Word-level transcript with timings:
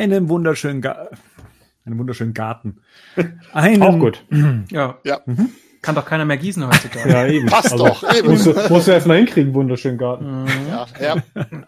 einen 0.00 0.28
wunderschönen, 0.28 0.80
Ga 0.80 1.08
einen 1.84 1.98
wunderschönen 1.98 2.34
Garten. 2.34 2.78
Einen, 3.52 3.82
Auch 3.82 3.98
gut. 3.98 4.24
Ja. 4.70 4.98
Ja. 5.04 5.20
Mhm. 5.26 5.50
Kann 5.82 5.94
doch 5.94 6.04
keiner 6.04 6.24
mehr 6.24 6.36
gießen 6.36 6.66
heutzutage. 6.66 7.10
Ja, 7.10 7.26
eben. 7.26 7.46
Passt 7.46 7.72
doch, 7.72 8.02
eben. 8.14 8.30
Musst 8.30 8.46
du, 8.46 8.54
musst 8.68 8.86
du 8.86 8.92
erstmal 8.92 9.16
hinkriegen, 9.16 9.54
wunderschönen 9.54 9.98
Garten. 9.98 10.42
Mhm. 10.42 10.48
Ja, 10.68 10.86
ja. 11.00 11.16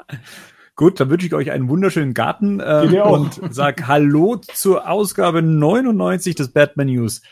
Gut, 0.75 1.01
dann 1.01 1.11
wünsche 1.11 1.27
ich 1.27 1.35
euch 1.35 1.51
einen 1.51 1.69
wunderschönen 1.69 2.15
Garten 2.15 2.61
auch. 2.61 3.11
und 3.13 3.41
sag 3.55 3.87
Hallo 3.87 4.37
zur 4.37 4.89
Ausgabe 4.89 5.43
99 5.43 6.35
des 6.35 6.53
Batman 6.53 6.87
News 6.87 7.23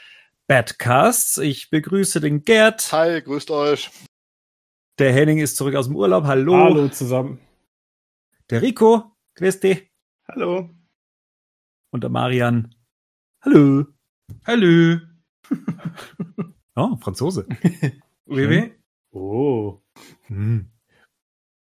Badcasts. 0.46 1.38
Ich 1.38 1.70
begrüße 1.70 2.20
den 2.20 2.44
Gerd. 2.44 2.92
Hi, 2.92 3.22
grüßt 3.22 3.50
euch. 3.50 3.90
Der 4.98 5.12
Henning 5.12 5.38
ist 5.38 5.56
zurück 5.56 5.74
aus 5.74 5.86
dem 5.86 5.96
Urlaub. 5.96 6.24
Hallo. 6.24 6.56
Hallo 6.56 6.88
zusammen. 6.88 7.38
Der 8.50 8.60
Rico. 8.60 9.16
Christi. 9.34 9.90
Hallo. 10.28 10.68
Und 11.90 12.02
der 12.04 12.10
Marian. 12.10 12.74
Hallo. 13.42 13.86
Hallo. 14.46 14.98
Oh, 16.76 16.96
Franzose. 16.96 17.46
Oui, 18.26 18.46
oui. 18.46 18.72
Oh. 19.10 19.80
Hm. 20.28 20.70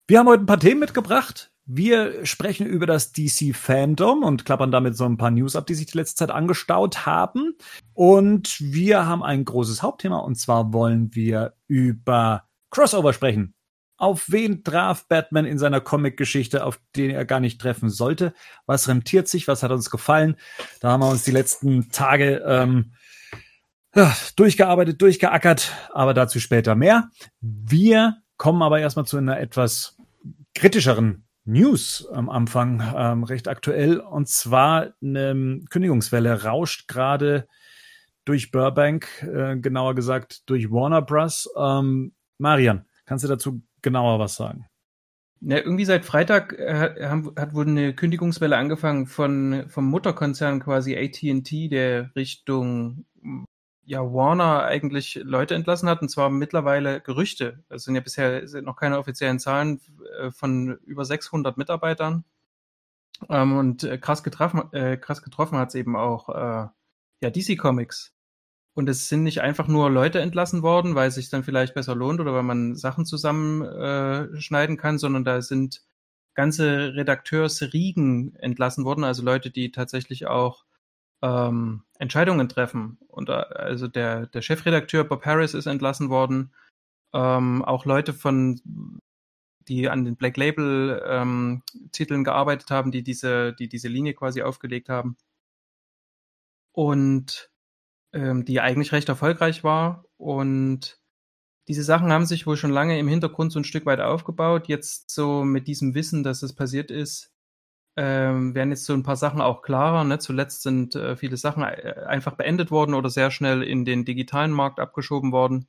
Wir 0.07 0.19
haben 0.19 0.29
heute 0.29 0.43
ein 0.43 0.47
paar 0.47 0.61
Themen 0.61 0.81
mitgebracht. 0.81 1.51
Wir 1.65 2.27
sprechen 2.27 2.67
über 2.67 2.85
das 2.85 3.13
DC 3.13 3.57
Fandom 3.57 4.23
und 4.23 4.45
klappern 4.45 4.71
damit 4.71 4.95
so 4.95 5.07
ein 5.07 5.17
paar 5.17 5.31
News 5.31 5.57
ab, 5.57 5.67
die 5.67 5.75
sich 5.75 5.87
die 5.87 5.97
letzte 5.97 6.17
Zeit 6.17 6.31
angestaut 6.31 7.07
haben. 7.07 7.57
Und 7.95 8.61
wir 8.61 9.07
haben 9.07 9.23
ein 9.23 9.47
großes 9.47 9.83
Hauptthema 9.83 10.19
und 10.19 10.35
zwar 10.35 10.75
wollen 10.75 11.15
wir 11.15 11.55
über 11.69 12.47
Crossover 12.71 13.15
sprechen. 13.15 13.55
Auf 14.03 14.33
wen 14.33 14.65
traf 14.65 15.07
Batman 15.07 15.45
in 15.45 15.59
seiner 15.59 15.81
Comic-Geschichte, 15.81 16.65
auf 16.65 16.81
den 16.97 17.11
er 17.11 17.25
gar 17.25 17.39
nicht 17.39 17.61
treffen 17.61 17.89
sollte? 17.89 18.35
Was 18.67 18.89
rentiert 18.89 19.29
sich? 19.29 19.47
Was 19.47 19.63
hat 19.63 19.71
uns 19.71 19.91
gefallen? 19.91 20.35
Da 20.81 20.91
haben 20.91 21.03
wir 21.03 21.09
uns 21.09 21.23
die 21.23 21.31
letzten 21.31 21.89
Tage 21.93 22.43
ähm, 22.45 22.95
durchgearbeitet, 24.35 25.01
durchgeackert, 25.01 25.71
aber 25.93 26.15
dazu 26.15 26.41
später 26.41 26.75
mehr. 26.75 27.11
Wir 27.41 28.17
kommen 28.39 28.63
aber 28.63 28.81
erstmal 28.81 29.07
zu 29.07 29.19
einer 29.19 29.39
etwas 29.39 29.97
kritischeren 30.57 31.25
News 31.45 32.09
am 32.13 32.29
Anfang, 32.29 32.83
ähm, 32.97 33.23
recht 33.23 33.47
aktuell. 33.47 34.01
Und 34.01 34.29
zwar 34.29 34.95
eine 35.01 35.61
Kündigungswelle 35.71 36.43
rauscht 36.43 36.89
gerade 36.89 37.47
durch 38.25 38.51
Burbank, 38.51 39.23
äh, 39.23 39.57
genauer 39.59 39.95
gesagt 39.95 40.43
durch 40.51 40.73
Warner 40.73 41.03
Bros. 41.03 41.49
Ähm, 41.57 42.15
Marian, 42.39 42.85
kannst 43.05 43.23
du 43.23 43.29
dazu 43.29 43.63
genauer 43.83 44.19
was 44.19 44.37
sagen? 44.37 44.67
Ja, 45.41 45.57
irgendwie 45.57 45.85
seit 45.85 46.05
Freitag 46.05 46.53
äh, 46.53 47.11
hat 47.37 47.55
wohl 47.55 47.67
eine 47.67 47.95
Kündigungswelle 47.95 48.57
angefangen 48.57 49.07
von 49.07 49.65
vom 49.69 49.87
Mutterkonzern 49.87 50.61
quasi 50.61 50.97
AT&T, 50.97 51.69
der 51.69 52.15
Richtung 52.15 53.07
ja 53.85 54.01
Warner 54.01 54.65
eigentlich 54.65 55.21
Leute 55.25 55.55
entlassen 55.57 55.89
hat 55.89 56.01
und 56.01 56.09
zwar 56.09 56.31
mittlerweile 56.31 57.01
Gerüchte. 57.01 57.65
Es 57.69 57.85
sind 57.85 57.97
ja 57.97 58.01
bisher 58.01 58.43
noch 58.63 58.77
keine 58.77 58.99
offiziellen 58.99 59.41
Zahlen 59.41 59.81
äh, 60.21 60.31
von 60.31 60.79
über 60.87 61.05
600 61.05 61.57
Mitarbeitern. 61.57 62.25
Ähm, 63.29 63.57
und 63.57 63.85
äh, 63.85 63.99
krass 63.99 64.23
getroffen, 64.23 64.73
äh, 64.73 64.97
krass 64.97 65.23
getroffen 65.23 65.59
hat 65.59 65.69
es 65.69 65.75
eben 65.75 65.97
auch 65.97 66.29
äh, 66.29 66.69
ja 67.21 67.31
DC 67.31 67.59
Comics. 67.59 68.15
Und 68.75 68.89
es 68.89 69.09
sind 69.09 69.23
nicht 69.23 69.43
einfach 69.43 69.69
nur 69.69 69.91
Leute 69.91 70.21
entlassen 70.21 70.63
worden, 70.63 70.95
weil 70.95 71.09
es 71.09 71.17
sich 71.17 71.29
dann 71.29 71.45
vielleicht 71.45 71.75
besser 71.75 71.95
lohnt 71.95 72.21
oder 72.21 72.33
weil 72.33 72.43
man 72.43 72.75
Sachen 72.75 73.05
zusammenschneiden 73.05 74.77
äh, 74.77 74.79
kann, 74.79 74.99
sondern 74.99 75.25
da 75.25 75.43
sind 75.43 75.83
ganze 76.35 76.95
Redakteursriegen 76.95 78.35
entlassen 78.37 78.85
worden, 78.85 79.05
also 79.05 79.23
Leute, 79.23 79.51
die 79.51 79.71
tatsächlich 79.71 80.27
auch 80.27 80.65
ähm, 81.23 81.83
Entscheidungen 81.99 82.49
treffen. 82.49 82.99
Und 83.09 83.29
äh, 83.29 83.33
also 83.33 83.89
der, 83.89 84.27
der 84.27 84.43
Chefredakteur 84.43 85.05
Bob 85.05 85.25
Harris 85.25 85.55
ist 85.55 85.67
entlassen 85.67 86.11
worden. 86.11 86.53
Ähm, 87.13 87.63
auch 87.65 87.85
Leute 87.85 88.15
von, 88.15 88.61
die 89.69 89.89
an 89.89 90.05
den 90.05 90.17
Black 90.17 90.37
Label 90.37 91.03
ähm, 91.07 91.63
Titeln 91.93 92.25
gearbeitet 92.25 92.71
haben, 92.71 92.91
die 92.91 93.03
diese, 93.03 93.53
die 93.53 93.69
diese 93.69 93.89
Linie 93.89 94.15
quasi 94.15 94.43
aufgelegt 94.43 94.89
haben. 94.89 95.17
Und 96.73 97.52
ähm, 98.13 98.45
die 98.45 98.61
eigentlich 98.61 98.93
recht 98.93 99.09
erfolgreich 99.09 99.65
war. 99.65 100.05
Und 100.17 100.99
diese 101.69 101.83
Sachen 101.83 102.13
haben 102.13 102.27
sich 102.27 102.47
wohl 102.47 102.57
schon 102.57 102.71
lange 102.71 102.99
im 102.99 103.09
Hintergrund 103.09 103.53
so 103.53 103.61
ein 103.61 103.65
Stück 103.65 103.87
weit 103.87 104.01
aufgebaut. 104.01 104.69
Jetzt 104.69 105.11
so 105.11 105.45
mit 105.45 105.69
diesem 105.69 105.95
Wissen, 105.95 106.23
dass 106.23 106.43
es 106.43 106.55
passiert 106.55 106.91
ist, 106.91 107.33
ähm, 107.97 108.55
werden 108.55 108.71
jetzt 108.71 108.87
so 108.87 108.95
ein 108.95 109.03
paar 109.03 109.17
Sachen 109.17 109.41
auch 109.41 109.63
klarer. 109.63 110.05
Ne? 110.05 110.19
Zuletzt 110.19 110.63
sind 110.63 110.95
äh, 110.95 111.17
viele 111.17 111.37
Sachen 111.37 111.63
äh, 111.63 112.05
einfach 112.07 112.35
beendet 112.37 112.71
worden 112.71 112.95
oder 112.95 113.11
sehr 113.11 113.31
schnell 113.31 113.63
in 113.63 113.85
den 113.85 114.05
digitalen 114.05 114.53
Markt 114.53 114.81
abgeschoben 114.81 115.33
worden. 115.33 115.69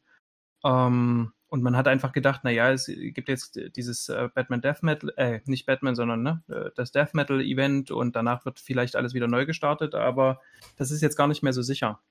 Ähm, 0.64 1.34
und 1.54 1.62
man 1.62 1.78
hat 1.78 1.88
einfach 1.88 2.14
gedacht, 2.14 2.42
na 2.44 2.50
ja, 2.50 2.72
es 2.72 2.88
gibt 2.88 3.30
jetzt 3.30 3.60
dieses 3.76 4.10
äh, 4.10 4.30
Batman 4.34 4.62
Death 4.62 4.82
Metal, 4.82 5.14
äh, 5.18 5.42
nicht 5.46 5.68
Batman, 5.68 5.94
sondern 5.94 6.24
ne, 6.24 6.44
äh, 6.48 6.72
das 6.76 6.92
Death 6.92 7.14
Metal 7.14 7.42
Event 7.42 7.92
und 7.92 8.16
danach 8.16 8.44
wird 8.46 8.60
vielleicht 8.60 8.96
alles 8.96 9.14
wieder 9.14 9.28
neu 9.28 9.46
gestartet, 9.46 9.94
aber 9.94 10.42
das 10.78 10.90
ist 10.90 11.02
jetzt 11.02 11.16
gar 11.16 11.28
nicht 11.28 11.44
mehr 11.44 11.54
so 11.54 11.62
sicher. 11.62 12.02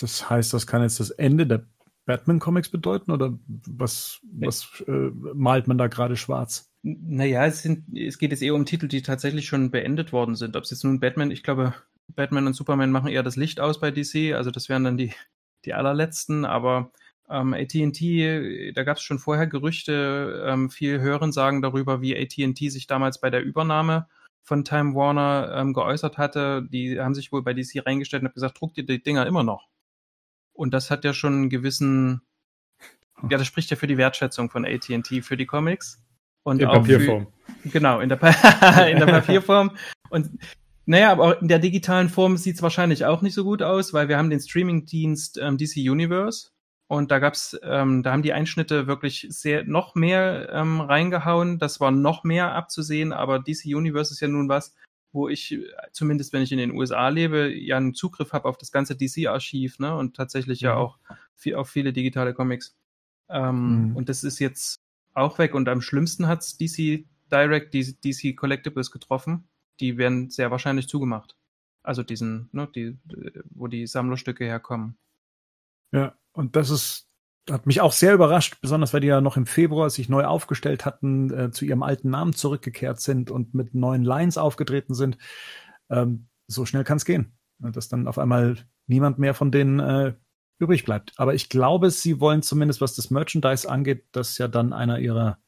Das 0.00 0.28
heißt, 0.28 0.52
das 0.52 0.66
kann 0.66 0.82
jetzt 0.82 1.00
das 1.00 1.10
Ende 1.10 1.46
der 1.46 1.66
Batman-Comics 2.06 2.68
bedeuten 2.68 3.10
oder 3.10 3.38
was, 3.46 4.20
was 4.22 4.82
äh, 4.86 5.10
malt 5.34 5.66
man 5.66 5.78
da 5.78 5.86
gerade 5.86 6.16
schwarz? 6.16 6.70
Naja, 6.82 7.46
es, 7.46 7.62
sind, 7.62 7.96
es 7.96 8.18
geht 8.18 8.30
jetzt 8.30 8.42
eher 8.42 8.54
um 8.54 8.66
Titel, 8.66 8.88
die 8.88 9.02
tatsächlich 9.02 9.46
schon 9.46 9.70
beendet 9.70 10.12
worden 10.12 10.34
sind. 10.34 10.56
Ob 10.56 10.64
es 10.64 10.70
jetzt 10.70 10.84
nun 10.84 11.00
Batman, 11.00 11.30
ich 11.30 11.42
glaube, 11.42 11.74
Batman 12.14 12.46
und 12.46 12.54
Superman 12.54 12.90
machen 12.90 13.08
eher 13.08 13.22
das 13.22 13.36
Licht 13.36 13.58
aus 13.58 13.80
bei 13.80 13.90
DC, 13.90 14.34
also 14.34 14.50
das 14.50 14.68
wären 14.68 14.84
dann 14.84 14.98
die, 14.98 15.12
die 15.64 15.72
allerletzten, 15.72 16.44
aber 16.44 16.92
ähm, 17.30 17.54
AT&T, 17.54 18.72
da 18.72 18.82
gab 18.84 18.98
es 18.98 19.02
schon 19.02 19.18
vorher 19.18 19.46
Gerüchte, 19.46 20.44
ähm, 20.46 20.68
viel 20.68 21.00
Hören 21.00 21.32
sagen 21.32 21.62
darüber, 21.62 22.02
wie 22.02 22.16
AT&T 22.16 22.68
sich 22.68 22.86
damals 22.86 23.18
bei 23.18 23.30
der 23.30 23.42
Übernahme 23.42 24.06
von 24.42 24.64
Time 24.64 24.94
Warner 24.94 25.54
ähm, 25.56 25.72
geäußert 25.72 26.18
hatte. 26.18 26.66
Die 26.68 27.00
haben 27.00 27.14
sich 27.14 27.32
wohl 27.32 27.42
bei 27.42 27.54
DC 27.54 27.86
reingestellt 27.86 28.22
und 28.22 28.28
haben 28.28 28.34
gesagt, 28.34 28.60
druckt 28.60 28.76
ihr 28.76 28.84
die 28.84 29.02
Dinger 29.02 29.26
immer 29.26 29.42
noch. 29.42 29.68
Und 30.54 30.72
das 30.72 30.90
hat 30.90 31.04
ja 31.04 31.12
schon 31.12 31.34
einen 31.34 31.50
gewissen, 31.50 32.22
ja, 33.28 33.36
das 33.36 33.46
spricht 33.46 33.70
ja 33.70 33.76
für 33.76 33.86
die 33.86 33.98
Wertschätzung 33.98 34.48
von 34.48 34.64
AT&T 34.64 35.22
für 35.22 35.36
die 35.36 35.46
Comics. 35.46 36.02
Und 36.42 36.60
In 36.60 36.68
auch 36.68 36.74
Papierform. 36.74 37.26
Für, 37.62 37.68
genau, 37.68 38.00
in 38.00 38.08
der, 38.08 38.16
pa 38.16 38.28
in 38.86 38.98
der 38.98 39.06
Papierform. 39.06 39.76
Und 40.10 40.30
naja, 40.86 41.12
aber 41.12 41.24
auch 41.24 41.42
in 41.42 41.48
der 41.48 41.58
digitalen 41.58 42.08
Form 42.08 42.36
sieht 42.36 42.56
es 42.56 42.62
wahrscheinlich 42.62 43.04
auch 43.04 43.22
nicht 43.22 43.34
so 43.34 43.44
gut 43.44 43.62
aus, 43.62 43.92
weil 43.92 44.08
wir 44.08 44.18
haben 44.18 44.30
den 44.30 44.40
Streaming-Dienst 44.40 45.38
ähm, 45.38 45.56
DC 45.56 45.76
Universe 45.76 46.48
und 46.86 47.10
da 47.10 47.18
gab's, 47.18 47.58
ähm, 47.62 48.02
da 48.02 48.12
haben 48.12 48.22
die 48.22 48.34
Einschnitte 48.34 48.86
wirklich 48.86 49.26
sehr 49.30 49.64
noch 49.64 49.94
mehr 49.94 50.50
ähm, 50.52 50.80
reingehauen. 50.80 51.58
Das 51.58 51.80
war 51.80 51.90
noch 51.90 52.24
mehr 52.24 52.52
abzusehen, 52.54 53.12
aber 53.12 53.38
DC 53.38 53.64
Universe 53.66 54.12
ist 54.12 54.20
ja 54.20 54.28
nun 54.28 54.48
was, 54.48 54.74
wo 55.14 55.28
ich, 55.28 55.58
zumindest 55.92 56.32
wenn 56.32 56.42
ich 56.42 56.52
in 56.52 56.58
den 56.58 56.72
USA 56.72 57.08
lebe, 57.08 57.54
ja 57.54 57.76
einen 57.76 57.94
Zugriff 57.94 58.32
habe 58.32 58.48
auf 58.48 58.58
das 58.58 58.72
ganze 58.72 58.96
DC-Archiv, 58.96 59.78
ne? 59.78 59.96
Und 59.96 60.16
tatsächlich 60.16 60.60
ja 60.60 60.74
auch 60.74 60.98
viel, 61.34 61.54
auf 61.54 61.70
viele 61.70 61.92
digitale 61.92 62.34
Comics. 62.34 62.76
Ähm, 63.28 63.90
Mhm. 63.90 63.96
Und 63.96 64.08
das 64.08 64.24
ist 64.24 64.38
jetzt 64.38 64.80
auch 65.14 65.38
weg. 65.38 65.54
Und 65.54 65.68
am 65.68 65.80
schlimmsten 65.80 66.26
hat's 66.26 66.58
DC 66.58 67.04
Direct, 67.30 67.72
die 67.74 67.94
DC 68.00 68.36
Collectibles 68.36 68.90
getroffen. 68.90 69.48
Die 69.80 69.96
werden 69.96 70.30
sehr 70.30 70.50
wahrscheinlich 70.50 70.88
zugemacht. 70.88 71.36
Also 71.82 72.02
diesen, 72.02 72.48
ne, 72.52 72.68
die, 72.74 72.96
wo 73.50 73.66
die 73.66 73.86
Sammlerstücke 73.86 74.44
herkommen. 74.44 74.96
Ja, 75.92 76.16
und 76.32 76.56
das 76.56 76.70
ist, 76.70 77.08
hat 77.50 77.66
mich 77.66 77.80
auch 77.80 77.92
sehr 77.92 78.14
überrascht, 78.14 78.58
besonders 78.60 78.92
weil 78.94 79.00
die 79.00 79.08
ja 79.08 79.20
noch 79.20 79.36
im 79.36 79.46
Februar 79.46 79.90
sich 79.90 80.08
neu 80.08 80.24
aufgestellt 80.24 80.84
hatten, 80.84 81.30
äh, 81.32 81.50
zu 81.50 81.64
ihrem 81.64 81.82
alten 81.82 82.10
Namen 82.10 82.32
zurückgekehrt 82.32 83.00
sind 83.00 83.30
und 83.30 83.54
mit 83.54 83.74
neuen 83.74 84.04
Lines 84.04 84.38
aufgetreten 84.38 84.94
sind. 84.94 85.18
Ähm, 85.90 86.28
so 86.46 86.64
schnell 86.66 86.84
kann 86.84 86.96
es 86.96 87.04
gehen, 87.04 87.36
dass 87.58 87.88
dann 87.88 88.08
auf 88.08 88.18
einmal 88.18 88.56
niemand 88.86 89.18
mehr 89.18 89.34
von 89.34 89.50
denen 89.50 89.80
äh, 89.80 90.14
übrig 90.58 90.84
bleibt. 90.84 91.12
Aber 91.16 91.34
ich 91.34 91.48
glaube, 91.48 91.90
sie 91.90 92.20
wollen 92.20 92.42
zumindest, 92.42 92.80
was 92.80 92.94
das 92.94 93.10
Merchandise 93.10 93.68
angeht, 93.68 94.06
das 94.12 94.38
ja 94.38 94.48
dann 94.48 94.72
einer 94.72 94.98
ihrer, 94.98 95.38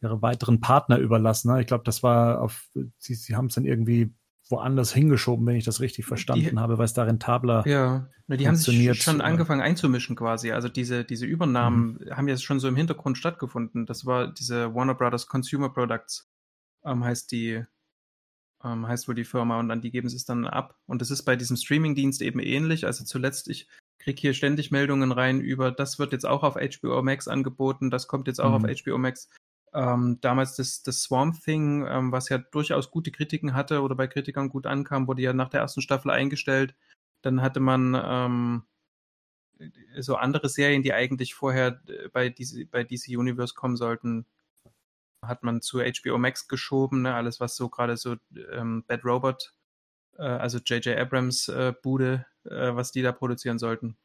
ihrer 0.00 0.22
weiteren 0.22 0.60
Partner 0.60 0.98
überlassen. 0.98 1.52
Ne? 1.52 1.60
Ich 1.60 1.66
glaube, 1.66 1.84
das 1.84 2.02
war 2.02 2.40
auf, 2.40 2.68
sie, 2.98 3.14
sie 3.14 3.34
haben 3.34 3.46
es 3.46 3.54
dann 3.54 3.64
irgendwie 3.64 4.14
woanders 4.48 4.92
hingeschoben, 4.92 5.46
wenn 5.46 5.56
ich 5.56 5.64
das 5.64 5.80
richtig 5.80 6.04
verstanden 6.04 6.50
Die- 6.56 6.58
habe, 6.58 6.76
weil 6.78 6.84
es 6.84 6.92
da 6.94 7.04
rentabler 7.04 7.66
Ja, 7.66 8.08
na, 8.26 8.36
die 8.36 8.46
haben 8.48 8.56
sich 8.56 9.02
schon 9.02 9.20
äh, 9.20 9.22
angefangen 9.24 9.60
einzumischen 9.62 10.16
quasi. 10.16 10.52
Also 10.52 10.68
diese, 10.68 11.04
diese 11.04 11.26
Übernahmen 11.26 11.98
haben 12.10 12.28
ja 12.28 12.36
schon 12.36 12.60
so 12.60 12.68
im 12.68 12.76
Hintergrund 12.76 13.16
stattgefunden. 13.18 13.86
Das 13.86 14.04
war 14.06 14.32
diese 14.32 14.74
Warner 14.74 14.94
Brothers 14.94 15.26
Consumer 15.26 15.68
Products, 15.70 16.28
ähm, 16.84 17.04
heißt 17.04 17.30
die, 17.32 17.64
ähm, 18.64 18.86
heißt 18.86 19.08
wohl 19.08 19.14
die 19.14 19.24
Firma 19.24 19.58
und 19.58 19.70
an 19.70 19.80
die 19.80 19.90
geben 19.90 20.08
sie 20.08 20.16
es 20.16 20.24
dann 20.24 20.46
ab. 20.46 20.76
Und 20.86 21.00
das 21.02 21.10
ist 21.10 21.22
bei 21.24 21.36
diesem 21.36 21.56
Streamingdienst 21.56 22.20
eben 22.22 22.38
ähnlich. 22.40 22.84
Also 22.86 23.04
zuletzt, 23.04 23.48
ich 23.48 23.68
krieg 23.98 24.18
hier 24.18 24.34
ständig 24.34 24.70
Meldungen 24.72 25.12
rein 25.12 25.40
über, 25.40 25.70
das 25.70 25.98
wird 26.00 26.12
jetzt 26.12 26.26
auch 26.26 26.42
auf 26.42 26.56
HBO 26.56 27.02
Max 27.02 27.28
angeboten, 27.28 27.90
das 27.90 28.08
kommt 28.08 28.26
jetzt 28.26 28.40
auch 28.40 28.58
Mhm. 28.58 28.64
auf 28.64 28.70
HBO 28.84 28.98
Max. 28.98 29.28
Ähm, 29.74 30.18
damals 30.20 30.56
das, 30.56 30.82
das 30.82 31.02
Swamp 31.02 31.40
Thing, 31.42 31.86
ähm, 31.88 32.12
was 32.12 32.28
ja 32.28 32.38
durchaus 32.38 32.90
gute 32.90 33.10
Kritiken 33.10 33.54
hatte 33.54 33.80
oder 33.82 33.94
bei 33.94 34.06
Kritikern 34.06 34.50
gut 34.50 34.66
ankam, 34.66 35.08
wurde 35.08 35.22
ja 35.22 35.32
nach 35.32 35.48
der 35.48 35.60
ersten 35.60 35.80
Staffel 35.80 36.10
eingestellt. 36.10 36.74
Dann 37.22 37.40
hatte 37.40 37.60
man 37.60 37.98
ähm, 38.04 38.62
so 39.98 40.16
andere 40.16 40.48
Serien, 40.48 40.82
die 40.82 40.92
eigentlich 40.92 41.34
vorher 41.34 41.80
äh, 41.88 42.08
bei 42.08 42.28
DC, 42.28 42.70
bei 42.70 42.84
DC 42.84 43.16
Universe 43.16 43.54
kommen 43.54 43.76
sollten, 43.76 44.26
hat 45.22 45.42
man 45.42 45.62
zu 45.62 45.78
HBO 45.78 46.18
Max 46.18 46.48
geschoben. 46.48 47.02
Ne? 47.02 47.14
Alles, 47.14 47.40
was 47.40 47.56
so 47.56 47.68
gerade 47.68 47.96
so 47.96 48.16
ähm, 48.50 48.84
Bad 48.86 49.04
Robot, 49.04 49.54
äh, 50.18 50.22
also 50.22 50.58
J.J. 50.58 50.98
Abrams 50.98 51.48
äh, 51.48 51.72
Bude, 51.82 52.26
äh, 52.44 52.74
was 52.74 52.92
die 52.92 53.02
da 53.02 53.12
produzieren 53.12 53.58
sollten. 53.58 53.96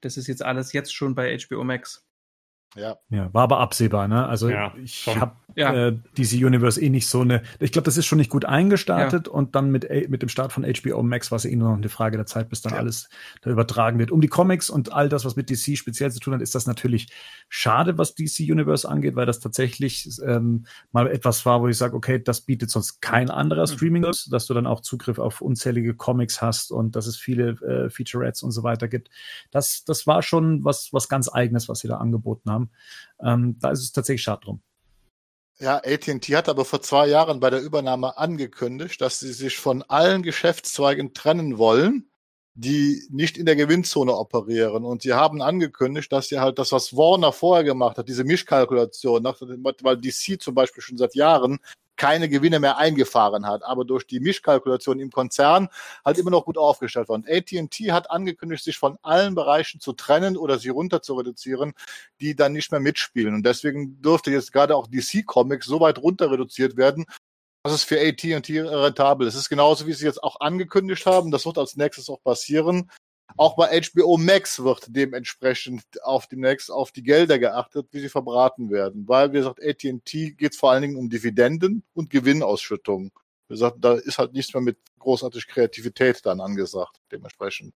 Das 0.00 0.16
ist 0.16 0.26
jetzt 0.26 0.42
alles 0.42 0.72
jetzt 0.72 0.94
schon 0.94 1.14
bei 1.14 1.36
HBO 1.38 1.64
Max. 1.64 2.06
Ja. 2.76 2.96
Ja, 3.10 3.32
war 3.32 3.42
aber 3.44 3.60
absehbar, 3.60 4.08
ne? 4.08 4.26
Also 4.26 4.48
Ja, 4.48 4.72
ich 4.82 5.06
habe 5.06 5.36
Ja. 5.56 5.72
äh, 5.72 5.96
DC 6.18 6.44
Universe 6.44 6.80
eh 6.80 6.90
nicht 6.90 7.06
so 7.06 7.20
eine. 7.20 7.42
Ich 7.60 7.70
glaube, 7.70 7.84
das 7.84 7.96
ist 7.96 8.06
schon 8.06 8.18
nicht 8.18 8.30
gut 8.30 8.44
eingestartet 8.44 9.28
und 9.28 9.54
dann 9.54 9.70
mit, 9.70 9.88
mit 10.10 10.20
dem 10.22 10.28
Start 10.28 10.52
von 10.52 10.64
HBO 10.64 11.02
Max 11.04 11.30
war 11.30 11.36
es 11.36 11.44
eh 11.44 11.54
nur 11.54 11.68
noch 11.70 11.76
eine 11.76 11.88
Frage 11.88 12.16
der 12.16 12.26
Zeit, 12.26 12.48
bis 12.48 12.60
dann 12.62 12.72
Ja. 12.72 12.80
alles 12.80 13.08
da 13.42 13.50
übertragen 13.50 13.98
wird. 14.00 14.10
Um 14.10 14.20
die 14.20 14.26
Comics 14.28 14.68
und 14.68 14.92
all 14.92 15.08
das, 15.08 15.24
was 15.24 15.36
mit 15.36 15.50
DC 15.50 15.76
speziell 15.78 16.10
zu 16.10 16.18
tun 16.18 16.34
hat, 16.34 16.42
ist 16.42 16.56
das 16.56 16.66
natürlich 16.66 17.06
schade, 17.48 17.98
was 17.98 18.14
DC 18.16 18.40
Universe 18.50 18.88
angeht, 18.88 19.14
weil 19.14 19.26
das 19.26 19.38
tatsächlich 19.38 20.08
ähm, 20.26 20.66
mal 20.90 21.06
etwas 21.06 21.46
war, 21.46 21.60
wo 21.60 21.68
ich 21.68 21.76
sage, 21.78 21.94
okay, 21.96 22.20
das 22.22 22.40
bietet 22.40 22.70
sonst 22.70 23.00
kein 23.00 23.30
anderer 23.30 23.66
Streaming, 23.68 24.02
dass 24.30 24.46
du 24.46 24.54
dann 24.54 24.66
auch 24.66 24.80
Zugriff 24.80 25.18
auf 25.20 25.40
unzählige 25.40 25.94
Comics 25.94 26.42
hast 26.42 26.72
und 26.72 26.96
dass 26.96 27.06
es 27.06 27.16
viele 27.16 27.50
äh, 27.62 27.90
Featurettes 27.90 28.42
und 28.42 28.50
so 28.50 28.64
weiter 28.64 28.88
gibt. 28.88 29.08
Das, 29.52 29.84
das 29.84 30.06
war 30.08 30.22
schon 30.22 30.64
was, 30.64 30.92
was 30.92 31.08
ganz 31.08 31.28
Eigenes, 31.32 31.68
was 31.68 31.78
sie 31.78 31.88
da 31.88 31.98
angeboten 31.98 32.50
haben. 32.50 32.63
Ähm, 33.22 33.56
da 33.60 33.70
ist 33.70 33.80
es 33.80 33.92
tatsächlich 33.92 34.22
schade 34.22 34.42
drum. 34.44 34.60
Ja, 35.60 35.76
AT&T 35.76 36.34
hat 36.36 36.48
aber 36.48 36.64
vor 36.64 36.82
zwei 36.82 37.06
Jahren 37.06 37.38
bei 37.38 37.48
der 37.48 37.60
Übernahme 37.60 38.18
angekündigt, 38.18 39.00
dass 39.00 39.20
sie 39.20 39.32
sich 39.32 39.56
von 39.58 39.82
allen 39.82 40.22
Geschäftszweigen 40.22 41.14
trennen 41.14 41.58
wollen, 41.58 42.10
die 42.54 43.06
nicht 43.10 43.38
in 43.38 43.46
der 43.46 43.56
Gewinnzone 43.56 44.16
operieren. 44.16 44.84
Und 44.84 45.02
sie 45.02 45.12
haben 45.12 45.42
angekündigt, 45.42 46.10
dass 46.12 46.28
sie 46.28 46.40
halt 46.40 46.58
das, 46.58 46.72
was 46.72 46.96
Warner 46.96 47.32
vorher 47.32 47.64
gemacht 47.64 47.98
hat, 47.98 48.08
diese 48.08 48.24
Mischkalkulation, 48.24 49.24
weil 49.24 49.96
DC 49.96 50.42
zum 50.42 50.54
Beispiel 50.54 50.82
schon 50.82 50.98
seit 50.98 51.14
Jahren 51.14 51.60
keine 51.96 52.28
Gewinne 52.28 52.60
mehr 52.60 52.78
eingefahren 52.78 53.46
hat, 53.46 53.62
aber 53.62 53.84
durch 53.84 54.06
die 54.06 54.20
Mischkalkulation 54.20 55.00
im 55.00 55.10
Konzern 55.10 55.68
halt 56.04 56.18
immer 56.18 56.30
noch 56.30 56.44
gut 56.44 56.58
aufgestellt 56.58 57.08
war. 57.08 57.14
Und 57.14 57.28
AT&T 57.28 57.92
hat 57.92 58.10
angekündigt, 58.10 58.64
sich 58.64 58.78
von 58.78 58.98
allen 59.02 59.34
Bereichen 59.34 59.80
zu 59.80 59.92
trennen 59.92 60.36
oder 60.36 60.58
sie 60.58 60.70
runter 60.70 61.02
zu 61.02 61.14
reduzieren, 61.14 61.72
die 62.20 62.34
dann 62.34 62.52
nicht 62.52 62.70
mehr 62.70 62.80
mitspielen. 62.80 63.34
Und 63.34 63.44
deswegen 63.44 64.00
dürfte 64.02 64.30
jetzt 64.30 64.52
gerade 64.52 64.76
auch 64.76 64.86
DC 64.88 65.26
Comics 65.26 65.66
so 65.66 65.80
weit 65.80 65.98
runter 65.98 66.30
reduziert 66.30 66.76
werden, 66.76 67.06
dass 67.64 67.72
es 67.72 67.84
für 67.84 67.98
AT&T 68.00 68.60
rentabel 68.60 69.26
ist. 69.26 69.34
Es 69.34 69.42
ist 69.42 69.48
genauso, 69.48 69.86
wie 69.86 69.92
sie 69.94 70.04
jetzt 70.04 70.22
auch 70.22 70.40
angekündigt 70.40 71.06
haben. 71.06 71.30
Das 71.30 71.46
wird 71.46 71.58
als 71.58 71.76
nächstes 71.76 72.10
auch 72.10 72.22
passieren. 72.22 72.90
Auch 73.36 73.56
bei 73.56 73.80
HBO 73.80 74.16
Max 74.16 74.62
wird 74.62 74.86
dementsprechend 74.88 75.82
auf 76.02 76.26
demnächst 76.28 76.70
auf 76.70 76.92
die 76.92 77.02
Gelder 77.02 77.38
geachtet, 77.38 77.88
wie 77.90 78.00
sie 78.00 78.08
verbraten 78.08 78.70
werden. 78.70 79.08
Weil, 79.08 79.32
wie 79.32 79.38
gesagt, 79.38 79.60
AT&T 79.62 80.32
geht 80.32 80.54
vor 80.54 80.70
allen 80.70 80.82
Dingen 80.82 80.96
um 80.96 81.10
Dividenden 81.10 81.82
und 81.94 82.10
Gewinnausschüttungen. 82.10 83.10
Wie 83.48 83.54
gesagt, 83.54 83.78
da 83.80 83.94
ist 83.94 84.18
halt 84.18 84.32
nichts 84.34 84.54
mehr 84.54 84.62
mit 84.62 84.78
großartig 84.98 85.48
Kreativität 85.48 86.24
dann 86.24 86.40
angesagt, 86.40 87.00
dementsprechend. 87.10 87.74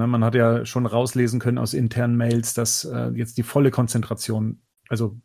Ne, 0.00 0.06
Man 0.06 0.24
hat 0.24 0.34
ja 0.34 0.64
schon 0.64 0.86
rauslesen 0.86 1.38
können 1.38 1.58
aus 1.58 1.74
internen 1.74 2.16
Mails, 2.16 2.54
dass 2.54 2.84
äh, 2.84 3.10
jetzt 3.14 3.36
die 3.36 3.42
volle 3.42 3.70
Konzentration, 3.70 4.62
also 4.88 5.16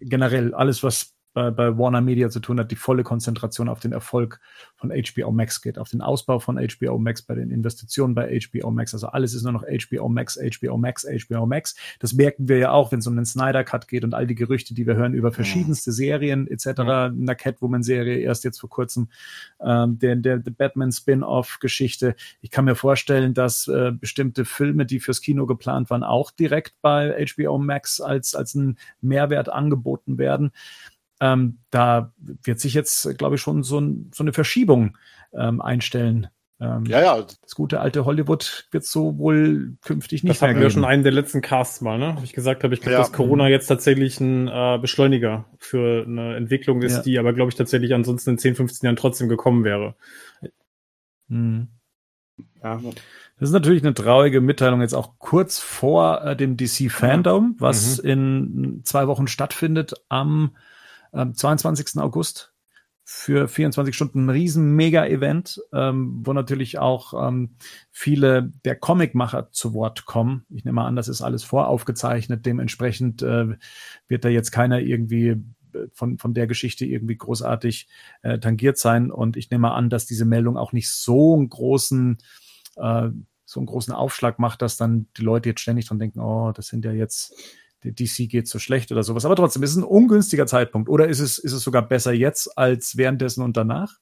generell 0.00 0.54
alles, 0.54 0.82
was 0.82 1.14
bei, 1.38 1.50
bei 1.52 1.78
Warner 1.78 2.00
Media 2.00 2.30
zu 2.30 2.40
tun 2.40 2.58
hat, 2.58 2.72
die 2.72 2.76
volle 2.76 3.04
Konzentration 3.04 3.68
auf 3.68 3.78
den 3.78 3.92
Erfolg 3.92 4.40
von 4.74 4.90
HBO 4.90 5.30
Max 5.30 5.62
geht, 5.62 5.78
auf 5.78 5.88
den 5.88 6.00
Ausbau 6.00 6.40
von 6.40 6.56
HBO 6.56 6.98
Max, 6.98 7.22
bei 7.22 7.36
den 7.36 7.52
Investitionen 7.52 8.14
bei 8.14 8.36
HBO 8.40 8.72
Max. 8.72 8.92
Also 8.92 9.06
alles 9.06 9.34
ist 9.34 9.44
nur 9.44 9.52
noch 9.52 9.62
HBO 9.62 10.08
Max, 10.08 10.36
HBO 10.36 10.76
Max, 10.76 11.06
HBO 11.06 11.46
Max. 11.46 11.76
Das 12.00 12.12
merken 12.12 12.48
wir 12.48 12.58
ja 12.58 12.72
auch, 12.72 12.90
wenn 12.90 12.98
es 12.98 13.06
um 13.06 13.14
den 13.14 13.24
Snyder 13.24 13.62
Cut 13.62 13.86
geht 13.86 14.02
und 14.02 14.14
all 14.14 14.26
die 14.26 14.34
Gerüchte, 14.34 14.74
die 14.74 14.84
wir 14.84 14.96
hören 14.96 15.14
über 15.14 15.30
verschiedenste 15.30 15.92
Serien 15.92 16.48
etc. 16.48 16.80
Eine 16.80 17.36
Catwoman-Serie 17.36 18.18
erst 18.18 18.42
jetzt 18.42 18.58
vor 18.58 18.68
kurzem, 18.68 19.08
ähm, 19.60 19.98
der, 20.00 20.16
der, 20.16 20.38
der 20.38 20.50
Batman 20.50 20.90
Spin-off-Geschichte. 20.90 22.16
Ich 22.40 22.50
kann 22.50 22.64
mir 22.64 22.74
vorstellen, 22.74 23.32
dass 23.32 23.68
äh, 23.68 23.92
bestimmte 23.92 24.44
Filme, 24.44 24.86
die 24.86 24.98
fürs 24.98 25.20
Kino 25.20 25.46
geplant 25.46 25.88
waren, 25.90 26.02
auch 26.02 26.32
direkt 26.32 26.74
bei 26.82 27.24
HBO 27.32 27.58
Max 27.58 28.00
als, 28.00 28.34
als 28.34 28.56
ein 28.56 28.76
Mehrwert 29.00 29.48
angeboten 29.48 30.18
werden. 30.18 30.50
Ähm, 31.20 31.58
da 31.70 32.12
wird 32.18 32.60
sich 32.60 32.74
jetzt, 32.74 33.16
glaube 33.18 33.36
ich, 33.36 33.40
schon 33.40 33.62
so, 33.62 33.80
ein, 33.80 34.10
so 34.14 34.22
eine 34.24 34.32
Verschiebung 34.32 34.96
ähm, 35.32 35.60
einstellen. 35.60 36.28
Ähm, 36.60 36.84
Ja, 36.86 37.00
ja, 37.00 37.22
Das 37.22 37.54
gute 37.54 37.80
alte 37.80 38.04
Hollywood 38.04 38.66
wird 38.72 38.84
so 38.84 39.16
wohl 39.18 39.76
künftig 39.82 40.24
nicht 40.24 40.30
Das 40.36 40.42
hatten 40.42 40.54
mehr 40.54 40.60
wir 40.62 40.68
geben. 40.68 40.74
schon 40.80 40.84
einen 40.84 41.02
der 41.04 41.12
letzten 41.12 41.40
Casts 41.40 41.80
mal, 41.80 41.98
ne? 41.98 42.14
Wo 42.18 42.22
ich 42.24 42.32
gesagt 42.32 42.64
habe, 42.64 42.74
ich 42.74 42.80
glaube, 42.80 42.92
Ja. 42.94 42.98
dass 42.98 43.12
Corona 43.12 43.48
jetzt 43.48 43.66
tatsächlich 43.66 44.20
ein 44.20 44.48
äh, 44.48 44.78
Beschleuniger 44.80 45.44
für 45.58 46.04
eine 46.06 46.36
Entwicklung 46.36 46.82
ist, 46.82 46.96
Ja. 46.96 47.02
die 47.02 47.18
aber, 47.18 47.32
glaube 47.32 47.50
ich, 47.50 47.54
tatsächlich 47.56 47.94
ansonsten 47.94 48.30
in 48.30 48.38
10, 48.38 48.54
15 48.56 48.86
Jahren 48.86 48.96
trotzdem 48.96 49.28
gekommen 49.28 49.62
wäre. 49.64 49.94
Mhm. 51.28 51.68
Ja. 52.62 52.80
Das 53.38 53.50
ist 53.50 53.52
natürlich 53.52 53.82
eine 53.84 53.94
traurige 53.94 54.40
Mitteilung 54.40 54.80
jetzt 54.80 54.94
auch 54.94 55.18
kurz 55.18 55.58
vor 55.60 56.24
äh, 56.24 56.36
dem 56.36 56.56
DC 56.56 56.90
Fandom, 56.90 57.54
was 57.58 57.98
in 58.00 58.80
zwei 58.84 59.06
Wochen 59.06 59.28
stattfindet 59.28 59.94
am 60.08 60.56
ähm, 61.12 61.34
22. 61.34 61.98
August 61.98 62.52
für 63.04 63.48
24 63.48 63.94
Stunden 63.94 64.26
ein 64.26 64.30
riesen 64.30 64.76
Mega-Event, 64.76 65.62
ähm, 65.72 66.20
wo 66.24 66.34
natürlich 66.34 66.78
auch 66.78 67.28
ähm, 67.28 67.56
viele 67.90 68.52
der 68.66 68.76
Comicmacher 68.76 69.50
zu 69.50 69.72
Wort 69.72 70.04
kommen. 70.04 70.44
Ich 70.50 70.66
nehme 70.66 70.82
an, 70.82 70.94
das 70.94 71.08
ist 71.08 71.22
alles 71.22 71.42
voraufgezeichnet. 71.42 72.44
Dementsprechend 72.44 73.22
äh, 73.22 73.56
wird 74.08 74.24
da 74.26 74.28
jetzt 74.28 74.50
keiner 74.50 74.80
irgendwie 74.80 75.28
äh, 75.28 75.86
von, 75.94 76.18
von 76.18 76.34
der 76.34 76.46
Geschichte 76.46 76.84
irgendwie 76.84 77.16
großartig 77.16 77.88
äh, 78.20 78.38
tangiert 78.38 78.76
sein. 78.76 79.10
Und 79.10 79.38
ich 79.38 79.50
nehme 79.50 79.72
an, 79.72 79.88
dass 79.88 80.04
diese 80.04 80.26
Meldung 80.26 80.58
auch 80.58 80.72
nicht 80.72 80.90
so 80.90 81.34
einen 81.34 81.48
großen 81.48 82.18
äh, 82.76 83.08
so 83.48 83.60
einen 83.60 83.66
großen 83.66 83.94
Aufschlag 83.94 84.38
macht, 84.38 84.60
dass 84.60 84.76
dann 84.76 85.06
die 85.16 85.22
Leute 85.22 85.48
jetzt 85.48 85.62
ständig 85.62 85.88
dran 85.88 85.98
denken, 85.98 86.20
oh, 86.20 86.52
das 86.52 86.68
sind 86.68 86.84
ja 86.84 86.92
jetzt, 86.92 87.34
DC 87.84 88.28
geht 88.28 88.48
so 88.48 88.58
schlecht 88.58 88.90
oder 88.92 89.02
sowas. 89.02 89.24
Aber 89.24 89.36
trotzdem, 89.36 89.62
ist 89.62 89.70
es 89.70 89.76
ein 89.76 89.84
ungünstiger 89.84 90.46
Zeitpunkt. 90.46 90.88
Oder 90.88 91.08
ist 91.08 91.20
es, 91.20 91.38
ist 91.38 91.52
es 91.52 91.62
sogar 91.62 91.86
besser 91.86 92.12
jetzt 92.12 92.56
als 92.58 92.96
währenddessen 92.96 93.42
und 93.42 93.56
danach? 93.56 93.98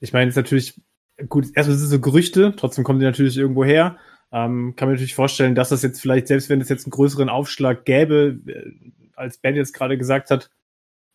Ich 0.00 0.12
meine, 0.12 0.26
jetzt 0.26 0.36
natürlich, 0.36 0.80
gut, 1.28 1.46
erstmal 1.54 1.76
sind 1.76 1.86
es 1.86 1.90
so 1.90 2.00
Gerüchte, 2.00 2.54
trotzdem 2.56 2.84
kommen 2.84 2.98
die 2.98 3.06
natürlich 3.06 3.36
irgendwo 3.36 3.64
her. 3.64 3.98
Ähm, 4.32 4.74
kann 4.76 4.88
man 4.88 4.94
natürlich 4.94 5.14
vorstellen, 5.14 5.54
dass 5.54 5.68
das 5.68 5.82
jetzt 5.82 6.00
vielleicht, 6.00 6.26
selbst 6.26 6.48
wenn 6.48 6.60
es 6.60 6.68
jetzt 6.68 6.86
einen 6.86 6.90
größeren 6.90 7.28
Aufschlag 7.28 7.84
gäbe, 7.84 8.40
äh, 8.46 8.72
als 9.14 9.38
Ben 9.38 9.54
jetzt 9.54 9.72
gerade 9.72 9.96
gesagt 9.96 10.30
hat, 10.30 10.50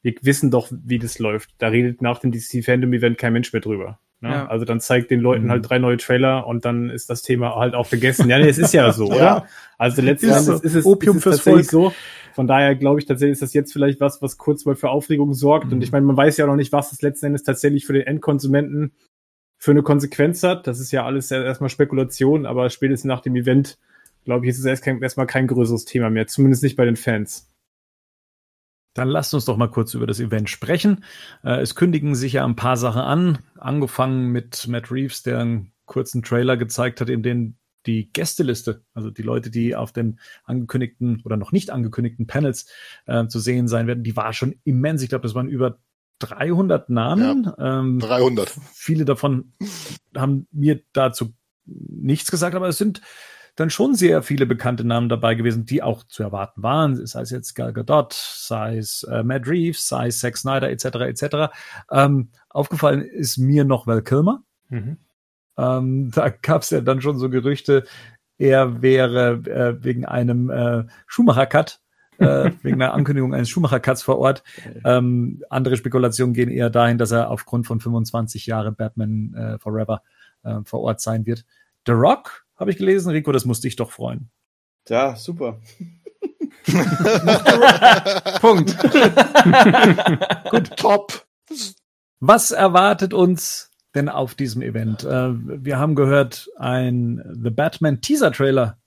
wir 0.02 0.16
wissen 0.22 0.52
doch, 0.52 0.70
wie 0.72 1.00
das 1.00 1.20
läuft. 1.20 1.52
Da 1.58 1.68
redet 1.68 2.02
nach 2.02 2.20
dem 2.20 2.32
DC 2.32 2.64
Fandom 2.64 2.94
Event 2.94 3.18
kein 3.18 3.34
Mensch 3.34 3.52
mehr 3.52 3.62
drüber. 3.62 4.00
Ne? 4.22 4.30
Ja. 4.30 4.48
Also 4.48 4.66
dann 4.66 4.80
zeigt 4.82 5.12
den 5.12 5.22
Leuten 5.22 5.46
Mhm. 5.46 5.52
halt 5.52 5.70
drei 5.70 5.80
neue 5.80 5.98
Trailer 5.98 6.46
und 6.46 6.66
dann 6.66 6.90
ist 6.90 7.10
das 7.10 7.22
Thema 7.22 7.56
halt 7.56 7.74
auch 7.74 7.86
vergessen. 7.88 8.30
Ja, 8.30 8.38
nee, 8.40 8.50
es 8.50 8.58
ist 8.58 8.74
ja 8.74 8.92
so, 8.94 9.08
Ja. 9.10 9.16
oder? 9.16 9.46
Also 9.78 10.02
letzten 10.02 10.30
Ist 10.30 10.46
so. 10.46 10.54
ist 10.56 10.76
es, 10.76 10.86
Opium 10.86 11.18
ist 11.18 11.20
es 11.20 11.24
fürs 11.24 11.36
tatsächlich 11.38 11.68
so. 11.68 11.94
Von 12.34 12.46
daher 12.48 12.76
glaube 12.76 13.00
ich 13.00 13.06
tatsächlich, 13.06 13.34
ist 13.34 13.42
das 13.42 13.54
jetzt 13.54 13.74
vielleicht 13.74 14.00
was, 14.00 14.22
was 14.22 14.38
kurz 14.38 14.66
mal 14.66 14.76
für 14.76 14.90
Aufregung 14.90 15.34
sorgt. 15.34 15.68
Mhm. 15.68 15.74
Und 15.74 15.82
ich 15.84 15.92
meine, 15.92 16.06
man 16.06 16.16
weiß 16.18 16.38
ja 16.38 16.46
auch 16.46 16.50
noch 16.50 16.56
nicht, 16.56 16.72
was 16.74 16.90
das 16.92 17.02
letzten 17.02 17.28
Endes 17.28 17.44
tatsächlich 17.44 17.86
für 17.86 17.94
den 17.94 18.04
Endkonsumenten 18.08 18.92
für 19.58 19.72
eine 19.72 19.84
Konsequenz 19.84 20.44
hat. 20.44 20.68
Das 20.68 20.80
ist 20.80 20.92
ja 20.92 21.06
alles 21.06 21.32
erstmal 21.32 21.70
Spekulation, 21.70 22.46
aber 22.46 22.70
spätestens 22.70 23.08
nach 23.10 23.20
dem 23.22 23.36
Event, 23.36 23.78
glaube 24.24 24.46
ich, 24.46 24.52
ist 24.52 24.60
es 24.60 24.66
erstmal 24.66 25.28
kein 25.28 25.48
größeres 25.48 25.84
Thema 25.86 26.10
mehr, 26.10 26.28
zumindest 26.28 26.64
nicht 26.64 26.76
bei 26.78 26.86
den 26.86 26.96
Fans. 26.96 27.49
Dann 28.94 29.08
lasst 29.08 29.34
uns 29.34 29.46
doch 29.46 29.58
mal 29.58 29.70
kurz 29.70 29.94
über 29.94 30.08
das 30.08 30.20
Event 30.20 30.50
sprechen. 30.50 31.04
Äh, 31.44 31.62
es 31.62 31.76
kündigen 31.76 32.16
sich 32.16 32.34
ja 32.34 32.46
ein 32.46 32.56
paar 32.56 32.78
Sachen 32.78 33.02
an, 33.02 33.40
angefangen 33.58 34.32
mit 34.32 34.68
Matt 34.68 34.92
Reeves, 34.92 35.24
der 35.24 35.40
einen 35.40 35.72
kurzen 35.86 36.24
Trailer 36.24 36.58
gezeigt 36.58 37.02
hat, 37.02 37.10
in 37.10 37.24
dem 37.24 37.56
die 37.86 38.12
Gästeliste, 38.12 38.84
also 38.94 39.10
die 39.10 39.22
Leute, 39.22 39.50
die 39.50 39.76
auf 39.76 39.92
den 39.92 40.20
angekündigten 40.44 41.22
oder 41.24 41.38
noch 41.38 41.52
nicht 41.52 41.72
angekündigten 41.72 42.28
Panels 42.28 42.68
äh, 43.06 43.28
zu 43.28 43.40
sehen 43.40 43.68
sein 43.68 43.88
werden, 43.88 44.04
die 44.04 44.16
war 44.16 44.34
schon 44.34 44.56
immens. 44.64 45.02
Ich 45.02 45.10
glaube, 45.10 45.24
das 45.24 45.34
waren 45.34 45.48
über 45.48 45.80
300 46.20 46.90
Namen. 46.90 47.52
Ähm, 47.58 48.00
300. 48.00 48.54
viele 48.74 49.06
davon 49.06 49.54
haben 50.16 50.48
mir 50.52 50.82
dazu 50.94 51.34
nichts 51.66 52.30
gesagt, 52.32 52.56
aber 52.56 52.68
es 52.68 52.78
sind 52.78 53.02
dann 53.60 53.70
schon 53.70 53.96
sehr 53.96 54.22
viele 54.24 54.46
bekannte 54.46 54.86
Namen 54.86 55.10
dabei 55.10 55.36
gewesen, 55.36 55.66
die 55.66 55.84
auch 55.84 56.04
zu 56.04 56.24
erwarten 56.24 56.64
waren, 56.64 57.06
sei 57.06 57.22
es 57.22 57.30
jetzt 57.30 57.56
Gal 57.56 57.74
Gadot, 57.74 58.14
sei 58.14 58.78
es 58.78 59.04
äh, 59.04 59.24
Matt 59.24 59.48
Reeves, 59.48 59.88
sei 59.88 60.08
es 60.08 60.20
Zack 60.20 60.38
Snyder 60.38 60.70
etc. 60.70 60.86
etc. 60.86 61.54
Ähm, 61.92 62.30
aufgefallen 62.50 63.02
ist 63.02 63.38
mir 63.38 63.66
noch 63.66 63.88
Val 63.88 64.02
Kilmer. 64.02 64.44
Ähm, 65.58 66.12
da 66.12 66.30
gab 66.30 66.62
es 66.62 66.70
ja 66.70 66.82
dann 66.82 67.02
schon 67.02 67.18
so 67.18 67.30
Gerüchte, 67.30 67.84
er 68.38 68.82
wäre 68.82 69.42
äh, 69.46 69.84
wegen 69.84 70.06
einem 70.06 70.50
äh, 70.50 70.86
Schumacher-Cut 71.08 71.82
äh, 72.20 72.52
wegen 72.64 72.82
einer 72.82 72.94
Ankündigung 72.94 73.34
eines 73.34 73.50
Schumacher-Cuts 73.50 74.04
vor 74.04 74.20
Ort. 74.20 74.44
Ähm, 74.86 75.44
andere 75.50 75.78
Spekulationen 75.78 76.34
gehen 76.34 76.50
eher 76.50 76.70
dahin, 76.70 76.98
dass 76.98 77.12
er 77.12 77.30
aufgrund 77.30 77.68
von 77.68 77.80
25 77.80 78.46
Jahre 78.46 78.72
Batman 78.72 79.34
äh, 79.34 79.60
Forever 79.60 80.02
äh, 80.44 80.60
vor 80.64 80.82
Ort 80.82 81.02
sein 81.02 81.26
wird. 81.26 81.46
The 81.86 81.94
Rock, 81.94 82.46
habe 82.60 82.72
ich 82.72 82.78
gelesen. 82.78 83.12
Rico, 83.12 83.32
das 83.32 83.46
muss 83.46 83.62
dich 83.62 83.76
doch 83.76 83.92
freuen. 83.92 84.30
Ja, 84.88 85.16
super. 85.16 85.62
Punkt. 88.42 88.78
Gut, 90.50 90.78
top. 90.78 91.26
Was 92.20 92.52
erwartet 92.52 93.14
uns 93.14 93.72
denn 93.96 94.10
auf 94.10 94.36
diesem 94.36 94.62
Event? 94.62 95.04
Äh, 95.04 95.32
wir 95.34 95.80
haben 95.80 95.96
gehört, 95.96 96.50
ein 96.58 97.24
The 97.42 97.50
Batman 97.50 98.02
Teaser 98.02 98.32
Trailer 98.32 98.78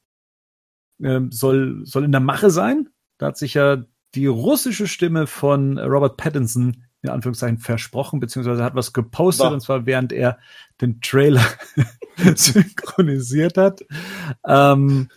äh, 1.03 1.21
soll, 1.31 1.81
soll 1.85 2.05
in 2.05 2.13
der 2.13 2.21
Mache 2.21 2.51
sein. 2.51 2.91
Da 3.19 3.27
hat 3.29 3.39
sich 3.39 3.55
ja 3.55 3.85
die 4.15 4.27
russische 4.27 4.87
Stimme 4.87 5.27
von 5.27 5.79
Robert 5.79 6.17
Pattinson 6.19 6.85
in 7.03 7.11
Anführungszeichen 7.11 7.59
versprochen, 7.59 8.21
beziehungsweise 8.21 8.63
hat 8.63 8.75
was 8.75 8.93
gepostet, 8.93 9.47
War. 9.47 9.53
und 9.53 9.61
zwar 9.61 9.87
während 9.87 10.13
er 10.13 10.39
den 10.81 11.01
Trailer 11.01 11.45
synchronisiert 12.37 13.59
hat. 13.59 13.85
Ähm, 14.47 15.09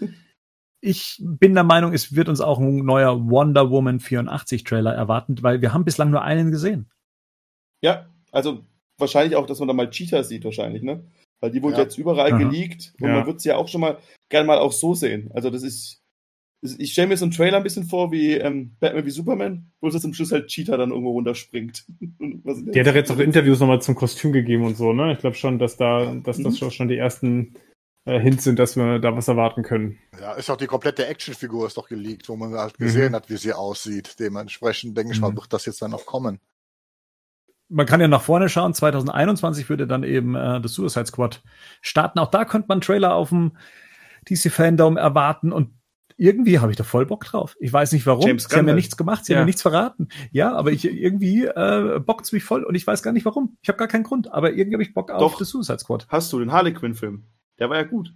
ich 0.81 1.17
bin 1.19 1.53
der 1.53 1.63
Meinung, 1.63 1.93
es 1.93 2.15
wird 2.15 2.29
uns 2.29 2.41
auch 2.41 2.59
ein 2.59 2.77
neuer 2.85 3.29
Wonder 3.29 3.69
Woman 3.71 3.99
84 3.99 4.63
Trailer 4.63 4.93
erwarten, 4.93 5.41
weil 5.41 5.61
wir 5.61 5.73
haben 5.73 5.85
bislang 5.85 6.11
nur 6.11 6.21
einen 6.23 6.51
gesehen. 6.51 6.89
Ja, 7.81 8.09
also 8.31 8.65
wahrscheinlich 8.97 9.35
auch, 9.35 9.45
dass 9.45 9.59
man 9.59 9.67
da 9.67 9.73
mal 9.73 9.89
Cheetah 9.89 10.23
sieht, 10.23 10.45
wahrscheinlich, 10.45 10.83
ne? 10.83 11.03
Weil 11.41 11.51
die 11.51 11.61
wurde 11.61 11.77
Ja. 11.77 11.83
jetzt 11.83 11.97
überall 11.97 12.31
Aha. 12.33 12.37
geleakt 12.37 12.93
und 12.99 13.09
Ja. 13.09 13.15
man 13.15 13.25
wird 13.27 13.41
sie 13.41 13.49
ja 13.49 13.57
auch 13.57 13.67
schon 13.67 13.81
mal 13.81 13.97
gerne 14.29 14.47
mal 14.47 14.57
auch 14.57 14.71
so 14.71 14.93
sehen. 14.93 15.29
Also 15.33 15.49
das 15.49 15.63
ist, 15.63 16.01
ich 16.61 16.93
stelle 16.93 17.07
mir 17.09 17.17
so 17.17 17.25
einen 17.25 17.31
Trailer 17.31 17.57
ein 17.57 17.63
bisschen 17.63 17.85
vor 17.85 18.11
wie 18.11 18.33
ähm, 18.33 18.75
Batman 18.79 19.05
wie 19.05 19.11
Superman, 19.11 19.71
wo 19.81 19.87
es 19.87 20.01
zum 20.01 20.13
Schluss 20.13 20.31
halt 20.31 20.47
Cheetah 20.47 20.77
dann 20.77 20.89
irgendwo 20.89 21.11
runterspringt. 21.11 21.85
Und 22.19 22.43
was 22.43 22.63
Die 22.63 22.79
hat 22.79 22.87
ja 22.87 22.93
jetzt 22.93 23.11
auch 23.11 23.19
Interviews 23.19 23.59
nochmal 23.59 23.81
zum 23.81 23.95
Kostüm 23.95 24.31
gegeben 24.31 24.65
und 24.65 24.75
so, 24.77 24.91
ne? 24.93 25.13
Ich 25.13 25.19
glaube 25.19 25.35
schon, 25.35 25.59
dass 25.59 25.77
da, 25.77 26.15
dass 26.23 26.37
das 26.41 26.53
Mhm. 26.53 26.57
schon- 26.57 26.71
schon 26.71 26.87
die 26.87 26.97
ersten 26.97 27.53
äh, 28.07 28.19
Hints 28.19 28.43
sind, 28.43 28.59
dass 28.59 28.75
wir 28.75 28.99
da 28.99 29.15
was 29.15 29.27
erwarten 29.27 29.63
können. 29.63 29.97
Ja, 30.19 30.33
ist 30.33 30.49
auch 30.51 30.57
die 30.57 30.67
komplette 30.67 31.07
Actionfigur 31.07 31.65
ist 31.65 31.75
doch 31.77 31.87
geleakt, 31.89 32.29
wo 32.29 32.35
man 32.35 32.53
halt 32.53 32.77
gesehen 32.77 33.15
hat, 33.15 33.29
wie 33.31 33.37
sie 33.37 33.51
aussieht. 33.53 34.19
Dementsprechend 34.19 34.95
denke 34.97 35.13
ich 35.13 35.19
mal, 35.19 35.31
Mhm. 35.31 35.37
wird 35.37 35.51
das 35.53 35.65
jetzt 35.65 35.81
dann 35.81 35.91
noch 35.91 36.05
kommen. 36.05 36.39
man 37.67 37.87
kann 37.87 37.99
ja 38.01 38.07
nach 38.07 38.21
vorne 38.21 38.47
schauen. 38.47 38.75
2021 38.75 39.69
würde 39.69 39.87
dann 39.87 40.03
eben 40.03 40.35
äh, 40.35 40.61
das 40.61 40.73
Suicide 40.75 41.07
Squad 41.07 41.41
starten. 41.81 42.19
Auch 42.19 42.29
da 42.29 42.45
könnte 42.45 42.67
man 42.67 42.75
einen 42.75 42.81
Trailer 42.81 43.15
auf 43.15 43.29
dem 43.29 43.57
DC 44.29 44.51
Fandom 44.51 44.97
erwarten 44.97 45.51
und 45.51 45.71
irgendwie 46.17 46.59
habe 46.59 46.71
ich 46.71 46.77
da 46.77 46.83
voll 46.83 47.05
Bock 47.05 47.25
drauf. 47.25 47.55
Ich 47.59 47.71
weiß 47.73 47.91
nicht 47.91 48.05
warum. 48.05 48.25
James 48.25 48.43
sie 48.43 48.49
haben 48.49 48.59
Gunn 48.61 48.67
ja 48.67 48.71
halt. 48.73 48.77
nichts 48.77 48.97
gemacht, 48.97 49.25
sie 49.25 49.33
Ja. 49.33 49.37
haben 49.39 49.41
ja 49.43 49.45
nichts 49.47 49.61
verraten. 49.61 50.07
Ja, 50.31 50.53
aber 50.53 50.71
ich 50.71 50.85
irgendwie 50.85 51.45
äh, 51.45 51.99
bockt's 51.99 52.31
mich 52.31 52.43
voll 52.43 52.63
und 52.63 52.75
ich 52.75 52.85
weiß 52.87 53.03
gar 53.03 53.11
nicht 53.11 53.25
warum. 53.25 53.57
Ich 53.61 53.69
habe 53.69 53.77
gar 53.77 53.87
keinen 53.87 54.03
Grund, 54.03 54.31
aber 54.31 54.53
irgendwie 54.53 54.75
habe 54.75 54.83
ich 54.83 54.93
Bock 54.93 55.11
auf 55.11 55.33
Doch. 55.33 55.39
das 55.39 55.49
Suicide 55.49 55.79
Squad. 55.79 56.07
Hast 56.09 56.31
du 56.33 56.39
den 56.39 56.51
Harley 56.51 56.73
Quinn 56.73 56.95
Film? 56.95 57.25
Der 57.59 57.69
war 57.69 57.77
ja 57.77 57.83
gut. 57.83 58.13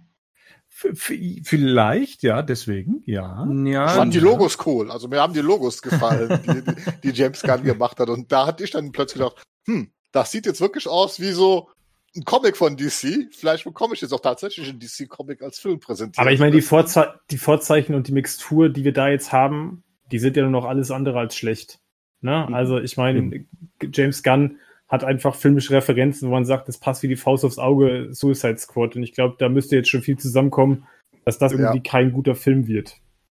F 0.72 0.84
f- 1.10 1.40
vielleicht, 1.44 2.22
ja, 2.22 2.42
deswegen, 2.42 3.02
ja. 3.04 3.44
Ja, 3.64 3.86
Ich 3.86 3.92
fand 3.92 4.14
die. 4.14 4.20
Logos 4.20 4.56
cool. 4.66 4.90
Also 4.90 5.08
mir 5.08 5.20
haben 5.20 5.34
die 5.34 5.40
Logos 5.40 5.82
gefallen, 5.82 6.40
die, 6.46 6.62
die, 6.62 7.00
die 7.02 7.10
James 7.10 7.42
Gunn 7.42 7.64
gemacht 7.64 7.98
hat. 7.98 8.08
Und 8.08 8.30
da 8.30 8.46
hatte 8.46 8.62
ich 8.64 8.70
dann 8.70 8.92
plötzlich 8.92 9.20
gedacht, 9.22 9.42
hm, 9.66 9.90
das 10.12 10.30
sieht 10.30 10.46
jetzt 10.46 10.60
wirklich 10.60 10.86
aus 10.88 11.18
wie 11.20 11.32
so 11.32 11.68
ein 12.16 12.24
Comic 12.24 12.56
von 12.56 12.76
DC. 12.76 13.28
Vielleicht 13.32 13.64
bekomme 13.64 13.94
ich 13.94 14.00
jetzt 14.00 14.12
auch 14.12 14.20
tatsächlich 14.20 14.68
einen 14.68 14.80
DC-Comic 14.80 15.42
als 15.42 15.58
Film 15.60 15.78
präsentiert. 15.78 16.18
Aber 16.18 16.32
ich 16.32 16.40
meine, 16.40 16.52
die, 16.52 16.62
Vorze 16.62 17.20
die 17.30 17.38
Vorzeichen 17.38 17.94
und 17.94 18.08
die 18.08 18.12
Mixtur, 18.12 18.68
die 18.68 18.84
wir 18.84 18.92
da 18.92 19.08
jetzt 19.08 19.32
haben, 19.32 19.84
die 20.10 20.18
sind 20.18 20.36
ja 20.36 20.42
nur 20.42 20.50
noch 20.50 20.64
alles 20.64 20.90
andere 20.90 21.18
als 21.18 21.36
schlecht. 21.36 21.78
Ne? 22.20 22.46
Mhm. 22.48 22.54
Also 22.54 22.78
ich 22.78 22.96
meine, 22.96 23.44
James 23.92 24.22
Gunn 24.22 24.58
hat 24.88 25.04
einfach 25.04 25.36
filmische 25.36 25.72
Referenzen, 25.72 26.28
wo 26.28 26.32
man 26.32 26.44
sagt, 26.44 26.66
das 26.66 26.78
passt 26.78 27.02
wie 27.04 27.08
die 27.08 27.16
Faust 27.16 27.44
aufs 27.44 27.58
Auge, 27.58 28.08
Suicide 28.10 28.58
Squad. 28.58 28.96
Und 28.96 29.04
ich 29.04 29.12
glaube, 29.12 29.36
da 29.38 29.48
müsste 29.48 29.76
jetzt 29.76 29.88
schon 29.88 30.02
viel 30.02 30.18
zusammenkommen, 30.18 30.86
dass 31.24 31.38
das 31.38 31.52
Ja. 31.52 31.58
irgendwie 31.58 31.82
kein 31.82 32.12
guter 32.12 32.34
Film 32.34 32.66
wird. 32.66 32.96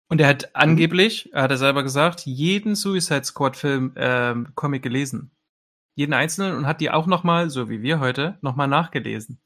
Und 0.08 0.22
er 0.22 0.28
hat 0.28 0.56
angeblich, 0.56 1.30
hat 1.34 1.52
er 1.52 1.58
selber 1.58 1.84
gesagt, 1.84 2.26
jeden 2.26 2.76
Suicide 2.76 3.24
Squad 3.26 3.58
Film 3.58 3.94
ähm, 3.98 4.50
Comic 4.56 4.82
gelesen. 4.82 5.32
Jeden 5.96 6.14
einzelnen 6.14 6.56
und 6.56 6.68
hat 6.68 6.82
die 6.82 6.90
auch 6.90 7.06
nochmal, 7.06 7.50
so 7.50 7.70
wie 7.70 7.82
wir 7.82 8.00
heute, 8.00 8.38
nochmal 8.42 8.68
nachgelesen. 8.68 9.40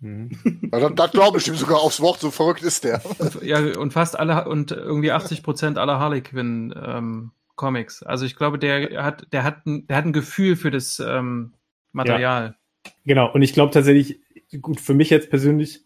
Mhm. 0.00 0.30
Ja, 0.72 0.80
das, 0.80 0.92
das 0.96 1.10
glaube 1.12 1.38
ich 1.38 1.46
ihm 1.46 1.54
sogar 1.54 1.80
aufs 1.80 2.00
Wort, 2.00 2.20
so 2.20 2.30
verrückt 2.30 2.62
ist 2.62 2.84
der. 2.84 3.00
Ja, 3.42 3.58
und 3.78 3.92
fast 3.92 4.18
alle 4.18 4.48
und 4.48 4.72
irgendwie 4.72 5.12
80 5.12 5.42
Prozent 5.42 5.78
aller 5.78 6.00
Harley 6.00 6.22
Quinn 6.22 6.74
ähm, 6.76 7.30
Comics. 7.54 8.02
Also 8.02 8.26
ich 8.26 8.36
glaube, 8.36 8.58
der 8.58 9.04
hat, 9.04 9.32
der 9.32 9.44
hat, 9.44 9.64
ein, 9.66 9.86
der 9.86 9.96
hat 9.96 10.04
ein 10.04 10.12
Gefühl 10.12 10.56
für 10.56 10.70
das 10.70 10.98
ähm, 10.98 11.54
Material. 11.92 12.56
Genau, 13.04 13.32
und 13.32 13.42
ich 13.42 13.52
glaube 13.52 13.72
tatsächlich, 13.72 14.20
gut, 14.60 14.80
für 14.80 14.94
mich 14.94 15.10
jetzt 15.10 15.30
persönlich 15.30 15.84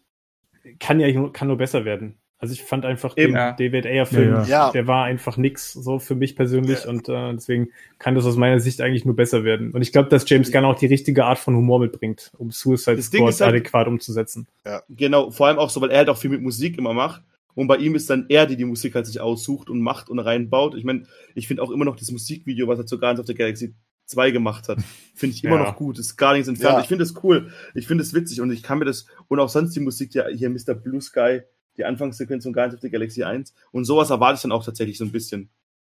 kann 0.79 0.99
ja 0.99 1.29
kann 1.29 1.47
nur 1.47 1.57
besser 1.57 1.85
werden. 1.85 2.19
Also 2.39 2.53
ich 2.53 2.61
fand 2.63 2.85
einfach 2.85 3.17
Eben. 3.17 3.33
den 3.33 3.35
Ja. 3.35 3.51
David 3.53 3.85
Ayer 3.87 4.05
Film, 4.05 4.29
Ja, 4.31 4.41
ja. 4.43 4.47
Ja. 4.67 4.71
der 4.71 4.85
war 4.85 5.05
einfach 5.05 5.37
nix 5.37 5.73
so 5.73 5.97
für 5.97 6.13
mich 6.15 6.35
persönlich 6.35 6.83
Ja. 6.83 6.89
und 6.89 7.09
äh, 7.09 7.33
deswegen 7.33 7.69
kann 7.97 8.13
das 8.13 8.25
aus 8.25 8.35
meiner 8.35 8.59
Sicht 8.59 8.79
eigentlich 8.81 9.05
nur 9.05 9.15
besser 9.15 9.43
werden. 9.43 9.71
Und 9.71 9.81
ich 9.81 9.91
glaube, 9.91 10.09
dass 10.09 10.29
James 10.29 10.51
Gunn 10.51 10.63
auch 10.65 10.77
die 10.77 10.85
richtige 10.85 11.25
Art 11.25 11.39
von 11.39 11.55
Humor 11.55 11.79
mitbringt, 11.79 12.31
um 12.37 12.51
Suicide 12.51 12.97
Das 12.97 13.07
Squad 13.07 13.33
halt- 13.33 13.41
adäquat 13.41 13.87
umzusetzen. 13.87 14.47
Genau, 14.89 15.31
vor 15.31 15.47
allem 15.47 15.57
auch 15.57 15.69
so, 15.71 15.81
weil 15.81 15.89
er 15.89 15.97
halt 15.99 16.09
auch 16.09 16.17
viel 16.17 16.29
mit 16.29 16.41
Musik 16.41 16.77
immer 16.77 16.93
macht. 16.93 17.23
Und 17.55 17.65
bei 17.67 17.77
ihm 17.77 17.95
ist 17.95 18.07
dann 18.11 18.27
er, 18.29 18.45
die 18.45 18.55
die 18.55 18.65
Musik 18.65 18.93
halt 18.93 19.07
sich 19.07 19.19
aussucht 19.19 19.71
und 19.71 19.81
macht 19.81 20.09
und 20.11 20.19
reinbaut. 20.19 20.75
Ich 20.75 20.83
meine, 20.83 21.05
ich 21.33 21.47
finde 21.47 21.63
auch 21.63 21.71
immer 21.71 21.85
noch 21.85 21.95
das 21.95 22.11
Musikvideo, 22.11 22.67
was 22.67 22.77
er 22.77 22.85
zu 22.85 22.99
Guardians 22.99 23.19
of 23.21 23.25
the 23.25 23.33
Galaxy 23.33 23.73
2 24.05 24.29
gemacht 24.29 24.69
hat, 24.69 24.77
finde 25.15 25.35
ich 25.35 25.43
immer 25.43 25.55
Ja. 25.55 25.63
noch 25.63 25.75
gut. 25.75 25.97
Ist 25.97 26.17
gar 26.17 26.33
nichts 26.33 26.47
entfernt. 26.47 26.75
Ja. 26.75 26.81
Ich 26.81 26.87
finde 26.87 27.03
es 27.03 27.15
cool. 27.23 27.51
Ich 27.73 27.87
finde 27.87 28.03
es 28.03 28.13
witzig 28.13 28.41
und 28.41 28.51
ich 28.51 28.61
kann 28.61 28.77
mir 28.77 28.85
das, 28.85 29.07
und 29.27 29.39
auch 29.39 29.49
sonst 29.49 29.75
die 29.75 29.79
Musik, 29.79 30.13
ja, 30.13 30.27
hier 30.27 30.51
Mr. 30.51 30.75
Blue 30.75 31.01
Sky, 31.01 31.41
die 31.77 31.85
Anfangssequenz 31.85 32.43
von 32.43 32.53
Guardians 32.53 32.75
of 32.75 32.81
the 32.81 32.89
Galaxy 32.89 33.23
1. 33.23 33.53
Und 33.71 33.85
sowas 33.85 34.09
erwarte 34.09 34.35
ich 34.35 34.41
dann 34.41 34.51
auch 34.51 34.65
tatsächlich 34.65 34.97
so 34.97 35.05
ein 35.05 35.11
bisschen, 35.11 35.49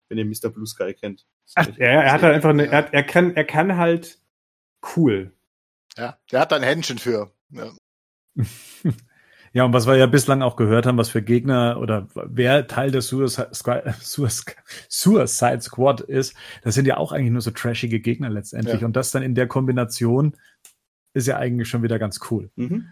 wenn 0.09 0.17
ihr 0.17 0.25
Mr. 0.25 0.49
Blue 0.49 0.65
Sky 0.67 0.93
kennt. 0.93 1.25
Ach, 1.55 1.67
er, 1.77 2.03
er 2.03 2.11
hat 2.11 2.21
halt 2.21 2.35
einfach 2.35 2.49
eine, 2.49 2.67
er, 2.67 2.77
hat, 2.77 2.93
er 2.93 3.03
kann, 3.03 3.35
er 3.35 3.45
kann 3.45 3.77
halt 3.77 4.19
cool. 4.95 5.31
Ja, 5.97 6.17
der 6.31 6.41
hat 6.41 6.51
da 6.51 6.57
ein 6.57 6.63
Händchen 6.63 6.97
für. 6.97 7.31
Ja. 7.49 7.71
Ja, 9.55 9.63
und 9.63 9.71
was 9.71 9.87
wir 9.87 9.95
ja 9.95 10.05
bislang 10.05 10.41
auch 10.41 10.57
gehört 10.57 10.85
haben, 10.85 10.97
was 10.97 11.07
für 11.07 11.21
Gegner 11.21 11.79
oder 11.79 12.09
wer 12.13 12.67
Teil 12.67 12.91
des 12.91 13.07
Suicide 13.07 13.51
Squad, 13.53 13.85
Suicide 14.01 15.61
Squad 15.61 16.01
ist, 16.01 16.35
das 16.61 16.75
sind 16.75 16.85
ja 16.85 16.97
auch 16.97 17.13
eigentlich 17.13 17.31
nur 17.31 17.39
so 17.39 17.51
trashige 17.51 18.01
Gegner 18.01 18.29
letztendlich. 18.29 18.81
Ja. 18.81 18.85
Und 18.85 18.97
das 18.97 19.11
dann 19.11 19.23
in 19.23 19.33
der 19.33 19.47
Kombination 19.47 20.35
ist 21.13 21.27
ja 21.27 21.37
eigentlich 21.37 21.69
schon 21.69 21.83
wieder 21.83 21.99
ganz 21.99 22.19
cool. 22.29 22.51
Mhm. 22.57 22.89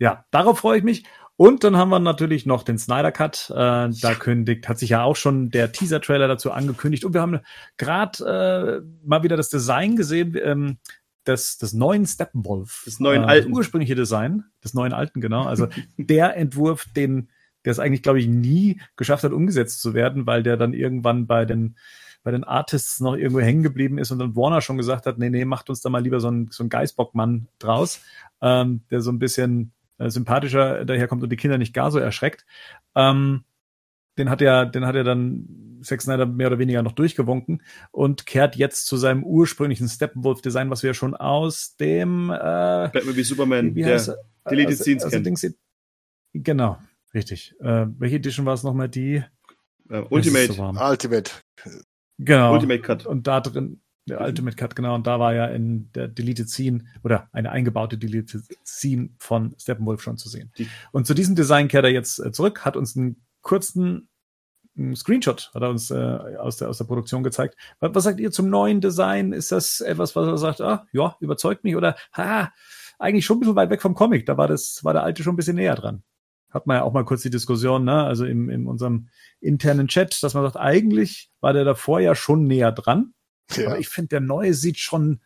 Ja, 0.00 0.24
darauf 0.32 0.58
freue 0.58 0.78
ich 0.78 0.82
mich. 0.82 1.04
Und 1.40 1.64
dann 1.64 1.78
haben 1.78 1.88
wir 1.88 2.00
natürlich 2.00 2.44
noch 2.44 2.64
den 2.64 2.76
Snyder 2.76 3.12
Cut. 3.12 3.48
Äh, 3.48 3.54
da 3.54 4.14
kündigt, 4.18 4.68
hat 4.68 4.78
sich 4.78 4.90
ja 4.90 5.04
auch 5.04 5.16
schon 5.16 5.48
der 5.48 5.72
Teaser-Trailer 5.72 6.28
dazu 6.28 6.52
angekündigt. 6.52 7.02
Und 7.06 7.14
wir 7.14 7.22
haben 7.22 7.40
gerade 7.78 8.82
äh, 8.84 9.06
mal 9.08 9.22
wieder 9.22 9.38
das 9.38 9.48
Design 9.48 9.96
gesehen, 9.96 10.36
ähm, 10.44 10.76
des, 11.26 11.56
des 11.56 11.72
neuen 11.72 12.04
Steppenwolf. 12.04 12.82
Des 12.84 13.00
neuen 13.00 13.22
äh, 13.22 13.26
alten. 13.26 13.48
Das 13.48 13.56
ursprüngliche 13.56 13.94
Design, 13.94 14.44
des 14.62 14.74
neuen 14.74 14.92
alten, 14.92 15.22
genau. 15.22 15.44
Also 15.44 15.68
der 15.96 16.36
Entwurf, 16.36 16.84
den, 16.94 17.30
der 17.64 17.70
es 17.70 17.78
eigentlich, 17.78 18.02
glaube 18.02 18.20
ich, 18.20 18.26
nie 18.26 18.78
geschafft 18.96 19.24
hat, 19.24 19.32
umgesetzt 19.32 19.80
zu 19.80 19.94
werden, 19.94 20.26
weil 20.26 20.42
der 20.42 20.58
dann 20.58 20.74
irgendwann 20.74 21.26
bei 21.26 21.46
den 21.46 21.76
bei 22.22 22.32
den 22.32 22.44
Artists 22.44 23.00
noch 23.00 23.16
irgendwo 23.16 23.40
hängen 23.40 23.62
geblieben 23.62 23.96
ist 23.96 24.10
und 24.10 24.18
dann 24.18 24.36
Warner 24.36 24.60
schon 24.60 24.76
gesagt 24.76 25.06
hat, 25.06 25.16
nee, 25.16 25.30
nee, 25.30 25.46
macht 25.46 25.70
uns 25.70 25.80
da 25.80 25.88
mal 25.88 26.02
lieber 26.02 26.20
so 26.20 26.30
ein, 26.30 26.48
so 26.50 26.62
ein 26.62 26.68
Geißbockmann 26.68 27.48
draus, 27.58 28.02
ähm, 28.42 28.82
der 28.90 29.00
so 29.00 29.10
ein 29.10 29.18
bisschen 29.18 29.72
äh, 30.00 30.10
sympathischer 30.10 30.84
daherkommt 30.84 31.22
und 31.22 31.30
die 31.30 31.36
Kinder 31.36 31.58
nicht 31.58 31.74
gar 31.74 31.90
so 31.90 31.98
erschreckt. 31.98 32.44
Ähm, 32.96 33.44
den 34.18 34.28
hat 34.28 34.42
er, 34.42 34.66
den 34.66 34.84
hat 34.86 34.96
er 34.96 35.04
dann 35.04 35.78
Zack 35.82 36.02
Snyder 36.02 36.26
mehr 36.26 36.48
oder 36.48 36.58
weniger 36.58 36.82
noch 36.82 36.92
durchgewunken 36.92 37.62
und 37.90 38.26
kehrt 38.26 38.56
jetzt 38.56 38.86
zu 38.86 38.96
seinem 38.96 39.22
ursprünglichen 39.24 39.88
Steppenwolf-Design, 39.88 40.68
was 40.70 40.82
wir 40.82 40.92
schon 40.94 41.14
aus 41.14 41.76
dem 41.76 42.28
äh, 42.30 42.34
Batman 42.34 43.16
wie 43.16 43.22
Superman, 43.22 43.74
wie 43.74 43.82
der 43.82 43.94
heißt 43.94 44.08
er? 44.08 44.16
Deleted 44.50 44.70
Also- 44.72 44.82
Scenes 44.82 45.04
also 45.04 45.14
kennt. 45.16 45.26
Dings- 45.26 45.54
genau, 46.34 46.78
richtig. 47.14 47.54
Äh, 47.60 47.86
welche 47.98 48.16
Edition 48.16 48.44
war 48.46 48.54
es 48.54 48.62
nochmal? 48.62 48.88
Die 48.88 49.22
äh, 49.88 50.02
Ultimate, 50.10 50.52
so. 50.52 50.64
Ultimate. 50.64 51.30
Genau. 52.18 52.52
Ultimate 52.54 52.80
Cut. 52.82 53.06
Und 53.06 53.26
da 53.26 53.40
drin, 53.40 53.80
der 54.10 54.20
Ultimate 54.20 54.56
Cut, 54.56 54.76
genau, 54.76 54.94
und 54.94 55.06
da 55.06 55.18
war 55.18 55.34
ja 55.34 55.46
in 55.46 55.90
der 55.92 56.08
Deleted 56.08 56.48
Scene 56.48 56.84
oder 57.02 57.28
eine 57.32 57.50
eingebaute 57.50 57.98
Deleted 57.98 58.42
Scene 58.64 59.10
von 59.18 59.54
Steppenwolf 59.58 60.02
schon 60.02 60.18
zu 60.18 60.28
sehen. 60.28 60.52
Die- 60.58 60.68
und 60.92 61.06
zu 61.06 61.14
diesem 61.14 61.34
Design 61.34 61.68
kehrt 61.68 61.84
er 61.84 61.90
jetzt 61.90 62.18
äh, 62.18 62.32
zurück, 62.32 62.64
hat 62.64 62.76
uns 62.76 62.96
einen 62.96 63.24
kurzen 63.40 64.08
einen 64.76 64.96
Screenshot 64.96 65.50
hat 65.54 65.62
er 65.62 65.70
uns 65.70 65.90
äh, 65.90 65.96
aus, 66.38 66.56
der, 66.56 66.68
aus 66.68 66.78
der 66.78 66.84
Produktion 66.84 67.22
gezeigt. 67.22 67.56
Was, 67.80 67.94
was 67.94 68.04
sagt 68.04 68.20
ihr 68.20 68.30
zum 68.30 68.48
neuen 68.48 68.80
Design? 68.80 69.32
Ist 69.32 69.52
das 69.52 69.80
etwas, 69.80 70.14
was 70.16 70.26
er 70.26 70.38
sagt, 70.38 70.60
ah, 70.60 70.86
ja, 70.92 71.16
überzeugt 71.20 71.64
mich 71.64 71.76
oder 71.76 71.96
ha, 72.12 72.52
eigentlich 72.98 73.24
schon 73.24 73.38
ein 73.38 73.40
bisschen 73.40 73.56
weit 73.56 73.70
weg 73.70 73.82
vom 73.82 73.94
Comic. 73.94 74.26
Da 74.26 74.36
war 74.36 74.48
das, 74.48 74.84
war 74.84 74.92
der 74.92 75.02
alte 75.02 75.22
schon 75.22 75.34
ein 75.34 75.36
bisschen 75.36 75.56
näher 75.56 75.74
dran. 75.74 76.02
hat 76.50 76.66
man 76.66 76.78
ja 76.78 76.82
auch 76.82 76.92
mal 76.92 77.04
kurz 77.04 77.22
die 77.22 77.30
Diskussion, 77.30 77.84
ne? 77.84 78.04
also 78.04 78.24
im, 78.24 78.48
in 78.50 78.66
unserem 78.66 79.08
internen 79.40 79.88
Chat, 79.88 80.22
dass 80.22 80.34
man 80.34 80.44
sagt, 80.44 80.56
eigentlich 80.56 81.30
war 81.40 81.52
der 81.52 81.64
davor 81.64 82.00
ja 82.00 82.14
schon 82.14 82.44
näher 82.44 82.72
dran. 82.72 83.14
Ja. 83.56 83.68
Aber 83.68 83.78
ich 83.78 83.88
finde, 83.88 84.08
der 84.08 84.20
neue 84.20 84.54
sieht 84.54 84.78
schon, 84.78 85.20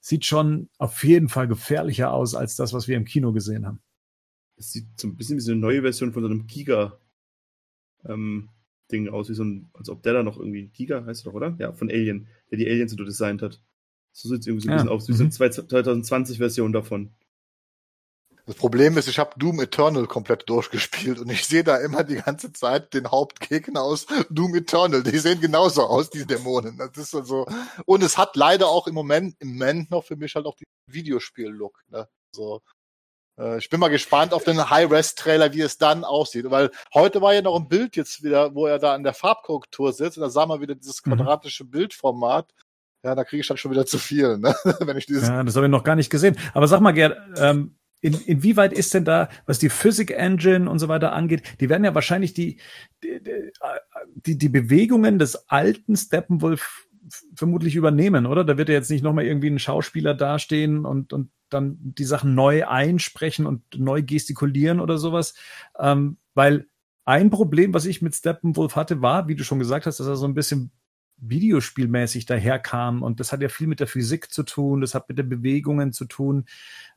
sieht 0.00 0.24
schon 0.24 0.68
auf 0.78 1.04
jeden 1.04 1.28
Fall 1.28 1.48
gefährlicher 1.48 2.12
aus 2.12 2.34
als 2.34 2.56
das, 2.56 2.72
was 2.72 2.88
wir 2.88 2.96
im 2.96 3.04
Kino 3.04 3.32
gesehen 3.32 3.66
haben. 3.66 3.80
Es 4.56 4.72
sieht 4.72 4.86
so 4.96 5.08
ein 5.08 5.16
bisschen 5.16 5.36
wie 5.36 5.40
so 5.40 5.52
eine 5.52 5.60
neue 5.60 5.82
Version 5.82 6.12
von 6.12 6.22
so 6.22 6.28
einem 6.28 6.46
Giga 6.46 6.98
ähm, 8.04 8.50
Ding 8.92 9.08
aus, 9.08 9.28
wie 9.28 9.34
so 9.34 9.44
ein, 9.44 9.70
als 9.72 9.88
ob 9.88 10.02
der 10.02 10.12
da 10.12 10.22
noch 10.22 10.38
irgendwie 10.38 10.68
Giga 10.68 11.04
heißt 11.04 11.26
doch, 11.26 11.34
oder? 11.34 11.56
Ja, 11.58 11.72
von 11.72 11.90
Alien, 11.90 12.26
der 12.50 12.58
die 12.58 12.68
Aliens 12.68 12.92
so 12.92 12.96
designt 13.02 13.42
hat. 13.42 13.60
So 14.12 14.28
sieht 14.28 14.40
es 14.40 14.46
irgendwie 14.46 14.66
so 14.66 14.68
ein 14.68 14.72
ja. 14.72 14.76
bisschen 14.76 14.90
aus, 14.90 15.08
wie 15.08 15.12
so 15.14 15.24
eine 15.24 15.30
2020-Version 15.30 16.72
davon. 16.72 17.10
Das 18.46 18.56
Problem 18.56 18.98
ist, 18.98 19.08
ich 19.08 19.18
habe 19.18 19.38
Doom 19.38 19.60
Eternal 19.60 20.06
komplett 20.06 20.48
durchgespielt 20.48 21.18
und 21.18 21.30
ich 21.30 21.46
sehe 21.46 21.64
da 21.64 21.78
immer 21.78 22.04
die 22.04 22.16
ganze 22.16 22.52
Zeit 22.52 22.92
den 22.92 23.10
Hauptgegner 23.10 23.80
aus 23.80 24.06
Doom 24.28 24.54
Eternal. 24.54 25.02
Die 25.02 25.18
sehen 25.18 25.40
genauso 25.40 25.84
aus, 25.84 26.10
die 26.10 26.26
Dämonen. 26.26 26.76
Das 26.76 26.98
ist 26.98 27.14
also 27.14 27.46
und 27.86 28.02
es 28.02 28.18
hat 28.18 28.36
leider 28.36 28.68
auch 28.68 28.86
im 28.86 28.94
Moment 28.94 29.36
im 29.38 29.54
Moment 29.54 29.90
noch 29.90 30.04
für 30.04 30.16
mich 30.16 30.34
halt 30.34 30.44
auch 30.44 30.56
die 30.56 30.66
Videospiel-Look. 30.90 31.80
Ne? 31.88 32.06
So, 32.32 32.60
äh, 33.38 33.58
ich 33.58 33.70
bin 33.70 33.80
mal 33.80 33.88
gespannt 33.88 34.34
auf 34.34 34.44
den 34.44 34.68
High-Res-Trailer, 34.68 35.52
wie 35.54 35.62
es 35.62 35.78
dann 35.78 36.04
aussieht. 36.04 36.50
Weil 36.50 36.70
heute 36.92 37.22
war 37.22 37.32
ja 37.34 37.42
noch 37.42 37.56
ein 37.58 37.68
Bild 37.68 37.96
jetzt 37.96 38.22
wieder, 38.22 38.54
wo 38.54 38.66
er 38.66 38.78
da 38.78 38.94
an 38.94 39.04
der 39.04 39.14
Farbkorrektur 39.14 39.92
sitzt 39.92 40.18
und 40.18 40.22
da 40.22 40.30
sah 40.30 40.44
man 40.44 40.60
wieder 40.60 40.74
dieses 40.74 41.04
mhm. 41.04 41.16
quadratische 41.16 41.64
mhm. 41.64 41.70
Bildformat. 41.70 42.52
Ja, 43.04 43.14
da 43.14 43.24
kriege 43.24 43.40
ich 43.40 43.48
dann 43.48 43.58
schon 43.58 43.70
wieder 43.70 43.84
zu 43.84 43.98
viel, 43.98 44.38
ne? 44.38 44.54
wenn 44.80 44.96
ich 44.96 45.06
dieses. 45.06 45.28
Ja, 45.28 45.42
das 45.42 45.56
habe 45.56 45.66
ich 45.66 45.72
noch 45.72 45.84
gar 45.84 45.96
nicht 45.96 46.10
gesehen. 46.10 46.38
Aber 46.54 46.68
sag 46.68 46.80
mal, 46.80 46.92
Gerd, 46.92 47.18
ähm, 47.36 47.76
in, 48.04 48.20
inwieweit 48.26 48.74
ist 48.74 48.92
denn 48.92 49.06
da, 49.06 49.30
was 49.46 49.58
die 49.58 49.70
Physik 49.70 50.10
Engine 50.10 50.68
und 50.68 50.78
so 50.78 50.88
weiter 50.88 51.14
angeht, 51.14 51.42
die 51.60 51.70
werden 51.70 51.84
ja 51.84 51.94
wahrscheinlich 51.94 52.34
die, 52.34 52.58
die, 53.02 53.18
die, 54.26 54.36
die 54.36 54.48
Bewegungen 54.50 55.18
des 55.18 55.48
alten 55.48 55.96
Steppenwolf 55.96 56.86
vermutlich 57.34 57.76
übernehmen, 57.76 58.26
oder? 58.26 58.44
Da 58.44 58.58
wird 58.58 58.68
ja 58.68 58.74
jetzt 58.74 58.90
nicht 58.90 59.02
nochmal 59.02 59.24
irgendwie 59.24 59.48
ein 59.48 59.58
Schauspieler 59.58 60.12
dastehen 60.12 60.84
und, 60.84 61.14
und 61.14 61.30
dann 61.48 61.78
die 61.80 62.04
Sachen 62.04 62.34
neu 62.34 62.66
einsprechen 62.66 63.46
und 63.46 63.62
neu 63.74 64.02
gestikulieren 64.02 64.80
oder 64.80 64.98
sowas. 64.98 65.34
Ähm, 65.78 66.18
weil 66.34 66.66
ein 67.06 67.30
Problem, 67.30 67.72
was 67.72 67.86
ich 67.86 68.02
mit 68.02 68.14
Steppenwolf 68.14 68.76
hatte, 68.76 69.00
war, 69.00 69.28
wie 69.28 69.34
du 69.34 69.44
schon 69.44 69.58
gesagt 69.58 69.86
hast, 69.86 69.98
dass 69.98 70.06
er 70.06 70.16
so 70.16 70.26
ein 70.26 70.34
bisschen 70.34 70.72
videospielmäßig 71.16 72.26
daherkam 72.26 73.02
und 73.02 73.18
das 73.18 73.32
hat 73.32 73.40
ja 73.40 73.48
viel 73.48 73.66
mit 73.66 73.80
der 73.80 73.86
Physik 73.86 74.30
zu 74.30 74.42
tun, 74.42 74.82
das 74.82 74.94
hat 74.94 75.08
mit 75.08 75.16
den 75.16 75.30
Bewegungen 75.30 75.94
zu 75.94 76.04
tun. 76.04 76.44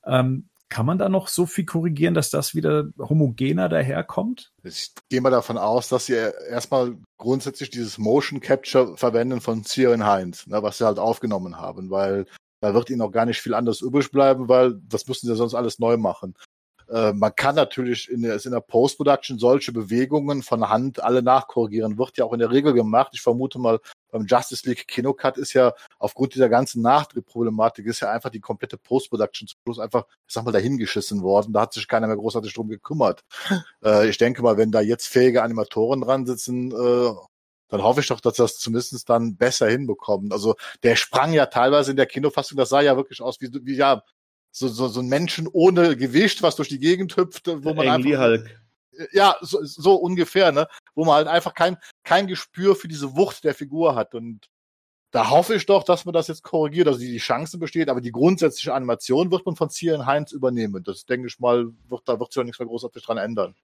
Ähm, 0.05 0.49
kann 0.69 0.85
man 0.85 0.97
da 0.97 1.09
noch 1.09 1.27
so 1.27 1.45
viel 1.45 1.65
korrigieren, 1.65 2.13
dass 2.13 2.29
das 2.29 2.53
wieder 2.53 2.89
homogener 2.99 3.69
daherkommt? 3.69 4.51
Ich 4.63 4.91
gehe 5.09 5.21
mal 5.21 5.29
davon 5.29 5.57
aus, 5.57 5.89
dass 5.89 6.07
sie 6.07 6.15
erstmal 6.49 6.97
grundsätzlich 7.17 7.69
dieses 7.69 7.97
Motion 7.97 8.41
Capture 8.41 8.97
verwenden 8.97 9.41
von 9.41 9.63
Ciaran 9.63 10.05
Heinz, 10.05 10.45
ne, 10.47 10.61
was 10.61 10.77
sie 10.77 10.85
halt 10.85 10.99
aufgenommen 10.99 11.57
haben, 11.57 11.89
weil 11.89 12.25
da 12.59 12.73
wird 12.73 12.89
ihnen 12.89 13.01
auch 13.01 13.11
gar 13.11 13.25
nicht 13.25 13.39
viel 13.39 13.53
anderes 13.53 13.81
übrig 13.81 14.11
bleiben, 14.11 14.49
weil 14.49 14.79
das 14.87 15.07
müssen 15.07 15.27
sie 15.27 15.35
sonst 15.35 15.53
alles 15.53 15.79
neu 15.79 15.97
machen. 15.97 16.35
Äh, 16.89 17.13
man 17.13 17.35
kann 17.35 17.55
natürlich 17.55 18.09
in 18.09 18.21
der, 18.21 18.43
in 18.43 18.51
der 18.51 18.61
Post-Production 18.61 19.39
solche 19.39 19.71
Bewegungen 19.71 20.43
von 20.43 20.69
Hand 20.69 21.03
alle 21.03 21.21
nachkorrigieren. 21.21 21.97
Wird 21.97 22.17
ja 22.17 22.25
auch 22.25 22.33
in 22.33 22.39
der 22.39 22.51
Regel 22.51 22.73
gemacht. 22.73 23.11
Ich 23.13 23.21
vermute 23.21 23.59
mal, 23.59 23.79
beim 24.11 24.25
Justice 24.25 24.67
League 24.67 24.87
Kinocut 24.87 25.37
ist 25.37 25.53
ja 25.53 25.73
aufgrund 25.99 26.33
dieser 26.35 26.49
ganzen 26.49 26.81
Nachdrehproblematik 26.81 27.85
ist 27.85 27.99
ja 27.99 28.11
einfach 28.11 28.29
die 28.29 28.39
komplette 28.39 28.77
Post-Production 28.77 29.47
zum 29.47 29.59
Schluss 29.63 29.79
einfach, 29.79 30.05
ich 30.27 30.33
sag 30.33 30.45
mal, 30.45 30.51
dahingeschissen 30.51 31.21
worden. 31.21 31.53
Da 31.53 31.61
hat 31.61 31.73
sich 31.73 31.87
keiner 31.87 32.07
mehr 32.07 32.17
großartig 32.17 32.53
drum 32.53 32.69
gekümmert. 32.69 33.23
Äh, 33.83 34.09
ich 34.09 34.17
denke 34.17 34.41
mal, 34.41 34.57
wenn 34.57 34.71
da 34.71 34.81
jetzt 34.81 35.07
fähige 35.07 35.43
Animatoren 35.43 36.01
dran 36.01 36.25
sitzen, 36.25 36.71
äh, 36.71 37.11
dann 37.69 37.83
hoffe 37.83 37.99
ich 37.99 38.07
doch, 38.07 38.19
dass 38.21 38.35
das 38.35 38.57
zumindest 38.57 39.07
dann 39.09 39.35
besser 39.35 39.67
hinbekommen. 39.67 40.31
Also 40.31 40.55
der 40.83 40.95
sprang 40.95 41.33
ja 41.33 41.45
teilweise 41.47 41.91
in 41.91 41.97
der 41.97 42.05
Kinofassung, 42.05 42.57
das 42.57 42.69
sah 42.69 42.81
ja 42.81 42.95
wirklich 42.95 43.21
aus 43.21 43.39
wie, 43.41 43.49
wie 43.65 43.75
ja, 43.75 44.03
so, 44.57 44.67
so, 44.67 44.87
so 44.87 45.01
ein 45.01 45.07
Menschen 45.07 45.47
ohne 45.51 45.95
Gewicht, 45.95 46.41
was 46.41 46.55
durch 46.55 46.69
die 46.69 46.79
Gegend 46.79 47.15
hüpft, 47.15 47.47
wo 47.47 47.73
man 47.73 47.87
Angry 47.87 48.15
einfach, 48.15 48.25
Hulk. 48.25 48.61
Ja, 49.11 49.35
so, 49.41 49.63
so 49.63 49.95
ungefähr, 49.95 50.51
ne? 50.51 50.67
Wo 50.95 51.05
man 51.05 51.15
halt 51.15 51.27
einfach 51.27 51.53
kein, 51.53 51.77
kein 52.03 52.25
Gespür 52.25 52.75
für 52.75 52.87
diese 52.87 53.15
Wucht 53.15 53.43
der 53.43 53.53
Figur 53.53 53.95
hat. 53.95 54.15
Und 54.15 54.49
da 55.11 55.29
hoffe 55.29 55.53
ich 55.53 55.67
doch, 55.67 55.83
dass 55.83 56.05
man 56.05 56.13
das 56.13 56.27
jetzt 56.27 56.41
korrigiert, 56.41 56.87
also 56.87 56.99
die, 56.99 57.11
die 57.11 57.19
Chance 57.19 57.59
besteht, 57.59 57.87
aber 57.89 58.01
die 58.01 58.11
grundsätzliche 58.11 58.73
Animation 58.73 59.29
wird 59.29 59.45
man 59.45 59.55
von 59.55 59.69
Zielen 59.69 60.07
Heinz 60.07 60.31
übernehmen. 60.31 60.83
Das 60.83 61.05
denke 61.05 61.27
ich 61.27 61.39
mal, 61.39 61.71
wird, 61.87 62.01
da 62.05 62.19
wird 62.19 62.33
sich 62.33 62.41
auch 62.41 62.45
nichts 62.45 62.59
mehr 62.59 62.67
großartig 62.67 63.03
dran 63.03 63.17
ändern. 63.17 63.55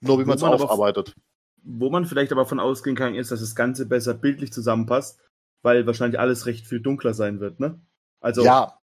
Nur 0.00 0.18
wie 0.18 0.24
man 0.24 0.36
es 0.36 0.42
aufarbeitet. 0.42 1.14
Wo 1.62 1.88
man 1.88 2.04
vielleicht 2.04 2.32
aber 2.32 2.46
von 2.46 2.58
ausgehen 2.58 2.96
kann, 2.96 3.14
ist, 3.14 3.30
dass 3.30 3.38
das 3.38 3.54
Ganze 3.54 3.86
besser 3.86 4.14
bildlich 4.14 4.52
zusammenpasst, 4.52 5.20
weil 5.62 5.86
wahrscheinlich 5.86 6.18
alles 6.18 6.46
recht 6.46 6.66
viel 6.66 6.80
dunkler 6.80 7.14
sein 7.14 7.38
wird, 7.38 7.60
ne? 7.60 7.80
Also, 8.20 8.44
ja, 8.44 8.81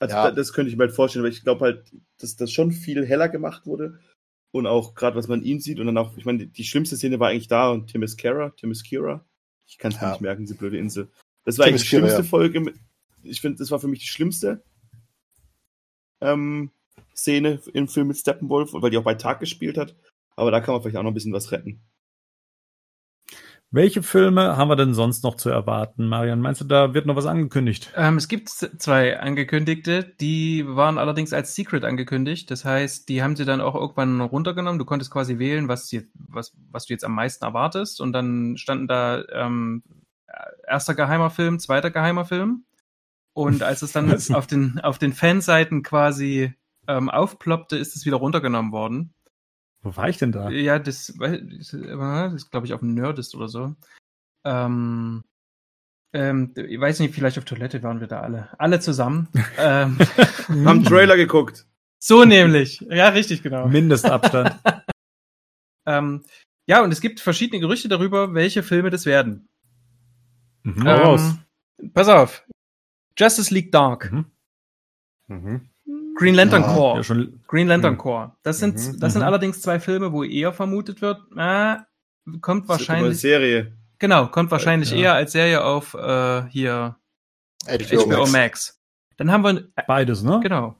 also 0.00 0.14
ja. 0.14 0.30
das 0.30 0.52
könnte 0.52 0.70
ich 0.70 0.76
mir 0.76 0.84
halt 0.84 0.94
vorstellen, 0.94 1.24
weil 1.24 1.30
ich 1.30 1.44
glaube 1.44 1.66
halt, 1.66 1.92
dass 2.18 2.34
das 2.34 2.50
schon 2.50 2.72
viel 2.72 3.06
heller 3.06 3.28
gemacht 3.28 3.66
wurde. 3.66 4.00
Und 4.50 4.66
auch 4.66 4.94
gerade, 4.94 5.16
was 5.16 5.28
man 5.28 5.42
ihn 5.42 5.60
sieht. 5.60 5.78
Und 5.78 5.86
dann 5.86 5.98
auch, 5.98 6.16
ich 6.16 6.24
meine, 6.24 6.46
die 6.46 6.64
schlimmste 6.64 6.96
Szene 6.96 7.20
war 7.20 7.28
eigentlich 7.28 7.46
da 7.46 7.70
und 7.70 7.92
Kira, 8.16 8.50
Timis 8.50 8.82
Kira. 8.82 9.24
Ich 9.68 9.78
kann 9.78 9.92
es 9.92 10.00
ja. 10.00 10.10
nicht 10.10 10.22
merken, 10.22 10.42
diese 10.42 10.56
blöde 10.56 10.78
Insel. 10.78 11.08
Das 11.44 11.58
war 11.58 11.66
eigentlich 11.66 11.82
die 11.82 11.88
schlimmste 11.88 12.18
ja. 12.18 12.24
Folge. 12.24 12.72
Ich 13.22 13.40
finde, 13.40 13.58
das 13.58 13.70
war 13.70 13.78
für 13.78 13.86
mich 13.86 14.00
die 14.00 14.08
schlimmste 14.08 14.62
ähm, 16.20 16.70
Szene 17.14 17.60
im 17.74 17.86
Film 17.86 18.08
mit 18.08 18.16
Steppenwolf, 18.16 18.72
weil 18.72 18.90
die 18.90 18.96
auch 18.96 19.04
bei 19.04 19.14
Tag 19.14 19.38
gespielt 19.38 19.78
hat. 19.78 19.94
Aber 20.34 20.50
da 20.50 20.60
kann 20.60 20.72
man 20.74 20.82
vielleicht 20.82 20.96
auch 20.96 21.02
noch 21.02 21.10
ein 21.10 21.14
bisschen 21.14 21.32
was 21.32 21.52
retten. 21.52 21.80
Welche 23.72 24.02
Filme 24.02 24.56
haben 24.56 24.68
wir 24.68 24.74
denn 24.74 24.94
sonst 24.94 25.22
noch 25.22 25.36
zu 25.36 25.48
erwarten, 25.48 26.08
Marian? 26.08 26.40
Meinst 26.40 26.60
du, 26.60 26.64
da 26.64 26.92
wird 26.92 27.06
noch 27.06 27.14
was 27.14 27.26
angekündigt? 27.26 27.92
Ähm, 27.94 28.16
es 28.16 28.26
gibt 28.26 28.48
zwei 28.48 29.20
angekündigte, 29.20 30.02
die 30.02 30.64
waren 30.66 30.98
allerdings 30.98 31.32
als 31.32 31.54
Secret 31.54 31.84
angekündigt. 31.84 32.50
Das 32.50 32.64
heißt, 32.64 33.08
die 33.08 33.22
haben 33.22 33.36
sie 33.36 33.44
dann 33.44 33.60
auch 33.60 33.76
irgendwann 33.76 34.20
runtergenommen. 34.20 34.80
Du 34.80 34.84
konntest 34.84 35.12
quasi 35.12 35.38
wählen, 35.38 35.68
was, 35.68 35.86
die, 35.86 36.10
was, 36.14 36.52
was 36.72 36.86
du 36.86 36.94
jetzt 36.94 37.04
am 37.04 37.14
meisten 37.14 37.44
erwartest. 37.44 38.00
Und 38.00 38.12
dann 38.12 38.56
standen 38.56 38.88
da 38.88 39.22
ähm, 39.32 39.84
erster 40.66 40.94
geheimer 40.94 41.30
Film, 41.30 41.60
zweiter 41.60 41.92
geheimer 41.92 42.24
Film. 42.24 42.64
Und 43.34 43.62
als 43.62 43.82
es 43.82 43.92
dann 43.92 44.12
auf 44.34 44.48
den, 44.48 44.80
auf 44.80 44.98
den 44.98 45.12
Fanseiten 45.12 45.84
quasi 45.84 46.52
ähm, 46.88 47.08
aufploppte, 47.08 47.76
ist 47.76 47.94
es 47.94 48.04
wieder 48.04 48.16
runtergenommen 48.16 48.72
worden. 48.72 49.14
Wo 49.82 49.96
war 49.96 50.08
ich 50.08 50.18
denn 50.18 50.32
da? 50.32 50.50
Ja, 50.50 50.78
das, 50.78 51.14
das 51.18 51.72
ist, 51.72 52.50
glaube 52.50 52.66
ich, 52.66 52.74
auf 52.74 52.80
dem 52.80 52.94
Nerdist 52.94 53.34
oder 53.34 53.48
so. 53.48 53.74
Ähm, 54.44 55.24
ähm, 56.12 56.52
ich 56.56 56.80
weiß 56.80 57.00
nicht, 57.00 57.14
vielleicht 57.14 57.38
auf 57.38 57.44
Toilette 57.44 57.82
waren 57.82 58.00
wir 58.00 58.06
da 58.06 58.20
alle. 58.20 58.48
Alle 58.58 58.80
zusammen. 58.80 59.28
ähm, 59.58 59.98
Haben 60.48 60.84
Trailer 60.84 61.16
geguckt. 61.16 61.66
So 61.98 62.24
nämlich. 62.24 62.80
Ja, 62.88 63.08
richtig, 63.08 63.42
genau. 63.42 63.68
Mindestabstand. 63.68 64.58
ähm, 65.86 66.24
ja, 66.66 66.82
und 66.82 66.92
es 66.92 67.00
gibt 67.00 67.20
verschiedene 67.20 67.60
Gerüchte 67.60 67.88
darüber, 67.88 68.34
welche 68.34 68.62
Filme 68.62 68.90
das 68.90 69.06
werden. 69.06 69.48
Mhm, 70.62 70.86
ähm, 70.86 71.38
pass 71.92 72.08
auf. 72.08 72.46
Justice 73.18 73.52
League 73.52 73.72
Dark. 73.72 74.10
Mhm. 74.12 74.26
Mhm. 75.28 75.70
Green 76.20 76.34
Lantern 76.34 76.62
ja, 76.62 76.74
Corps. 76.74 77.08
Ja 77.08 77.16
Green 77.46 77.66
Lantern 77.66 77.94
mhm. 77.94 77.98
Corps. 77.98 78.36
Das 78.42 78.58
sind, 78.58 78.74
mhm. 78.76 79.00
das 79.00 79.14
sind 79.14 79.22
mhm. 79.22 79.28
allerdings 79.28 79.62
zwei 79.62 79.80
Filme, 79.80 80.12
wo 80.12 80.22
eher 80.22 80.52
vermutet 80.52 81.00
wird, 81.00 81.18
äh, 81.34 81.76
kommt 82.42 82.68
wahrscheinlich. 82.68 83.12
Das 83.12 83.20
Serie. 83.22 83.72
Genau, 83.98 84.26
kommt 84.26 84.50
wahrscheinlich 84.50 84.90
ja. 84.90 84.96
eher 84.98 85.14
als 85.14 85.32
Serie 85.32 85.64
auf 85.64 85.94
äh, 85.94 86.42
hier 86.50 86.96
HBO, 87.66 88.04
HBO 88.04 88.18
Max. 88.18 88.32
Max. 88.32 88.80
Dann 89.16 89.32
haben 89.32 89.44
wir 89.44 89.68
beides, 89.86 90.22
ne? 90.22 90.40
Genau. 90.42 90.76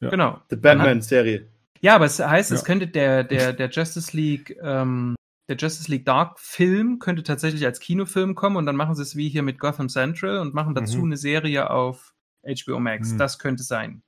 Ja. 0.00 0.10
Genau. 0.10 0.40
The 0.50 0.56
Batman 0.56 1.00
Serie. 1.00 1.48
Ja, 1.80 1.94
aber 1.94 2.04
es 2.04 2.18
heißt, 2.18 2.52
es 2.52 2.64
könnte 2.64 2.88
der 2.88 3.24
der 3.24 3.54
der 3.54 3.70
Justice 3.70 4.14
League 4.14 4.54
ähm, 4.62 5.14
der 5.48 5.56
Justice 5.56 5.90
League 5.90 6.04
Dark 6.04 6.38
Film 6.40 6.98
könnte 6.98 7.22
tatsächlich 7.22 7.64
als 7.64 7.80
Kinofilm 7.80 8.34
kommen 8.34 8.56
und 8.56 8.66
dann 8.66 8.76
machen 8.76 8.94
sie 8.96 9.02
es 9.02 9.16
wie 9.16 9.30
hier 9.30 9.42
mit 9.42 9.58
Gotham 9.58 9.88
Central 9.88 10.40
und 10.40 10.52
machen 10.52 10.74
dazu 10.74 10.98
mhm. 10.98 11.04
eine 11.04 11.16
Serie 11.16 11.70
auf 11.70 12.12
HBO 12.46 12.80
Max. 12.80 13.12
Mhm. 13.12 13.18
Das 13.18 13.38
könnte 13.38 13.62
sein. 13.62 14.02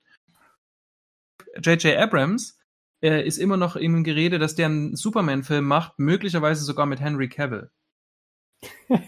J.J. 1.62 1.96
Abrams 1.96 2.58
äh, 3.02 3.26
ist 3.26 3.38
immer 3.38 3.56
noch 3.56 3.76
im 3.76 4.04
Gerede, 4.04 4.38
dass 4.38 4.54
der 4.54 4.66
einen 4.66 4.96
Superman-Film 4.96 5.64
macht, 5.64 5.98
möglicherweise 5.98 6.64
sogar 6.64 6.86
mit 6.86 7.00
Henry 7.00 7.28
Cavill. 7.28 7.70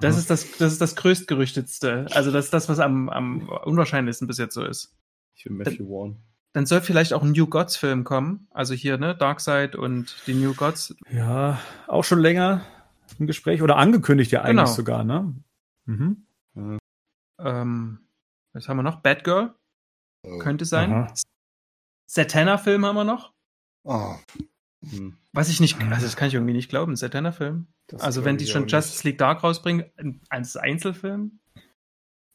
Das 0.00 0.16
ist 0.16 0.30
das, 0.30 0.56
das 0.58 0.74
ist 0.74 0.80
das 0.80 0.94
größtgerüchtetste. 0.94 2.06
Also 2.12 2.30
das 2.30 2.44
ist 2.44 2.54
das, 2.54 2.68
was 2.68 2.78
am, 2.78 3.08
am 3.08 3.48
unwahrscheinlichsten 3.48 4.28
bis 4.28 4.38
jetzt 4.38 4.54
so 4.54 4.64
ist. 4.64 4.96
Ich 5.34 5.42
bin 5.42 5.56
Matthew 5.56 5.88
Warren. 5.88 6.18
Dann 6.52 6.66
soll 6.66 6.80
vielleicht 6.82 7.12
auch 7.12 7.22
ein 7.22 7.32
New 7.32 7.48
Gods 7.48 7.76
Film 7.76 8.04
kommen. 8.04 8.46
Also 8.50 8.74
hier, 8.74 8.96
ne, 8.96 9.16
Darkseid 9.16 9.74
und 9.74 10.22
die 10.28 10.34
New 10.34 10.54
Gods. 10.54 10.94
Ja, 11.10 11.60
auch 11.88 12.04
schon 12.04 12.20
länger 12.20 12.64
im 13.18 13.26
Gespräch 13.26 13.60
oder 13.60 13.76
angekündigt 13.76 14.30
ja 14.30 14.42
eigentlich 14.42 14.66
genau. 14.66 14.66
sogar, 14.66 15.04
ne? 15.04 15.34
Mhm. 15.86 16.24
Ähm, 17.40 17.98
was 18.52 18.68
haben 18.68 18.76
wir 18.76 18.82
noch? 18.82 19.02
Batgirl? 19.02 19.54
Oh. 20.22 20.38
Könnte 20.38 20.64
sein. 20.64 20.92
Aha. 20.92 21.14
Satana-Film 22.08 22.84
haben 22.86 22.96
wir 22.96 23.04
noch. 23.04 23.32
Oh. 23.84 24.14
Hm. 24.90 25.16
Was 25.32 25.48
ich 25.50 25.60
nicht, 25.60 25.76
also 25.90 26.02
das 26.06 26.16
kann 26.16 26.28
ich 26.28 26.34
irgendwie 26.34 26.54
nicht 26.54 26.68
glauben. 26.70 26.92
Das 26.94 28.00
Also 28.00 28.24
wenn 28.24 28.36
die 28.38 28.46
schon. 28.46 28.66
Justice 28.66 29.06
League 29.06 29.18
Dark 29.18 29.44
rausbringen, 29.44 29.84
ein- 29.96 30.20
als 30.30 30.56
Einzelfilm, 30.56 31.38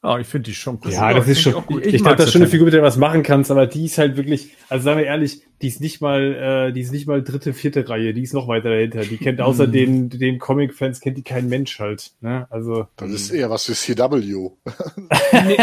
Ah, 0.06 0.20
ich 0.20 0.28
finde 0.28 0.50
die 0.50 0.54
schon 0.54 0.82
cool. 0.84 0.92
Ja, 0.92 1.14
das 1.14 1.30
ist 1.30 1.40
schon. 1.40 1.54
ich. 1.70 1.78
Ich, 1.78 1.86
Ich 1.86 1.92
glaube, 1.94 2.04
mag 2.10 2.18
das 2.18 2.26
ist 2.26 2.34
schon 2.34 2.42
eine. 2.42 2.52
Figur, 2.52 2.66
mit 2.66 2.74
der 2.74 2.82
du 2.82 2.86
was 2.86 2.98
machen 2.98 3.24
kannst, 3.24 3.50
aber 3.52 3.68
die 3.68 3.86
ist 3.86 3.98
halt 3.98 4.18
wirklich, 4.18 4.50
also 4.68 4.84
sagen 4.84 4.98
wir 5.00 5.06
ehrlich, 5.06 5.44
die 5.62 5.70
ist 5.70 5.80
nicht 5.80 6.02
mal, 6.02 6.68
äh, 6.68 6.74
die 6.74 6.82
ist 6.82 6.92
nicht 6.92 7.08
mal 7.08 7.24
dritte, 7.24 7.54
vierte 7.54 7.88
Reihe, 7.88 8.14
die 8.14 8.22
ist 8.22 8.34
noch 8.34 8.50
weiter 8.50 8.70
dahinter. 8.70 9.00
Die 9.06 9.16
kennt 9.16 9.40
außer 9.42 9.66
Mhm. 9.68 9.72
den, 9.72 10.10
den 10.10 10.40
Comic-Fans 10.40 11.00
kennt 11.00 11.18
die 11.18 11.24
kein 11.24 11.48
Mensch 11.48 11.80
halt. 11.80 12.12
Ne? 12.20 12.48
Also 12.50 12.90
Das 12.98 13.12
ist 13.12 13.32
eher 13.32 13.50
was 13.50 13.64
für 13.66 13.76
CW. 13.76 14.52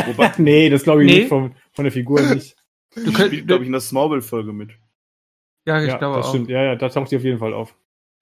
Wobei, 0.06 0.32
nee, 0.38 0.70
das 0.70 0.84
glaube 0.84 1.04
ich 1.04 1.10
Nee. 1.12 1.18
nicht 1.18 1.28
von, 1.28 1.54
von 1.74 1.84
der 1.84 1.92
Figur 1.92 2.22
nicht. 2.22 2.56
Du 2.94 3.05
die 3.05 3.12
könnt, 3.12 3.29
spielt, 3.29 3.46
glaube 3.46 3.62
ich, 3.64 3.66
in 3.68 3.72
der 3.72 3.81
Smallville-Folge 3.81 4.53
mit. 4.53 4.70
ja, 5.66 5.81
ich 5.83 5.88
ja, 5.88 5.98
glaube 5.98 6.16
das 6.18 6.26
auch. 6.26 6.31
stimmt. 6.31 6.48
Ja, 6.50 6.62
ja, 6.62 6.76
da 6.76 6.88
taucht 6.88 7.11
die 7.11 7.16
auf 7.16 7.24
jeden 7.24 7.38
Fall 7.38 7.53
auf. 7.55 7.74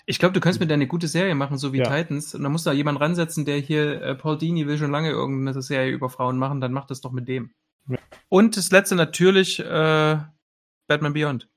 Ich 0.06 0.18
glaube, 0.18 0.32
du 0.32 0.40
könntest 0.40 0.60
mit 0.60 0.70
der 0.70 0.76
eine 0.76 0.86
gute 0.86 1.06
Serie 1.06 1.34
machen, 1.34 1.58
so 1.58 1.72
wie 1.74 1.78
Ja. 1.78 1.84
Titans. 1.84 2.34
Und 2.34 2.42
dann 2.42 2.50
musst 2.52 2.64
du 2.64 2.70
da 2.70 2.74
jemanden 2.74 3.02
ransetzen, 3.02 3.44
der 3.44 3.58
hier, 3.58 4.00
äh, 4.00 4.14
Paul 4.14 4.38
Dini 4.38 4.66
will 4.66 4.78
schon 4.78 4.90
lange 4.90 5.10
irgendeine 5.10 5.60
Serie 5.60 5.92
über 5.92 6.08
Frauen 6.08 6.38
machen, 6.38 6.60
dann 6.62 6.72
mach 6.72 6.86
das 6.86 7.00
doch 7.02 7.12
mit 7.12 7.28
dem. 7.28 7.50
Ja. 7.88 7.98
Und 8.30 8.56
das 8.56 8.70
letzte 8.70 8.94
natürlich, 8.94 9.58
äh, 9.60 10.18
Batman 10.86 11.12
Beyond. 11.12 11.48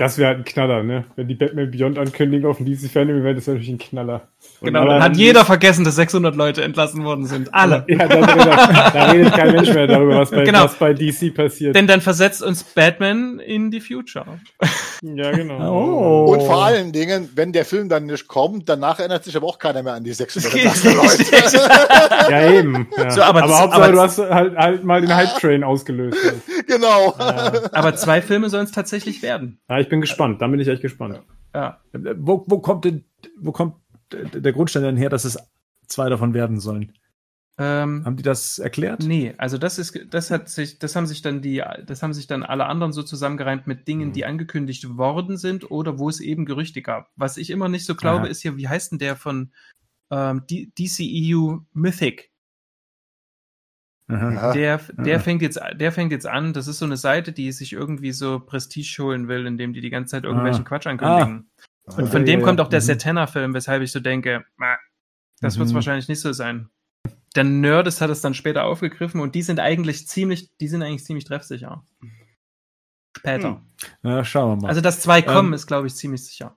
Das 0.00 0.16
wäre 0.18 0.28
halt 0.28 0.38
ein 0.38 0.44
Knaller, 0.44 0.82
ne? 0.82 1.04
Wenn 1.16 1.28
die 1.28 1.34
Batman 1.34 1.70
Beyond 1.70 1.98
ankündigen 1.98 2.46
auf 2.48 2.56
dem 2.56 2.64
DC 2.66 2.90
Fandom 2.90 3.18
Event, 3.20 3.36
das 3.38 3.46
wäre 3.46 3.56
natürlich 3.56 3.74
ein 3.74 3.78
Knaller. 3.78 4.28
Genau, 4.62 4.86
dann 4.86 5.02
hat 5.02 5.16
jeder 5.16 5.44
vergessen, 5.44 5.84
dass 5.84 5.96
600 5.96 6.34
Leute 6.34 6.62
entlassen 6.64 7.04
worden 7.04 7.26
sind. 7.26 7.52
Alle. 7.54 7.84
Ja, 7.88 8.08
da, 8.08 8.90
da 8.90 9.10
redet 9.10 9.32
kein 9.34 9.52
Mensch 9.52 9.72
mehr 9.72 9.86
darüber, 9.86 10.16
was 10.20 10.30
bei, 10.30 10.44
Genau. 10.44 10.64
was 10.64 10.74
bei 10.76 10.94
DC 10.94 11.34
passiert. 11.34 11.76
Denn 11.76 11.86
dann 11.86 12.00
versetzt 12.00 12.42
uns 12.42 12.62
Batman 12.64 13.38
in 13.40 13.70
die 13.70 13.80
Future. 13.80 14.24
ja, 15.02 15.30
genau. 15.32 15.60
Oh. 16.00 16.32
Und 16.32 16.42
vor 16.42 16.64
allen 16.64 16.92
Dingen, 16.92 17.28
wenn 17.34 17.52
der 17.52 17.64
Film 17.64 17.88
dann 17.88 18.06
nicht 18.06 18.26
kommt, 18.28 18.68
danach 18.68 18.98
erinnert 19.00 19.24
sich 19.24 19.36
aber 19.36 19.46
auch 19.46 19.58
keiner 19.58 19.82
mehr 19.82 19.94
an 19.94 20.04
die 20.04 20.12
600 20.12 20.54
Richtig. 20.54 20.94
Leute. 20.94 22.30
Ja, 22.30 22.50
eben. 22.52 22.88
Ja. 22.96 23.10
So, 23.10 23.22
aber 23.22 23.40
aber 23.40 23.48
das- 23.48 23.60
Hauptsache, 23.60 23.82
aber- 23.82 23.92
du 23.92 24.00
hast 24.00 24.18
halt, 24.18 24.56
halt 24.56 24.84
mal 24.84 25.00
den 25.02 25.14
Hype-Train 25.14 25.62
ausgelöst. 25.64 26.16
genau. 26.66 27.14
Ja. 27.18 27.52
Aber 27.72 27.94
zwei 27.96 28.22
Filme 28.22 28.48
sollen 28.48 28.64
es 28.64 28.72
tatsächlich 28.72 29.22
werden. 29.22 29.58
ja, 29.68 29.78
ich 29.78 29.88
bin 29.90 30.00
gespannt. 30.00 30.40
Da 30.40 30.48
bin 30.48 30.58
ich 30.60 30.68
echt 30.68 30.82
gespannt. 30.82 31.20
Ja. 31.54 31.80
Wo, 31.92 32.44
wo 32.46 32.60
kommt 32.60 32.84
denn, 32.84 33.04
wo 33.38 33.52
kommt 33.52 33.74
der 34.12 34.52
Grundstein 34.52 34.82
denn 34.82 34.96
her, 34.96 35.10
dass 35.10 35.24
es 35.24 35.38
zwei 35.86 36.08
davon 36.08 36.32
werden 36.34 36.58
sollen? 36.60 36.92
Ähm, 37.58 38.06
Haben 38.06 38.16
die 38.16 38.22
das 38.22 38.58
erklärt? 38.58 39.02
Nee, 39.02 39.34
also 39.36 39.58
das 39.58 39.78
ist, 39.78 39.98
das 40.10 40.30
hat 40.30 40.48
sich, 40.48 40.78
das 40.78 40.96
haben 40.96 41.06
sich 41.06 41.20
dann 41.20 41.42
die, 41.42 41.62
das 41.86 42.02
haben 42.02 42.14
sich 42.14 42.26
dann 42.26 42.42
alle 42.42 42.64
anderen 42.64 42.92
so 42.94 43.02
zusammengereimt 43.02 43.66
mit 43.66 43.86
Dingen, 43.86 44.08
Mhm. 44.08 44.12
die 44.14 44.24
angekündigt 44.24 44.96
worden 44.96 45.36
sind 45.36 45.70
oder 45.70 45.98
wo 45.98 46.08
es 46.08 46.20
eben 46.20 46.46
Gerüchte 46.46 46.80
gab. 46.80 47.10
Was 47.16 47.36
ich 47.36 47.50
immer 47.50 47.68
nicht 47.68 47.84
so 47.84 47.94
glaube, 47.94 48.22
Aha. 48.22 48.28
ist 48.28 48.40
hier, 48.40 48.56
wie 48.56 48.68
heißt 48.68 48.92
denn 48.92 48.98
der 48.98 49.14
von 49.14 49.52
ähm, 50.10 50.44
DCEU 50.46 51.58
Mythic? 51.74 52.29
Aha. 54.14 54.30
Ja. 54.32 54.52
Der, 54.52 54.80
der 54.98 55.06
Ja. 55.14 55.18
fängt 55.18 55.42
jetzt, 55.42 55.60
der 55.74 55.92
fängt 55.92 56.12
jetzt 56.12 56.26
an. 56.26 56.52
Das 56.52 56.66
ist 56.68 56.78
so 56.78 56.84
eine 56.84 56.96
Seite, 56.96 57.32
die 57.32 57.52
sich 57.52 57.72
irgendwie 57.72 58.12
so 58.12 58.40
Prestige 58.40 58.96
holen 59.02 59.28
will, 59.28 59.46
indem 59.46 59.72
die 59.72 59.80
die 59.80 59.90
ganze 59.90 60.12
Zeit 60.12 60.24
irgendwelchen 60.24 60.64
Ah. 60.64 60.68
Quatsch 60.68 60.86
ankündigen. 60.86 61.50
Und 61.84 62.08
von 62.08 62.24
dem 62.24 62.40
ja, 62.40 62.46
kommt 62.46 62.58
ja. 62.58 62.64
auch 62.64 62.68
der 62.68 62.80
Mhm. 62.80 62.84
Satana-Film, 62.84 63.54
weshalb 63.54 63.82
ich 63.82 63.90
so 63.92 64.00
denke, 64.00 64.44
"Ma, 64.56 64.76
das 65.40 65.56
wird 65.58 65.66
es 65.66 65.72
Mhm. 65.72 65.76
wahrscheinlich 65.76 66.08
nicht 66.08 66.20
so 66.20 66.32
sein. 66.32 66.68
Der 67.36 67.44
Nerdist 67.44 68.00
hat 68.00 68.10
es 68.10 68.20
dann 68.20 68.34
später 68.34 68.64
aufgegriffen 68.64 69.20
und 69.20 69.34
die 69.34 69.42
sind 69.42 69.60
eigentlich 69.60 70.06
ziemlich, 70.08 70.50
die 70.58 70.68
sind 70.68 70.82
eigentlich 70.82 71.04
ziemlich 71.04 71.24
treffsicher. 71.24 71.84
Später. 73.16 73.60
Hm. 74.02 74.10
Ja, 74.10 74.24
schauen 74.24 74.50
wir 74.58 74.62
mal. 74.62 74.68
Also, 74.68 74.80
dass 74.80 75.00
zwei 75.00 75.22
kommen, 75.22 75.48
Ähm, 75.48 75.54
ist, 75.54 75.66
glaube 75.66 75.86
ich, 75.86 75.94
ziemlich 75.94 76.24
sicher. 76.24 76.56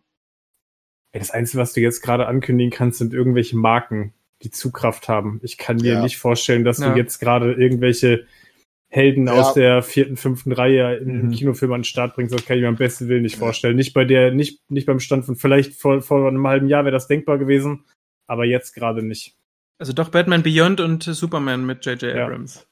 Das 1.11 1.31
Einzige, 1.31 1.61
was 1.61 1.73
du 1.73 1.81
jetzt 1.81 2.01
gerade 2.01 2.27
ankündigen 2.27 2.71
kannst, 2.71 2.99
sind 2.99 3.13
irgendwelche 3.13 3.55
Marken, 3.57 4.13
die 4.43 4.51
Zugkraft 4.51 5.07
haben. 5.07 5.39
Ich 5.43 5.57
kann 5.57 5.77
mir 5.77 5.93
Ja. 5.93 6.01
nicht 6.01 6.17
vorstellen, 6.17 6.63
dass 6.63 6.79
Ja. 6.79 6.91
du 6.91 6.97
jetzt 6.97 7.19
gerade 7.19 7.53
irgendwelche 7.53 8.25
Helden 8.89 9.27
Ja. 9.27 9.33
aus 9.33 9.53
der 9.53 9.81
vierten, 9.81 10.17
fünften 10.17 10.51
Reihe 10.51 10.97
in 10.97 11.09
einem 11.09 11.27
Mhm. 11.27 11.31
Kinofilm 11.31 11.71
an 11.73 11.79
den 11.79 11.85
Start 11.85 12.15
bringst. 12.15 12.33
Das 12.33 12.45
kann 12.45 12.57
ich 12.57 12.61
mir 12.61 12.67
am 12.67 12.75
besten 12.75 13.07
Willen 13.07 13.23
nicht 13.23 13.37
vorstellen. 13.37 13.75
Nicht 13.75 13.93
bei 13.93 14.05
der, 14.05 14.31
nicht, 14.31 14.59
nicht 14.69 14.85
beim 14.85 14.99
Stand 14.99 15.25
von 15.25 15.35
vielleicht 15.35 15.73
vor, 15.73 16.01
vor 16.01 16.27
einem 16.27 16.45
halben 16.47 16.67
Jahr 16.67 16.83
wäre 16.85 16.91
das 16.93 17.07
denkbar 17.07 17.39
gewesen, 17.39 17.85
aber 18.27 18.45
jetzt 18.45 18.73
gerade 18.73 19.01
nicht. 19.01 19.35
Also 19.79 19.93
doch 19.93 20.09
Batman 20.09 20.43
Beyond 20.43 20.79
und 20.79 21.03
Superman 21.03 21.65
mit 21.65 21.83
J.J. 21.85 22.15
Ja. 22.15 22.25
Abrams. 22.25 22.67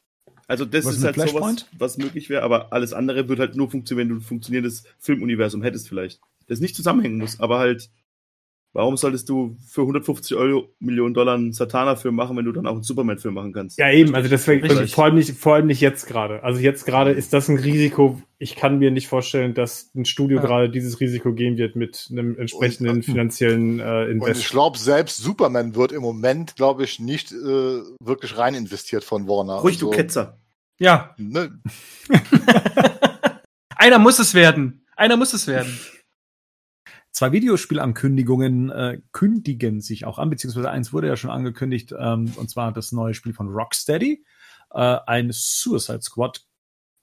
Also 0.48 0.66
das 0.66 0.86
Was 0.86 0.98
ist 0.98 1.04
halt 1.04 1.16
sowas, 1.16 1.66
was 1.78 1.98
möglich 1.98 2.30
wäre, 2.30 2.44
aber 2.44 2.72
alles 2.74 2.94
andere 2.94 3.28
wird 3.30 3.40
halt 3.40 3.56
nur 3.56 3.72
funktionieren, 3.72 4.10
wenn 4.10 4.16
du 4.18 4.22
ein 4.22 4.28
funktionierendes 4.28 4.84
Filmuniversum 5.00 5.64
hättest 5.64 5.88
vielleicht. 5.90 6.20
Das 6.48 6.60
nicht 6.60 6.76
zusammenhängen 6.76 7.18
muss, 7.18 7.40
aber 7.40 7.58
halt, 7.58 7.90
warum 8.74 8.96
solltest 8.98 9.28
du 9.30 9.58
für 9.68 9.82
150 9.82 10.36
Euro 10.38 10.70
Millionen 10.80 11.14
Dollar 11.14 11.36
einen 11.36 11.52
Satana-Film 11.54 12.16
machen, 12.16 12.38
wenn 12.38 12.46
du 12.46 12.52
dann 12.52 12.66
auch 12.68 12.74
einen 12.74 12.84
Superman-Film 12.84 13.34
machen 13.34 13.54
kannst? 13.54 13.78
Ja, 13.78 13.92
eben, 13.92 14.16
also 14.16 14.30
deswegen, 14.30 14.66
Richtig. 14.66 14.94
vor 14.96 15.06
allem 15.06 15.16
nicht, 15.16 15.38
vor 15.38 15.56
allem 15.56 15.68
nicht 15.68 15.82
jetzt 15.82 16.08
gerade. 16.08 16.44
Also 16.44 16.60
jetzt 16.62 16.86
gerade 16.86 17.12
ist 17.12 17.34
das 17.34 17.48
ein 17.50 17.58
Risiko. 17.58 18.22
Ich 18.38 18.56
kann 18.56 18.80
mir 18.80 18.90
nicht 18.92 19.08
vorstellen, 19.08 19.54
dass 19.54 19.92
ein 19.96 20.06
Studio 20.06 20.38
Ja. 20.38 20.44
gerade 20.46 20.70
dieses 20.70 21.00
Risiko 21.00 21.34
gehen 21.34 21.58
wird 21.58 21.76
mit 21.76 22.08
einem 22.12 22.38
entsprechenden 22.40 22.98
Und- 22.98 23.06
finanziellen 23.06 23.80
äh, 23.80 24.16
Und 24.20 24.28
ich 24.38 24.50
glaube, 24.50 24.78
selbst 24.78 25.18
Superman 25.18 25.76
wird 25.76 25.92
im 25.92 26.02
Moment, 26.02 26.56
glaube 26.56 26.84
ich, 26.84 27.00
nicht 27.00 27.32
äh, 27.32 27.36
wirklich 28.00 28.38
rein 28.38 28.56
investiert 28.56 29.04
von 29.04 29.28
Warner. 29.28 29.56
Ruhig, 29.56 29.78
du 29.78 29.88
Also, 29.90 29.98
Ketzer. 29.98 30.38
Ja, 30.80 31.14
Ne, 31.18 31.60
einer 33.76 34.00
muss 34.00 34.20
es 34.20 34.34
werden. 34.34 34.86
Einer 34.96 35.18
muss 35.18 35.34
es 35.34 35.48
werden. 35.48 35.78
Zwei 37.12 37.32
Videospielankündigungen 37.34 38.69
äh, 38.69 39.02
kündigen 39.12 39.82
sich 39.82 40.06
auch 40.06 40.17
an, 40.17 40.30
beziehungsweise 40.30 40.69
eins 40.69 40.93
wurde 40.93 41.08
ja 41.08 41.17
schon 41.17 41.30
angekündigt, 41.30 41.93
ähm, 41.97 42.34
und 42.38 42.50
zwar 42.50 42.71
das 42.71 42.91
neue 42.91 43.13
Spiel 43.13 43.34
von 43.34 43.50
Rocksteady, 43.50 44.24
äh, 44.74 44.97
ein 45.06 45.30
Suicide 45.32 46.02
Squad 46.02 46.41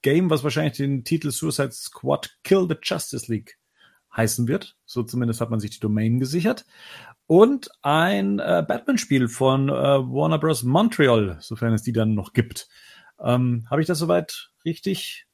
Game, 0.01 0.29
was 0.29 0.43
wahrscheinlich 0.43 0.77
den 0.77 1.03
Titel 1.03 1.31
Suicide 1.31 1.71
Squad 1.71 2.37
Kill 2.43 2.67
the 2.67 2.77
Justice 2.81 3.31
League 3.31 3.57
heißen 4.15 4.47
wird. 4.47 4.77
So 4.85 5.03
zumindest 5.03 5.41
hat 5.41 5.51
man 5.51 5.59
sich 5.59 5.71
die 5.71 5.79
Domain 5.79 6.19
gesichert. 6.19 6.65
Und 7.27 7.69
ein 7.83 8.39
äh, 8.39 8.63
Batman-Spiel 8.67 9.27
von 9.27 9.69
äh, 9.69 9.73
Warner 9.73 10.39
Bros. 10.39 10.63
Montreal, 10.63 11.37
sofern 11.41 11.73
es 11.73 11.83
die 11.83 11.93
dann 11.93 12.15
noch 12.15 12.33
gibt. 12.33 12.67
Ähm, 13.19 13.67
Habe 13.69 13.81
ich 13.81 13.87
das 13.87 13.99
soweit 13.99 14.49
richtig 14.65 15.27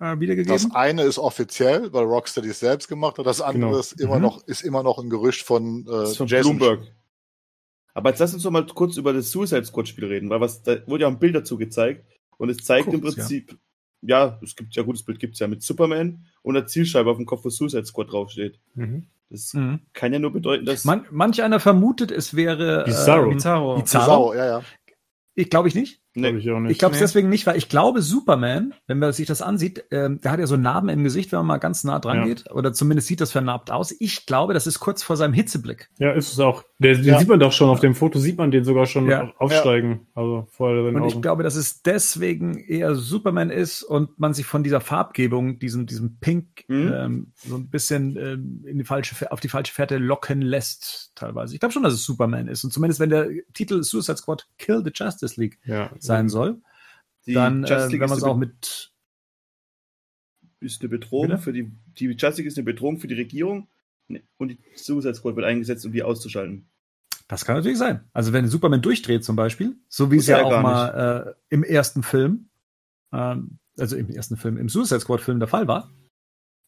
äh, 0.00 0.18
wiedergegeben? 0.20 0.52
das 0.52 0.70
eine 0.74 1.02
ist 1.02 1.18
offiziell, 1.18 1.92
weil 1.92 2.04
Rocksteady 2.04 2.48
es 2.48 2.60
selbst 2.60 2.88
gemacht 2.88 3.18
hat. 3.18 3.26
Das 3.26 3.40
andere 3.40 3.70
Genau. 3.70 3.80
ist 3.80 4.00
immer 4.00 4.16
Mhm. 4.16 4.22
noch 4.22 4.46
ist 4.46 4.62
immer 4.62 4.82
noch 4.82 4.98
ein 4.98 5.10
Gerücht 5.10 5.42
von, 5.42 5.86
äh, 5.86 6.06
von 6.06 6.26
Jason 6.26 6.56
Bloomberg. 6.58 6.92
Aber 7.94 8.10
jetzt 8.10 8.18
lass 8.18 8.34
uns 8.34 8.42
doch 8.42 8.50
mal 8.50 8.66
kurz 8.66 8.96
über 8.98 9.12
das 9.12 9.30
Suicide 9.30 9.64
Squad 9.64 9.88
Spiel 9.88 10.04
reden, 10.06 10.28
weil 10.28 10.40
was, 10.40 10.62
da 10.62 10.86
wurde 10.86 11.02
ja 11.02 11.08
ein 11.08 11.18
Bild 11.18 11.34
dazu 11.34 11.56
gezeigt 11.56 12.04
und 12.36 12.50
es 12.50 12.58
zeigt 12.58 12.92
im 12.92 13.00
Kurz, 13.00 13.16
ja. 13.16 13.22
Prinzip, 13.22 13.58
ja. 14.02 14.38
es 14.42 14.54
gibt 14.54 14.74
ja 14.76 14.82
gutes 14.82 15.02
Bild, 15.02 15.18
gibt's 15.18 15.38
ja 15.38 15.48
mit 15.48 15.62
Superman 15.62 16.26
und 16.42 16.54
der 16.54 16.66
Zielscheibe 16.66 17.10
auf 17.10 17.16
dem 17.16 17.24
Kopf, 17.24 17.44
wo 17.44 17.48
Suicide 17.50 17.86
Squad 17.86 18.12
draufsteht. 18.12 18.60
Mhm. 18.74 19.06
Das 19.30 19.54
Mhm. 19.54 19.80
kann 19.94 20.12
ja 20.12 20.18
nur 20.18 20.30
bedeuten, 20.32 20.66
dass 20.66 20.84
Man, 20.84 21.06
manch 21.10 21.42
einer 21.42 21.58
vermutet, 21.58 22.10
es 22.12 22.36
wäre 22.36 22.84
Bizarro. 22.84 23.24
ähm, 23.30 23.36
Bizarro. 23.36 23.76
Bizarro. 23.80 24.06
Sau, 24.06 24.34
ja, 24.34 24.46
ja. 24.46 24.62
Ich 25.34 25.48
glaube 25.50 25.68
ich 25.68 25.74
nicht. 25.74 26.00
Nee. 26.16 26.22
Glaube 26.30 26.38
ich 26.38 26.50
auch 26.50 26.60
nicht. 26.60 26.72
Ich 26.72 26.78
glaube 26.78 26.94
es 26.94 27.00
Nee. 27.00 27.04
deswegen 27.04 27.28
nicht, 27.28 27.46
weil 27.46 27.56
ich 27.56 27.68
glaube, 27.68 28.02
Superman, 28.02 28.74
wenn 28.86 28.98
man 28.98 29.12
sich 29.12 29.26
das 29.26 29.42
ansieht, 29.42 29.84
ähm, 29.90 30.20
der 30.20 30.32
hat 30.32 30.40
ja 30.40 30.46
so 30.46 30.56
Narben 30.56 30.88
im 30.88 31.04
Gesicht, 31.04 31.30
wenn 31.32 31.38
man 31.40 31.46
mal 31.46 31.56
ganz 31.58 31.84
nah 31.84 31.98
dran 31.98 32.18
Ja. 32.18 32.24
geht. 32.24 32.50
Oder 32.52 32.72
zumindest 32.72 33.08
sieht 33.08 33.20
das 33.20 33.32
vernarbt 33.32 33.70
aus. 33.70 33.94
Ich 33.98 34.26
glaube, 34.26 34.54
das 34.54 34.66
ist 34.66 34.80
kurz 34.80 35.02
vor 35.02 35.16
seinem 35.16 35.34
Hitzeblick. 35.34 35.88
Ja, 35.98 36.12
ist 36.12 36.32
es 36.32 36.40
auch. 36.40 36.64
Der, 36.78 36.94
den 36.94 37.04
Ja. 37.04 37.18
sieht 37.18 37.28
man 37.28 37.38
doch 37.40 37.52
schon 37.52 37.68
auf 37.68 37.80
dem 37.80 37.94
Foto, 37.94 38.18
sieht 38.18 38.36
man 38.38 38.50
den 38.50 38.64
sogar 38.64 38.86
schon 38.86 39.08
Ja. 39.08 39.32
aufsteigen. 39.38 40.06
Also 40.14 40.46
vor 40.50 40.70
Und 40.70 41.04
ich 41.06 41.12
Augen. 41.14 41.22
glaube, 41.22 41.42
dass 41.42 41.54
es 41.56 41.82
deswegen 41.82 42.58
eher 42.58 42.94
Superman 42.94 43.50
ist 43.50 43.82
und 43.82 44.18
man 44.18 44.34
sich 44.34 44.46
von 44.46 44.62
dieser 44.62 44.80
Farbgebung, 44.80 45.58
diesem, 45.58 45.86
diesem 45.86 46.18
Pink, 46.18 46.64
Mhm. 46.68 46.92
ähm, 46.94 47.32
so 47.36 47.56
ein 47.56 47.68
bisschen 47.68 48.16
ähm, 48.16 48.64
in 48.66 48.78
die 48.78 48.84
falsche, 48.84 49.30
auf 49.32 49.40
die 49.40 49.48
falsche 49.48 49.72
Fährte 49.72 49.98
locken 49.98 50.42
lässt, 50.42 51.12
teilweise. 51.14 51.54
Ich 51.54 51.60
glaube 51.60 51.72
schon, 51.72 51.82
dass 51.82 51.92
es 51.94 52.04
Superman 52.04 52.48
ist. 52.48 52.64
Und 52.64 52.72
zumindest 52.72 53.00
wenn 53.00 53.10
der 53.10 53.28
Titel 53.54 53.82
Suicide 53.82 54.16
Squad 54.18 54.46
Kill 54.58 54.82
the 54.84 54.90
Justice 54.94 55.40
League 55.40 55.58
ja. 55.64 55.90
Sein 56.06 56.28
soll, 56.28 56.60
die 57.26 57.34
dann, 57.34 57.64
äh, 57.64 57.68
wenn 57.68 57.98
man 57.98 58.10
ist 58.10 58.16
es 58.16 58.22
eine 58.22 58.32
auch 58.32 58.36
mit 58.36 58.92
ist 60.60 60.80
eine 60.80 60.88
Bedrohung 60.88 61.28
Bitte? 61.28 61.42
für 61.42 61.52
die, 61.52 61.70
die 61.98 62.06
Justice 62.06 62.42
ist 62.42 62.56
eine 62.56 62.64
Bedrohung 62.64 62.98
für 62.98 63.08
die 63.08 63.14
Regierung 63.14 63.68
und 64.38 64.48
die 64.48 64.58
Suicide 64.74 65.14
Squad 65.14 65.36
wird 65.36 65.46
eingesetzt, 65.46 65.84
um 65.84 65.92
die 65.92 66.02
auszuschalten. 66.02 66.68
Das 67.28 67.44
kann 67.44 67.56
natürlich 67.56 67.78
sein. 67.78 68.04
Also 68.12 68.32
wenn 68.32 68.48
Superman 68.48 68.82
durchdreht 68.82 69.24
zum 69.24 69.36
Beispiel, 69.36 69.76
so 69.88 70.10
wie 70.10 70.16
es 70.16 70.26
ja 70.26 70.42
auch 70.42 70.62
mal 70.62 71.26
äh, 71.26 71.54
im 71.54 71.64
ersten 71.64 72.02
Film, 72.02 72.48
ähm, 73.12 73.58
also 73.78 73.96
im 73.96 74.08
ersten 74.10 74.36
Film, 74.36 74.56
im 74.56 74.68
Suicide 74.68 75.00
Squad 75.00 75.20
Film 75.20 75.40
der 75.40 75.48
Fall 75.48 75.66
war. 75.66 75.90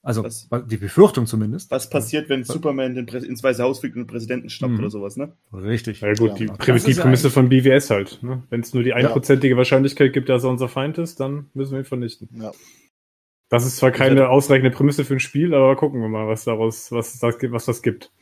Also 0.03 0.23
Was? 0.23 0.49
die 0.67 0.77
Befürchtung 0.77 1.27
zumindest. 1.27 1.71
Was 1.71 1.91
passiert, 1.91 2.29
wenn 2.29 2.45
Superman 2.45 2.95
den 2.95 3.07
Prä 3.07 3.19
ins 3.19 3.43
Weiße 3.43 3.63
Haus 3.63 3.81
fliegt 3.81 3.97
und 3.97 4.03
den 4.03 4.07
Präsidenten 4.07 4.49
schnappt 4.49 4.75
Mhm. 4.75 4.79
oder 4.81 4.91
sowas, 4.91 5.17
ne? 5.17 5.33
Richtig. 5.53 6.01
Ja 6.01 6.13
gut, 6.13 6.31
Ja, 6.31 6.35
die, 6.37 6.47
das 6.47 6.59
Prämisse- 6.59 6.87
die 6.87 6.93
ja 6.97 7.03
Prämisse 7.03 7.31
von 7.31 7.49
BWS 7.49 7.91
halt. 7.91 8.23
Ne? 8.23 8.45
Wenn 8.49 8.61
es 8.61 8.73
nur 8.73 8.85
die 8.85 8.91
Ja. 8.91 8.97
einprozentige 8.97 9.57
Wahrscheinlichkeit 9.57 10.13
gibt, 10.13 10.29
dass 10.29 10.45
er 10.45 10.51
unser 10.51 10.69
Feind 10.69 10.99
ist, 10.99 11.19
dann 11.21 11.51
müssen 11.55 11.73
wir 11.73 11.81
ihn 11.81 11.85
vernichten. 11.85 12.29
ja. 12.41 12.53
Das 13.51 13.65
ist 13.65 13.79
zwar 13.79 13.91
keine 13.93 14.29
ausreichende 14.29 14.71
Prämisse 14.71 15.07
für 15.07 15.15
ein 15.15 15.21
Spiel, 15.21 15.55
aber 15.55 15.75
gucken 15.75 16.03
wir 16.03 16.09
mal, 16.09 16.29
was 16.29 16.45
daraus, 16.45 16.93
was 16.93 17.19
das, 17.19 17.37
was 17.51 17.65
das 17.65 17.81
gibt. 17.83 18.13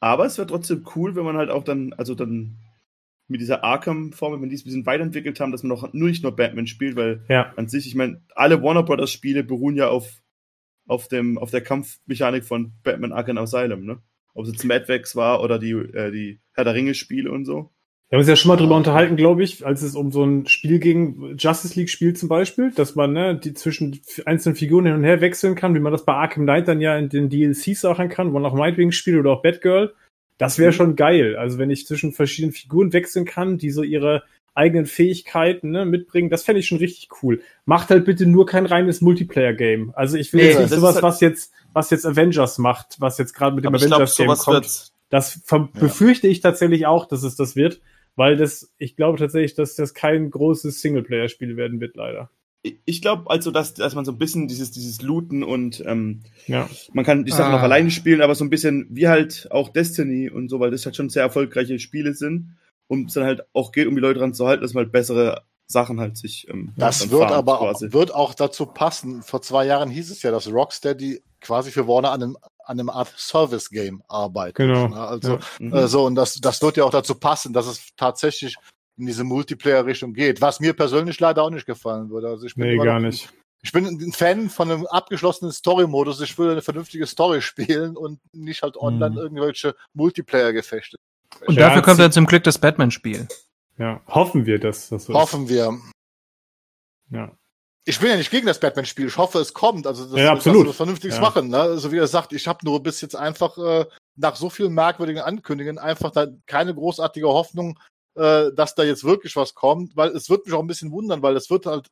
Aber 0.00 0.26
es 0.26 0.36
wäre 0.36 0.48
trotzdem 0.48 0.84
cool, 0.96 1.14
wenn 1.14 1.24
man 1.24 1.36
halt 1.36 1.48
auch 1.48 1.62
dann, 1.62 1.92
also 1.92 2.16
dann 2.16 2.56
mit 3.28 3.40
dieser 3.40 3.62
Arkham-Form, 3.62 4.42
wenn 4.42 4.48
die 4.48 4.56
es 4.56 4.62
ein 4.62 4.64
bisschen 4.64 4.86
weiterentwickelt 4.86 5.38
haben, 5.38 5.52
dass 5.52 5.62
man 5.62 5.70
auch 5.78 5.92
nur 5.92 6.08
nicht 6.08 6.24
nur 6.24 6.34
Batman 6.34 6.66
spielt, 6.66 6.96
weil 6.96 7.24
Ja. 7.28 7.52
an 7.56 7.68
sich, 7.68 7.86
ich 7.86 7.94
meine, 7.94 8.20
alle 8.34 8.60
Warner 8.60 8.82
Brothers 8.82 9.12
Spiele 9.12 9.44
beruhen 9.44 9.76
ja 9.76 9.88
auf, 9.90 10.20
auf, 10.88 11.06
dem, 11.08 11.38
auf 11.38 11.50
der 11.50 11.60
Kampfmechanik 11.60 12.44
von 12.44 12.72
Batman 12.82 13.12
Arkham 13.12 13.38
Asylum, 13.38 13.84
ne? 13.84 13.98
Ob 14.34 14.44
es 14.44 14.52
jetzt 14.52 14.64
Mad 14.64 14.84
Max 14.88 15.16
war 15.16 15.42
oder 15.42 15.58
die, 15.58 15.72
äh, 15.72 16.10
die 16.10 16.40
Herr 16.54 16.64
der 16.64 16.74
Ringe 16.74 16.94
Spiele 16.94 17.30
und 17.30 17.44
so. 17.44 17.70
Wir 18.10 18.16
haben 18.16 18.20
uns 18.20 18.28
ja 18.28 18.36
schon 18.36 18.48
mal 18.48 18.56
drüber 18.56 18.76
unterhalten, 18.76 19.16
glaube 19.16 19.42
ich, 19.42 19.66
als 19.66 19.82
es 19.82 19.94
um 19.94 20.10
so 20.10 20.24
ein 20.24 20.46
Spiel 20.46 20.78
ging, 20.78 21.36
Justice 21.36 21.78
League 21.78 21.90
Spiel 21.90 22.14
zum 22.14 22.30
Beispiel, 22.30 22.70
dass 22.70 22.94
man 22.94 23.12
ne, 23.12 23.36
die 23.38 23.52
zwischen 23.52 24.00
einzelnen 24.24 24.56
Figuren 24.56 24.86
hin 24.86 24.94
und 24.94 25.04
her 25.04 25.20
wechseln 25.20 25.54
kann, 25.54 25.74
wie 25.74 25.80
man 25.80 25.92
das 25.92 26.06
bei 26.06 26.14
Arkham 26.14 26.44
Knight 26.44 26.68
dann 26.68 26.80
ja 26.80 26.96
in 26.96 27.10
den 27.10 27.28
DLCs 27.28 27.82
sagen 27.82 28.08
kann, 28.08 28.28
wo 28.32 28.38
man 28.38 28.50
auch 28.50 28.54
Nightwing 28.56 28.92
spielt 28.92 29.18
oder 29.18 29.32
auch 29.32 29.42
Batgirl. 29.42 29.92
Das 30.38 30.58
wäre 30.58 30.70
Mhm. 30.70 30.76
schon 30.76 30.96
geil. 30.96 31.36
Also 31.36 31.58
wenn 31.58 31.70
ich 31.70 31.86
zwischen 31.86 32.12
verschiedenen 32.12 32.54
Figuren 32.54 32.92
wechseln 32.94 33.26
kann, 33.26 33.58
die 33.58 33.70
so 33.70 33.82
ihre 33.82 34.22
eigenen 34.54 34.86
Fähigkeiten 34.86 35.70
ne, 35.70 35.84
mitbringen, 35.84 36.30
das 36.30 36.42
fände 36.42 36.60
ich 36.60 36.66
schon 36.66 36.78
richtig 36.78 37.08
cool. 37.22 37.40
Macht 37.64 37.90
halt 37.90 38.04
bitte 38.04 38.26
nur 38.26 38.46
kein 38.46 38.66
reines 38.66 39.00
Multiplayer-Game. 39.00 39.92
Also 39.94 40.16
ich 40.16 40.32
will 40.32 40.40
Nee, 40.42 40.48
jetzt 40.50 40.58
nicht 40.60 40.70
sowas, 40.70 40.94
halt- 40.96 41.02
was 41.04 41.20
jetzt, 41.20 41.52
was 41.72 41.90
jetzt 41.90 42.06
Avengers 42.06 42.58
macht, 42.58 42.96
was 42.98 43.18
jetzt 43.18 43.34
gerade 43.34 43.54
mit 43.54 43.64
dem 43.64 43.74
Avengers-Game 43.74 44.28
kommt. 44.28 44.46
wird, 44.64 44.92
Das 45.10 45.40
Ja. 45.50 45.68
befürchte 45.78 46.28
ich 46.28 46.40
tatsächlich 46.40 46.86
auch, 46.86 47.06
dass 47.06 47.22
es 47.22 47.34
das 47.36 47.56
wird, 47.56 47.80
weil 48.16 48.36
das, 48.36 48.72
ich 48.78 48.94
glaube 48.96 49.16
tatsächlich, 49.18 49.54
dass 49.54 49.74
das 49.76 49.94
kein 49.94 50.30
großes 50.30 50.80
Singleplayer-Spiel 50.82 51.56
werden 51.56 51.80
wird, 51.80 51.96
leider. 51.96 52.30
ich 52.84 53.00
glaube 53.00 53.30
also, 53.30 53.50
dass, 53.50 53.72
dass 53.72 53.94
man 53.94 54.04
so 54.04 54.12
ein 54.12 54.18
bisschen 54.18 54.48
dieses, 54.48 54.70
dieses 54.72 55.00
Looten 55.00 55.42
und 55.44 55.82
ähm, 55.86 56.20
Ja. 56.46 56.68
man 56.92 57.04
kann 57.04 57.24
die 57.24 57.30
Sachen 57.30 57.54
Ah. 57.54 57.58
auch 57.58 57.62
alleine 57.62 57.90
spielen, 57.90 58.20
aber 58.20 58.34
so 58.34 58.44
ein 58.44 58.50
bisschen 58.50 58.86
wie 58.90 59.08
halt 59.08 59.48
auch 59.52 59.68
Destiny 59.70 60.28
und 60.28 60.48
so, 60.50 60.58
weil 60.60 60.70
das 60.72 60.84
halt 60.84 60.96
schon 60.96 61.08
sehr 61.08 61.22
erfolgreiche 61.22 61.78
Spiele 61.78 62.12
sind 62.14 62.56
und 62.88 63.08
es 63.08 63.14
dann 63.14 63.24
halt 63.24 63.42
auch 63.52 63.70
geht, 63.72 63.86
um 63.86 63.94
die 63.94 64.00
Leute 64.00 64.18
dran 64.18 64.34
zu 64.34 64.46
halten, 64.46 64.62
dass 64.62 64.74
man 64.74 64.84
halt 64.84 64.92
bessere 64.92 65.42
Sachen 65.66 66.00
halt 66.00 66.16
sich 66.16 66.48
ähm, 66.48 66.72
Das 66.76 67.10
wird 67.10 67.20
farmt 67.20 67.34
aber 67.34 67.58
quasi. 67.58 67.92
wird 67.92 68.14
auch 68.14 68.34
dazu 68.34 68.64
passen. 68.66 69.22
Vor 69.22 69.42
zwei 69.42 69.66
Jahren 69.66 69.90
hieß 69.90 70.10
es 70.10 70.22
ja, 70.22 70.30
dass 70.30 70.50
Rocksteady 70.50 71.22
quasi 71.42 71.70
für 71.70 71.86
Warner 71.86 72.10
an 72.12 72.22
einem, 72.22 72.36
an 72.64 72.80
einem 72.80 72.88
Art 72.88 73.12
Service-Game 73.16 74.02
arbeitet. 74.08 74.56
Genau. 74.56 74.88
Ne? 74.88 74.96
Also 74.98 75.32
Ja. 75.34 75.38
Mhm. 75.58 75.74
äh, 75.74 75.86
so, 75.88 76.06
und 76.06 76.14
das, 76.14 76.34
das 76.36 76.62
wird 76.62 76.78
ja 76.78 76.84
auch 76.84 76.90
dazu 76.90 77.14
passen, 77.14 77.52
dass 77.52 77.66
es 77.66 77.90
tatsächlich 77.96 78.56
in 78.96 79.06
diese 79.06 79.24
Multiplayer-Richtung 79.24 80.14
geht, 80.14 80.40
was 80.40 80.58
mir 80.58 80.72
persönlich 80.72 81.20
leider 81.20 81.42
auch 81.42 81.50
nicht 81.50 81.66
gefallen 81.66 82.08
würde. 82.10 82.28
Also 82.28 82.46
ich 82.46 82.54
bin 82.54 82.66
Nee, 82.66 82.76
gar 82.84 82.98
nicht. 82.98 83.28
Ich 83.62 83.72
bin 83.72 83.86
ein 83.86 84.12
Fan 84.12 84.48
von 84.50 84.70
einem 84.70 84.86
abgeschlossenen 84.86 85.52
Story-Modus. 85.52 86.20
Ich 86.22 86.38
will 86.38 86.50
eine 86.50 86.62
vernünftige 86.62 87.06
Story 87.06 87.42
spielen 87.42 87.96
und 87.96 88.20
nicht 88.32 88.62
halt 88.62 88.76
online 88.78 89.10
Mhm. 89.10 89.18
irgendwelche 89.18 89.74
Multiplayer-Gefechte. 89.94 90.96
Und 91.46 91.54
Ja, 91.54 91.68
dafür 91.68 91.82
kommt 91.82 92.00
dann 92.00 92.12
zum 92.12 92.26
Glück 92.26 92.44
das 92.44 92.58
Batman-Spiel. 92.58 93.28
Ja. 93.78 94.00
Hoffen 94.08 94.46
wir, 94.46 94.58
dass 94.58 94.88
das 94.88 95.04
so 95.04 95.12
ist. 95.12 95.18
Hoffen 95.18 95.48
wir. 95.48 95.78
Ja. 97.10 97.32
Ich 97.84 97.98
bin 98.00 98.10
ja 98.10 98.16
nicht 98.16 98.30
gegen 98.30 98.46
das 98.46 98.60
Batman-Spiel. 98.60 99.06
Ich 99.06 99.16
hoffe, 99.16 99.38
es 99.38 99.54
kommt. 99.54 99.86
Also, 99.86 100.04
das, 100.10 100.18
Ja, 100.20 100.32
absolut. 100.32 100.58
dass 100.60 100.64
wir 100.64 100.68
was 100.70 100.76
Vernünftiges 100.76 101.16
Ja. 101.16 101.22
machen. 101.22 101.48
Ne? 101.48 101.78
So 101.78 101.90
wie 101.92 101.96
er 101.98 102.06
sagt, 102.06 102.32
ich 102.32 102.46
habe 102.46 102.58
nur 102.64 102.82
bis 102.82 103.00
jetzt 103.00 103.16
einfach 103.16 103.56
äh, 103.56 103.86
nach 104.16 104.36
so 104.36 104.50
vielen 104.50 104.74
merkwürdigen 104.74 105.22
Ankündigungen 105.22 105.78
einfach 105.78 106.10
da 106.10 106.26
keine 106.46 106.74
großartige 106.74 107.28
Hoffnung, 107.28 107.78
äh, 108.16 108.50
dass 108.52 108.74
da 108.74 108.82
jetzt 108.82 109.04
wirklich 109.04 109.36
was 109.36 109.54
kommt, 109.54 109.96
weil 109.96 110.10
es 110.10 110.28
wird 110.28 110.44
mich 110.44 110.54
auch 110.54 110.60
ein 110.60 110.66
bisschen 110.66 110.90
wundern, 110.90 111.22
weil 111.22 111.36
es 111.36 111.48
wird 111.50 111.66
halt 111.66 111.88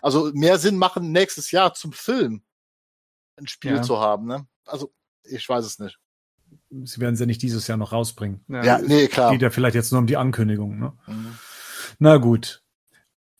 also 0.00 0.30
mehr 0.32 0.58
Sinn 0.58 0.78
machen, 0.78 1.10
nächstes 1.12 1.50
Jahr 1.50 1.74
zum 1.74 1.92
Film 1.92 2.42
ein 3.36 3.48
Spiel 3.48 3.76
Ja. 3.76 3.82
zu 3.82 3.98
haben. 3.98 4.26
Ne? 4.26 4.46
Also, 4.64 4.92
ich 5.24 5.46
weiß 5.48 5.64
es 5.64 5.78
nicht. 5.78 5.98
Sie 6.70 7.00
werden 7.00 7.16
sie 7.16 7.22
ja 7.22 7.26
nicht 7.26 7.42
dieses 7.42 7.66
Jahr 7.66 7.78
noch 7.78 7.92
rausbringen. 7.92 8.40
Ja, 8.48 8.78
nee, 8.78 9.08
klar. 9.08 9.32
Geht 9.32 9.42
ja 9.42 9.50
vielleicht 9.50 9.74
jetzt 9.74 9.90
nur 9.92 10.00
um 10.00 10.06
die 10.06 10.16
Ankündigung. 10.16 10.78
Ne? 10.78 10.92
Mhm. 11.06 11.38
Na 11.98 12.16
gut. 12.18 12.62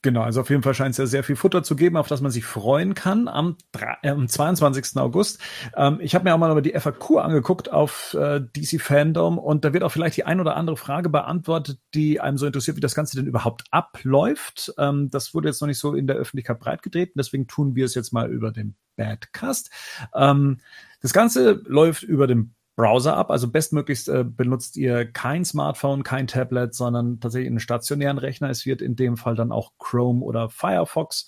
Genau, 0.03 0.23
also 0.23 0.41
auf 0.43 0.49
jeden 0.51 0.63
Fall 0.63 0.75
scheint 0.75 0.93
es 0.93 0.99
ja 0.99 1.07
sehr 1.07 1.25
viel 1.25 1.35
Futter 1.35 1.65
zu 1.65 1.75
geben, 1.75 1.97
auf 1.97 2.07
das 2.07 2.21
man 2.21 2.31
sich 2.31 2.45
freuen 2.45 2.95
kann 2.95 3.27
am, 3.27 3.57
drei- 3.73 3.97
äh, 4.03 4.11
am 4.11 4.29
22. 4.29 4.97
August. 4.97 5.41
Ähm, 5.77 5.99
ich 6.01 6.15
habe 6.15 6.23
mir 6.25 6.33
auch 6.35 6.39
mal 6.39 6.63
die 6.63 6.73
FAQ 6.79 7.17
angeguckt 7.19 7.73
auf 7.73 8.15
äh, 8.15 8.41
DC 8.41 8.81
Fandom 8.81 9.39
und 9.39 9.65
da 9.65 9.73
wird 9.73 9.83
auch 9.83 9.91
vielleicht 9.91 10.17
die 10.17 10.25
ein 10.25 10.39
oder 10.39 10.57
andere 10.57 10.77
Frage 10.77 11.09
beantwortet, 11.09 11.81
die 11.95 12.21
einem 12.21 12.39
so 12.39 12.47
interessiert, 12.47 12.77
wie 12.77 12.81
das 12.81 12.95
Ganze 12.95 13.17
denn 13.17 13.27
überhaupt 13.27 13.65
abläuft. 13.73 14.73
Ähm, 14.79 15.11
das 15.11 15.35
wurde 15.35 15.49
jetzt 15.49 15.61
noch 15.61 15.67
nicht 15.69 15.81
so 15.81 15.95
in 15.95 16.07
der 16.07 16.15
Öffentlichkeit 16.15 16.61
breitgetreten, 16.61 17.15
deswegen 17.17 17.49
tun 17.49 17.75
wir 17.75 17.85
es 17.85 17.97
jetzt 17.97 18.13
mal 18.13 18.31
über 18.31 18.53
den 18.53 18.77
Badcast. 18.95 19.69
Ähm, 20.15 20.61
das 21.01 21.13
Ganze 21.13 21.61
läuft 21.67 22.05
über 22.05 22.29
den 22.29 22.55
Browser 22.79 23.17
ab. 23.17 23.33
Also 23.33 23.51
bestmöglichst 23.51 24.09
äh, 24.09 24.25
benutzt 24.25 24.77
ihr 24.77 25.05
kein 25.05 25.45
Smartphone, 25.45 26.05
kein 26.05 26.29
Tablet, 26.29 26.75
sondern 26.75 27.19
tatsächlich 27.19 27.49
einen 27.49 27.59
stationären 27.59 28.19
Rechner. 28.19 28.51
Es 28.51 28.67
wird 28.67 28.83
in 28.83 28.95
dem 28.95 29.17
Fall 29.17 29.35
dann 29.35 29.51
auch 29.51 29.73
Chrome 29.79 30.25
oder 30.25 30.49
Firefox 30.49 31.27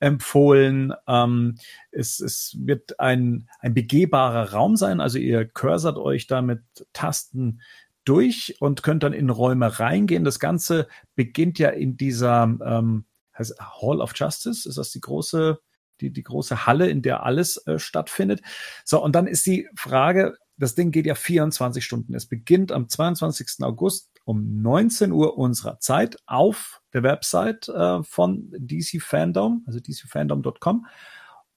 empfohlen. 0.00 0.92
Ähm, 1.08 1.56
es, 1.92 2.20
es 2.20 2.58
wird 2.58 3.00
ein, 3.00 3.48
ein 3.60 3.72
begehbarer 3.72 4.52
Raum 4.52 4.76
sein. 4.76 5.00
Also 5.00 5.16
ihr 5.16 5.46
cursert 5.46 5.96
euch 5.96 6.26
da 6.26 6.42
mit 6.42 6.60
Tasten 6.92 7.62
durch 8.04 8.56
und 8.60 8.82
könnt 8.82 9.02
dann 9.02 9.14
in 9.14 9.30
Räume 9.30 9.80
reingehen. 9.80 10.24
Das 10.24 10.40
Ganze 10.40 10.88
beginnt 11.14 11.58
ja 11.58 11.70
in 11.70 11.96
dieser 11.96 12.42
ähm, 12.42 13.06
heißt 13.38 13.58
Hall 13.58 14.02
of 14.02 14.12
Justice. 14.14 14.68
Ist 14.68 14.76
das 14.76 14.90
die 14.90 15.00
große, 15.00 15.58
die, 16.02 16.12
die 16.12 16.22
große 16.22 16.66
Halle, 16.66 16.90
in 16.90 17.00
der 17.00 17.22
alles 17.22 17.66
äh, 17.66 17.78
stattfindet? 17.78 18.42
So, 18.84 19.02
und 19.02 19.14
dann 19.14 19.26
ist 19.26 19.46
die 19.46 19.70
Frage, 19.74 20.36
das 20.62 20.76
Ding 20.76 20.92
geht 20.92 21.06
ja 21.06 21.16
24 21.16 21.84
Stunden. 21.84 22.14
Es 22.14 22.26
beginnt 22.26 22.70
am 22.70 22.88
22. 22.88 23.62
August 23.62 24.10
um 24.24 24.62
19 24.62 25.10
Uhr 25.10 25.36
unserer 25.36 25.80
Zeit 25.80 26.18
auf 26.26 26.80
der 26.92 27.02
Website 27.02 27.68
äh, 27.68 28.02
von 28.04 28.48
DC 28.52 29.02
Fandom, 29.02 29.64
also 29.66 29.80
dcfandom.com 29.80 30.86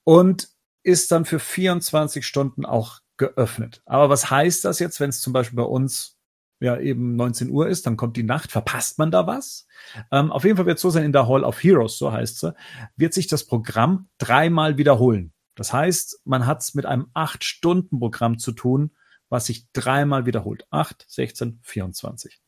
und 0.04 0.50
ist 0.82 1.12
dann 1.12 1.26
für 1.26 1.38
24 1.38 2.26
Stunden 2.26 2.66
auch 2.66 3.00
geöffnet. 3.18 3.84
Aber 3.86 4.10
was 4.10 4.32
heißt 4.32 4.66
das 4.66 4.80
jetzt, 4.80 5.00
wenn 5.00 5.10
es 5.10 5.22
zum 5.22 5.34
Beispiel 5.34 5.58
bei 5.58 5.64
uns 5.64 6.18
ja 6.60 6.80
eben 6.80 7.16
19 7.16 7.52
Uhr 7.52 7.68
ist, 7.68 7.86
dann 7.86 7.98
kommt 7.98 8.18
die 8.18 8.24
Nacht, 8.24 8.52
verpasst 8.52 8.98
man 8.98 9.12
da 9.12 9.28
was? 9.28 9.68
Ähm, 10.12 10.32
auf 10.32 10.44
jeden 10.44 10.58
Fall 10.58 10.66
wird 10.66 10.78
es 10.78 10.82
so 10.82 10.90
sein, 10.90 11.04
in 11.04 11.12
der 11.12 11.28
Hall 11.28 11.44
of 11.44 11.62
Heroes, 11.64 12.00
so 12.00 12.12
heißt 12.12 12.40
sie, 12.40 12.56
wird 12.96 13.14
sich 13.14 13.28
das 13.28 13.46
Programm 13.46 14.10
dreimal 14.18 14.78
wiederholen. 14.78 15.35
Das 15.56 15.74
heißt, 15.74 16.22
man 16.26 16.46
hat 16.46 16.62
es 16.62 16.74
mit 16.76 16.86
einem 16.86 17.08
8-Stunden-Programm 17.14 18.40
zu 18.40 18.52
tun, 18.52 18.92
was 19.30 19.48
sich 19.48 19.72
dreimal 19.74 20.26
wiederholt. 20.26 20.68
8, 20.70 21.06
16, 21.08 21.60
24. 21.64 22.40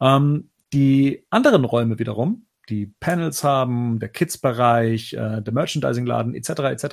Ähm, 0.00 0.50
die 0.72 1.26
anderen 1.30 1.64
Räume 1.64 1.98
wiederum, 1.98 2.46
die 2.68 2.86
Panels 2.98 3.44
haben, 3.44 3.98
der 3.98 4.08
Kids-Bereich, 4.08 5.12
äh, 5.12 5.42
der 5.42 5.52
Merchandising-Laden 5.52 6.34
etc. 6.34 6.48
etc. 6.48 6.86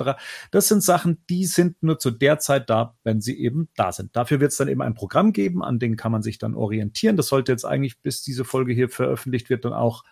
Das 0.50 0.68
sind 0.68 0.82
Sachen, 0.82 1.24
die 1.30 1.46
sind 1.46 1.82
nur 1.82 1.98
zu 1.98 2.10
der 2.10 2.38
Zeit 2.38 2.68
da, 2.68 2.96
wenn 3.04 3.20
sie 3.20 3.38
eben 3.38 3.68
da 3.76 3.92
sind. 3.92 4.14
Dafür 4.14 4.40
wird 4.40 4.52
es 4.52 4.58
dann 4.58 4.68
eben 4.68 4.82
ein 4.82 4.94
Programm 4.94 5.32
geben, 5.32 5.64
an 5.64 5.78
dem 5.78 5.96
kann 5.96 6.12
man 6.12 6.22
sich 6.22 6.38
dann 6.38 6.54
orientieren. 6.54 7.16
Das 7.16 7.28
sollte 7.28 7.52
jetzt 7.52 7.64
eigentlich, 7.64 8.00
bis 8.02 8.22
diese 8.22 8.44
Folge 8.44 8.72
hier 8.72 8.88
veröffentlicht 8.88 9.50
wird, 9.50 9.64
dann 9.64 9.72
auch 9.72 10.04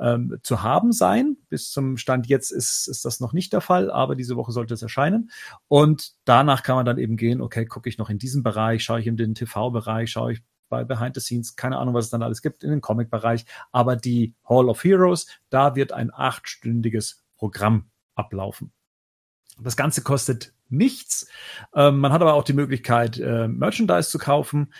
ähm, 0.00 0.38
zu 0.42 0.62
haben 0.62 0.92
sein. 0.92 1.36
Bis 1.48 1.70
zum 1.70 1.96
Stand 1.96 2.26
jetzt 2.26 2.50
ist, 2.50 2.88
ist 2.88 3.04
das 3.04 3.20
noch 3.20 3.32
nicht 3.32 3.52
der 3.52 3.60
Fall, 3.60 3.90
aber 3.90 4.16
diese 4.16 4.36
Woche 4.36 4.52
sollte 4.52 4.74
es 4.74 4.82
erscheinen. 4.82 5.30
Und 5.66 6.12
danach 6.24 6.62
kann 6.62 6.76
man 6.76 6.86
dann 6.86 6.98
eben 6.98 7.16
gehen, 7.16 7.40
okay, 7.40 7.66
gucke 7.66 7.88
ich 7.88 7.98
noch 7.98 8.10
in 8.10 8.18
diesem 8.18 8.42
Bereich, 8.42 8.84
schaue 8.84 9.00
ich 9.00 9.06
in 9.06 9.16
den 9.16 9.34
TV-Bereich, 9.34 10.10
schaue 10.10 10.32
ich 10.32 10.42
bei 10.68 10.84
Behind 10.84 11.14
the 11.14 11.20
Scenes, 11.20 11.56
keine 11.56 11.78
Ahnung, 11.78 11.94
was 11.94 12.06
es 12.06 12.10
dann 12.10 12.22
alles 12.22 12.42
gibt, 12.42 12.62
in 12.62 12.70
den 12.70 12.80
Comic-Bereich. 12.80 13.46
Aber 13.72 13.96
die 13.96 14.34
Hall 14.48 14.68
of 14.68 14.84
Heroes, 14.84 15.26
da 15.50 15.74
wird 15.74 15.92
ein 15.92 16.12
achtstündiges 16.12 17.24
Programm 17.36 17.90
ablaufen. 18.14 18.72
Das 19.60 19.76
Ganze 19.76 20.02
kostet 20.02 20.52
nichts. 20.68 21.28
Ähm, 21.74 21.98
man 21.98 22.12
hat 22.12 22.20
aber 22.20 22.34
auch 22.34 22.44
die 22.44 22.52
Möglichkeit, 22.52 23.18
äh, 23.18 23.48
Merchandise 23.48 24.10
zu 24.10 24.18
kaufen. 24.18 24.72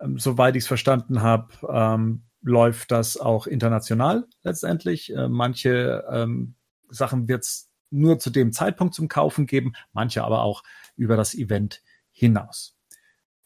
Ähm, 0.00 0.18
soweit 0.18 0.56
ich 0.56 0.64
es 0.64 0.68
verstanden 0.68 1.22
habe, 1.22 1.48
ähm, 1.68 2.22
läuft 2.42 2.90
das 2.90 3.16
auch 3.16 3.46
international 3.46 4.26
letztendlich. 4.42 5.14
Äh, 5.14 5.28
manche 5.28 6.04
ähm, 6.10 6.54
Sachen 6.88 7.28
wird 7.28 7.44
es 7.44 7.70
nur 7.90 8.18
zu 8.18 8.30
dem 8.30 8.52
Zeitpunkt 8.52 8.94
zum 8.94 9.08
Kaufen 9.08 9.46
geben, 9.46 9.72
manche 9.92 10.24
aber 10.24 10.42
auch 10.42 10.62
über 10.96 11.16
das 11.16 11.34
Event 11.34 11.82
hinaus. 12.12 12.76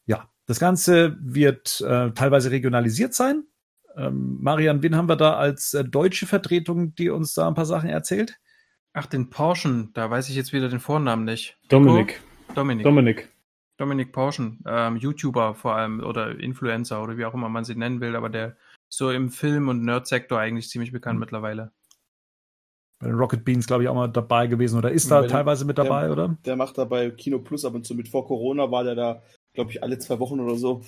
Ja, 0.07 0.31
das 0.47 0.59
Ganze 0.59 1.17
wird 1.21 1.81
äh, 1.81 2.11
teilweise 2.13 2.51
regionalisiert 2.51 3.15
sein. 3.15 3.45
Ähm, 3.97 4.39
Marian, 4.41 4.83
wen 4.83 4.97
haben 4.97 5.09
wir 5.09 5.17
da 5.17 5.35
als 5.35 5.75
äh, 5.75 5.85
deutsche 5.85 6.27
Vertretung, 6.27 6.95
die 6.95 7.11
uns 7.11 7.35
da 7.35 7.49
ein 7.49 7.55
paar 7.55 7.67
Sachen 7.67 7.89
erzählt? 7.89 8.39
Ach, 8.93 9.07
den 9.07 9.31
Porschen, 9.31 9.91
da 9.95 10.11
weiß 10.11 10.29
ich 10.29 10.37
jetzt 10.37 10.53
wieder 10.53 10.69
den 10.69 10.81
Vornamen 10.81 11.25
nicht. 11.25 11.59
Dominik. 11.69 12.21
Dominik. 12.55 12.85
Dominik. 12.85 13.29
Dominik 13.77 14.13
Porschen, 14.13 14.63
ähm, 14.67 14.97
YouTuber 14.97 15.55
vor 15.55 15.75
allem 15.75 16.01
oder 16.01 16.39
Influencer 16.39 17.03
oder 17.03 17.17
wie 17.17 17.25
auch 17.25 17.33
immer 17.33 17.49
man 17.49 17.65
sie 17.65 17.75
nennen 17.75 18.01
will, 18.01 18.15
aber 18.15 18.29
der 18.29 18.57
so 18.91 19.11
im 19.11 19.31
Film- 19.31 19.69
und 19.69 19.83
Nerd-Sektor 19.85 20.39
eigentlich 20.39 20.69
ziemlich 20.69 20.93
bekannt 20.93 21.17
Mhm. 21.17 21.21
mittlerweile. 21.21 21.73
bei 23.03 23.07
den 23.07 23.17
Rocket 23.17 23.47
Beans, 23.47 23.67
glaube 23.67 23.83
ich, 23.83 23.89
auch 23.89 23.95
mal 23.95 24.09
dabei 24.09 24.47
gewesen 24.47 24.77
oder 24.77 24.91
ist 24.93 25.11
da 25.11 25.21
Bei 25.23 25.27
den- 25.27 25.31
teilweise 25.31 25.65
mit 25.65 25.79
dabei, 25.79 26.03
der, 26.03 26.13
oder? 26.13 26.37
Der 26.45 26.55
macht 26.57 26.77
da 26.77 26.85
bei 26.85 27.11
Kino 27.11 27.39
Plus 27.39 27.65
ab 27.65 27.73
und 27.75 27.87
zu 27.87 27.95
mit. 27.95 28.09
Vor 28.11 28.27
Corona 28.27 28.71
war 28.71 28.85
der 28.85 28.95
da, 28.95 29.23
glaube 29.55 29.71
ich, 29.71 29.83
alle 29.83 29.99
zwei 29.99 30.19
Wochen 30.19 30.39
oder 30.39 30.55
so. 30.57 30.83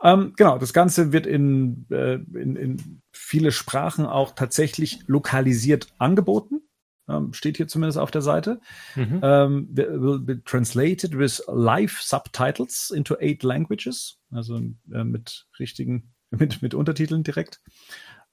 Ähm, 0.00 0.32
genau, 0.36 0.58
das 0.58 0.72
Ganze 0.72 1.10
wird 1.12 1.26
in, 1.26 1.86
äh, 1.90 2.14
in, 2.38 2.54
in 2.54 3.02
viele 3.12 3.50
Sprachen 3.50 4.06
auch 4.06 4.36
tatsächlich 4.36 5.00
lokalisiert 5.08 5.88
angeboten. 5.98 6.60
Ähm, 7.08 7.32
steht 7.32 7.56
hier 7.56 7.66
zumindest 7.66 7.98
auf 7.98 8.12
der 8.12 8.22
Seite. 8.22 8.60
Mhm. 8.94 9.20
Um, 9.20 9.68
will 9.76 10.20
be 10.20 10.40
translated 10.44 11.18
with 11.18 11.42
live 11.48 12.00
subtitles 12.00 12.92
into 12.92 13.16
eight 13.18 13.42
languages, 13.42 14.20
also 14.30 14.58
äh, 14.92 15.02
mit 15.02 15.48
richtigen, 15.58 16.13
mit, 16.38 16.62
mit 16.62 16.74
Untertiteln 16.74 17.22
direkt. 17.22 17.60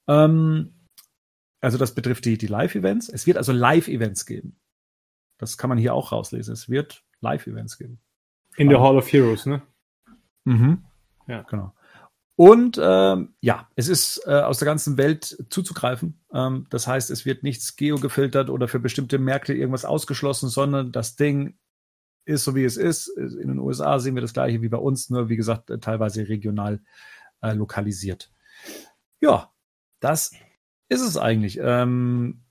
Ähm, 0.07 0.73
also 1.59 1.77
das 1.77 1.93
betrifft 1.93 2.25
die, 2.25 2.37
die 2.37 2.47
Live-Events. 2.47 3.09
Es 3.09 3.27
wird 3.27 3.37
also 3.37 3.51
Live-Events 3.51 4.25
geben. 4.25 4.59
Das 5.37 5.57
kann 5.57 5.69
man 5.69 5.77
hier 5.77 5.93
auch 5.93 6.11
rauslesen. 6.11 6.53
Es 6.53 6.69
wird 6.69 7.03
Live-Events 7.21 7.77
geben. 7.77 7.99
In 8.57 8.69
der 8.69 8.81
Hall 8.81 8.97
of 8.97 9.11
Heroes, 9.11 9.45
ne? 9.45 9.61
Mhm. 10.43 10.83
Ja. 11.27 11.43
Genau. 11.43 11.73
Und 12.35 12.79
ähm, 12.81 13.35
ja, 13.39 13.69
es 13.75 13.87
ist 13.87 14.23
äh, 14.25 14.31
aus 14.31 14.57
der 14.57 14.65
ganzen 14.65 14.97
Welt 14.97 15.45
zuzugreifen. 15.49 16.19
Ähm, 16.33 16.65
das 16.71 16.87
heißt, 16.87 17.11
es 17.11 17.25
wird 17.25 17.43
nichts 17.43 17.75
geogefiltert 17.75 18.49
oder 18.49 18.67
für 18.67 18.79
bestimmte 18.79 19.19
Märkte 19.19 19.53
irgendwas 19.53 19.85
ausgeschlossen, 19.85 20.49
sondern 20.49 20.91
das 20.91 21.15
Ding 21.15 21.59
ist 22.25 22.43
so 22.43 22.55
wie 22.55 22.63
es 22.63 22.77
ist. 22.77 23.07
In 23.09 23.47
den 23.47 23.59
USA 23.59 23.99
sehen 23.99 24.15
wir 24.15 24.21
das 24.21 24.33
gleiche 24.33 24.61
wie 24.61 24.69
bei 24.69 24.77
uns, 24.77 25.09
nur 25.09 25.29
wie 25.29 25.35
gesagt, 25.35 25.69
äh, 25.69 25.79
teilweise 25.79 26.27
regional 26.27 26.81
äh, 27.41 27.53
lokalisiert. 27.53 28.31
Ja, 29.19 29.51
das 29.99 30.31
ist 30.89 31.01
es 31.01 31.17
eigentlich. 31.17 31.59
Ähm, 31.61 32.41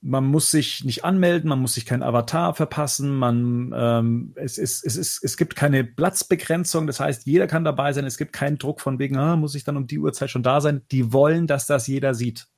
man 0.00 0.26
muss 0.26 0.50
sich 0.50 0.84
nicht 0.84 1.02
anmelden, 1.02 1.48
man 1.48 1.60
muss 1.60 1.74
sich 1.74 1.86
kein 1.86 2.02
Avatar 2.02 2.54
verpassen, 2.54 3.16
man 3.16 3.72
ähm, 3.74 4.32
es, 4.36 4.58
ist, 4.58 4.84
es, 4.84 4.96
ist, 4.96 5.24
es 5.24 5.38
gibt 5.38 5.56
keine 5.56 5.82
Platzbegrenzung, 5.82 6.86
das 6.86 7.00
heißt, 7.00 7.24
jeder 7.24 7.46
kann 7.46 7.64
dabei 7.64 7.92
sein, 7.94 8.04
es 8.04 8.18
gibt 8.18 8.34
keinen 8.34 8.58
Druck 8.58 8.82
von 8.82 8.98
wegen, 8.98 9.16
ah, 9.16 9.36
muss 9.36 9.54
ich 9.54 9.64
dann 9.64 9.78
um 9.78 9.86
die 9.86 9.98
Uhrzeit 9.98 10.30
schon 10.30 10.42
da 10.42 10.60
sein. 10.60 10.82
Die 10.90 11.14
wollen, 11.14 11.46
dass 11.46 11.66
das 11.66 11.86
jeder 11.86 12.14
sieht. 12.14 12.48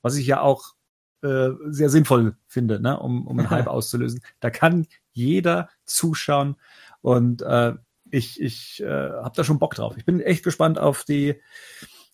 Was 0.00 0.16
ich 0.16 0.26
ja 0.26 0.40
auch 0.40 0.74
äh, 1.22 1.50
sehr 1.66 1.90
sinnvoll 1.90 2.36
finde, 2.46 2.80
ne? 2.80 2.98
um, 2.98 3.26
um 3.26 3.38
einen 3.38 3.50
Hype 3.50 3.66
auszulösen. 3.66 4.20
Da 4.40 4.48
kann 4.48 4.86
jeder 5.12 5.68
zuschauen 5.84 6.56
und 7.02 7.42
äh, 7.42 7.74
ich, 8.14 8.40
ich 8.40 8.82
äh, 8.82 8.86
habe 8.86 9.32
da 9.34 9.44
schon 9.44 9.58
Bock 9.58 9.74
drauf. 9.74 9.96
Ich 9.96 10.04
bin 10.04 10.20
echt 10.20 10.44
gespannt 10.44 10.78
auf 10.78 11.04
die, 11.04 11.34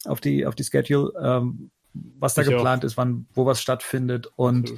auf 0.06 0.20
die, 0.20 0.46
auf 0.46 0.54
die 0.54 0.64
Schedule, 0.64 1.12
ähm, 1.22 1.70
was 1.92 2.34
da 2.34 2.42
Ich 2.42 2.48
geplant 2.48 2.84
ist, 2.84 2.96
wann, 2.96 3.26
wo 3.34 3.46
was 3.46 3.60
stattfindet 3.60 4.30
und 4.36 4.72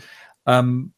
ähm, 0.46 0.92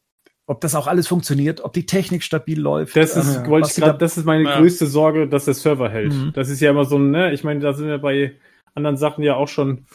ob 0.47 0.61
das 0.61 0.75
auch 0.75 0.87
alles 0.87 1.07
funktioniert, 1.07 1.61
ob 1.61 1.73
die 1.73 1.85
Technik 1.85 2.23
stabil 2.23 2.59
läuft. 2.59 2.95
Das 2.95 3.15
ist, 3.15 3.35
ähm, 3.37 3.47
wollte 3.47 3.67
ich 3.69 3.75
da- 3.75 3.93
das 3.93 4.17
ist 4.17 4.25
meine 4.25 4.43
Ja. 4.43 4.59
größte 4.59 4.85
Sorge, 4.87 5.27
dass 5.27 5.45
der 5.45 5.55
Server 5.55 5.89
hält. 5.89 6.13
Mhm. 6.13 6.31
Das 6.33 6.49
ist 6.49 6.59
ja 6.59 6.69
immer 6.71 6.85
so 6.85 6.97
ein, 6.97 7.11
ne, 7.11 7.33
ich 7.33 7.43
meine, 7.43 7.59
da 7.59 7.73
sind 7.73 7.87
wir 7.87 7.97
bei 7.97 8.33
anderen 8.73 8.97
Sachen 8.97 9.23
ja 9.23 9.35
auch 9.35 9.47
schon 9.47 9.85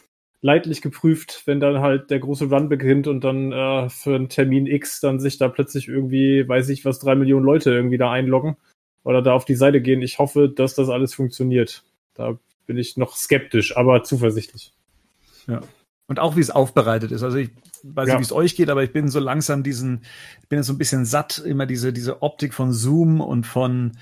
leidlich 0.42 0.80
geprüft, 0.82 1.42
wenn 1.46 1.60
dann 1.60 1.80
halt 1.80 2.10
der 2.10 2.18
große 2.18 2.46
Run 2.46 2.68
beginnt 2.68 3.06
und 3.06 3.22
dann 3.22 3.52
äh, 3.52 3.88
für 3.90 4.14
einen 4.14 4.28
Termin 4.28 4.66
X 4.66 5.00
dann 5.00 5.20
sich 5.20 5.38
da 5.38 5.48
plötzlich 5.48 5.86
irgendwie, 5.86 6.48
weiß 6.48 6.68
ich 6.70 6.84
was, 6.84 6.98
drei 6.98 7.14
Millionen 7.14 7.44
Leute 7.44 7.70
irgendwie 7.72 7.98
da 7.98 8.10
einloggen 8.10 8.56
oder 9.04 9.22
da 9.22 9.32
auf 9.32 9.44
die 9.44 9.54
Seite 9.54 9.80
gehen. 9.80 10.02
Ich 10.02 10.18
hoffe, 10.18 10.48
dass 10.48 10.74
das 10.74 10.88
alles 10.88 11.14
funktioniert. 11.14 11.82
Da 12.14 12.38
bin 12.66 12.76
ich 12.76 12.96
noch 12.96 13.16
skeptisch, 13.16 13.76
aber 13.76 14.02
zuversichtlich. 14.02 14.72
Und 16.06 16.18
auch 16.18 16.36
wie 16.36 16.40
es 16.40 16.50
aufbereitet 16.50 17.12
ist. 17.12 17.22
Also 17.22 17.38
ich 17.38 17.50
weiß 17.82 18.08
Ja. 18.08 18.14
nicht, 18.14 18.20
wie 18.20 18.24
es 18.24 18.32
euch 18.32 18.56
geht, 18.56 18.68
aber 18.68 18.82
ich 18.82 18.92
bin 18.92 19.08
so 19.08 19.20
langsam 19.20 19.62
diesen, 19.62 20.02
ich 20.42 20.48
bin 20.48 20.58
jetzt 20.58 20.66
so 20.66 20.72
ein 20.72 20.78
bisschen 20.78 21.04
satt, 21.04 21.38
immer 21.38 21.66
diese, 21.66 21.92
diese 21.92 22.22
Optik 22.22 22.52
von 22.54 22.72
Zoom 22.72 23.20
und 23.20 23.46
von, 23.46 23.92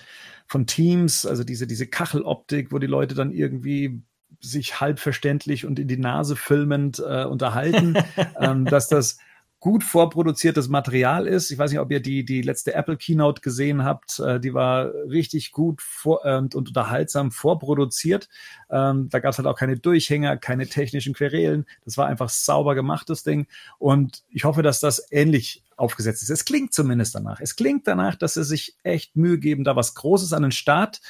von 0.46 0.66
Teams, 0.66 1.26
also 1.26 1.44
diese, 1.44 1.66
diese 1.66 1.87
Kacheloptik, 1.87 2.72
wo 2.72 2.78
die 2.78 2.87
Leute 2.87 3.14
dann 3.14 3.30
irgendwie 3.30 4.02
sich 4.40 4.80
halb 4.80 5.00
verständlich 5.00 5.66
und 5.66 5.78
in 5.78 5.88
die 5.88 5.96
Nase 5.96 6.37
filmend 6.37 6.98
äh, 6.98 7.24
unterhalten, 7.24 7.94
ähm, 8.40 8.64
dass 8.64 8.88
das 8.88 9.18
gut 9.61 9.83
vorproduziertes 9.83 10.68
Material 10.68 11.27
ist. 11.27 11.51
Ich 11.51 11.59
weiß 11.59 11.71
nicht, 11.73 11.81
ob 11.81 11.90
ihr 11.90 12.01
die, 12.01 12.25
die 12.25 12.42
letzte 12.42 12.75
Apple 12.75 12.97
Keynote 12.97 13.40
gesehen 13.40 13.85
habt. 13.85 14.21
Äh, 14.21 14.38
die 14.38 14.55
war 14.55 14.92
richtig 15.09 15.51
gut 15.51 15.83
vor, 15.83 16.25
ähm, 16.25 16.49
und 16.55 16.68
unterhaltsam 16.68 17.33
vorproduziert. 17.33 18.29
Ähm, 18.71 19.09
da 19.09 19.18
gab 19.18 19.33
es 19.33 19.38
halt 19.38 19.49
auch 19.49 19.57
keine 19.57 19.77
Durchhänger, 19.77 20.37
keine 20.37 20.68
technischen 20.68 21.12
Querelen. 21.12 21.66
Das 21.85 21.97
war 21.97 22.07
einfach 22.07 22.29
sauber 22.29 22.77
gemachtes 22.77 23.25
Ding. 23.25 23.47
Und 23.79 24.23
ich 24.31 24.44
hoffe, 24.44 24.62
dass 24.62 24.79
das 24.79 25.07
ähnlich 25.11 25.64
aufgesetzt 25.77 26.23
ist. 26.23 26.31
Es 26.31 26.44
klingt 26.44 26.73
zumindest 26.73 27.16
danach. 27.16 27.40
Es 27.40 27.57
klingt 27.57 27.87
danach, 27.88 28.14
dass 28.14 28.35
sie 28.35 28.44
sich 28.44 28.77
echt 28.85 29.16
Mühe 29.16 29.38
geben, 29.38 29.64
da 29.64 29.75
was 29.75 29.94
Großes 29.94 30.33
an 30.33 30.42
den 30.42 30.53
Start 30.53 31.01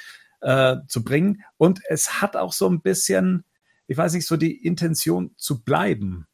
äh, 0.41 0.77
zu 0.87 1.05
bringen. 1.05 1.45
Und 1.59 1.81
es 1.89 2.23
hat 2.23 2.37
auch 2.37 2.55
so 2.55 2.69
ein 2.69 2.81
bisschen, 2.81 3.45
ich 3.87 3.99
weiß 3.99 4.15
nicht, 4.15 4.27
so 4.27 4.39
die 4.39 4.65
Intention 4.65 5.33
zu 5.37 5.63
bleiben. 5.63 6.27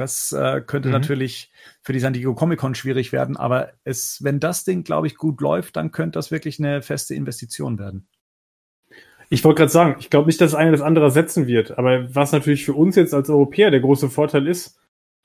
Das 0.00 0.32
äh, 0.32 0.62
könnte 0.66 0.88
Mhm. 0.88 0.94
natürlich 0.94 1.52
für 1.82 1.92
die 1.92 1.98
San 2.00 2.14
Diego 2.14 2.34
Comic 2.34 2.58
Con 2.58 2.74
schwierig 2.74 3.12
werden, 3.12 3.36
aber 3.36 3.72
es, 3.84 4.24
wenn 4.24 4.40
das 4.40 4.64
Ding, 4.64 4.82
glaube 4.82 5.06
ich, 5.06 5.16
gut 5.16 5.40
läuft, 5.42 5.76
dann 5.76 5.92
könnte 5.92 6.18
das 6.18 6.30
wirklich 6.30 6.58
eine 6.58 6.80
feste 6.80 7.14
Investition 7.14 7.78
werden. 7.78 8.08
Ich 9.28 9.44
wollte 9.44 9.58
gerade 9.58 9.70
sagen, 9.70 9.96
ich 10.00 10.10
glaube 10.10 10.26
nicht, 10.26 10.40
dass 10.40 10.52
das 10.52 10.58
eine 10.58 10.72
das 10.72 10.80
andere 10.80 11.04
ersetzen 11.04 11.46
wird. 11.46 11.76
Aber 11.78 12.12
was 12.14 12.32
natürlich 12.32 12.64
für 12.64 12.72
uns 12.72 12.96
jetzt 12.96 13.14
als 13.14 13.30
Europäer 13.30 13.70
der 13.70 13.80
große 13.80 14.08
Vorteil 14.10 14.48
ist, 14.48 14.80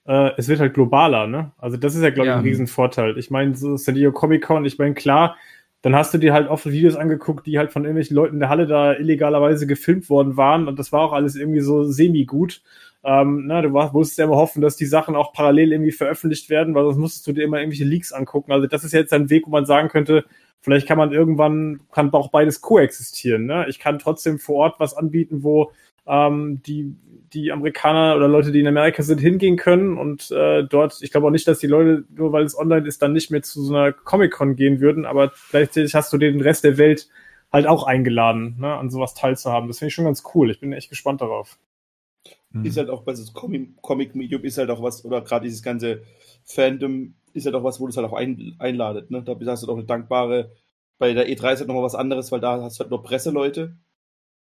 äh, 0.07 0.31
es 0.37 0.47
wird 0.47 0.59
halt 0.59 0.73
globaler, 0.75 1.25
ne? 1.25 1.53
Also 1.57 1.77
das 1.77 1.95
ist 1.95 2.03
ja, 2.03 2.09
glaube 2.11 2.27
ich, 2.27 2.33
Ja. 2.33 2.37
ein 2.37 2.43
Riesenvorteil. 2.43 3.17
Ich 3.17 3.31
meine, 3.31 3.55
so 3.55 3.77
San 3.77 3.95
Diego 3.95 4.11
Comic 4.11 4.43
Con, 4.43 4.65
ich 4.65 4.77
meine, 4.77 4.93
klar, 4.93 5.37
dann 5.85 5.95
hast 5.95 6.15
du 6.15 6.17
dir 6.17 6.33
halt 6.33 6.49
oft 6.49 6.65
Videos 6.65 6.95
angeguckt, 6.95 7.45
die 7.45 7.59
halt 7.59 7.71
von 7.71 7.83
irgendwelchen 7.83 8.15
Leuten 8.15 8.33
in 8.33 8.39
der 8.39 8.49
Halle 8.49 8.65
da 8.65 8.93
illegalerweise 8.93 9.67
gefilmt 9.67 10.09
worden 10.09 10.35
waren 10.35 10.67
und 10.67 10.79
das 10.79 10.91
war 10.91 11.01
auch 11.01 11.13
alles 11.13 11.35
irgendwie 11.35 11.59
so 11.59 11.83
semi-gut. 11.83 12.63
Ähm, 13.03 13.43
na, 13.45 13.61
du 13.61 13.69
musstest 13.69 14.17
ja 14.17 14.25
immer 14.25 14.37
hoffen, 14.37 14.63
dass 14.63 14.77
die 14.77 14.87
Sachen 14.87 15.15
auch 15.15 15.31
parallel 15.31 15.73
irgendwie 15.73 15.91
veröffentlicht 15.91 16.49
werden, 16.49 16.73
weil 16.73 16.85
sonst 16.85 16.97
musstest 16.97 17.27
du 17.27 17.33
dir 17.33 17.43
immer 17.43 17.59
irgendwelche 17.59 17.83
Leaks 17.83 18.13
angucken. 18.13 18.51
Also 18.51 18.65
das 18.65 18.83
ist 18.83 18.93
jetzt 18.93 19.13
ein 19.13 19.29
Weg, 19.29 19.45
wo 19.45 19.51
man 19.51 19.67
sagen 19.67 19.89
könnte, 19.89 20.25
vielleicht 20.59 20.87
kann 20.87 20.97
man 20.97 21.11
irgendwann, 21.11 21.81
kann 21.91 22.11
auch 22.13 22.31
beides 22.31 22.61
koexistieren. 22.61 23.45
Ne? 23.45 23.67
Ich 23.69 23.77
kann 23.77 23.99
trotzdem 23.99 24.39
vor 24.39 24.55
Ort 24.55 24.79
was 24.79 24.97
anbieten, 24.97 25.43
wo 25.43 25.69
ähm, 26.07 26.61
die, 26.65 26.95
die 27.33 27.51
Amerikaner 27.51 28.15
oder 28.15 28.27
Leute, 28.27 28.51
die 28.51 28.59
in 28.59 28.67
Amerika 28.67 29.03
sind, 29.03 29.19
hingehen 29.19 29.57
können 29.57 29.97
und 29.97 30.31
äh, 30.31 30.63
dort, 30.63 31.01
ich 31.01 31.11
glaube 31.11 31.27
auch 31.27 31.31
nicht, 31.31 31.47
dass 31.47 31.59
die 31.59 31.67
Leute, 31.67 32.05
nur 32.15 32.31
weil 32.31 32.45
es 32.45 32.57
online 32.57 32.87
ist, 32.87 33.01
dann 33.01 33.13
nicht 33.13 33.31
mehr 33.31 33.41
zu 33.41 33.63
so 33.63 33.75
einer 33.75 33.91
Comic-Con 33.91 34.55
gehen 34.55 34.79
würden, 34.79 35.05
aber 35.05 35.31
gleichzeitig 35.51 35.95
hast 35.95 36.13
du 36.13 36.17
den 36.17 36.41
Rest 36.41 36.63
der 36.63 36.77
Welt 36.77 37.09
halt 37.51 37.67
auch 37.67 37.83
eingeladen, 37.83 38.57
ne, 38.59 38.75
an 38.75 38.89
sowas 38.89 39.13
teilzuhaben. 39.13 39.67
Das 39.67 39.79
finde 39.79 39.89
ich 39.89 39.95
schon 39.95 40.05
ganz 40.05 40.23
cool. 40.33 40.51
Ich 40.51 40.59
bin 40.59 40.73
echt 40.73 40.89
gespannt 40.89 41.21
darauf. 41.21 41.57
Mhm. 42.51 42.65
Ist 42.65 42.77
halt 42.77 42.89
auch 42.89 43.03
bei 43.03 43.13
so 43.13 43.31
Comic- 43.33 43.81
Comic-Medium 43.81 44.43
ist 44.43 44.57
halt 44.57 44.69
auch 44.69 44.81
was, 44.81 45.03
oder 45.05 45.21
gerade 45.21 45.45
dieses 45.45 45.63
ganze 45.63 46.01
Fandom 46.43 47.15
ist 47.33 47.45
halt 47.45 47.55
auch 47.55 47.63
was, 47.63 47.79
wo 47.79 47.87
das 47.87 47.97
halt 47.97 48.07
auch 48.07 48.13
ein, 48.13 48.55
einladet. 48.59 49.11
Ne? 49.11 49.23
Da 49.23 49.35
hast 49.47 49.63
du 49.63 49.67
doch 49.67 49.75
eine 49.75 49.85
dankbare, 49.85 50.51
bei 50.97 51.13
der 51.13 51.27
E3 51.29 51.53
ist 51.53 51.59
halt 51.59 51.67
nochmal 51.67 51.83
was 51.83 51.95
anderes, 51.95 52.31
weil 52.31 52.39
da 52.39 52.61
hast 52.61 52.79
du 52.79 52.83
halt 52.83 52.91
nur 52.91 53.03
Presseleute. 53.03 53.75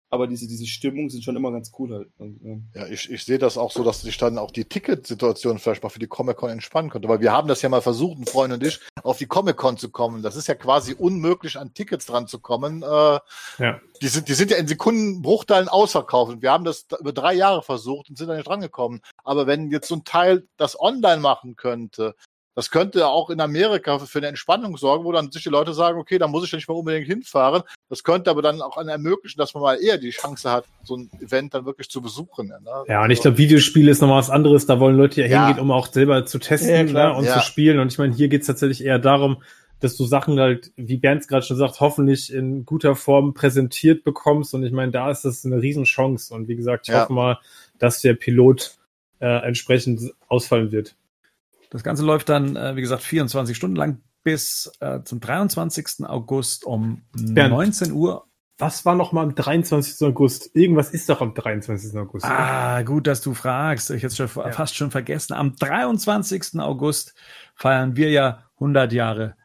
Aber 0.08 0.28
diese, 0.28 0.46
diese 0.46 0.66
Stimmung 0.66 1.10
sind 1.10 1.24
schon 1.24 1.34
immer 1.34 1.50
ganz 1.50 1.72
cool 1.78 1.92
halt. 1.92 2.08
Und, 2.18 2.70
Ja, 2.74 2.86
ich, 2.86 3.10
ich 3.10 3.24
sehe 3.24 3.38
das 3.38 3.58
auch 3.58 3.72
so, 3.72 3.82
dass 3.82 4.02
sich 4.02 4.16
dann 4.16 4.38
auch 4.38 4.52
die 4.52 4.64
Ticketsituation 4.64 5.58
vielleicht 5.58 5.82
mal 5.82 5.88
für 5.88 5.98
die 5.98 6.06
Comic-Con 6.06 6.50
entspannen 6.50 6.90
könnte. 6.90 7.08
Weil 7.08 7.20
wir 7.20 7.32
haben 7.32 7.48
das 7.48 7.62
ja 7.62 7.68
mal 7.68 7.82
versucht, 7.82 8.18
ein 8.18 8.26
Freund 8.26 8.52
und 8.52 8.62
ich, 8.62 8.80
auf 9.02 9.18
die 9.18 9.26
Comic-Con 9.26 9.78
zu 9.78 9.90
kommen. 9.90 10.22
Das 10.22 10.36
ist 10.36 10.46
ja 10.46 10.54
quasi 10.54 10.94
unmöglich, 10.94 11.58
an 11.58 11.74
Tickets 11.74 12.06
dran 12.06 12.28
zu 12.28 12.38
kommen. 12.38 12.82
Äh, 12.82 13.18
Ja. 13.58 13.80
die, 14.00 14.08
sind, 14.08 14.28
die 14.28 14.34
sind 14.34 14.52
ja 14.52 14.58
in 14.58 14.68
Sekundenbruchteilen 14.68 15.68
ausverkauft. 15.68 16.32
Und 16.32 16.42
wir 16.42 16.52
haben 16.52 16.64
das 16.64 16.86
da 16.86 16.98
über 16.98 17.12
drei 17.12 17.34
Jahre 17.34 17.62
versucht 17.62 18.08
und 18.08 18.16
sind 18.16 18.28
da 18.28 18.36
nicht 18.36 18.48
rangekommen. 18.48 19.00
Aber 19.24 19.46
wenn 19.48 19.70
jetzt 19.70 19.88
so 19.88 19.96
ein 19.96 20.04
Teil 20.04 20.46
das 20.56 20.78
online 20.78 21.20
machen 21.20 21.56
könnte, 21.56 22.14
das 22.56 22.70
könnte 22.70 23.06
auch 23.06 23.28
in 23.28 23.40
Amerika 23.40 23.98
für 23.98 24.18
eine 24.18 24.28
Entspannung 24.28 24.78
sorgen, 24.78 25.04
wo 25.04 25.12
dann 25.12 25.30
sich 25.30 25.42
die 25.42 25.50
Leute 25.50 25.74
sagen, 25.74 25.98
okay, 26.00 26.16
da 26.18 26.26
muss 26.26 26.42
ich 26.44 26.50
ja 26.50 26.56
nicht 26.56 26.68
mal 26.68 26.74
unbedingt 26.74 27.06
hinfahren. 27.06 27.62
Das 27.90 28.02
könnte 28.02 28.30
aber 28.30 28.40
dann 28.40 28.62
auch 28.62 28.78
ermöglichen, 28.78 29.38
dass 29.38 29.52
man 29.52 29.62
mal 29.62 29.74
eher 29.80 29.98
die 29.98 30.08
Chance 30.10 30.50
hat, 30.50 30.64
so 30.82 30.96
ein 30.96 31.10
Event 31.20 31.52
dann 31.52 31.66
wirklich 31.66 31.90
zu 31.90 32.00
besuchen. 32.00 32.48
Ne? 32.48 32.84
Ja, 32.88 33.04
und 33.04 33.10
ich 33.10 33.20
glaube, 33.20 33.36
Videospiele 33.36 33.90
ist 33.90 34.00
nochmal 34.00 34.18
was 34.18 34.30
anderes. 34.30 34.64
Da 34.64 34.80
wollen 34.80 34.96
Leute 34.96 35.20
ja, 35.20 35.26
Ja. 35.28 35.46
hingehen, 35.46 35.62
um 35.62 35.70
auch 35.70 35.92
selber 35.92 36.24
zu 36.24 36.38
testen 36.38 36.70
Ja, 36.88 37.10
ne, 37.10 37.14
und 37.14 37.24
Ja. 37.26 37.34
zu 37.34 37.40
spielen. 37.40 37.78
Und 37.78 37.92
ich 37.92 37.98
meine, 37.98 38.14
hier 38.14 38.28
geht's 38.28 38.46
tatsächlich 38.46 38.82
eher 38.82 38.98
darum, 38.98 39.42
dass 39.80 39.98
du 39.98 40.06
Sachen 40.06 40.40
halt, 40.40 40.72
wie 40.76 40.96
Bernd 40.96 41.20
es 41.20 41.28
gerade 41.28 41.44
schon 41.44 41.58
sagt, 41.58 41.80
hoffentlich 41.80 42.32
in 42.32 42.64
guter 42.64 42.96
Form 42.96 43.34
präsentiert 43.34 44.02
bekommst. 44.02 44.54
Und 44.54 44.64
ich 44.64 44.72
meine, 44.72 44.92
da 44.92 45.10
ist 45.10 45.26
das 45.26 45.44
eine 45.44 45.60
Riesenchance. 45.60 46.32
Und 46.32 46.48
wie 46.48 46.56
gesagt, 46.56 46.88
ich 46.88 46.94
Ja. 46.94 47.02
hoffe 47.02 47.12
mal, 47.12 47.38
dass 47.78 48.00
der 48.00 48.14
Pilot 48.14 48.78
äh, 49.20 49.26
entsprechend 49.46 50.12
ausfallen 50.28 50.72
wird. 50.72 50.94
Das 51.70 51.82
Ganze 51.82 52.04
läuft 52.04 52.28
dann, 52.28 52.56
äh, 52.56 52.76
wie 52.76 52.80
gesagt, 52.80 53.02
24 53.02 53.56
Stunden 53.56 53.76
lang 53.76 54.00
bis 54.22 54.70
äh, 54.80 55.02
zum 55.04 55.20
23. 55.20 56.04
August 56.06 56.64
um 56.64 57.02
Bernd. 57.12 57.50
19 57.50 57.92
Uhr. 57.92 58.26
was 58.58 58.84
war 58.84 58.94
noch 58.96 59.12
mal 59.12 59.22
am 59.22 59.34
23. 59.34 60.04
August? 60.08 60.50
Irgendwas 60.54 60.90
ist 60.90 61.08
doch 61.08 61.20
am 61.20 61.34
23. 61.34 61.96
August. 61.96 62.24
Ah, 62.24 62.82
gut, 62.82 63.06
dass 63.06 63.20
du 63.20 63.34
fragst. 63.34 63.90
Ich 63.90 64.02
hätte 64.02 64.06
es 64.08 64.16
schon, 64.16 64.30
ja. 64.34 64.50
fast 64.50 64.74
schon 64.74 64.90
vergessen. 64.90 65.34
Am 65.34 65.54
23. 65.54 66.58
August 66.58 67.14
feiern 67.54 67.96
wir 67.96 68.10
ja 68.10 68.44
100 68.56 68.92
Jahre 68.92 69.36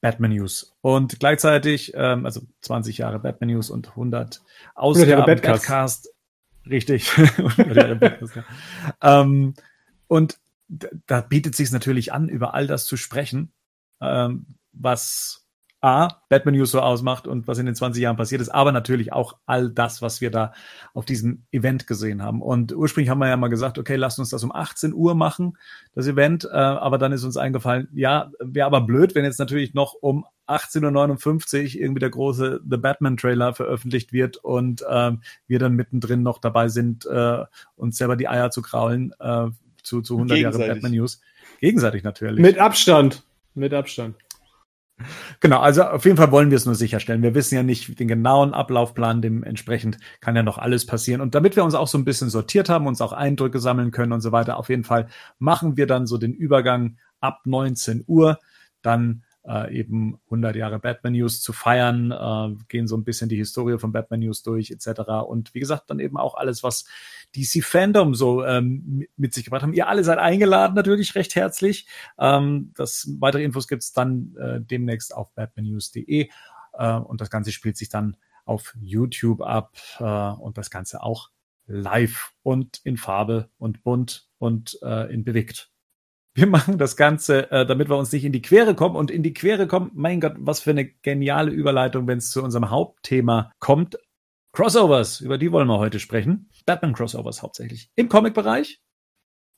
Batman 0.00 0.32
News. 0.32 0.74
Und 0.80 1.20
gleichzeitig, 1.20 1.92
ähm, 1.94 2.24
also 2.24 2.40
20 2.62 2.98
Jahre 2.98 3.18
Batman 3.18 3.50
News 3.50 3.70
und 3.70 3.90
100 3.90 4.42
Ausgaben 4.74 5.12
100 5.12 5.26
Batcast. 5.42 5.62
Batcast. 5.62 6.14
Richtig. 6.68 7.10
ähm, 9.02 9.54
und 10.06 10.38
da 10.68 11.20
bietet 11.20 11.56
sich 11.56 11.72
natürlich 11.72 12.12
an, 12.12 12.28
über 12.28 12.54
all 12.54 12.66
das 12.66 12.86
zu 12.86 12.96
sprechen, 12.96 13.52
ähm, 14.00 14.46
was 14.72 15.48
A, 15.80 16.08
Batman 16.28 16.56
News 16.56 16.72
so 16.72 16.80
ausmacht 16.80 17.28
und 17.28 17.46
was 17.46 17.58
in 17.58 17.66
den 17.66 17.76
20 17.76 18.02
Jahren 18.02 18.16
passiert 18.16 18.40
ist, 18.40 18.48
aber 18.48 18.72
natürlich 18.72 19.12
auch 19.12 19.38
all 19.46 19.70
das, 19.70 20.02
was 20.02 20.20
wir 20.20 20.32
da 20.32 20.52
auf 20.92 21.04
diesem 21.04 21.44
Event 21.52 21.86
gesehen 21.86 22.20
haben. 22.20 22.42
Und 22.42 22.74
ursprünglich 22.74 23.10
haben 23.10 23.20
wir 23.20 23.28
ja 23.28 23.36
mal 23.36 23.46
gesagt, 23.46 23.78
okay, 23.78 23.94
lasst 23.94 24.18
uns 24.18 24.30
das 24.30 24.42
um 24.42 24.50
18 24.50 24.92
Uhr 24.92 25.14
machen, 25.14 25.56
das 25.94 26.08
Event, 26.08 26.44
äh, 26.44 26.56
aber 26.56 26.98
dann 26.98 27.12
ist 27.12 27.22
uns 27.22 27.36
eingefallen, 27.36 27.88
ja, 27.92 28.32
wäre 28.40 28.66
aber 28.66 28.80
blöd, 28.80 29.14
wenn 29.14 29.24
jetzt 29.24 29.38
natürlich 29.38 29.72
noch 29.72 29.94
um 30.00 30.26
18.59 30.48 31.76
Uhr 31.76 31.80
irgendwie 31.82 32.00
der 32.00 32.10
große 32.10 32.60
The 32.68 32.76
Batman 32.76 33.16
Trailer 33.16 33.54
veröffentlicht 33.54 34.12
wird 34.12 34.38
und 34.38 34.82
äh, 34.82 35.12
wir 35.46 35.58
dann 35.60 35.74
mittendrin 35.74 36.24
noch 36.24 36.38
dabei 36.38 36.68
sind, 36.68 37.06
äh, 37.06 37.44
uns 37.76 37.98
selber 37.98 38.16
die 38.16 38.28
Eier 38.28 38.50
zu 38.50 38.62
kraulen 38.62 39.12
äh, 39.20 39.46
zu, 39.88 40.02
zu 40.02 40.14
100 40.14 40.38
Jahre 40.38 40.58
Batman 40.58 40.92
News. 40.92 41.20
Gegenseitig 41.60 42.04
natürlich. 42.04 42.40
Mit 42.40 42.58
Abstand. 42.58 43.24
Mit 43.54 43.74
Abstand. 43.74 44.14
Genau, 45.40 45.60
also 45.60 45.84
auf 45.84 46.04
jeden 46.04 46.16
Fall 46.16 46.32
wollen 46.32 46.50
wir 46.50 46.56
es 46.56 46.66
nur 46.66 46.74
sicherstellen. 46.74 47.22
Wir 47.22 47.34
wissen 47.34 47.54
ja 47.54 47.62
nicht 47.62 48.00
den 48.00 48.08
genauen 48.08 48.52
Ablaufplan, 48.52 49.22
dementsprechend 49.22 49.98
kann 50.20 50.34
ja 50.34 50.42
noch 50.42 50.58
alles 50.58 50.86
passieren. 50.86 51.20
Und 51.20 51.34
damit 51.34 51.54
wir 51.54 51.64
uns 51.64 51.74
auch 51.74 51.86
so 51.86 51.98
ein 51.98 52.04
bisschen 52.04 52.30
sortiert 52.30 52.68
haben, 52.68 52.86
uns 52.86 53.00
auch 53.00 53.12
Eindrücke 53.12 53.60
sammeln 53.60 53.92
können 53.92 54.12
und 54.12 54.20
so 54.20 54.32
weiter, 54.32 54.56
auf 54.56 54.68
jeden 54.68 54.84
Fall 54.84 55.08
machen 55.38 55.76
wir 55.76 55.86
dann 55.86 56.06
so 56.06 56.18
den 56.18 56.34
Übergang 56.34 56.96
ab 57.20 57.42
19 57.44 58.04
Uhr. 58.06 58.38
Dann 58.82 59.22
äh, 59.48 59.74
eben 59.74 60.20
100 60.26 60.56
Jahre 60.56 60.78
Batman 60.78 61.14
News 61.14 61.40
zu 61.40 61.52
feiern, 61.52 62.10
äh, 62.12 62.64
gehen 62.68 62.86
so 62.86 62.96
ein 62.96 63.04
bisschen 63.04 63.28
die 63.28 63.36
Historie 63.36 63.78
von 63.78 63.92
Batman 63.92 64.20
News 64.20 64.42
durch 64.42 64.70
etc. 64.70 65.00
Und 65.26 65.54
wie 65.54 65.60
gesagt, 65.60 65.90
dann 65.90 66.00
eben 66.00 66.18
auch 66.18 66.34
alles, 66.34 66.62
was 66.62 66.84
DC 67.34 67.64
Fandom 67.64 68.14
so 68.14 68.44
ähm, 68.44 69.06
mit 69.16 69.34
sich 69.34 69.44
gebracht 69.44 69.62
haben. 69.62 69.72
Ihr 69.72 69.88
alle 69.88 70.04
seid 70.04 70.18
eingeladen, 70.18 70.74
natürlich 70.74 71.14
recht 71.14 71.34
herzlich. 71.34 71.86
Ähm, 72.18 72.72
das 72.76 73.08
weitere 73.18 73.44
Infos 73.44 73.68
gibt's 73.68 73.92
dann 73.92 74.36
äh, 74.38 74.60
demnächst 74.60 75.14
auf 75.14 75.32
batmannews.de 75.34 76.28
äh, 76.74 76.92
und 76.94 77.20
das 77.20 77.30
Ganze 77.30 77.52
spielt 77.52 77.76
sich 77.76 77.88
dann 77.88 78.16
auf 78.44 78.74
YouTube 78.80 79.42
ab 79.42 79.76
äh, 79.98 80.04
und 80.04 80.58
das 80.58 80.70
Ganze 80.70 81.02
auch 81.02 81.30
live 81.66 82.32
und 82.42 82.80
in 82.84 82.96
Farbe 82.96 83.50
und 83.58 83.82
bunt 83.82 84.28
und 84.38 84.78
äh, 84.82 85.12
in 85.12 85.24
bewegt. 85.24 85.70
Wir 86.38 86.46
machen 86.46 86.78
das 86.78 86.94
Ganze, 86.94 87.50
äh, 87.50 87.66
damit 87.66 87.88
wir 87.88 87.96
uns 87.96 88.12
nicht 88.12 88.24
in 88.24 88.30
die 88.30 88.42
Quere 88.42 88.76
kommen. 88.76 88.94
Und 88.94 89.10
in 89.10 89.24
die 89.24 89.34
Quere 89.34 89.66
kommen, 89.66 89.90
mein 89.94 90.20
Gott, 90.20 90.36
was 90.38 90.60
für 90.60 90.70
eine 90.70 90.84
geniale 90.84 91.50
Überleitung, 91.50 92.06
wenn 92.06 92.18
es 92.18 92.30
zu 92.30 92.44
unserem 92.44 92.70
Hauptthema 92.70 93.50
kommt. 93.58 93.98
Crossovers, 94.52 95.20
über 95.20 95.36
die 95.36 95.50
wollen 95.50 95.66
wir 95.66 95.80
heute 95.80 95.98
sprechen. 95.98 96.48
Batman-Crossovers 96.64 97.42
hauptsächlich. 97.42 97.90
Im 97.96 98.08
Comic-Bereich. 98.08 98.80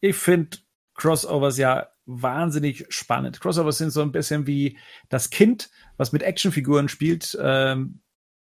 Ich 0.00 0.16
finde 0.16 0.56
Crossovers 0.94 1.58
ja 1.58 1.88
wahnsinnig 2.06 2.86
spannend. 2.88 3.42
Crossovers 3.42 3.76
sind 3.76 3.90
so 3.90 4.00
ein 4.00 4.10
bisschen 4.10 4.46
wie 4.46 4.78
das 5.10 5.28
Kind, 5.28 5.68
was 5.98 6.12
mit 6.12 6.22
Actionfiguren 6.22 6.88
spielt, 6.88 7.36
ähm, 7.42 8.00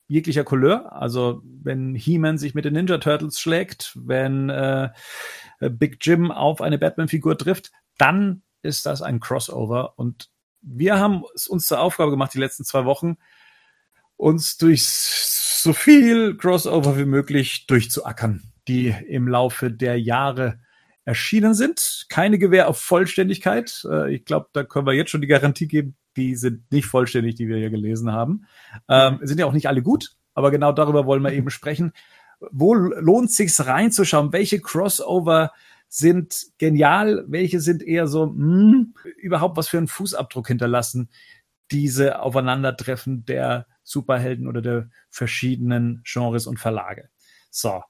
jeglicher 0.09 0.43
Couleur. 0.43 0.93
Also 0.93 1.41
wenn 1.45 1.95
He-Man 1.95 2.39
sich 2.39 2.55
mit 2.55 2.64
den 2.64 2.74
Ninja 2.74 2.99
Turtles 2.99 3.39
schlägt, 3.39 3.93
wenn 3.95 4.51
äh, 4.51 4.91
Big 5.61 5.99
Jim 6.01 6.32
auf 6.32 6.61
eine 6.61 6.78
Batman-Figur 6.78 7.39
trifft, 7.39 7.70
dann 7.99 8.42
ist 8.62 8.86
das 8.86 9.03
ein 9.03 9.20
Crossover. 9.20 9.99
Und 9.99 10.30
wir 10.61 10.99
haben 10.99 11.24
es 11.34 11.47
uns 11.47 11.66
zur 11.66 11.80
Aufgabe 11.80 12.11
gemacht, 12.11 12.34
die 12.34 12.38
letzten 12.38 12.64
zwei 12.64 12.84
Wochen, 12.84 13.16
uns 14.16 14.57
durch 14.57 14.86
so 14.86 15.72
viel 15.72 16.36
Crossover 16.36 16.99
wie 16.99 17.05
möglich 17.05 17.66
durchzuackern, 17.66 18.42
die 18.68 18.88
im 19.09 19.28
Laufe 19.28 19.70
der 19.70 20.01
Jahre 20.01 20.61
erschienen 21.05 21.55
sind. 21.55 22.07
Keine 22.09 22.38
Gewähr 22.38 22.68
auf 22.68 22.80
Vollständigkeit. 22.80 23.86
Äh, 23.90 24.14
ich 24.14 24.24
glaube, 24.24 24.49
da 24.53 24.64
können 24.64 24.86
wir 24.86 24.95
jetzt 24.95 25.11
schon 25.11 25.20
die 25.20 25.26
Garantie 25.26 25.68
geben, 25.68 25.97
die 26.16 26.36
sind 26.36 26.70
nicht 26.70 26.86
vollständig, 26.86 27.34
die 27.34 27.49
wir 27.49 27.57
hier 27.57 27.70
gelesen 27.70 28.12
haben. 28.12 28.47
Ähm, 28.88 29.18
sind 29.22 29.38
ja 29.38 29.47
auch 29.47 29.53
nicht 29.53 29.68
alle 29.68 29.82
gut, 29.82 30.12
aber 30.32 30.51
genau 30.51 30.72
darüber 30.72 31.07
wollen 31.07 31.22
wir 31.22 31.32
eben 31.32 31.51
sprechen. 31.51 31.92
Wo 32.51 32.74
lohnt 32.74 33.30
sich's 33.30 33.66
reinzuschauen? 33.66 34.32
Welche 34.32 34.61
Crossover 34.61 35.53
sind 35.89 36.47
genial, 36.59 37.24
welche 37.28 37.61
sind 37.61 37.82
eher 37.82 38.07
so, 38.07 38.26
mh, 38.26 38.35
hm, 38.35 38.95
überhaupt 39.16 39.57
was 39.57 39.68
für 39.68 39.78
einen 39.78 39.89
Fußabdruck 39.89 40.49
hinterlassen, 40.49 41.11
diese 41.70 42.20
Aufeinandertreffen 42.20 43.24
der 43.24 43.66
Superhelden 43.82 44.49
oder 44.49 44.62
der 44.62 44.91
verschiedenen 45.11 46.03
Genres 46.05 46.47
und 46.47 46.59
Verlage. 46.59 47.11
So. 47.51 47.82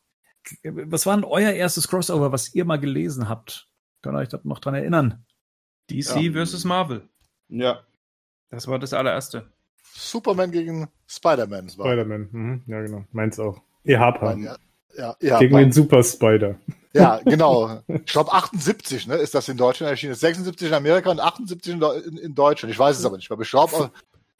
Was 0.63 1.07
war 1.07 1.17
denn 1.17 1.25
euer 1.25 1.53
erstes 1.53 1.89
Crossover, 1.89 2.31
was 2.31 2.55
ihr 2.55 2.65
mal 2.67 2.79
gelesen 2.79 3.29
habt? 3.29 3.69
Könnt 4.03 4.17
ihr 4.17 4.19
euch 4.19 4.45
noch 4.45 4.59
dran 4.59 4.75
erinnern? 4.75 5.25
DC 5.91 6.17
ja. 6.17 6.33
versus 6.33 6.65
Marvel. 6.65 7.09
Ja. 7.49 7.81
Das 8.51 8.69
war 8.69 8.79
das 8.79 8.93
allererste. 8.93 9.51
Superman 9.95 10.51
gegen 10.51 10.89
Spider-Man. 11.07 11.71
Spider-Man, 11.71 12.29
mhm. 12.31 12.63
ja 12.67 12.83
genau. 12.83 13.05
Meins 13.13 13.39
auch. 13.39 13.63
Ihr 13.85 14.01
habt 14.01 14.23
ja, 14.23 14.57
ja, 14.97 15.17
ja, 15.21 15.39
Gegen 15.39 15.57
den 15.57 15.73
Super 15.73 16.03
Spider. 16.03 16.59
Ja, 16.95 17.21
genau. 17.25 17.81
Ich 17.89 18.07
glaube 18.07 18.33
78, 18.33 19.07
ne, 19.09 19.17
ist 19.17 19.35
das 19.35 19.49
in 19.49 19.57
Deutschland 19.57 19.91
erschienen. 19.91 20.15
76 20.15 20.69
in 20.69 20.75
Amerika 20.75 21.11
und 21.11 21.21
78 21.21 21.75
in, 21.75 22.17
in 22.19 22.35
Deutschland. 22.35 22.73
Ich 22.73 22.79
weiß 22.79 22.99
es 22.99 23.05
aber 23.05 23.17
nicht 23.17 23.29
mehr. 23.29 23.41
Ich 23.41 23.51
glaube, 23.51 23.91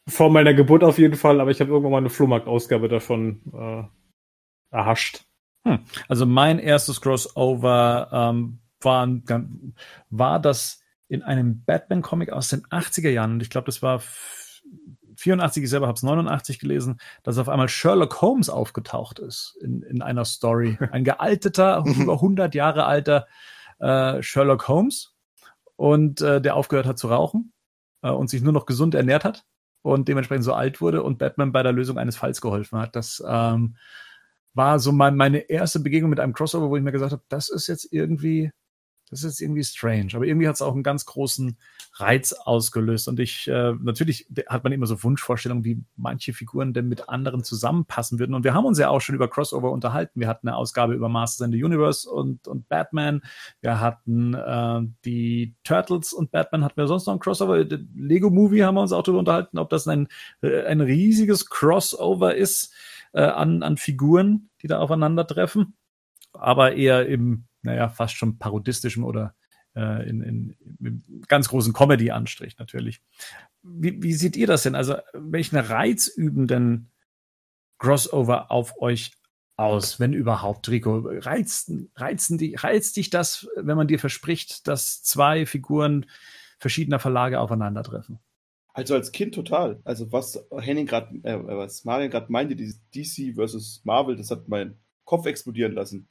vor 0.07 0.29
meiner 0.29 0.53
Geburt 0.53 0.83
auf 0.83 0.97
jeden 0.97 1.15
Fall, 1.15 1.41
aber 1.41 1.51
ich 1.51 1.59
habe 1.59 1.71
irgendwann 1.71 1.91
mal 1.91 1.97
eine 1.97 2.09
Flohmarkt-Ausgabe 2.09 2.87
davon 2.87 3.41
äh, 3.53 4.75
erhascht. 4.75 5.25
Hm. 5.67 5.79
Also 6.07 6.25
mein 6.25 6.59
erstes 6.59 7.01
Crossover 7.01 8.09
ähm, 8.11 8.59
war, 8.81 9.09
war 10.09 10.39
das 10.39 10.81
in 11.07 11.23
einem 11.23 11.63
Batman-Comic 11.65 12.31
aus 12.31 12.49
den 12.49 12.65
80er 12.67 13.09
Jahren. 13.09 13.33
Und 13.33 13.41
ich 13.41 13.49
glaube, 13.49 13.65
das 13.65 13.81
war 13.81 14.01
84, 15.15 15.63
ich 15.63 15.69
selber 15.69 15.87
habe 15.87 15.95
es 15.95 16.03
89 16.03 16.59
gelesen, 16.59 16.99
dass 17.23 17.37
auf 17.37 17.49
einmal 17.49 17.69
Sherlock 17.69 18.21
Holmes 18.21 18.49
aufgetaucht 18.49 19.19
ist 19.19 19.57
in, 19.61 19.81
in 19.83 20.01
einer 20.01 20.25
Story. 20.25 20.77
Ein 20.91 21.03
gealteter, 21.03 21.83
mhm. 21.85 22.03
über 22.03 22.13
100 22.13 22.55
Jahre 22.55 22.85
alter 22.85 23.27
äh, 23.79 24.21
Sherlock 24.21 24.67
Holmes 24.67 25.13
und 25.75 26.21
äh, 26.21 26.41
der 26.41 26.55
aufgehört 26.55 26.85
hat 26.85 26.97
zu 26.97 27.07
rauchen 27.07 27.53
äh, 28.01 28.09
und 28.09 28.29
sich 28.29 28.41
nur 28.41 28.53
noch 28.53 28.65
gesund 28.65 28.95
ernährt 28.95 29.25
hat 29.25 29.45
und 29.81 30.07
dementsprechend 30.07 30.45
so 30.45 30.53
alt 30.53 30.81
wurde 30.81 31.03
und 31.03 31.19
Batman 31.19 31.51
bei 31.51 31.63
der 31.63 31.71
Lösung 31.71 31.97
eines 31.97 32.17
Falls 32.17 32.41
geholfen 32.41 32.79
hat. 32.79 32.95
Das 32.95 33.23
ähm, 33.27 33.75
war 34.53 34.79
so 34.79 34.91
mein, 34.91 35.15
meine 35.15 35.39
erste 35.49 35.79
Begegnung 35.79 36.09
mit 36.09 36.19
einem 36.19 36.33
Crossover, 36.33 36.69
wo 36.69 36.77
ich 36.77 36.83
mir 36.83 36.91
gesagt 36.91 37.11
habe, 37.11 37.23
das 37.29 37.49
ist 37.49 37.67
jetzt 37.67 37.91
irgendwie 37.91 38.51
das 39.09 39.23
ist 39.23 39.39
irgendwie 39.39 39.63
strange. 39.63 40.09
Aber 40.13 40.25
irgendwie 40.25 40.47
hat 40.47 40.55
es 40.55 40.61
auch 40.61 40.73
einen 40.73 40.83
ganz 40.83 41.05
großen 41.05 41.57
Reiz 41.93 42.33
ausgelöst. 42.33 43.07
Und 43.07 43.19
ich, 43.19 43.47
äh, 43.47 43.73
natürlich 43.79 44.27
hat 44.47 44.63
man 44.63 44.73
immer 44.73 44.87
so 44.87 45.01
Wunschvorstellungen, 45.03 45.63
wie 45.63 45.83
manche 45.95 46.33
Figuren 46.33 46.73
denn 46.73 46.87
mit 46.87 47.07
anderen 47.07 47.43
zusammenpassen 47.43 48.17
würden. 48.17 48.33
Und 48.33 48.43
wir 48.43 48.53
haben 48.53 48.65
uns 48.65 48.79
ja 48.79 48.89
auch 48.89 49.01
schon 49.01 49.15
über 49.15 49.29
Crossover 49.29 49.71
unterhalten. 49.71 50.19
Wir 50.19 50.27
hatten 50.27 50.47
eine 50.47 50.57
Ausgabe 50.57 50.95
über 50.95 51.07
Masters 51.07 51.45
in 51.45 51.53
the 51.53 51.63
Universe 51.63 52.09
und, 52.09 52.47
und 52.47 52.67
Batman. 52.67 53.21
Wir 53.61 53.79
hatten 53.79 54.33
äh, 54.33 54.81
die 55.05 55.55
Turtles 55.63 56.11
und 56.11 56.31
Batman. 56.31 56.63
Hatten 56.63 56.77
wir 56.77 56.87
sonst 56.87 57.05
noch 57.05 57.13
ein 57.13 57.19
Crossover? 57.19 57.63
Lego 57.95 58.31
Movie 58.31 58.63
haben 58.63 58.75
wir 58.75 58.81
uns 58.81 58.91
auch 58.91 59.03
darüber 59.03 59.19
unterhalten, 59.19 59.59
ob 59.59 59.69
das 59.69 59.87
ein, 59.87 60.07
äh, 60.41 60.63
ein 60.63 60.81
riesiges 60.81 61.47
Crossover 61.47 62.35
ist 62.35 62.73
äh, 63.13 63.21
an, 63.21 63.61
an 63.61 63.77
Figuren, 63.77 64.49
die 64.63 64.67
da 64.67 64.79
aufeinandertreffen. 64.79 65.75
Aber 66.33 66.73
eher 66.73 67.05
im 67.07 67.45
naja, 67.65 67.89
fast 67.89 68.15
schon 68.15 68.37
parodistischem 68.37 69.03
oder 69.03 69.35
äh, 69.75 70.07
in, 70.09 70.21
in, 70.21 70.55
in 70.79 71.23
ganz 71.27 71.49
großen 71.49 71.73
Comedy-Anstrich 71.73 72.57
natürlich. 72.57 73.01
Wie, 73.61 74.01
wie 74.01 74.13
seht 74.13 74.37
ihr 74.37 74.47
das 74.47 74.63
denn? 74.63 74.75
Also, 74.75 74.95
welchen 75.13 75.57
Reiz 75.57 76.07
üben 76.07 76.47
denn 76.47 76.87
Crossover 77.77 78.51
auf 78.51 78.79
euch 78.81 79.11
aus, 79.57 79.99
wenn 79.99 80.13
überhaupt, 80.13 80.69
Rico? 80.69 80.99
Reizen, 80.99 81.91
reizen 81.95 82.37
die, 82.37 82.55
reizt 82.55 82.95
dich 82.97 83.09
das, 83.09 83.47
wenn 83.55 83.77
man 83.77 83.87
dir 83.87 83.99
verspricht, 83.99 84.67
dass 84.67 85.03
zwei 85.03 85.45
Figuren 85.45 86.05
verschiedener 86.59 86.99
Verlage 86.99 87.39
aufeinandertreffen? 87.39 88.19
Also 88.73 88.93
als 88.93 89.11
Kind 89.13 89.33
total. 89.33 89.79
Also 89.85 90.11
was 90.11 90.45
Henning 90.51 90.85
gerade, 90.85 91.15
äh, 91.23 91.39
was 91.41 91.85
Marian 91.85 92.11
gerade 92.11 92.31
meinte, 92.31 92.55
dieses 92.55 92.81
DC 92.91 93.35
versus 93.35 93.81
Marvel, 93.85 94.17
das 94.17 94.31
hat 94.31 94.49
meinen 94.49 94.77
Kopf 95.05 95.25
explodieren 95.25 95.73
lassen. 95.73 96.07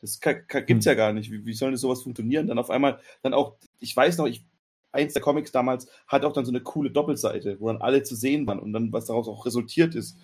Das 0.00 0.20
kann, 0.20 0.42
gibt's 0.48 0.86
hm. 0.86 0.90
ja 0.90 0.94
gar 0.94 1.12
nicht. 1.12 1.30
Wie, 1.30 1.44
wie 1.44 1.54
soll 1.54 1.70
denn 1.70 1.76
sowas 1.76 2.02
funktionieren? 2.02 2.46
Dann 2.46 2.58
auf 2.58 2.70
einmal, 2.70 3.00
dann 3.22 3.34
auch, 3.34 3.56
ich 3.80 3.96
weiß 3.96 4.18
noch, 4.18 4.26
ich, 4.26 4.44
eins 4.92 5.12
der 5.12 5.22
Comics 5.22 5.52
damals 5.52 5.88
hat 6.06 6.24
auch 6.24 6.32
dann 6.32 6.44
so 6.44 6.52
eine 6.52 6.62
coole 6.62 6.90
Doppelseite, 6.90 7.60
wo 7.60 7.68
dann 7.68 7.82
alle 7.82 8.02
zu 8.02 8.14
sehen 8.14 8.46
waren 8.46 8.58
und 8.58 8.72
dann 8.72 8.92
was 8.92 9.06
daraus 9.06 9.28
auch 9.28 9.44
resultiert 9.44 9.94
ist. 9.94 10.16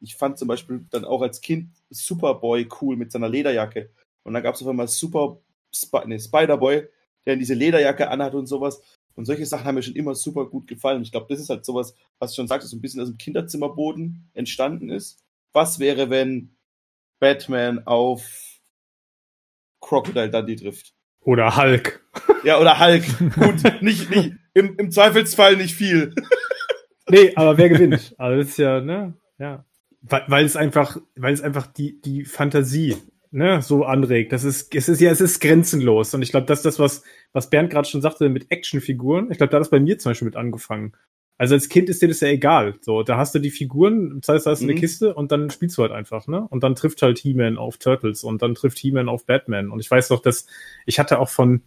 ich 0.00 0.16
fand 0.16 0.38
zum 0.38 0.48
Beispiel 0.48 0.86
dann 0.90 1.04
auch 1.04 1.22
als 1.22 1.40
Kind 1.40 1.70
Superboy 1.90 2.68
cool 2.80 2.96
mit 2.96 3.12
seiner 3.12 3.28
Lederjacke. 3.28 3.90
Und 4.24 4.34
dann 4.34 4.42
gab 4.42 4.54
es 4.54 4.62
auf 4.62 4.68
einmal 4.68 4.88
Super 4.88 5.40
Sp 5.72 6.02
nee, 6.06 6.18
Spider-Boy, 6.18 6.88
der 7.26 7.36
diese 7.36 7.54
Lederjacke 7.54 8.08
anhat 8.10 8.34
und 8.34 8.46
sowas. 8.46 8.82
Und 9.14 9.26
solche 9.26 9.46
Sachen 9.46 9.64
haben 9.64 9.74
mir 9.74 9.82
schon 9.82 9.96
immer 9.96 10.14
super 10.14 10.46
gut 10.46 10.66
gefallen. 10.66 11.02
Ich 11.02 11.12
glaube, 11.12 11.26
das 11.28 11.40
ist 11.40 11.50
halt 11.50 11.64
sowas, 11.64 11.94
was 12.18 12.32
du 12.32 12.36
schon 12.36 12.48
sagst, 12.48 12.68
so 12.68 12.76
ein 12.76 12.80
bisschen 12.80 13.00
aus 13.00 13.08
dem 13.08 13.18
Kinderzimmerboden 13.18 14.30
entstanden 14.34 14.90
ist. 14.90 15.20
Was 15.52 15.78
wäre, 15.78 16.10
wenn 16.10 16.56
Batman 17.20 17.86
auf 17.86 18.49
Crocodile 19.80 20.30
Dundee 20.30 20.56
trifft? 20.56 20.94
Oder 21.22 21.56
Hulk. 21.56 22.04
Ja, 22.42 22.58
oder 22.58 22.80
Hulk. 22.80 23.04
Gut, 23.34 23.82
nicht, 23.82 24.08
nicht, 24.08 24.32
im, 24.54 24.74
im 24.78 24.90
Zweifelsfall 24.90 25.56
nicht 25.56 25.74
viel. 25.74 26.14
Nee, 27.10 27.32
aber 27.34 27.58
wer 27.58 27.68
gewinnt? 27.68 28.14
Also 28.18 28.38
das 28.38 28.50
ist 28.50 28.58
ja, 28.58 28.80
ne, 28.80 29.14
ja. 29.38 29.64
Weil, 30.00 30.22
weil 30.28 30.44
es 30.44 30.54
einfach, 30.54 30.96
weil 31.16 31.34
es 31.34 31.42
einfach 31.42 31.66
die, 31.66 32.00
die 32.00 32.24
Fantasie, 32.24 32.96
ne, 33.30 33.62
so 33.62 33.84
anregt. 33.84 34.32
Das 34.32 34.44
ist, 34.44 34.74
es 34.74 34.88
ist 34.88 35.00
ja, 35.00 35.10
es 35.10 35.20
ist 35.20 35.40
grenzenlos. 35.40 36.14
Und 36.14 36.22
ich 36.22 36.30
glaube, 36.30 36.46
das 36.46 36.60
ist 36.60 36.66
das, 36.66 36.78
was, 36.78 37.02
was 37.32 37.50
Bernd 37.50 37.70
gerade 37.70 37.88
schon 37.88 38.02
sagte 38.02 38.28
mit 38.28 38.50
Actionfiguren. 38.50 39.30
Ich 39.30 39.38
glaube, 39.38 39.50
da 39.50 39.56
hat 39.56 39.64
es 39.64 39.70
bei 39.70 39.80
mir 39.80 39.98
zum 39.98 40.10
Beispiel 40.10 40.26
mit 40.26 40.36
angefangen. 40.36 40.92
Also 41.40 41.54
als 41.54 41.70
Kind 41.70 41.88
ist 41.88 42.02
dir 42.02 42.08
das 42.08 42.20
ja 42.20 42.28
egal. 42.28 42.74
So, 42.82 43.02
da 43.02 43.16
hast 43.16 43.34
du 43.34 43.38
die 43.38 43.50
Figuren, 43.50 44.20
das 44.20 44.28
heißt, 44.28 44.46
da 44.46 44.50
hast 44.50 44.60
du 44.60 44.64
Mhm. 44.66 44.72
eine 44.72 44.80
Kiste 44.80 45.14
und 45.14 45.32
dann 45.32 45.48
spielst 45.48 45.78
du 45.78 45.82
halt 45.82 45.90
einfach, 45.90 46.26
ne? 46.26 46.46
Und 46.50 46.62
dann 46.62 46.74
trifft 46.74 47.00
halt 47.00 47.18
He-Man 47.18 47.56
auf 47.56 47.78
Turtles 47.78 48.24
und 48.24 48.42
dann 48.42 48.54
trifft 48.54 48.78
He-Man 48.78 49.08
auf 49.08 49.24
Batman. 49.24 49.70
Und 49.70 49.80
ich 49.80 49.90
weiß 49.90 50.10
noch, 50.10 50.20
dass 50.20 50.46
ich 50.84 50.98
hatte 50.98 51.18
auch 51.18 51.30
von 51.30 51.62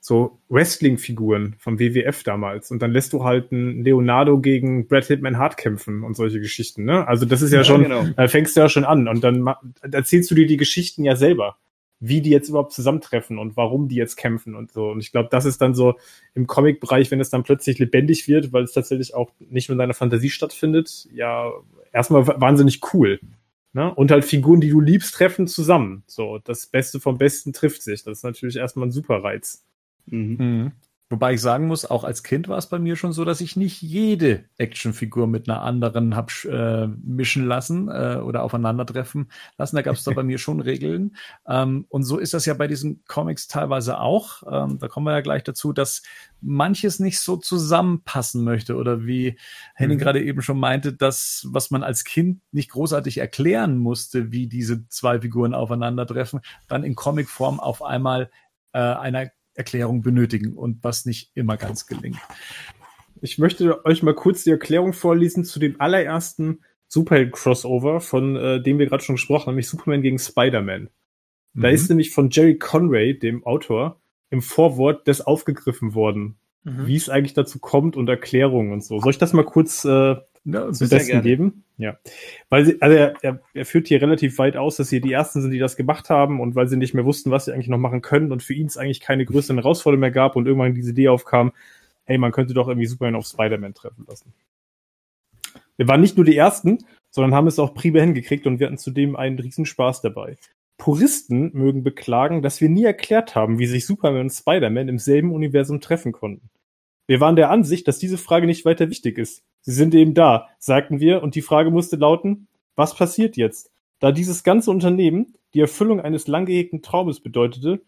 so 0.00 0.38
Wrestling-Figuren 0.48 1.56
vom 1.58 1.78
WWF 1.78 2.22
damals 2.22 2.70
und 2.70 2.80
dann 2.80 2.90
lässt 2.92 3.12
du 3.12 3.22
halt 3.24 3.52
einen 3.52 3.84
Leonardo 3.84 4.40
gegen 4.40 4.86
Brad 4.88 5.04
Hitman 5.04 5.36
Hart 5.36 5.58
kämpfen 5.58 6.04
und 6.04 6.14
solche 6.16 6.40
Geschichten, 6.40 6.84
ne? 6.84 7.06
Also 7.06 7.26
das 7.26 7.42
ist 7.42 7.52
ja, 7.52 7.58
Ja, 7.58 7.64
schon, 7.64 7.82
genau. 7.82 8.06
da 8.16 8.28
fängst 8.28 8.56
du 8.56 8.60
ja 8.62 8.70
schon 8.70 8.84
an 8.84 9.08
und 9.08 9.22
dann 9.22 9.44
erzählst 9.92 10.30
du 10.30 10.36
dir 10.36 10.46
die 10.46 10.56
Geschichten 10.56 11.04
ja 11.04 11.16
selber, 11.16 11.56
wie 12.00 12.20
die 12.20 12.30
jetzt 12.30 12.48
überhaupt 12.48 12.72
zusammentreffen 12.72 13.38
und 13.38 13.56
warum 13.56 13.88
die 13.88 13.96
jetzt 13.96 14.16
kämpfen 14.16 14.54
und 14.54 14.70
so. 14.72 14.90
Und 14.90 15.00
ich 15.00 15.10
glaube, 15.10 15.28
das 15.30 15.44
ist 15.44 15.60
dann 15.60 15.74
so 15.74 15.94
im 16.34 16.46
Comic-Bereich, 16.46 17.10
wenn 17.10 17.20
es 17.20 17.30
dann 17.30 17.42
plötzlich 17.42 17.78
lebendig 17.78 18.28
wird, 18.28 18.52
weil 18.52 18.64
es 18.64 18.72
tatsächlich 18.72 19.14
auch 19.14 19.30
nicht 19.40 19.68
nur 19.68 19.74
in 19.74 19.78
deiner 19.80 19.94
Fantasie 19.94 20.30
stattfindet, 20.30 21.08
ja, 21.12 21.50
erstmal 21.92 22.26
wa- 22.26 22.40
wahnsinnig 22.40 22.80
cool. 22.92 23.18
Ne? 23.72 23.92
Und 23.94 24.10
halt 24.10 24.24
Figuren, 24.24 24.60
die 24.60 24.70
du 24.70 24.80
liebst, 24.80 25.14
treffen 25.14 25.46
zusammen. 25.46 26.02
So, 26.06 26.38
das 26.38 26.66
Beste 26.66 27.00
vom 27.00 27.18
Besten 27.18 27.52
trifft 27.52 27.82
sich. 27.82 28.02
Das 28.04 28.18
ist 28.18 28.24
natürlich 28.24 28.56
erstmal 28.56 28.88
ein 28.88 28.92
super 28.92 29.22
Reiz. 29.22 29.64
Mhm. 30.06 30.72
Wobei 31.10 31.34
ich 31.34 31.40
sagen 31.40 31.66
muss, 31.66 31.84
auch 31.84 32.04
als 32.04 32.22
Kind 32.22 32.48
war 32.48 32.58
es 32.58 32.66
bei 32.66 32.78
mir 32.78 32.96
schon 32.96 33.12
so, 33.12 33.24
dass 33.24 33.40
ich 33.40 33.56
nicht 33.56 33.82
jede 33.82 34.44
Actionfigur 34.56 35.26
mit 35.26 35.48
einer 35.48 35.62
anderen 35.62 36.16
hab 36.16 36.30
äh, 36.44 36.86
mischen 36.86 37.46
lassen 37.46 37.88
äh, 37.88 38.20
oder 38.22 38.42
aufeinandertreffen 38.42 39.30
lassen. 39.56 39.76
Da 39.76 39.82
gab 39.82 39.94
es 39.96 40.04
da 40.04 40.12
bei 40.12 40.22
mir 40.24 40.38
schon 40.38 40.60
Regeln. 40.60 41.16
Ähm, 41.46 41.86
und 41.88 42.04
so 42.04 42.18
ist 42.18 42.34
das 42.34 42.46
ja 42.46 42.54
bei 42.54 42.66
diesen 42.66 43.04
Comics 43.06 43.48
teilweise 43.48 44.00
auch. 44.00 44.42
Ähm, 44.50 44.78
da 44.78 44.88
kommen 44.88 45.06
wir 45.06 45.12
ja 45.12 45.20
gleich 45.20 45.44
dazu, 45.44 45.72
dass 45.72 46.02
manches 46.40 47.00
nicht 47.00 47.20
so 47.20 47.36
zusammenpassen 47.36 48.44
möchte 48.44 48.76
oder 48.76 49.04
wie 49.06 49.38
Henning 49.74 49.98
Mhm. 49.98 50.02
gerade 50.02 50.22
eben 50.22 50.42
schon 50.42 50.58
meinte, 50.60 50.92
dass 50.92 51.46
was 51.50 51.70
man 51.70 51.82
als 51.82 52.04
Kind 52.04 52.40
nicht 52.52 52.70
großartig 52.70 53.18
erklären 53.18 53.78
musste, 53.78 54.30
wie 54.32 54.46
diese 54.46 54.86
zwei 54.88 55.20
Figuren 55.20 55.54
aufeinandertreffen, 55.54 56.40
dann 56.68 56.84
in 56.84 56.94
Comicform 56.94 57.60
auf 57.60 57.82
einmal 57.82 58.30
äh, 58.72 58.78
einer 58.78 59.30
Erklärung 59.58 60.02
benötigen 60.02 60.54
und 60.54 60.82
was 60.82 61.04
nicht 61.04 61.30
immer 61.34 61.56
ganz 61.56 61.86
gelingt. 61.86 62.18
Ich 63.20 63.38
möchte 63.38 63.84
euch 63.84 64.02
mal 64.02 64.14
kurz 64.14 64.44
die 64.44 64.50
Erklärung 64.50 64.92
vorlesen 64.92 65.44
zu 65.44 65.58
dem 65.58 65.80
allerersten 65.80 66.62
Superheld-Crossover, 66.86 68.00
von 68.00 68.36
äh, 68.36 68.62
dem 68.62 68.78
wir 68.78 68.86
gerade 68.86 69.02
schon 69.02 69.16
gesprochen 69.16 69.46
haben, 69.46 69.54
nämlich 69.54 69.68
Superman 69.68 70.02
gegen 70.02 70.18
Spider-Man. 70.18 70.88
Da 71.54 71.68
Mhm. 71.68 71.74
ist 71.74 71.88
nämlich 71.88 72.10
von 72.12 72.30
Jerry 72.30 72.56
Conway, 72.56 73.18
dem 73.18 73.44
Autor, 73.44 74.00
im 74.30 74.42
Vorwort 74.42 75.08
das 75.08 75.20
aufgegriffen 75.20 75.94
worden, 75.94 76.38
Mhm. 76.68 76.86
wie 76.86 76.96
es 76.96 77.08
eigentlich 77.08 77.34
dazu 77.34 77.58
kommt 77.58 77.96
und 77.96 78.08
Erklärungen 78.08 78.72
und 78.72 78.84
so. 78.84 79.00
Soll 79.00 79.10
ich 79.10 79.18
das 79.18 79.32
mal 79.32 79.44
kurz 79.44 79.84
äh, 79.84 80.16
ja, 80.44 80.72
zum 80.72 80.88
Besten 80.88 81.22
geben? 81.22 81.64
Ja. 81.78 81.98
Weil 82.48 82.64
sie, 82.64 82.82
also 82.82 82.96
er, 82.96 83.14
er, 83.22 83.40
er 83.54 83.64
führt 83.64 83.88
hier 83.88 84.02
relativ 84.02 84.38
weit 84.38 84.56
aus, 84.56 84.76
dass 84.76 84.88
sie 84.88 85.00
die 85.00 85.12
ersten 85.12 85.40
sind, 85.40 85.52
die 85.52 85.58
das 85.58 85.76
gemacht 85.76 86.10
haben 86.10 86.40
und 86.40 86.54
weil 86.54 86.68
sie 86.68 86.76
nicht 86.76 86.94
mehr 86.94 87.04
wussten, 87.04 87.30
was 87.30 87.44
sie 87.44 87.52
eigentlich 87.52 87.68
noch 87.68 87.78
machen 87.78 88.02
können 88.02 88.32
und 88.32 88.42
für 88.42 88.54
ihn 88.54 88.66
es 88.66 88.76
eigentlich 88.76 89.00
keine 89.00 89.24
größeren 89.24 89.58
Herausforderungen 89.58 90.00
mehr 90.00 90.10
gab 90.10 90.36
und 90.36 90.46
irgendwann 90.46 90.74
diese 90.74 90.90
Idee 90.90 91.08
aufkam, 91.08 91.52
hey, 92.04 92.18
man 92.18 92.32
könnte 92.32 92.54
doch 92.54 92.68
irgendwie 92.68 92.86
Superman 92.86 93.16
auf 93.16 93.26
Spider-Man 93.26 93.74
treffen 93.74 94.04
lassen. 94.08 94.32
Wir 95.76 95.86
waren 95.86 96.00
nicht 96.00 96.16
nur 96.16 96.26
die 96.26 96.36
Ersten, 96.36 96.78
sondern 97.10 97.34
haben 97.34 97.46
es 97.46 97.58
auch 97.58 97.74
prima 97.74 98.00
hingekriegt 98.00 98.46
und 98.46 98.58
wir 98.58 98.66
hatten 98.66 98.78
zudem 98.78 99.14
einen 99.14 99.38
riesen 99.38 99.64
Spaß 99.64 100.00
dabei. 100.00 100.36
Puristen 100.78 101.50
mögen 101.54 101.82
beklagen, 101.82 102.40
dass 102.40 102.60
wir 102.60 102.68
nie 102.68 102.84
erklärt 102.84 103.34
haben, 103.34 103.58
wie 103.58 103.66
sich 103.66 103.86
Superman 103.86 104.22
und 104.22 104.30
Spider-Man 104.30 104.88
im 104.88 104.98
selben 104.98 105.32
Universum 105.32 105.80
treffen 105.80 106.12
konnten. 106.12 106.50
Wir 107.08 107.20
waren 107.20 107.36
der 107.36 107.50
Ansicht, 107.50 107.88
dass 107.88 107.98
diese 107.98 108.18
Frage 108.18 108.46
nicht 108.46 108.66
weiter 108.66 108.90
wichtig 108.90 109.16
ist. 109.16 109.42
Sie 109.62 109.72
sind 109.72 109.94
eben 109.94 110.12
da, 110.12 110.48
sagten 110.58 111.00
wir, 111.00 111.22
und 111.22 111.34
die 111.34 111.42
Frage 111.42 111.70
musste 111.70 111.96
lauten, 111.96 112.48
was 112.76 112.94
passiert 112.94 113.38
jetzt? 113.38 113.70
Da 113.98 114.12
dieses 114.12 114.44
ganze 114.44 114.70
Unternehmen 114.70 115.34
die 115.54 115.60
Erfüllung 115.60 116.00
eines 116.00 116.28
lang 116.28 116.44
gehegten 116.44 116.82
Traumes 116.82 117.20
bedeutete, 117.20 117.80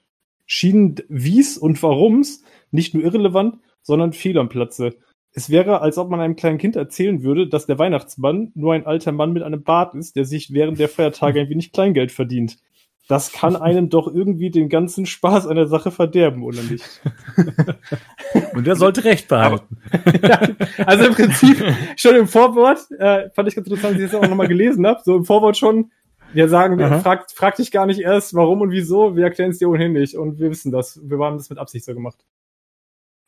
schienen 0.47 0.97
wie's 1.09 1.59
und 1.59 1.83
warum's 1.83 2.43
nicht 2.71 2.95
nur 2.95 3.05
irrelevant, 3.05 3.59
sondern 3.83 4.15
fehl 4.15 4.39
am 4.39 4.49
Platze. 4.49 4.97
Es 5.33 5.51
wäre, 5.51 5.83
als 5.83 5.99
ob 5.99 6.09
man 6.09 6.21
einem 6.21 6.35
kleinen 6.35 6.59
Kind 6.59 6.75
erzählen 6.75 7.23
würde, 7.23 7.47
dass 7.47 7.67
der 7.67 7.79
Weihnachtsmann 7.79 8.53
nur 8.55 8.73
ein 8.73 8.87
alter 8.87 9.13
Mann 9.13 9.35
mit 9.35 9.43
einem 9.43 9.63
Bart 9.63 9.95
ist, 9.95 10.17
der 10.17 10.25
sich 10.25 10.55
während 10.55 10.79
der 10.79 10.89
Feiertage 10.89 11.43
ein 11.43 11.51
wenig 11.51 11.73
Kleingeld 11.73 12.11
verdient. 12.11 12.57
Das 13.11 13.33
kann 13.33 13.57
einem 13.57 13.89
doch 13.89 14.07
irgendwie 14.07 14.51
den 14.51 14.69
ganzen 14.69 15.05
Spaß 15.05 15.49
an 15.49 15.57
der 15.57 15.67
Sache 15.67 15.91
verderben, 15.91 16.45
oder 16.45 16.63
nicht? 16.63 17.03
Und 18.55 18.69
der 18.69 18.77
sollte 18.77 19.03
recht 19.03 19.27
behalten. 19.27 19.79
also 20.87 21.07
im 21.07 21.15
Prinzip 21.15 21.61
schon 21.97 22.15
im 22.15 22.29
Vorwort, 22.29 22.89
äh, 23.01 23.29
fand 23.31 23.49
ich 23.49 23.57
ganz 23.57 23.67
interessant, 23.67 23.97
dass 23.97 24.05
ich 24.05 24.13
das 24.13 24.15
auch 24.15 24.29
nochmal 24.29 24.47
gelesen 24.47 24.87
habe, 24.87 25.01
so 25.05 25.17
im 25.17 25.25
Vorwort 25.25 25.57
schon, 25.57 25.91
wir 26.33 26.49
sagen, 26.49 26.79
wir 26.79 26.87
Aha. 26.87 27.01
fragt, 27.01 27.33
frag 27.33 27.57
dich 27.57 27.73
gar 27.73 27.87
nicht 27.87 27.99
erst, 27.99 28.33
warum 28.35 28.61
und 28.61 28.71
wieso, 28.71 29.17
wir 29.17 29.25
erklären 29.25 29.51
es 29.51 29.59
dir 29.59 29.69
ohnehin 29.69 29.93
nicht 29.93 30.15
und 30.15 30.39
wir 30.39 30.49
wissen 30.49 30.71
das. 30.71 31.01
Wir 31.03 31.19
haben 31.19 31.37
das 31.37 31.51
mit 31.51 31.59
Absicht 31.59 31.85
so 31.85 31.95
gemacht. 31.95 32.25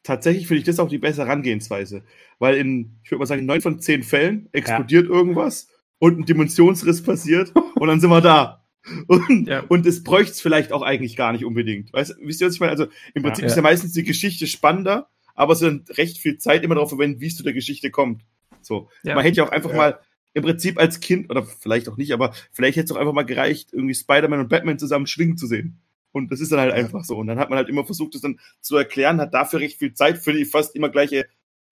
Tatsächlich 0.05 0.47
finde 0.47 0.61
ich 0.61 0.65
das 0.65 0.79
auch 0.79 0.89
die 0.89 0.99
bessere 0.99 1.27
Herangehensweise. 1.27 2.05
Weil 2.39 2.55
in, 2.55 3.01
ich 3.03 3.11
würde 3.11 3.19
mal 3.19 3.27
sagen, 3.27 3.47
neun 3.47 3.61
von 3.61 3.81
zehn 3.81 4.05
Fällen 4.05 4.49
explodiert 4.53 5.09
irgendwas 5.09 5.67
und 5.99 6.21
ein 6.21 6.25
Dimensionsriss 6.25 7.03
passiert 7.03 7.53
und 7.75 7.89
dann 7.89 7.99
sind 7.99 8.11
wir 8.11 8.21
da. 8.21 8.62
Und, 9.07 9.47
Ja. 9.49 9.61
und 9.69 9.87
es 9.87 10.03
bräuchte 10.03 10.33
es 10.33 10.41
vielleicht 10.41 10.73
auch 10.73 10.83
eigentlich 10.83 11.17
gar 11.17 11.33
nicht 11.33 11.45
unbedingt. 11.45 11.93
Weißt, 11.93 12.17
wisst 12.21 12.41
ihr, 12.41 12.47
was 12.49 12.55
ich 12.55 12.61
meine? 12.61 12.73
Also 12.73 12.87
im 13.15 13.23
Prinzip 13.23 13.43
Ja. 13.43 13.47
ist 13.49 13.57
ja 13.57 13.63
meistens 13.63 13.93
die 13.93 14.03
Geschichte 14.03 14.47
spannender, 14.47 15.09
aber 15.35 15.53
es 15.53 15.63
ist 15.63 15.69
dann 15.69 15.85
recht 15.97 16.19
viel 16.19 16.39
Zeit 16.39 16.65
immer 16.65 16.75
darauf 16.75 16.91
verwenden, 16.91 17.21
wie 17.21 17.27
es 17.29 17.37
zu 17.37 17.43
der 17.45 17.53
Geschichte 17.53 17.91
kommt. 17.91 18.23
So. 18.61 18.89
Ja. 19.05 19.15
Man 19.15 19.25
hätte 19.25 19.37
ja 19.39 19.45
auch 19.47 19.51
einfach 19.53 19.71
Ja. 19.71 19.77
mal 19.77 19.99
im 20.35 20.43
Prinzip 20.43 20.79
als 20.79 21.01
Kind, 21.01 21.31
oder 21.31 21.45
vielleicht 21.45 21.89
auch 21.89 21.97
nicht, 21.97 22.13
aber 22.13 22.33
vielleicht 22.53 22.77
hätte 22.77 22.87
es 22.87 22.93
auch 22.93 22.97
einfach 22.97 23.13
mal 23.13 23.23
gereicht, 23.27 23.71
irgendwie 23.73 23.95
Spider-Man 23.95 24.41
und 24.41 24.49
Batman 24.49 24.79
zusammen 24.79 25.07
schwingen 25.07 25.37
zu 25.37 25.47
sehen. 25.47 25.79
Und 26.11 26.31
das 26.33 26.41
ist 26.41 26.53
dann 26.53 26.61
halt 26.61 26.73
einfach 26.73 27.05
so. 27.05 27.17
Und 27.19 27.27
dann 27.27 27.39
hat 27.39 27.51
man 27.51 27.57
halt 27.59 27.69
immer 27.69 27.85
versucht, 27.85 28.15
das 28.15 28.23
dann 28.23 28.39
zu 28.61 28.77
erklären, 28.77 29.21
hat 29.21 29.33
dafür 29.35 29.61
recht 29.61 29.79
viel 29.79 29.95
Zeit 29.95 30.19
für 30.19 30.33
die 30.33 30.45
fast 30.45 30.75
immer 30.75 30.89
gleiche 30.89 31.27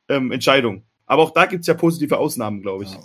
ähm, 0.08 0.30
Entscheidung. 0.32 0.84
Aber 1.06 1.22
auch 1.22 1.32
da 1.32 1.46
gibt's 1.46 1.66
ja 1.66 1.74
positive 1.74 2.18
Ausnahmen, 2.18 2.62
glaube 2.62 2.84
ich. 2.84 2.92
Ja. 2.92 3.00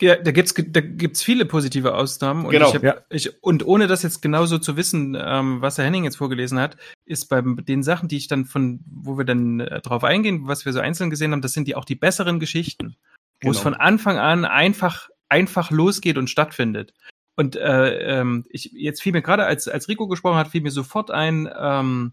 Ja, 0.00 0.16
da 0.16 0.30
gibt's 0.32 0.54
da 0.54 0.80
gibt's 0.80 1.22
viele 1.22 1.44
positive 1.44 1.94
Ausnahmen 1.94 2.44
und 2.46 2.52
Genau. 2.52 2.68
ich, 2.68 2.74
hab, 2.74 2.82
Ja. 2.82 2.96
ich 3.10 3.42
und 3.42 3.66
ohne 3.66 3.86
das 3.86 4.02
jetzt 4.02 4.22
genauso 4.22 4.58
zu 4.58 4.76
wissen, 4.76 5.16
ähm, 5.20 5.60
was 5.60 5.74
der 5.76 5.84
Henning 5.84 6.04
jetzt 6.04 6.16
vorgelesen 6.16 6.58
hat, 6.58 6.76
ist 7.04 7.26
bei 7.28 7.42
den 7.42 7.82
Sachen, 7.82 8.08
die 8.08 8.16
ich 8.16 8.26
dann 8.28 8.44
von, 8.46 8.80
wo 8.86 9.18
wir 9.18 9.24
dann 9.24 9.60
äh, 9.60 9.80
drauf 9.80 10.02
eingehen, 10.04 10.46
was 10.46 10.64
wir 10.64 10.72
so 10.72 10.80
einzeln 10.80 11.10
gesehen 11.10 11.32
haben, 11.32 11.42
das 11.42 11.52
sind 11.52 11.68
die 11.68 11.74
auch 11.76 11.84
die 11.84 11.96
besseren 11.96 12.40
Geschichten, 12.40 12.96
wo 13.42 13.50
es 13.50 13.58
Genau. 13.58 13.62
von 13.62 13.74
Anfang 13.74 14.18
an 14.18 14.44
einfach 14.44 15.08
einfach 15.28 15.70
losgeht 15.70 16.16
und 16.18 16.28
stattfindet. 16.30 16.92
Und 17.36 17.56
äh, 17.56 18.18
ähm, 18.20 18.44
ich 18.50 18.72
jetzt 18.72 19.00
fiel 19.02 19.12
mir 19.12 19.22
gerade 19.22 19.44
als 19.44 19.68
als 19.68 19.88
Rico 19.88 20.08
gesprochen 20.08 20.36
hat, 20.38 20.48
fiel 20.48 20.60
mir 20.62 20.70
sofort 20.72 21.10
ein, 21.10 21.48
ähm, 21.58 22.12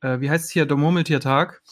äh, 0.00 0.20
wie 0.20 0.30
heißt 0.30 0.44
es 0.44 0.50
hier, 0.50 0.66
der 0.66 0.76
Murmeltiertag. 0.76 1.62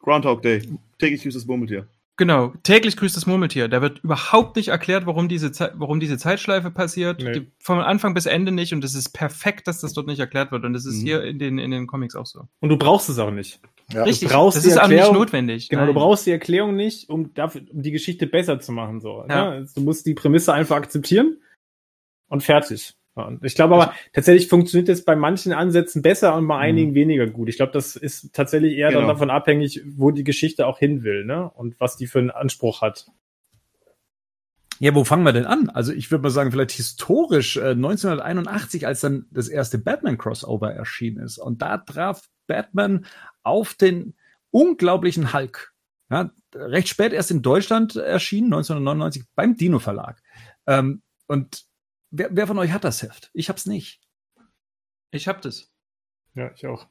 Groundhog 0.00 0.42
Day. 0.42 0.62
Täglich 0.98 1.22
grüßt 1.22 1.36
das 1.36 1.46
Murmeltier. 1.46 1.86
Genau, 2.18 2.52
täglich 2.62 2.96
grüßt 2.98 3.16
das 3.16 3.26
Murmeltier. 3.26 3.68
Da 3.68 3.80
wird 3.80 4.00
überhaupt 4.00 4.56
nicht 4.56 4.68
erklärt, 4.68 5.06
warum 5.06 5.28
diese, 5.28 5.50
Zei- 5.50 5.72
warum 5.74 5.98
diese 5.98 6.18
Zeitschleife 6.18 6.70
passiert. 6.70 7.22
Nee. 7.22 7.32
Die, 7.32 7.52
von 7.58 7.78
Anfang 7.80 8.12
bis 8.14 8.26
Ende 8.26 8.52
nicht. 8.52 8.74
Und 8.74 8.84
es 8.84 8.94
ist 8.94 9.10
perfekt, 9.10 9.66
dass 9.66 9.80
das 9.80 9.94
dort 9.94 10.06
nicht 10.06 10.20
erklärt 10.20 10.52
wird. 10.52 10.64
Und 10.64 10.74
das 10.74 10.84
ist 10.84 10.96
Mhm. 11.00 11.06
hier 11.06 11.24
in 11.24 11.38
den, 11.38 11.58
in 11.58 11.70
den 11.70 11.86
Comics 11.86 12.14
auch 12.14 12.26
so. 12.26 12.46
Und 12.60 12.68
du 12.68 12.76
brauchst 12.76 13.08
es 13.08 13.18
auch 13.18 13.30
nicht. 13.30 13.60
Ja. 13.92 14.04
Richtig, 14.04 14.28
brauchst 14.28 14.56
das 14.58 14.64
die 14.64 14.70
ist 14.70 14.76
auch 14.78 14.88
nicht 14.88 14.98
Erklärung- 14.98 15.16
notwendig. 15.16 15.68
Genau, 15.70 15.82
du 15.82 15.86
Nein. 15.86 15.94
brauchst 15.94 16.26
die 16.26 16.30
Erklärung 16.32 16.76
nicht, 16.76 17.08
um, 17.08 17.32
dafür, 17.34 17.62
um 17.72 17.82
die 17.82 17.90
Geschichte 17.92 18.26
besser 18.26 18.60
zu 18.60 18.72
machen. 18.72 19.00
So, 19.00 19.24
Ja. 19.28 19.58
ne? 19.60 19.66
Du 19.74 19.80
musst 19.80 20.04
die 20.06 20.14
Prämisse 20.14 20.52
einfach 20.52 20.76
akzeptieren 20.76 21.38
und 22.28 22.42
fertig. 22.42 22.94
Und 23.14 23.44
ich 23.44 23.54
glaube 23.54 23.74
aber, 23.74 23.94
tatsächlich 24.14 24.48
funktioniert 24.48 24.88
es 24.88 25.04
bei 25.04 25.14
manchen 25.16 25.52
Ansätzen 25.52 26.00
besser 26.00 26.34
und 26.34 26.48
bei 26.48 26.56
einigen 26.56 26.94
weniger 26.94 27.26
gut. 27.26 27.48
Ich 27.50 27.56
glaube, 27.56 27.72
das 27.72 27.94
ist 27.94 28.32
tatsächlich 28.32 28.74
eher 28.76 28.90
dann 28.90 29.02
Genau. 29.02 29.12
davon 29.12 29.30
abhängig, 29.30 29.82
wo 29.84 30.10
die 30.10 30.24
Geschichte 30.24 30.66
auch 30.66 30.78
hin 30.78 31.02
will, 31.02 31.24
ne? 31.26 31.50
Und 31.50 31.78
was 31.78 31.96
die 31.96 32.06
für 32.06 32.20
einen 32.20 32.30
Anspruch 32.30 32.80
hat. 32.80 33.06
Ja, 34.78 34.94
wo 34.94 35.04
fangen 35.04 35.24
wir 35.24 35.32
denn 35.32 35.44
an? 35.44 35.68
Also 35.68 35.92
ich 35.92 36.10
würde 36.10 36.22
mal 36.22 36.30
sagen, 36.30 36.50
vielleicht 36.50 36.72
historisch 36.72 37.56
äh, 37.56 37.70
1981, 37.70 38.86
als 38.86 39.00
dann 39.00 39.26
das 39.30 39.48
erste 39.48 39.78
Batman-Crossover 39.78 40.72
erschienen 40.72 41.22
ist. 41.22 41.38
Und 41.38 41.62
da 41.62 41.78
traf 41.78 42.28
Batman 42.46 43.06
auf 43.42 43.74
den 43.74 44.14
unglaublichen 44.50 45.32
Hulk. 45.32 45.72
Ja, 46.10 46.30
recht 46.54 46.88
spät 46.88 47.12
erst 47.12 47.30
in 47.30 47.42
Deutschland 47.42 47.94
erschienen, 47.96 48.46
1999 48.52 49.24
beim 49.34 49.56
Dino 49.56 49.78
Verlag. 49.78 50.20
Ähm, 50.66 51.02
und 51.26 51.64
wer, 52.12 52.28
wer 52.34 52.46
von 52.46 52.58
euch 52.58 52.70
hat 52.70 52.84
das 52.84 53.02
Heft? 53.02 53.30
Ich 53.34 53.48
hab's 53.48 53.66
nicht. 53.66 54.00
Ich 55.10 55.26
hab 55.26 55.42
das. 55.42 55.72
Ja, 56.34 56.52
ich 56.54 56.66
auch. 56.66 56.86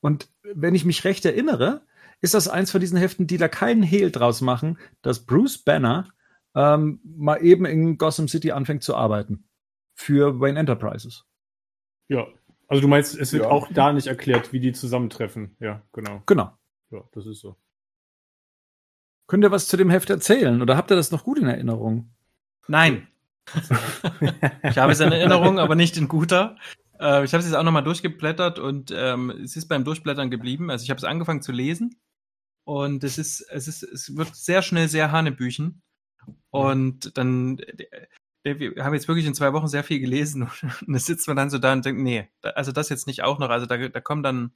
Und 0.00 0.28
wenn 0.42 0.74
ich 0.74 0.84
mich 0.84 1.04
recht 1.04 1.24
erinnere, 1.24 1.86
ist 2.20 2.34
das 2.34 2.48
eins 2.48 2.70
von 2.70 2.80
diesen 2.80 2.98
Heften, 2.98 3.26
die 3.26 3.36
da 3.38 3.48
keinen 3.48 3.82
Hehl 3.82 4.10
draus 4.10 4.40
machen, 4.40 4.78
dass 5.02 5.24
Bruce 5.24 5.58
Banner 5.58 6.08
ähm, 6.54 7.00
mal 7.04 7.42
eben 7.44 7.64
in 7.64 7.96
Gotham 7.96 8.28
City 8.28 8.52
anfängt 8.52 8.82
zu 8.82 8.94
arbeiten. 8.96 9.48
Für 9.94 10.40
Wayne 10.40 10.58
Enterprises. 10.58 11.24
Ja. 12.08 12.26
Also 12.66 12.80
du 12.82 12.88
meinst, 12.88 13.16
es 13.16 13.32
wird 13.32 13.44
Ja. 13.44 13.50
auch 13.50 13.70
da 13.72 13.92
nicht 13.92 14.06
erklärt, 14.06 14.52
wie 14.52 14.60
die 14.60 14.72
zusammentreffen. 14.72 15.56
Ja, 15.60 15.82
genau. 15.92 16.22
Genau. 16.26 16.56
Ja, 16.90 17.02
das 17.12 17.26
ist 17.26 17.40
so. 17.40 17.56
Könnt 19.26 19.44
ihr 19.44 19.50
was 19.50 19.68
zu 19.68 19.76
dem 19.76 19.90
Heft 19.90 20.10
erzählen? 20.10 20.60
Oder 20.60 20.76
habt 20.76 20.90
ihr 20.90 20.96
das 20.96 21.10
noch 21.10 21.24
gut 21.24 21.38
in 21.38 21.46
Erinnerung? 21.46 22.14
Nein. 22.68 23.08
ich 24.62 24.78
habe 24.78 24.92
es 24.92 25.00
in 25.00 25.12
Erinnerung, 25.12 25.58
aber 25.58 25.74
nicht 25.74 25.96
in 25.96 26.08
guter. 26.08 26.56
Äh, 26.98 27.24
ich 27.24 27.32
habe 27.32 27.40
es 27.40 27.46
jetzt 27.46 27.54
auch 27.54 27.62
nochmal 27.62 27.84
durchgeblättert 27.84 28.58
und 28.58 28.92
ähm, 28.94 29.30
es 29.30 29.56
ist 29.56 29.68
beim 29.68 29.84
Durchblättern 29.84 30.30
geblieben. 30.30 30.70
Also 30.70 30.84
ich 30.84 30.90
habe 30.90 30.98
es 30.98 31.04
angefangen 31.04 31.42
zu 31.42 31.52
lesen 31.52 32.00
und 32.64 33.04
es 33.04 33.18
ist, 33.18 33.40
es 33.50 33.68
ist, 33.68 33.82
es 33.82 34.16
wird 34.16 34.34
sehr 34.34 34.62
schnell 34.62 34.88
sehr 34.88 35.12
Hanebüchen. 35.12 35.82
Und 36.50 37.16
dann, 37.18 37.58
äh, 37.58 38.58
wir 38.58 38.84
haben 38.84 38.94
jetzt 38.94 39.08
wirklich 39.08 39.26
in 39.26 39.34
zwei 39.34 39.52
Wochen 39.52 39.68
sehr 39.68 39.84
viel 39.84 40.00
gelesen 40.00 40.42
und 40.86 40.92
da 40.92 40.98
sitzt 40.98 41.28
man 41.28 41.36
dann 41.36 41.50
so 41.50 41.58
da 41.58 41.72
und 41.72 41.84
denkt, 41.84 42.00
nee, 42.02 42.28
also 42.42 42.72
das 42.72 42.88
jetzt 42.88 43.06
nicht 43.06 43.22
auch 43.22 43.38
noch. 43.38 43.50
Also 43.50 43.66
da, 43.66 43.76
da 43.88 44.00
kommen 44.00 44.22
dann 44.22 44.54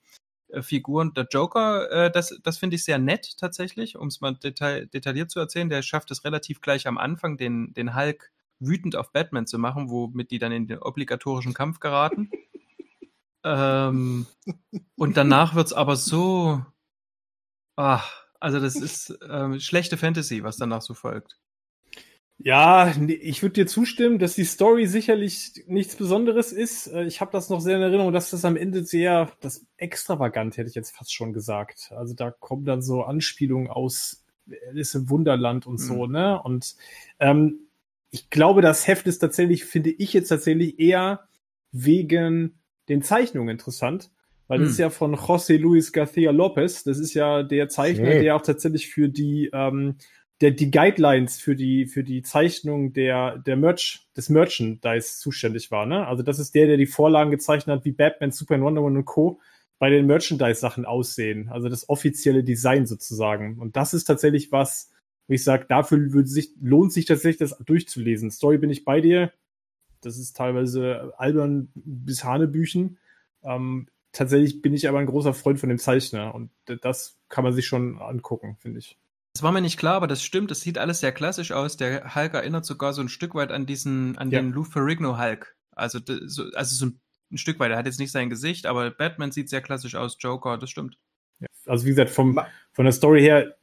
äh, 0.49 0.63
Figuren. 0.63 1.13
Der 1.15 1.27
Joker, 1.31 1.91
äh, 1.91 2.11
das, 2.11 2.39
das 2.43 2.59
finde 2.59 2.77
ich 2.77 2.85
sehr 2.85 2.99
nett 2.99 3.37
tatsächlich, 3.39 3.97
um 3.97 4.09
es 4.09 4.21
mal 4.21 4.35
detail, 4.35 4.87
detailliert 4.87 5.31
zu 5.31 5.41
erzählen. 5.41 5.69
Der 5.69 5.83
schafft 5.83 6.11
es 6.11 6.25
relativ 6.25 6.61
gleich 6.61 6.87
am 6.87 6.99
Anfang, 6.99 7.37
den, 7.37 7.73
den 7.75 7.95
Hulk 7.95 8.31
wütend 8.61 8.97
auf 8.97 9.13
Batman 9.13 9.47
zu 9.47 9.59
machen, 9.59 9.91
womit 9.91 10.31
die 10.31 10.39
dann 10.39 10.53
in 10.53 10.67
den 10.67 10.79
obligatorischen 10.79 11.55
Kampf 11.55 11.81
geraten. 11.81 12.31
ähm, 13.45 14.27
und 14.97 15.17
danach 15.17 15.55
wird's 15.55 15.73
aber 15.73 15.97
so. 15.97 16.65
Ach, 17.77 18.27
also 18.41 18.61
das 18.61 18.77
ist 18.77 19.19
ähm, 19.29 19.61
schlechte 19.61 19.97
Fantasy, 19.97 20.43
was 20.43 20.57
danach 20.57 20.83
so 20.83 20.95
folgt. 20.95 21.39
Ja, 22.41 22.95
ich 23.09 23.43
würde 23.43 23.55
dir 23.55 23.67
zustimmen, 23.67 24.21
dass 24.21 24.37
die 24.37 24.45
Story 24.45 24.87
sicherlich 24.87 25.65
nichts 25.67 25.97
Besonderes 25.97 26.53
ist. 26.53 26.87
Äh, 26.87 27.05
Ich 27.05 27.21
habe 27.21 27.33
das 27.33 27.51
noch 27.51 27.61
sehr 27.61 27.77
in 27.77 27.83
Erinnerung, 27.83 28.13
dass 28.13 28.31
das 28.31 28.45
am 28.45 28.57
Ende 28.57 28.85
sehr 28.85 29.33
das 29.41 29.67
extravagant 29.77 30.57
hätte 30.57 30.69
ich 30.69 30.77
jetzt 30.77 30.97
fast 30.97 31.13
schon 31.13 31.33
gesagt. 31.33 31.91
Also 31.97 32.15
da 32.15 32.31
kommen 32.31 32.65
dann 32.65 32.81
so 32.81 33.03
Anspielungen 33.03 33.69
aus 33.69 34.25
Alice 34.69 34.95
im 34.95 35.11
Wunderland 35.11 35.67
und 35.67 35.79
so, 35.79 36.07
ne? 36.07 36.41
Und 36.41 36.77
ähm, 37.19 37.68
ich 38.11 38.31
glaube, 38.31 38.63
das 38.63 38.87
Heft 38.87 39.07
ist 39.07 39.19
tatsächlich, 39.19 39.65
finde 39.65 39.91
ich 39.91 40.13
jetzt 40.13 40.29
tatsächlich 40.29 40.79
eher 40.79 41.29
wegen 41.73 42.61
den 42.89 43.03
Zeichnungen 43.03 43.51
interessant, 43.51 44.11
weil 44.47 44.59
das 44.61 44.69
Hm. 44.69 44.73
ist 44.73 44.79
ja 44.79 44.91
von 44.91 45.15
José 45.15 45.59
Luis 45.59 45.93
García 45.93 46.31
López. 46.31 46.85
Das 46.85 46.99
ist 46.99 47.13
ja 47.15 47.43
der 47.43 47.69
Zeichner, 47.69 48.13
Schön. 48.13 48.23
der 48.23 48.37
auch 48.37 48.43
tatsächlich 48.43 48.89
für 48.89 49.09
die 49.09 49.51
ähm, 49.53 49.97
der 50.41 50.53
die 50.53 50.71
Guidelines 50.71 51.39
für 51.41 51.57
die 51.57 51.87
für 51.87 52.05
die 52.05 52.23
Zeichnung 52.23 52.93
der 52.93 53.39
der 53.39 53.57
Merch 53.57 54.07
des 54.17 54.29
Merchandise 54.31 55.19
zuständig 55.19 55.71
war, 55.71 55.85
ne? 55.85 56.07
Also 56.07 56.23
das 56.23 56.39
ist 56.39 56.55
der, 56.55 56.67
der 56.67 56.77
die 56.77 56.87
Vorlagen 56.87 57.31
gezeichnet 57.31 57.77
hat, 57.79 57.85
wie 57.85 57.93
Batman, 57.93 58.31
Superman, 58.31 58.65
Wonder 58.65 58.83
Woman 58.83 58.99
und 58.99 59.05
Co. 59.05 59.41
bei 59.79 59.91
den 59.91 60.07
Merchandise 60.07 60.61
Sachen 60.61 60.87
aussehen, 60.87 61.49
also 61.51 61.69
das 61.69 61.89
offizielle 61.89 62.45
Design 62.45 62.87
sozusagen. 62.87 63.59
Und 63.59 63.77
das 63.77 63.93
ist 63.95 64.05
tatsächlich 64.05 64.51
was, 64.53 64.91
wo 65.29 65.35
ich 65.35 65.45
sage, 65.45 65.67
dafür 65.69 66.13
würde 66.13 66.29
sich 66.29 66.51
lohnt 66.61 66.93
sich 66.93 67.05
tatsächlich 67.05 67.39
das 67.51 67.57
durchzulesen. 67.59 68.31
Story 68.31 68.59
bin 68.59 68.71
ich 68.71 68.85
bei 68.85 69.01
dir. 69.01 69.33
Das 70.01 70.19
ist 70.19 70.37
teilweise 70.37 71.13
albern 71.19 71.71
bis 71.75 72.25
Hanebüchen. 72.25 72.99
Ähm, 73.43 73.89
tatsächlich 74.13 74.63
bin 74.63 74.75
ich 74.75 74.89
aber 74.89 74.99
ein 74.99 75.07
großer 75.07 75.35
Freund 75.35 75.61
von 75.61 75.69
dem 75.69 75.79
Zeichner 75.79 76.35
und 76.35 76.51
das 76.67 77.19
kann 77.29 77.45
man 77.45 77.53
sich 77.53 77.67
schon 77.67 77.99
angucken, 78.01 78.57
finde 78.59 78.79
ich. 78.81 78.99
Das 79.35 79.43
war 79.43 79.53
mir 79.53 79.61
nicht 79.61 79.79
klar, 79.79 79.95
aber 79.95 80.07
das 80.07 80.23
stimmt. 80.23 80.51
Es 80.51 80.63
sieht 80.63 80.79
alles 80.79 81.01
sehr 81.01 81.13
klassisch 81.13 81.53
aus. 81.53 81.77
Der 81.77 82.15
Hulk 82.15 82.35
erinnert 82.35 82.65
sogar 82.65 82.93
so 82.93 83.01
ein 83.03 83.09
Stück 83.09 83.35
weit 83.35 83.53
an 83.53 83.67
diesen, 83.67 84.17
an 84.19 84.31
Ja. 84.31 84.41
den 84.41 84.53
Lou 84.53 84.65
Ferrigno 84.65 85.19
Hulk. 85.19 85.55
Also, 85.73 86.01
so, 86.27 86.45
also 86.55 86.75
so 86.75 86.87
ein, 86.87 87.01
ein 87.31 87.39
Stück 87.39 87.61
weit. 87.61 87.71
Er 87.71 87.77
hat 87.77 87.87
jetzt 87.87 88.01
nicht 88.01 88.11
sein 88.11 88.31
Gesicht, 88.31 88.67
aber 88.67 88.91
Batman 88.91 89.31
sieht 89.31 89.49
sehr 89.49 89.61
klassisch 89.61 89.95
aus. 89.95 90.17
Joker, 90.19 90.59
das 90.59 90.71
stimmt. 90.71 90.99
Also 91.67 91.85
wie 91.85 91.91
gesagt, 91.91 92.11
vom, 92.11 92.41
von 92.73 92.85
der 92.85 92.93
Story 92.93 93.21
her, 93.21 93.58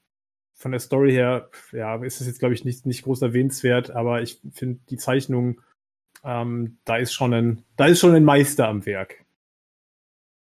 von 0.55 0.71
der 0.71 0.79
Story 0.79 1.11
her, 1.11 1.49
ja, 1.71 2.01
ist 2.03 2.21
es 2.21 2.27
jetzt, 2.27 2.39
glaube 2.39 2.53
ich, 2.53 2.63
nicht, 2.65 2.85
nicht 2.85 3.03
groß 3.03 3.21
erwähnenswert, 3.21 3.91
aber 3.91 4.21
ich 4.21 4.41
finde 4.53 4.79
die 4.89 4.97
Zeichnung, 4.97 5.61
ähm, 6.23 6.77
da 6.85 6.95
ist 6.97 7.13
schon 7.13 7.33
ein, 7.33 7.63
da 7.75 7.85
ist 7.87 7.99
schon 7.99 8.15
ein 8.15 8.23
Meister 8.23 8.67
am 8.67 8.85
Werk. 8.85 9.25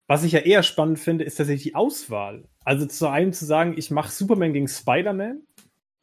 Was 0.08 0.24
ich 0.24 0.32
ja 0.32 0.40
eher 0.40 0.62
spannend 0.62 0.98
finde, 0.98 1.24
ist 1.24 1.36
tatsächlich 1.36 1.62
die 1.62 1.74
Auswahl. 1.74 2.48
Also 2.64 2.84
zu 2.86 3.08
einem 3.08 3.32
zu 3.32 3.46
sagen, 3.46 3.74
ich 3.78 3.90
mache 3.90 4.10
Superman 4.10 4.52
gegen 4.52 4.68
Spider-Man 4.68 5.42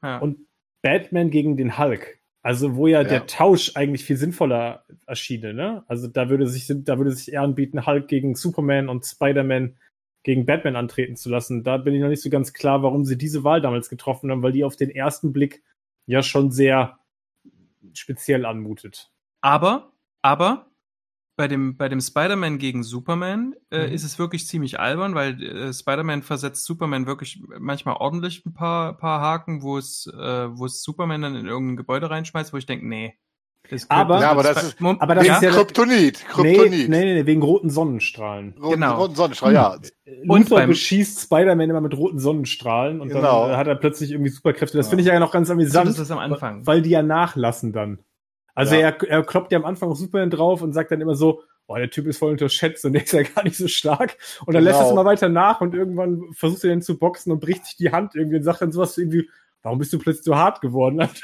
Ja. 0.01 0.17
und 0.19 0.47
Batman 0.81 1.29
gegen 1.29 1.57
den 1.57 1.77
Hulk. 1.77 2.19
Also 2.41 2.75
wo 2.77 2.87
ja, 2.87 3.01
Ja. 3.01 3.07
der 3.07 3.27
Tausch 3.27 3.75
eigentlich 3.75 4.05
viel 4.05 4.15
sinnvoller 4.15 4.85
erschiene, 5.05 5.53
ne? 5.53 5.83
Also 5.87 6.07
da 6.07 6.29
würde 6.29 6.47
sich, 6.47 6.71
da 6.73 6.97
würde 6.97 7.11
sich 7.11 7.33
eher 7.33 7.41
anbieten, 7.41 7.85
Hulk 7.85 8.07
gegen 8.07 8.33
Superman 8.35 8.87
und 8.87 9.05
Spider-Man 9.05 9.77
gegen 10.23 10.45
Batman 10.45 10.75
antreten 10.75 11.15
zu 11.15 11.29
lassen. 11.29 11.63
Da 11.63 11.77
bin 11.77 11.95
ich 11.95 12.01
noch 12.01 12.09
nicht 12.09 12.21
so 12.21 12.29
ganz 12.29 12.53
klar, 12.53 12.83
warum 12.83 13.05
sie 13.05 13.17
diese 13.17 13.43
Wahl 13.43 13.61
damals 13.61 13.89
getroffen 13.89 14.31
haben, 14.31 14.43
weil 14.43 14.51
die 14.51 14.63
auf 14.63 14.75
den 14.75 14.89
ersten 14.89 15.31
Blick 15.33 15.63
ja 16.05 16.21
schon 16.23 16.51
sehr 16.51 16.99
speziell 17.93 18.45
anmutet. 18.45 19.11
Aber, 19.41 19.93
aber 20.21 20.65
bei 21.37 21.47
dem, 21.47 21.77
bei 21.77 21.87
dem 21.87 22.01
Spider-Man 22.01 22.57
gegen 22.57 22.83
Superman 22.83 23.55
äh, 23.71 23.87
Mhm. 23.87 23.93
ist 23.93 24.03
es 24.03 24.19
wirklich 24.19 24.45
ziemlich 24.45 24.77
albern, 24.79 25.15
weil 25.15 25.41
äh, 25.41 25.73
Spider-Man 25.73 26.21
versetzt 26.21 26.65
Superman 26.65 27.07
wirklich 27.07 27.41
manchmal 27.59 27.95
ordentlich 27.95 28.45
ein 28.45 28.53
paar, 28.53 28.97
paar 28.97 29.21
Haken, 29.21 29.61
wo 29.61 29.77
es, 29.77 30.05
äh, 30.07 30.17
wo 30.57 30.65
es 30.65 30.83
Superman 30.83 31.21
dann 31.21 31.35
in 31.37 31.45
irgendein 31.45 31.77
Gebäude 31.77 32.09
reinschmeißt, 32.09 32.51
wo 32.51 32.57
ich 32.57 32.65
denke, 32.65 32.85
nee. 32.87 33.17
Das 33.69 33.89
Aber- 33.89 34.19
Ja, 34.21 34.31
aber 34.31 34.43
das 34.43 34.63
ist- 34.63 34.77
aber 34.81 35.15
das 35.15 35.25
ja, 35.27 35.35
ist 35.35 35.43
ja- 35.43 35.51
Kryptonit. 35.51 36.25
Kryptonit. 36.27 36.89
nee, 36.89 37.05
nee, 37.05 37.13
nee, 37.15 37.25
wegen 37.25 37.41
roten 37.43 37.69
Sonnenstrahlen. 37.69 38.55
Roten, 38.61 38.73
Genau. 38.81 38.97
roten 38.97 39.15
Sonnenstrahl, 39.15 39.53
ja. 39.53 39.77
Luthor 40.23 40.57
beim- 40.59 40.69
beschießt 40.69 41.21
Spider-Man 41.21 41.69
immer 41.69 41.81
mit 41.81 41.95
roten 41.95 42.19
Sonnenstrahlen 42.19 42.99
und 43.01 43.09
Genau. 43.09 43.47
dann 43.47 43.57
hat 43.57 43.67
er 43.67 43.75
plötzlich 43.75 44.11
irgendwie 44.11 44.31
Superkräfte. 44.31 44.77
Das 44.77 44.87
Ja. 44.87 44.89
finde 44.89 45.01
ich 45.03 45.07
ja 45.07 45.19
noch 45.19 45.31
ganz 45.31 45.49
amüsant. 45.49 45.87
das 45.89 45.99
ist 45.99 46.11
am 46.11 46.17
Anfang. 46.19 46.65
Weil 46.65 46.81
die 46.81 46.89
ja 46.89 47.03
nachlassen 47.03 47.71
dann. 47.73 47.99
Also 48.55 48.75
Ja. 48.75 48.89
er, 48.89 49.03
er 49.09 49.23
kloppt 49.23 49.51
ja 49.51 49.59
am 49.59 49.65
Anfang 49.65 49.89
auf 49.89 49.97
Superman 49.97 50.29
drauf 50.31 50.61
und 50.61 50.73
sagt 50.73 50.91
dann 50.91 50.99
immer 51.01 51.15
so, 51.15 51.41
oh, 51.67 51.75
der 51.75 51.91
Typ 51.91 52.07
ist 52.07 52.17
voll 52.17 52.31
unterschätzt 52.31 52.83
und 52.85 52.93
der 52.93 53.03
ist 53.03 53.13
ja 53.13 53.21
gar 53.21 53.43
nicht 53.43 53.55
so 53.55 53.67
stark. 53.67 54.17
Und 54.47 54.55
dann 54.55 54.63
lässt 54.63 54.77
Genau. 54.79 54.87
es 54.87 54.91
immer 54.93 55.05
weiter 55.05 55.29
nach 55.29 55.61
und 55.61 55.75
irgendwann 55.75 56.23
versucht 56.33 56.63
er 56.63 56.71
den 56.71 56.81
zu 56.81 56.97
boxen 56.97 57.31
und 57.31 57.39
bricht 57.39 57.65
sich 57.65 57.75
die 57.77 57.91
Hand 57.91 58.15
irgendwie 58.15 58.37
und 58.37 58.43
sagt 58.43 58.61
dann 58.63 58.71
sowas 58.71 58.97
irgendwie, 58.97 59.29
warum 59.63 59.79
bist 59.79 59.91
du 59.93 59.99
plötzlich 59.99 60.23
so 60.25 60.35
hart 60.35 60.61
geworden? 60.61 61.07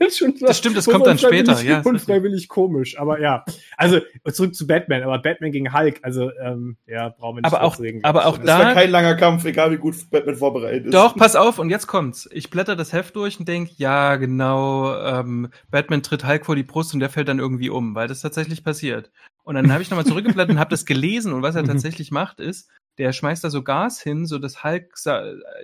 Das 0.00 0.10
ist 0.12 0.18
schon 0.18 0.34
Das 0.40 0.56
stimmt, 0.58 0.76
das 0.76 0.86
kommt 0.86 1.06
dann 1.06 1.18
später, 1.18 1.60
ja, 1.60 1.80
ist 1.80 1.86
Unfreiwillig 1.86 2.46
komisch, 2.48 2.96
aber 3.00 3.20
ja. 3.20 3.44
Also 3.76 3.98
zurück 4.32 4.54
zu 4.54 4.64
Batman, 4.66 5.02
aber 5.02 5.18
Batman 5.18 5.50
gegen 5.50 5.74
Hulk, 5.76 5.98
also 6.02 6.30
ähm, 6.40 6.76
ja, 6.86 7.08
brauchen 7.08 7.36
wir 7.38 7.42
nicht 7.42 7.52
Aber 7.52 7.64
auch- 7.64 7.80
reden, 7.80 8.04
aber 8.04 8.26
auch. 8.26 8.36
Das 8.38 8.46
Da- 8.46 8.58
war 8.60 8.74
kein 8.74 8.90
langer 8.90 9.16
Kampf, 9.16 9.44
egal 9.44 9.72
wie 9.72 9.76
gut 9.76 9.96
Batman 10.10 10.36
vorbereitet 10.36 10.86
ist. 10.86 10.94
Doch, 10.94 11.16
pass 11.16 11.34
auf, 11.34 11.58
und 11.58 11.68
jetzt 11.70 11.88
kommt's. 11.88 12.28
Ich 12.32 12.48
blätter 12.48 12.76
das 12.76 12.92
Heft 12.92 13.16
durch 13.16 13.40
und 13.40 13.48
denk, 13.48 13.76
ja, 13.76 14.14
genau, 14.16 14.94
ähm, 14.96 15.48
Batman 15.70 16.02
tritt 16.04 16.24
Hulk 16.24 16.46
vor 16.46 16.54
die 16.54 16.62
Brust 16.62 16.94
und 16.94 17.00
der 17.00 17.10
fällt 17.10 17.26
dann 17.28 17.40
irgendwie 17.40 17.70
um, 17.70 17.96
weil 17.96 18.06
das 18.06 18.20
tatsächlich 18.20 18.62
passiert. 18.62 19.10
Und 19.42 19.56
dann 19.56 19.72
habe 19.72 19.82
ich 19.82 19.90
nochmal 19.90 20.06
zurückgeblättert 20.06 20.50
und 20.52 20.60
habe 20.60 20.70
das 20.70 20.86
gelesen 20.86 21.32
und 21.32 21.42
was 21.42 21.56
er 21.56 21.62
Mhm. 21.64 21.66
tatsächlich 21.68 22.12
macht, 22.12 22.38
ist, 22.38 22.68
der 22.98 23.12
schmeißt 23.12 23.42
da 23.42 23.50
so 23.50 23.62
Gas 23.62 24.00
hin, 24.00 24.26
so 24.26 24.38
dass 24.38 24.62
Hulk 24.62 24.94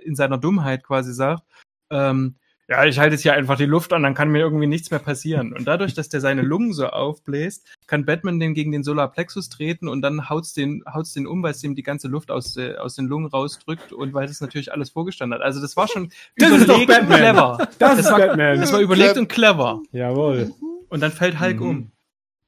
in 0.03 0.15
seiner 0.15 0.37
Dummheit 0.37 0.83
quasi 0.83 1.13
sagt, 1.13 1.43
ähm, 1.89 2.35
ja, 2.67 2.83
ich 2.85 2.97
halte 2.97 3.13
jetzt 3.13 3.21
hier 3.21 3.33
einfach 3.33 3.57
die 3.57 3.65
Luft 3.67 3.93
an, 3.93 4.01
dann 4.01 4.15
kann 4.15 4.29
mir 4.29 4.39
irgendwie 4.39 4.65
nichts 4.65 4.89
mehr 4.89 4.99
passieren. 4.99 5.53
Und 5.53 5.65
dadurch, 5.67 5.93
dass 5.95 6.09
der 6.09 6.19
seine 6.19 6.41
Lungen 6.41 6.73
so 6.73 6.87
aufbläst, 6.87 7.67
kann 7.85 8.05
Batman 8.05 8.39
den 8.39 8.55
gegen 8.55 8.71
den 8.71 8.83
Solarplexus 8.83 9.49
treten 9.49 9.87
und 9.87 10.01
dann 10.01 10.29
haut's 10.29 10.53
den, 10.53 10.83
haut's 10.91 11.13
den 11.13 11.27
um, 11.27 11.43
weil 11.43 11.51
es 11.51 11.63
ihm 11.63 11.75
die 11.75 11.83
ganze 11.83 12.07
Luft 12.07 12.31
aus, 12.31 12.57
äh, 12.57 12.75
aus 12.77 12.95
den 12.95 13.05
Lungen 13.05 13.27
rausdrückt 13.27 13.93
und 13.93 14.13
weil 14.15 14.25
das 14.25 14.41
natürlich 14.41 14.71
alles 14.73 14.89
vorgestanden 14.89 15.37
hat. 15.37 15.45
Also 15.45 15.61
das 15.61 15.77
war 15.77 15.87
schon 15.87 16.11
Das 16.37 16.49
ist 16.51 16.67
doch 16.67 16.81
überlegt 16.81 17.01
und 17.01 17.09
clever. 17.15 17.67
Das 17.77 17.99
ist 17.99 18.11
war, 18.11 18.17
Batman. 18.17 18.59
Das 18.59 18.73
war 18.73 18.79
überlegt 18.79 19.17
und 19.17 19.27
clever. 19.27 19.81
Jawohl. 19.91 20.51
Und 20.89 21.01
dann 21.01 21.11
fällt 21.11 21.39
Hulk 21.39 21.59
Mhm. 21.59 21.67
um. 21.67 21.91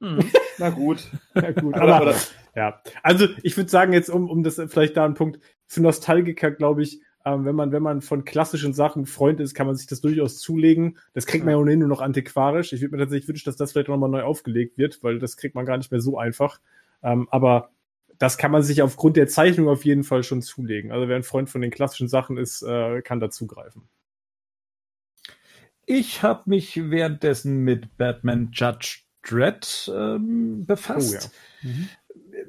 Mhm. 0.00 0.18
Na 0.58 0.70
gut. 0.70 1.08
Ja, 1.34 1.52
gut. 1.52 1.74
Aber, 1.74 1.94
Aber, 1.94 2.06
aber, 2.08 2.14
Ja, 2.56 2.82
also 3.04 3.28
ich 3.44 3.56
würde 3.56 3.70
sagen, 3.70 3.92
jetzt 3.92 4.10
um, 4.10 4.28
um 4.28 4.42
das 4.42 4.60
vielleicht 4.68 4.96
da 4.96 5.04
ein 5.04 5.14
Punkt, 5.14 5.38
für 5.68 5.82
Nostalgiker, 5.82 6.50
glaube 6.50 6.82
ich, 6.82 7.00
Ähm, 7.28 7.44
wenn, 7.44 7.54
man, 7.54 7.72
wenn 7.72 7.82
man 7.82 8.00
von 8.00 8.24
klassischen 8.24 8.72
Sachen 8.72 9.04
Freund 9.04 9.40
ist, 9.40 9.54
kann 9.54 9.66
man 9.66 9.76
sich 9.76 9.86
das 9.86 10.00
durchaus 10.00 10.38
zulegen. 10.38 10.96
Das 11.12 11.26
kriegt 11.26 11.44
man 11.44 11.52
ja 11.52 11.58
ohnehin 11.58 11.80
nur 11.80 11.88
noch 11.88 12.00
antiquarisch. 12.00 12.72
Ich 12.72 12.80
würde 12.80 12.96
mir 12.96 13.02
tatsächlich 13.02 13.28
wünschen, 13.28 13.44
dass 13.44 13.56
das 13.56 13.72
vielleicht 13.72 13.88
nochmal 13.88 14.08
neu 14.08 14.22
aufgelegt 14.22 14.78
wird, 14.78 15.02
weil 15.02 15.18
das 15.18 15.36
kriegt 15.36 15.54
man 15.54 15.66
gar 15.66 15.76
nicht 15.76 15.90
mehr 15.90 16.00
so 16.00 16.16
einfach. 16.16 16.60
Ähm, 17.02 17.28
aber 17.30 17.70
das 18.18 18.38
kann 18.38 18.50
man 18.50 18.62
sich 18.62 18.80
aufgrund 18.80 19.16
der 19.16 19.28
Zeichnung 19.28 19.68
auf 19.68 19.84
jeden 19.84 20.04
Fall 20.04 20.22
schon 20.22 20.40
zulegen. 20.40 20.90
Also 20.90 21.06
wer 21.08 21.16
ein 21.16 21.22
Freund 21.22 21.50
von 21.50 21.60
den 21.60 21.70
klassischen 21.70 22.08
Sachen 22.08 22.38
ist, 22.38 22.62
äh, 22.62 23.02
kann 23.02 23.20
da 23.20 23.30
zugreifen. 23.30 23.82
Ich 25.84 26.22
habe 26.22 26.42
mich 26.46 26.90
währenddessen 26.90 27.62
mit 27.62 27.96
Batman 27.98 28.50
Judge 28.52 29.00
Dredd 29.22 29.90
ähm, 29.94 30.64
befasst. 30.66 31.30
Oh, 31.62 31.66
ja. 31.66 31.70
mhm. 31.70 31.88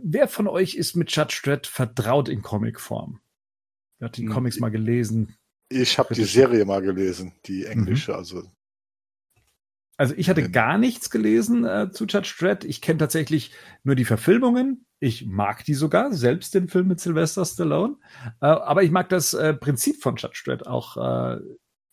Wer 0.01 0.27
von 0.27 0.47
euch 0.47 0.75
ist 0.75 0.95
mit 0.95 1.13
Judge 1.13 1.41
Dredd 1.43 1.67
vertraut 1.67 2.29
in 2.29 2.41
Comicform? 2.41 3.19
Wer 3.99 4.07
hat 4.07 4.17
die 4.17 4.23
mhm. 4.23 4.31
Comics 4.31 4.59
mal 4.59 4.69
gelesen? 4.69 5.35
Ich 5.69 5.99
habe 5.99 6.13
die 6.15 6.23
Serie 6.23 6.65
mal 6.65 6.81
gelesen, 6.81 7.33
die 7.45 7.65
englische, 7.65 8.11
mhm. 8.11 8.17
also. 8.17 8.43
Also 9.97 10.13
ich 10.15 10.29
hatte 10.29 10.49
gar 10.49 10.77
nichts 10.77 11.09
gelesen 11.09 11.65
äh, 11.65 11.91
zu 11.91 12.05
Judge 12.05 12.33
Dredd. 12.39 12.63
Ich 12.63 12.81
kenne 12.81 12.99
tatsächlich 12.99 13.51
nur 13.83 13.95
die 13.95 14.05
Verfilmungen. 14.05 14.85
Ich 15.01 15.25
mag 15.25 15.65
die 15.65 15.73
sogar, 15.73 16.13
selbst 16.13 16.53
den 16.55 16.69
Film 16.69 16.87
mit 16.87 17.01
Sylvester 17.01 17.43
Stallone. 17.43 17.97
Äh, 18.41 18.45
aber 18.45 18.83
ich 18.83 18.91
mag 18.91 19.09
das 19.09 19.33
äh, 19.33 19.53
Prinzip 19.53 20.01
von 20.01 20.15
Judge 20.15 20.43
Dredd 20.45 20.65
auch 20.65 20.95
äh, 20.95 21.41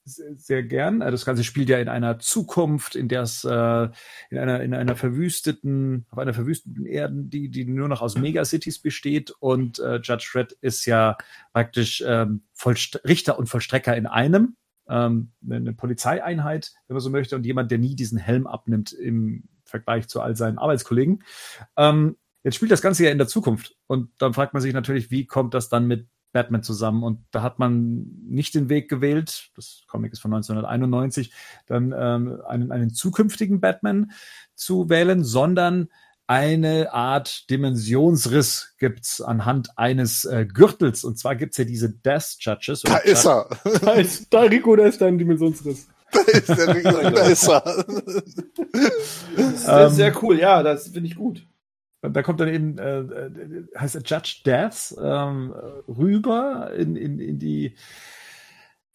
sehr 0.07 0.63
gern. 0.63 1.01
Äh, 1.01 1.11
das 1.11 1.25
Ganze 1.25 1.45
spielt 1.45 1.69
ja 1.69 1.79
in 1.79 1.89
einer 1.89 2.19
Zukunft, 2.19 2.95
in 2.95 3.09
der 3.09 3.23
es 3.23 3.45
äh, 3.45 3.89
in 4.31 4.39
einer 4.39 4.63
in 4.63 4.75
einer 4.75 4.97
verwüsteten, 4.97 6.07
auf 6.11 6.19
einer 6.19 6.35
verwüsteten 6.35 6.87
Erden, 6.87 7.29
die 7.29 7.51
die 7.51 7.65
nur 7.65 7.89
noch 7.89 8.03
aus 8.03 8.17
Megacities 8.17 8.79
besteht 8.79 9.33
und 9.41 9.79
äh, 9.79 9.97
Judge 9.97 10.31
Red 10.35 10.53
ist 10.61 10.87
ja 10.87 11.17
praktisch 11.53 12.03
ähm, 12.07 12.43
Richter 13.05 13.39
und 13.39 13.49
Vollstrecker 13.49 13.97
in 13.97 14.07
einem, 14.07 14.57
ähm, 14.89 15.33
eine 15.49 15.73
Polizeieinheit, 15.73 16.73
wenn 16.87 16.95
man 16.95 17.03
so 17.03 17.11
möchte, 17.11 17.37
und 17.37 17.45
jemand, 17.45 17.71
der 17.71 17.79
nie 17.79 17.97
diesen 17.97 18.19
Helm 18.19 18.47
abnimmt 18.47 18.93
im 18.93 19.45
Vergleich 19.65 20.09
zu 20.09 20.21
all 20.21 20.37
seinen 20.37 20.59
Arbeitskollegen. 20.59 21.25
Ähm, 21.77 22.17
jetzt 22.45 22.55
spielt 22.55 22.71
das 22.71 22.83
Ganze 22.83 23.05
ja 23.05 23.11
in 23.11 23.19
der 23.19 23.27
Zukunft 23.27 23.77
und 23.87 24.11
dann 24.19 24.35
fragt 24.35 24.55
man 24.55 24.63
sich 24.63 24.73
natürlich, 24.73 25.11
wie 25.11 25.27
kommt 25.27 25.55
das 25.55 25.69
dann 25.69 25.87
mit 25.87 26.09
Batman 26.37 26.62
zusammen. 26.62 27.03
Und 27.03 27.24
da 27.30 27.41
hat 27.41 27.59
man 27.59 28.11
nicht 28.28 28.55
den 28.55 28.68
Weg 28.68 28.91
gewählt, 28.91 29.49
das 29.57 29.84
Comic 29.89 30.12
ist 30.12 30.20
von 30.20 30.34
1991, 30.34 31.32
dann 31.66 31.95
ähm, 31.97 32.43
einen, 32.47 32.70
einen 32.72 32.93
zukünftigen 32.93 33.59
Batman 33.62 34.12
zu 34.55 34.91
wählen, 34.91 35.24
sondern 35.24 35.89
eine 36.26 36.93
Art 36.93 37.49
Dimensionsriss 37.49 38.74
gibt's 38.78 39.22
anhand 39.22 39.78
eines 39.78 40.26
äh, 40.26 40.45
Gürtels. 40.45 41.05
Und 41.05 41.18
zwar 41.18 41.37
gibt's 41.37 41.57
ja 41.57 41.64
diese 41.64 41.89
Death 41.89 42.37
Judges. 42.41 42.82
Da 42.82 42.99
ist 42.99 43.24
er. 43.24 43.49
Da 43.80 43.93
ist, 43.93 44.26
da, 44.30 44.43
Rico, 44.43 44.76
da 44.76 44.84
ist 44.84 45.01
dein 45.01 45.16
Dimensionsriss. 45.16 45.89
Da 46.12 46.20
ist 46.20 46.49
der 46.51 46.74
Rico, 46.74 46.91
da 46.91 47.26
ist 47.28 47.49
er. 47.49 47.61
Das 49.37 49.53
ist 49.55 49.68
ähm, 49.68 49.91
sehr 49.91 50.22
cool, 50.22 50.39
ja, 50.39 50.62
das 50.62 50.89
finde 50.89 51.09
ich 51.09 51.16
gut. 51.16 51.47
Da 52.03 52.23
kommt 52.23 52.41
dann 52.41 52.49
eben, 52.49 52.79
äh, 52.79 53.01
äh 53.01 53.67
heißt 53.77 53.97
er 53.97 54.03
Judge 54.03 54.43
Death, 54.45 54.95
ähm, 55.03 55.53
rüber 55.89 56.73
in, 56.77 56.97
in, 56.97 57.19
in 57.19 57.39
die 57.39 57.77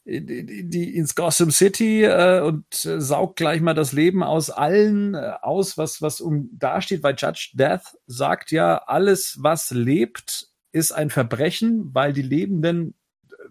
in, 0.04 0.28
in, 0.28 0.70
die 0.70 0.95
ins 0.95 1.14
Gotham 1.14 1.52
City 1.52 2.04
äh, 2.04 2.41
und 2.41 2.66
äh, 2.86 2.99
saugt 2.99 3.36
gleich 3.36 3.62
mal 3.62 3.76
das 3.76 3.91
Leben 3.91 4.24
aus 4.24 4.49
allen 4.49 5.14
äh, 5.14 5.34
aus, 5.41 5.78
was 5.78 6.02
was 6.02 6.22
um 6.22 6.49
da 6.54 6.82
steht, 6.82 7.04
weil 7.04 7.16
Judge 7.18 7.52
Death 7.54 7.97
sagt 8.08 8.52
ja, 8.52 8.78
alles 8.78 9.38
was 9.41 9.72
lebt 9.72 10.47
ist 10.72 10.91
ein 10.91 11.10
Verbrechen, 11.10 11.93
weil 11.93 12.14
die 12.14 12.22
Lebenden 12.22 12.95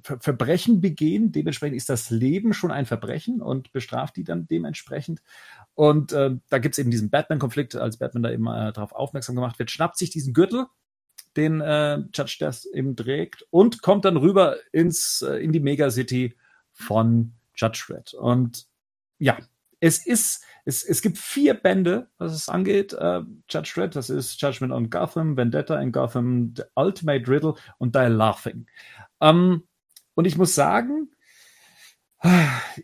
Ver 0.02 0.18
Verbrechen 0.18 0.80
begehen. 0.80 1.30
Dementsprechend 1.32 1.76
ist 1.76 1.90
das 1.90 2.10
Leben 2.10 2.54
schon 2.54 2.70
ein 2.70 2.86
Verbrechen 2.86 3.42
und 3.42 3.72
bestraft 3.72 4.16
die 4.16 4.24
dann 4.24 4.46
dementsprechend. 4.46 5.20
Und 5.80 6.12
äh, 6.12 6.32
da 6.50 6.58
gibt 6.58 6.74
es 6.74 6.78
eben 6.78 6.90
diesen 6.90 7.08
Batman-Konflikt, 7.08 7.74
als 7.74 7.96
Batman 7.96 8.22
da 8.22 8.30
eben 8.30 8.46
äh, 8.48 8.70
darauf 8.70 8.92
aufmerksam 8.92 9.34
gemacht 9.34 9.58
wird, 9.58 9.70
schnappt 9.70 9.96
sich 9.96 10.10
diesen 10.10 10.34
Gürtel, 10.34 10.66
den 11.38 11.62
äh, 11.62 12.00
Judge 12.12 12.36
Death 12.38 12.66
eben 12.74 12.96
trägt 12.96 13.46
und 13.48 13.80
kommt 13.80 14.04
dann 14.04 14.18
rüber 14.18 14.56
ins, 14.72 15.22
äh, 15.22 15.36
in 15.36 15.52
die 15.52 15.60
Megacity 15.60 16.36
von 16.70 17.32
Judge 17.56 17.86
Red. 17.88 18.12
Und 18.12 18.66
ja, 19.18 19.38
es 19.80 20.04
ist, 20.04 20.44
es, 20.66 20.84
es 20.84 21.00
gibt 21.00 21.16
vier 21.16 21.54
Bände, 21.54 22.10
was 22.18 22.34
es 22.34 22.50
angeht. 22.50 22.92
Uh, 22.92 23.22
Judge 23.48 23.72
Red, 23.78 23.96
das 23.96 24.10
ist 24.10 24.38
Judgment 24.38 24.74
on 24.74 24.90
Gotham, 24.90 25.38
Vendetta 25.38 25.80
in 25.80 25.92
Gotham, 25.92 26.52
The 26.58 26.64
Ultimate 26.74 27.26
Riddle 27.26 27.54
und 27.78 27.94
Die 27.94 28.00
Laughing. 28.00 28.66
Ähm, 29.22 29.62
und 30.12 30.26
ich 30.26 30.36
muss 30.36 30.54
sagen, 30.54 31.08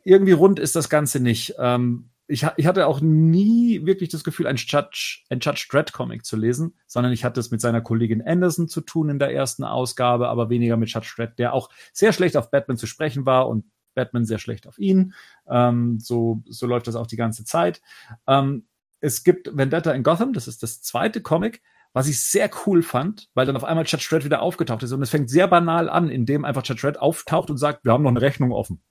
irgendwie 0.03 0.33
rund 0.33 0.59
ist 0.59 0.77
das 0.77 0.89
Ganze 0.89 1.21
nicht. 1.21 1.57
Ähm, 1.59 2.09
ich, 2.29 2.47
ich, 2.57 2.67
hatte 2.67 2.87
auch 2.87 3.01
nie 3.01 3.87
wirklich 3.87 4.09
das 4.09 4.25
Gefühl, 4.25 4.47
ein 4.47 4.57
Judge, 4.57 5.21
ein 5.31 5.39
Judge 5.41 5.67
Dredd 5.71 5.93
Comic 5.93 6.25
zu 6.25 6.37
lesen, 6.37 6.75
sondern 6.87 7.13
ich 7.13 7.25
hatte 7.25 7.39
es 7.39 7.51
mit 7.51 7.61
seiner 7.61 7.81
Kollegin 7.81 8.23
Anderson 8.27 8.69
zu 8.69 8.81
tun 8.81 9.09
in 9.09 9.19
der 9.19 9.33
ersten 9.33 9.63
Ausgabe, 9.63 10.29
aber 10.29 10.51
weniger 10.51 10.77
mit 10.77 10.91
Judge 10.91 11.13
Dredd, 11.17 11.39
der 11.39 11.53
auch 11.53 11.71
sehr 11.93 12.13
schlecht 12.13 12.37
auf 12.37 12.51
Batman 12.51 12.77
zu 12.77 12.87
sprechen 12.87 13.27
war 13.27 13.49
und 13.49 13.65
Batman 13.95 14.25
sehr 14.25 14.39
schlecht 14.39 14.67
auf 14.67 14.79
ihn. 14.79 15.15
Ähm, 15.49 15.99
so, 16.01 16.43
so 16.49 16.67
läuft 16.67 16.89
das 16.89 16.97
auch 16.97 17.07
die 17.07 17.17
ganze 17.17 17.45
Zeit. 17.45 17.81
Ähm, 18.27 18.67
es 19.01 19.23
gibt 19.23 19.57
Vendetta 19.57 19.93
in 19.93 20.03
Gotham, 20.03 20.33
das 20.33 20.49
ist 20.49 20.63
das 20.63 20.83
zweite 20.83 21.23
Comic, 21.23 21.63
was 21.93 22.09
ich 22.09 22.21
sehr 22.21 22.51
cool 22.67 22.83
fand, 22.83 23.31
weil 23.35 23.47
dann 23.47 23.57
auf 23.57 23.65
einmal 23.65 23.85
Judge 23.87 24.07
Dredd 24.11 24.25
wieder 24.25 24.43
aufgetaucht 24.43 24.83
ist. 24.83 24.93
Und 24.93 25.03
es 25.03 25.11
fängt 25.11 25.31
sehr 25.31 25.47
banal 25.47 25.89
an, 25.89 26.11
indem 26.11 26.45
einfach 26.45 26.65
Judge 26.65 26.83
Dredd 26.83 26.99
auftaucht 26.99 27.51
und 27.51 27.57
sagt, 27.57 27.85
wir 27.85 27.93
haben 27.93 28.03
noch 28.03 28.11
eine 28.11 28.21
Rechnung 28.21 28.53
offen. 28.53 28.83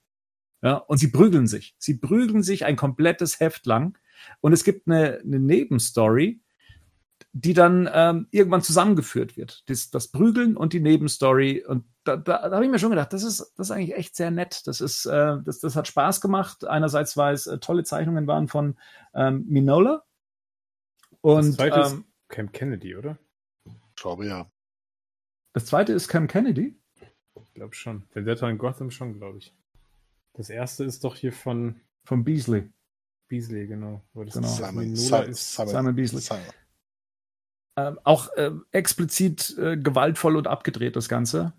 Ja, 0.62 0.76
und 0.76 0.98
sie 0.98 1.08
prügeln 1.08 1.46
sich. 1.46 1.74
Sie 1.78 1.94
prügeln 1.94 2.42
sich 2.42 2.64
ein 2.64 2.76
komplettes 2.76 3.40
Heft 3.40 3.66
lang. 3.66 3.98
Und 4.40 4.52
es 4.52 4.64
gibt 4.64 4.88
eine, 4.88 5.20
eine 5.22 5.38
Nebenstory, 5.38 6.40
die 7.32 7.52
dann 7.52 7.88
ähm, 7.92 8.28
irgendwann 8.30 8.62
zusammengeführt 8.62 9.36
wird. 9.36 9.68
Das, 9.68 9.90
das 9.90 10.08
Prügeln 10.08 10.56
und 10.56 10.72
die 10.72 10.80
Nebenstory. 10.80 11.64
Und 11.66 11.84
da, 12.04 12.16
da, 12.16 12.48
da 12.48 12.54
habe 12.54 12.64
ich 12.64 12.70
mir 12.70 12.78
schon 12.78 12.90
gedacht, 12.90 13.12
das 13.12 13.22
ist, 13.22 13.52
das 13.56 13.68
ist 13.68 13.70
eigentlich 13.70 13.94
echt 13.94 14.16
sehr 14.16 14.30
nett. 14.30 14.66
Das 14.66 14.80
ist, 14.80 15.04
äh, 15.06 15.36
das, 15.44 15.60
das 15.60 15.76
hat 15.76 15.86
Spaß 15.86 16.20
gemacht. 16.22 16.64
Einerseits, 16.64 17.16
weil 17.16 17.34
es 17.34 17.46
äh, 17.46 17.58
tolle 17.58 17.84
Zeichnungen 17.84 18.26
waren 18.26 18.48
von 18.48 18.78
ähm, 19.14 19.44
Minola. 19.48 20.04
Und 21.20 21.60
das 21.60 21.92
ähm, 21.92 22.04
Cam 22.28 22.52
Kennedy, 22.52 22.96
oder? 22.96 23.18
Ich 23.64 23.96
glaube 23.96 24.26
ja. 24.26 24.50
Das 25.52 25.66
zweite 25.66 25.92
ist 25.92 26.08
Cam 26.08 26.28
Kennedy? 26.28 26.78
Ich 27.42 27.54
glaube 27.54 27.74
schon. 27.74 28.04
Vendetta 28.12 28.48
in 28.48 28.58
Gotham 28.58 28.90
schon, 28.90 29.14
glaube 29.14 29.38
ich. 29.38 29.54
Das 30.36 30.50
erste 30.50 30.84
ist 30.84 31.02
doch 31.02 31.16
hier 31.16 31.32
von. 31.32 31.80
Von 32.04 32.22
Beasley. 32.22 32.70
Beasley, 33.28 33.66
genau. 33.66 34.02
genau. 34.14 34.30
Simon, 34.30 34.94
Simon, 34.94 35.34
Simon, 35.34 35.34
Simon, 35.34 35.96
Beasley. 35.96 36.20
Simon. 36.20 36.44
Ähm, 37.78 37.98
auch 38.04 38.32
äh, 38.36 38.52
explizit 38.70 39.56
äh, 39.58 39.76
gewaltvoll 39.76 40.36
und 40.36 40.46
abgedreht, 40.46 40.94
das 40.94 41.08
Ganze. 41.08 41.52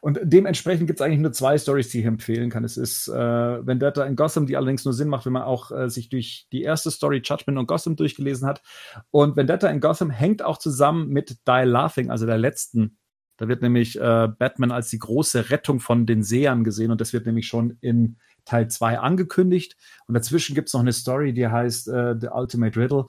Und 0.00 0.20
dementsprechend 0.22 0.86
gibt 0.86 1.00
es 1.00 1.04
eigentlich 1.04 1.20
nur 1.20 1.32
zwei 1.32 1.58
Stories, 1.58 1.88
die 1.88 2.00
ich 2.00 2.06
empfehlen 2.06 2.50
kann. 2.50 2.64
Es 2.64 2.76
ist 2.76 3.08
äh, 3.08 3.66
Vendetta 3.66 4.04
in 4.04 4.16
Gotham, 4.16 4.46
die 4.46 4.56
allerdings 4.56 4.84
nur 4.84 4.94
Sinn 4.94 5.08
macht, 5.08 5.26
wenn 5.26 5.32
man 5.32 5.42
auch 5.42 5.70
äh, 5.70 5.88
sich 5.88 6.08
durch 6.08 6.46
die 6.52 6.62
erste 6.62 6.90
Story 6.90 7.22
Judgment 7.24 7.58
und 7.58 7.66
Gotham 7.66 7.96
durchgelesen 7.96 8.46
hat. 8.46 8.62
Und 9.10 9.36
Vendetta 9.36 9.68
in 9.68 9.80
Gotham 9.80 10.10
hängt 10.10 10.42
auch 10.42 10.58
zusammen 10.58 11.08
mit 11.08 11.38
Die 11.46 11.64
Laughing, 11.64 12.10
also 12.10 12.26
der 12.26 12.38
letzten. 12.38 12.98
Da 13.36 13.48
wird 13.48 13.62
nämlich 13.62 13.96
äh, 14.00 14.28
Batman 14.38 14.70
als 14.70 14.88
die 14.90 14.98
große 14.98 15.50
Rettung 15.50 15.80
von 15.80 16.06
den 16.06 16.22
Sehern 16.22 16.64
gesehen 16.64 16.90
und 16.90 17.00
das 17.00 17.12
wird 17.12 17.26
nämlich 17.26 17.46
schon 17.46 17.76
in 17.80 18.16
Teil 18.44 18.68
2 18.68 18.98
angekündigt. 19.00 19.76
Und 20.06 20.14
dazwischen 20.14 20.54
gibt 20.54 20.68
es 20.68 20.74
noch 20.74 20.80
eine 20.80 20.92
Story, 20.92 21.32
die 21.32 21.46
heißt 21.46 21.88
äh, 21.88 22.14
The 22.18 22.28
Ultimate 22.28 22.78
Riddle 22.80 23.06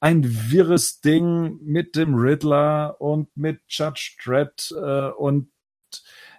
ein 0.00 0.50
wirres 0.50 1.00
Ding 1.00 1.58
mit 1.62 1.96
dem 1.96 2.14
Riddler 2.14 3.00
und 3.00 3.36
mit 3.36 3.60
Judge 3.68 4.16
Dredd 4.22 4.72
äh, 4.76 5.08
und 5.10 5.50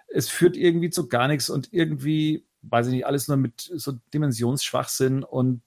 es 0.07 0.29
führt 0.29 0.55
irgendwie 0.55 0.89
zu 0.89 1.07
gar 1.07 1.27
nichts 1.27 1.49
und 1.49 1.71
irgendwie, 1.71 2.47
weiß 2.61 2.87
ich 2.87 2.93
nicht, 2.93 3.05
alles 3.05 3.27
nur 3.27 3.37
mit 3.37 3.69
so 3.75 3.93
Dimensionsschwachsinn 4.13 5.23
und 5.23 5.61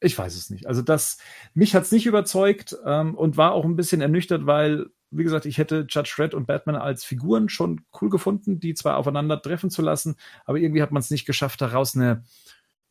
ich 0.00 0.18
weiß 0.18 0.34
es 0.34 0.50
nicht. 0.50 0.66
Also 0.66 0.82
das, 0.82 1.18
mich 1.54 1.74
hat 1.74 1.84
es 1.84 1.92
nicht 1.92 2.06
überzeugt 2.06 2.76
ähm, 2.84 3.14
und 3.14 3.36
war 3.36 3.52
auch 3.52 3.64
ein 3.64 3.76
bisschen 3.76 4.00
ernüchtert, 4.00 4.46
weil, 4.46 4.86
wie 5.10 5.24
gesagt, 5.24 5.46
ich 5.46 5.58
hätte 5.58 5.86
Judge 5.88 6.14
Red 6.18 6.34
und 6.34 6.46
Batman 6.46 6.76
als 6.76 7.04
Figuren 7.04 7.48
schon 7.48 7.82
cool 8.00 8.10
gefunden, 8.10 8.60
die 8.60 8.74
zwar 8.74 8.96
aufeinander 8.96 9.40
treffen 9.40 9.70
zu 9.70 9.82
lassen, 9.82 10.16
aber 10.44 10.58
irgendwie 10.58 10.82
hat 10.82 10.92
man 10.92 11.00
es 11.00 11.10
nicht 11.10 11.26
geschafft, 11.26 11.60
daraus 11.60 11.96
eine, 11.96 12.24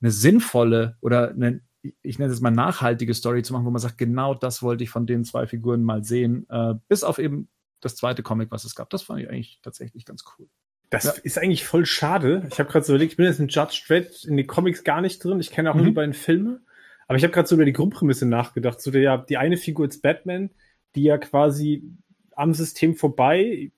eine 0.01 0.11
sinnvolle 0.11 0.97
oder 1.01 1.29
eine, 1.29 1.61
ich 2.01 2.19
nenne 2.19 2.31
es 2.31 2.41
mal 2.41 2.51
nachhaltige 2.51 3.13
Story 3.13 3.43
zu 3.43 3.53
machen, 3.53 3.65
wo 3.65 3.71
man 3.71 3.81
sagt, 3.81 3.97
genau 3.97 4.33
das 4.33 4.61
wollte 4.61 4.83
ich 4.83 4.89
von 4.89 5.07
den 5.07 5.23
zwei 5.23 5.47
Figuren 5.47 5.83
mal 5.83 6.03
sehen, 6.03 6.45
äh, 6.49 6.75
bis 6.87 7.03
auf 7.03 7.19
eben 7.19 7.47
das 7.79 7.95
zweite 7.95 8.23
Comic, 8.23 8.51
was 8.51 8.65
es 8.65 8.75
gab. 8.75 8.89
Das 8.89 9.03
fand 9.03 9.21
ich 9.21 9.29
eigentlich 9.29 9.59
tatsächlich 9.61 10.05
ganz 10.05 10.25
cool. 10.37 10.49
Das 10.89 11.03
ja. 11.05 11.11
ist 11.23 11.37
eigentlich 11.37 11.65
voll 11.65 11.85
schade. 11.85 12.47
Ich 12.51 12.59
habe 12.59 12.69
gerade 12.69 12.85
so 12.85 12.93
überlegt, 12.93 13.13
ich 13.13 13.17
bin 13.17 13.27
jetzt 13.27 13.39
in 13.39 13.47
Judge 13.47 13.83
Dredd 13.87 14.25
in 14.25 14.37
den 14.37 14.47
Comics 14.47 14.83
gar 14.83 15.01
nicht 15.01 15.23
drin. 15.23 15.39
Ich 15.39 15.51
kenne 15.51 15.69
auch 15.69 15.75
mhm. 15.75 15.81
nur 15.81 15.87
die 15.87 15.95
beiden 15.95 16.13
Filme. 16.13 16.61
Aber 17.07 17.17
ich 17.17 17.23
habe 17.23 17.31
gerade 17.33 17.47
so 17.47 17.55
über 17.55 17.65
die 17.65 17.73
Grundprämisse 17.73 18.25
nachgedacht. 18.25 18.81
So 18.81 18.91
der, 18.91 19.01
ja, 19.01 19.17
die 19.17 19.37
eine 19.37 19.57
Figur 19.57 19.87
ist 19.87 20.01
Batman, 20.01 20.49
die 20.95 21.03
ja 21.03 21.17
quasi 21.17 21.83
am 22.39 22.53
System 22.53 22.95
vorbei 22.95 23.71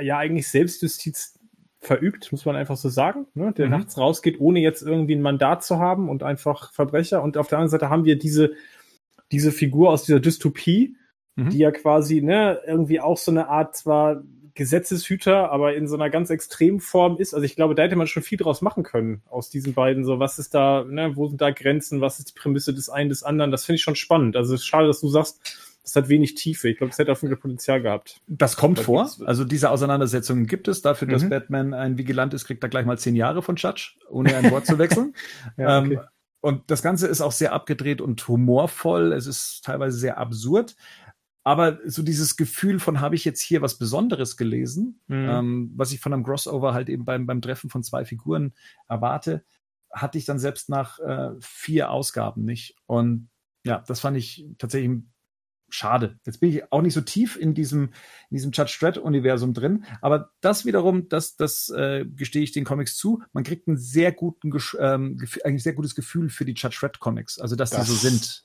ja 0.00 0.18
eigentlich 0.18 0.48
Selbstjustiz 0.48 1.38
verübt, 1.80 2.32
muss 2.32 2.44
man 2.44 2.56
einfach 2.56 2.76
so 2.76 2.88
sagen, 2.88 3.26
ne? 3.34 3.52
der 3.52 3.66
Mhm. 3.66 3.72
nachts 3.72 3.98
rausgeht, 3.98 4.40
ohne 4.40 4.60
jetzt 4.60 4.82
irgendwie 4.82 5.14
ein 5.14 5.22
Mandat 5.22 5.64
zu 5.64 5.78
haben 5.78 6.08
und 6.08 6.22
einfach 6.22 6.72
Verbrecher. 6.72 7.22
Und 7.22 7.36
auf 7.36 7.48
der 7.48 7.58
anderen 7.58 7.70
Seite 7.70 7.88
haben 7.88 8.04
wir 8.04 8.18
diese, 8.18 8.52
diese 9.30 9.52
Figur 9.52 9.90
aus 9.90 10.04
dieser 10.04 10.20
Dystopie, 10.20 10.96
Mhm. 11.36 11.50
die 11.50 11.58
ja 11.58 11.70
quasi 11.70 12.20
ne, 12.20 12.60
irgendwie 12.66 13.00
auch 13.00 13.16
so 13.16 13.30
eine 13.30 13.48
Art 13.48 13.76
zwar 13.76 14.24
Gesetzeshüter, 14.54 15.52
aber 15.52 15.76
in 15.76 15.86
so 15.86 15.94
einer 15.94 16.10
ganz 16.10 16.30
extremen 16.30 16.80
Form 16.80 17.16
ist. 17.18 17.32
Also 17.32 17.44
ich 17.44 17.54
glaube, 17.54 17.76
da 17.76 17.84
hätte 17.84 17.94
man 17.94 18.08
schon 18.08 18.24
viel 18.24 18.38
draus 18.38 18.60
machen 18.60 18.82
können 18.82 19.22
aus 19.30 19.48
diesen 19.50 19.72
beiden. 19.72 20.04
So, 20.04 20.18
was 20.18 20.40
ist 20.40 20.52
da, 20.52 20.84
ne, 20.84 21.14
wo 21.14 21.28
sind 21.28 21.40
da 21.40 21.52
Grenzen, 21.52 22.00
was 22.00 22.18
ist 22.18 22.30
die 22.30 22.40
Prämisse 22.40 22.74
des 22.74 22.88
einen, 22.88 23.08
des 23.08 23.22
anderen? 23.22 23.52
Das 23.52 23.64
finde 23.64 23.76
ich 23.76 23.82
schon 23.82 23.94
spannend. 23.94 24.34
Also 24.34 24.54
es 24.54 24.62
ist 24.62 24.66
schade, 24.66 24.88
dass 24.88 25.00
du 25.00 25.08
sagst, 25.08 25.40
das 25.94 25.96
hat 26.04 26.08
wenig 26.08 26.34
Tiefe. 26.34 26.68
Ich 26.68 26.78
glaube, 26.78 26.90
das 26.90 26.98
hätte 26.98 27.12
jeden 27.22 27.34
Fall 27.34 27.40
Potenzial 27.40 27.80
gehabt. 27.82 28.20
Das 28.26 28.56
kommt 28.56 28.78
vor. 28.78 29.10
Also 29.24 29.44
diese 29.44 29.70
Auseinandersetzungen 29.70 30.46
gibt 30.46 30.68
es. 30.68 30.82
Dafür, 30.82 31.08
dass 31.08 31.22
Mhm. 31.22 31.28
Batman 31.30 31.74
ein 31.74 31.98
Vigilant 31.98 32.34
ist, 32.34 32.44
kriegt 32.44 32.62
er 32.62 32.68
gleich 32.68 32.86
mal 32.86 32.98
zehn 32.98 33.16
Jahre 33.16 33.42
von 33.42 33.56
Judge, 33.56 33.94
ohne 34.08 34.36
ein 34.36 34.50
Wort 34.50 34.66
zu 34.66 34.78
wechseln. 34.78 35.14
Ja, 35.56 35.78
Ähm, 35.78 35.92
okay. 35.92 36.00
und 36.40 36.70
das 36.70 36.82
Ganze 36.82 37.06
ist 37.08 37.20
auch 37.20 37.32
sehr 37.32 37.52
abgedreht 37.52 38.00
und 38.00 38.26
humorvoll. 38.28 39.12
Es 39.12 39.26
ist 39.26 39.64
teilweise 39.64 39.98
sehr 39.98 40.18
absurd. 40.18 40.76
Aber 41.44 41.78
so 41.86 42.02
dieses 42.02 42.36
Gefühl 42.36 42.78
von, 42.78 43.00
habe 43.00 43.14
ich 43.14 43.24
jetzt 43.24 43.40
hier 43.40 43.62
was 43.62 43.78
Besonderes 43.78 44.36
gelesen, 44.36 45.00
Mhm. 45.06 45.28
ähm, 45.30 45.72
was 45.76 45.92
ich 45.92 46.00
von 46.00 46.12
einem 46.12 46.22
Crossover 46.24 46.74
halt 46.74 46.88
eben 46.90 47.04
beim, 47.06 47.26
beim 47.26 47.40
Treffen 47.40 47.70
von 47.70 47.82
zwei 47.82 48.04
Figuren 48.04 48.52
erwarte, 48.88 49.44
hatte 49.90 50.18
ich 50.18 50.26
dann 50.26 50.38
selbst 50.38 50.68
nach 50.68 50.98
äh, 50.98 51.30
vier 51.40 51.90
Ausgaben 51.90 52.44
nicht. 52.44 52.76
Und 52.84 53.30
ja, 53.64 53.82
das 53.86 54.00
fand 54.00 54.18
ich 54.18 54.46
tatsächlich 54.58 55.00
schade. 55.68 56.18
Jetzt 56.26 56.40
bin 56.40 56.50
ich 56.50 56.72
auch 56.72 56.82
nicht 56.82 56.94
so 56.94 57.00
tief 57.00 57.36
in 57.36 57.54
diesem, 57.54 57.84
in 58.30 58.36
diesem 58.36 58.52
Judge 58.52 58.76
Dredd-Universum 58.80 59.54
drin, 59.54 59.84
aber 60.00 60.30
das 60.40 60.64
wiederum, 60.64 61.08
das, 61.08 61.36
das 61.36 61.68
äh, 61.70 62.04
gestehe 62.06 62.42
ich 62.42 62.52
den 62.52 62.64
Comics 62.64 62.96
zu, 62.96 63.22
man 63.32 63.44
kriegt 63.44 63.68
ein 63.68 63.76
sehr 63.76 64.12
guten, 64.12 64.52
ähm, 64.78 65.18
eigentlich 65.44 65.62
sehr 65.62 65.74
gutes 65.74 65.94
Gefühl 65.94 66.28
für 66.30 66.44
die 66.44 66.54
Judge 66.54 66.78
Dredd-Comics, 66.80 67.38
also 67.38 67.56
dass 67.56 67.70
die 67.70 67.76
Das- 67.76 67.88
so 67.88 67.94
sind. 67.94 68.44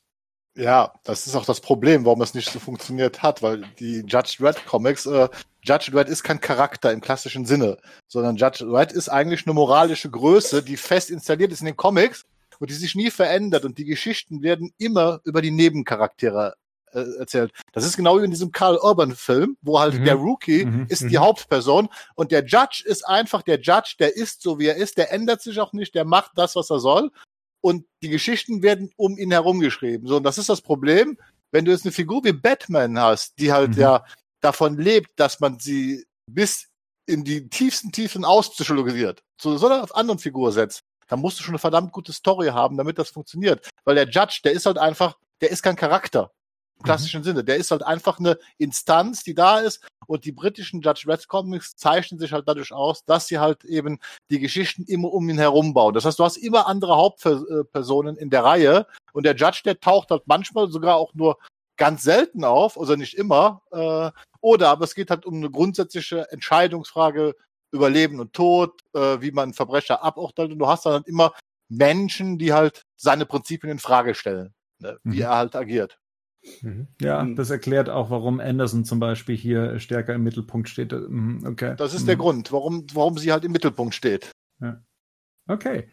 Ja, 0.55 0.93
das 1.03 1.26
ist 1.26 1.34
auch 1.36 1.45
das 1.45 1.61
Problem, 1.61 2.05
warum 2.05 2.21
es 2.21 2.36
nicht 2.36 2.51
so 2.51 2.59
funktioniert 2.59 3.24
hat, 3.24 3.41
weil 3.41 3.63
die 3.80 4.03
Judge 4.05 4.36
Dredd 4.38 4.63
Comics, 4.67 5.07
äh, 5.07 5.28
Judge 5.63 5.89
Dredd 5.91 6.07
ist 6.07 6.21
kein 6.21 6.39
Charakter 6.41 6.91
im 6.91 7.01
klassischen 7.01 7.45
Sinne, 7.45 7.78
sondern 8.07 8.36
Judge 8.36 8.63
Dredd 8.63 8.91
ist 8.91 9.09
eigentlich 9.09 9.47
eine 9.47 9.55
moralische 9.55 10.11
Größe, 10.11 10.61
die 10.61 10.78
fest 10.78 11.09
installiert 11.09 11.51
ist 11.51 11.61
in 11.61 11.65
den 11.65 11.76
Comics 11.76 12.26
und 12.59 12.69
die 12.69 12.76
sich 12.76 12.93
nie 12.93 13.09
verändert 13.09 13.65
und 13.65 13.80
die 13.80 13.86
Geschichten 13.86 14.43
werden 14.43 14.71
immer 14.78 15.21
über 15.24 15.41
die 15.41 15.49
Nebencharaktere 15.49 16.53
äh, 16.94 17.20
erzählt. 17.20 17.52
Das 17.72 17.86
ist 17.86 17.98
genau 17.98 18.20
wie 18.20 18.26
in 18.26 18.32
diesem 18.32 18.52
Karl 18.52 18.78
Urban 18.78 19.16
Film, 19.16 19.58
wo 19.62 19.80
halt 19.80 19.96
Mhm. 19.96 20.06
der 20.06 20.16
Rookie 20.16 20.66
Mhm. 20.66 20.86
ist 20.89 21.04
Mhm. 21.04 21.10
die 21.10 21.18
Hauptperson 21.18 21.89
und 22.16 22.32
der 22.32 22.46
Judge 22.46 22.84
ist 22.86 23.08
einfach 23.08 23.41
der 23.41 23.60
Judge, 23.60 23.96
der 24.00 24.16
ist 24.16 24.41
so 24.41 24.60
wie 24.60 24.68
er 24.68 24.76
ist, 24.76 24.98
der 24.98 25.12
ändert 25.12 25.41
sich 25.41 25.60
auch 25.60 25.74
nicht, 25.74 25.96
der 25.96 26.06
macht 26.06 26.32
das, 26.36 26.56
was 26.56 26.70
er 26.70 26.80
soll 26.80 27.12
und 27.62 27.86
die 28.02 28.10
Geschichten 28.10 28.62
werden 28.64 28.91
um 28.96 29.18
ihn 29.18 29.32
herum 29.32 29.60
geschrieben. 29.60 30.08
So, 30.08 30.18
und 30.18 30.24
das 30.24 30.38
ist 30.38 30.50
das 30.50 30.62
Problem, 30.62 31.18
wenn 31.52 31.66
du 31.66 31.72
jetzt 31.72 31.86
eine 31.86 31.91
Figur 31.91 32.24
wie 32.24 32.34
Batman 32.34 33.00
hast, 33.00 33.39
die 33.39 33.52
halt 33.54 33.76
Mhm. 33.76 33.82
ja 33.82 34.06
davon 34.41 34.78
lebt, 34.78 35.12
dass 35.18 35.39
man 35.39 35.60
sie 35.60 36.06
bis 36.30 36.68
in 37.06 37.24
die 37.24 37.50
tiefsten 37.50 37.91
Tiefen 37.91 38.24
auspsychologisiert, 38.26 39.22
zu 39.38 39.58
so 39.58 39.68
einer 39.68 39.94
anderen 39.96 40.20
Figur 40.20 40.52
setzt, 40.52 40.82
dann 41.08 41.20
musst 41.20 41.38
du 41.39 41.44
schon 41.44 41.52
eine 41.54 41.60
verdammt 41.60 41.91
gute 41.91 42.14
Story 42.14 42.48
haben, 42.48 42.78
damit 42.78 42.98
das 42.98 43.10
funktioniert. 43.10 43.68
Weil 43.84 43.96
der 43.96 44.08
Judge, 44.10 44.39
der 44.44 44.54
ist 44.54 44.66
halt 44.66 44.78
einfach, 44.78 45.18
der 45.41 45.52
ist 45.52 45.62
kein 45.62 45.76
Charakter 45.76 46.32
im 46.78 46.84
klassischen 46.84 47.24
Sinne. 47.24 47.43
Der 47.43 47.57
ist 47.57 47.71
halt 47.71 47.84
einfach 47.84 48.19
eine 48.19 48.38
Instanz, 48.57 49.24
die 49.24 49.36
da 49.36 49.59
ist. 49.59 49.86
Und 50.07 50.26
die 50.26 50.32
britischen 50.32 50.82
Judge 50.82 51.05
Red 51.07 51.28
Comics 51.28 51.76
zeichnen 51.76 52.19
sich 52.19 52.34
halt 52.34 52.47
dadurch 52.47 52.74
aus, 52.74 53.05
dass 53.05 53.28
sie 53.28 53.39
halt 53.39 53.63
eben 53.63 53.99
die 54.30 54.39
Geschichten 54.39 54.84
immer 54.84 55.13
um 55.13 55.30
ihn 55.30 55.38
herum 55.38 55.74
bauen. 55.74 55.93
Das 55.93 56.05
heißt, 56.05 56.19
du 56.19 56.24
hast 56.26 56.38
immer 56.38 56.67
andere 56.67 56.95
Hauptpersonen 56.97 58.17
in 58.17 58.30
der 58.30 58.43
Reihe. 58.43 58.86
Und 59.13 59.26
der 59.26 59.36
Judge, 59.36 59.61
der 59.63 59.80
taucht 59.80 60.11
halt 60.11 60.24
manchmal 60.26 60.69
sogar 60.69 60.97
auch 60.97 61.13
nur 61.13 61.38
ganz 61.78 62.03
selten 62.03 62.43
auf, 62.43 62.78
also 62.80 62.95
nicht 62.95 63.15
immer. 63.15 63.61
Äh, 63.71 64.11
oder 64.41 64.69
aber 64.69 64.84
es 64.84 64.93
geht 64.95 65.09
halt 65.09 65.26
um 65.26 65.36
eine 65.36 65.49
grundsätzliche 65.49 66.30
Entscheidungsfrage 66.32 67.36
über 67.71 67.89
Leben 67.89 68.19
und 68.19 68.34
Tod, 68.34 68.82
äh, 68.93 69.21
wie 69.21 69.32
man 69.32 69.53
Verbrecher 69.53 70.03
aburteilt. 70.03 70.51
Und 70.51 70.59
du 70.59 70.67
hast 70.67 70.86
dann 70.86 70.93
halt 70.93 71.07
immer 71.07 71.34
Menschen, 71.69 72.38
die 72.38 72.53
halt 72.53 72.84
seine 72.97 73.26
Prinzipien 73.26 73.71
in 73.71 73.80
Frage 73.80 74.13
stellen, 74.15 74.53
ne? 74.80 74.99
wie 75.03 75.15
Mhm. 75.17 75.21
er 75.21 75.36
halt 75.38 75.55
agiert. 75.55 75.97
Mhm. 76.62 76.88
Ja, 77.00 77.24
Mhm. 77.24 77.36
das 77.36 77.50
erklärt 77.50 77.89
auch, 77.89 78.10
warum 78.10 78.39
Anderson 78.39 78.84
zum 78.86 79.00
Beispiel 79.00 79.36
hier 79.38 79.80
stärker 79.80 80.14
im 80.14 80.24
Mittelpunkt 80.24 80.68
steht. 80.70 80.91
Mhm, 80.91 81.46
Okay. 81.46 81.76
Das 81.78 81.94
ist 81.94 82.08
der 82.08 82.16
Mhm. 82.16 82.20
Grund, 82.22 82.52
warum, 82.52 82.86
warum 82.94 83.18
sie 83.18 83.32
halt 83.32 83.46
im 83.46 83.52
Mittelpunkt 83.54 83.96
steht. 83.96 84.32
Okay. 85.48 85.89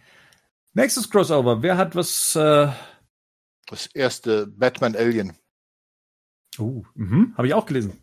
Nächstes 0.75 1.11
Crossover. 1.11 1.63
Wer 1.63 1.77
hat 1.77 1.95
was? 1.97 2.35
Äh, 2.37 2.69
Das 3.67 3.87
erste 3.87 4.49
Batman 4.49 4.97
Alien. 4.97 5.37
uh, 6.59 6.83
mhm, 6.95 7.35
Habe 7.37 7.47
ich 7.47 7.55
auch 7.55 7.67
gelesen. 7.67 8.03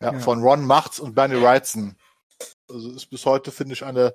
Ja, 0.00 0.12
Ja. 0.12 0.18
von 0.20 0.40
Ron 0.42 0.64
Machts 0.64 1.00
und 1.00 1.14
Bernie 1.16 1.42
Wrightson. 1.42 1.96
Also 2.70 2.92
ist 2.92 3.06
bis 3.06 3.26
heute, 3.26 3.50
finde 3.50 3.72
ich, 3.72 3.84
eine, 3.84 4.14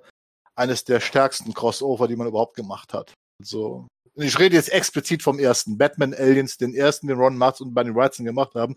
eines 0.56 0.86
der 0.86 1.02
stärksten 1.02 1.54
Crossover, 1.54 2.08
die 2.08 2.16
man 2.16 2.28
überhaupt 2.28 2.56
gemacht 2.56 2.94
hat. 2.94 3.14
Also, 3.42 3.88
ich 4.16 4.38
rede 4.40 4.56
jetzt 4.56 4.72
explizit 4.72 5.24
vom 5.24 5.40
ersten. 5.40 5.78
Batman 5.78 6.14
Aliens, 6.14 6.58
den 6.58 6.74
ersten, 6.74 7.08
den 7.08 7.18
Ron 7.18 7.38
Machts 7.38 7.62
und 7.62 7.74
Bernie 7.74 7.96
Wrightson 7.96 8.26
gemacht 8.26 8.56
haben. 8.56 8.76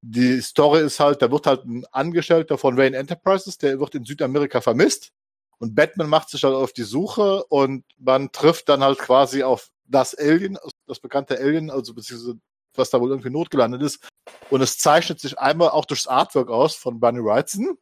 Die 0.00 0.40
Story 0.40 0.80
ist 0.80 1.00
halt, 1.00 1.20
da 1.22 1.30
wird 1.30 1.46
halt 1.46 1.64
ein 1.64 1.84
Angestellter 1.92 2.56
von 2.56 2.76
Wayne 2.76 2.96
Enterprises, 2.96 3.58
der 3.58 3.80
wird 3.80 3.94
in 3.94 4.04
Südamerika 4.04 4.60
vermisst. 4.60 5.10
Und 5.58 5.74
Batman 5.74 6.08
macht 6.08 6.30
sich 6.30 6.44
halt 6.44 6.54
auf 6.54 6.72
die 6.72 6.84
Suche 6.84 7.44
und 7.46 7.84
man 7.98 8.30
trifft 8.30 8.68
dann 8.68 8.82
halt 8.82 8.98
quasi 8.98 9.42
auf 9.42 9.70
das 9.86 10.14
Alien, 10.14 10.56
das 10.86 11.00
bekannte 11.00 11.38
Alien, 11.38 11.70
also 11.70 11.94
beziehungsweise 11.94 12.38
was 12.74 12.90
da 12.90 13.00
wohl 13.00 13.10
irgendwie 13.10 13.30
notgelandet 13.30 13.82
ist. 13.82 14.06
Und 14.50 14.60
es 14.60 14.78
zeichnet 14.78 15.20
sich 15.20 15.38
einmal 15.38 15.70
auch 15.70 15.84
durchs 15.84 16.06
Artwork 16.06 16.48
aus 16.48 16.76
von 16.76 17.00
Bunny 17.00 17.22
Wrightson, 17.22 17.76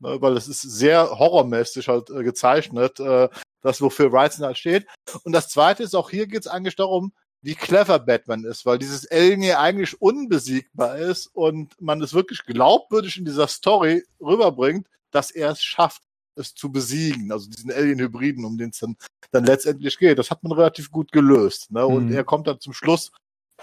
ne, 0.00 0.20
weil 0.20 0.36
es 0.36 0.48
ist 0.48 0.62
sehr 0.62 1.18
horrormäßig 1.18 1.88
halt 1.88 2.10
äh, 2.10 2.22
gezeichnet, 2.22 2.98
äh, 3.00 3.28
das 3.62 3.80
wofür 3.80 4.12
Wrightson 4.12 4.46
halt 4.46 4.58
steht. 4.58 4.86
Und 5.24 5.32
das 5.32 5.48
zweite 5.48 5.82
ist, 5.82 5.94
auch 5.94 6.10
hier 6.10 6.26
geht 6.26 6.40
es 6.40 6.46
eigentlich 6.46 6.76
darum, 6.76 7.12
wie 7.42 7.54
clever 7.54 7.98
Batman 7.98 8.44
ist, 8.44 8.66
weil 8.66 8.78
dieses 8.78 9.10
Alien 9.10 9.40
hier 9.40 9.60
eigentlich 9.60 10.00
unbesiegbar 10.00 10.98
ist 10.98 11.26
und 11.28 11.80
man 11.80 12.02
es 12.02 12.12
wirklich 12.12 12.44
glaubwürdig 12.44 13.16
in 13.16 13.24
dieser 13.24 13.48
Story 13.48 14.04
rüberbringt, 14.20 14.86
dass 15.10 15.30
er 15.30 15.50
es 15.50 15.62
schafft, 15.62 16.02
es 16.36 16.54
zu 16.54 16.70
besiegen, 16.70 17.32
also 17.32 17.48
diesen 17.48 17.72
Alien-Hybriden, 17.72 18.44
um 18.44 18.58
den 18.58 18.70
es 18.70 18.78
dann, 18.78 18.96
dann 19.32 19.44
letztendlich 19.44 19.98
geht. 19.98 20.18
Das 20.18 20.30
hat 20.30 20.42
man 20.42 20.52
relativ 20.52 20.90
gut 20.90 21.12
gelöst. 21.12 21.70
Ne? 21.70 21.84
Und 21.86 22.06
Mhm. 22.06 22.12
er 22.14 22.24
kommt 22.24 22.46
dann 22.46 22.60
zum 22.60 22.72
Schluss 22.72 23.10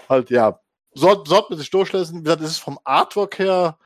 halt, 0.08 0.30
ja, 0.30 0.60
sollte 0.94 1.28
sollte 1.30 1.46
man 1.50 1.58
sich 1.58 1.70
durchlesen. 1.70 2.20
Wie 2.20 2.24
gesagt, 2.24 2.42
es 2.42 2.50
ist 2.52 2.58
vom 2.58 2.78
Artwork 2.84 3.38
her 3.38 3.78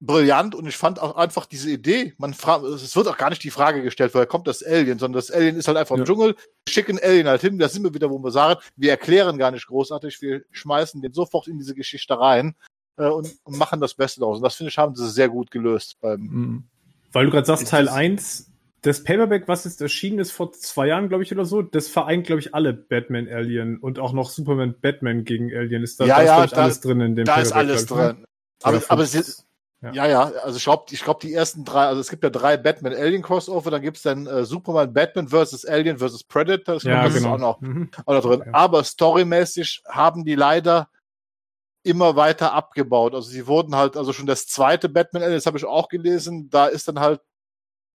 brillant 0.00 0.54
und 0.54 0.66
ich 0.66 0.76
fand 0.76 1.00
auch 1.00 1.16
einfach 1.16 1.46
diese 1.46 1.70
Idee, 1.70 2.14
man 2.18 2.34
fragt, 2.34 2.64
es 2.64 2.94
wird 2.96 3.08
auch 3.08 3.16
gar 3.16 3.30
nicht 3.30 3.42
die 3.42 3.50
Frage 3.50 3.82
gestellt, 3.82 4.12
woher 4.14 4.26
kommt 4.26 4.46
das 4.46 4.62
Alien, 4.62 4.98
sondern 4.98 5.18
das 5.18 5.30
Alien 5.30 5.56
ist 5.56 5.68
halt 5.68 5.78
einfach 5.78 5.96
Ja. 5.96 6.00
im 6.02 6.06
Dschungel, 6.06 6.34
wir 6.34 6.72
schicken 6.72 6.98
Alien 7.02 7.26
halt 7.28 7.40
hin, 7.40 7.58
da 7.58 7.68
sind 7.68 7.82
wir 7.82 7.94
wieder, 7.94 8.10
wo 8.10 8.18
wir 8.18 8.30
sagen, 8.30 8.60
wir 8.76 8.90
erklären 8.90 9.38
gar 9.38 9.50
nicht 9.50 9.66
großartig, 9.66 10.20
wir 10.20 10.42
schmeißen 10.50 11.00
den 11.00 11.12
sofort 11.14 11.48
in 11.48 11.58
diese 11.58 11.74
Geschichte 11.74 12.18
rein 12.18 12.54
äh, 12.98 13.06
und, 13.08 13.30
und 13.44 13.56
machen 13.56 13.80
das 13.80 13.94
Beste 13.94 14.20
daraus. 14.20 14.36
Und 14.38 14.42
das 14.42 14.56
finde 14.56 14.68
ich, 14.70 14.76
haben 14.78 14.94
sie 14.94 15.08
sehr 15.10 15.28
gut 15.30 15.50
gelöst 15.50 15.96
beim 16.00 16.20
Mhm. 16.20 16.64
Weil 17.12 17.24
du 17.26 17.30
gerade 17.30 17.46
sagst, 17.46 17.62
Ist 17.62 17.70
Teil 17.70 17.86
das- 17.86 17.94
1, 17.94 18.50
das 18.82 19.02
Paperback, 19.02 19.48
was 19.48 19.64
jetzt 19.64 19.80
erschienen 19.80 20.18
ist 20.18 20.30
vor 20.30 20.52
zwei 20.52 20.88
Jahren, 20.88 21.08
glaube 21.08 21.24
ich, 21.24 21.32
oder 21.32 21.46
so, 21.46 21.62
das 21.62 21.88
vereint, 21.88 22.26
glaube 22.26 22.40
ich, 22.40 22.54
alle 22.54 22.74
Batman 22.74 23.26
Alien 23.28 23.78
und 23.78 23.98
auch 23.98 24.12
noch 24.12 24.28
Superman 24.28 24.74
Batman 24.80 25.24
gegen 25.24 25.52
Alien. 25.56 25.82
Ist 25.82 25.98
da, 25.98 26.04
Ja, 26.04 26.16
da 26.16 26.22
ist, 26.22 26.28
ja, 26.28 26.44
ich, 26.44 26.50
da- 26.50 26.62
alles 26.64 26.80
drin 26.82 27.00
in 27.00 27.16
dem 27.16 27.24
Da 27.24 27.36
ist 27.40 27.52
Paperback, 27.52 27.70
alles 27.70 27.86
glaub 27.86 27.98
ich, 27.98 28.04
ne? 28.04 28.12
drin. 28.14 28.24
Aber, 28.62 28.82
aber 28.88 29.06
fünf- 29.06 29.24
sie, 29.26 29.42
ja. 29.92 30.06
ja. 30.06 30.06
ja, 30.06 30.22
also 30.42 30.56
ich 30.56 30.64
glaube, 30.64 30.84
ich 30.90 31.02
glaub, 31.02 31.20
die 31.20 31.32
ersten 31.32 31.64
drei, 31.64 31.86
also 31.86 32.00
es 32.00 32.10
gibt 32.10 32.24
ja 32.24 32.30
drei 32.30 32.56
Batman 32.56 32.94
Alien 32.94 33.22
Crossover, 33.22 33.70
dann 33.70 33.82
gibt's 33.82 34.02
dann 34.02 34.26
äh, 34.26 34.44
Superman 34.44 34.92
Batman 34.92 35.28
versus 35.28 35.64
Alien 35.64 35.98
versus 35.98 36.24
Predator, 36.24 36.74
das, 36.74 36.82
ja, 36.84 37.04
das 37.04 37.14
genau. 37.14 37.28
ist 37.28 37.34
auch 37.34 37.38
noch, 37.38 37.60
Mhm. 37.60 37.90
auch 38.04 38.14
noch 38.14 38.22
drin. 38.22 38.42
Ja. 38.46 38.54
Aber 38.54 38.84
storymäßig 38.84 39.82
haben 39.88 40.24
die 40.24 40.34
leider 40.34 40.88
immer 41.82 42.16
weiter 42.16 42.52
abgebaut. 42.52 43.14
Also 43.14 43.30
sie 43.30 43.46
wurden 43.46 43.76
halt, 43.76 43.96
also 43.96 44.12
schon 44.12 44.26
das 44.26 44.46
zweite 44.46 44.88
Batman 44.88 45.22
Alien, 45.22 45.36
das 45.36 45.46
habe 45.46 45.58
ich 45.58 45.64
auch 45.64 45.88
gelesen, 45.88 46.50
da 46.50 46.66
ist 46.66 46.88
dann 46.88 47.00
halt 47.00 47.20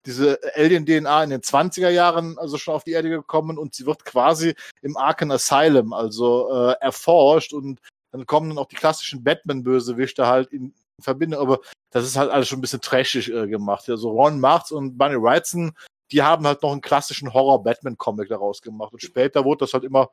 diese 0.06 0.40
Alien-DNA 0.56 1.24
in 1.24 1.30
den 1.30 1.42
20er 1.42 1.88
Jahren 1.90 2.38
also 2.38 2.58
schon 2.58 2.74
auf 2.74 2.84
die 2.84 2.92
Erde 2.92 3.08
gekommen 3.08 3.58
und 3.58 3.74
sie 3.74 3.86
wird 3.86 4.04
quasi 4.04 4.54
im 4.80 4.96
Arkham 4.96 5.30
Asylum 5.30 5.92
also 5.92 6.50
äh, 6.50 6.74
erforscht 6.80 7.52
und 7.52 7.80
dann 8.10 8.26
kommen 8.26 8.48
dann 8.50 8.58
auch 8.58 8.66
die 8.66 8.76
klassischen 8.76 9.22
Batman-Bösewichte 9.22 10.26
halt 10.26 10.52
in 10.52 10.74
Verbindung, 11.00 11.40
aber 11.40 11.60
das 11.92 12.04
ist 12.04 12.16
halt 12.16 12.30
alles 12.30 12.48
schon 12.48 12.58
ein 12.58 12.62
bisschen 12.62 12.80
trashig 12.80 13.32
äh, 13.32 13.46
gemacht. 13.46 13.88
Also 13.88 14.10
Ron 14.10 14.40
Martz 14.40 14.70
und 14.72 14.98
Bunny 14.98 15.16
Wrightson, 15.22 15.72
die 16.10 16.22
haben 16.22 16.46
halt 16.46 16.62
noch 16.62 16.72
einen 16.72 16.80
klassischen 16.80 17.32
Horror-Batman-Comic 17.32 18.28
daraus 18.28 18.60
gemacht 18.62 18.92
und 18.92 19.00
später 19.02 19.44
wurde 19.44 19.60
das 19.60 19.72
halt 19.74 19.84
immer 19.84 20.10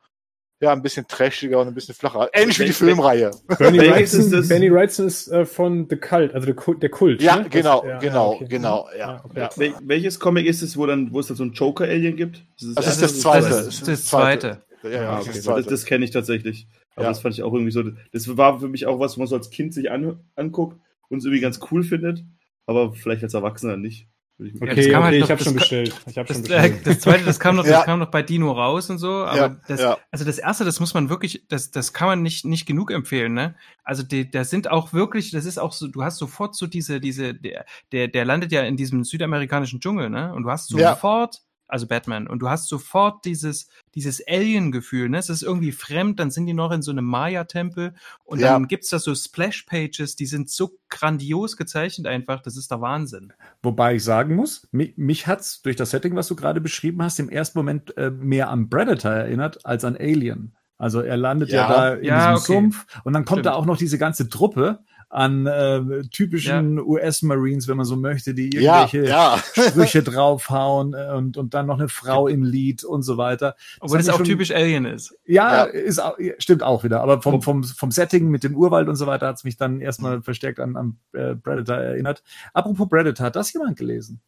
ja, 0.62 0.72
ein 0.72 0.82
bisschen 0.82 1.08
trashiger 1.08 1.58
und 1.58 1.68
ein 1.68 1.74
bisschen 1.74 1.94
flacher. 1.94 2.28
Ähnlich 2.34 2.58
wie 2.58 2.66
die 2.66 2.72
Filmreihe. 2.74 3.28
Ist 3.48 3.60
Wrightson, 3.60 4.30
das? 4.30 4.48
Bernie 4.48 4.70
Wrightson 4.70 5.06
ist 5.06 5.28
äh, 5.28 5.46
von 5.46 5.86
The 5.88 5.96
Cult, 5.96 6.34
also 6.34 6.44
der 6.44 6.54
Kult. 6.54 6.82
Der 6.82 6.90
Kult 6.90 7.22
Ja, 7.22 7.36
ne? 7.36 7.48
genau, 7.48 7.80
Das- 7.80 7.88
ja, 7.88 7.98
genau, 7.98 8.32
ja, 8.32 8.36
okay. 8.36 8.46
genau, 8.48 8.88
ja. 8.98 9.24
okay. 9.24 9.40
Ja. 9.40 9.48
Wel 9.56 9.74
welches 9.84 10.20
Comic 10.20 10.44
ist 10.44 10.60
es, 10.60 10.76
wo 10.76 10.84
dann, 10.84 11.14
wo 11.14 11.20
es 11.20 11.28
da 11.28 11.34
so 11.34 11.44
ein 11.44 11.52
Joker-Alien 11.52 12.14
gibt? 12.14 12.44
Ist 12.60 12.76
Das 12.76 12.86
ist 12.96 13.00
erste 13.00 13.02
das 13.02 13.12
oder 13.12 13.20
zweite. 13.22 13.46
zweite? 13.48 13.64
Das 13.64 13.74
ist 13.74 13.88
das 13.88 14.04
zweite. 14.04 14.62
Ja, 14.82 14.90
ja, 14.90 15.16
das 15.16 15.20
okay. 15.28 15.38
ist 15.38 15.46
das 15.48 15.56
Das, 15.56 15.66
das 15.66 15.84
kenne 15.86 16.04
ich 16.04 16.10
tatsächlich. 16.10 16.66
Aber 16.94 17.04
Ja. 17.04 17.10
das 17.10 17.20
fand 17.20 17.34
ich 17.34 17.42
auch 17.42 17.54
irgendwie 17.54 17.72
so. 17.72 17.82
Das 18.12 18.36
war 18.36 18.60
für 18.60 18.68
mich 18.68 18.86
auch 18.86 18.98
was, 19.00 19.16
wo 19.16 19.20
man 19.20 19.28
so 19.28 19.36
als 19.36 19.48
Kind 19.48 19.72
sich 19.72 19.90
an, 19.90 20.20
anguckt 20.36 20.76
und 21.10 21.18
es 21.18 21.24
irgendwie 21.24 21.40
ganz 21.42 21.60
cool 21.70 21.82
findet. 21.82 22.24
Aber 22.66 22.92
vielleicht 22.94 23.22
als 23.22 23.34
Erwachsener 23.34 23.76
nicht. 23.76 24.08
Okay, 24.38 24.88
kann 24.88 25.00
man 25.00 25.08
okay, 25.08 25.18
noch- 25.18 25.26
ich 25.26 25.30
habe 25.30 25.44
schon 25.44 25.52
bestellt. 25.54 25.94
Ich 26.06 26.16
habe 26.16 26.32
schon 26.32 26.42
Das, 26.44 26.50
äh, 26.50 26.68
bestellt. 26.70 26.86
das 26.86 27.00
zweite, 27.00 27.24
das 27.26 27.38
kam 27.38 27.56
noch, 27.56 27.66
Ja. 27.66 27.72
das 27.72 27.84
kam 27.84 27.98
noch 27.98 28.10
bei 28.10 28.22
Dino 28.22 28.50
raus 28.52 28.88
und 28.88 28.96
so, 28.96 29.10
aber 29.26 29.36
Ja, 29.36 29.56
das, 29.68 29.80
ja. 29.82 29.98
also 30.10 30.24
das 30.24 30.38
erste, 30.38 30.64
das 30.64 30.80
muss 30.80 30.94
man 30.94 31.10
wirklich, 31.10 31.44
das, 31.48 31.70
das 31.72 31.92
kann 31.92 32.08
man 32.08 32.22
nicht, 32.22 32.46
nicht 32.46 32.64
genug 32.64 32.90
empfehlen, 32.90 33.34
ne? 33.34 33.54
Also 33.84 34.02
die, 34.02 34.30
da 34.30 34.44
sind 34.44 34.70
auch 34.70 34.94
wirklich, 34.94 35.30
das 35.30 35.44
ist 35.44 35.58
auch 35.58 35.74
so, 35.74 35.88
du 35.88 36.02
hast 36.02 36.16
sofort 36.16 36.54
so 36.56 36.66
diese, 36.66 37.00
diese, 37.02 37.34
der, 37.34 37.66
der, 37.92 38.08
der 38.08 38.24
landet 38.24 38.50
ja 38.50 38.62
in 38.62 38.78
diesem 38.78 39.04
südamerikanischen 39.04 39.78
Dschungel, 39.78 40.08
ne? 40.08 40.32
Und 40.32 40.44
du 40.44 40.50
hast 40.50 40.70
Ja. 40.72 40.94
sofort, 40.94 41.42
also 41.72 41.86
Batman, 41.86 42.26
und 42.26 42.40
du 42.40 42.48
hast 42.50 42.68
sofort 42.68 43.24
dieses, 43.24 43.68
dieses 43.94 44.22
Alien-Gefühl, 44.26 45.08
ne? 45.08 45.18
Es 45.18 45.28
ist 45.30 45.42
irgendwie 45.42 45.72
fremd, 45.72 46.20
dann 46.20 46.30
sind 46.30 46.46
die 46.46 46.52
noch 46.54 46.70
in 46.72 46.82
so 46.82 46.90
einem 46.90 47.04
Maya-Tempel 47.04 47.94
und 48.24 48.40
Ja. 48.40 48.52
dann 48.52 48.68
gibt's 48.68 48.90
da 48.90 48.98
so 48.98 49.14
Splash-Pages, 49.14 50.16
die 50.16 50.26
sind 50.26 50.50
so 50.50 50.78
grandios 50.88 51.56
gezeichnet 51.56 52.06
einfach, 52.06 52.42
das 52.42 52.56
ist 52.56 52.70
der 52.70 52.80
Wahnsinn. 52.80 53.32
Wobei 53.62 53.94
ich 53.96 54.04
sagen 54.04 54.34
muss, 54.34 54.68
mich, 54.72 54.94
mich 54.96 55.26
hat's 55.26 55.62
durch 55.62 55.76
das 55.76 55.90
Setting, 55.90 56.14
was 56.16 56.28
du 56.28 56.36
gerade 56.36 56.60
beschrieben 56.60 57.02
hast, 57.02 57.18
im 57.18 57.28
ersten 57.28 57.58
Moment 57.58 57.96
äh, 57.96 58.10
mehr 58.10 58.50
an 58.50 58.68
Predator 58.68 59.12
erinnert 59.12 59.64
als 59.64 59.84
an 59.84 59.96
Alien. 59.96 60.56
Also 60.78 61.00
er 61.00 61.18
landet 61.18 61.50
ja, 61.50 61.62
Ja. 61.62 61.68
da 61.68 61.94
in 61.94 62.04
Ja, 62.04 62.16
diesem 62.16 62.34
okay. 62.42 62.52
Sumpf 62.54 62.86
und 63.04 63.12
dann 63.12 63.24
kommt 63.24 63.40
Stimmt. 63.40 63.46
da 63.46 63.52
auch 63.54 63.66
noch 63.66 63.76
diese 63.76 63.98
ganze 63.98 64.28
Truppe 64.30 64.78
an 65.12 65.44
äh, 65.46 66.02
typischen 66.10 66.78
US-Marines, 66.78 67.66
wenn 67.66 67.76
man 67.76 67.84
so 67.84 67.96
möchte, 67.96 68.32
die 68.32 68.50
Ja, 68.54 68.82
irgendwelche 68.88 69.08
ja. 69.10 69.38
Sprüche 69.68 70.02
draufhauen 70.04 70.94
äh, 70.94 71.12
und, 71.16 71.36
und 71.36 71.52
dann 71.52 71.66
noch 71.66 71.78
eine 71.78 71.88
Frau 71.88 72.28
im 72.28 72.44
Lied 72.44 72.84
und 72.84 73.02
so 73.02 73.16
weiter. 73.16 73.56
Obwohl 73.80 73.98
das 73.98 74.06
mich 74.06 74.12
auch 74.14 74.18
schon- 74.18 74.26
typisch 74.26 74.52
Alien 74.52 74.84
ist. 74.84 75.14
Ja, 75.26 75.64
Ja. 75.64 75.64
ist 75.64 75.98
auch, 75.98 76.16
ja, 76.18 76.34
stimmt 76.38 76.62
auch 76.62 76.84
wieder. 76.84 77.00
Aber 77.02 77.20
vom, 77.22 77.42
vom, 77.42 77.64
vom 77.64 77.90
Setting 77.90 78.28
mit 78.28 78.44
dem 78.44 78.56
Urwald 78.56 78.88
und 78.88 78.94
so 78.96 79.06
weiter 79.08 79.26
hat's 79.26 79.42
mich 79.44 79.56
dann 79.56 79.80
erstmal 79.80 80.22
verstärkt 80.22 80.60
an, 80.60 80.76
an 80.76 80.96
äh, 81.12 81.34
Predator 81.34 81.74
erinnert. 81.76 82.22
Apropos 82.54 82.88
Predator, 82.88 83.26
hat 83.26 83.36
das 83.36 83.52
jemand 83.52 83.76
gelesen? 83.76 84.20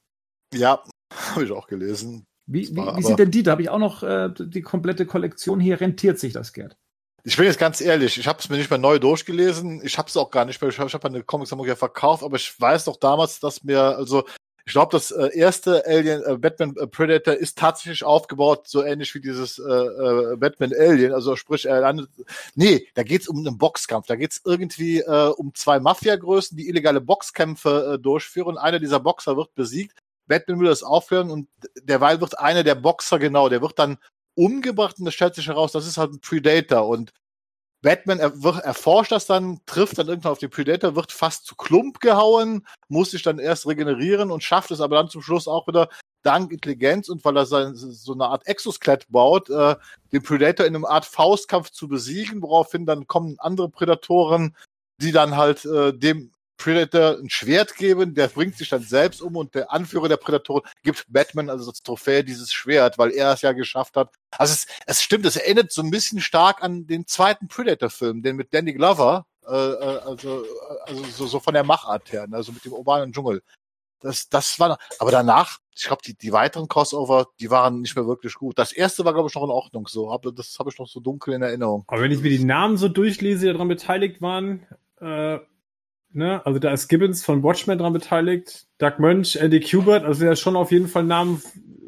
Ja, 0.52 0.82
habe 1.34 1.44
ich 1.44 1.52
auch 1.52 1.68
gelesen. 1.68 2.26
Wie, 2.46 2.68
wie, 2.74 2.76
wie 2.76 3.02
sind 3.02 3.20
denn 3.20 3.30
die? 3.30 3.44
Da 3.44 3.52
habe 3.52 3.62
ich 3.62 3.68
auch 3.70 3.78
noch 3.78 4.02
äh, 4.02 4.28
die 4.36 4.62
komplette 4.62 5.06
Kollektion 5.06 5.60
hier. 5.60 5.80
Rentiert 5.80 6.18
sich 6.18 6.32
das, 6.32 6.52
Gerd? 6.52 6.76
Ich 7.24 7.36
bin 7.36 7.46
jetzt 7.46 7.58
ganz 7.58 7.80
ehrlich, 7.80 8.18
ich 8.18 8.26
habe 8.26 8.40
es 8.40 8.48
mir 8.48 8.56
nicht 8.56 8.70
mehr 8.70 8.80
neu 8.80 8.98
durchgelesen. 8.98 9.80
Ich 9.84 9.96
habe 9.96 10.08
es 10.08 10.16
auch 10.16 10.30
gar 10.30 10.44
nicht 10.44 10.60
mehr. 10.60 10.70
Ich 10.70 10.78
habe 10.80 10.90
hab 10.90 11.04
eine 11.04 11.22
Comics-Sammlung 11.22 11.68
ja 11.68 11.76
verkauft, 11.76 12.24
aber 12.24 12.36
ich 12.36 12.60
weiß 12.60 12.86
doch 12.86 12.96
damals, 12.96 13.38
dass 13.38 13.62
mir, 13.62 13.80
also 13.80 14.24
ich 14.64 14.72
glaube, 14.72 14.92
das 14.92 15.10
äh, 15.10 15.30
erste 15.36 15.84
Alien, 15.86 16.22
äh, 16.24 16.36
Batman 16.36 16.74
äh, 16.76 16.86
Predator 16.86 17.34
ist 17.34 17.58
tatsächlich 17.58 18.04
aufgebaut, 18.04 18.68
so 18.68 18.82
ähnlich 18.82 19.14
wie 19.14 19.20
dieses 19.20 19.58
äh, 19.58 19.62
äh, 19.62 20.36
Batman 20.36 20.72
Alien. 20.72 21.12
Also 21.12 21.36
sprich, 21.36 21.66
er 21.66 21.80
landet. 21.80 22.10
Nee, 22.54 22.88
da 22.94 23.02
geht's 23.04 23.28
um 23.28 23.38
einen 23.38 23.58
Boxkampf. 23.58 24.06
Da 24.06 24.16
geht's 24.16 24.40
irgendwie 24.44 25.00
äh, 25.00 25.32
um 25.36 25.54
zwei 25.54 25.78
Mafia-Größen, 25.80 26.56
die 26.56 26.68
illegale 26.68 27.00
Boxkämpfe 27.00 27.94
äh, 27.94 28.02
durchführen. 28.02 28.58
Einer 28.58 28.78
dieser 28.78 29.00
Boxer 29.00 29.36
wird 29.36 29.54
besiegt. 29.54 29.98
Batman 30.26 30.60
will 30.60 30.68
das 30.68 30.82
aufhören 30.82 31.30
und 31.30 31.48
derweil 31.82 32.20
wird 32.20 32.38
einer 32.38 32.62
der 32.62 32.76
Boxer, 32.76 33.18
genau, 33.18 33.48
der 33.48 33.60
wird 33.62 33.78
dann 33.78 33.98
umgebracht 34.34 34.98
und 34.98 35.04
das 35.04 35.14
stellt 35.14 35.34
sich 35.34 35.48
heraus, 35.48 35.72
das 35.72 35.86
ist 35.86 35.98
halt 35.98 36.12
ein 36.12 36.20
Predator. 36.20 36.88
Und 36.88 37.12
Batman 37.82 38.20
er, 38.20 38.32
erforscht 38.64 39.12
das 39.12 39.26
dann, 39.26 39.60
trifft 39.66 39.98
dann 39.98 40.08
irgendwann 40.08 40.32
auf 40.32 40.38
den 40.38 40.50
Predator, 40.50 40.94
wird 40.94 41.12
fast 41.12 41.46
zu 41.46 41.56
Klump 41.56 42.00
gehauen, 42.00 42.66
muss 42.88 43.10
sich 43.10 43.22
dann 43.22 43.38
erst 43.38 43.66
regenerieren 43.66 44.30
und 44.30 44.44
schafft 44.44 44.70
es 44.70 44.80
aber 44.80 44.96
dann 44.96 45.08
zum 45.08 45.22
Schluss 45.22 45.48
auch 45.48 45.66
wieder 45.66 45.88
dank 46.22 46.52
Intelligenz 46.52 47.08
und 47.08 47.24
weil 47.24 47.36
er 47.36 47.46
sein, 47.46 47.74
so 47.74 48.12
eine 48.12 48.26
Art 48.26 48.46
Exoskelett 48.46 49.06
baut, 49.10 49.50
äh, 49.50 49.74
den 50.12 50.22
Predator 50.22 50.64
in 50.64 50.76
einem 50.76 50.84
Art 50.84 51.04
Faustkampf 51.04 51.70
zu 51.70 51.88
besiegen, 51.88 52.40
woraufhin 52.42 52.86
dann 52.86 53.08
kommen 53.08 53.36
andere 53.38 53.68
Prädatoren, 53.68 54.56
die 54.98 55.10
dann 55.10 55.36
halt 55.36 55.64
äh, 55.64 55.92
dem 55.92 56.32
Predator 56.62 57.18
ein 57.18 57.28
Schwert 57.30 57.76
geben, 57.76 58.14
der 58.14 58.28
bringt 58.28 58.56
sich 58.56 58.68
dann 58.68 58.82
selbst 58.82 59.20
um 59.20 59.36
und 59.36 59.54
der 59.54 59.72
Anführer 59.72 60.08
der 60.08 60.16
Prädatoren 60.16 60.62
gibt 60.82 61.04
Batman 61.08 61.50
also 61.50 61.70
als 61.70 61.82
Trophäe 61.82 62.22
dieses 62.22 62.52
Schwert, 62.52 62.98
weil 62.98 63.10
er 63.10 63.32
es 63.32 63.42
ja 63.42 63.52
geschafft 63.52 63.96
hat. 63.96 64.10
Also 64.30 64.52
es, 64.52 64.66
es 64.86 65.02
stimmt, 65.02 65.26
es 65.26 65.36
erinnert 65.36 65.72
so 65.72 65.82
ein 65.82 65.90
bisschen 65.90 66.20
stark 66.20 66.62
an 66.62 66.86
den 66.86 67.06
zweiten 67.06 67.48
Predator-Film, 67.48 68.22
den 68.22 68.36
mit 68.36 68.54
Danny 68.54 68.72
Glover, 68.72 69.26
äh, 69.46 69.52
äh, 69.52 69.98
also, 70.04 70.44
äh, 70.44 70.46
also 70.86 71.04
so, 71.04 71.26
so 71.26 71.40
von 71.40 71.54
der 71.54 71.64
Machart 71.64 72.12
her, 72.12 72.26
ne, 72.28 72.36
also 72.36 72.52
mit 72.52 72.64
dem 72.64 72.72
urbanen 72.72 73.12
Dschungel. 73.12 73.42
Das, 74.00 74.28
das 74.28 74.58
war, 74.58 74.78
aber 74.98 75.10
danach, 75.10 75.58
ich 75.74 75.84
glaube, 75.84 76.02
die, 76.04 76.14
die 76.14 76.32
weiteren 76.32 76.68
Crossover, 76.68 77.28
die 77.40 77.50
waren 77.50 77.80
nicht 77.80 77.94
mehr 77.94 78.06
wirklich 78.06 78.34
gut. 78.34 78.58
Das 78.58 78.72
erste 78.72 79.04
war, 79.04 79.14
glaube 79.14 79.28
ich, 79.28 79.34
noch 79.34 79.44
in 79.44 79.50
Ordnung 79.50 79.86
so, 79.86 80.10
aber 80.10 80.32
das 80.32 80.58
habe 80.58 80.70
ich 80.70 80.78
noch 80.78 80.88
so 80.88 81.00
dunkel 81.00 81.34
in 81.34 81.42
Erinnerung. 81.42 81.84
Aber 81.86 82.02
wenn 82.02 82.10
ich 82.10 82.20
mir 82.20 82.30
die 82.30 82.44
Namen 82.44 82.76
so 82.76 82.88
durchlese, 82.88 83.46
die 83.46 83.52
daran 83.52 83.68
beteiligt 83.68 84.20
waren, 84.20 84.66
äh, 85.00 85.38
ne, 86.12 86.44
also 86.44 86.58
da 86.58 86.72
ist 86.72 86.88
Gibbons 86.88 87.24
von 87.24 87.42
Watchmen 87.42 87.78
dran 87.78 87.92
beteiligt, 87.92 88.66
Doug 88.78 88.98
Mönch, 88.98 89.36
Andy 89.36 89.60
Kubert, 89.60 90.04
also 90.04 90.24
ja 90.24 90.36
schon 90.36 90.56
auf 90.56 90.70
jeden 90.70 90.88
Fall 90.88 91.04
Namen 91.04 91.42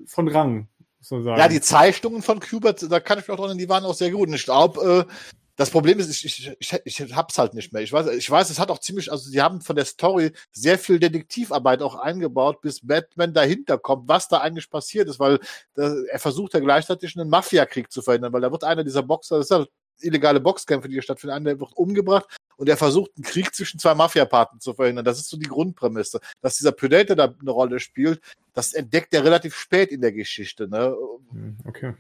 von 0.07 0.29
Rang, 0.29 0.69
muss 0.99 1.11
man 1.11 1.25
sagen. 1.25 1.41
Ja, 1.41 1.49
die 1.49 1.61
Zeichnungen 1.61 2.23
von 2.23 2.41
Kubert, 2.41 2.91
da 2.91 3.01
kann 3.01 3.19
ich 3.19 3.29
mich 3.29 3.39
auch 3.39 3.45
dran, 3.45 3.59
die 3.59 3.69
waren 3.69 3.85
auch 3.85 3.95
sehr 3.95 4.11
gut. 4.11 4.29
Und 4.29 4.35
ich 4.35 4.45
glaube, 4.45 5.07
äh, 5.09 5.13
das 5.57 5.71
Problem 5.71 6.01
ist, 6.01 6.11
ich, 6.11 6.25
ich, 6.25 6.73
ich, 6.85 7.01
ich 7.01 7.15
hab's 7.15 7.39
halt 7.39 7.55
nicht 7.55 7.73
mehr. 7.73 7.83
Ich 7.83 7.93
weiß, 7.93 8.09
ich 8.09 8.29
weiß, 8.29 8.51
es 8.51 8.59
hat 8.59 8.71
auch 8.71 8.81
ziemlich, 8.81 9.13
also 9.13 9.31
sie 9.31 9.41
haben 9.41 9.61
von 9.61 9.77
der 9.77 9.85
Story 9.85 10.33
sehr 10.51 10.79
viel 10.79 10.99
Detektivarbeit 10.99 11.81
auch 11.81 11.95
eingebaut, 11.95 12.61
bis 12.61 12.85
Batman 12.85 13.33
dahinter 13.33 13.79
kommt, 13.79 14.09
was 14.09 14.27
da 14.29 14.39
eigentlich 14.39 14.69
passiert 14.69 15.09
ist, 15.09 15.21
weil 15.21 15.39
da, 15.75 15.95
er 16.11 16.19
versucht 16.19 16.55
ja 16.55 16.61
gleichzeitig 16.61 17.17
einen 17.17 17.31
Mafiakrieg 17.31 17.93
zu 17.93 18.03
verhindern, 18.03 18.33
weil 18.33 18.41
da 18.41 18.51
wird 18.51 18.65
einer 18.65 18.83
dieser 18.83 19.05
Boxer, 19.05 19.39
das 19.39 19.47
ist 19.47 19.51
ja 19.51 19.65
illegale 20.01 20.41
Boxkämpfe, 20.41 20.89
die 20.89 20.95
hier 20.95 21.03
stattfinden, 21.03 21.35
einer 21.37 21.51
der 21.51 21.61
wird 21.61 21.73
umgebracht 21.75 22.27
und 22.57 22.69
er 22.69 22.77
versucht, 22.77 23.13
einen 23.17 23.25
Krieg 23.25 23.55
zwischen 23.55 23.79
zwei 23.79 23.95
Mafiapartnern 23.95 24.61
zu 24.61 24.75
verhindern. 24.75 25.05
Das 25.05 25.19
ist 25.19 25.29
so 25.29 25.37
die 25.37 25.49
Grundprämisse. 25.49 26.21
Dass 26.41 26.57
dieser 26.57 26.73
Predator 26.73 27.17
da 27.17 27.35
eine 27.41 27.51
Rolle 27.51 27.81
spielt, 27.81 28.21
das 28.53 28.73
entdeckt 28.73 29.13
er 29.15 29.25
relativ 29.25 29.55
spät 29.57 29.91
in 29.91 30.01
der 30.01 30.13
Geschichte. 30.13 30.69
Ne? 30.69 30.95
Hm, 31.31 31.57
Okay. 31.67 31.95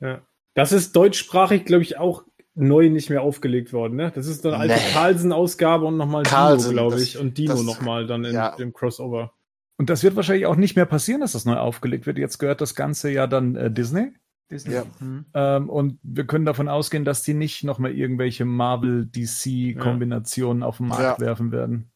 Ja. 0.00 0.22
Das 0.54 0.72
ist 0.72 0.96
deutschsprachig, 0.96 1.64
glaube 1.64 1.82
ich, 1.82 1.98
auch 1.98 2.24
neu 2.54 2.88
nicht 2.90 3.10
mehr 3.10 3.22
aufgelegt 3.22 3.72
worden, 3.72 3.96
ne? 3.96 4.10
Das 4.14 4.26
ist 4.26 4.44
eine 4.44 4.56
alte 4.56 4.74
Nee. 4.74 4.92
Carlsen-Ausgabe 4.92 5.86
und 5.86 5.96
nochmal 5.96 6.24
Dino, 6.24 6.70
glaube 6.72 6.94
das- 6.96 7.02
ich. 7.02 7.18
Und 7.18 7.38
Dino 7.38 7.62
nochmal 7.62 8.06
dann 8.06 8.24
in 8.24 8.34
ja. 8.34 8.56
dem 8.56 8.72
Crossover. 8.72 9.32
Und 9.76 9.88
das 9.88 10.02
wird 10.02 10.16
wahrscheinlich 10.16 10.46
auch 10.46 10.56
nicht 10.56 10.74
mehr 10.76 10.84
passieren, 10.86 11.20
dass 11.20 11.32
das 11.32 11.44
neu 11.44 11.56
aufgelegt 11.56 12.06
wird. 12.06 12.18
Jetzt 12.18 12.38
gehört 12.38 12.60
das 12.60 12.74
Ganze 12.74 13.10
ja 13.10 13.26
dann 13.26 13.54
äh, 13.56 13.70
Disney. 13.70 14.12
Disney. 14.50 14.74
Ja. 14.74 14.82
Hm. 14.98 15.24
Ähm, 15.34 15.70
und 15.70 15.98
wir 16.02 16.26
können 16.26 16.44
davon 16.44 16.68
ausgehen, 16.68 17.04
dass 17.04 17.22
die 17.22 17.34
nicht 17.34 17.64
nochmal 17.64 17.92
irgendwelche 17.92 18.44
Marvel-DC-Kombinationen 18.44 20.62
auf 20.62 20.78
den 20.78 20.88
Markt 20.88 21.20
Ja. 21.20 21.26
werfen 21.26 21.52
werden. 21.52 21.90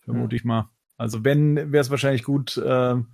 Vermute 0.00 0.36
ich 0.36 0.44
mal. 0.44 0.68
Also 0.96 1.24
wenn, 1.24 1.56
wäre 1.72 1.80
es 1.80 1.90
wahrscheinlich 1.90 2.22
gut, 2.24 2.56
äh, 2.56 2.62
da 2.64 3.04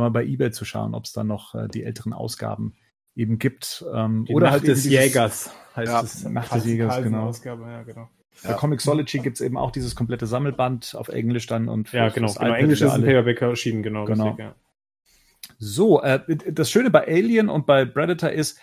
mal 0.00 0.10
bei 0.10 0.24
Ebay 0.24 0.50
zu 0.52 0.64
schauen, 0.64 0.94
ob 0.94 1.04
es 1.04 1.12
da 1.12 1.24
noch 1.24 1.54
äh, 1.54 1.68
die 1.68 1.84
älteren 1.84 2.12
Ausgaben 2.12 2.74
eben 3.14 3.38
gibt. 3.38 3.84
Ähm, 3.92 4.24
Die 4.26 4.34
oder 4.34 4.46
Nacht 4.46 4.52
halt 4.54 4.66
des 4.68 4.82
dieses- 4.82 5.04
Jägers 5.04 5.50
heißt 5.76 5.92
Ja, 5.92 6.00
es. 6.02 6.24
Nacht 6.24 6.54
des 6.54 6.64
Jägers, 6.66 7.02
genau. 7.02 7.26
Ausgabe, 7.28 7.62
ja, 7.64 7.82
genau. 7.82 8.08
Bei 8.44 8.54
Comixology 8.54 9.18
gibt's 9.18 9.40
eben 9.42 9.58
auch 9.58 9.70
dieses 9.70 9.94
komplette 9.94 10.26
Sammelband 10.26 10.94
auf 10.96 11.08
Englisch 11.08 11.46
dann 11.46 11.68
und 11.68 11.92
Ja, 11.92 12.08
genau. 12.08 12.32
genau. 12.32 12.54
Englisch 12.54 12.80
ist 12.80 12.90
ein. 12.90 13.02
Paperback 13.02 13.42
erschienen, 13.42 13.82
genau. 13.82 14.06
Genau. 14.06 14.28
richtig, 14.28 14.44
ja. 14.46 14.54
So, 15.60 16.00
äh, 16.02 16.20
das 16.50 16.70
Schöne 16.70 16.90
bei 16.90 17.06
Alien 17.06 17.50
und 17.50 17.66
bei 17.66 17.84
Predator 17.84 18.30
ist, 18.30 18.58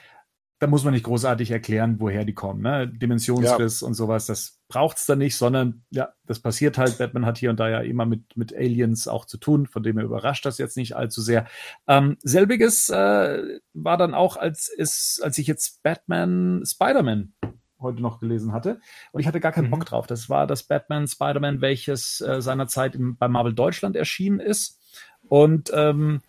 da 0.59 0.65
muss 0.65 0.83
man 0.83 0.93
nicht 0.93 1.03
großartig 1.03 1.51
erklären, 1.51 1.97
woher 1.99 2.25
die 2.25 2.33
kommen. 2.33 2.63
Ne? 2.63 2.87
Dimensionsriss 2.87 3.83
und 3.83 3.93
sowas, 3.93 4.25
das 4.25 4.59
braucht's 4.67 5.05
da 5.05 5.15
nicht, 5.15 5.35
sondern 5.35 5.83
ja, 5.91 6.09
das 6.25 6.39
passiert 6.39 6.79
halt. 6.79 6.97
Batman 6.97 7.27
hat 7.27 7.37
hier 7.37 7.51
und 7.51 7.59
da 7.59 7.69
ja 7.69 7.81
immer 7.81 8.07
mit, 8.07 8.35
mit 8.35 8.55
Aliens 8.55 9.07
auch 9.07 9.25
zu 9.25 9.37
tun, 9.37 9.67
von 9.67 9.83
dem 9.83 9.99
er 9.99 10.05
überrascht 10.05 10.47
das 10.47 10.57
jetzt 10.57 10.75
nicht 10.75 10.95
allzu 10.95 11.21
sehr. 11.21 11.45
Ähm, 11.87 12.17
selbiges 12.23 12.89
äh, 12.89 13.59
war 13.73 13.97
dann 13.97 14.15
auch, 14.15 14.35
als, 14.35 14.71
es, 14.75 15.21
als 15.23 15.37
ich 15.37 15.45
jetzt 15.45 15.83
Batman 15.83 16.63
Spider-Man 16.65 17.33
heute 17.79 18.01
noch 18.01 18.19
gelesen 18.19 18.51
hatte. 18.51 18.79
Und 19.11 19.21
ich 19.21 19.27
hatte 19.27 19.39
gar 19.39 19.51
keinen 19.51 19.65
Mhm. 19.65 19.71
Bock 19.71 19.85
drauf. 19.85 20.07
Das 20.07 20.27
war 20.27 20.47
das 20.47 20.63
Batman 20.63 21.07
Spider-Man, 21.07 21.61
welches 21.61 22.19
äh, 22.21 22.41
seinerzeit 22.41 22.95
im, 22.95 23.15
bei 23.17 23.27
Marvel 23.27 23.53
Deutschland 23.53 23.95
erschienen 23.95 24.39
ist. 24.39 24.81
Und 25.27 25.69
ähm, 25.75 26.21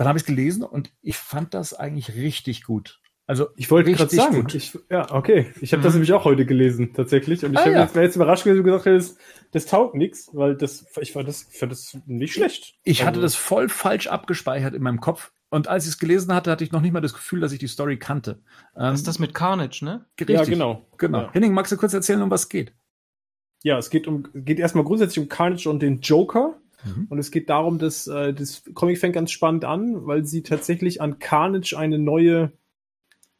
dann 0.00 0.08
habe 0.08 0.18
ich 0.18 0.24
gelesen 0.24 0.62
und 0.62 0.90
ich 1.02 1.16
fand 1.18 1.52
das 1.52 1.74
eigentlich 1.74 2.14
richtig 2.14 2.64
gut. 2.64 3.00
Also 3.26 3.48
Ich 3.54 3.70
wollte 3.70 3.92
gerade 3.92 4.14
sagen, 4.14 4.46
ich, 4.52 4.76
ja, 4.90 5.12
okay. 5.12 5.52
Ich 5.60 5.72
habe 5.72 5.82
das 5.82 5.92
Mhm. 5.92 5.98
nämlich 5.98 6.12
auch 6.14 6.24
heute 6.24 6.46
gelesen, 6.46 6.94
tatsächlich. 6.94 7.44
Und 7.44 7.52
ich 7.52 7.58
Ah, 7.58 7.64
hab 7.66 7.72
ja. 7.72 7.82
jetzt, 7.82 7.94
wäre 7.94 8.04
jetzt 8.06 8.16
überrascht 8.16 8.44
wenn 8.46 8.56
du 8.56 8.62
gesagt 8.64 8.86
hättest, 8.86 9.18
das 9.52 9.66
taugt 9.66 9.94
nichts, 9.94 10.30
weil 10.32 10.56
das, 10.56 10.86
ich 11.00 11.12
fand 11.12 11.28
das, 11.28 11.46
ich 11.52 11.58
fand 11.58 11.70
das 11.70 11.96
nicht 12.06 12.32
schlecht. 12.32 12.74
Ich 12.82 13.02
hatte 13.02 13.10
Also- 13.18 13.20
das 13.22 13.34
voll 13.36 13.68
falsch 13.68 14.06
abgespeichert 14.08 14.74
in 14.74 14.82
meinem 14.82 15.00
Kopf. 15.00 15.30
und 15.50 15.68
als 15.68 15.84
ich 15.84 15.90
es 15.90 15.98
gelesen 15.98 16.32
hatte, 16.34 16.50
hatte 16.50 16.64
ich 16.64 16.72
noch 16.72 16.80
nicht 16.80 16.92
mal 16.92 17.00
das 17.00 17.12
Gefühl, 17.12 17.40
dass 17.40 17.50
ich 17.52 17.58
die 17.58 17.66
Story 17.68 17.98
kannte. 17.98 18.40
Ähm, 18.74 18.82
das 18.82 19.00
ist 19.00 19.06
das 19.08 19.18
mit 19.18 19.34
Carnage, 19.34 19.84
ne? 19.84 20.06
Richtig. 20.18 20.36
Ja, 20.36 20.44
genau. 20.44 20.86
genau. 20.96 21.22
Ja. 21.22 21.32
Henning, 21.32 21.52
magst 21.52 21.70
du 21.72 21.76
kurz 21.76 21.92
erzählen, 21.92 22.22
um 22.22 22.30
was 22.30 22.42
es 22.42 22.48
geht? 22.48 22.72
Ja, 23.62 23.76
es 23.76 23.90
geht 23.90 24.06
um 24.08 24.24
geht 24.32 24.58
erstmal 24.58 24.84
grundsätzlich 24.84 25.18
um 25.22 25.28
Carnage 25.28 25.68
und 25.68 25.82
den 25.82 26.00
Joker. 26.00 26.56
Mhm. 26.84 27.06
Und 27.08 27.18
es 27.18 27.30
geht 27.30 27.48
darum, 27.48 27.78
dass 27.78 28.06
äh, 28.06 28.32
das 28.32 28.62
Comic 28.74 28.98
fängt 28.98 29.14
ganz 29.14 29.30
spannend 29.30 29.64
an, 29.64 30.06
weil 30.06 30.24
sie 30.24 30.42
tatsächlich 30.42 31.00
an 31.00 31.18
Carnage 31.18 31.76
eine 31.76 31.98
neue, 31.98 32.52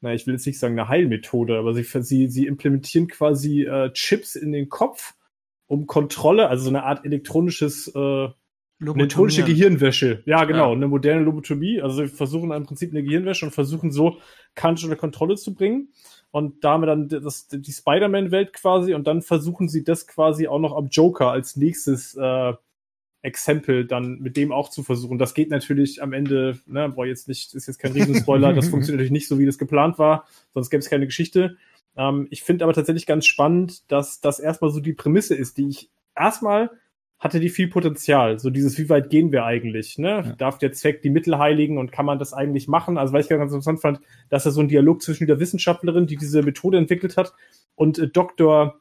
na, 0.01 0.15
ich 0.15 0.27
will 0.27 0.35
jetzt 0.35 0.47
nicht 0.47 0.59
sagen 0.59 0.79
eine 0.79 0.89
Heilmethode, 0.89 1.59
aber 1.59 1.75
sie, 1.75 1.85
sie, 1.85 2.29
sie 2.29 2.47
implementieren 2.47 3.09
quasi 3.09 3.63
äh, 3.63 3.93
Chips 3.93 4.37
in 4.37 4.53
den 4.53 4.69
Kopf, 4.69 5.15
um 5.67 5.87
Kontrolle, 5.87 6.49
also 6.49 6.65
so 6.65 6.71
eine 6.71 6.85
Art 6.85 7.05
elektronisches 7.05 7.89
äh, 7.95 8.29
elektronische 8.83 9.45
Gehirnwäsche. 9.45 10.23
Ja, 10.25 10.45
genau, 10.45 10.71
ja. 10.71 10.73
eine 10.73 10.89
moderne 10.89 11.23
Lobotomie. 11.23 11.83
Also 11.83 11.97
sie 12.03 12.09
versuchen 12.09 12.51
im 12.51 12.65
Prinzip 12.65 12.91
eine 12.91 13.03
Gehirnwäsche 13.03 13.45
und 13.45 13.53
versuchen 13.53 13.93
so 13.93 14.17
Carnage 14.55 14.85
unter 14.85 14.97
Kontrolle 14.97 15.37
zu 15.37 15.55
bringen 15.55 15.91
und 16.31 16.63
da 16.65 16.73
haben 16.73 16.83
wir 16.83 16.87
dann 16.87 17.09
das, 17.09 17.49
die 17.49 17.73
Spider-Man-Welt 17.73 18.53
quasi 18.53 18.95
und 18.95 19.07
dann 19.07 19.23
versuchen 19.23 19.69
sie 19.69 19.83
das 19.83 20.07
quasi 20.07 20.47
auch 20.47 20.61
noch 20.61 20.77
am 20.77 20.89
Joker 20.89 21.31
als 21.31 21.57
nächstes 21.57 22.15
äh, 22.15 22.53
Exempel 23.23 23.87
dann 23.87 24.19
mit 24.21 24.37
dem 24.37 24.53
auch 24.53 24.71
zu 24.71 24.83
versuchen. 24.83 25.19
Das 25.19 25.35
geht 25.35 25.51
natürlich 25.51 26.03
am 26.03 26.13
Ende, 26.13 26.59
ne, 26.67 26.89
boah, 26.89 27.07
jetzt 27.07 27.29
nicht, 27.29 27.55
ist 27.55 27.67
jetzt 27.67 27.79
kein 27.79 27.93
Riesenspoiler, 27.93 28.53
das 28.55 28.69
funktioniert 28.71 28.99
natürlich 28.99 29.13
nicht 29.13 29.29
so, 29.29 29.39
wie 29.39 29.47
das 29.47 29.59
geplant 29.59 29.99
war, 29.99 30.27
sonst 30.55 30.71
gäbe 30.71 30.81
es 30.81 30.91
keine 30.91 31.07
Geschichte. 31.07 31.57
Ähm, 31.97 32.27
ich 32.31 32.43
finde 32.43 32.65
aber 32.65 32.73
tatsächlich 32.73 33.07
ganz 33.07 33.27
spannend, 33.27 33.91
dass 33.91 34.21
das 34.21 34.41
erstmal 34.41 34.71
so 34.71 34.81
die 34.81 34.95
Prämisse 34.95 35.35
ist, 35.35 35.59
die 35.59 35.69
ich 35.69 35.91
erstmal 36.17 36.71
hatte 37.21 37.39
die 37.39 37.51
viel 37.51 37.69
Potenzial. 37.69 38.39
So 38.39 38.49
dieses, 38.49 38.79
wie 38.79 38.89
weit 38.89 39.11
gehen 39.11 39.31
wir 39.31 39.45
eigentlich? 39.45 39.99
Ne? 39.99 40.09
Ja. 40.09 40.23
Darf 40.37 40.57
der 40.57 40.73
Zweck 40.73 41.03
die 41.03 41.11
Mittel 41.11 41.39
heiligen 41.39 41.77
und 41.77 41.93
kann 41.93 42.07
man 42.07 42.19
das 42.19 42.33
eigentlich 42.33 42.67
machen? 42.67 42.97
Also, 42.97 43.13
weil 43.13 43.21
ich 43.21 43.29
ganz 43.29 43.53
interessant 43.53 43.81
fand, 43.81 44.01
dass 44.31 44.47
er 44.47 44.53
so 44.53 44.63
ein 44.63 44.69
Dialog 44.69 45.03
zwischen 45.03 45.27
der 45.27 45.39
Wissenschaftlerin, 45.39 46.07
die 46.07 46.17
diese 46.17 46.43
Methode 46.43 46.79
entwickelt 46.79 47.19
hat, 47.19 47.35
und 47.75 47.99
äh, 47.99 48.09
Dr. 48.09 48.81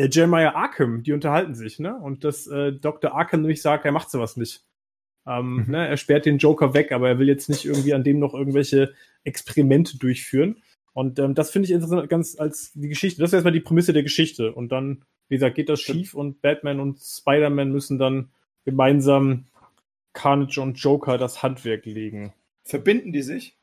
Äh, 0.00 0.08
Jeremiah 0.10 0.54
Arkham, 0.54 1.02
die 1.02 1.12
unterhalten 1.12 1.54
sich, 1.54 1.78
ne? 1.78 1.96
Und 1.96 2.24
dass 2.24 2.46
äh, 2.46 2.72
Dr. 2.72 3.14
Arkham 3.14 3.42
nämlich 3.42 3.62
sagt, 3.62 3.84
er 3.84 3.92
macht 3.92 4.10
sowas 4.10 4.36
nicht. 4.36 4.64
Ähm, 5.26 5.64
mhm. 5.66 5.70
ne? 5.70 5.88
Er 5.88 5.96
sperrt 5.96 6.26
den 6.26 6.38
Joker 6.38 6.74
weg, 6.74 6.92
aber 6.92 7.08
er 7.08 7.18
will 7.18 7.28
jetzt 7.28 7.48
nicht 7.48 7.64
irgendwie 7.64 7.94
an 7.94 8.04
dem 8.04 8.18
noch 8.18 8.34
irgendwelche 8.34 8.94
Experimente 9.24 9.98
durchführen. 9.98 10.62
Und 10.92 11.18
ähm, 11.18 11.34
das 11.34 11.50
finde 11.50 11.66
ich 11.66 11.72
interessant, 11.72 12.08
ganz 12.08 12.38
als 12.38 12.72
die 12.72 12.88
Geschichte. 12.88 13.20
Das 13.20 13.30
ist 13.30 13.34
erstmal 13.34 13.52
die 13.52 13.60
Prämisse 13.60 13.92
der 13.92 14.02
Geschichte. 14.02 14.52
Und 14.52 14.72
dann 14.72 15.04
wie 15.30 15.36
gesagt, 15.36 15.54
geht 15.54 15.68
das 15.68 15.80
schief 15.80 16.12
und 16.14 16.42
Batman 16.42 16.80
und 16.80 16.98
Spider-Man 16.98 17.70
müssen 17.70 17.98
dann 17.98 18.30
gemeinsam 18.64 19.46
Carnage 20.12 20.60
und 20.60 20.74
Joker 20.74 21.18
das 21.18 21.40
Handwerk 21.42 21.86
legen. 21.86 22.34
Verbinden 22.64 23.12
die 23.12 23.22
sich? 23.22 23.56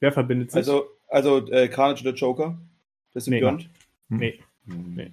Wer 0.00 0.10
verbindet 0.10 0.50
sich? 0.50 0.58
Also, 0.58 0.88
also 1.06 1.46
äh, 1.46 1.68
Carnage 1.68 2.00
und 2.00 2.06
der 2.06 2.14
Joker? 2.14 2.58
Das 3.12 3.26
Symbiont? 3.26 3.70
Nee. 4.08 4.18
nee. 4.18 4.44
Nee. 4.66 5.12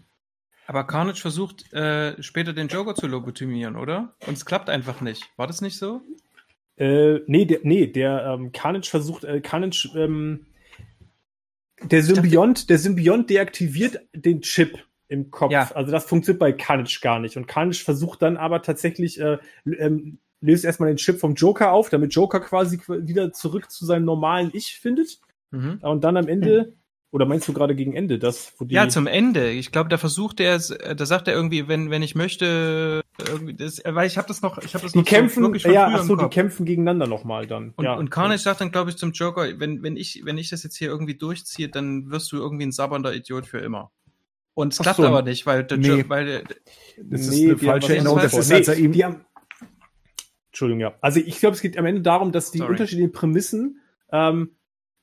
Aber 0.67 0.85
Carnage 0.85 1.19
versucht 1.19 1.73
äh, 1.73 2.21
später 2.21 2.53
den 2.53 2.67
Joker 2.67 2.95
zu 2.95 3.07
lobotomieren, 3.07 3.75
oder? 3.75 4.15
Und 4.25 4.33
es 4.33 4.45
klappt 4.45 4.69
einfach 4.69 5.01
nicht. 5.01 5.29
War 5.35 5.47
das 5.47 5.61
nicht 5.61 5.77
so? 5.77 6.01
Äh, 6.77 7.19
nee, 7.27 7.45
der, 7.45 7.59
nee, 7.63 7.87
der 7.87 8.25
ähm, 8.25 8.51
Carnage 8.51 8.89
versucht, 8.89 9.23
äh, 9.23 9.41
Carnage, 9.41 9.89
ähm, 9.95 10.45
der 11.83 12.03
Symbiont, 12.03 12.69
der 12.69 12.77
Symbiont 12.77 13.29
deaktiviert 13.29 13.99
den 14.13 14.41
Chip 14.41 14.79
im 15.07 15.29
Kopf. 15.29 15.51
Ja. 15.51 15.69
Also 15.73 15.91
das 15.91 16.05
funktioniert 16.05 16.39
bei 16.39 16.53
Carnage 16.53 16.99
gar 17.01 17.19
nicht. 17.19 17.37
Und 17.37 17.47
Carnage 17.47 17.83
versucht 17.83 18.21
dann 18.21 18.37
aber 18.37 18.61
tatsächlich, 18.61 19.19
äh, 19.19 19.39
ähm, 19.65 20.19
löst 20.39 20.63
erstmal 20.63 20.89
den 20.89 20.97
Chip 20.97 21.19
vom 21.19 21.35
Joker 21.35 21.71
auf, 21.71 21.89
damit 21.89 22.13
Joker 22.13 22.39
quasi 22.39 22.79
wieder 22.87 23.33
zurück 23.33 23.69
zu 23.69 23.85
seinem 23.85 24.05
normalen 24.05 24.51
Ich 24.53 24.79
findet. 24.79 25.19
Mhm. 25.51 25.79
Und 25.81 26.03
dann 26.03 26.17
am 26.17 26.27
Ende, 26.27 26.67
mhm. 26.67 26.73
oder 27.11 27.25
meinst 27.25 27.47
du 27.47 27.53
gerade 27.53 27.75
gegen 27.75 27.93
Ende, 27.93 28.17
das, 28.17 28.53
wo 28.57 28.65
die. 28.65 28.73
Ja, 28.73 28.87
zum 28.87 29.05
Ende. 29.05 29.51
Ich 29.51 29.71
glaube, 29.71 29.89
da 29.89 29.97
versucht 29.97 30.39
er, 30.39 30.57
da 30.59 31.05
sagt 31.05 31.27
er 31.27 31.33
irgendwie, 31.33 31.67
wenn, 31.67 31.91
wenn 31.91 32.01
ich 32.01 32.15
möchte, 32.15 33.01
irgendwie, 33.27 33.53
das, 33.53 33.81
weil 33.85 34.07
ich 34.07 34.17
habe 34.17 34.29
das 34.29 34.41
noch, 34.41 34.57
ich 34.59 34.73
habe 34.73 34.83
das 34.83 34.93
die 34.93 34.99
noch 34.99 35.05
kämpfen, 35.05 35.43
so, 35.59 35.69
ja, 35.69 35.91
ach 35.93 36.03
so, 36.03 36.15
die 36.15 36.29
kämpfen 36.29 36.65
gegeneinander 36.65 37.07
nochmal 37.07 37.47
dann. 37.47 37.73
Und, 37.75 37.83
ja. 37.83 37.95
und 37.95 38.09
Carnage 38.09 38.41
sagt 38.41 38.61
dann, 38.61 38.71
glaube 38.71 38.91
ich, 38.91 38.97
zum 38.97 39.11
Joker, 39.11 39.59
wenn, 39.59 39.83
wenn 39.83 39.97
ich, 39.97 40.21
wenn 40.23 40.37
ich 40.37 40.49
das 40.49 40.63
jetzt 40.63 40.77
hier 40.77 40.87
irgendwie 40.87 41.15
durchziehe, 41.15 41.67
dann 41.67 42.09
wirst 42.11 42.31
du 42.31 42.37
irgendwie 42.37 42.65
ein 42.65 42.71
sabbernder 42.71 43.13
Idiot 43.13 43.45
für 43.45 43.59
immer. 43.59 43.91
Und 44.53 44.71
es 44.73 44.79
klappt 44.79 44.97
so, 44.97 45.05
aber 45.05 45.21
nicht, 45.21 45.45
weil, 45.45 45.65
der 45.65 45.77
nee. 45.77 46.05
weil 46.07 46.43
das 46.97 47.27
ist 47.27 47.41
eine 47.41 47.57
falsche 47.57 47.95
Erinnerung. 47.95 48.19
Das 48.19 48.33
ist, 48.33 48.51
als 48.51 48.69
er 48.69 48.77
ihm 48.77 48.93
die 48.93 49.03
haben, 49.03 49.25
Entschuldigung, 50.51 50.81
ja. 50.81 50.93
Also 51.01 51.19
ich 51.19 51.39
glaube, 51.39 51.55
es 51.55 51.61
geht 51.61 51.77
am 51.77 51.85
Ende 51.85 52.01
darum, 52.01 52.31
dass 52.31 52.51
die 52.51 52.59
Sorry. 52.59 52.71
unterschiedlichen 52.71 53.11
Prämissen 53.11 53.79
ähm, 54.11 54.51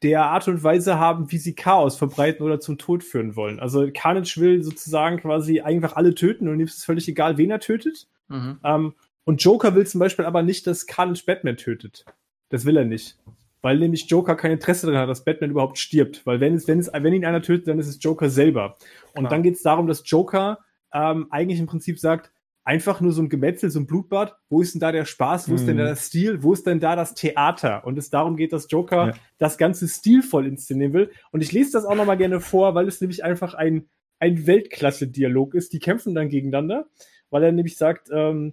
der 0.03 0.25
Art 0.25 0.47
und 0.49 0.63
Weise 0.63 0.99
haben, 0.99 1.31
wie 1.33 1.39
sie 1.39 1.55
Chaos 1.55 1.97
verbreiten 1.97 2.45
oder 2.45 2.61
zum 2.61 2.79
Tod 2.79 3.03
führen 3.03 3.35
wollen. 3.37 3.59
Also 3.59 3.89
Carnage 3.93 4.37
will 4.37 4.63
sozusagen 4.63 5.19
quasi 5.19 5.61
einfach 5.61 5.97
alle 5.97 6.15
töten 6.15 6.49
und 6.49 6.61
ihm 6.61 6.67
ist 6.67 6.79
es 6.79 6.85
völlig 6.85 7.09
egal, 7.09 7.37
wen 7.37 7.51
er 7.51 7.61
tötet. 7.61 8.07
Mhm. 8.29 8.59
Ähm, 8.65 8.95
und 9.25 9.43
Joker 9.43 9.75
will 9.75 9.87
zum 9.87 9.99
Beispiel 9.99 10.25
aber 10.25 10.43
nicht, 10.43 10.67
dass 10.67 10.87
Carnage 10.87 11.25
Batman 11.27 11.57
tötet. 11.57 12.05
Das 12.49 12.65
will 12.65 12.77
er 12.77 12.85
nicht 12.85 13.19
weil 13.63 13.79
nämlich 13.79 14.09
Joker 14.09 14.37
kein 14.37 14.53
Interesse 14.53 14.87
daran 14.87 15.03
hat, 15.03 15.09
dass 15.09 15.25
Batman 15.25 15.51
überhaupt 15.51 15.79
stirbt. 15.79 16.25
Weil 16.27 16.41
wenn 16.41 16.55
es, 16.55 16.69
wenn 16.69 16.79
es, 16.79 16.91
wenn 16.93 17.13
ihn 17.13 17.25
einer 17.25 17.43
tötet, 17.43 17.69
dann 17.69 17.79
ist 17.79 17.89
es 17.89 17.99
Joker 18.01 18.31
selber. 18.31 18.77
Und 19.15 19.23
Klar. 19.23 19.31
dann 19.31 19.43
geht 19.43 19.55
es 19.55 19.63
darum, 19.63 19.87
dass 19.87 20.03
Joker 20.05 20.59
ähm, 20.93 21.27
eigentlich 21.31 21.59
im 21.59 21.67
Prinzip 21.67 21.99
sagt, 21.99 22.31
einfach 22.69 23.01
nur 23.01 23.13
so 23.13 23.23
ein 23.23 23.31
Gemetzel, 23.31 23.71
so 23.71 23.81
ein 23.81 23.87
Blutbad, 23.87 24.37
wo 24.51 24.61
ist 24.61 24.75
denn 24.75 24.81
da 24.81 24.93
der 24.93 25.07
Spaß, 25.07 25.49
wo 25.49 25.55
ist 25.55 25.67
denn 25.67 25.79
da 25.79 25.85
mhm. 25.85 25.89
der 25.89 25.97
Stil, 25.97 26.43
wo 26.43 26.53
ist 26.53 26.67
denn 26.67 26.81
da 26.81 26.97
das 26.97 27.15
Theater? 27.15 27.87
Und 27.87 27.97
es 27.97 28.11
darum 28.11 28.37
geht, 28.37 28.53
dass 28.53 28.71
Joker 28.71 29.07
ja. 29.07 29.15
das 29.39 29.57
Ganze 29.57 29.89
stilvoll 29.89 30.47
inszenieren 30.47 30.93
will. 30.93 31.11
Und 31.33 31.41
ich 31.41 31.51
lese 31.51 31.73
das 31.73 31.87
auch 31.87 31.95
nochmal 31.95 32.19
gerne 32.19 32.41
vor, 32.41 32.75
weil 32.75 32.87
es 32.87 33.01
nämlich 33.01 33.25
einfach 33.25 33.55
ein, 33.55 33.89
ein 34.19 34.47
Weltklasse-Dialog 34.47 35.55
ist. 35.55 35.73
Die 35.73 35.79
kämpfen 35.79 36.15
dann 36.15 36.29
gegeneinander, 36.29 36.91
weil 37.31 37.43
er 37.43 37.53
nämlich 37.53 37.79
sagt, 37.79 38.11
ähm, 38.13 38.53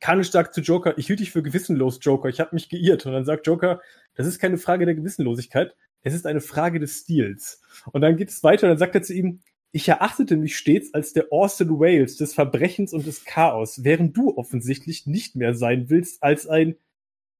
Kanisch 0.00 0.32
sagt 0.32 0.52
zu 0.52 0.60
Joker, 0.60 0.98
ich 0.98 1.06
hielt 1.06 1.20
dich 1.20 1.30
für 1.30 1.44
gewissenlos, 1.44 2.00
Joker, 2.02 2.28
ich 2.28 2.40
habe 2.40 2.50
mich 2.52 2.68
geirrt. 2.68 3.06
Und 3.06 3.12
dann 3.12 3.24
sagt 3.24 3.46
Joker, 3.46 3.80
das 4.16 4.26
ist 4.26 4.40
keine 4.40 4.58
Frage 4.58 4.86
der 4.86 4.96
Gewissenlosigkeit, 4.96 5.76
es 6.02 6.14
ist 6.14 6.26
eine 6.26 6.40
Frage 6.40 6.80
des 6.80 7.02
Stils. 7.02 7.62
Und 7.92 8.00
dann 8.00 8.16
geht 8.16 8.30
es 8.30 8.42
weiter 8.42 8.66
und 8.66 8.70
dann 8.70 8.78
sagt 8.78 8.96
er 8.96 9.02
zu 9.02 9.14
ihm, 9.14 9.38
ich 9.74 9.88
erachtete 9.88 10.36
mich 10.36 10.56
stets 10.56 10.94
als 10.94 11.12
der 11.14 11.32
Orson 11.32 11.80
Wales 11.80 12.16
des 12.16 12.32
Verbrechens 12.32 12.92
und 12.92 13.08
des 13.08 13.24
Chaos, 13.24 13.82
während 13.82 14.16
du 14.16 14.36
offensichtlich 14.36 15.08
nicht 15.08 15.34
mehr 15.34 15.52
sein 15.52 15.90
willst 15.90 16.22
als 16.22 16.46
ein 16.46 16.76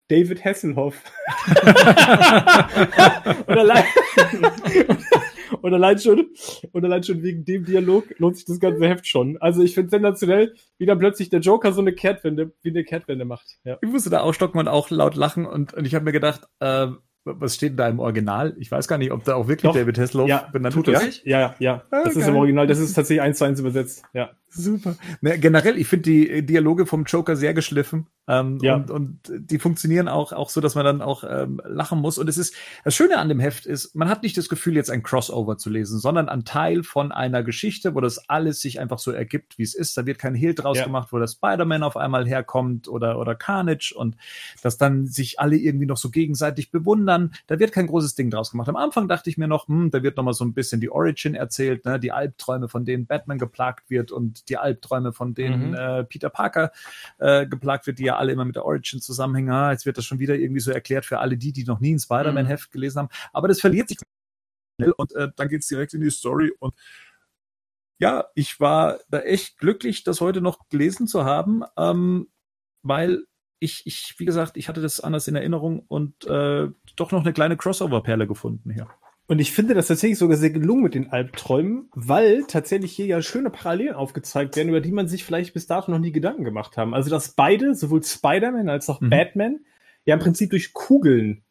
David 0.09 0.45
Hasselhoff. 0.45 1.01
und 3.47 3.57
allein, 3.57 3.85
und 5.62 5.74
allein 5.74 5.99
schon, 6.01 6.26
und 6.72 6.85
allein 6.85 7.05
schon 7.05 7.22
wegen 7.22 7.45
dem 7.45 7.64
Dialog 7.64 8.12
lohnt 8.18 8.37
sich 8.37 8.47
das 8.47 8.59
ganze 8.59 8.85
Heft 8.85 9.07
schon. 9.07 9.39
Also 9.41 9.62
ich 9.62 9.74
finde 9.74 9.90
sensationell, 9.90 10.56
wie 10.77 10.86
dann 10.86 10.98
plötzlich 10.98 11.28
der 11.28 11.39
Joker 11.39 11.73
so 11.73 11.82
eine 11.82 11.93
Kehrtwende, 11.93 12.52
wie 12.62 12.70
eine 12.70 12.82
Kehrtwende 12.82 13.24
macht. 13.24 13.59
Ja. 13.62 13.78
Ich 13.81 13.89
musste 13.89 14.11
da 14.11 14.23
aufstocken 14.23 14.59
und 14.59 14.66
auch 14.66 14.90
laut 14.90 15.15
lachen 15.15 15.47
und, 15.47 15.73
und 15.73 15.86
ich 15.86 15.94
habe 15.94 16.05
mir 16.05 16.12
gedacht, 16.12 16.48
äh, 16.59 16.89
was 17.24 17.55
steht 17.55 17.70
denn 17.70 17.76
da 17.78 17.88
im 17.88 17.98
Original? 18.01 18.55
Ich 18.59 18.70
weiß 18.70 18.86
gar 18.86 18.98
nicht, 18.98 19.10
ob 19.10 19.24
da 19.24 19.34
auch 19.34 19.48
wirklich 19.48 19.70
Doch. 19.70 19.74
David 19.74 19.98
Hasselhoff 19.98 20.28
ja, 20.28 20.48
benannt 20.52 20.74
tut 20.74 20.88
ist. 20.88 21.24
Ja, 21.24 21.40
ja, 21.40 21.55
ja. 21.59 21.82
Ah, 21.90 22.02
das 22.05 22.14
geil. 22.14 22.22
ist 22.22 22.28
im 22.28 22.36
Original. 22.36 22.66
Das 22.66 22.78
ist 22.78 22.94
tatsächlich 22.94 23.22
eins 23.22 23.38
zu 23.38 23.44
eins 23.44 23.60
übersetzt. 23.60 24.05
Ja. 24.12 24.30
Super. 24.55 24.97
Ne, 25.20 25.39
generell, 25.39 25.76
ich 25.76 25.89
finde 25.89 26.10
die 26.10 26.47
Dialoge 26.47 26.86
vom 26.86 27.05
Joker 27.05 27.35
sehr 27.36 27.55
geschliffen. 27.55 28.06
Ähm, 28.26 28.59
ja. 28.62 28.76
und, 28.76 28.90
und 28.90 29.20
die 29.28 29.59
funktionieren 29.59 30.09
auch, 30.09 30.32
auch 30.32 30.48
so, 30.48 30.62
dass 30.62 30.74
man 30.74 30.85
dann 30.85 31.02
auch 31.02 31.24
ähm, 31.28 31.60
lachen 31.66 32.01
muss. 32.01 32.16
Und 32.16 32.28
es 32.28 32.39
ist, 32.39 32.55
das 32.82 32.94
Schöne 32.94 33.18
an 33.18 33.28
dem 33.28 33.40
Heft 33.40 33.66
ist, 33.66 33.94
man 33.94 34.09
hat 34.09 34.22
nicht 34.22 34.39
das 34.39 34.48
Gefühl, 34.48 34.76
jetzt 34.76 34.90
ein 34.90 35.02
Crossover 35.02 35.59
zu 35.59 35.68
lesen, 35.68 35.98
sondern 35.98 36.28
ein 36.28 36.44
Teil 36.44 36.85
von 36.85 37.12
einer 37.12 37.43
Geschichte, 37.43 37.94
wo 37.94 38.01
das 38.01 38.31
alles 38.31 38.60
sich 38.60 38.81
einfach 38.81 38.98
so 38.98 39.10
ergibt, 39.10 39.59
wie 39.59 39.62
es 39.62 39.74
ist. 39.74 39.97
Da 39.97 40.06
wird 40.06 40.18
kein 40.18 40.35
Hehl 40.35 40.55
draus 40.55 40.78
ja. 40.78 40.85
gemacht, 40.85 41.09
wo 41.10 41.18
der 41.18 41.26
Spider-Man 41.26 41.82
auf 41.82 41.97
einmal 41.97 42.26
herkommt 42.26 42.89
oder, 42.89 43.18
oder 43.18 43.35
Carnage 43.35 43.93
und 43.94 44.16
dass 44.62 44.78
dann 44.78 45.06
sich 45.06 45.39
alle 45.39 45.56
irgendwie 45.56 45.86
noch 45.86 45.98
so 45.98 46.10
gegenseitig 46.10 46.70
bewundern. 46.70 47.35
Da 47.47 47.59
wird 47.59 47.72
kein 47.72 47.89
großes 47.89 48.14
Ding 48.14 48.31
draus 48.31 48.52
gemacht. 48.52 48.68
Am 48.68 48.76
Anfang 48.76 49.06
dachte 49.06 49.28
ich 49.28 49.36
mir 49.36 49.48
noch, 49.48 49.68
hm, 49.68 49.90
da 49.90 50.02
wird 50.02 50.16
noch 50.16 50.24
mal 50.24 50.32
so 50.32 50.44
ein 50.44 50.55
bisschen 50.55 50.81
die 50.81 50.90
Origin 50.90 51.35
erzählt, 51.35 51.85
ne, 51.85 52.01
die 52.01 52.12
Albträume, 52.12 52.68
von 52.68 52.86
denen 52.86 53.06
Batman 53.06 53.36
geplagt 53.36 53.90
wird 53.90 54.12
und 54.12 54.43
die 54.48 54.56
Albträume, 54.56 55.12
von 55.12 55.34
denen 55.34 55.70
mhm. 55.70 55.74
äh, 55.74 56.04
Peter 56.04 56.30
Parker 56.30 56.72
äh, 57.18 57.46
geplagt 57.46 57.86
wird, 57.86 57.98
die 57.98 58.04
ja 58.04 58.16
alle 58.16 58.32
immer 58.32 58.44
mit 58.44 58.56
der 58.56 58.64
Origin 58.64 59.00
zusammenhängen. 59.00 59.50
Ah, 59.50 59.72
jetzt 59.72 59.86
wird 59.86 59.98
das 59.98 60.04
schon 60.04 60.18
wieder 60.18 60.34
irgendwie 60.36 60.60
so 60.60 60.70
erklärt 60.70 61.04
für 61.04 61.18
alle 61.18 61.36
die, 61.36 61.52
die 61.52 61.64
noch 61.64 61.80
nie 61.80 61.94
ein 61.94 61.98
Spider-Man-Heft 61.98 62.70
mhm. 62.70 62.72
gelesen 62.72 62.98
haben. 62.98 63.08
Aber 63.32 63.48
das 63.48 63.60
verliert 63.60 63.88
sich 63.88 63.98
schnell 64.78 64.92
und 64.92 65.14
äh, 65.14 65.28
dann 65.36 65.48
geht's 65.48 65.68
direkt 65.68 65.94
in 65.94 66.00
die 66.00 66.10
Story 66.10 66.52
und 66.58 66.74
ja, 68.00 68.26
ich 68.34 68.58
war 68.60 68.98
da 69.08 69.20
echt 69.20 69.58
glücklich, 69.58 70.02
das 70.02 70.20
heute 70.20 70.40
noch 70.40 70.68
gelesen 70.68 71.06
zu 71.06 71.24
haben, 71.24 71.62
ähm, 71.76 72.28
weil 72.82 73.24
ich, 73.60 73.86
ich, 73.86 74.16
wie 74.18 74.24
gesagt, 74.24 74.56
ich 74.56 74.68
hatte 74.68 74.82
das 74.82 75.00
anders 75.00 75.28
in 75.28 75.36
Erinnerung 75.36 75.80
und 75.80 76.26
äh, 76.26 76.68
doch 76.96 77.12
noch 77.12 77.22
eine 77.22 77.32
kleine 77.32 77.56
Crossover-Perle 77.56 78.26
gefunden 78.26 78.70
hier. 78.70 78.88
Und 79.26 79.40
ich 79.40 79.52
finde 79.52 79.72
das 79.72 79.86
tatsächlich 79.86 80.18
sogar 80.18 80.36
sehr 80.36 80.51
gelungen 80.51 80.82
mit 80.82 80.94
den 80.94 81.10
Albträumen, 81.10 81.88
weil 81.94 82.44
tatsächlich 82.46 82.92
hier 82.92 83.06
ja 83.06 83.22
schöne 83.22 83.48
Parallelen 83.48 83.94
aufgezeigt 83.94 84.55
werden, 84.56 84.68
über 84.68 84.82
die 84.82 84.92
man 84.92 85.09
sich 85.09 85.24
vielleicht 85.24 85.55
bis 85.55 85.66
dato 85.66 85.90
noch 85.90 85.98
nie 85.98 86.12
Gedanken 86.12 86.44
gemacht 86.44 86.76
haben. 86.76 86.94
Also, 86.94 87.09
dass 87.09 87.30
beide, 87.30 87.74
sowohl 87.74 88.02
Spider-Man 88.02 88.68
als 88.68 88.90
auch 88.90 89.01
mhm. 89.01 89.10
Batman, 89.10 89.60
ja 90.05 90.14
im 90.14 90.20
Prinzip 90.20 90.51
durch 90.51 90.74
Kugeln 90.74 91.42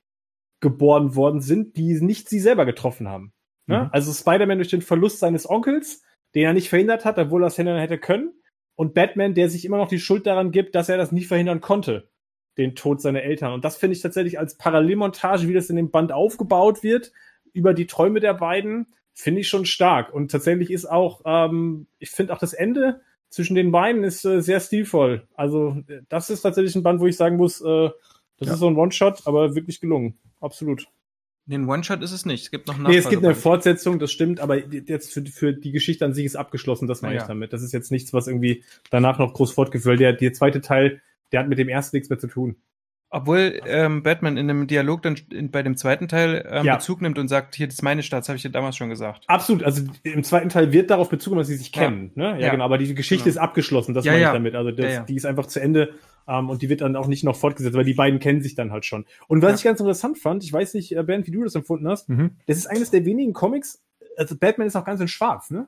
geboren 0.59 1.15
worden 1.15 1.41
sind, 1.41 1.75
die 1.75 1.99
nicht 1.99 2.29
sie 2.29 2.39
selber 2.39 2.65
getroffen 2.65 3.07
haben. 3.07 3.33
Ne? 3.65 3.83
Mhm. 3.83 3.89
Also 3.91 4.13
Spider-Man 4.13 4.59
durch 4.59 4.69
den 4.69 4.81
Verlust 4.81 5.19
seines 5.19 5.49
Onkels, 5.49 6.03
den 6.35 6.45
er 6.45 6.53
nicht 6.53 6.69
verhindert 6.69 7.05
hat, 7.05 7.17
obwohl 7.17 7.43
er 7.43 7.47
es 7.47 7.55
verhindern 7.55 7.79
hätte 7.79 7.97
können. 7.97 8.33
Und 8.75 8.93
Batman, 8.93 9.33
der 9.33 9.49
sich 9.49 9.65
immer 9.65 9.77
noch 9.77 9.87
die 9.87 9.99
Schuld 9.99 10.25
daran 10.25 10.51
gibt, 10.51 10.75
dass 10.75 10.89
er 10.89 10.97
das 10.97 11.11
nie 11.11 11.23
verhindern 11.23 11.61
konnte, 11.61 12.09
den 12.57 12.75
Tod 12.75 13.01
seiner 13.01 13.21
Eltern. 13.21 13.53
Und 13.53 13.65
das 13.65 13.77
finde 13.77 13.95
ich 13.95 14.01
tatsächlich 14.01 14.39
als 14.39 14.57
Parallelmontage, 14.57 15.47
wie 15.47 15.53
das 15.53 15.69
in 15.69 15.75
dem 15.75 15.91
Band 15.91 16.11
aufgebaut 16.11 16.81
wird, 16.81 17.11
über 17.53 17.73
die 17.73 17.88
Träume 17.88 18.19
der 18.19 18.34
beiden, 18.34 18.88
finde 19.13 19.41
ich 19.41 19.47
schon 19.47 19.65
stark. 19.65 20.13
Und 20.13 20.31
tatsächlich 20.31 20.71
ist 20.71 20.85
auch, 20.85 21.21
ähm, 21.25 21.88
ich 21.99 22.09
finde 22.09 22.34
auch 22.34 22.39
das 22.39 22.53
Ende 22.53 23.01
zwischen 23.30 23.55
den 23.55 23.71
beiden 23.71 24.03
ist 24.03 24.25
äh, 24.25 24.41
sehr 24.41 24.59
stilvoll. 24.59 25.27
Also 25.35 25.77
äh, 25.88 26.01
das 26.09 26.30
ist 26.30 26.41
tatsächlich 26.41 26.75
ein 26.75 26.84
Band, 26.84 26.99
wo 26.99 27.07
ich 27.07 27.15
sagen 27.15 27.38
muss, 27.38 27.61
äh, 27.61 27.89
das 28.38 28.47
Ja. 28.47 28.53
ist 28.53 28.59
so 28.59 28.67
ein 28.67 28.75
One-Shot, 28.75 29.21
aber 29.25 29.55
wirklich 29.55 29.80
gelungen. 29.80 30.17
Absolut. 30.41 30.88
Den 31.45 31.67
One-Shot 31.67 32.01
ist 32.01 32.11
es 32.11 32.25
nicht. 32.25 32.43
Es 32.43 32.51
gibt 32.51 32.67
noch 32.67 32.75
einen 32.75 32.85
Nee, 32.88 32.97
es 32.97 33.09
gibt 33.09 33.23
eine. 33.23 33.35
Fortsetzung, 33.35 33.99
das 33.99 34.11
stimmt, 34.11 34.39
aber 34.39 34.57
jetzt 34.65 35.11
für, 35.13 35.23
für 35.25 35.51
die 35.53 35.71
Geschichte 35.71 36.05
an 36.05 36.13
sich 36.13 36.25
ist 36.25 36.35
abgeschlossen, 36.35 36.88
das 36.88 37.01
meine 37.01 37.15
Ja. 37.15 37.21
ich 37.21 37.27
damit. 37.27 37.51
Das 37.53 37.61
ist 37.61 37.73
jetzt 37.73 37.91
nichts, 37.91 38.13
was 38.13 38.27
irgendwie 38.27 38.63
danach 38.89 39.19
noch 39.19 39.34
groß 39.34 39.51
fortgeführt 39.51 39.99
wird. 39.99 39.99
Der, 39.99 40.13
der 40.13 40.34
zweite 40.34 40.61
Teil, 40.61 41.01
der 41.31 41.41
hat 41.41 41.49
mit 41.49 41.57
dem 41.59 41.69
ersten 41.69 41.97
nichts 41.97 42.09
mehr 42.09 42.19
zu 42.19 42.27
tun. 42.27 42.55
Obwohl 43.15 43.61
ähm, 43.68 44.02
Batman 44.02 44.38
in 44.38 44.49
einem 44.49 44.65
Dialog 44.65 45.03
dann 45.03 45.15
in, 45.31 45.52
bei 45.52 45.61
dem 45.61 45.77
zweiten 45.77 46.07
Teil 46.07 46.44
ähm, 46.49 46.65
Ja. 46.65 46.76
Bezug 46.77 46.99
nimmt 47.02 47.19
und 47.19 47.27
sagt, 47.27 47.53
hier, 47.53 47.68
das 47.68 47.76
ist 47.76 47.81
meine 47.84 48.02
Stadt, 48.02 48.22
das 48.22 48.30
habe 48.30 48.38
ich 48.38 48.41
dir 48.41 48.49
damals 48.49 48.76
schon 48.76 48.90
gesagt. 48.90 49.23
Absolut, 49.27 49.64
also 49.64 49.84
im 50.02 50.23
zweiten 50.23 50.49
Teil 50.49 50.72
wird 50.73 50.90
darauf 50.90 51.10
bezogen, 51.10 51.38
dass 51.38 51.45
sie 51.48 51.56
sich 51.56 51.73
Ja. 51.76 51.84
kennen. 51.84 52.11
Ne? 52.15 52.23
Ja, 52.31 52.38
Ja. 52.38 52.49
genau, 52.52 52.65
aber 52.65 52.80
die 52.80 52.94
Geschichte 52.95 53.26
Genau. 53.26 53.34
ist 53.35 53.38
abgeschlossen, 53.38 53.94
das 53.94 54.03
Ja, 54.03 54.14
meine 54.14 54.22
ich 54.23 54.26
ja. 54.27 54.34
damit. 54.34 54.56
Also 54.56 54.72
das, 54.72 54.85
Ja, 54.85 54.91
ja. 54.91 55.03
die 55.03 55.15
ist 55.15 55.26
einfach 55.27 55.45
zu 55.45 55.61
Ende 55.61 55.94
ähm, 56.27 56.49
und 56.49 56.61
die 56.64 56.69
wird 56.69 56.81
dann 56.81 56.95
auch 56.95 57.06
nicht 57.07 57.23
noch 57.23 57.35
fortgesetzt, 57.35 57.76
weil 57.77 57.85
die 57.85 57.94
beiden 57.94 58.19
kennen 58.19 58.41
sich 58.41 58.56
dann 58.56 58.72
halt 58.72 58.84
schon. 58.85 59.06
Und 59.27 59.44
was 59.44 59.52
Ja. 59.52 59.56
ich 59.57 59.64
ganz 59.65 59.80
interessant 59.80 60.18
fand, 60.18 60.44
ich 60.44 60.52
weiß 60.52 60.73
nicht, 60.73 60.95
äh, 60.95 61.03
Bernd, 61.03 61.27
wie 61.27 61.31
du 61.31 61.44
das 61.44 61.53
empfunden 61.53 61.88
hast, 61.88 62.10
Mhm. 62.10 62.31
das 62.48 62.57
ist 62.57 62.65
eines 62.65 62.90
der 62.90 63.06
wenigen 63.06 63.34
Comics, 63.34 63.84
also 64.18 64.35
Batman 64.35 64.65
ist 64.68 64.76
auch 64.76 64.85
ganz 64.85 64.99
in 65.02 65.07
schwarz, 65.07 65.52
ne? 65.52 65.68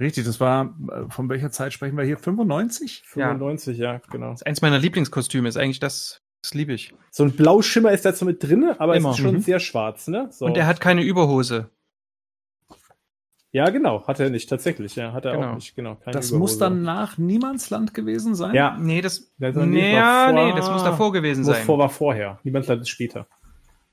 Richtig, 0.00 0.24
das 0.26 0.40
war, 0.40 0.76
äh, 0.90 1.10
von 1.10 1.28
welcher 1.30 1.50
Zeit 1.50 1.72
sprechen 1.72 1.96
wir 1.96 2.04
hier? 2.04 2.18
95? 2.18 3.02
Ja. 3.14 3.28
95, 3.28 3.78
ja, 3.78 4.00
genau. 4.10 4.30
Das 4.32 4.40
ist 4.42 4.46
eins 4.46 4.60
meiner 4.62 4.78
Lieblingskostüme, 4.78 5.48
ist 5.48 5.56
eigentlich 5.56 5.80
das, 5.80 6.20
das 6.46 6.54
liebe 6.54 6.72
ich. 6.72 6.94
So 7.10 7.24
ein 7.24 7.32
Blauschimmer 7.32 7.90
ist 7.90 8.04
da 8.04 8.12
so 8.12 8.24
mit 8.24 8.42
drinne, 8.42 8.76
aber 8.80 8.96
Immer. 8.96 9.10
es 9.10 9.16
ist 9.16 9.22
schon 9.22 9.34
Mhm. 9.34 9.40
sehr 9.40 9.58
schwarz, 9.60 10.06
ne? 10.08 10.28
So. 10.30 10.46
Und 10.46 10.56
er 10.56 10.66
hat 10.66 10.80
keine 10.80 11.02
Überhose. 11.02 11.70
ja, 13.52 13.70
genau, 13.70 14.06
hat 14.06 14.20
er 14.20 14.28
nicht, 14.30 14.48
tatsächlich, 14.50 14.94
ja, 14.96 15.12
hat 15.12 15.24
er 15.24 15.32
Genau. 15.32 15.50
auch 15.50 15.54
nicht, 15.56 15.74
genau. 15.74 15.94
keine 15.96 16.12
Das 16.14 16.28
Überhose. 16.28 16.38
muss 16.38 16.58
dann 16.58 16.82
nach 16.82 17.16
Niemandsland 17.18 17.94
gewesen 17.94 18.34
sein? 18.34 18.54
Ja, 18.54 18.76
Nee, 18.78 19.00
das, 19.00 19.32
Das 19.38 19.56
nee, 19.56 19.92
ja, 19.94 20.30
vor- 20.30 20.44
nee, 20.44 20.52
das 20.54 20.70
muss 20.70 20.84
davor 20.84 21.12
gewesen 21.12 21.42
muss 21.44 21.54
sein. 21.56 21.64
vor 21.64 21.78
war 21.78 21.88
vorher. 21.88 22.38
Niemandsland 22.44 22.82
ist 22.82 22.90
später. 22.90 23.26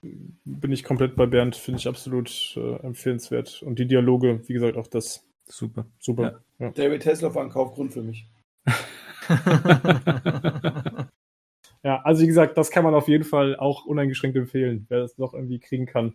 Bin 0.01 0.71
ich 0.73 0.83
komplett 0.83 1.15
bei 1.15 1.25
Bernd, 1.25 1.55
finde 1.55 1.79
ich 1.79 1.87
absolut 1.87 2.29
äh, 2.57 2.75
empfehlenswert. 2.85 3.63
Und 3.63 3.79
die 3.79 3.87
Dialoge, 3.87 4.41
wie 4.47 4.53
gesagt, 4.53 4.75
auch 4.77 4.87
das 4.87 5.25
Super. 5.45 5.85
super. 5.97 6.41
Ja. 6.59 6.69
David 6.71 7.05
Hasselhoff 7.05 7.35
war 7.35 7.43
ein 7.43 7.49
Kaufgrund 7.49 7.93
für 7.93 8.01
mich. 8.03 8.27
Ja, 11.83 12.01
also 12.01 12.21
wie 12.21 12.27
gesagt, 12.27 12.57
das 12.57 12.71
kann 12.71 12.83
man 12.83 12.93
auf 12.95 13.07
jeden 13.07 13.23
Fall 13.25 13.57
auch 13.57 13.85
uneingeschränkt 13.85 14.37
empfehlen, 14.37 14.85
wer 14.89 14.99
das 15.01 15.17
noch 15.17 15.33
irgendwie 15.33 15.59
kriegen 15.59 15.85
kann. 15.85 16.13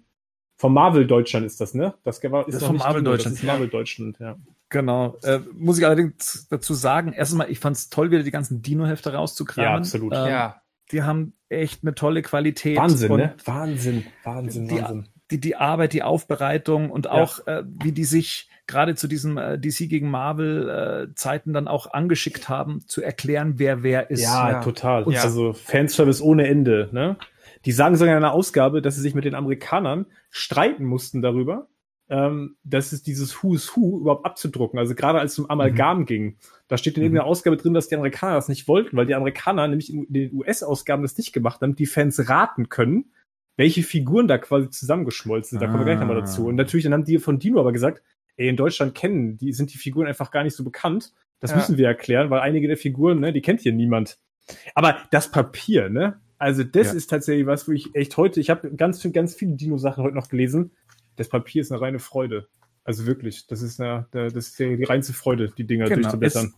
Vom 0.57 0.74
Marvel 0.74 1.07
Deutschland 1.07 1.47
ist 1.47 1.61
das, 1.61 1.74
ne? 1.74 1.95
Das, 2.03 2.19
ist 2.19 2.24
Das 2.24 2.47
ist 2.49 2.61
noch 2.62 2.66
vom 2.69 2.77
Marvel 2.78 3.03
Deutschland, 3.05 3.36
Das 3.36 3.43
ist 3.43 3.47
Marvel 3.47 3.69
Deutschland, 3.69 4.19
ja. 4.19 4.36
Genau. 4.70 5.16
Äh, 5.23 5.39
muss 5.53 5.78
ich 5.78 5.86
allerdings 5.86 6.49
dazu 6.51 6.74
sagen, 6.74 7.12
erstmal, 7.12 7.51
ich 7.51 7.61
fand 7.61 7.77
es 7.77 7.90
toll, 7.90 8.11
wieder 8.11 8.23
die 8.23 8.31
ganzen 8.31 8.61
Dino-Hefte 8.61 9.12
rauszukramen. 9.15 9.70
Ja, 9.70 9.77
absolut. 9.77 10.12
Ähm, 10.15 10.27
ja. 10.27 10.62
Die 10.90 11.03
haben 11.03 11.35
echt 11.49 11.85
eine 11.85 11.95
tolle 11.95 12.23
Qualität. 12.23 12.77
Wahnsinn, 12.77 13.12
und 13.12 13.19
ne? 13.19 13.35
Wahnsinn, 13.45 14.05
Wahnsinn, 14.24 14.69
Die- 14.69 14.81
Wahnsinn. 14.82 15.09
Die, 15.31 15.41
die 15.41 15.57
Arbeit, 15.57 15.93
die 15.93 16.03
Aufbereitung 16.03 16.91
und 16.91 17.09
auch, 17.09 17.47
äh, 17.47 17.63
wie 17.67 17.93
die 17.93 18.05
sich 18.05 18.49
gerade 18.67 18.95
zu 18.95 19.09
diesem 19.09 19.37
äh, 19.39 19.59
DC 19.59 19.89
gegen 19.89 20.11
Marvel 20.11 21.09
äh, 21.11 21.15
Zeiten 21.15 21.53
dann 21.53 21.69
auch 21.69 21.93
angeschickt 21.93 22.49
haben, 22.49 22.81
zu 22.87 23.03
erklären, 23.03 23.55
wer 23.57 23.83
wer 23.83 24.11
ist. 24.11 24.23
Ja, 24.23 24.51
Ja. 24.53 24.61
total. 24.61 25.05
Ja. 25.11 25.23
Also 25.23 25.53
Fanservice 25.53 26.23
ohne 26.23 26.47
Ende. 26.47 26.89
Ne? 26.93 27.17
Die 27.65 27.73
sagen 27.73 27.97
sogar 27.97 28.15
in 28.17 28.23
einer 28.23 28.33
Ausgabe, 28.33 28.81
dass 28.83 28.95
sie 28.97 29.01
sich 29.03 29.15
mit 29.15 29.25
den 29.25 29.35
Amerikanern 29.35 30.07
streiten 30.31 30.85
mussten 30.85 31.23
darüber, 31.23 31.69
ähm, 32.11 32.57
dass 32.65 32.93
es 32.93 33.03
dieses 33.03 33.43
Who's 33.43 33.75
Who 33.77 34.01
überhaupt 34.01 34.25
abzudrucken. 34.25 34.79
Also 34.79 34.95
gerade 34.95 35.19
als 35.19 35.33
es 35.33 35.39
um 35.39 35.51
Amalgam 35.51 36.05
ging. 36.07 36.37
Da 36.69 36.77
steht 36.79 36.97
in 36.97 37.01
Mhm. 37.01 37.05
irgendeiner 37.07 37.27
Ausgabe 37.27 37.57
drin, 37.57 37.75
dass 37.75 37.89
die 37.89 37.97
Amerikaner 37.97 38.35
das 38.35 38.49
nicht 38.49 38.69
wollten, 38.69 38.97
weil 38.97 39.07
die 39.07 39.15
Amerikaner 39.15 39.67
nämlich 39.69 39.93
in 39.93 40.07
den 40.09 40.33
US-Ausgaben 40.35 41.03
das 41.03 41.17
nicht 41.19 41.33
gemacht 41.33 41.57
haben, 41.57 41.61
damit 41.73 41.79
die 41.79 41.87
Fans 41.87 42.29
raten 42.29 42.69
können, 42.69 43.07
welche 43.59 43.83
Figuren 43.83 44.27
da 44.29 44.39
quasi 44.39 44.71
zusammengeschmolzen 44.71 45.59
sind. 45.59 45.61
Da 45.61 45.67
kommen 45.67 45.81
wir 45.81 45.85
gleich 45.85 46.01
nochmal 46.01 46.17
Ah. 46.17 46.21
dazu. 46.21 46.47
Und 46.47 46.55
natürlich, 46.55 46.85
dann 46.85 46.95
haben 46.95 47.05
die 47.05 47.19
von 47.19 47.39
Dino 47.39 47.61
aber 47.61 47.73
gesagt, 47.73 48.03
ey, 48.37 48.49
in 48.49 48.57
Deutschland 48.57 48.95
kennen, 48.95 49.37
die 49.37 49.53
sind 49.53 49.75
die 49.75 49.79
Figuren 49.79 50.07
einfach 50.07 50.31
gar 50.31 50.45
nicht 50.45 50.55
so 50.57 50.65
bekannt. 50.65 51.13
Das 51.41 51.51
Ja. 51.51 51.57
müssen 51.59 51.77
wir 51.77 51.87
erklären, 51.87 52.31
weil 52.31 52.41
einige 52.41 52.67
der 52.69 52.77
Figuren, 52.79 53.21
ne, 53.21 53.33
die 53.33 53.43
kennt 53.43 53.61
hier 53.61 53.73
niemand. 53.73 54.19
Aber 54.75 54.97
das 55.11 55.31
Papier, 55.31 55.91
ne? 55.91 56.21
Also 56.39 56.63
das 56.65 56.87
Ja. 56.89 56.93
ist 56.95 57.09
tatsächlich 57.09 57.47
was, 57.47 57.69
wo 57.69 57.73
ich 57.73 57.95
echt 57.95 58.17
heute, 58.17 58.41
ich 58.41 58.49
habe 58.49 58.71
ganz, 58.75 59.07
ganz 59.13 59.35
viele 59.35 59.57
Dino-Sachen 59.57 60.03
heute 60.05 60.15
noch 60.15 60.29
gelesen. 60.29 60.71
Das 61.17 61.29
Papier 61.29 61.61
ist 61.63 61.73
eine 61.73 61.81
reine 61.81 61.99
Freude. 61.99 62.49
Also 62.85 63.07
wirklich, 63.07 63.47
das 63.49 63.61
ist 63.61 63.81
eine, 63.81 64.07
das 64.13 64.33
ist 64.35 64.59
die 64.59 64.85
reinste 64.85 65.13
Freude, 65.13 65.53
die 65.59 65.65
Dinger 65.67 65.87
Genau. 65.89 65.97
durchzublättern. 66.03 66.55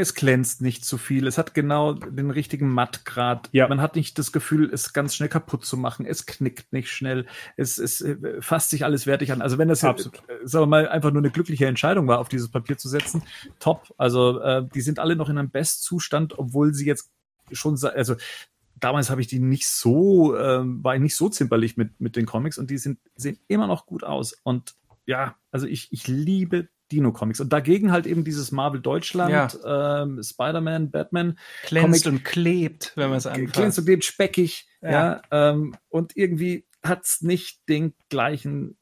Es 0.00 0.14
glänzt 0.14 0.62
nicht 0.62 0.84
zu 0.84 0.96
viel. 0.96 1.26
Es 1.26 1.36
hat 1.36 1.52
genau 1.52 1.92
den 1.92 2.30
richtigen 2.30 2.68
Mattgrad. 2.70 3.50
Ja. 3.52 3.68
Man 3.68 3.82
hat 3.82 3.96
nicht 3.96 4.18
das 4.18 4.32
Gefühl, 4.32 4.70
es 4.72 4.92
ganz 4.94 5.14
schnell 5.14 5.28
kaputt 5.28 5.64
zu 5.64 5.76
machen. 5.76 6.06
Es 6.06 6.24
knickt 6.24 6.72
nicht 6.72 6.90
schnell. 6.90 7.26
Es, 7.58 7.76
es 7.76 8.00
äh, 8.00 8.40
fasst 8.40 8.70
sich 8.70 8.84
alles 8.84 9.06
wertig 9.06 9.30
an. 9.30 9.42
Also 9.42 9.58
wenn 9.58 9.68
das, 9.68 9.84
Absolut. 9.84 10.22
äh, 10.28 10.46
sagen 10.46 10.62
wir 10.62 10.66
mal, 10.68 10.88
einfach 10.88 11.10
nur 11.10 11.20
eine 11.20 11.30
glückliche 11.30 11.66
Entscheidung 11.66 12.08
war, 12.08 12.18
auf 12.18 12.30
dieses 12.30 12.50
Papier 12.50 12.78
zu 12.78 12.88
setzen, 12.88 13.22
top. 13.58 13.92
Also 13.98 14.40
äh, 14.40 14.66
die 14.74 14.80
sind 14.80 14.98
alle 14.98 15.16
noch 15.16 15.28
in 15.28 15.36
einem 15.36 15.50
Bestzustand, 15.50 16.38
obwohl 16.38 16.72
sie 16.72 16.86
jetzt 16.86 17.10
schon, 17.52 17.78
also 17.82 18.16
damals 18.76 19.10
habe 19.10 19.20
ich 19.20 19.26
die 19.26 19.38
nicht 19.38 19.66
so, 19.66 20.36
ähm, 20.36 20.82
war 20.82 20.94
ich 20.94 21.02
nicht 21.02 21.16
so 21.16 21.28
zimperlich 21.28 21.76
mit, 21.76 22.00
mit 22.00 22.16
den 22.16 22.24
Comics 22.24 22.56
und 22.56 22.70
die 22.70 22.78
sind, 22.78 22.98
sehen 23.16 23.38
immer 23.48 23.66
noch 23.66 23.84
gut 23.84 24.02
aus. 24.02 24.34
Und 24.42 24.74
ja, 25.04 25.36
also 25.50 25.66
ich, 25.66 25.88
ich 25.92 26.08
liebe 26.08 26.68
Dino-Comics. 26.90 27.40
Und 27.40 27.52
dagegen 27.52 27.92
halt 27.92 28.06
eben 28.06 28.24
dieses 28.24 28.52
Marvel 28.52 28.80
Deutschland, 28.80 29.58
ähm, 29.64 30.22
Spider-Man, 30.22 30.90
Batman, 30.90 31.38
Glänzt 31.66 32.04
Comic- 32.04 32.18
und 32.18 32.24
klebt, 32.24 32.92
wenn 32.96 33.08
man 33.10 33.18
es 33.18 33.24
glänzt 33.24 33.56
anfasst. 33.58 33.78
und 33.78 33.84
klebt 33.84 34.04
speckig, 34.04 34.66
ja, 34.82 34.90
Ja. 34.90 35.22
ähm, 35.50 35.76
und 35.88 36.16
irgendwie 36.16 36.66
hat's 36.82 37.22
nicht 37.22 37.68
den 37.68 37.94
gleichen, 38.08 38.76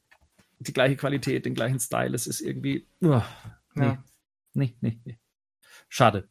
die 0.59 0.73
gleiche 0.73 0.95
Qualität, 0.95 1.45
den 1.45 1.53
gleichen 1.53 1.79
Style. 1.79 2.15
Es 2.15 2.27
ist 2.27 2.41
irgendwie, 2.41 2.87
uah, 3.01 3.25
nee, 3.75 3.85
Ja. 3.85 4.03
nee, 4.53 4.75
nee, 4.81 4.99
nee. 5.05 5.17
Schade. 5.87 6.27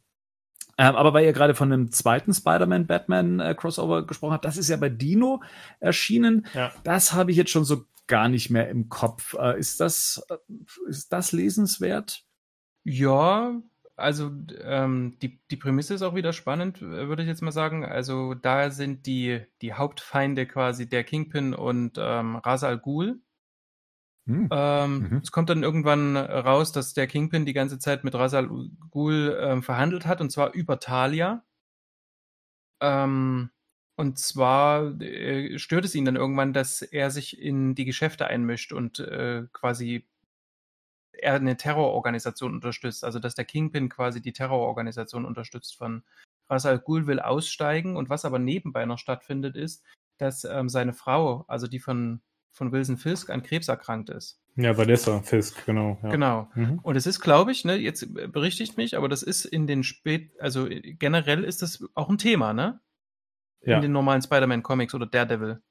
Ähm, 0.77 0.95
aber 0.95 1.13
weil 1.13 1.25
ihr 1.25 1.33
gerade 1.33 1.55
von 1.55 1.71
einem 1.73 1.91
zweiten 1.91 2.33
Spider-Man-Batman-Crossover 2.33 4.07
gesprochen 4.07 4.33
habt, 4.33 4.45
das 4.45 4.55
ist 4.57 4.69
ja 4.69 4.77
bei 4.77 4.89
Dino 4.89 5.41
erschienen. 5.79 6.45
Ja. 6.53 6.71
Das 6.83 7.11
habe 7.13 7.31
ich 7.31 7.37
jetzt 7.37 7.51
schon 7.51 7.65
so 7.65 7.85
gar 8.09 8.27
nicht 8.27 8.49
mehr 8.49 8.67
im 8.69 8.89
Kopf. 8.89 9.35
Äh, 9.39 9.57
ist 9.57 9.79
das, 9.79 10.25
äh, 10.29 10.37
ist 10.89 11.13
das 11.13 11.31
lesenswert? 11.31 12.25
Ja, 12.83 13.61
also 13.95 14.31
ähm, 14.61 15.17
die, 15.21 15.39
die 15.51 15.57
Prämisse 15.57 15.93
ist 15.93 16.01
auch 16.01 16.15
wieder 16.15 16.33
spannend, 16.33 16.81
würde 16.81 17.21
ich 17.23 17.29
jetzt 17.29 17.41
mal 17.41 17.51
sagen. 17.51 17.85
Also 17.85 18.33
da 18.33 18.71
sind 18.71 19.05
die, 19.05 19.41
die 19.61 19.73
Hauptfeinde 19.73 20.45
quasi 20.47 20.89
der 20.89 21.03
Kingpin 21.05 21.53
und 21.53 21.97
ähm, 21.97 22.35
Ra's 22.37 22.63
al 22.63 22.79
Ghul. 22.79 23.21
Hm. 24.27 24.47
Ähm, 24.51 24.99
Mhm. 25.09 25.17
Es 25.23 25.31
kommt 25.31 25.49
dann 25.49 25.63
irgendwann 25.63 26.15
raus, 26.17 26.71
dass 26.71 26.93
der 26.93 27.07
Kingpin 27.07 27.45
die 27.45 27.53
ganze 27.53 27.79
Zeit 27.79 28.03
mit 28.03 28.15
Ra's 28.15 28.33
al 28.33 28.49
Ghul 28.91 29.37
ähm, 29.41 29.63
verhandelt 29.63 30.05
hat, 30.05 30.21
und 30.21 30.31
zwar 30.31 30.53
über 30.53 30.79
Talia. 30.79 31.43
Ähm, 32.81 33.49
und 33.99 34.17
zwar 34.17 35.01
äh, 35.01 35.59
stört 35.59 35.83
es 35.83 35.93
ihn 35.93 36.05
dann 36.05 36.15
irgendwann, 36.15 36.53
dass 36.53 36.81
er 36.81 37.11
sich 37.11 37.37
in 37.37 37.75
die 37.75 37.83
Geschäfte 37.83 38.27
einmischt 38.27 38.71
und 38.71 38.99
äh, 38.99 39.43
quasi 39.51 40.07
er 41.11 41.33
eine 41.33 41.57
Terrororganisation 41.57 42.53
unterstützt. 42.53 43.03
Also 43.03 43.19
dass 43.19 43.35
der 43.35 43.43
Kingpin 43.43 43.89
quasi 43.89 44.21
die 44.21 44.31
Terrororganisation 44.31 45.25
unterstützt 45.25 45.75
von 45.75 46.03
Ra's 46.49 46.65
al 46.65 46.79
Ghul 46.79 47.07
will 47.07 47.19
aussteigen. 47.19 47.97
Und 47.97 48.09
was 48.09 48.23
aber 48.23 48.39
nebenbei 48.39 48.85
noch 48.85 48.99
stattfindet, 48.99 49.57
ist, 49.57 49.83
dass 50.17 50.45
ähm, 50.45 50.69
seine 50.69 50.93
Frau, 50.93 51.43
also 51.49 51.67
die 51.67 51.79
von, 51.79 52.21
von 52.53 52.71
Wilson 52.71 52.95
Fisk, 52.95 53.29
an 53.29 53.43
Krebs 53.43 53.67
erkrankt 53.67 54.09
ist. 54.09 54.39
Ja, 54.55 54.77
Vanessa 54.77 55.21
Fisk, 55.23 55.65
genau. 55.65 55.99
Ja. 56.03 56.09
Genau. 56.11 56.49
Mhm. 56.55 56.79
Und 56.83 56.95
es 56.95 57.05
ist, 57.05 57.19
glaube 57.19 57.51
ich, 57.51 57.65
ne, 57.65 57.75
jetzt 57.75 58.13
berichtigt 58.13 58.77
mich, 58.77 58.95
aber 58.95 59.09
das 59.09 59.23
ist 59.23 59.43
in 59.43 59.67
den 59.67 59.83
spät, 59.83 60.31
also 60.39 60.67
äh, 60.67 60.93
generell 60.93 61.43
ist 61.43 61.61
das 61.61 61.83
auch 61.95 62.07
ein 62.09 62.17
Thema, 62.17 62.53
ne? 62.53 62.79
Ja. 63.61 63.75
In 63.75 63.81
den 63.81 63.91
normalen 63.91 64.21
Spider-Man-Comics 64.21 64.93
oder 64.95 65.05
Daredevil. 65.05 65.61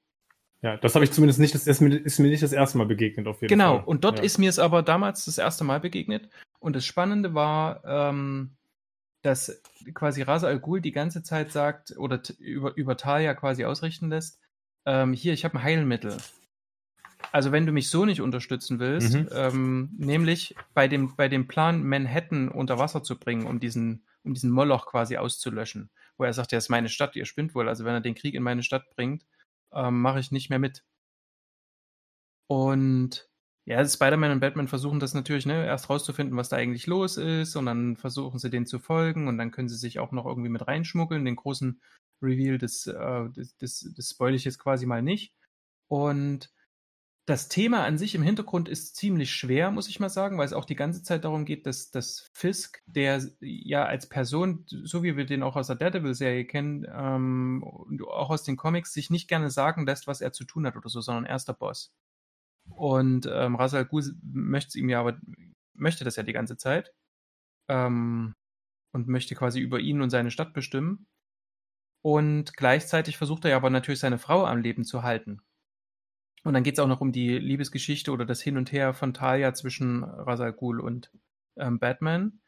ja, 0.63 0.77
das 0.77 0.95
habe 0.95 1.05
ich 1.05 1.13
zumindest 1.13 1.41
nicht, 1.41 1.55
das 1.55 1.67
ist 1.67 1.81
mir, 1.81 1.97
ist 1.97 2.19
mir 2.19 2.29
nicht 2.29 2.43
das 2.43 2.53
erste 2.53 2.77
Mal 2.79 2.87
begegnet 2.87 3.27
auf 3.27 3.41
jeden 3.41 3.49
Genau, 3.49 3.77
Fall. 3.77 3.85
und 3.87 4.05
dort 4.05 4.19
ja. 4.19 4.25
ist 4.25 4.39
mir 4.39 4.51
es 4.51 4.59
aber 4.59 4.83
damals 4.83 5.25
das 5.25 5.39
erste 5.39 5.65
Mal 5.65 5.81
begegnet. 5.81 6.29
Und 6.61 6.77
das 6.77 6.85
Spannende 6.85 7.33
war, 7.35 7.83
ähm, 7.85 8.57
dass 9.23 9.63
quasi 9.95 10.23
Rasa 10.23 10.49
Al 10.49 10.61
Ghul 10.61 10.81
die 10.81 10.93
ganze 10.93 11.23
Zeit 11.23 11.53
sagt 11.53 11.97
oder 11.97 12.21
über, 12.39 12.77
über 12.77 12.97
Talia 12.97 13.35
quasi 13.35 13.65
ausrichten 13.65 14.11
lässt, 14.11 14.41
ähm, 14.87 15.13
hier, 15.13 15.33
ich 15.33 15.45
habe 15.45 15.59
ein 15.59 15.63
Heilmittel. 15.63 16.17
Also 17.33 17.53
wenn 17.53 17.67
du 17.67 17.73
mich 17.73 17.91
so 17.91 18.05
nicht 18.05 18.21
unterstützen 18.21 18.79
willst, 18.79 19.15
mhm. 19.15 19.29
ähm, 19.33 19.91
nämlich 19.99 20.55
bei 20.73 20.89
dem, 20.89 21.15
bei 21.17 21.29
dem 21.29 21.47
Plan, 21.49 21.85
Manhattan 21.85 22.49
unter 22.49 22.79
Wasser 22.79 23.03
zu 23.03 23.19
bringen, 23.19 23.47
um 23.47 23.61
diesen, 23.61 24.05
um 24.23 24.35
diesen 24.35 24.51
Moloch 24.51 24.87
quasi 24.87 25.17
auszulöschen, 25.17 25.91
wo 26.19 26.25
er 26.25 26.33
sagt, 26.33 26.53
ja, 26.53 26.59
ist 26.59 26.69
meine 26.69 26.89
Stadt, 26.89 27.17
ihr 27.17 27.27
spinnt 27.27 27.55
wohl. 27.55 27.69
Also 27.69 27.85
wenn 27.85 27.95
er 27.95 28.01
den 28.01 28.15
Krieg 28.15 28.35
in 28.35 28.43
meine 28.43 28.63
Stadt 28.63 28.91
bringt, 28.91 29.25
ähm, 29.73 30.01
mache 30.01 30.21
ich 30.21 30.33
nicht 30.33 30.51
mehr 30.51 30.59
mit. 30.59 30.85
Und 32.51 33.29
ja, 33.67 33.87
Spider-Man 33.87 34.33
und 34.33 34.41
Batman 34.41 34.69
versuchen 34.69 34.99
das 34.99 35.13
natürlich, 35.13 35.45
ne, 35.45 35.67
erst 35.67 35.91
rauszufinden, 35.91 36.37
was 36.39 36.49
da 36.49 36.57
eigentlich 36.57 36.87
los 36.87 37.19
ist, 37.19 37.55
und 37.55 37.67
dann 37.67 37.97
versuchen 37.97 38.39
sie 38.39 38.49
denen 38.49 38.65
zu 38.67 38.79
folgen, 38.79 39.29
und 39.29 39.37
dann 39.37 39.51
können 39.51 39.69
sie 39.69 39.77
sich 39.77 39.99
auch 39.99 40.11
noch 40.13 40.25
irgendwie 40.25 40.49
mit 40.49 40.67
reinschmuggeln. 40.67 41.27
Den 41.27 41.37
großen 41.37 41.81
Reveal, 42.23 42.57
das, 42.59 42.87
äh, 42.87 43.29
das, 43.35 43.57
das, 43.59 43.93
das 43.95 44.11
spoil 44.11 44.35
ich 44.35 44.45
jetzt 44.45 44.59
quasi 44.59 44.87
mal 44.87 45.03
nicht. 45.03 45.35
Und 45.89 46.51
das 47.29 47.49
Thema 47.49 47.85
an 47.85 47.99
sich 47.99 48.15
im 48.15 48.23
Hintergrund 48.23 48.71
ist 48.71 48.97
ziemlich 48.97 49.35
schwer, 49.35 49.71
muss 49.71 49.89
ich 49.89 50.01
mal 50.01 50.09
sagen, 50.09 50.39
weil 50.39 50.47
es 50.47 50.55
auch 50.55 50.65
die 50.65 50.75
ganze 50.75 51.03
Zeit 51.03 51.25
darum 51.25 51.45
geht, 51.45 51.67
dass, 51.67 51.91
dass 51.91 52.31
Fisk, 52.33 52.83
der 52.87 53.23
ja 53.41 53.85
als 53.85 54.09
Person, 54.09 54.65
so 54.67 55.03
wie 55.03 55.15
wir 55.15 55.27
den 55.27 55.43
auch 55.43 55.55
aus 55.55 55.67
der 55.67 55.77
Daredevil-Serie 55.77 56.47
kennen, 56.47 56.87
ähm, 56.91 57.63
und 57.63 58.03
auch 58.03 58.31
aus 58.31 58.45
den 58.45 58.57
Comics, 58.57 58.95
sich 58.95 59.11
nicht 59.11 59.29
gerne 59.29 59.51
sagen 59.51 59.85
lässt, 59.85 60.07
was 60.07 60.23
er 60.23 60.33
zu 60.33 60.45
tun 60.45 60.67
hat 60.67 60.77
oder 60.77 60.89
so, 60.89 61.03
sondern 61.03 61.27
er 61.27 61.37
ist 61.37 61.49
der 61.49 61.53
Boss. 61.53 61.93
Und 62.71 63.29
ähm, 63.31 63.57
Rasal 63.57 63.85
Ghul 63.85 64.05
möchte 64.23 64.79
ihm 64.79 64.89
ja 64.89 65.01
aber, 65.01 65.19
möchte 65.75 66.05
das 66.05 66.17
ja 66.17 66.23
die 66.23 66.33
ganze 66.33 66.57
Zeit. 66.57 66.95
Ähm, 67.69 68.35
und 68.93 69.07
möchte 69.07 69.35
quasi 69.35 69.61
über 69.61 69.81
ihn 69.81 70.01
und 70.01 70.09
seine 70.09 70.31
Stadt 70.31 70.55
bestimmen. 70.55 71.07
Und 72.03 72.57
gleichzeitig 72.57 73.19
versucht 73.19 73.45
er 73.45 73.51
ja 73.51 73.57
aber 73.59 73.69
natürlich 73.69 74.01
seine 74.01 74.19
Frau 74.19 74.47
am 74.47 74.63
Leben 74.63 74.85
zu 74.85 75.03
halten. 75.03 75.43
Und 76.49 76.55
dann 76.55 76.63
geht 76.63 76.77
es 76.77 76.79
auch 76.79 76.89
noch 76.89 77.03
um 77.03 77.13
die 77.13 77.37
Liebesgeschichte 77.37 78.11
oder 78.11 78.25
das 78.25 78.41
Hin 78.41 78.57
und 78.57 78.73
Her 78.73 78.95
von 78.95 79.13
Talia 79.13 79.53
zwischen 79.53 80.03
Rasal 80.03 80.55
Ghul 80.55 80.81
und 80.81 81.13
ähm, 81.59 81.79
Batman. 81.79 82.41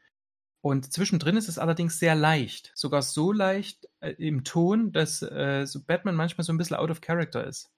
Und 0.61 0.91
zwischendrin 0.91 1.37
ist 1.37 1.47
es 1.47 1.59
allerdings 1.59 1.99
sehr 1.99 2.15
leicht. 2.15 2.71
Sogar 2.73 3.03
so 3.03 3.31
leicht 3.31 3.87
äh, 3.99 4.13
im 4.13 4.43
Ton, 4.43 4.91
dass 4.91 5.21
äh, 5.21 5.67
so 5.67 5.83
Batman 5.83 6.15
manchmal 6.15 6.43
so 6.43 6.51
ein 6.51 6.57
bisschen 6.57 6.77
out 6.77 6.89
of 6.89 7.01
character 7.01 7.45
ist. 7.45 7.71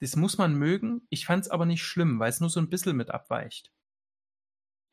Das 0.00 0.16
muss 0.16 0.38
man 0.38 0.56
mögen. 0.56 1.06
Ich 1.08 1.24
fand 1.24 1.44
es 1.44 1.50
aber 1.52 1.66
nicht 1.66 1.84
schlimm, 1.84 2.18
weil 2.18 2.30
es 2.30 2.40
nur 2.40 2.50
so 2.50 2.58
ein 2.58 2.68
bisschen 2.68 2.96
mit 2.96 3.12
abweicht. 3.12 3.70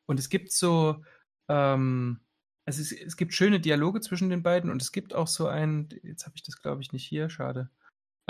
Und 0.06 0.20
es 0.20 0.28
gibt 0.28 0.52
so, 0.52 1.04
ähm, 1.48 2.20
also 2.66 2.82
es, 2.82 2.92
es 2.92 3.16
gibt 3.16 3.34
schöne 3.34 3.58
Dialoge 3.58 4.00
zwischen 4.00 4.30
den 4.30 4.44
beiden 4.44 4.70
und 4.70 4.80
es 4.80 4.92
gibt 4.92 5.12
auch 5.12 5.26
so 5.26 5.48
ein, 5.48 5.88
jetzt 6.04 6.24
habe 6.24 6.36
ich 6.36 6.44
das 6.44 6.62
glaube 6.62 6.82
ich 6.82 6.92
nicht 6.92 7.04
hier, 7.04 7.30
schade. 7.30 7.68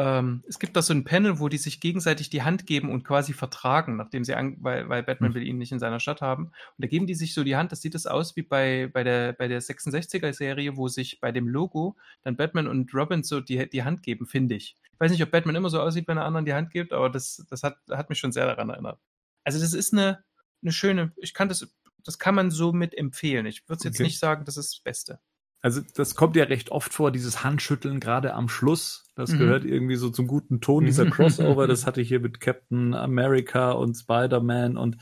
Ähm, 0.00 0.44
es 0.46 0.60
gibt 0.60 0.76
da 0.76 0.82
so 0.82 0.94
ein 0.94 1.02
Panel, 1.02 1.40
wo 1.40 1.48
die 1.48 1.58
sich 1.58 1.80
gegenseitig 1.80 2.30
die 2.30 2.42
Hand 2.42 2.66
geben 2.66 2.92
und 2.92 3.02
quasi 3.02 3.32
vertragen, 3.32 3.96
nachdem 3.96 4.22
sie, 4.22 4.36
an, 4.36 4.56
weil, 4.60 4.88
weil 4.88 5.02
Batman 5.02 5.32
mhm. 5.32 5.34
will 5.34 5.42
ihn 5.42 5.58
nicht 5.58 5.72
in 5.72 5.80
seiner 5.80 5.98
Stadt 5.98 6.22
haben. 6.22 6.44
Und 6.44 6.54
da 6.78 6.86
geben 6.86 7.08
die 7.08 7.16
sich 7.16 7.34
so 7.34 7.42
die 7.42 7.56
Hand, 7.56 7.72
das 7.72 7.82
sieht 7.82 7.96
das 7.96 8.06
aus 8.06 8.36
wie 8.36 8.42
bei, 8.42 8.88
bei 8.92 9.02
der, 9.02 9.32
bei 9.32 9.48
der 9.48 9.60
66er-Serie, 9.60 10.76
wo 10.76 10.86
sich 10.86 11.20
bei 11.20 11.32
dem 11.32 11.48
Logo 11.48 11.96
dann 12.22 12.36
Batman 12.36 12.68
und 12.68 12.94
Robin 12.94 13.24
so 13.24 13.40
die, 13.40 13.68
die 13.68 13.82
Hand 13.82 14.04
geben, 14.04 14.26
finde 14.26 14.54
ich. 14.54 14.76
Ich 14.92 15.00
weiß 15.00 15.10
nicht, 15.10 15.22
ob 15.22 15.32
Batman 15.32 15.56
immer 15.56 15.70
so 15.70 15.80
aussieht, 15.80 16.06
wenn 16.06 16.16
er 16.16 16.26
anderen 16.26 16.46
die 16.46 16.54
Hand 16.54 16.70
gibt, 16.70 16.92
aber 16.92 17.10
das, 17.10 17.44
das 17.50 17.64
hat, 17.64 17.78
hat 17.90 18.08
mich 18.08 18.20
schon 18.20 18.30
sehr 18.30 18.46
daran 18.46 18.70
erinnert. 18.70 19.00
Also 19.42 19.58
das 19.58 19.72
ist 19.72 19.92
eine, 19.92 20.22
eine 20.62 20.70
schöne, 20.72 21.12
ich 21.16 21.34
kann 21.34 21.48
das, 21.48 21.68
das 22.04 22.20
kann 22.20 22.36
man 22.36 22.52
so 22.52 22.72
mit 22.72 22.96
empfehlen. 22.96 23.46
Ich 23.46 23.68
würde 23.68 23.82
jetzt 23.84 23.96
okay. 23.96 24.04
nicht 24.04 24.20
sagen, 24.20 24.44
das 24.44 24.56
ist 24.56 24.74
das 24.74 24.80
Beste 24.80 25.18
also 25.60 25.80
das 25.94 26.14
kommt 26.14 26.36
ja 26.36 26.44
recht 26.44 26.70
oft 26.70 26.93
vor, 26.93 27.10
dieses 27.10 27.43
Handschütteln 27.43 28.01
gerade 28.01 28.35
am 28.35 28.48
Schluss. 28.48 29.05
Das 29.14 29.32
mhm. 29.32 29.39
gehört 29.39 29.64
irgendwie 29.64 29.97
so 29.97 30.10
zum 30.10 30.26
guten 30.26 30.60
Ton 30.60 30.85
dieser 30.85 31.06
Crossover. 31.10 31.66
das 31.66 31.86
hatte 31.86 32.01
ich 32.01 32.09
hier 32.09 32.20
mit 32.20 32.40
Captain 32.40 32.94
America 32.94 33.72
und 33.72 33.94
Spider-Man 33.94 34.76
und 34.76 34.98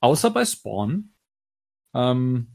außer 0.00 0.30
bei 0.30 0.44
Spawn. 0.44 1.12
Ähm, 1.94 2.48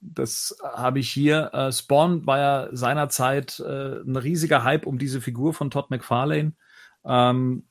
das 0.00 0.56
habe 0.62 1.00
ich 1.00 1.10
hier. 1.10 1.50
Äh, 1.52 1.72
Spawn 1.72 2.26
war 2.26 2.38
ja 2.38 2.68
seinerzeit 2.72 3.60
äh, 3.60 4.00
ein 4.00 4.16
riesiger 4.16 4.64
Hype 4.64 4.86
um 4.86 4.98
diese 4.98 5.20
Figur 5.20 5.54
von 5.54 5.70
Todd 5.70 5.90
McFarlane. 5.90 6.52
Ähm, 7.04 7.64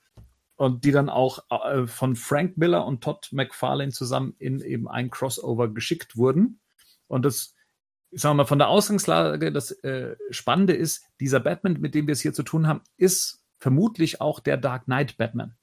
und 0.56 0.86
die 0.86 0.91
dann 0.91 1.10
auch 1.10 1.40
äh, 1.49 1.88
von 1.88 2.15
Frank 2.15 2.57
Miller 2.57 2.86
und 2.86 3.03
Todd 3.03 3.30
McFarlane 3.32 3.91
zusammen 3.91 4.36
in 4.38 4.61
eben 4.61 4.88
ein 4.88 5.10
Crossover 5.10 5.68
geschickt 5.68 6.15
wurden. 6.15 6.60
Und 7.07 7.26
das 7.26 7.53
sagen 8.15 8.35
wir 8.35 8.44
mal, 8.44 8.48
von 8.48 8.60
der 8.60 8.69
Ausgangslage, 8.69 9.52
das 9.52 9.72
äh, 9.84 10.15
Spannende 10.30 10.73
ist, 10.73 11.06
dieser 11.19 11.40
Batman, 11.40 11.80
mit 11.80 11.95
dem 11.95 12.07
wir 12.07 12.14
es 12.14 12.22
hier 12.22 12.34
zu 12.34 12.44
tun 12.44 12.68
haben, 12.68 12.81
ist 12.98 13.44
vermutlich 13.60 14.22
auch 14.22 14.40
der 14.40 14.57
Dark 14.57 14.85
Knight 14.85 15.18
Batman. 15.18 15.56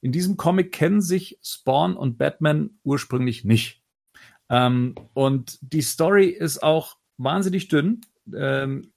In 0.00 0.12
diesem 0.12 0.36
Comic 0.36 0.72
kennen 0.72 1.00
sich 1.00 1.38
Spawn 1.42 1.96
und 1.96 2.18
Batman 2.18 2.78
ursprünglich 2.84 3.44
nicht. 3.44 3.82
Ähm, 4.48 4.94
und 5.14 5.58
die 5.60 5.82
Story 5.82 6.26
ist 6.26 6.62
auch 6.62 6.96
wahnsinnig 7.16 7.68
dünn. 7.68 8.00
Ähm, 8.34 8.92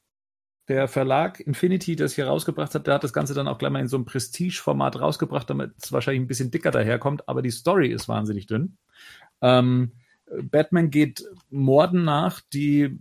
der 0.68 0.88
Verlag 0.88 1.40
Infinity, 1.40 1.96
der 1.96 2.06
es 2.06 2.16
hier 2.16 2.28
rausgebracht 2.28 2.74
hat, 2.76 2.88
der 2.88 2.94
hat 2.94 3.04
das 3.04 3.14
Ganze 3.14 3.34
dann 3.34 3.48
auch 3.48 3.58
gleich 3.58 3.72
mal 3.72 3.82
in 3.82 3.88
so 3.88 3.98
einem 3.98 4.06
Prestige-Format 4.06 5.00
rausgebracht, 5.00 5.50
damit 5.50 5.74
es 5.82 5.92
wahrscheinlich 5.92 6.22
ein 6.22 6.28
bisschen 6.28 6.52
dicker 6.52 6.72
daherkommt, 6.72 7.28
aber 7.28 7.42
die 7.42 7.52
Story 7.52 7.90
ist 7.90 8.08
wahnsinnig 8.08 8.46
dünn. 8.46 8.78
Ähm, 9.42 9.92
Batman 10.44 10.90
geht 10.90 11.24
Morden 11.50 12.04
nach, 12.04 12.42
die, 12.54 13.00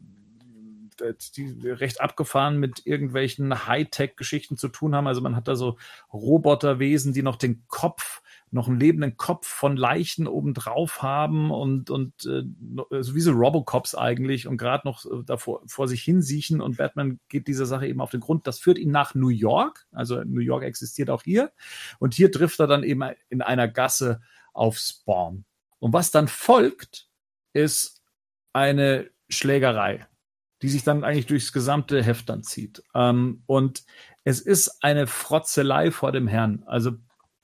die 1.37 1.69
recht 1.69 2.01
abgefahren 2.01 2.59
mit 2.59 2.87
irgendwelchen 2.87 3.67
Hightech-Geschichten 3.67 4.57
zu 4.57 4.69
tun 4.69 4.95
haben. 4.95 5.07
Also 5.07 5.21
man 5.21 5.37
hat 5.37 5.49
da 5.49 5.57
so 5.57 5.79
Roboterwesen, 6.13 7.13
die 7.13 7.23
noch 7.23 7.37
den 7.37 7.65
Kopf 7.69 8.23
noch 8.53 8.67
einen 8.67 8.81
lebenden 8.81 9.17
Kopf 9.17 9.47
von 9.47 9.77
Leichen 9.77 10.27
obendrauf 10.27 11.03
haben 11.03 11.51
und, 11.51 11.89
und 11.89 12.13
äh, 12.27 12.43
so 13.01 13.15
wie 13.15 13.21
so 13.21 13.31
Robocops 13.33 13.95
eigentlich 13.95 14.49
und 14.49 14.57
gerade 14.57 14.87
noch 14.87 15.05
äh, 15.07 15.23
davor 15.25 15.63
vor 15.67 15.87
sich 15.87 16.03
hinsiechen 16.03 16.61
und 16.61 16.77
Batman 16.77 17.21
geht 17.29 17.47
dieser 17.47 17.67
Sache 17.67 17.87
eben 17.87 18.01
auf 18.01 18.11
den 18.11 18.21
Grund. 18.21 18.47
Das 18.47 18.59
führt 18.59 18.79
ihn 18.79 18.91
nach 18.91 19.15
New 19.15 19.29
York, 19.29 19.87
also 19.93 20.23
New 20.25 20.41
York 20.41 20.65
existiert 20.65 21.11
auch 21.11 21.23
hier 21.23 21.53
und 22.01 22.15
hier 22.15 22.33
trifft 22.33 22.59
er 22.59 22.67
dann 22.67 22.83
eben 22.83 23.03
in 23.29 23.41
einer 23.41 23.69
Gasse 23.69 24.21
auf 24.53 24.79
Spawn. 24.79 25.45
Und 25.79 25.93
was 25.93 26.11
dann 26.11 26.27
folgt, 26.29 27.09
ist 27.53 28.03
eine 28.53 29.11
Schlägerei, 29.29 30.07
die 30.63 30.69
sich 30.69 30.85
dann 30.85 31.05
eigentlich 31.05 31.27
durchs 31.27 31.53
gesamte 31.53 32.03
Heft 32.03 32.29
dann 32.29 32.43
zieht. 32.43 32.83
Ähm, 32.95 33.43
und 33.47 33.85
es 34.25 34.41
ist 34.41 34.83
eine 34.83 35.07
Frotzelei 35.07 35.91
vor 35.91 36.13
dem 36.13 36.27
Herrn. 36.27 36.63
Also 36.67 36.93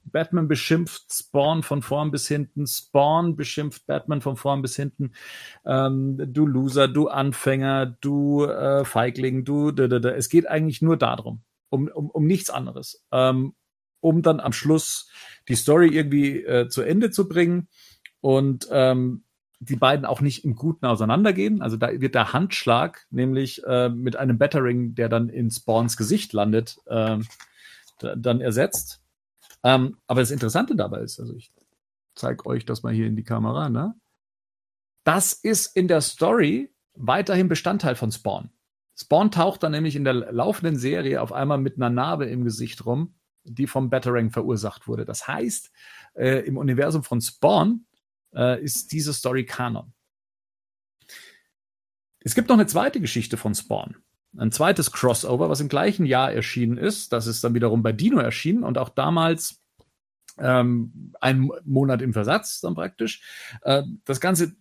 Batman 0.05 0.49
beschimpft 0.49 1.13
Spawn 1.13 1.63
von 1.63 1.83
vorn 1.83 2.11
bis 2.11 2.29
hinten, 2.29 2.67
Spawn 2.67 3.37
beschimpft 3.37 3.87
Batman 3.87 4.21
von 4.21 4.37
vorn 4.37 4.63
bis 4.63 4.77
hinten. 4.77 5.13
Ähm, 5.65 6.17
du 6.33 6.47
Loser, 6.47 6.89
du 6.89 7.09
Anfänger, 7.09 7.87
du 8.01 8.45
äh, 8.45 8.85
Feigling, 8.85 9.45
du. 9.45 9.73
Da, 9.73 9.89
da, 9.89 9.99
da. 9.99 10.11
Es 10.11 10.29
geht 10.29 10.49
eigentlich 10.49 10.83
nur 10.83 10.97
darum, 10.97 11.43
um, 11.71 11.89
um, 11.89 12.11
um 12.11 12.27
nichts 12.27 12.51
anderes. 12.51 13.05
Ähm, 13.13 13.55
um 14.01 14.23
dann 14.23 14.41
am 14.41 14.53
Schluss 14.53 15.11
die 15.49 15.57
Story 15.57 15.89
irgendwie 15.89 16.43
äh, 16.45 16.69
zu 16.69 16.83
Ende 16.83 17.11
zu 17.11 17.29
bringen. 17.29 17.69
Und 18.21 18.69
ähm, 18.71 19.25
die 19.59 19.77
beiden 19.77 20.05
auch 20.05 20.21
nicht 20.21 20.45
im 20.45 20.55
Guten 20.55 20.87
auseinandergehen. 20.87 21.63
Also 21.63 21.77
da 21.77 22.01
wird 22.01 22.15
der 22.15 22.33
Handschlag 22.33 23.07
nämlich 23.11 23.65
äh, 23.65 23.89
mit 23.89 24.17
einem 24.17 24.39
Battering, 24.39 24.95
der 24.95 25.09
dann 25.09 25.29
in 25.29 25.51
Spawns 25.51 25.97
Gesicht 25.97 26.33
landet, 26.33 26.79
äh, 26.87 27.19
dann 27.99 28.41
ersetzt. 28.41 29.03
Ähm, 29.65 29.97
aber 30.07 30.21
das 30.21 30.31
Interessante 30.31 30.77
dabei 30.77 31.01
ist, 31.01 31.19
also 31.19 31.35
ich 31.35 31.53
zeige 32.15 32.47
euch 32.47 32.65
das 32.67 32.83
mal 32.83 32.93
hier 32.93 33.07
in 33.07 33.17
die 33.17 33.25
Kamera, 33.25 33.69
ne? 33.69 33.95
Das 35.05 35.33
ist 35.33 35.77
in 35.77 35.87
der 35.87 36.01
Story 36.01 36.75
weiterhin 36.95 37.49
Bestandteil 37.49 37.95
von 37.95 38.11
Spawn. 38.11 38.51
Spawn 38.97 39.31
taucht 39.31 39.63
dann 39.63 39.73
nämlich 39.73 39.95
in 39.95 40.05
der 40.05 40.15
laufenden 40.15 40.77
Serie 40.77 41.23
auf 41.23 41.33
einmal 41.33 41.59
mit 41.59 41.77
einer 41.77 41.91
Narbe 41.91 42.27
im 42.27 42.45
Gesicht 42.45 42.85
rum, 42.87 43.15
die 43.45 43.67
vom 43.67 43.89
Battering 43.89 44.31
verursacht 44.31 44.89
wurde. 44.89 45.05
Das 45.05 45.29
heißt, 45.29 45.71
äh, 46.15 46.41
im 46.47 46.57
Universum 46.57 47.05
von 47.05 47.21
Spawn 47.21 47.87
äh, 48.35 48.63
ist 48.63 48.93
diese 48.93 49.13
Story 49.13 49.45
Kanon. 49.45 49.93
Es 52.21 52.35
gibt 52.35 52.49
noch 52.49 52.57
eine 52.57 52.67
zweite 52.67 53.01
Geschichte 53.01 53.37
von 53.37 53.55
Spawn. 53.55 53.97
Ein 54.37 54.53
zweites 54.53 54.91
Crossover, 54.93 55.49
was 55.49 55.61
im 55.61 55.69
gleichen 55.69 56.07
Jahr 56.07 56.33
erschienen 56.33 56.77
ist. 56.77 57.13
Das 57.13 57.27
ist 57.27 57.43
dann 57.45 57.55
wiederum 57.55 57.83
bei 57.83 57.93
Dino 57.93 58.19
erschienen 58.19 58.65
und 58.65 58.79
auch 58.79 58.89
damals 58.89 59.63
ähm, 60.39 61.13
ein 61.21 61.51
Monat 61.65 62.03
im 62.03 62.13
Versatz 62.13 62.61
dann 62.61 62.75
praktisch. 62.75 63.23
Äh, 63.63 63.83
das 64.05 64.21
Ganze 64.21 64.57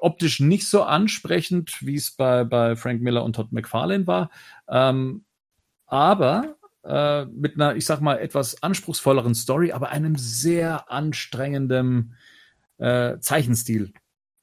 optisch 0.00 0.40
nicht 0.40 0.68
so 0.68 0.82
ansprechend, 0.82 1.84
wie 1.84 1.96
es 1.96 2.12
bei, 2.12 2.44
bei 2.44 2.76
Frank 2.76 3.00
Miller 3.00 3.24
und 3.24 3.34
Todd 3.34 3.52
McFarlane 3.52 4.06
war. 4.06 4.30
Ähm, 4.68 5.24
aber 5.86 6.56
äh, 6.84 7.24
mit 7.26 7.54
einer, 7.54 7.74
ich 7.76 7.86
sag 7.86 8.00
mal, 8.00 8.18
etwas 8.18 8.62
anspruchsvolleren 8.62 9.34
Story, 9.34 9.72
aber 9.72 9.90
einem 9.90 10.16
sehr 10.16 10.90
anstrengenden 10.90 12.14
äh, 12.78 13.18
Zeichenstil. 13.20 13.92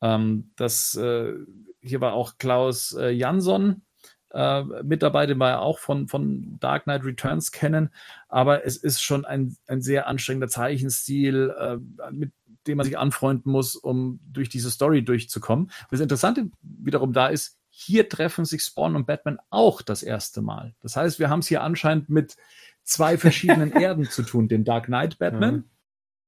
Ähm, 0.02 0.52
das, 0.56 0.95
äh, 0.95 1.34
hier 1.82 2.02
war 2.02 2.14
auch 2.14 2.38
Klaus 2.38 2.94
äh, 2.94 3.10
Jansson 3.10 3.82
äh, 4.32 4.64
mit 4.84 5.02
dabei, 5.02 5.26
den 5.26 5.38
wir 5.38 5.49
ja 5.49 5.60
auch 5.60 5.80
von, 5.80 6.07
von 6.07 6.57
Dark 6.60 6.84
Knight 6.84 7.06
Returns 7.06 7.52
kennen. 7.52 7.90
Aber 8.28 8.66
es 8.66 8.78
ist 8.78 9.02
schon 9.02 9.26
ein, 9.26 9.56
ein 9.68 9.82
sehr 9.82 10.07
anstrengender 10.07 10.48
Zeichenstil, 10.48 11.53
äh, 11.57 11.78
mit 12.12 12.32
dem 12.68 12.78
man 12.78 12.86
sich 12.86 12.98
anfreunden 12.98 13.52
muss, 13.52 13.76
um 13.76 14.20
durch 14.32 14.49
diese 14.49 14.72
Story 14.72 15.03
durchzukommen. 15.03 15.72
Das 15.91 15.99
Interessante 15.99 16.49
wiederum 16.62 17.14
da 17.14 17.28
ist, 17.28 17.57
hier 17.70 18.07
treffen 18.10 18.45
sich 18.45 18.64
Spawn 18.64 18.95
und 18.95 19.06
Batman 19.06 19.38
auch 19.49 19.82
das 19.82 20.02
erste 20.02 20.41
Mal. 20.41 20.74
Das 20.82 20.95
heißt, 20.95 21.20
wir 21.20 21.30
haben 21.30 21.40
es 21.40 21.48
hier 21.48 21.62
anscheinend 21.62 22.10
mit 22.10 22.38
zwei 22.84 23.18
verschiedenen 23.18 23.72
Erden 23.74 24.06
zu 24.06 24.24
tun. 24.24 24.48
Den 24.48 24.64
Dark 24.64 24.86
Knight 24.86 25.20
Batman, 25.20 25.56
ja. 25.56 25.64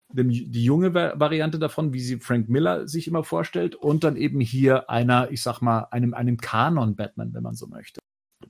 Dem, 0.09 0.29
die 0.29 0.63
junge 0.63 0.93
Variante 0.93 1.59
davon, 1.59 1.93
wie 1.93 1.99
sie 1.99 2.19
Frank 2.19 2.49
Miller 2.49 2.87
sich 2.87 3.07
immer 3.07 3.23
vorstellt, 3.23 3.75
und 3.75 4.03
dann 4.03 4.15
eben 4.15 4.39
hier 4.39 4.89
einer, 4.89 5.31
ich 5.31 5.41
sag 5.41 5.61
mal, 5.61 5.87
einem, 5.91 6.13
einem 6.13 6.37
Kanon 6.37 6.95
Batman, 6.95 7.33
wenn 7.33 7.43
man 7.43 7.55
so 7.55 7.67
möchte. 7.67 7.99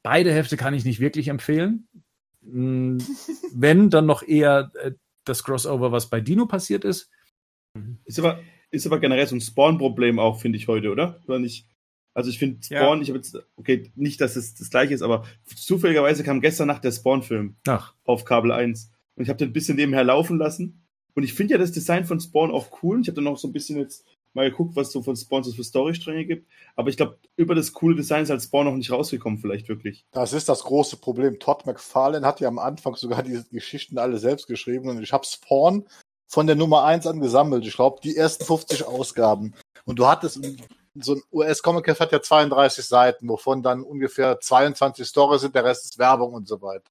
Beide 0.04 0.32
Hefte 0.32 0.58
kann 0.58 0.74
ich 0.74 0.86
nicht 0.86 1.00
wirklich 1.00 1.30
empfehlen. 1.30 1.88
Hm, 2.44 3.00
wenn, 3.54 3.90
dann 3.90 4.06
noch 4.06 4.24
eher 4.24 4.72
äh, 4.82 4.92
das 5.26 5.44
Crossover, 5.44 5.92
was 5.92 6.10
bei 6.10 6.22
Dino 6.22 6.46
passiert 6.46 6.86
ist. 6.86 7.10
Ist 8.06 8.20
aber, 8.20 8.40
ist 8.72 8.86
aber 8.86 9.00
generell 9.00 9.28
so 9.28 9.36
ein 9.36 9.42
Spawn-Problem 9.42 10.20
auch, 10.20 10.40
finde 10.40 10.58
ich 10.58 10.68
heute, 10.68 10.92
oder? 10.92 11.20
Oder 11.28 11.40
nicht? 11.40 11.68
Also 12.14 12.30
ich 12.32 12.40
finde 12.40 12.64
Spawn, 12.64 12.98
ja. 12.98 13.02
ich 13.04 13.10
habe 13.10 13.20
jetzt, 13.20 13.38
okay, 13.58 13.92
nicht, 13.96 14.20
dass 14.22 14.36
es 14.36 14.56
das 14.56 14.72
gleiche 14.72 14.94
ist, 14.94 15.04
aber 15.04 15.26
zufälligerweise 15.46 16.24
kam 16.24 16.42
gestern 16.42 16.68
Nacht 16.68 16.84
der 16.84 16.92
Spawn-Film 16.92 17.58
auf 18.06 18.26
Kabel 18.26 18.52
1. 18.52 18.92
Und 19.16 19.24
ich 19.24 19.30
habe 19.30 19.38
den 19.38 19.50
ein 19.50 19.54
bisschen 19.54 19.76
nebenher 19.76 20.04
laufen 20.04 20.38
lassen. 20.38 20.87
Und 21.18 21.24
ich 21.24 21.34
finde 21.34 21.56
ja 21.56 21.58
das 21.58 21.72
Design 21.72 22.06
von 22.06 22.20
Spawn 22.20 22.52
auch 22.52 22.68
cool. 22.84 23.02
Ich 23.02 23.08
habe 23.08 23.16
dann 23.16 23.28
auch 23.28 23.40
so 23.40 23.48
ein 23.48 23.52
bisschen 23.52 23.80
jetzt 23.80 24.06
mal 24.36 24.48
geguckt, 24.48 24.76
was 24.76 24.92
so 24.92 25.02
von 25.02 25.16
Spawn 25.16 25.44
so 25.44 25.52
für 25.52 25.64
Storystränge 25.64 26.26
gibt. 26.26 26.48
Aber 26.76 26.90
ich 26.90 26.98
glaube, 26.98 27.18
über 27.36 27.56
das 27.56 27.74
coole 27.74 27.96
Design 27.96 28.22
ist 28.22 28.30
halt 28.30 28.44
Spawn 28.44 28.66
noch 28.66 28.76
nicht 28.76 28.92
rausgekommen, 28.92 29.40
vielleicht 29.40 29.68
wirklich. 29.68 30.06
Das 30.12 30.32
ist 30.32 30.48
das 30.48 30.62
große 30.62 30.98
Problem. 30.98 31.40
Todd 31.40 31.66
McFarlane 31.66 32.24
hat 32.24 32.40
ja 32.40 32.48
am 32.48 32.60
Anfang 32.60 32.94
sogar 32.94 33.24
diese 33.24 33.46
Geschichten 33.50 33.98
alle 33.98 34.20
selbst 34.20 34.46
geschrieben 34.46 34.90
und 34.90 35.02
ich 35.02 35.12
habe 35.12 35.26
Spawn 35.26 35.88
von 36.28 36.46
der 36.46 36.56
Nummer 36.56 36.84
1 36.84 37.08
an 37.08 37.20
gesammelt. 37.20 37.66
Ich 37.66 37.74
glaube, 37.74 38.00
die 38.04 38.16
ersten 38.16 38.46
50 38.46 38.86
Ausgaben. 38.86 39.56
Und 39.86 39.98
du 39.98 40.06
hattest 40.06 40.40
so 41.00 41.16
ein 41.16 41.22
US-Comic 41.32 42.00
hat 42.00 42.12
ja 42.12 42.22
32 42.22 42.86
Seiten, 42.86 43.28
wovon 43.28 43.64
dann 43.64 43.82
ungefähr 43.82 44.40
22 44.40 45.08
Stories 45.08 45.42
sind, 45.42 45.56
der 45.56 45.66
Rest 45.66 45.86
ist 45.86 45.98
Werbung 45.98 46.36
und 46.36 46.48
so 46.48 46.62
weiter. 46.62 46.86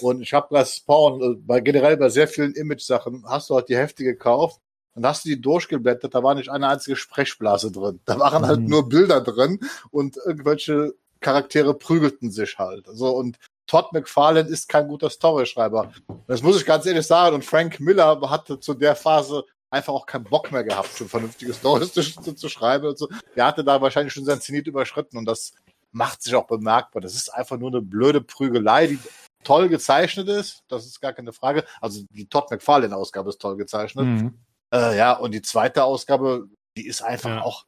Und 0.00 0.20
ich 0.20 0.32
habe 0.32 0.48
das 0.50 0.76
Spawn, 0.76 1.22
äh, 1.22 1.36
bei, 1.38 1.60
generell 1.60 1.96
bei 1.96 2.08
sehr 2.08 2.28
vielen 2.28 2.54
Image-Sachen, 2.54 3.24
hast 3.26 3.50
du 3.50 3.54
halt 3.54 3.68
die 3.68 3.76
Hefte 3.76 4.04
gekauft 4.04 4.60
und 4.94 5.06
hast 5.06 5.24
du 5.24 5.28
die 5.28 5.40
durchgeblättert, 5.40 6.14
da 6.14 6.22
war 6.22 6.34
nicht 6.34 6.50
eine 6.50 6.68
einzige 6.68 6.96
Sprechblase 6.96 7.70
drin. 7.70 8.00
Da 8.04 8.18
waren 8.18 8.46
halt 8.46 8.60
mhm. 8.60 8.66
nur 8.66 8.88
Bilder 8.88 9.20
drin 9.20 9.60
und 9.90 10.16
irgendwelche 10.16 10.94
Charaktere 11.20 11.74
prügelten 11.74 12.30
sich 12.30 12.58
halt. 12.58 12.86
So 12.92 13.10
und 13.16 13.38
Todd 13.66 13.92
McFarlane 13.92 14.48
ist 14.48 14.68
kein 14.68 14.88
guter 14.88 15.10
Storyschreiber. 15.10 15.92
Das 16.26 16.42
muss 16.42 16.56
ich 16.56 16.66
ganz 16.66 16.86
ehrlich 16.86 17.06
sagen. 17.06 17.34
Und 17.34 17.44
Frank 17.44 17.80
Miller 17.80 18.20
hatte 18.30 18.60
zu 18.60 18.74
der 18.74 18.94
Phase 18.94 19.44
einfach 19.70 19.92
auch 19.92 20.06
keinen 20.06 20.24
Bock 20.24 20.52
mehr 20.52 20.64
gehabt, 20.64 20.92
so 20.92 21.06
vernünftige 21.06 21.52
Storys 21.52 21.92
zu, 21.92 22.34
zu, 22.34 22.48
schreiben 22.48 22.86
und 22.86 22.98
so. 22.98 23.08
Der 23.34 23.46
hatte 23.46 23.64
da 23.64 23.80
wahrscheinlich 23.80 24.12
schon 24.12 24.24
sein 24.24 24.40
Zenit 24.40 24.66
überschritten 24.66 25.18
und 25.18 25.24
das 25.24 25.52
macht 25.92 26.22
sich 26.22 26.34
auch 26.34 26.46
bemerkbar. 26.46 27.02
Das 27.02 27.14
ist 27.14 27.32
einfach 27.34 27.58
nur 27.58 27.70
eine 27.70 27.82
blöde 27.82 28.20
Prügelei, 28.20 28.86
die 28.86 28.98
toll 29.44 29.68
gezeichnet 29.68 30.28
ist. 30.28 30.64
Das 30.68 30.86
ist 30.86 31.00
gar 31.00 31.12
keine 31.12 31.32
Frage. 31.32 31.64
Also 31.80 32.02
die 32.10 32.28
Todd 32.28 32.50
McFarlane-Ausgabe 32.50 33.30
ist 33.30 33.40
toll 33.40 33.56
gezeichnet. 33.56 34.06
Mhm. 34.06 34.38
Äh, 34.72 34.96
ja, 34.96 35.12
und 35.12 35.32
die 35.32 35.42
zweite 35.42 35.84
Ausgabe, 35.84 36.48
die 36.76 36.86
ist 36.86 37.02
einfach 37.02 37.30
ja. 37.30 37.42
auch, 37.42 37.66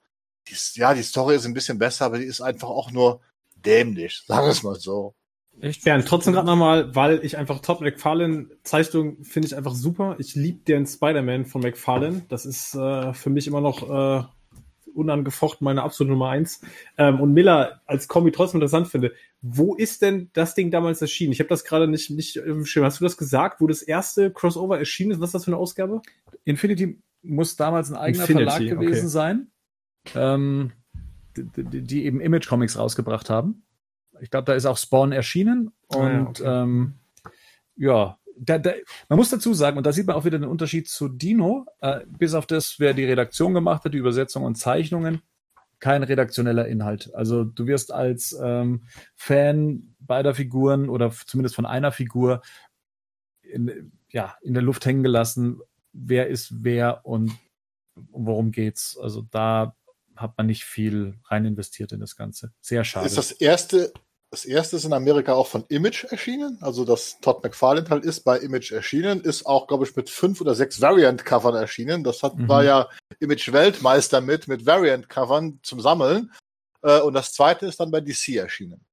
die 0.48 0.52
ist, 0.52 0.76
ja, 0.76 0.94
die 0.94 1.02
Story 1.02 1.36
ist 1.36 1.46
ein 1.46 1.54
bisschen 1.54 1.78
besser, 1.78 2.06
aber 2.06 2.18
die 2.18 2.24
ist 2.24 2.40
einfach 2.40 2.68
auch 2.68 2.90
nur 2.90 3.20
dämlich, 3.56 4.22
sagen 4.26 4.46
wir 4.46 4.52
es 4.52 4.62
mal 4.62 4.74
so. 4.74 5.14
Echt? 5.60 5.82
Bernd, 5.84 6.06
trotzdem 6.06 6.34
gerade 6.34 6.46
nochmal, 6.46 6.94
weil 6.94 7.24
ich 7.24 7.36
einfach 7.36 7.60
Todd 7.60 7.80
McFarlane 7.80 8.48
Zeichnung 8.62 9.24
finde 9.24 9.48
ich 9.48 9.56
einfach 9.56 9.74
super. 9.74 10.14
Ich 10.18 10.36
liebe 10.36 10.60
den 10.60 10.86
Spider-Man 10.86 11.46
von 11.46 11.62
McFarlane. 11.62 12.26
Das 12.28 12.46
ist 12.46 12.76
äh, 12.76 13.12
für 13.12 13.30
mich 13.30 13.48
immer 13.48 13.60
noch 13.60 13.82
äh, 13.82 14.24
unangefochten 14.94 15.64
meine 15.64 15.82
absolute 15.82 16.12
Nummer 16.12 16.30
eins. 16.30 16.60
Ähm, 16.96 17.20
und 17.20 17.32
Miller 17.32 17.80
als 17.86 18.08
Kombi 18.08 18.32
trotzdem 18.32 18.60
interessant 18.60 18.88
finde. 18.88 19.12
Wo 19.40 19.74
ist 19.74 20.02
denn 20.02 20.30
das 20.32 20.54
Ding 20.54 20.70
damals 20.70 21.00
erschienen? 21.00 21.32
Ich 21.32 21.40
habe 21.40 21.48
das 21.48 21.64
gerade 21.64 21.88
nicht 21.88 22.10
nicht 22.10 22.36
im 22.36 22.64
Schirm. 22.64 22.84
Hast 22.84 23.00
du 23.00 23.04
das 23.04 23.16
gesagt, 23.16 23.60
wo 23.60 23.66
das 23.66 23.82
erste 23.82 24.32
Crossover 24.32 24.78
erschienen 24.78 25.12
ist? 25.12 25.20
Was 25.20 25.28
ist 25.28 25.34
das 25.34 25.44
für 25.44 25.52
eine 25.52 25.58
Ausgabe? 25.58 26.02
Infinity 26.44 27.00
muss 27.22 27.56
damals 27.56 27.90
ein 27.90 27.96
eigener 27.96 28.22
Infinity, 28.22 28.50
Verlag 28.50 28.80
gewesen 28.80 29.06
okay. 29.06 29.08
sein, 29.08 29.50
ähm, 30.14 30.72
die, 31.36 31.82
die 31.82 32.04
eben 32.04 32.20
Image 32.20 32.48
Comics 32.48 32.78
rausgebracht 32.78 33.30
haben. 33.30 33.62
Ich 34.20 34.30
glaube, 34.30 34.46
da 34.46 34.54
ist 34.54 34.66
auch 34.66 34.76
Spawn 34.78 35.12
erschienen. 35.12 35.72
Und 35.88 36.00
ah, 36.00 36.12
ja, 36.12 36.22
okay. 36.22 36.62
ähm, 36.62 36.94
ja 37.76 38.17
da, 38.40 38.58
da, 38.58 38.72
man 39.08 39.18
muss 39.18 39.30
dazu 39.30 39.54
sagen, 39.54 39.78
und 39.78 39.86
da 39.86 39.92
sieht 39.92 40.06
man 40.06 40.16
auch 40.16 40.24
wieder 40.24 40.38
den 40.38 40.48
Unterschied 40.48 40.88
zu 40.88 41.08
Dino, 41.08 41.66
äh, 41.80 42.00
bis 42.06 42.34
auf 42.34 42.46
das, 42.46 42.76
wer 42.78 42.94
die 42.94 43.04
Redaktion 43.04 43.54
gemacht 43.54 43.84
hat, 43.84 43.94
die 43.94 43.98
Übersetzung 43.98 44.44
und 44.44 44.56
Zeichnungen, 44.56 45.22
kein 45.80 46.02
redaktioneller 46.02 46.66
Inhalt. 46.66 47.14
Also 47.14 47.44
du 47.44 47.66
wirst 47.66 47.92
als 47.92 48.36
ähm, 48.42 48.82
Fan 49.14 49.94
beider 50.00 50.34
Figuren 50.34 50.88
oder 50.88 51.10
zumindest 51.10 51.54
von 51.54 51.66
einer 51.66 51.92
Figur 51.92 52.42
in, 53.42 53.92
ja, 54.10 54.36
in 54.42 54.54
der 54.54 54.62
Luft 54.62 54.84
hängen 54.86 55.02
gelassen, 55.02 55.60
wer 55.92 56.28
ist 56.28 56.64
wer 56.64 57.04
und 57.06 57.32
worum 57.94 58.50
geht's. 58.50 58.98
Also 59.00 59.22
da 59.30 59.76
hat 60.16 60.36
man 60.36 60.46
nicht 60.46 60.64
viel 60.64 61.14
rein 61.26 61.44
investiert 61.44 61.92
in 61.92 62.00
das 62.00 62.16
Ganze. 62.16 62.52
Sehr 62.60 62.84
schade. 62.84 63.06
Ist 63.06 63.18
das 63.18 63.30
erste 63.30 63.92
das 64.30 64.44
erste 64.44 64.76
ist 64.76 64.84
in 64.84 64.92
Amerika 64.92 65.32
auch 65.32 65.46
von 65.46 65.64
Image 65.68 66.04
erschienen, 66.04 66.58
also 66.60 66.84
das 66.84 67.18
Todd 67.20 67.42
McFarlane 67.42 67.88
halt 67.88 68.04
ist 68.04 68.20
bei 68.24 68.38
Image 68.38 68.72
erschienen, 68.72 69.22
ist 69.22 69.46
auch, 69.46 69.66
glaube 69.66 69.86
ich, 69.86 69.96
mit 69.96 70.10
fünf 70.10 70.40
oder 70.40 70.54
sechs 70.54 70.80
Variant-Covern 70.80 71.54
erschienen. 71.54 72.04
Das 72.04 72.22
hat, 72.22 72.36
mhm. 72.36 72.48
war 72.48 72.62
ja 72.62 72.88
Image 73.20 73.52
Weltmeister 73.52 74.20
mit, 74.20 74.46
mit 74.46 74.66
Variant-Covern 74.66 75.60
zum 75.62 75.80
Sammeln. 75.80 76.30
Äh, 76.82 77.00
und 77.00 77.14
das 77.14 77.32
zweite 77.32 77.66
ist 77.66 77.80
dann 77.80 77.90
bei 77.90 78.00
DC 78.00 78.36
erschienen. 78.36 78.84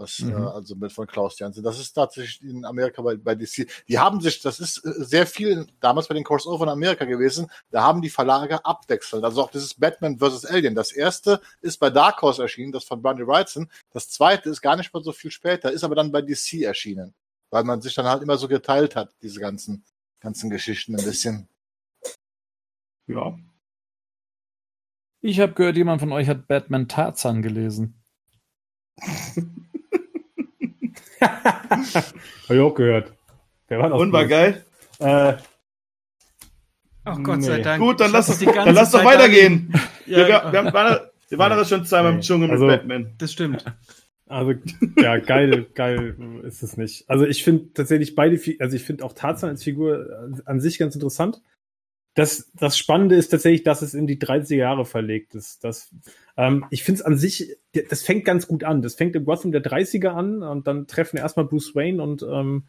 Das, 0.00 0.18
äh, 0.18 0.24
mhm. 0.24 0.32
äh, 0.32 0.46
also 0.46 0.74
mit 0.76 0.92
von 0.92 1.06
Klaus 1.06 1.38
Jansen. 1.38 1.62
Das 1.62 1.78
ist 1.78 1.92
tatsächlich 1.92 2.42
in 2.42 2.64
Amerika 2.64 3.02
bei, 3.02 3.16
bei 3.16 3.34
DC. 3.34 3.68
Die 3.86 3.98
haben 3.98 4.22
sich, 4.22 4.40
das 4.40 4.58
ist 4.58 4.78
äh, 4.78 4.92
sehr 5.04 5.26
viel 5.26 5.66
damals 5.78 6.08
bei 6.08 6.14
den 6.14 6.24
Crossover 6.24 6.64
in 6.64 6.70
Amerika 6.70 7.04
gewesen, 7.04 7.50
da 7.70 7.82
haben 7.82 8.00
die 8.00 8.08
Verlage 8.08 8.64
abwechselnd. 8.64 9.26
Also 9.26 9.42
auch 9.42 9.50
dieses 9.50 9.74
Batman 9.74 10.18
vs. 10.18 10.46
Alien. 10.46 10.74
Das 10.74 10.90
erste 10.90 11.42
ist 11.60 11.78
bei 11.78 11.90
Dark 11.90 12.22
Horse 12.22 12.40
erschienen, 12.40 12.72
das 12.72 12.84
von 12.84 13.02
Bunny 13.02 13.26
Wrightson. 13.26 13.70
Das 13.92 14.08
zweite 14.08 14.48
ist 14.48 14.62
gar 14.62 14.74
nicht 14.76 14.92
mal 14.94 15.04
so 15.04 15.12
viel 15.12 15.30
später, 15.30 15.70
ist 15.70 15.84
aber 15.84 15.94
dann 15.94 16.10
bei 16.10 16.22
DC 16.22 16.62
erschienen. 16.62 17.12
Weil 17.50 17.64
man 17.64 17.82
sich 17.82 17.94
dann 17.94 18.06
halt 18.06 18.22
immer 18.22 18.38
so 18.38 18.48
geteilt 18.48 18.96
hat, 18.96 19.14
diese 19.20 19.38
ganzen, 19.38 19.84
ganzen 20.20 20.48
Geschichten 20.48 20.96
ein 20.96 21.04
bisschen. 21.04 21.46
Ja. 23.06 23.38
Ich 25.20 25.40
habe 25.40 25.52
gehört, 25.52 25.76
jemand 25.76 26.00
von 26.00 26.12
euch 26.12 26.26
hat 26.26 26.48
Batman 26.48 26.88
Tarzan 26.88 27.42
gelesen. 27.42 28.02
Habe 31.20 32.14
ich 32.48 32.60
auch 32.60 32.74
gehört. 32.74 33.12
Der 33.68 33.78
war 33.78 33.92
Und 33.92 34.12
war 34.12 34.26
geil. 34.26 34.64
Äh, 34.98 35.34
Ach 37.04 37.18
Gott 37.22 37.38
nee. 37.38 37.46
sei 37.46 37.60
Dank. 37.60 37.82
Gut, 37.82 38.00
dann 38.00 38.12
lass, 38.12 38.28
uns, 38.28 38.40
dann 38.40 38.74
lass 38.74 38.90
doch 38.90 39.04
weitergehen. 39.04 39.72
ja, 40.06 40.18
wir, 40.18 40.28
wir, 40.28 40.52
wir, 40.52 40.72
waren, 40.72 40.98
wir 41.28 41.38
waren 41.38 41.52
aber 41.52 41.64
schon 41.64 41.84
zweimal 41.84 42.14
im 42.14 42.20
Dschungel 42.20 42.50
also, 42.50 42.66
mit 42.66 42.80
Batman. 42.80 43.14
Das 43.18 43.32
stimmt. 43.32 43.64
Also, 44.26 44.54
ja, 44.96 45.18
geil, 45.18 45.66
geil 45.74 46.42
ist 46.44 46.62
es 46.62 46.76
nicht. 46.76 47.08
Also, 47.08 47.26
ich 47.26 47.42
finde 47.42 47.72
tatsächlich 47.72 48.14
beide, 48.14 48.40
also 48.60 48.76
ich 48.76 48.84
finde 48.84 49.04
auch 49.04 49.12
Tarzan 49.12 49.50
als 49.50 49.64
Figur 49.64 50.30
an 50.44 50.60
sich 50.60 50.78
ganz 50.78 50.94
interessant. 50.94 51.40
Das, 52.14 52.50
das 52.54 52.76
Spannende 52.76 53.14
ist 53.14 53.28
tatsächlich, 53.28 53.62
dass 53.62 53.82
es 53.82 53.94
in 53.94 54.06
die 54.06 54.18
30er 54.18 54.56
Jahre 54.56 54.84
verlegt 54.84 55.34
ist. 55.34 55.62
Das, 55.62 55.94
ähm, 56.36 56.64
ich 56.70 56.82
finde 56.82 57.00
es 57.00 57.06
an 57.06 57.16
sich, 57.16 57.56
das 57.88 58.02
fängt 58.02 58.24
ganz 58.24 58.48
gut 58.48 58.64
an. 58.64 58.82
Das 58.82 58.96
fängt 58.96 59.14
im 59.14 59.24
Gotham 59.24 59.52
der 59.52 59.62
30er 59.62 60.08
an 60.08 60.42
und 60.42 60.66
dann 60.66 60.86
treffen 60.86 61.18
erstmal 61.18 61.46
Bruce 61.46 61.74
Wayne 61.74 62.02
und 62.02 62.22
ähm, 62.22 62.64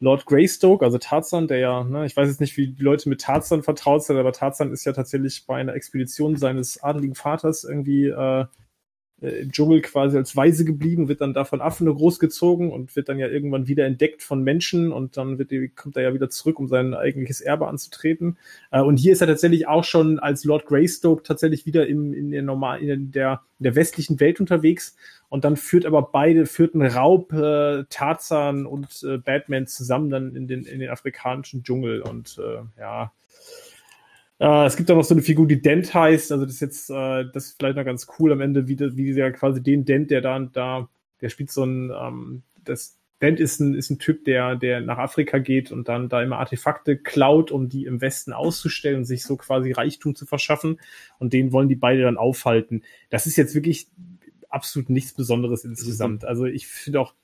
Lord 0.00 0.24
Greystoke, 0.24 0.84
also 0.84 0.96
Tarzan, 0.98 1.46
der 1.46 1.58
ja, 1.58 1.84
ne, 1.84 2.06
ich 2.06 2.16
weiß 2.16 2.26
jetzt 2.28 2.40
nicht, 2.40 2.56
wie 2.56 2.68
die 2.68 2.82
Leute 2.82 3.08
mit 3.08 3.20
Tarzan 3.20 3.62
vertraut 3.62 4.02
sind, 4.02 4.16
aber 4.16 4.32
Tarzan 4.32 4.72
ist 4.72 4.86
ja 4.86 4.92
tatsächlich 4.92 5.46
bei 5.46 5.56
einer 5.56 5.74
Expedition 5.74 6.36
seines 6.36 6.82
adeligen 6.82 7.14
Vaters 7.14 7.64
irgendwie 7.64 8.06
äh, 8.06 8.46
äh, 9.22 9.42
im 9.42 9.52
Dschungel 9.52 9.80
quasi 9.80 10.16
als 10.16 10.36
Weise 10.36 10.64
geblieben, 10.64 11.08
wird 11.08 11.20
dann 11.20 11.34
da 11.34 11.44
von 11.44 11.60
Affen 11.60 11.86
großgezogen 11.86 12.70
und 12.70 12.94
wird 12.96 13.08
dann 13.08 13.18
ja 13.18 13.28
irgendwann 13.28 13.68
wieder 13.68 13.86
entdeckt 13.86 14.22
von 14.22 14.42
Menschen 14.42 14.92
und 14.92 15.16
dann 15.16 15.38
wird, 15.38 15.50
kommt 15.76 15.96
er 15.96 16.02
ja 16.02 16.14
wieder 16.14 16.30
zurück, 16.30 16.58
um 16.58 16.68
sein 16.68 16.94
eigentliches 16.94 17.40
Erbe 17.40 17.68
anzutreten. 17.68 18.38
Äh, 18.70 18.80
und 18.80 18.98
hier 18.98 19.12
ist 19.12 19.20
er 19.20 19.26
tatsächlich 19.26 19.68
auch 19.68 19.84
schon 19.84 20.18
als 20.18 20.44
Lord 20.44 20.66
Greystoke 20.66 21.22
tatsächlich 21.22 21.66
wieder 21.66 21.86
im, 21.86 22.12
in, 22.14 22.30
der 22.30 22.42
normal, 22.42 22.80
in 22.80 23.12
der, 23.12 23.42
in 23.58 23.64
der 23.64 23.74
westlichen 23.74 24.20
Welt 24.20 24.40
unterwegs 24.40 24.96
und 25.30 25.44
dann 25.44 25.56
führt 25.56 25.86
aber 25.86 26.02
beide, 26.02 26.44
führten 26.44 26.82
Raub, 26.82 27.32
äh, 27.32 27.84
Tarzan 27.88 28.66
und 28.66 29.02
äh, 29.04 29.16
Batman 29.16 29.66
zusammen 29.66 30.10
dann 30.10 30.34
in 30.36 30.48
den, 30.48 30.64
in 30.64 30.80
den 30.80 30.90
afrikanischen 30.90 31.62
Dschungel 31.62 32.02
und 32.02 32.38
äh, 32.38 32.62
ja, 32.80 33.12
Äh, 34.40 34.64
es 34.64 34.76
gibt 34.76 34.90
auch 34.90 34.96
noch 34.96 35.04
so 35.04 35.14
eine 35.14 35.22
Figur, 35.22 35.46
die 35.46 35.60
Dent 35.60 35.92
heißt. 35.92 36.32
Also 36.32 36.44
das 36.46 36.54
ist 36.54 36.60
jetzt, 36.60 36.90
äh, 36.90 37.26
das 37.32 37.46
ist 37.46 37.56
vielleicht 37.58 37.76
noch 37.76 37.84
ganz 37.84 38.08
cool 38.18 38.32
am 38.32 38.40
Ende, 38.40 38.66
wie, 38.66 38.78
wie 38.78 39.12
der 39.12 39.32
quasi 39.32 39.62
den 39.62 39.84
Dent, 39.84 40.10
der 40.10 40.22
da, 40.22 40.38
da, 40.38 40.88
der 41.20 41.28
spielt 41.28 41.50
so 41.50 41.64
ein, 41.64 41.90
ähm, 41.90 42.42
das 42.64 42.98
Dent 43.20 43.38
ist 43.38 43.60
ein, 43.60 43.74
ist 43.74 43.90
ein 43.90 43.98
Typ, 43.98 44.24
der, 44.24 44.56
der 44.56 44.80
nach 44.80 44.96
Afrika 44.96 45.38
geht 45.38 45.70
und 45.70 45.88
dann 45.88 46.08
da 46.08 46.22
immer 46.22 46.38
Artefakte 46.38 46.96
klaut, 46.96 47.50
um 47.50 47.68
die 47.68 47.84
im 47.84 48.00
Westen 48.00 48.32
auszustellen 48.32 48.96
und 48.96 49.04
sich 49.04 49.24
so 49.24 49.36
quasi 49.36 49.72
Reichtum 49.72 50.14
zu 50.14 50.24
verschaffen. 50.24 50.80
Und 51.18 51.34
den 51.34 51.52
wollen 51.52 51.68
die 51.68 51.76
beide 51.76 52.02
dann 52.02 52.16
aufhalten. 52.16 52.82
Das 53.10 53.26
ist 53.26 53.36
jetzt 53.36 53.54
wirklich 53.54 53.88
absolut 54.48 54.88
nichts 54.88 55.12
Besonderes 55.12 55.64
insgesamt. 55.66 56.24
Also 56.24 56.46
ich 56.46 56.66
finde 56.66 57.00
auch 57.00 57.14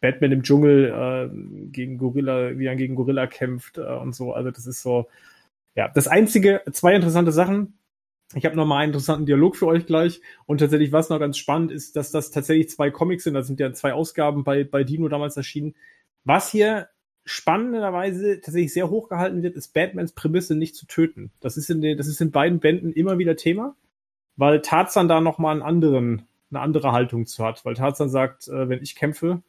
Batman 0.00 0.30
im 0.30 0.42
Dschungel 0.44 0.86
äh, 0.86 1.68
gegen 1.72 1.98
Gorilla, 1.98 2.56
wie 2.56 2.66
er 2.66 2.76
gegen 2.76 2.94
Gorilla 2.94 3.26
kämpft 3.26 3.76
äh, 3.78 3.82
und 3.82 4.14
so. 4.14 4.32
Also 4.32 4.52
das 4.52 4.68
ist 4.68 4.82
so, 4.82 5.08
ja, 5.80 5.88
das 5.88 6.08
einzige, 6.08 6.60
zwei 6.72 6.94
interessante 6.94 7.32
Sachen. 7.32 7.78
Ich 8.34 8.44
habe 8.44 8.54
noch 8.54 8.66
mal 8.66 8.80
einen 8.80 8.90
interessanten 8.90 9.24
Dialog 9.24 9.56
für 9.56 9.66
euch 9.66 9.86
gleich. 9.86 10.20
Und 10.44 10.58
tatsächlich, 10.58 10.92
was 10.92 11.08
noch 11.08 11.18
ganz 11.18 11.38
spannend 11.38 11.72
ist, 11.72 11.96
dass 11.96 12.10
das 12.10 12.30
tatsächlich 12.30 12.68
zwei 12.68 12.90
Comics 12.90 13.24
sind. 13.24 13.32
Das 13.32 13.46
sind 13.46 13.58
ja 13.60 13.72
zwei 13.72 13.94
Ausgaben 13.94 14.44
bei, 14.44 14.62
bei 14.62 14.84
Dino 14.84 15.08
damals 15.08 15.38
erschienen. 15.38 15.74
Was 16.24 16.50
hier 16.50 16.90
spannenderweise 17.24 18.42
tatsächlich 18.42 18.74
sehr 18.74 18.90
hoch 18.90 19.08
gehalten 19.08 19.42
wird, 19.42 19.56
ist 19.56 19.72
Batmans 19.72 20.12
Prämisse 20.12 20.54
nicht 20.54 20.76
zu 20.76 20.84
töten. 20.84 21.32
Das 21.40 21.56
ist 21.56 21.70
in 21.70 21.80
den, 21.80 21.96
das 21.96 22.08
ist 22.08 22.20
in 22.20 22.30
beiden 22.30 22.60
Bänden 22.60 22.92
immer 22.92 23.16
wieder 23.16 23.36
Thema, 23.36 23.74
weil 24.36 24.60
Tarzan 24.60 25.08
da 25.08 25.22
noch 25.22 25.38
mal 25.38 25.52
einen 25.52 25.62
anderen, 25.62 26.26
eine 26.50 26.60
andere 26.60 26.92
Haltung 26.92 27.24
zu 27.24 27.42
hat. 27.42 27.64
Weil 27.64 27.72
Tarzan 27.72 28.10
sagt, 28.10 28.48
äh, 28.48 28.68
wenn 28.68 28.82
ich 28.82 28.96
kämpfe, 28.96 29.40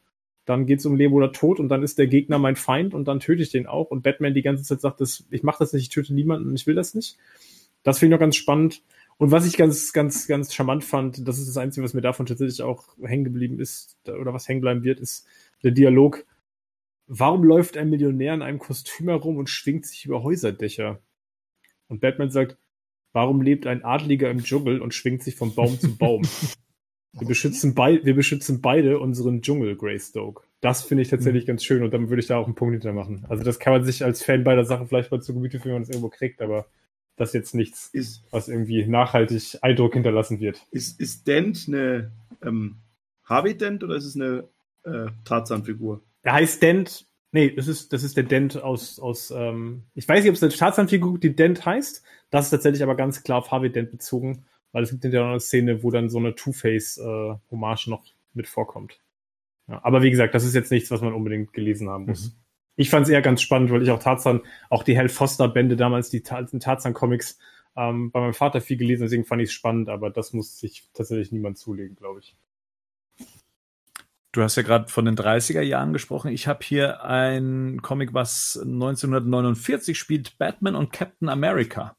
dann 0.44 0.66
geht 0.66 0.80
es 0.80 0.86
um 0.86 0.96
Leben 0.96 1.14
oder 1.14 1.32
Tod 1.32 1.60
und 1.60 1.68
dann 1.68 1.82
ist 1.82 1.98
der 1.98 2.08
Gegner 2.08 2.38
mein 2.38 2.56
Feind 2.56 2.94
und 2.94 3.06
dann 3.06 3.20
töte 3.20 3.42
ich 3.42 3.50
den 3.50 3.66
auch. 3.66 3.90
Und 3.90 4.02
Batman 4.02 4.34
die 4.34 4.42
ganze 4.42 4.64
Zeit 4.64 4.80
sagt, 4.80 5.00
das, 5.00 5.24
ich 5.30 5.42
mache 5.42 5.58
das 5.60 5.72
nicht, 5.72 5.82
ich 5.82 5.88
töte 5.88 6.14
niemanden 6.14 6.48
und 6.48 6.54
ich 6.54 6.66
will 6.66 6.74
das 6.74 6.94
nicht. 6.94 7.16
Das 7.82 7.98
finde 7.98 8.14
ich 8.14 8.18
noch 8.18 8.24
ganz 8.24 8.36
spannend. 8.36 8.82
Und 9.18 9.30
was 9.30 9.46
ich 9.46 9.56
ganz, 9.56 9.92
ganz, 9.92 10.26
ganz 10.26 10.52
charmant 10.52 10.82
fand, 10.82 11.26
das 11.28 11.38
ist 11.38 11.48
das 11.48 11.56
Einzige, 11.56 11.84
was 11.84 11.94
mir 11.94 12.00
davon 12.00 12.26
tatsächlich 12.26 12.62
auch 12.62 12.96
hängen 13.02 13.24
geblieben 13.24 13.60
ist, 13.60 13.96
oder 14.06 14.34
was 14.34 14.48
hängen 14.48 14.60
bleiben 14.60 14.82
wird, 14.82 14.98
ist 14.98 15.26
der 15.62 15.70
Dialog. 15.70 16.24
Warum 17.06 17.44
läuft 17.44 17.76
ein 17.76 17.90
Millionär 17.90 18.34
in 18.34 18.42
einem 18.42 18.58
Kostüm 18.58 19.08
herum 19.08 19.36
und 19.36 19.48
schwingt 19.48 19.86
sich 19.86 20.06
über 20.06 20.22
Häuserdächer? 20.22 21.00
Und 21.88 22.00
Batman 22.00 22.30
sagt, 22.30 22.56
warum 23.12 23.42
lebt 23.42 23.66
ein 23.66 23.84
Adliger 23.84 24.30
im 24.30 24.42
Dschungel 24.42 24.80
und 24.80 24.94
schwingt 24.94 25.22
sich 25.22 25.36
von 25.36 25.54
Baum 25.54 25.78
zu 25.78 25.96
Baum? 25.96 26.22
Wir 27.14 27.26
beschützen, 27.26 27.74
bei, 27.74 28.00
wir 28.04 28.14
beschützen 28.14 28.62
beide 28.62 28.98
unseren 28.98 29.42
Dschungel, 29.42 29.76
Greystoke. 29.76 30.42
Das 30.60 30.82
finde 30.82 31.02
ich 31.02 31.08
tatsächlich 31.08 31.44
mhm. 31.44 31.48
ganz 31.48 31.64
schön 31.64 31.82
und 31.82 31.92
dann 31.92 32.08
würde 32.08 32.20
ich 32.20 32.26
da 32.26 32.38
auch 32.38 32.46
einen 32.46 32.54
Punkt 32.54 32.72
hinter 32.72 32.92
machen. 32.92 33.26
Also 33.28 33.44
das 33.44 33.58
kann 33.58 33.72
man 33.72 33.84
sich 33.84 34.04
als 34.04 34.22
Fan 34.22 34.44
beider 34.44 34.64
Sachen 34.64 34.86
vielleicht 34.86 35.10
mal 35.10 35.20
zu 35.20 35.34
Gemüte 35.34 35.58
führen, 35.58 35.72
wenn 35.72 35.80
man 35.80 35.82
es 35.82 35.90
irgendwo 35.90 36.08
kriegt, 36.08 36.40
aber 36.40 36.66
das 37.16 37.30
ist 37.30 37.34
jetzt 37.34 37.54
nichts, 37.54 37.88
ist, 37.92 38.24
was 38.30 38.48
irgendwie 38.48 38.86
nachhaltig 38.86 39.58
Eindruck 39.60 39.92
hinterlassen 39.92 40.40
wird. 40.40 40.62
Ist, 40.70 40.98
ist 41.00 41.26
Dent 41.26 41.64
eine 41.68 42.12
ähm, 42.42 42.76
Harvey 43.24 43.56
Dent 43.56 43.84
oder 43.84 43.96
ist 43.96 44.06
es 44.06 44.16
eine 44.16 44.48
äh, 44.84 45.10
Tarzan-Figur? 45.24 46.02
Er 46.22 46.32
heißt 46.34 46.62
Dent. 46.62 47.06
Nee, 47.32 47.50
das 47.50 47.66
ist, 47.66 47.92
das 47.92 48.02
ist 48.02 48.16
der 48.16 48.24
Dent 48.24 48.62
aus, 48.62 48.98
aus 48.98 49.30
ähm, 49.30 49.84
ich 49.94 50.06
weiß 50.06 50.22
nicht, 50.22 50.30
ob 50.30 50.36
es 50.36 50.42
eine 50.42 50.52
Tarzan-Figur, 50.52 51.18
die 51.18 51.34
Dent 51.34 51.64
heißt. 51.64 52.02
Das 52.30 52.46
ist 52.46 52.50
tatsächlich 52.50 52.82
aber 52.82 52.94
ganz 52.94 53.22
klar 53.22 53.38
auf 53.38 53.50
Harvey 53.50 53.70
Dent 53.70 53.90
bezogen. 53.90 54.44
Weil 54.72 54.82
es 54.82 54.90
gibt 54.90 55.04
ja 55.04 55.20
noch 55.20 55.30
eine 55.30 55.40
Szene, 55.40 55.82
wo 55.82 55.90
dann 55.90 56.08
so 56.08 56.18
eine 56.18 56.34
Two-Face-Hommage 56.34 57.86
äh, 57.86 57.90
noch 57.90 58.04
mit 58.34 58.48
vorkommt. 58.48 59.00
Ja, 59.68 59.80
aber 59.84 60.02
wie 60.02 60.10
gesagt, 60.10 60.34
das 60.34 60.44
ist 60.44 60.54
jetzt 60.54 60.70
nichts, 60.70 60.90
was 60.90 61.02
man 61.02 61.12
unbedingt 61.12 61.52
gelesen 61.52 61.88
haben 61.88 62.06
muss. 62.06 62.26
Mhm. 62.26 62.32
Ich 62.76 62.90
fand 62.90 63.04
es 63.04 63.12
eher 63.12 63.22
ganz 63.22 63.42
spannend, 63.42 63.70
weil 63.70 63.82
ich 63.82 63.90
auch 63.90 63.98
Tarzan, 63.98 64.40
auch 64.70 64.82
die 64.82 64.96
Hal 64.96 65.08
Foster-Bände 65.08 65.76
damals, 65.76 66.08
die 66.08 66.22
Tarzan-Comics, 66.22 67.38
ähm, 67.76 68.10
bei 68.10 68.20
meinem 68.20 68.34
Vater 68.34 68.60
viel 68.60 68.76
gelesen, 68.76 69.02
deswegen 69.02 69.24
fand 69.24 69.42
ich 69.42 69.48
es 69.48 69.54
spannend, 69.54 69.88
aber 69.88 70.10
das 70.10 70.32
muss 70.32 70.58
sich 70.58 70.88
tatsächlich 70.92 71.32
niemand 71.32 71.58
zulegen, 71.58 71.96
glaube 71.96 72.20
ich. 72.20 72.36
Du 74.32 74.42
hast 74.42 74.56
ja 74.56 74.62
gerade 74.62 74.88
von 74.88 75.04
den 75.04 75.16
30er 75.16 75.60
Jahren 75.60 75.92
gesprochen. 75.92 76.32
Ich 76.32 76.48
habe 76.48 76.64
hier 76.64 77.04
ein 77.04 77.82
Comic, 77.82 78.14
was 78.14 78.58
1949 78.62 79.98
spielt, 79.98 80.38
Batman 80.38 80.74
und 80.74 80.90
Captain 80.90 81.28
America. 81.28 81.96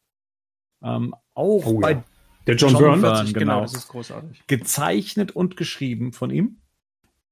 Ähm, 0.84 1.14
auch 1.36 1.66
oh, 1.68 1.80
bei 1.80 1.92
ja. 1.92 2.04
Der 2.48 2.56
John, 2.56 2.72
John 2.72 2.82
Byrne, 2.82 3.02
Byrne 3.02 3.34
genau. 3.34 3.40
genau. 3.40 3.62
Das 3.62 3.74
ist 3.74 3.88
großartig. 3.88 4.44
Gezeichnet 4.48 5.32
und 5.36 5.58
geschrieben 5.58 6.14
von 6.14 6.30
ihm. 6.30 6.58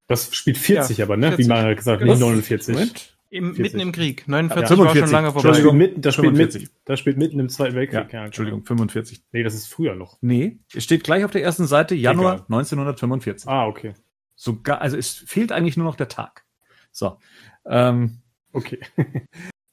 Das 0.08 0.34
spielt 0.36 0.58
40 0.58 0.98
ja, 0.98 1.06
aber, 1.06 1.18
ne? 1.18 1.28
40. 1.28 1.46
Wie 1.46 1.50
man 1.50 1.64
halt 1.64 1.78
gesagt, 1.78 2.00
genau. 2.00 2.14
nicht 2.14 2.22
49. 2.22 2.74
Moment. 2.74 3.18
Im, 3.30 3.54
mitten 3.54 3.80
im 3.80 3.94
Krieg. 3.94 4.28
49 4.28 4.78
ja, 4.78 4.84
war 4.84 4.94
schon 4.94 5.10
lange 5.10 5.32
vorbei. 5.32 5.48
Entschuldigung, 5.48 5.78
mitten, 5.78 6.02
das, 6.02 6.16
spielt 6.16 6.36
mitten, 6.36 6.70
das 6.84 7.00
spielt 7.00 7.18
mitten 7.18 7.40
im 7.40 7.48
Zweiten 7.48 7.76
Weltkrieg. 7.76 8.12
Ja, 8.12 8.26
Entschuldigung, 8.26 8.66
45. 8.66 9.24
Nee, 9.32 9.44
das 9.44 9.54
ist 9.54 9.68
früher 9.68 9.96
noch. 9.96 10.18
Nee, 10.20 10.60
es 10.76 10.84
steht 10.84 11.06
gleich 11.06 11.24
auf 11.24 11.32
der 11.32 11.42
ersten 11.42 11.66
Seite, 11.66 11.96
Januar 11.96 12.34
Egal. 12.34 12.46
1945. 12.60 13.48
Ah, 13.48 13.68
okay. 13.68 13.94
Sogar, 14.36 14.82
also 14.82 14.98
es 14.98 15.14
fehlt 15.14 15.54
eigentlich 15.54 15.78
nur 15.78 15.86
noch 15.86 15.96
der 15.96 16.10
Tag. 16.10 16.44
So. 16.92 17.20
Ähm, 17.66 18.18
okay. 18.52 18.80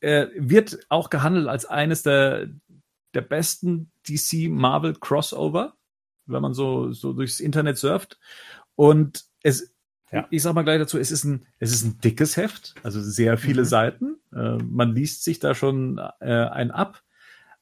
er 0.00 0.30
wird 0.36 0.78
auch 0.88 1.10
gehandelt 1.10 1.48
als 1.48 1.64
eines 1.64 2.04
der, 2.04 2.46
der 3.18 3.22
besten 3.22 3.90
DC 4.08 4.48
Marvel 4.48 4.94
Crossover, 4.94 5.74
wenn 6.26 6.40
man 6.40 6.54
so, 6.54 6.92
so 6.92 7.12
durchs 7.12 7.40
Internet 7.40 7.76
surft. 7.76 8.16
Und 8.76 9.24
es, 9.42 9.74
ja. 10.12 10.28
ich 10.30 10.42
sag 10.42 10.54
mal 10.54 10.62
gleich 10.62 10.78
dazu, 10.78 10.98
es 10.98 11.10
ist 11.10 11.24
ein, 11.24 11.46
es 11.58 11.72
ist 11.72 11.82
ein 11.82 11.98
dickes 11.98 12.36
Heft, 12.36 12.76
also 12.84 13.00
sehr 13.00 13.36
viele 13.36 13.62
mhm. 13.62 13.66
Seiten. 13.66 14.16
Äh, 14.32 14.58
man 14.62 14.94
liest 14.94 15.24
sich 15.24 15.40
da 15.40 15.56
schon 15.56 15.98
äh, 16.20 16.26
ein 16.26 16.70
ab. 16.70 17.02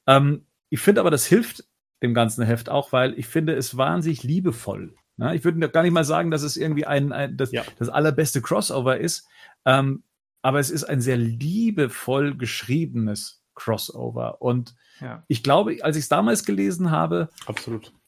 Ähm, 0.06 0.44
ich 0.68 0.80
finde 0.80 1.00
aber, 1.00 1.10
das 1.10 1.24
hilft 1.24 1.64
dem 2.02 2.12
ganzen 2.12 2.44
Heft 2.44 2.68
auch, 2.68 2.92
weil 2.92 3.18
ich 3.18 3.26
finde 3.26 3.54
es 3.54 3.78
wahnsinnig 3.78 4.22
liebevoll. 4.24 4.94
Na, 5.16 5.34
ich 5.34 5.42
würde 5.44 5.70
gar 5.70 5.82
nicht 5.82 5.92
mal 5.92 6.04
sagen, 6.04 6.30
dass 6.30 6.42
es 6.42 6.58
irgendwie 6.58 6.84
ein, 6.84 7.12
ein 7.12 7.38
das, 7.38 7.50
ja. 7.50 7.64
das 7.78 7.88
allerbeste 7.88 8.42
Crossover 8.42 8.98
ist, 8.98 9.26
ähm, 9.64 10.02
aber 10.42 10.60
es 10.60 10.68
ist 10.68 10.84
ein 10.84 11.00
sehr 11.00 11.16
liebevoll 11.16 12.36
geschriebenes 12.36 13.42
Crossover. 13.56 14.40
Und 14.40 14.76
ja. 15.00 15.24
ich 15.26 15.42
glaube, 15.42 15.78
als 15.82 15.96
ich 15.96 16.04
es 16.04 16.08
damals 16.08 16.44
gelesen 16.44 16.92
habe, 16.92 17.28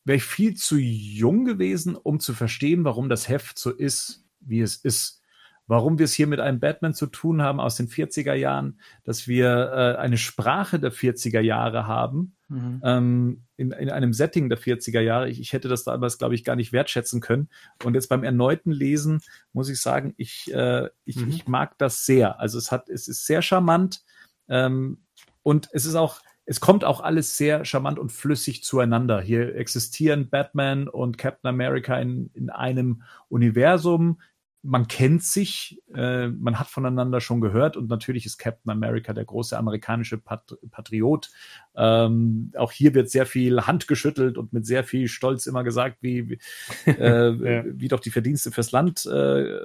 wäre 0.04 0.16
ich 0.16 0.24
viel 0.24 0.54
zu 0.54 0.76
jung 0.78 1.44
gewesen, 1.44 1.96
um 1.96 2.20
zu 2.20 2.34
verstehen, 2.34 2.84
warum 2.84 3.08
das 3.08 3.28
Heft 3.28 3.58
so 3.58 3.70
ist, 3.70 4.24
wie 4.40 4.60
es 4.60 4.76
ist. 4.76 5.18
Warum 5.66 5.98
wir 5.98 6.04
es 6.04 6.14
hier 6.14 6.26
mit 6.26 6.40
einem 6.40 6.60
Batman 6.60 6.94
zu 6.94 7.06
tun 7.06 7.42
haben 7.42 7.60
aus 7.60 7.76
den 7.76 7.88
40er 7.88 8.32
Jahren, 8.32 8.80
dass 9.04 9.28
wir 9.28 9.70
äh, 9.70 10.00
eine 10.00 10.16
Sprache 10.16 10.80
der 10.80 10.92
40er 10.92 11.40
Jahre 11.40 11.86
haben, 11.86 12.36
mhm. 12.48 12.80
ähm, 12.82 13.42
in, 13.58 13.72
in 13.72 13.90
einem 13.90 14.14
Setting 14.14 14.48
der 14.48 14.58
40er 14.58 15.00
Jahre. 15.00 15.28
Ich, 15.28 15.38
ich 15.40 15.52
hätte 15.52 15.68
das 15.68 15.84
damals, 15.84 16.16
glaube 16.16 16.34
ich, 16.34 16.42
gar 16.42 16.56
nicht 16.56 16.72
wertschätzen 16.72 17.20
können. 17.20 17.50
Und 17.84 17.92
jetzt 17.92 18.08
beim 18.08 18.24
erneuten 18.24 18.70
Lesen 18.70 19.20
muss 19.52 19.68
ich 19.68 19.78
sagen, 19.78 20.14
ich, 20.16 20.50
äh, 20.54 20.88
ich, 21.04 21.16
mhm. 21.16 21.28
ich 21.28 21.46
mag 21.46 21.76
das 21.76 22.06
sehr. 22.06 22.40
Also 22.40 22.56
es 22.56 22.72
hat, 22.72 22.88
es 22.88 23.06
ist 23.06 23.26
sehr 23.26 23.42
charmant. 23.42 24.02
Ähm, 24.48 25.02
und 25.42 25.68
es 25.72 25.84
ist 25.84 25.94
auch, 25.94 26.20
es 26.44 26.60
kommt 26.60 26.84
auch 26.84 27.00
alles 27.00 27.36
sehr 27.36 27.64
charmant 27.64 27.98
und 27.98 28.10
flüssig 28.10 28.64
zueinander. 28.64 29.20
Hier 29.20 29.54
existieren 29.54 30.30
Batman 30.30 30.88
und 30.88 31.18
Captain 31.18 31.48
America 31.48 31.98
in, 31.98 32.30
in 32.32 32.48
einem 32.48 33.02
Universum. 33.28 34.20
Man 34.62 34.88
kennt 34.88 35.22
sich, 35.22 35.80
äh, 35.94 36.28
man 36.28 36.58
hat 36.58 36.68
voneinander 36.68 37.20
schon 37.20 37.40
gehört 37.40 37.76
und 37.76 37.88
natürlich 37.88 38.26
ist 38.26 38.38
Captain 38.38 38.72
America 38.72 39.12
der 39.12 39.24
große 39.24 39.56
amerikanische 39.56 40.18
Pat 40.18 40.56
Patriot. 40.70 41.30
Ähm, 41.76 42.50
auch 42.56 42.72
hier 42.72 42.94
wird 42.94 43.10
sehr 43.10 43.26
viel 43.26 43.66
Hand 43.66 43.86
geschüttelt 43.86 44.38
und 44.38 44.52
mit 44.52 44.66
sehr 44.66 44.84
viel 44.84 45.06
Stolz 45.06 45.46
immer 45.46 45.64
gesagt, 45.64 45.98
wie, 46.00 46.30
wie, 46.30 46.38
äh, 46.90 47.56
ja. 47.56 47.64
wie 47.66 47.88
doch 47.88 48.00
die 48.00 48.10
Verdienste 48.10 48.50
fürs 48.50 48.72
Land 48.72 49.06
äh, 49.06 49.60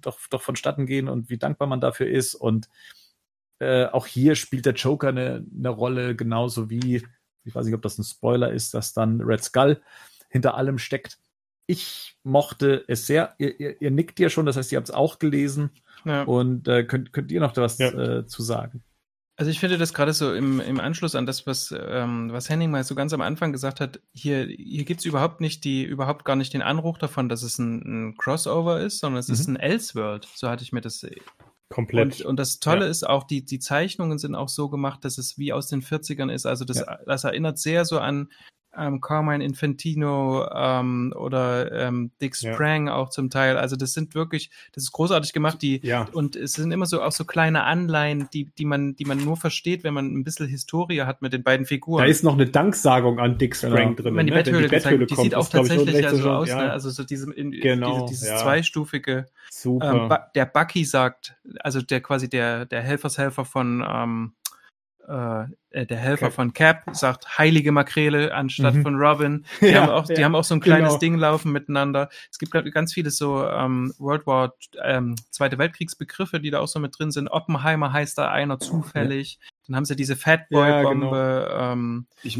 doch, 0.00 0.18
doch 0.30 0.42
vonstatten 0.42 0.86
gehen 0.86 1.08
und 1.08 1.30
wie 1.30 1.38
dankbar 1.38 1.68
man 1.68 1.80
dafür 1.80 2.08
ist. 2.08 2.34
Und 2.34 2.68
äh, 3.62 3.88
auch 3.92 4.06
hier 4.06 4.34
spielt 4.34 4.66
der 4.66 4.74
Joker 4.74 5.08
eine, 5.08 5.46
eine 5.56 5.68
Rolle, 5.68 6.16
genauso 6.16 6.68
wie, 6.68 7.04
ich 7.44 7.54
weiß 7.54 7.64
nicht, 7.64 7.74
ob 7.74 7.82
das 7.82 7.98
ein 7.98 8.04
Spoiler 8.04 8.52
ist, 8.52 8.74
dass 8.74 8.92
dann 8.92 9.20
Red 9.20 9.44
Skull 9.44 9.80
hinter 10.28 10.56
allem 10.56 10.78
steckt. 10.78 11.18
Ich 11.66 12.16
mochte 12.24 12.84
es 12.88 13.06
sehr. 13.06 13.34
Ihr, 13.38 13.58
ihr, 13.60 13.80
ihr 13.80 13.90
nickt 13.90 14.18
ja 14.18 14.28
schon, 14.28 14.46
das 14.46 14.56
heißt, 14.56 14.72
ihr 14.72 14.76
habt 14.78 14.88
es 14.88 14.94
auch 14.94 15.20
gelesen. 15.20 15.70
Ja. 16.04 16.24
Und 16.24 16.66
äh, 16.66 16.82
könnt, 16.82 17.12
könnt 17.12 17.30
ihr 17.30 17.40
noch 17.40 17.56
was 17.56 17.78
ja. 17.78 17.92
äh, 17.92 18.26
zu 18.26 18.42
sagen? 18.42 18.82
Also 19.36 19.50
ich 19.50 19.60
finde 19.60 19.78
das 19.78 19.94
gerade 19.94 20.12
so 20.12 20.34
im, 20.34 20.60
im 20.60 20.80
Anschluss 20.80 21.14
an 21.14 21.24
das, 21.24 21.46
was, 21.46 21.74
ähm, 21.76 22.32
was 22.32 22.50
Henning 22.50 22.70
mal 22.70 22.84
so 22.84 22.94
ganz 22.94 23.12
am 23.12 23.20
Anfang 23.20 23.52
gesagt 23.52 23.80
hat, 23.80 24.00
hier, 24.12 24.44
hier 24.44 24.84
gibt 24.84 25.00
es 25.00 25.06
überhaupt 25.06 25.40
nicht 25.40 25.64
die, 25.64 25.84
überhaupt 25.84 26.24
gar 26.24 26.36
nicht 26.36 26.52
den 26.52 26.62
Anruch 26.62 26.98
davon, 26.98 27.28
dass 27.28 27.42
es 27.42 27.58
ein, 27.58 28.10
ein 28.10 28.16
Crossover 28.16 28.80
ist, 28.80 28.98
sondern 28.98 29.20
es 29.20 29.28
mhm. 29.28 29.34
ist 29.34 29.46
ein 29.48 29.56
Elseworld. 29.56 30.28
So 30.34 30.48
hatte 30.48 30.64
ich 30.64 30.72
mir 30.72 30.82
das 30.82 31.06
Komplett. 31.72 32.20
Und, 32.20 32.26
und 32.26 32.36
das 32.36 32.60
Tolle 32.60 32.84
ja. 32.84 32.90
ist 32.90 33.08
auch, 33.08 33.24
die, 33.24 33.44
die 33.44 33.58
Zeichnungen 33.58 34.18
sind 34.18 34.34
auch 34.34 34.48
so 34.48 34.68
gemacht, 34.68 35.04
dass 35.04 35.18
es 35.18 35.38
wie 35.38 35.52
aus 35.52 35.68
den 35.68 35.82
40ern 35.82 36.30
ist. 36.30 36.46
Also 36.46 36.64
das, 36.64 36.78
ja. 36.78 36.98
das 37.06 37.24
erinnert 37.24 37.58
sehr 37.58 37.84
so 37.84 37.98
an 37.98 38.28
ähm, 38.76 39.00
Carmine 39.00 39.44
Infantino 39.44 40.46
ähm, 40.54 41.12
oder 41.16 41.70
ähm, 41.72 42.10
Dick 42.20 42.40
Ja. 42.40 42.54
Sprang 42.54 42.88
auch 42.88 43.10
zum 43.10 43.30
Teil. 43.30 43.56
Also 43.56 43.76
das 43.76 43.92
sind 43.92 44.14
wirklich, 44.14 44.50
das 44.72 44.84
ist 44.84 44.92
großartig 44.92 45.32
gemacht. 45.32 45.60
Die 45.62 45.80
Ja. 45.84 46.08
und 46.12 46.36
es 46.36 46.54
sind 46.54 46.72
immer 46.72 46.86
so 46.86 47.02
auch 47.02 47.12
so 47.12 47.24
kleine 47.24 47.64
Anleihen, 47.64 48.28
die 48.32 48.46
die 48.56 48.64
man 48.64 48.96
die 48.96 49.04
man 49.04 49.18
nur 49.18 49.36
versteht, 49.36 49.84
wenn 49.84 49.94
man 49.94 50.06
ein 50.06 50.24
bisschen 50.24 50.46
Historie 50.48 51.02
hat 51.02 51.22
mit 51.22 51.32
den 51.32 51.42
beiden 51.42 51.66
Figuren. 51.66 52.02
Da 52.02 52.08
ist 52.08 52.24
noch 52.24 52.34
eine 52.34 52.46
Danksagung 52.46 53.18
an 53.18 53.38
Dick 53.38 53.56
Sprang 53.56 53.94
Genau. 53.96 54.02
drin. 54.02 54.16
wenn 54.16 54.26
die 54.26 54.32
ne? 54.32 54.38
Wenn 54.38 54.44
Betthöhle, 54.44 54.68
gezeigt, 54.68 55.10
die 55.10 55.14
sieht 55.16 55.34
auch 55.34 55.40
das, 55.42 55.50
glaub 55.50 55.64
ich, 55.64 55.68
tatsächlich 55.70 56.02
ja 56.02 56.10
recht 56.10 56.22
so 56.22 56.30
aus, 56.30 56.48
ja, 56.48 56.56
ne? 56.62 56.72
also 56.72 56.90
so 56.90 57.04
diese, 57.04 57.32
in, 57.32 57.50
Genau, 57.52 57.92
diese, 57.92 58.06
dieses 58.06 58.28
ja. 58.28 58.36
zweistufige. 58.38 59.26
Super. 59.50 60.08
Ähm, 60.10 60.18
der 60.34 60.46
Bucky 60.46 60.84
sagt, 60.84 61.36
also 61.60 61.82
der 61.82 62.00
quasi 62.00 62.28
der 62.30 62.64
der 62.66 62.80
Helfershelfer 62.82 63.44
von 63.44 63.84
ähm, 63.86 64.32
äh, 65.06 65.44
äh, 65.72 65.86
der 65.86 65.96
Helfer 65.98 66.26
Cap. 66.26 66.34
von 66.34 66.52
Cap 66.52 66.82
sagt 66.92 67.38
heilige 67.38 67.72
Makrele 67.72 68.34
anstatt 68.34 68.74
Mhm. 68.74 68.82
von 68.82 68.96
Robin. 68.96 69.44
Die 69.60 69.66
Ja, 69.66 69.82
haben 69.82 69.90
auch, 69.90 70.06
die 70.06 70.14
ja, 70.14 70.24
haben 70.24 70.34
auch 70.34 70.44
so 70.44 70.54
ein 70.54 70.60
kleines 70.60 70.90
genau. 70.90 70.98
Ding 71.00 71.16
laufen 71.16 71.52
miteinander. 71.52 72.08
Es 72.30 72.38
gibt 72.38 72.52
ganz 72.52 72.92
viele 72.92 73.10
so 73.10 73.46
ähm, 73.46 73.92
World 73.98 74.26
War 74.26 74.54
ähm, 74.82 75.14
Zweite 75.30 75.58
Weltkriegsbegriffe, 75.58 76.40
die 76.40 76.50
da 76.50 76.60
auch 76.60 76.68
so 76.68 76.78
mit 76.80 76.98
drin 76.98 77.10
sind. 77.10 77.28
Oppenheimer 77.28 77.92
heißt 77.92 78.16
da 78.18 78.30
einer 78.30 78.58
zufällig. 78.58 79.38
Dann 79.66 79.76
haben 79.76 79.84
sie 79.84 79.96
diese 79.96 80.16
Fatboy 80.16 80.68
Ja, 80.68 80.82
Bombe. 80.82 81.46
genau. 81.48 81.72
ähm, 81.72 82.06
Ich, 82.22 82.38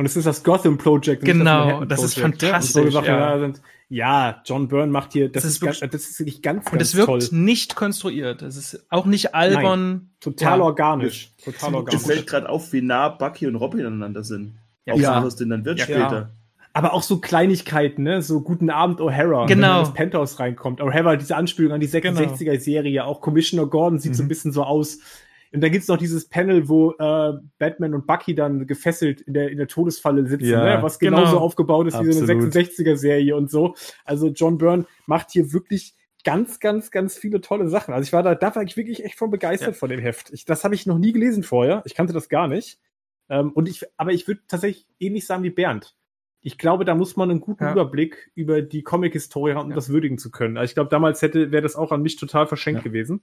Und 0.00 0.06
es 0.06 0.16
ist 0.16 0.24
das 0.26 0.42
Gotham 0.42 0.78
Project. 0.78 1.20
und 1.22 1.28
nicht 1.28 1.36
Genau, 1.38 1.64
Manhattan 1.66 1.88
das 1.90 2.02
ist 2.02 2.16
ne? 2.16 2.24
Und 2.24 2.40
fantastisch, 2.40 2.84
So 2.86 2.90
Sachen 2.90 3.04
ja. 3.06 3.18
da 3.34 3.38
sind. 3.38 3.60
Ja, 3.90 4.40
John 4.46 4.66
Byrne 4.68 4.90
macht 4.90 5.12
hier, 5.12 5.28
das, 5.28 5.42
Das 5.42 5.44
ist, 5.44 5.56
ist 5.56 5.60
ganz, 5.60 5.80
wirklich- 5.82 5.90
das 5.90 6.02
ist 6.08 6.18
wirklich 6.20 6.42
ganz, 6.42 6.64
und 6.66 6.72
ganz 6.78 6.82
es 6.88 6.94
wirkt 6.96 7.06
toll. 7.08 7.38
nicht 7.38 7.76
konstruiert. 7.76 8.40
Es 8.40 8.56
ist 8.56 8.86
auch 8.88 9.04
nicht 9.04 9.34
albern. 9.34 10.08
Total 10.20 10.58
ja. 10.58 10.64
organisch. 10.64 11.32
Total 11.44 11.74
organisch. 11.74 12.00
fällt 12.02 12.26
gerade 12.26 12.48
auf, 12.48 12.72
wie 12.72 12.80
nah 12.80 13.10
Bucky 13.10 13.46
und 13.46 13.56
Robin 13.56 13.84
aneinander 13.84 14.24
sind. 14.24 14.54
Ja. 14.86 14.94
Auch 14.94 14.98
Ja. 14.98 15.20
so, 15.20 15.26
was 15.26 15.36
denn 15.36 15.50
dann 15.50 15.64
wird 15.66 15.80
Ja, 15.80 15.84
später. 15.84 16.30
Aber 16.72 16.94
auch 16.94 17.02
so 17.02 17.18
Kleinigkeiten, 17.18 18.04
ne? 18.04 18.22
So 18.22 18.40
guten 18.40 18.70
Abend 18.70 19.00
O'Hara, 19.00 19.46
Genau. 19.48 19.74
wenn 19.78 19.80
das 19.84 19.92
Penthouse 19.92 20.38
reinkommt. 20.40 20.80
O'Hara, 20.80 21.16
diese 21.16 21.36
Anspielung 21.36 21.72
an 21.72 21.80
die 21.80 21.88
66er-Serie, 21.88 23.04
auch 23.04 23.20
Commissioner 23.20 23.66
Gordon 23.66 23.98
sieht 23.98 24.14
so 24.16 24.22
ein 24.22 24.26
Mhm. 24.26 24.28
bisschen 24.30 24.52
so 24.52 24.62
aus. 24.62 25.00
Und 25.52 25.62
dann 25.62 25.72
gibt's 25.72 25.88
noch 25.88 25.96
dieses 25.96 26.28
Panel, 26.28 26.68
wo 26.68 26.92
äh, 26.92 27.32
Batman 27.58 27.94
und 27.94 28.06
Bucky 28.06 28.34
dann 28.36 28.66
gefesselt 28.68 29.20
in 29.22 29.34
der, 29.34 29.50
in 29.50 29.58
der 29.58 29.66
Todesfalle 29.66 30.26
sitzen, 30.28 30.46
Ja, 30.46 30.76
ne? 30.76 30.82
was 30.82 30.98
genauso 31.00 31.32
genau. 31.32 31.38
aufgebaut 31.40 31.88
ist 31.88 31.94
wie 32.00 32.12
so 32.12 32.22
eine 32.22 32.32
Absolut. 32.44 32.54
66er-Serie 32.54 33.34
und 33.36 33.50
so. 33.50 33.74
Also 34.04 34.28
John 34.28 34.58
Byrne 34.58 34.86
macht 35.06 35.32
hier 35.32 35.52
wirklich 35.52 35.94
ganz, 36.22 36.60
ganz, 36.60 36.90
ganz 36.92 37.16
viele 37.18 37.40
tolle 37.40 37.68
Sachen. 37.68 37.92
Also 37.94 38.06
ich 38.06 38.12
war 38.12 38.22
da, 38.22 38.34
da 38.36 38.54
war 38.54 38.62
ich 38.62 38.76
wirklich 38.76 39.04
echt 39.04 39.18
von 39.18 39.30
begeistert 39.30 39.68
Ja. 39.70 39.74
von 39.74 39.90
dem 39.90 39.98
Heft. 40.00 40.30
Ich, 40.32 40.44
das 40.44 40.62
habe 40.62 40.74
ich 40.76 40.86
noch 40.86 40.98
nie 40.98 41.12
gelesen 41.12 41.42
vorher. 41.42 41.82
Ich 41.84 41.94
kannte 41.94 42.12
das 42.12 42.28
gar 42.28 42.46
nicht. 42.46 42.78
Ähm, 43.28 43.50
und 43.52 43.68
ich, 43.68 43.84
aber 43.96 44.12
ich 44.12 44.28
würde 44.28 44.42
tatsächlich 44.46 44.86
ähnlich 45.00 45.26
sagen 45.26 45.42
wie 45.42 45.50
Bernd. 45.50 45.96
Ich 46.42 46.58
glaube, 46.58 46.84
da 46.84 46.94
muss 46.94 47.16
man 47.16 47.30
einen 47.30 47.40
guten 47.40 47.64
Ja. 47.64 47.72
Überblick 47.72 48.30
über 48.34 48.62
die 48.62 48.82
Comic-Historie 48.82 49.54
haben, 49.54 49.64
um 49.64 49.70
Ja. 49.70 49.74
das 49.76 49.88
würdigen 49.88 50.16
zu 50.18 50.30
können. 50.30 50.56
Also 50.56 50.70
ich 50.70 50.74
glaube, 50.74 50.90
damals 50.90 51.22
hätte 51.22 51.50
wäre 51.50 51.62
das 51.62 51.74
auch 51.76 51.90
an 51.90 52.02
mich 52.02 52.16
total 52.16 52.46
verschenkt 52.46 52.84
gewesen. 52.84 53.20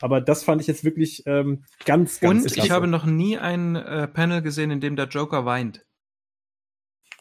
Aber 0.00 0.20
das 0.20 0.42
fand 0.42 0.60
ich 0.60 0.66
jetzt 0.66 0.84
wirklich 0.84 1.22
ähm, 1.26 1.64
ganz, 1.84 2.20
ganz 2.20 2.42
Und 2.42 2.46
ich 2.46 2.54
klasse. 2.54 2.70
habe 2.70 2.86
noch 2.86 3.06
nie 3.06 3.38
ein 3.38 3.76
äh, 3.76 4.08
Panel 4.08 4.42
gesehen, 4.42 4.70
in 4.70 4.80
dem 4.80 4.96
der 4.96 5.06
Joker 5.06 5.44
weint. 5.46 5.84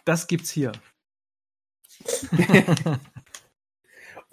Das 0.06 0.28
gibt's 0.28 0.50
hier. 0.50 0.74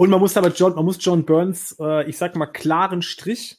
Und 0.00 0.08
man 0.08 0.18
muss 0.18 0.38
aber 0.38 0.48
John, 0.48 0.74
man 0.74 0.86
muss 0.86 0.96
John 1.04 1.26
Burns, 1.26 1.76
äh, 1.78 2.08
ich 2.08 2.16
sag 2.16 2.34
mal, 2.34 2.46
klaren 2.46 3.02
Strich 3.02 3.58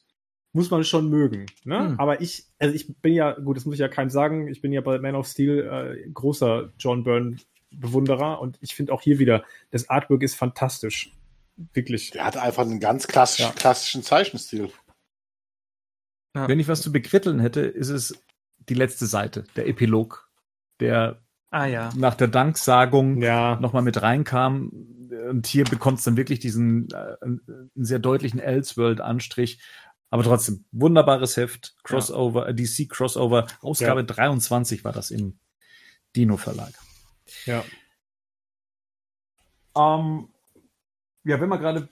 muss 0.54 0.72
man 0.72 0.84
schon 0.84 1.08
mögen. 1.08 1.46
Ne? 1.66 1.90
Hm. 1.90 2.00
Aber 2.00 2.20
ich, 2.20 2.46
also 2.58 2.74
ich 2.74 3.00
bin 3.00 3.14
ja, 3.14 3.34
gut, 3.34 3.58
das 3.58 3.66
muss 3.66 3.76
ich 3.76 3.80
ja 3.80 3.88
keinem 3.88 4.10
sagen, 4.10 4.48
ich 4.48 4.60
bin 4.60 4.74
ja 4.74 4.82
bei 4.82 4.98
Man 4.98 5.14
of 5.14 5.28
Steel 5.28 5.60
äh, 5.60 6.10
großer 6.10 6.74
John 6.80 7.04
Byrne 7.04 7.38
Bewunderer 7.70 8.42
und 8.42 8.58
ich 8.60 8.74
finde 8.74 8.92
auch 8.92 9.04
hier 9.04 9.20
wieder, 9.20 9.46
das 9.70 9.90
Artwork 9.90 10.24
ist 10.24 10.34
fantastisch. 10.34 11.12
Wirklich. 11.74 12.12
Der 12.12 12.26
hat 12.26 12.38
einfach 12.38 12.64
einen 12.64 12.80
ganz 12.80 13.08
klassisch, 13.08 13.42
Ja. 13.46 13.52
klassischen 13.52 14.04
Zeichenstil. 14.04 14.72
Ja. 16.36 16.48
Wenn 16.48 16.60
ich 16.60 16.68
was 16.68 16.82
zu 16.82 16.92
bekritteln 16.92 17.40
hätte, 17.40 17.62
ist 17.62 17.90
es 17.90 18.24
die 18.70 18.74
letzte 18.74 19.06
Seite, 19.06 19.44
der 19.56 19.68
Epilog, 19.68 20.30
der 20.80 21.22
Ah 21.50 21.66
ja. 21.66 21.90
nach 21.96 22.16
der 22.16 22.28
Danksagung 22.30 23.22
Ja. 23.22 23.60
nochmal 23.60 23.82
mit 23.82 24.02
reinkam. 24.02 24.70
Und 25.30 25.46
hier 25.48 25.66
bekommt 25.66 25.98
es 26.00 26.06
dann 26.06 26.16
wirklich 26.16 26.40
diesen 26.40 26.90
äh, 26.92 27.16
einen 27.22 27.70
sehr 27.76 28.00
deutlichen 28.00 28.40
Elseworld-Anstrich. 28.40 29.62
Aber 30.10 30.24
trotzdem, 30.24 30.66
wunderbares 30.72 31.38
Heft, 31.38 31.76
Crossover, 31.84 32.48
äh, 32.48 32.54
DC 32.56 32.88
Crossover, 32.90 33.48
Ausgabe 33.62 34.04
23 34.06 34.84
war 34.84 34.94
das 34.94 35.12
im 35.12 35.38
Dino-Verlag. 36.16 36.74
Ja. 37.46 37.64
Ähm, 39.76 40.30
ja, 41.24 41.40
wenn 41.40 41.50
wir 41.50 41.58
gerade 41.58 41.90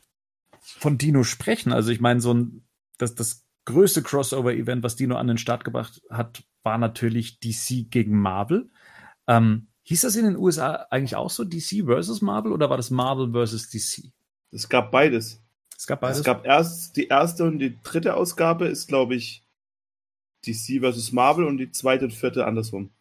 von 0.62 0.98
Dino 0.98 1.24
sprechen, 1.24 1.72
also 1.72 1.92
ich 1.92 2.02
meine, 2.02 2.22
so 2.22 2.34
ein, 2.34 2.64
das, 2.98 3.16
das 3.16 3.46
größte 3.66 4.02
Crossover-Event, 4.02 4.84
was 4.84 4.96
Dino 4.96 5.16
an 5.16 5.28
den 5.28 5.38
Start 5.38 5.64
gebracht 5.64 6.02
hat, 6.10 6.44
war 6.64 6.78
natürlich 6.78 7.40
DC 7.40 7.90
gegen 7.90 8.20
Marvel. 8.20 8.70
Ähm, 9.28 9.68
hieß 9.84 10.02
das 10.02 10.16
in 10.16 10.26
den 10.26 10.38
USA 10.38 10.88
eigentlich 10.90 11.16
auch 11.16 11.30
so, 11.30 11.44
DC 11.46 11.86
versus 11.86 12.22
Marvel, 12.22 12.52
oder 12.52 12.70
war 12.70 12.78
das 12.78 12.90
Marvel 12.90 13.32
versus 13.32 13.70
DC? 13.70 14.12
Es 14.52 14.68
gab 14.68 14.92
beides. 14.92 15.42
Es 15.78 15.88
gab 15.88 16.02
beides. 16.02 16.18
Es 16.18 16.24
gab 16.24 16.46
erst 16.46 16.98
die 16.98 17.08
erste 17.08 17.46
und 17.46 17.60
die 17.60 17.78
dritte 17.84 18.16
Ausgabe 18.16 18.68
ist, 18.68 18.88
glaube 18.88 19.16
ich, 19.16 19.44
DC 20.46 20.80
versus 20.80 21.12
Marvel 21.12 21.46
und 21.46 21.58
die 21.58 21.72
zweite 21.72 22.06
und 22.06 22.14
vierte 22.14 22.46
andersrum. 22.46 22.92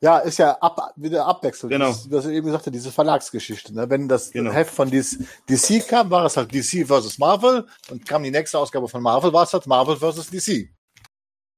Ja, 0.00 0.18
ist 0.18 0.38
ja 0.38 0.52
ab, 0.60 0.92
wieder 0.96 1.26
abwechselnd. 1.26 1.72
Genau. 1.72 1.88
Das, 1.88 2.10
was 2.10 2.26
ich 2.26 2.34
eben 2.34 2.46
gesagt 2.46 2.66
habe, 2.66 2.70
diese 2.70 2.92
Verlagsgeschichte. 2.92 3.74
Ne? 3.74 3.90
Wenn 3.90 4.08
das 4.08 4.30
Genau. 4.30 4.52
Heft 4.52 4.72
von 4.72 4.90
DC, 4.90 5.26
DC 5.48 5.88
kam, 5.88 6.10
war 6.10 6.24
es 6.24 6.36
halt 6.36 6.54
DC 6.54 6.86
versus 6.86 7.18
Marvel 7.18 7.66
und 7.90 8.06
kam 8.06 8.22
die 8.22 8.30
nächste 8.30 8.58
Ausgabe 8.58 8.88
von 8.88 9.02
Marvel, 9.02 9.32
war 9.32 9.42
es 9.42 9.52
halt 9.52 9.66
Marvel 9.66 9.96
versus 9.96 10.30
DC. 10.30 10.68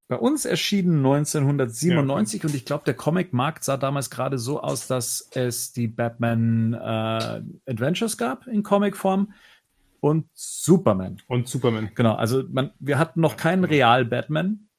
Bei 0.09 0.17
uns 0.17 0.45
erschienen 0.45 1.05
1997 1.07 2.45
und 2.45 2.55
ich 2.55 2.65
glaube, 2.65 2.85
der 2.85 2.95
Comic-Markt 2.95 3.63
sah 3.63 3.77
damals 3.77 4.11
gerade 4.11 4.39
so 4.39 4.61
aus, 4.61 4.89
dass 4.89 5.29
es 5.35 5.73
die 5.73 5.87
Batman 5.87 6.73
äh, 6.75 7.71
Adventures 7.71 8.17
gab 8.17 8.47
in 8.49 8.63
Comicform 8.63 9.33
und 10.01 10.27
Superman. 10.33 11.21
Und 11.29 11.47
Superman. 11.47 11.91
Genau, 11.95 12.15
also 12.15 12.43
man, 12.51 12.73
wir 12.81 12.99
hatten 12.99 13.21
noch 13.21 13.37
keinen 13.37 13.65
Real-Batman 13.65 14.70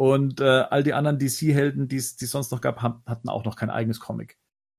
und 0.00 0.40
äh, 0.40 0.44
all 0.44 0.82
die 0.82 0.94
anderen 0.94 1.18
DC-Helden, 1.18 1.86
die 1.86 1.96
es 1.96 2.16
die 2.16 2.24
es 2.24 2.30
sonst 2.30 2.50
noch 2.52 2.62
gab, 2.62 2.80
haben, 2.80 3.02
hatten 3.04 3.28
auch 3.28 3.44
noch 3.44 3.54
kein 3.54 3.68
eigenes 3.68 4.00
Comic. 4.00 4.38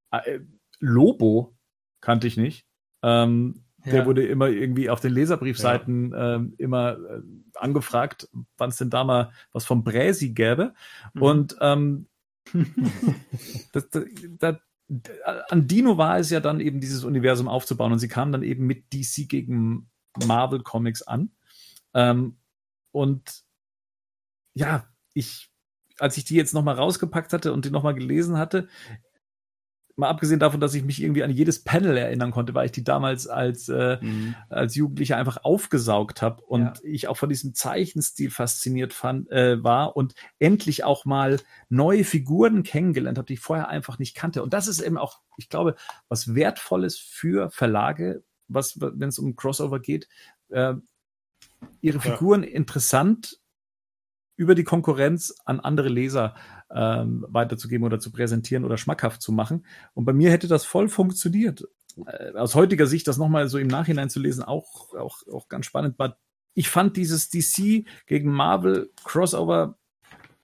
Äh, 0.10 0.40
Lobo 0.80 1.56
kannte 2.02 2.26
ich 2.26 2.38
nicht. 2.38 2.66
Ähm, 3.04 3.64
Der 3.86 4.00
Ja. 4.00 4.06
wurde 4.08 4.26
immer 4.26 4.48
irgendwie 4.48 4.90
auf 4.90 5.00
den 5.00 5.14
Leserbriefseiten 5.14 6.12
ähm, 6.18 6.56
immer 6.58 6.94
äh, 6.94 7.22
angefragt, 7.54 8.30
wann 8.58 8.72
es 8.72 8.78
denn 8.78 8.90
da 8.90 9.04
mal 9.04 9.32
was 9.52 9.64
vom 9.64 9.84
Bräsi 9.84 10.30
gäbe. 10.32 10.74
Mhm. 11.14 11.22
Und 11.22 11.56
ähm, 11.62 12.08
das, 13.74 13.92
das, 13.92 14.06
das, 14.40 14.56
an 15.50 15.68
Dino 15.68 16.00
war 16.00 16.18
es 16.18 16.32
ja 16.32 16.40
dann 16.40 16.60
eben 16.60 16.80
dieses 16.82 17.04
Universum 17.04 17.48
aufzubauen 17.48 17.92
und 17.92 18.00
sie 18.00 18.08
kamen 18.08 18.32
dann 18.32 18.42
eben 18.42 18.66
mit 18.66 18.92
DC 18.92 19.30
gegen 19.30 19.88
Marvel 20.26 20.64
Comics 20.64 21.04
an. 21.04 21.30
Ähm, 21.94 22.38
und 22.92 23.44
ja, 24.56 24.91
ich, 25.14 25.50
als 26.00 26.18
ich 26.18 26.26
die 26.26 26.36
jetzt 26.36 26.54
nochmal 26.54 26.76
rausgepackt 26.76 27.34
hatte 27.34 27.54
und 27.54 27.66
die 27.66 27.72
nochmal 27.72 27.94
gelesen 27.94 28.38
hatte, 28.38 28.68
mal 29.98 30.08
abgesehen 30.10 30.40
davon, 30.40 30.62
dass 30.62 30.74
ich 30.74 30.84
mich 30.84 31.02
irgendwie 31.04 31.22
an 31.22 31.30
jedes 31.30 31.64
Panel 31.64 31.96
erinnern 31.98 32.32
konnte, 32.32 32.54
weil 32.56 32.66
ich 32.66 32.72
die 32.72 32.84
damals 32.84 33.28
als, 33.28 33.68
äh, 33.70 33.98
als 34.50 34.74
Jugendlicher 34.74 35.18
einfach 35.18 35.44
aufgesaugt 35.44 36.22
habe 36.22 36.42
und 36.44 36.64
Ja. 36.64 36.74
ich 36.82 37.08
auch 37.08 37.18
von 37.18 37.30
diesem 37.30 37.54
Zeichenstil 37.54 38.32
fasziniert 38.32 38.94
fand, 38.94 39.30
äh, 39.32 39.62
war 39.64 39.96
und 39.98 40.16
endlich 40.40 40.86
auch 40.86 41.06
mal 41.06 41.40
neue 41.70 42.04
Figuren 42.06 42.64
kennengelernt 42.64 43.18
habe, 43.18 43.28
die 43.28 43.34
ich 43.34 43.42
vorher 43.42 43.68
einfach 43.68 44.00
nicht 44.00 44.16
kannte. 44.16 44.42
Und 44.42 44.54
das 44.54 44.68
ist 44.68 44.80
eben 44.80 44.98
auch, 44.98 45.20
ich 45.38 45.50
glaube, 45.50 45.76
was 46.08 46.34
Wertvolles 46.34 46.98
für 46.98 47.52
Verlage, 47.52 48.24
was, 48.48 48.80
wenn 48.80 49.10
es 49.10 49.20
um 49.20 49.36
Crossover 49.36 49.80
geht, 49.82 50.08
äh, 50.50 50.74
ihre 51.82 51.98
Ja. 51.98 52.02
Figuren 52.16 52.44
interessant 52.44 53.41
über 54.36 54.56
die 54.56 54.64
Konkurrenz 54.64 55.36
an 55.46 55.60
andere 55.60 55.90
Leser 55.90 56.36
ähm, 56.72 57.26
weiterzugeben 57.30 57.86
oder 57.86 58.00
zu 58.00 58.12
präsentieren 58.12 58.66
oder 58.66 58.78
schmackhaft 58.78 59.22
zu 59.22 59.32
machen. 59.32 59.66
Und 59.94 60.06
bei 60.06 60.14
mir 60.14 60.32
hätte 60.32 60.48
das 60.48 60.66
voll 60.66 60.90
funktioniert. 60.90 61.68
Äh, 62.06 62.32
aus 62.34 62.56
heutiger 62.56 62.88
Sicht 62.88 63.08
das 63.08 63.18
nochmal 63.18 63.48
so 63.48 63.58
im 63.58 63.68
Nachhinein 63.68 64.10
zu 64.10 64.20
lesen, 64.20 64.44
auch, 64.44 64.94
auch, 64.96 65.22
auch 65.32 65.48
ganz 65.48 65.66
spannend. 65.66 65.96
Aber 65.98 66.18
ich 66.54 66.70
fand 66.70 66.98
dieses 66.98 67.30
DC 67.30 67.86
gegen 68.08 68.32
Marvel 68.32 68.92
Crossover, 69.04 69.78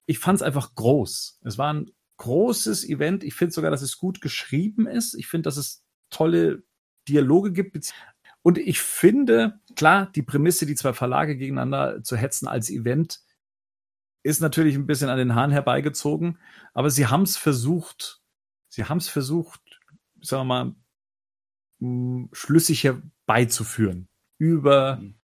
ich 0.05 0.19
fand 0.19 0.37
es 0.37 0.41
einfach 0.41 0.73
groß. 0.75 1.39
Es 1.43 1.57
war 1.57 1.73
ein 1.73 1.91
großes 2.17 2.87
Event. 2.87 3.23
Ich 3.23 3.35
finde 3.35 3.53
sogar, 3.53 3.71
dass 3.71 3.81
es 3.81 3.97
gut 3.97 4.21
geschrieben 4.21 4.87
ist. 4.87 5.15
Ich 5.15 5.27
finde, 5.27 5.43
dass 5.43 5.57
es 5.57 5.83
tolle 6.09 6.63
Dialoge 7.07 7.51
gibt. 7.51 7.93
Und 8.41 8.57
ich 8.57 8.79
finde, 8.79 9.59
klar, 9.75 10.09
die 10.15 10.21
Prämisse, 10.21 10.65
die 10.65 10.75
zwei 10.75 10.93
Verlage 10.93 11.35
gegeneinander 11.35 12.01
zu 12.03 12.15
hetzen 12.15 12.47
als 12.47 12.69
Event, 12.69 13.19
ist 14.23 14.41
natürlich 14.41 14.75
ein 14.75 14.87
bisschen 14.87 15.09
an 15.09 15.17
den 15.17 15.35
Haaren 15.35 15.51
herbeigezogen, 15.51 16.37
aber 16.73 16.89
sie 16.89 17.07
haben 17.07 17.23
es 17.23 17.37
versucht. 17.37 18.21
sie 18.69 18.83
haben 18.85 18.97
es 18.97 19.07
versucht, 19.09 19.61
sagen 20.21 20.41
wir 20.47 20.65
mal, 20.65 20.75
mh, 21.79 22.29
schlüssig 22.33 22.83
herbeizuführen. 22.83 24.07
Über 24.37 24.97
Mhm. 24.97 25.15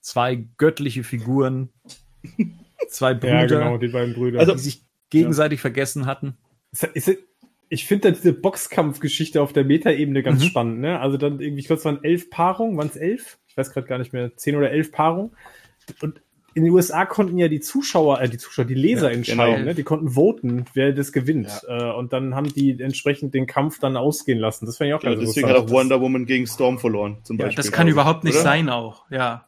zwei 0.00 0.36
göttliche 0.56 1.04
Figuren, 1.04 1.68
zwei 2.88 3.12
Brüder, 3.14 3.40
Ja, 3.42 3.46
genau, 3.46 3.78
die 3.78 3.88
beiden 3.88 4.14
Brüder. 4.14 4.38
Also- 4.40 4.52
die 4.54 4.58
sich 4.60 4.84
gegenseitig 5.10 5.60
vergessen 5.60 6.06
hatten. 6.06 6.36
Ich 7.70 7.84
finde 7.86 8.12
diese 8.12 8.32
Boxkampfgeschichte 8.32 9.42
auf 9.42 9.52
der 9.52 9.64
Metaebene 9.64 10.22
ganz 10.22 10.42
Mhm. 10.42 10.46
spannend, 10.46 10.80
ne? 10.80 11.00
Also 11.00 11.16
dann 11.18 11.40
irgendwie, 11.40 11.60
ich 11.60 11.66
glaube, 11.66 11.78
es 11.80 11.84
waren 11.84 12.02
elf 12.04 12.30
Paarungen, 12.30 12.76
waren 12.78 12.88
es 12.88 12.96
elf? 12.96 13.38
Ich 13.48 13.56
weiß 13.56 13.72
gerade 13.72 13.86
gar 13.86 13.98
nicht 13.98 14.12
mehr, 14.14 14.34
zehn 14.36 14.56
oder 14.56 14.70
elf 14.70 14.92
Paarungen. 14.92 15.32
Und 16.00 16.22
in 16.54 16.64
den 16.64 16.72
USA 16.72 17.06
konnten 17.06 17.38
ja 17.38 17.46
die 17.48 17.60
Zuschauer, 17.60 18.20
äh, 18.20 18.28
die 18.28 18.38
Zuschauer, 18.38 18.64
die 18.64 18.74
Leser 18.74 19.10
Ja, 19.10 19.16
entscheiden, 19.16 19.54
genau. 19.56 19.64
ne? 19.66 19.74
Die 19.74 19.82
konnten 19.84 20.10
voten, 20.10 20.64
wer 20.74 20.92
das 20.92 21.12
gewinnt. 21.12 21.48
Äh, 21.68 21.90
und 21.92 22.12
dann 22.12 22.34
haben 22.34 22.52
die 22.52 22.80
entsprechend 22.80 23.34
den 23.34 23.46
Kampf 23.46 23.78
dann 23.78 23.96
ausgehen 23.96 24.38
lassen. 24.38 24.66
Das 24.66 24.76
fand 24.78 24.88
ich 24.88 24.94
auch 24.94 25.02
Ja, 25.02 25.10
ganz 25.14 25.20
deswegen 25.24 25.48
hat 25.48 25.56
auch. 25.56 25.70
Wonder 25.70 26.00
Woman 26.00 26.26
gegen 26.26 26.46
Storm 26.46 26.78
verloren, 26.78 27.18
zum 27.22 27.38
Ja, 27.38 27.44
Beispiel. 27.46 27.62
das 27.62 27.70
kann 27.72 27.86
überhaupt 27.86 28.24
nicht 28.24 28.34
Oder? 28.34 28.42
sein 28.42 28.68
auch, 28.70 29.04
ja. 29.10 29.46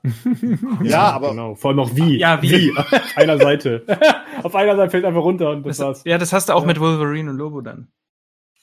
Ja, 0.82 1.10
aber 1.10 1.30
Genau, 1.30 1.54
vor 1.54 1.70
allem 1.70 1.80
auch 1.80 1.90
wie. 1.96 2.18
Ja, 2.18 2.40
wie. 2.42 2.72
Auf 2.76 2.86
einer 3.16 3.38
Seite. 3.38 3.84
Auf 4.42 4.54
einer 4.54 4.76
Seite 4.76 4.90
fällt 4.90 5.04
einfach 5.04 5.22
runter 5.22 5.50
und 5.50 5.66
das, 5.66 5.78
Das, 5.78 5.86
war's. 5.86 6.02
ja, 6.04 6.18
das 6.18 6.32
hast 6.32 6.48
du 6.48 6.54
auch 6.54 6.62
Ja. 6.62 6.66
mit 6.68 6.80
Wolverine 6.80 7.30
und 7.30 7.36
Lobo 7.36 7.60
dann. 7.60 7.88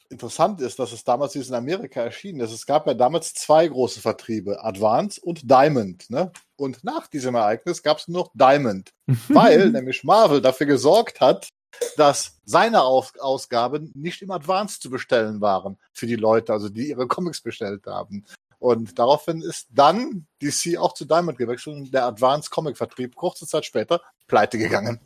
Interessant 0.09 0.61
ist, 0.61 0.79
dass 0.79 0.91
es 0.91 1.03
damals 1.03 1.35
wie 1.35 1.39
es 1.39 1.49
in 1.49 1.55
Amerika 1.55 2.01
erschienen 2.01 2.39
ist. 2.39 2.51
Es 2.51 2.65
gab 2.65 2.87
ja 2.87 2.93
damals 2.93 3.33
zwei 3.33 3.67
große 3.67 4.01
Vertriebe, 4.01 4.63
Advance 4.63 5.19
und 5.21 5.49
Diamond. 5.49 6.09
Ne? 6.09 6.31
Und 6.55 6.83
nach 6.83 7.07
diesem 7.07 7.35
Ereignis 7.35 7.83
gab 7.83 7.97
es 7.97 8.07
nur 8.07 8.23
noch 8.23 8.31
Diamond, 8.33 8.91
weil 9.29 9.69
nämlich 9.69 10.03
Marvel 10.03 10.41
dafür 10.41 10.67
gesorgt 10.67 11.21
hat, 11.21 11.49
dass 11.95 12.39
seine 12.43 12.83
Auf 12.83 13.13
Ausgaben 13.19 13.91
nicht 13.93 14.21
im 14.21 14.31
Advance 14.31 14.79
zu 14.79 14.89
bestellen 14.89 15.41
waren 15.41 15.77
für 15.93 16.07
die 16.07 16.15
Leute, 16.15 16.53
also 16.53 16.69
die 16.69 16.89
ihre 16.89 17.07
Comics 17.07 17.41
bestellt 17.41 17.85
haben. 17.85 18.25
Und 18.59 18.97
daraufhin 18.97 19.41
ist 19.41 19.67
dann 19.69 20.25
DC 20.41 20.77
auch 20.77 20.93
zu 20.93 21.05
Diamond 21.05 21.37
gewechselt 21.37 21.75
und 21.75 21.93
der 21.93 22.05
Advance 22.05 22.49
Comic 22.49 22.77
Vertrieb 22.77 23.15
kurze 23.15 23.45
Zeit 23.45 23.65
später 23.65 24.01
pleite 24.27 24.57
gegangen. 24.57 24.99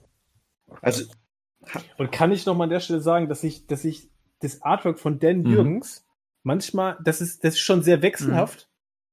Also, 0.82 1.04
Und 1.98 2.12
kann 2.12 2.32
ich 2.32 2.46
noch 2.46 2.56
mal 2.56 2.66
an 2.66 2.70
der 2.70 2.80
Stelle 2.80 3.02
sagen, 3.02 3.28
dass 3.28 3.44
ich, 3.44 3.68
dass 3.68 3.84
ich 3.84 4.11
das 4.42 4.62
Artwork 4.62 5.00
von 5.00 5.20
Dan 5.20 5.42
Mhm. 5.44 5.52
Jürgens 5.52 6.06
manchmal, 6.44 6.98
das 7.04 7.22
ist, 7.22 7.44
das 7.44 7.54
ist 7.56 7.60
schon 7.62 7.84
sehr 7.84 8.02
wechselhaft, 8.02 8.70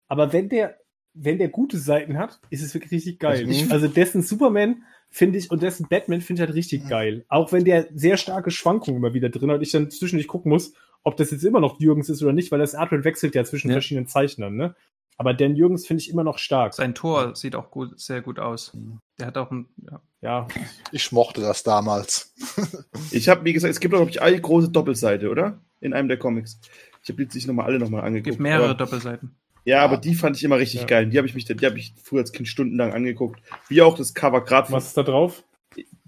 aber 0.08 0.32
wenn 0.32 0.48
der, 0.48 0.78
wenn 1.14 1.38
der 1.38 1.48
gute 1.48 1.78
Seiten 1.78 2.16
hat, 2.18 2.40
ist 2.50 2.62
es 2.62 2.74
wirklich 2.74 2.92
richtig 2.92 3.18
geil. 3.18 3.46
Mhm. 3.46 3.70
Also 3.70 3.88
dessen 3.88 4.22
Superman 4.22 4.84
finde 5.10 5.38
ich 5.38 5.50
und 5.50 5.62
dessen 5.62 5.86
Batman 5.88 6.20
finde 6.20 6.42
ich 6.42 6.46
halt 6.48 6.56
richtig 6.56 6.84
Mhm. 6.84 6.88
geil. 6.88 7.24
Auch 7.28 7.52
wenn 7.52 7.64
der 7.64 7.88
sehr 7.94 8.16
starke 8.16 8.50
Schwankungen 8.50 8.98
immer 8.98 9.14
wieder 9.14 9.28
drin 9.28 9.50
hat 9.50 9.62
ich 9.62 9.70
dann 9.72 9.90
zwischendurch 9.90 10.28
gucken 10.28 10.50
muss, 10.50 10.72
ob 11.02 11.16
das 11.16 11.30
jetzt 11.30 11.44
immer 11.44 11.60
noch 11.60 11.80
Jürgens 11.80 12.08
ist 12.08 12.22
oder 12.22 12.32
nicht, 12.32 12.50
weil 12.52 12.58
das 12.58 12.74
Artwork 12.74 13.04
wechselt 13.04 13.34
ja 13.34 13.44
zwischen 13.44 13.68
Ja. 13.68 13.74
verschiedenen 13.74 14.06
Zeichnern, 14.06 14.56
ne? 14.56 14.74
Aber 15.20 15.34
Dan 15.34 15.56
Jürgens 15.56 15.86
finde 15.86 16.00
ich 16.02 16.10
immer 16.10 16.22
noch 16.24 16.38
stark. 16.38 16.74
Sein 16.74 16.94
Tor 16.94 17.34
sieht 17.34 17.56
auch 17.56 17.70
gut, 17.70 17.98
sehr 18.00 18.22
gut 18.22 18.38
aus. 18.38 18.72
Der 19.18 19.26
hat 19.26 19.36
auch 19.36 19.50
ein, 19.50 19.66
ja. 19.90 20.00
Ja, 20.20 20.48
Ich 20.92 21.12
mochte 21.12 21.40
das 21.40 21.62
damals. 21.64 22.34
ich 23.10 23.28
habe, 23.28 23.44
wie 23.44 23.52
gesagt, 23.52 23.70
es 23.72 23.78
gibt 23.80 23.94
auch, 23.94 23.98
glaube 23.98 24.10
ich, 24.10 24.22
eine 24.22 24.40
große 24.40 24.70
Doppelseite, 24.70 25.28
oder? 25.30 25.58
In 25.80 25.92
einem 25.92 26.08
der 26.08 26.18
Comics. 26.18 26.60
Ich 27.02 27.08
habe 27.10 27.22
jetzt 27.22 27.34
nicht 27.34 27.46
nochmal 27.46 27.66
alle 27.66 27.78
nochmal 27.78 28.02
angeguckt. 28.02 28.24
gibt 28.30 28.40
mehrere 28.40 28.64
aber, 28.70 28.74
Doppelseiten. 28.74 29.34
Ja, 29.64 29.82
aber 29.84 29.96
die 29.96 30.14
fand 30.14 30.36
ich 30.36 30.44
immer 30.44 30.58
richtig 30.58 30.80
Ja. 30.82 30.86
geil. 30.86 31.06
Die 31.06 31.18
habe 31.18 31.28
ich 31.28 31.34
mich, 31.34 31.44
die 31.44 31.54
habe 31.66 31.78
ich 31.78 31.94
früher 32.02 32.20
als 32.20 32.32
Kind 32.32 32.48
stundenlang 32.48 32.92
angeguckt. 32.92 33.40
Wie 33.68 33.82
auch 33.82 33.96
das 33.96 34.14
Cover 34.14 34.44
gerade 34.44 34.72
was 34.72 34.86
ist 34.86 34.96
da 34.96 35.02
drauf? 35.02 35.44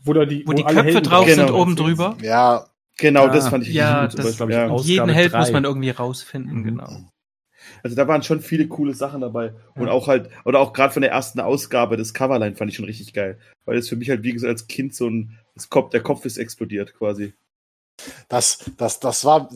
Wo 0.02 0.12
da 0.12 0.24
die, 0.24 0.44
Wo 0.46 0.52
die 0.54 0.64
alle 0.64 0.76
Köpfe 0.76 0.92
Helden 0.92 1.02
drauf 1.10 1.26
Genau. 1.26 1.46
sind 1.46 1.54
oben 1.54 1.76
drüber. 1.76 2.16
Ja, 2.22 2.66
Genau, 2.96 3.24
Ah, 3.26 3.28
das 3.28 3.48
fand 3.48 3.66
ich 3.66 3.72
ja, 3.72 4.02
richtig 4.02 4.20
gut. 4.20 4.28
das 4.30 4.36
glaub 4.36 4.50
ich, 4.50 4.54
ja. 4.56 4.76
Jeden 4.76 5.08
Held 5.08 5.32
drei. 5.32 5.38
muss 5.40 5.52
man 5.52 5.64
irgendwie 5.64 5.90
rausfinden, 5.90 6.58
Mhm. 6.58 6.64
genau. 6.64 6.88
Also 7.82 7.96
da 7.96 8.08
waren 8.08 8.22
schon 8.22 8.40
viele 8.40 8.68
coole 8.68 8.94
Sachen 8.94 9.20
dabei. 9.20 9.54
Und 9.74 9.88
auch 9.88 10.06
halt, 10.06 10.30
oder 10.44 10.60
auch 10.60 10.72
gerade 10.72 10.92
von 10.92 11.02
der 11.02 11.10
ersten 11.10 11.40
Ausgabe, 11.40 11.96
das 11.96 12.14
Coverline 12.14 12.56
fand 12.56 12.70
ich 12.70 12.76
schon 12.76 12.86
richtig 12.86 13.12
geil. 13.12 13.38
Weil 13.64 13.78
es 13.78 13.88
für 13.88 13.96
mich 13.96 14.10
halt, 14.10 14.22
wie 14.22 14.32
gesagt, 14.32 14.50
als 14.50 14.66
Kind 14.66 14.94
so 14.94 15.08
ein, 15.08 15.38
das 15.54 15.68
Kopf, 15.68 15.90
der 15.90 16.02
Kopf 16.02 16.24
ist 16.24 16.38
explodiert 16.38 16.94
quasi. 16.94 17.34
Das, 18.28 18.58
das, 18.76 19.00
das 19.00 19.24
war 19.24 19.50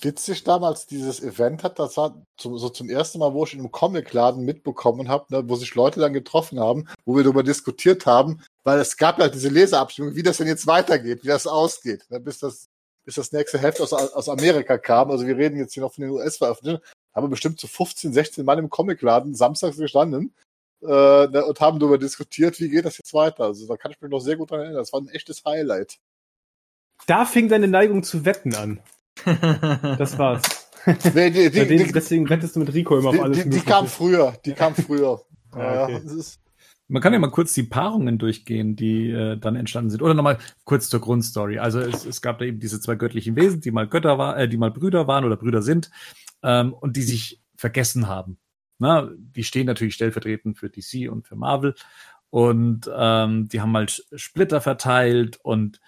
witzig 0.00 0.44
damals, 0.44 0.86
dieses 0.86 1.22
Event 1.22 1.62
hat, 1.62 1.78
das 1.78 1.96
war 1.96 2.22
zum, 2.36 2.58
so 2.58 2.68
zum 2.68 2.88
ersten 2.88 3.18
Mal, 3.18 3.34
wo 3.34 3.44
ich 3.44 3.54
in 3.54 3.60
einem 3.60 3.72
Comicladen 3.72 4.44
mitbekommen 4.44 5.08
habe, 5.08 5.26
ne, 5.28 5.48
wo 5.48 5.56
sich 5.56 5.74
Leute 5.74 6.00
dann 6.00 6.12
getroffen 6.12 6.60
haben, 6.60 6.88
wo 7.04 7.16
wir 7.16 7.22
darüber 7.22 7.42
diskutiert 7.42 8.06
haben, 8.06 8.42
weil 8.64 8.78
es 8.78 8.96
gab 8.96 9.18
ja 9.18 9.28
diese 9.28 9.48
Leseabstimmung, 9.48 10.14
wie 10.14 10.22
das 10.22 10.38
denn 10.38 10.46
jetzt 10.46 10.66
weitergeht, 10.66 11.22
wie 11.22 11.28
das 11.28 11.46
ausgeht, 11.46 12.04
ne, 12.10 12.20
bis 12.20 12.38
das, 12.38 12.68
bis 13.04 13.16
das 13.16 13.32
nächste 13.32 13.58
Heft 13.58 13.80
aus, 13.80 13.92
aus 13.92 14.28
Amerika 14.28 14.78
kam. 14.78 15.10
Also 15.10 15.26
wir 15.26 15.36
reden 15.36 15.58
jetzt 15.58 15.74
hier 15.74 15.82
noch 15.82 15.92
von 15.92 16.02
den 16.02 16.10
US-Veröffentlichungen, 16.12 16.84
haben 17.14 17.24
wir 17.24 17.30
bestimmt 17.30 17.60
zu 17.60 17.66
15, 17.66 18.12
16 18.12 18.44
Mann 18.44 18.58
im 18.58 18.70
Comicladen 18.70 19.34
samstags 19.34 19.76
gestanden 19.76 20.34
äh, 20.82 21.26
und 21.26 21.60
haben 21.60 21.78
darüber 21.78 21.98
diskutiert, 21.98 22.60
wie 22.60 22.68
geht 22.68 22.84
das 22.84 22.98
jetzt 22.98 23.14
weiter. 23.14 23.44
Also 23.44 23.66
da 23.66 23.76
kann 23.76 23.92
ich 23.92 24.00
mich 24.00 24.10
noch 24.10 24.20
sehr 24.20 24.36
gut 24.36 24.50
dran 24.50 24.60
erinnern. 24.60 24.78
Das 24.78 24.92
war 24.92 25.00
ein 25.00 25.08
echtes 25.08 25.44
Highlight. 25.44 25.98
Da 27.06 27.24
fing 27.24 27.48
deine 27.48 27.68
Neigung 27.68 28.02
zu 28.02 28.24
wetten 28.24 28.54
an. 28.54 28.80
Das 29.98 30.18
war's. 30.18 30.42
Nee, 31.14 31.30
die, 31.30 31.50
die, 31.50 31.66
die, 31.66 31.92
deswegen 31.92 32.28
wettest 32.28 32.56
du 32.56 32.60
mit 32.60 32.74
Rico 32.74 32.98
immer 32.98 33.10
auf 33.10 33.20
alles 33.20 33.44
die, 33.44 33.50
die 33.50 33.60
kam 33.60 33.86
früher, 33.86 34.34
die 34.44 34.52
kam 34.52 34.74
früher. 34.74 35.20
Ja, 35.54 35.74
ja, 35.74 35.84
okay. 35.84 36.00
das 36.02 36.12
ist, 36.12 36.40
Man 36.88 37.00
kann 37.00 37.12
ja 37.12 37.20
mal 37.20 37.30
kurz 37.30 37.52
die 37.52 37.62
Paarungen 37.62 38.18
durchgehen, 38.18 38.74
die 38.74 39.10
äh, 39.10 39.36
dann 39.36 39.54
entstanden 39.54 39.90
sind. 39.90 40.02
Oder 40.02 40.14
nochmal 40.14 40.38
kurz 40.64 40.88
zur 40.88 41.00
Grundstory. 41.00 41.58
Also 41.58 41.78
es, 41.78 42.04
es 42.04 42.20
gab 42.20 42.38
da 42.38 42.46
eben 42.46 42.58
diese 42.58 42.80
zwei 42.80 42.96
göttlichen 42.96 43.36
Wesen, 43.36 43.60
die 43.60 43.70
mal 43.70 43.86
Götter 43.86 44.18
waren, 44.18 44.40
äh, 44.40 44.48
die 44.48 44.56
mal 44.56 44.72
Brüder 44.72 45.06
waren 45.06 45.24
oder 45.24 45.36
Brüder 45.36 45.62
sind 45.62 45.90
ähm, 46.42 46.72
und 46.72 46.96
die 46.96 47.02
sich 47.02 47.40
vergessen 47.56 48.08
haben. 48.08 48.38
Na, 48.78 49.08
die 49.16 49.44
stehen 49.44 49.66
natürlich 49.66 49.94
stellvertretend 49.94 50.58
für 50.58 50.68
DC 50.68 51.10
und 51.10 51.26
für 51.26 51.36
Marvel 51.36 51.74
und 52.30 52.90
ähm, 52.92 53.48
die 53.48 53.60
haben 53.60 53.76
halt 53.76 54.04
Splitter 54.16 54.60
verteilt 54.60 55.38
und 55.42 55.80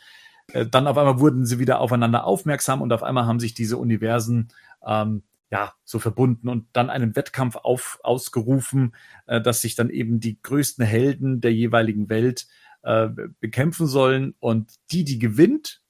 äh, 0.53 0.67
dann 0.67 0.87
auf 0.87 0.99
einmal 0.99 1.19
wurden 1.19 1.47
sie 1.47 1.59
wieder 1.59 1.81
aufeinander 1.81 2.25
aufmerksam 2.25 2.83
und 2.83 2.93
auf 2.93 3.03
einmal 3.03 3.27
haben 3.27 3.41
sich 3.41 3.55
diese 3.55 3.79
Universen 3.79 4.49
ähm, 4.87 5.23
ja 5.51 5.73
so 5.85 5.99
verbunden 5.99 6.49
und 6.49 6.67
dann 6.73 6.91
einen 6.91 7.17
Wettkampf 7.17 7.57
auf, 7.57 7.99
ausgerufen, 8.03 8.95
äh, 9.27 9.41
dass 9.41 9.63
sich 9.63 9.75
dann 9.75 9.91
eben 9.91 10.21
die 10.21 10.41
größten 10.43 10.85
Helden 10.85 11.41
der 11.41 11.55
jeweiligen 11.55 12.09
Welt 12.09 12.47
äh, 12.83 13.09
bekämpfen 13.41 13.87
sollen 13.87 14.35
und 14.39 14.75
die, 14.91 15.05
die 15.05 15.19
gewinnt, 15.19 15.81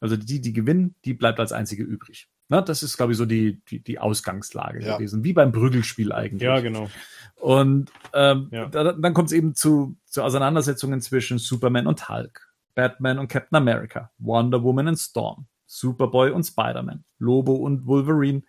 also 0.00 0.16
die, 0.16 0.40
die 0.40 0.52
gewinnen, 0.52 0.96
die 1.04 1.14
bleibt 1.14 1.38
als 1.38 1.52
einzige 1.52 1.84
übrig. 1.84 2.28
Na, 2.52 2.60
das 2.60 2.82
ist, 2.82 2.98
glaube 2.98 3.12
ich, 3.12 3.18
so 3.18 3.24
die, 3.24 3.62
die, 3.70 3.82
die 3.82 3.98
Ausgangslage 3.98 4.84
Ja. 4.84 4.96
gewesen, 4.98 5.24
wie 5.24 5.32
beim 5.32 5.52
Prügelspiel 5.52 6.12
eigentlich. 6.12 6.42
Ja, 6.42 6.60
genau. 6.60 6.90
Und 7.36 7.90
ähm, 8.12 8.48
Ja. 8.52 8.66
da, 8.66 8.92
dann 8.92 9.14
kommt 9.14 9.28
es 9.28 9.32
eben 9.32 9.54
zu, 9.54 9.96
zu 10.04 10.22
Auseinandersetzungen 10.22 11.00
zwischen 11.00 11.38
Superman 11.38 11.86
und 11.86 12.10
Hulk, 12.10 12.52
Batman 12.74 13.18
und 13.18 13.28
Captain 13.28 13.56
America, 13.56 14.10
Wonder 14.18 14.62
Woman 14.62 14.88
und 14.88 14.98
Storm, 14.98 15.46
Superboy 15.64 16.30
und 16.30 16.44
Spider-Man, 16.44 17.04
Lobo 17.18 17.54
und 17.54 17.86
Wolverine, 17.86 18.42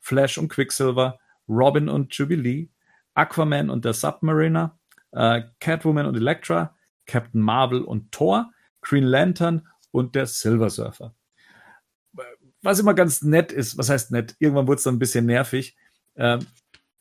Flash 0.00 0.36
und 0.36 0.48
Quicksilver, 0.48 1.20
Robin 1.48 1.88
und 1.88 2.12
Jubilee, 2.12 2.70
Aquaman 3.14 3.70
und 3.70 3.84
der 3.84 3.92
Submariner, 3.92 4.76
äh, 5.12 5.42
Catwoman 5.60 6.06
und 6.06 6.16
Elektra, 6.16 6.74
Captain 7.06 7.40
Marvel 7.40 7.82
und 7.82 8.10
Thor, 8.10 8.50
Green 8.80 9.04
Lantern 9.04 9.68
und 9.92 10.16
der 10.16 10.26
Silver 10.26 10.70
Surfer. 10.70 11.14
Was 12.64 12.78
immer 12.80 12.94
ganz 12.94 13.22
nett 13.22 13.52
ist, 13.52 13.76
was 13.78 13.88
heißt 13.90 14.10
nett? 14.10 14.34
Irgendwann 14.38 14.66
wurde 14.66 14.78
es 14.78 14.82
dann 14.84 14.94
ein 14.96 14.98
bisschen 14.98 15.26
nervig. 15.26 15.76
Ähm, 16.16 16.40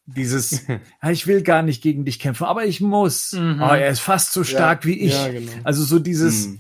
dieses, 0.06 0.68
ja, 1.02 1.10
ich 1.12 1.26
will 1.28 1.42
gar 1.42 1.62
nicht 1.64 1.82
gegen 1.82 2.04
dich 2.06 2.20
kämpfen, 2.20 2.44
aber 2.46 2.66
ich 2.66 2.82
muss. 2.82 3.32
Mhm. 3.34 3.62
Oh, 3.62 3.74
er 3.74 3.90
ist 3.90 4.02
fast 4.02 4.34
so 4.34 4.44
stark 4.44 4.86
wie 4.86 5.00
ich. 5.00 5.14
Ja, 5.14 5.30
genau. 5.30 5.52
Also 5.64 5.84
so 5.84 6.00
dieses, 6.00 6.46
Hm. 6.46 6.60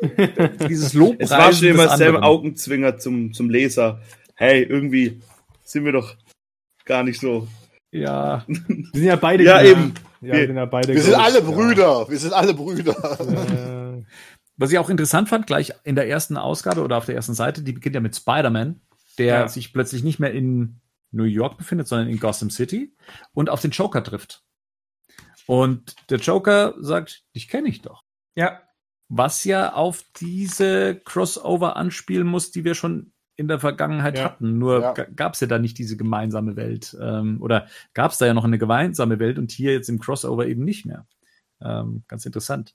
dieses 0.68 0.94
Lobpreisen 0.94 1.20
Es 1.24 1.30
war 1.30 1.52
schon 1.52 1.68
immer 1.68 1.96
selber. 1.96 2.22
Augenzwinger 2.22 2.98
zum, 2.98 3.32
zum 3.32 3.50
Leser. 3.50 4.00
Hey, 4.36 4.62
irgendwie 4.62 5.20
sind 5.64 5.84
wir 5.84 5.90
doch 5.92 6.14
gar 6.84 7.02
nicht 7.02 7.20
so. 7.20 7.48
Ja, 7.90 8.44
Wir 8.48 8.84
sind 8.94 9.04
ja 9.04 9.16
beide 9.16 9.42
Ja, 9.42 9.58
gleich. 9.60 9.72
eben. 9.72 9.94
Ja, 10.20 10.34
wir 10.34 10.46
sind 10.46 10.56
ja 10.56 10.64
beide 10.66 10.94
wir 10.94 11.02
sind 11.02 11.14
gleich. 11.14 11.24
alle 11.24 11.42
Brüder, 11.42 12.08
wir 12.08 12.18
sind 12.18 12.32
alle 12.32 12.54
Brüder. 12.54 12.94
Was 14.58 14.70
ich 14.72 14.78
auch 14.78 14.90
interessant 14.90 15.28
fand, 15.28 15.46
gleich 15.46 15.72
in 15.84 15.94
der 15.94 16.08
ersten 16.08 16.36
Ausgabe 16.36 16.82
oder 16.82 16.96
auf 16.98 17.06
der 17.06 17.14
ersten 17.14 17.34
Seite, 17.34 17.62
die 17.62 17.72
beginnt 17.72 17.94
ja 17.94 18.00
mit 18.00 18.14
Spider-Man, 18.16 18.80
der 19.16 19.26
Ja. 19.26 19.48
sich 19.48 19.72
plötzlich 19.72 20.02
nicht 20.02 20.18
mehr 20.18 20.32
in 20.32 20.80
New 21.12 21.24
York 21.24 21.56
befindet, 21.56 21.88
sondern 21.88 22.08
in 22.08 22.18
Gotham 22.20 22.50
City 22.50 22.92
und 23.32 23.48
auf 23.50 23.60
den 23.62 23.70
Joker 23.70 24.02
trifft. 24.02 24.42
Und 25.46 25.94
der 26.10 26.18
Joker 26.18 26.74
sagt, 26.80 27.22
dich 27.34 27.48
kenne 27.48 27.68
ich 27.68 27.80
doch. 27.82 28.02
Ja, 28.36 28.60
Was 29.10 29.44
ja 29.44 29.72
auf 29.72 30.04
diese 30.20 30.96
Crossover 31.02 31.76
anspielen 31.76 32.26
muss, 32.26 32.50
die 32.50 32.64
wir 32.64 32.74
schon 32.74 33.12
in 33.36 33.48
der 33.48 33.58
Vergangenheit 33.58 34.18
Ja. 34.18 34.24
hatten. 34.24 34.58
Nur 34.58 34.82
Ja. 34.82 34.92
gab 34.92 35.32
es 35.32 35.40
ja 35.40 35.46
da 35.46 35.58
nicht 35.58 35.78
diese 35.78 35.96
gemeinsame 35.96 36.56
Welt. 36.56 36.94
Ähm, 37.00 37.40
oder 37.40 37.68
gab 37.94 38.10
es 38.10 38.18
da 38.18 38.26
ja 38.26 38.34
noch 38.34 38.44
eine 38.44 38.58
gemeinsame 38.58 39.18
Welt 39.18 39.38
und 39.38 39.50
hier 39.50 39.72
jetzt 39.72 39.88
im 39.88 39.98
Crossover 39.98 40.46
eben 40.46 40.62
nicht 40.62 40.84
mehr. 40.84 41.06
Ähm, 41.62 42.02
ganz 42.06 42.26
interessant. 42.26 42.74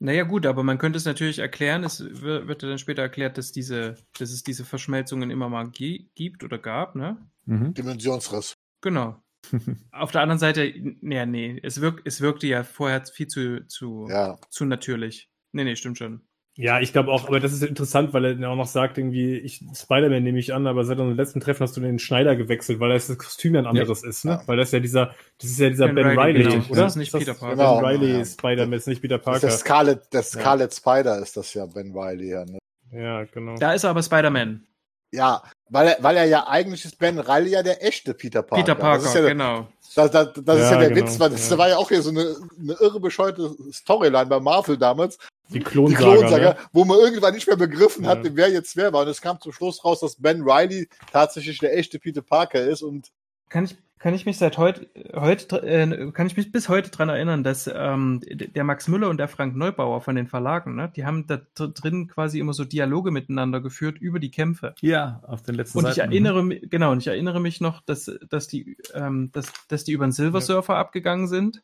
Naja, 0.00 0.24
gut, 0.24 0.44
aber 0.46 0.62
man 0.62 0.78
könnte 0.78 0.96
es 0.98 1.04
natürlich 1.04 1.38
erklären, 1.38 1.84
es 1.84 2.00
wird 2.20 2.62
ja 2.62 2.68
dann 2.68 2.78
später 2.78 3.02
erklärt, 3.02 3.38
dass 3.38 3.52
diese, 3.52 3.94
dass 4.18 4.30
es 4.30 4.42
diese 4.42 4.64
Verschmelzungen 4.64 5.30
immer 5.30 5.48
mal 5.48 5.70
gi- 5.70 6.10
gibt 6.14 6.44
oder 6.44 6.58
gab, 6.58 6.94
ne? 6.96 7.16
Mhm. 7.46 7.74
Dimensionsriss. 7.74 8.54
Genau. 8.80 9.22
Auf 9.92 10.10
der 10.10 10.22
anderen 10.22 10.38
Seite, 10.38 10.72
nee, 11.00 11.24
nee, 11.26 11.60
es, 11.62 11.80
wirk, 11.80 12.02
es 12.04 12.20
wirkte 12.20 12.46
ja 12.46 12.64
vorher 12.64 13.04
viel 13.06 13.28
zu, 13.28 13.66
zu, 13.66 14.06
Ja. 14.08 14.38
zu 14.50 14.64
natürlich. 14.64 15.30
Nee, 15.52 15.64
nee, 15.64 15.76
stimmt 15.76 15.98
schon. 15.98 16.22
Ja, 16.56 16.78
ich 16.78 16.92
glaube 16.92 17.10
auch, 17.10 17.26
aber 17.26 17.40
das 17.40 17.52
ist 17.52 17.64
interessant, 17.64 18.12
weil 18.12 18.40
er 18.40 18.48
auch 18.48 18.54
noch 18.54 18.68
sagt, 18.68 18.96
irgendwie, 18.96 19.36
ich, 19.38 19.64
Spider-Man 19.74 20.22
nehme 20.22 20.38
ich 20.38 20.54
an, 20.54 20.68
aber 20.68 20.84
seit 20.84 20.98
unserem 21.00 21.16
letzten 21.16 21.40
Treffen 21.40 21.64
hast 21.64 21.76
du 21.76 21.80
den 21.80 21.98
Schneider 21.98 22.36
gewechselt, 22.36 22.78
weil 22.78 22.90
das 22.90 23.08
Kostüm 23.18 23.54
ja 23.56 23.62
ein 23.62 23.66
anderes 23.66 24.04
ist, 24.04 24.24
ne? 24.24 24.32
Ja. 24.32 24.42
Weil 24.46 24.56
das 24.58 24.70
ja 24.70 24.78
dieser, 24.78 25.14
das 25.40 25.50
ist 25.50 25.58
ja 25.58 25.68
dieser 25.70 25.86
Ben 25.88 25.96
Ben, 26.06 26.16
Reilly, 26.18 26.42
Riley, 26.42 26.52
genau. 26.60 26.64
oder? 26.70 26.82
Das 26.82 26.92
ist 26.92 26.96
nicht 26.96 27.12
Peter 27.12 27.34
Parker. 27.34 27.56
Ben 27.56 27.66
Genau. 27.66 27.78
Riley 27.84 28.18
Ja. 28.18 28.24
Spider-Man, 28.24 28.72
ist 28.74 28.86
nicht 28.86 29.02
Peter 29.02 29.16
Das 29.18 29.24
Parker. 29.24 29.36
ist 29.38 29.42
der 29.52 29.58
Scarlet, 29.58 30.12
der 30.12 30.22
Scarlet 30.22 30.72
Spider 30.74 31.18
ist 31.18 31.36
das 31.36 31.52
ja, 31.54 31.66
Ben 31.66 31.92
Riley. 31.92 32.28
Ja, 32.30 32.44
ne? 32.44 32.58
Ja, 32.92 33.24
genau. 33.24 33.56
Da 33.56 33.72
ist 33.72 33.82
er 33.82 33.90
aber 33.90 34.02
Spider-Man. 34.04 34.64
ja 35.12 35.42
weil, 35.70 35.88
er, 35.88 35.96
weil 36.02 36.16
er 36.18 36.24
ja 36.26 36.46
eigentlich 36.46 36.84
ist 36.84 37.00
Ben 37.00 37.18
Riley 37.18 37.50
ja 37.50 37.64
der 37.64 37.84
echte 37.84 38.14
Peter 38.14 38.42
Parker. 38.42 38.62
Peter 38.62 38.74
Parker, 38.76 38.98
Das 39.02 39.06
ist 39.08 39.14
ja, 39.16 39.20
der- 39.22 39.30
genau. 39.30 39.68
Das, 39.94 40.10
das, 40.10 40.32
das 40.34 40.56
ist 40.56 40.62
Ja, 40.64 40.72
ja 40.72 40.78
der 40.78 40.90
genau, 40.90 41.06
Witz, 41.06 41.20
weil 41.20 41.30
das 41.30 41.48
ja. 41.50 41.58
war 41.58 41.68
ja 41.68 41.76
auch 41.76 41.88
hier 41.88 42.02
so 42.02 42.10
eine, 42.10 42.36
eine 42.60 42.72
irre 42.80 43.00
bescheuerte 43.00 43.54
Storyline 43.72 44.26
bei 44.26 44.40
Marvel 44.40 44.76
damals. 44.76 45.18
Die 45.50 45.58
Die 45.58 45.64
Klonsaga, 45.64 46.02
Klonsaga, 46.16 46.50
ne? 46.50 46.56
wo 46.72 46.84
man 46.84 46.98
irgendwann 46.98 47.34
nicht 47.34 47.46
mehr 47.46 47.56
begriffen 47.56 48.04
Ja. 48.04 48.10
hat, 48.10 48.20
wer 48.22 48.50
jetzt 48.50 48.76
wer 48.76 48.92
war. 48.92 49.02
Und 49.02 49.08
es 49.08 49.20
kam 49.20 49.40
zum 49.40 49.52
Schluss 49.52 49.84
raus, 49.84 50.00
dass 50.00 50.16
Ben 50.16 50.42
Riley 50.42 50.88
tatsächlich 51.12 51.58
der 51.58 51.76
echte 51.76 51.98
Peter 51.98 52.22
Parker 52.22 52.62
ist 52.62 52.82
und 52.82 53.10
Kann 53.48 53.64
ich, 53.64 53.76
kann 53.98 54.14
ich 54.14 54.26
mich 54.26 54.36
seit 54.36 54.58
heute, 54.58 54.88
heute 55.14 55.62
äh, 55.62 56.10
kann 56.12 56.26
ich 56.26 56.36
mich 56.36 56.52
bis 56.52 56.68
heute 56.68 56.90
dran 56.90 57.08
erinnern, 57.08 57.44
dass 57.44 57.70
ähm, 57.72 58.20
der 58.26 58.64
Max 58.64 58.88
Müller 58.88 59.08
und 59.08 59.18
der 59.18 59.28
Frank 59.28 59.54
Neubauer 59.56 60.00
von 60.00 60.16
den 60.16 60.26
Verlagen, 60.26 60.74
ne, 60.74 60.92
die 60.94 61.04
haben 61.06 61.26
da 61.26 61.40
dr- 61.54 61.72
drin 61.72 62.08
quasi 62.08 62.38
immer 62.38 62.52
so 62.52 62.64
Dialoge 62.64 63.10
miteinander 63.10 63.60
geführt 63.60 63.98
über 63.98 64.18
die 64.18 64.30
Kämpfe. 64.30 64.74
Ja, 64.80 65.22
auf 65.26 65.42
den 65.42 65.54
letzten 65.54 65.78
Und 65.78 65.88
ich 65.88 65.94
Seiten. 65.94 66.10
erinnere 66.10 66.44
mich, 66.44 66.68
genau, 66.68 66.92
und 66.92 66.98
ich 66.98 67.06
erinnere 67.06 67.40
mich 67.40 67.60
noch, 67.60 67.80
dass, 67.82 68.10
dass 68.28 68.48
die, 68.48 68.76
ähm, 68.92 69.30
dass, 69.32 69.52
dass 69.68 69.84
die 69.84 69.92
über 69.92 70.06
den 70.06 70.12
Silver 70.12 70.40
Surfer 70.40 70.76
abgegangen 70.76 71.28
sind, 71.28 71.62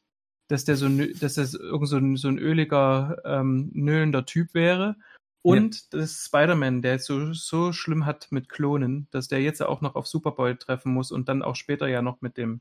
dass 0.49 0.65
der 0.65 0.77
so, 0.77 0.89
dass 0.89 1.35
das 1.35 1.55
irgend 1.55 1.89
so 1.89 1.97
ein, 1.97 2.17
so 2.17 2.29
ein 2.29 2.39
öliger, 2.39 3.19
ähm, 3.25 3.71
nöhlender 3.75 4.25
Typ 4.27 4.55
wäre. 4.55 4.97
Und 5.43 5.95
das 5.95 6.25
Spider-Man, 6.27 6.83
der 6.83 6.99
so, 6.99 7.33
so 7.33 7.73
schlimm 7.73 8.05
hat 8.07 8.29
mit 8.31 8.49
Klonen, 8.49 9.09
dass 9.11 9.29
der 9.29 9.41
jetzt 9.41 9.63
auch 9.63 9.81
noch 9.81 9.95
auf 9.95 10.07
Superboy 10.07 10.57
treffen 10.57 10.93
muss 10.93 11.11
und 11.13 11.29
dann 11.29 11.43
auch 11.43 11.57
später 11.57 11.89
ja 11.89 12.03
noch 12.03 12.21
mit 12.21 12.37
dem 12.37 12.61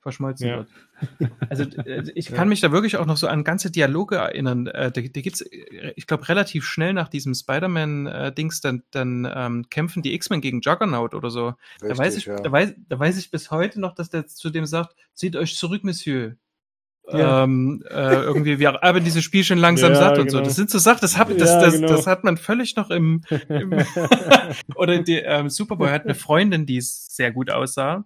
verschmolzen 0.00 0.48
Ja. 0.48 0.56
wird. 0.58 0.68
Also 1.50 1.64
äh, 1.64 2.10
ich 2.14 2.28
Ja. 2.30 2.36
kann 2.36 2.48
mich 2.48 2.60
da 2.60 2.72
wirklich 2.72 2.96
auch 2.96 3.06
noch 3.06 3.16
so 3.16 3.26
an 3.26 3.44
ganze 3.44 3.70
Dialoge 3.70 4.16
erinnern. 4.16 4.66
Äh, 4.66 4.90
da, 4.92 5.00
da 5.00 5.20
gibt's, 5.20 5.40
äh, 5.42 5.92
ich 5.96 6.06
glaube, 6.06 6.28
relativ 6.28 6.64
schnell 6.64 6.92
nach 6.94 7.08
diesem 7.08 7.34
Spider-Man-Dings, 7.34 8.60
dann, 8.60 8.82
dann 8.90 9.30
ähm, 9.34 9.66
kämpfen 9.70 10.02
die 10.02 10.14
X-Men 10.14 10.40
gegen 10.40 10.60
Juggernaut 10.60 11.14
oder 11.14 11.30
so. 11.30 11.54
da, 11.80 11.96
weiß 11.96 12.16
ich, 12.16 12.26
ja. 12.26 12.36
da, 12.40 12.50
weiß, 12.52 12.74
da 12.88 12.98
weiß 12.98 13.18
ich 13.18 13.30
bis 13.30 13.50
heute 13.50 13.80
noch, 13.80 13.94
dass 13.94 14.08
der 14.10 14.26
zu 14.26 14.50
dem 14.50 14.66
sagt, 14.66 14.94
zieht 15.14 15.36
euch 15.36 15.56
zurück, 15.56 15.84
Monsieur. 15.84 16.36
Ja. 17.12 17.44
Ähm, 17.44 17.84
äh, 17.90 18.14
irgendwie, 18.22 18.58
wir 18.58 18.72
haben 18.74 19.04
dieses 19.04 19.22
Spiel 19.22 19.44
schon 19.44 19.58
langsam 19.58 19.92
Ja, 19.92 19.98
satt 19.98 20.18
und 20.18 20.30
so. 20.30 20.38
genau. 20.38 20.46
Das 20.48 20.56
sind 20.56 20.70
so 20.70 20.78
Sachen, 20.78 21.00
das, 21.02 21.18
hab, 21.18 21.28
das, 21.36 21.50
Ja, 21.50 21.60
das, 21.60 21.74
genau. 21.74 21.88
das 21.88 22.06
hat 22.06 22.24
man 22.24 22.38
völlig 22.38 22.76
noch 22.76 22.88
im, 22.90 23.22
im 23.50 23.74
oder 24.76 24.98
die, 25.02 25.18
ähm, 25.18 25.50
Superboy 25.50 25.90
hat 25.90 26.04
eine 26.04 26.14
Freundin, 26.14 26.64
die 26.64 26.80
sehr 26.80 27.30
gut 27.30 27.50
aussah. 27.50 28.04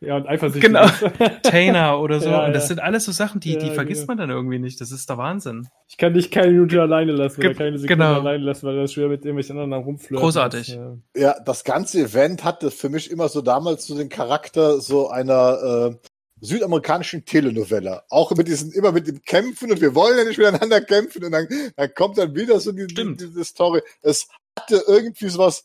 Ja, 0.00 0.16
und 0.16 0.28
eifersüchtig. 0.28 0.62
Genau. 0.72 0.86
Tainer 1.42 1.98
oder 2.00 2.20
so. 2.20 2.30
Ja, 2.30 2.46
und 2.46 2.52
das 2.52 2.64
ja. 2.64 2.68
sind 2.68 2.80
alles 2.80 3.04
so 3.04 3.10
Sachen, 3.12 3.40
die, 3.40 3.58
die 3.58 3.66
Ja, 3.66 3.72
vergisst 3.74 4.02
genau. 4.02 4.12
man 4.12 4.18
dann 4.28 4.30
irgendwie 4.30 4.60
nicht. 4.60 4.80
Das 4.80 4.92
ist 4.92 5.08
der 5.10 5.18
Wahnsinn. 5.18 5.66
Ich 5.88 5.96
kann 5.96 6.14
dich 6.14 6.30
keine 6.30 6.52
Minute 6.52 6.80
alleine 6.80 7.10
lassen 7.12 7.40
oder 7.40 7.48
Ge- 7.50 7.58
keine 7.58 7.78
Sekunde 7.78 8.04
genau. 8.04 8.20
alleine 8.20 8.44
lassen, 8.44 8.64
weil 8.66 8.76
das 8.76 8.92
schwer 8.92 9.08
mit 9.08 9.24
irgendwelchen 9.24 9.58
anderen 9.58 9.82
rumflirten. 9.82 10.18
Großartig. 10.24 10.68
ist. 10.68 10.76
Ja. 10.76 10.96
Ja, 11.16 11.40
das 11.44 11.64
ganze 11.64 12.00
Event 12.00 12.44
hatte 12.44 12.70
für 12.70 12.88
mich 12.90 13.10
immer 13.10 13.28
so 13.28 13.40
damals 13.42 13.86
so 13.88 13.96
den 13.96 14.08
Charakter 14.08 14.80
so 14.80 15.08
einer 15.10 15.90
äh, 15.92 16.08
südamerikanischen 16.40 17.24
Telenovelle. 17.24 18.02
Auch 18.08 18.30
mit 18.32 18.48
diesen, 18.48 18.72
immer 18.72 18.92
mit 18.92 19.06
dem 19.06 19.22
Kämpfen 19.22 19.70
und 19.70 19.80
wir 19.80 19.94
wollen 19.94 20.18
ja 20.18 20.24
nicht 20.24 20.38
miteinander 20.38 20.80
kämpfen 20.80 21.24
und 21.24 21.32
dann, 21.32 21.48
dann 21.76 21.94
kommt 21.94 22.18
dann 22.18 22.34
wieder 22.34 22.60
so 22.60 22.72
die, 22.72 22.86
die, 22.86 23.16
diese 23.16 23.44
Story. 23.44 23.82
Es 24.02 24.28
hatte 24.58 24.82
irgendwie 24.86 25.28
sowas 25.28 25.64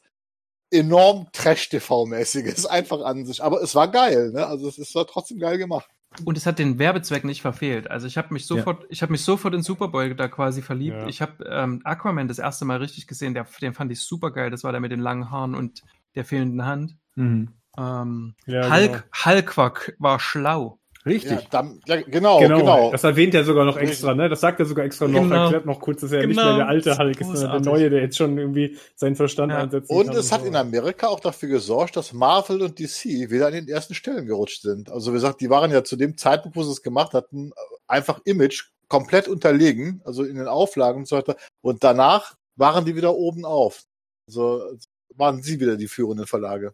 enorm 0.71 1.27
Trash-TV-mäßiges 1.31 2.65
einfach 2.65 3.01
an 3.01 3.25
sich. 3.25 3.43
Aber 3.43 3.61
es 3.61 3.75
war 3.75 3.89
geil, 3.89 4.31
ne? 4.31 4.45
Also 4.47 4.67
es, 4.67 4.77
es 4.77 4.95
war 4.95 5.05
trotzdem 5.05 5.39
geil 5.39 5.57
gemacht. 5.57 5.87
Und 6.25 6.37
es 6.37 6.45
hat 6.45 6.59
den 6.59 6.77
Werbezweck 6.79 7.23
nicht 7.23 7.41
verfehlt. 7.41 7.89
Also 7.89 8.05
ich 8.05 8.17
habe 8.17 8.33
mich 8.33 8.45
sofort, 8.45 8.85
ich 8.89 9.01
habe 9.01 9.11
mich 9.11 9.23
sofort 9.23 9.53
in 9.53 9.63
Superboy 9.63 10.15
da 10.15 10.27
quasi 10.27 10.61
verliebt. 10.61 10.97
Ja. 10.97 11.07
Ich 11.07 11.21
habe 11.21 11.43
ähm, 11.49 11.81
Aquaman 11.83 12.27
das 12.27 12.39
erste 12.39 12.65
Mal 12.65 12.77
richtig 12.77 13.07
gesehen. 13.07 13.33
Der, 13.33 13.47
den 13.61 13.73
fand 13.73 13.91
ich 13.91 14.01
super 14.01 14.31
geil. 14.31 14.51
Das 14.51 14.63
war 14.63 14.71
der 14.71 14.81
mit 14.81 14.91
den 14.91 14.99
langen 14.99 15.31
Haaren 15.31 15.55
und 15.55 15.81
der 16.15 16.25
fehlenden 16.25 16.65
Hand. 16.65 16.95
Mhm. 17.15 17.49
Ähm, 17.77 18.35
Ja, 18.45 18.69
Hulk, 18.73 18.91
genau. 18.91 19.25
Hulk 19.25 19.57
war, 19.57 19.73
war 19.99 20.19
schlau. 20.19 20.79
Richtig. 21.05 21.31
Ja, 21.31 21.41
dann, 21.51 21.81
ja, 21.85 22.01
genau, 22.01 22.39
Genau, 22.39 22.59
genau. 22.59 22.91
das 22.91 23.03
erwähnt 23.03 23.33
er 23.33 23.43
sogar 23.43 23.65
noch 23.65 23.75
extra, 23.75 24.15
ne? 24.15 24.29
Das 24.29 24.39
sagt 24.39 24.61
er 24.61 24.65
sogar 24.65 24.85
extra 24.85 25.05
noch, 25.05 25.23
Genau. 25.23 25.43
erklärt 25.43 25.65
noch 25.65 25.81
kurz, 25.81 25.99
dass 25.99 26.13
er 26.13 26.25
nicht 26.25 26.37
Genau. 26.37 26.47
mehr 26.47 26.57
der 26.59 26.67
alte 26.69 26.85
Das 26.91 26.93
ist 26.97 26.99
Hulk 27.03 27.19
ist, 27.21 27.27
sondern 27.27 27.63
der 27.63 27.71
neue, 27.73 27.89
der 27.89 28.01
jetzt 28.03 28.15
schon 28.15 28.37
irgendwie 28.37 28.77
seinen 28.95 29.17
Verstand 29.17 29.51
Ja. 29.51 29.57
einsetzen 29.63 29.93
Und 29.93 30.07
kann. 30.07 30.15
es 30.15 30.31
hat 30.31 30.41
so. 30.41 30.47
in 30.47 30.55
Amerika 30.55 31.07
auch 31.07 31.19
dafür 31.19 31.49
gesorgt, 31.49 31.97
dass 31.97 32.13
Marvel 32.13 32.61
und 32.61 32.79
DC 32.79 33.29
wieder 33.29 33.47
an 33.47 33.53
den 33.53 33.67
ersten 33.67 33.95
Stellen 33.95 34.25
gerutscht 34.27 34.61
sind. 34.61 34.89
Also 34.89 35.11
wie 35.11 35.15
gesagt, 35.15 35.41
die 35.41 35.49
waren 35.49 35.71
ja 35.71 35.83
zu 35.83 35.97
dem 35.97 36.15
Zeitpunkt, 36.17 36.55
wo 36.55 36.63
sie 36.63 36.71
es 36.71 36.81
gemacht 36.81 37.13
hatten, 37.13 37.51
einfach 37.85 38.21
Image 38.23 38.69
komplett 38.87 39.27
unterlegen, 39.27 40.01
also 40.05 40.23
in 40.23 40.37
den 40.37 40.47
Auflagen 40.47 40.99
und 40.99 41.07
so 41.09 41.17
weiter. 41.17 41.35
Und 41.61 41.83
danach 41.83 42.35
waren 42.55 42.85
die 42.85 42.95
wieder 42.95 43.13
oben 43.15 43.43
auf. 43.43 43.83
Also 44.29 44.63
waren 45.15 45.41
sie 45.43 45.59
wieder 45.59 45.75
die 45.75 45.89
führenden 45.89 46.27
Verlage. 46.27 46.73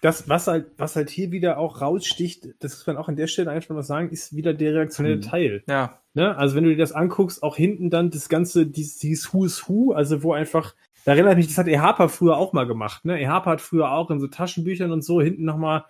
Das, 0.00 0.28
was 0.28 0.46
halt, 0.48 0.66
was 0.78 0.96
halt 0.96 1.10
hier 1.10 1.30
wieder 1.30 1.58
auch 1.58 1.80
raussticht, 1.80 2.48
das 2.60 2.72
muss 2.76 2.86
man 2.86 2.96
auch 2.96 3.08
an 3.08 3.16
der 3.16 3.28
Stelle 3.28 3.50
einfach 3.50 3.74
mal 3.74 3.82
sagen, 3.82 4.10
ist 4.10 4.34
wieder 4.34 4.52
der 4.52 4.74
reaktionelle 4.74 5.16
Mhm. 5.16 5.22
Teil. 5.22 5.62
Ja. 5.68 5.98
Ne? 6.14 6.36
Also 6.36 6.56
wenn 6.56 6.64
du 6.64 6.70
dir 6.70 6.76
das 6.76 6.92
anguckst, 6.92 7.42
auch 7.42 7.56
hinten 7.56 7.88
dann 7.88 8.10
das 8.10 8.28
ganze, 8.28 8.66
dieses, 8.66 8.98
dieses 8.98 9.32
Who 9.32 9.44
is 9.44 9.68
Who, 9.68 9.92
also 9.92 10.22
wo 10.22 10.32
einfach, 10.32 10.74
da 11.04 11.12
erinnert 11.12 11.36
mich, 11.36 11.46
das 11.46 11.58
hat 11.58 11.68
Ehapa 11.68 12.08
früher 12.08 12.36
auch 12.36 12.52
mal 12.52 12.66
gemacht, 12.66 13.04
ne? 13.04 13.20
Ehapa 13.20 13.52
hat 13.52 13.60
früher 13.60 13.90
auch 13.92 14.10
in 14.10 14.20
so 14.20 14.26
Taschenbüchern 14.26 14.92
und 14.92 15.02
so 15.02 15.20
hinten 15.20 15.44
nochmal 15.44 15.84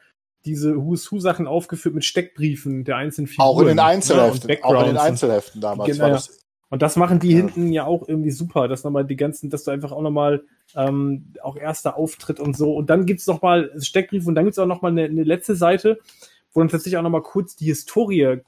diese 0.45 0.77
Who 0.77 0.95
is 0.95 1.11
Who 1.11 1.19
Sachen 1.19 1.47
aufgeführt 1.47 1.95
mit 1.95 2.05
Steckbriefen 2.05 2.85
der 2.85 2.97
einzelnen 2.97 3.29
Figuren. 3.29 3.49
Auch 3.49 3.61
in 3.61 3.67
den 3.69 3.77
ne? 3.77 3.85
Einzelheften. 3.85 4.63
auch 4.63 4.81
in 4.81 4.87
den. 4.87 4.97
Einzelheften 4.97 5.61
damals. 5.61 5.91
Genau, 5.91 6.03
war 6.03 6.09
ja. 6.09 6.15
das, 6.15 6.42
Und 6.73 6.81
das 6.81 6.97
machen 6.97 7.19
die 7.21 7.33
Ja. 7.33 7.37
hinten 7.37 7.71
ja 7.71 7.85
auch 7.85 8.09
irgendwie 8.09 8.31
super, 8.31 8.67
dass 8.67 8.83
nochmal 8.83 9.05
die 9.05 9.17
ganzen, 9.17 9.51
dass 9.51 9.65
du 9.65 9.71
einfach 9.71 9.93
auch 9.93 10.01
nochmal 10.01 10.43
ähm, 10.75 11.35
auch 11.43 11.59
erster 11.59 11.99
Auftritt 11.99 12.41
und 12.41 12.57
so. 12.57 12.75
Und 12.75 12.89
dann 12.89 13.05
gibt's 13.05 13.27
noch 13.27 13.43
mal 13.43 13.71
Steckbrief 13.79 14.27
und 14.27 14.35
dann 14.35 14.47
gibt's 14.47 14.59
auch 14.59 14.65
nochmal 14.67 14.93
eine, 14.93 15.05
eine 15.05 15.23
letzte 15.23 15.55
Seite, 15.55 15.99
wo 16.55 16.61
dann 16.61 16.71
tatsächlich 16.71 16.97
auch 16.97 17.03
nochmal 17.03 17.21
kurz 17.21 17.57
die 17.57 17.67
Historie 17.67 18.23
äh, 18.23 18.41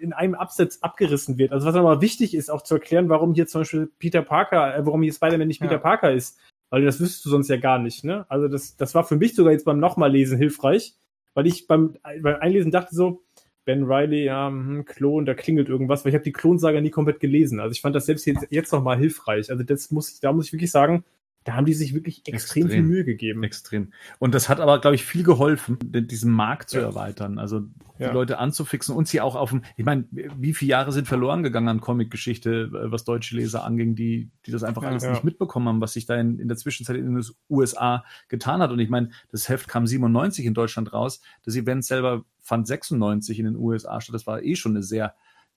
in 0.00 0.12
einem 0.12 0.34
Absatz 0.34 0.78
abgerissen 0.80 1.38
wird. 1.38 1.52
Also 1.52 1.68
was 1.68 1.74
nochmal 1.76 2.00
wichtig 2.00 2.34
ist, 2.34 2.50
auch 2.50 2.62
zu 2.62 2.74
erklären, 2.74 3.08
warum 3.08 3.32
hier 3.32 3.46
zum 3.46 3.60
Beispiel 3.60 3.92
Peter 4.00 4.22
Parker, 4.22 4.76
äh, 4.76 4.84
warum 4.84 5.00
hier 5.04 5.12
Spider-Man 5.12 5.46
nicht 5.46 5.60
Ja. 5.60 5.68
Peter 5.68 5.78
Parker 5.78 6.12
ist. 6.12 6.36
Weil 6.70 6.84
das 6.84 6.98
wüsstest 6.98 7.24
du 7.26 7.30
sonst 7.30 7.48
ja 7.48 7.58
gar 7.58 7.78
nicht, 7.78 8.02
ne? 8.02 8.26
Also 8.28 8.48
das, 8.48 8.76
das 8.76 8.92
war 8.96 9.04
für 9.04 9.14
mich 9.14 9.36
sogar 9.36 9.52
jetzt 9.52 9.66
beim 9.66 9.78
nochmal 9.78 10.10
lesen 10.10 10.36
hilfreich, 10.36 10.96
weil 11.34 11.46
ich 11.46 11.68
beim, 11.68 11.96
beim 12.22 12.40
Einlesen 12.40 12.72
dachte 12.72 12.92
so, 12.92 13.22
Ben 13.64 13.84
Riley, 13.84 14.24
ja, 14.24 14.48
hm, 14.48 14.84
Klon, 14.84 15.24
da 15.26 15.34
klingelt 15.34 15.68
irgendwas, 15.68 16.04
weil 16.04 16.10
ich 16.10 16.14
habe 16.14 16.24
die 16.24 16.32
Klonsaga 16.32 16.80
nie 16.80 16.90
komplett 16.90 17.20
gelesen. 17.20 17.60
Also 17.60 17.72
ich 17.72 17.80
fand 17.80 17.94
das 17.96 18.06
selbst 18.06 18.26
jetzt, 18.26 18.46
jetzt 18.50 18.72
nochmal 18.72 18.98
hilfreich. 18.98 19.50
Also 19.50 19.62
das 19.62 19.90
muss 19.90 20.12
ich, 20.12 20.20
da 20.20 20.32
muss 20.32 20.46
ich 20.46 20.52
wirklich 20.52 20.70
sagen, 20.70 21.04
da 21.44 21.54
haben 21.54 21.66
die 21.66 21.74
sich 21.74 21.92
wirklich 21.94 22.18
extrem, 22.26 22.64
Extrem. 22.64 22.68
viel 22.70 22.82
Mühe 22.82 23.04
gegeben. 23.04 23.42
Extrem. 23.44 23.92
Und 24.18 24.34
das 24.34 24.48
hat 24.48 24.60
aber, 24.60 24.80
glaube 24.80 24.94
ich, 24.94 25.04
viel 25.04 25.22
geholfen, 25.22 25.78
diesen 25.82 26.32
Markt 26.32 26.70
zu 26.70 26.78
Ja. 26.78 26.84
erweitern. 26.84 27.38
Also 27.38 27.60
die 27.60 28.02
Ja. 28.04 28.12
Leute 28.12 28.38
anzufixen 28.38 28.94
und 28.96 29.06
sie 29.08 29.20
auch 29.20 29.36
auf 29.36 29.50
dem, 29.50 29.62
ich 29.76 29.84
meine, 29.84 30.04
wie 30.10 30.54
viele 30.54 30.70
Jahre 30.70 30.90
sind 30.90 31.06
verloren 31.06 31.42
gegangen 31.42 31.68
an 31.68 31.80
Comicgeschichte, 31.82 32.70
äh, 32.72 32.90
was 32.90 33.04
deutsche 33.04 33.36
Leser 33.36 33.62
anging, 33.64 33.94
die, 33.94 34.30
die 34.46 34.50
das 34.50 34.64
einfach 34.64 34.82
Ja. 34.82 34.88
alles 34.88 35.06
nicht 35.06 35.22
mitbekommen 35.22 35.68
haben, 35.68 35.80
was 35.80 35.92
sich 35.92 36.06
da 36.06 36.16
in, 36.16 36.38
in 36.38 36.48
der 36.48 36.56
Zwischenzeit 36.56 36.96
in 36.96 37.14
den 37.14 37.24
USA 37.50 38.04
getan 38.28 38.60
hat. 38.60 38.70
Und 38.70 38.78
ich 38.78 38.88
meine, 38.88 39.10
das 39.30 39.48
Heft 39.48 39.68
kam 39.68 39.86
97 39.86 40.46
in 40.46 40.54
Deutschland 40.54 40.92
raus. 40.92 41.20
Das 41.44 41.54
Event 41.56 41.84
selber 41.84 42.24
fand 42.40 42.66
96 42.66 43.38
in 43.38 43.44
den 43.44 43.56
USA 43.56 44.00
statt. 44.00 44.14
Das 44.14 44.26
war 44.26 44.42
eh 44.42 44.56
schon 44.56 44.72
eine 44.72 44.82
sehr 44.82 45.14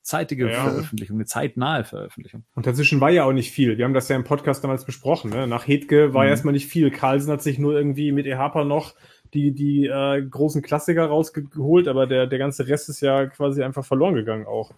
zeitige 0.08 0.50
Ja. 0.50 0.64
Veröffentlichung, 0.64 1.18
eine 1.18 1.26
zeitnahe 1.26 1.84
Veröffentlichung. 1.84 2.44
Und 2.56 2.66
dazwischen 2.66 3.02
war 3.02 3.10
ja 3.12 3.26
auch 3.26 3.34
nicht 3.34 3.52
viel. 3.52 3.78
Wir 3.78 3.86
haben 3.86 3.94
das 3.94 4.08
ja 4.08 4.16
im 4.16 4.24
Podcast 4.24 4.64
damals 4.64 4.86
besprochen. 4.86 5.32
Ne? 5.32 5.48
Nach 5.48 5.68
Hedge 5.68 6.14
war 6.14 6.24
Mhm. 6.24 6.30
erstmal 6.30 6.54
nicht 6.54 6.68
viel. 6.68 6.90
Carlsen 6.92 7.32
hat 7.32 7.42
sich 7.44 7.60
nur 7.60 7.74
irgendwie 7.74 8.12
mit 8.12 8.26
Ehapa 8.26 8.64
noch 8.64 8.96
die, 9.34 9.52
die 9.54 9.86
äh, 9.86 10.22
großen 10.26 10.62
Klassiker 10.62 11.06
rausgeholt, 11.06 11.88
aber 11.90 12.08
der, 12.08 12.26
der 12.28 12.40
ganze 12.40 12.68
Rest 12.68 12.88
ist 12.88 13.02
ja 13.02 13.26
quasi 13.28 13.62
einfach 13.62 13.84
verloren 13.86 14.16
gegangen 14.16 14.46
auch. 14.48 14.72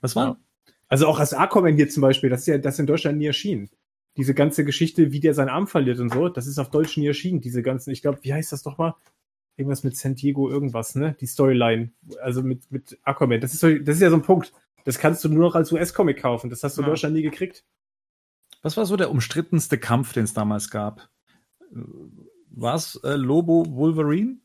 Was 0.00 0.16
war? 0.16 0.26
Ja. 0.26 0.36
Also 0.88 1.06
auch 1.06 1.20
als 1.20 1.34
Aquaman 1.34 1.76
hier 1.76 1.88
zum 1.90 2.00
Beispiel, 2.00 2.30
das 2.30 2.40
ist 2.40 2.46
ja 2.46 2.58
das 2.58 2.78
in 2.78 2.86
Deutschland 2.86 3.18
nie 3.18 3.26
erschienen. 3.26 3.68
Diese 4.16 4.34
ganze 4.34 4.64
Geschichte, 4.64 5.12
wie 5.12 5.20
der 5.20 5.34
seinen 5.34 5.50
Arm 5.50 5.66
verliert 5.66 6.00
und 6.00 6.12
so, 6.12 6.28
das 6.30 6.46
ist 6.46 6.58
auf 6.58 6.70
Deutsch 6.70 6.96
nie 6.96 7.06
erschienen. 7.06 7.40
Diese 7.40 7.62
ganzen, 7.62 7.90
ich 7.90 8.02
glaube, 8.02 8.18
wie 8.22 8.32
heißt 8.32 8.50
das 8.50 8.62
doch 8.62 8.76
mal? 8.78 8.94
Irgendwas 9.56 9.84
mit 9.84 9.94
San 9.96 10.14
Diego, 10.14 10.48
irgendwas, 10.50 10.94
ne? 10.94 11.14
Die 11.20 11.26
Storyline. 11.26 11.90
Also 12.22 12.42
mit, 12.42 12.72
mit 12.72 12.98
Aquaman. 13.04 13.40
Das 13.42 13.52
ist, 13.52 13.60
so, 13.60 13.68
das 13.78 13.96
ist 13.96 14.02
ja 14.02 14.08
so 14.10 14.16
ein 14.16 14.22
Punkt. 14.22 14.52
Das 14.84 14.98
kannst 14.98 15.24
du 15.24 15.28
nur 15.28 15.44
noch 15.44 15.54
als 15.54 15.72
US-Comic 15.72 16.20
kaufen. 16.20 16.50
Das 16.50 16.62
hast 16.62 16.76
du 16.76 16.82
in 16.82 16.86
Ja. 16.86 16.90
Deutschland 16.92 17.14
nie 17.14 17.22
gekriegt. 17.22 17.64
Was 18.62 18.76
war 18.76 18.86
so 18.86 18.96
der 18.96 19.10
umstrittenste 19.10 19.78
Kampf, 19.78 20.12
den 20.12 20.24
es 20.24 20.34
damals 20.34 20.70
gab? 20.70 21.08
War 22.50 22.74
es 22.74 22.96
äh, 23.04 23.14
Lobo 23.16 23.64
Wolverine? 23.68 24.38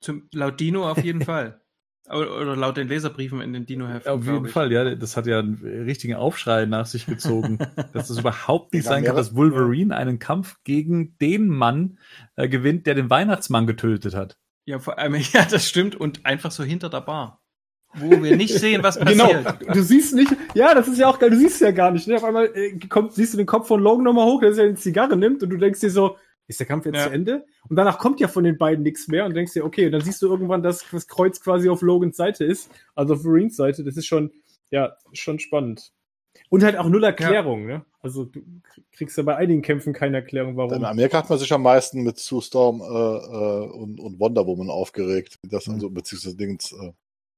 Zum, 0.00 0.28
laut 0.32 0.58
Dino 0.60 0.88
auf 0.90 1.02
jeden 1.02 1.20
Fall. 1.24 1.60
Oder, 2.08 2.56
laut 2.56 2.76
den 2.76 2.88
Leserbriefen 2.88 3.40
in 3.40 3.52
den 3.52 3.64
Dino-Heften. 3.64 4.10
Auf 4.12 4.24
jeden 4.26 4.46
ich. 4.46 4.52
Fall, 4.52 4.72
ja. 4.72 4.94
Das 4.96 5.16
hat 5.16 5.26
ja 5.26 5.38
einen 5.38 5.54
richtigen 5.84 6.14
Aufschrei 6.14 6.66
nach 6.66 6.86
sich 6.86 7.06
gezogen. 7.06 7.58
dass 7.92 8.10
es 8.10 8.18
überhaupt 8.18 8.72
nicht 8.72 8.84
In 8.84 8.88
sein 8.90 9.04
kann, 9.04 9.14
dass 9.14 9.36
Wolverine 9.36 9.96
einen 9.96 10.18
Kampf 10.18 10.58
gegen 10.64 11.16
den 11.18 11.48
Mann 11.48 11.98
äh, 12.34 12.48
gewinnt, 12.48 12.86
der 12.86 12.94
den 12.96 13.08
Weihnachtsmann 13.08 13.66
getötet 13.68 14.14
hat. 14.14 14.36
Ja, 14.64 14.78
vor 14.80 14.98
allem, 14.98 15.14
ja, 15.32 15.44
das 15.44 15.68
stimmt. 15.68 15.94
Und 15.94 16.26
einfach 16.26 16.50
so 16.50 16.64
hinter 16.64 16.90
der 16.90 17.02
Bar. 17.02 17.41
Wo 17.94 18.10
wir 18.22 18.36
nicht 18.36 18.54
sehen, 18.58 18.82
was 18.82 18.98
Genau. 18.98 19.28
passiert. 19.28 19.76
Du 19.76 19.82
siehst 19.82 20.14
nicht, 20.14 20.34
ja, 20.54 20.74
das 20.74 20.88
ist 20.88 20.98
ja 20.98 21.08
auch 21.08 21.18
geil, 21.18 21.30
du 21.30 21.36
siehst 21.36 21.60
ja 21.60 21.70
gar 21.72 21.90
nicht. 21.90 22.08
Ne? 22.08 22.16
Auf 22.16 22.24
einmal 22.24 22.46
äh, 22.54 22.78
kommt, 22.88 23.12
siehst 23.12 23.34
du 23.34 23.36
den 23.36 23.46
Kopf 23.46 23.68
von 23.68 23.80
Logan 23.80 24.04
nochmal 24.04 24.26
hoch, 24.26 24.40
der 24.40 24.52
sich 24.54 24.64
eine 24.64 24.74
Zigarre 24.76 25.16
nimmt 25.16 25.42
und 25.42 25.50
du 25.50 25.56
denkst 25.58 25.80
dir 25.80 25.90
so, 25.90 26.16
ist 26.48 26.58
der 26.58 26.66
Kampf 26.66 26.86
jetzt 26.86 26.96
Ja. 26.96 27.06
zu 27.08 27.10
Ende? 27.12 27.44
Und 27.68 27.76
danach 27.76 27.98
kommt 27.98 28.18
ja 28.20 28.28
von 28.28 28.44
den 28.44 28.56
beiden 28.58 28.82
nichts 28.82 29.08
mehr 29.08 29.24
und 29.26 29.34
denkst 29.34 29.52
dir, 29.52 29.64
okay, 29.64 29.86
und 29.86 29.92
dann 29.92 30.00
siehst 30.00 30.20
du 30.22 30.26
irgendwann, 30.28 30.62
dass 30.62 30.84
das 30.90 31.06
Kreuz 31.06 31.40
quasi 31.40 31.68
auf 31.68 31.82
Logans 31.82 32.16
Seite 32.16 32.44
ist, 32.44 32.70
also 32.94 33.14
auf 33.14 33.22
Marines 33.24 33.56
Seite. 33.56 33.84
Das 33.84 33.96
ist 33.96 34.06
schon, 34.06 34.32
ja, 34.70 34.96
schon 35.12 35.38
spannend. 35.38 35.92
Und 36.48 36.62
halt 36.64 36.76
auch 36.78 36.88
null 36.88 37.04
Erklärung, 37.04 37.66
ne? 37.66 37.84
Also 38.00 38.24
du 38.24 38.40
kriegst 38.92 39.16
ja 39.18 39.22
bei 39.22 39.36
einigen 39.36 39.62
Kämpfen 39.62 39.92
keine 39.92 40.16
Erklärung, 40.16 40.56
warum. 40.56 40.72
In 40.72 40.84
Amerika 40.84 41.18
hat 41.18 41.28
man 41.30 41.38
sich 41.38 41.52
am 41.52 41.62
meisten 41.62 42.02
mit 42.02 42.18
Sue 42.18 42.42
Storm 42.42 42.80
äh, 42.80 42.84
äh, 42.84 43.70
und, 43.70 44.00
und 44.00 44.18
Wonder 44.18 44.46
Woman 44.46 44.70
aufgeregt. 44.70 45.38
Das 45.48 45.66
Mhm. 45.68 45.74
also, 45.74 45.90
beziehungsweise 45.90 46.36
Dings. 46.36 46.72
Äh. 46.72 46.92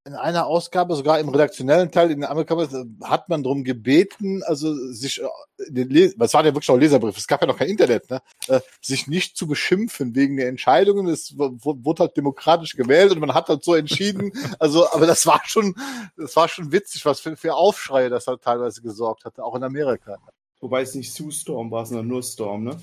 In 0.06 0.14
einer 0.14 0.46
Ausgabe, 0.46 0.96
sogar 0.96 1.18
im 1.18 1.30
redaktionellen 1.30 1.90
Teil 1.90 2.10
in 2.10 2.24
Amerika, 2.24 2.60
äh, 2.62 2.84
hat 3.04 3.30
man 3.30 3.42
darum 3.42 3.64
gebeten, 3.64 4.42
also 4.42 4.74
sich, 4.92 5.22
äh, 5.22 6.14
was 6.18 6.34
war 6.34 6.44
ja 6.44 6.54
wirklich 6.54 6.68
auch 6.68 6.76
Leserbrief, 6.76 7.16
es 7.16 7.26
gab 7.26 7.40
ja 7.40 7.46
noch 7.46 7.56
kein 7.56 7.70
Internet, 7.70 8.10
ne? 8.10 8.20
Äh, 8.48 8.60
sich 8.82 9.06
nicht 9.06 9.38
zu 9.38 9.46
beschimpfen 9.46 10.14
wegen 10.14 10.36
der 10.36 10.48
Entscheidungen. 10.48 11.06
Es 11.06 11.38
wurde 11.38 12.02
halt 12.02 12.18
demokratisch 12.18 12.76
gewählt 12.76 13.12
und 13.12 13.20
man 13.20 13.32
hat 13.32 13.48
halt 13.48 13.64
so 13.64 13.74
entschieden. 13.74 14.30
also, 14.58 14.86
aber 14.92 15.06
das 15.06 15.26
war 15.26 15.40
schon, 15.46 15.74
das 16.18 16.36
war 16.36 16.48
schon 16.48 16.70
witzig, 16.70 17.06
was 17.06 17.20
für, 17.20 17.34
für 17.38 17.54
Aufschreie 17.54 18.10
das 18.10 18.26
halt 18.26 18.42
teilweise 18.42 18.82
gesorgt 18.82 19.24
hatte, 19.24 19.42
auch 19.42 19.54
in 19.54 19.62
Amerika. 19.62 20.18
Wobei 20.60 20.82
es 20.82 20.94
nicht 20.94 21.14
Sue 21.14 21.32
Storm 21.32 21.70
war, 21.70 21.86
sondern 21.86 22.08
nur 22.08 22.22
Storm, 22.22 22.64
ne? 22.64 22.76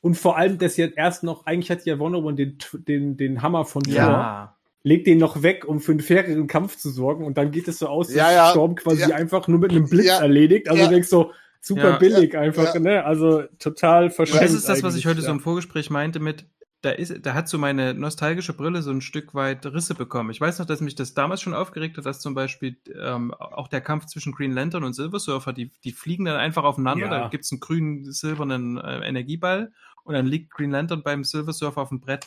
Und 0.00 0.16
vor 0.16 0.36
allem, 0.36 0.58
dass 0.58 0.76
jetzt 0.76 0.96
erst 0.96 1.24
noch, 1.24 1.44
eigentlich 1.46 1.70
hat 1.72 1.84
ja 1.86 1.98
Wonder 1.98 2.18
Woman 2.18 2.36
den, 2.36 2.58
den, 2.86 3.16
den 3.16 3.42
Hammer 3.42 3.64
von 3.64 3.82
Thor, 3.82 3.94
Ja. 3.94 4.56
Legt 4.84 5.06
den 5.06 5.18
noch 5.18 5.42
weg, 5.42 5.64
um 5.66 5.80
für 5.80 5.92
einen 5.92 6.00
faireren 6.00 6.46
Kampf 6.48 6.76
zu 6.76 6.90
sorgen 6.90 7.24
und 7.24 7.38
dann 7.38 7.50
geht 7.52 7.68
es 7.68 7.78
so 7.78 7.86
aus, 7.88 8.08
dass 8.08 8.16
Ja, 8.16 8.32
ja. 8.32 8.50
Storm 8.50 8.74
quasi 8.74 9.02
Ja. 9.10 9.16
einfach 9.16 9.46
nur 9.48 9.58
mit 9.60 9.70
einem 9.70 9.88
Blitz 9.88 10.06
Ja. 10.06 10.18
erledigt. 10.20 10.68
Also 10.68 10.82
Ja. 10.82 10.88
du 10.88 10.94
denkst 10.94 11.08
so, 11.08 11.32
super 11.60 11.90
Ja. 11.90 11.96
billig 11.98 12.36
einfach, 12.36 12.74
Ja. 12.74 12.80
ne? 12.80 13.04
Also 13.04 13.44
total 13.60 14.10
verschenkt. 14.10 14.42
Das 14.42 14.52
ist 14.52 14.68
das, 14.68 14.82
was 14.82 14.96
ich 14.96 15.06
heute 15.06 15.22
so 15.22 15.30
im 15.30 15.38
Vorgespräch 15.40 15.90
meinte 15.90 16.18
mit, 16.18 16.46
da 16.80 16.90
ist, 16.90 17.24
da 17.24 17.34
hat 17.34 17.48
so 17.48 17.58
meine 17.58 17.94
nostalgische 17.94 18.54
Brille 18.54 18.82
so 18.82 18.90
ein 18.90 19.00
Stück 19.02 19.34
weit 19.34 19.64
Risse 19.66 19.94
bekommen. 19.94 20.30
Ich 20.30 20.40
weiß 20.40 20.58
noch, 20.58 20.66
dass 20.66 20.80
mich 20.80 20.96
das 20.96 21.14
damals 21.14 21.40
schon 21.40 21.54
aufgeregt 21.54 21.96
hat, 21.96 22.04
dass 22.06 22.18
zum 22.18 22.34
Beispiel 22.34 22.76
ähm, 23.00 23.32
auch 23.34 23.68
der 23.68 23.80
Kampf 23.80 24.06
zwischen 24.06 24.32
Green 24.32 24.50
Lantern 24.50 24.82
und 24.82 24.92
Silver 24.94 25.20
Surfer, 25.20 25.52
die, 25.52 25.70
die 25.84 25.92
fliegen 25.92 26.24
dann 26.24 26.34
einfach 26.38 26.64
aufeinander, 26.64 27.04
Ja. 27.06 27.20
da 27.20 27.28
gibt's 27.28 27.52
einen 27.52 27.60
grünen, 27.60 28.10
silbernen 28.10 28.78
äh, 28.78 29.06
Energieball 29.08 29.72
und 30.02 30.14
dann 30.14 30.26
liegt 30.26 30.50
Green 30.50 30.72
Lantern 30.72 31.04
beim 31.04 31.22
Silver 31.22 31.52
Surfer 31.52 31.82
auf 31.82 31.90
dem 31.90 32.00
Brett. 32.00 32.26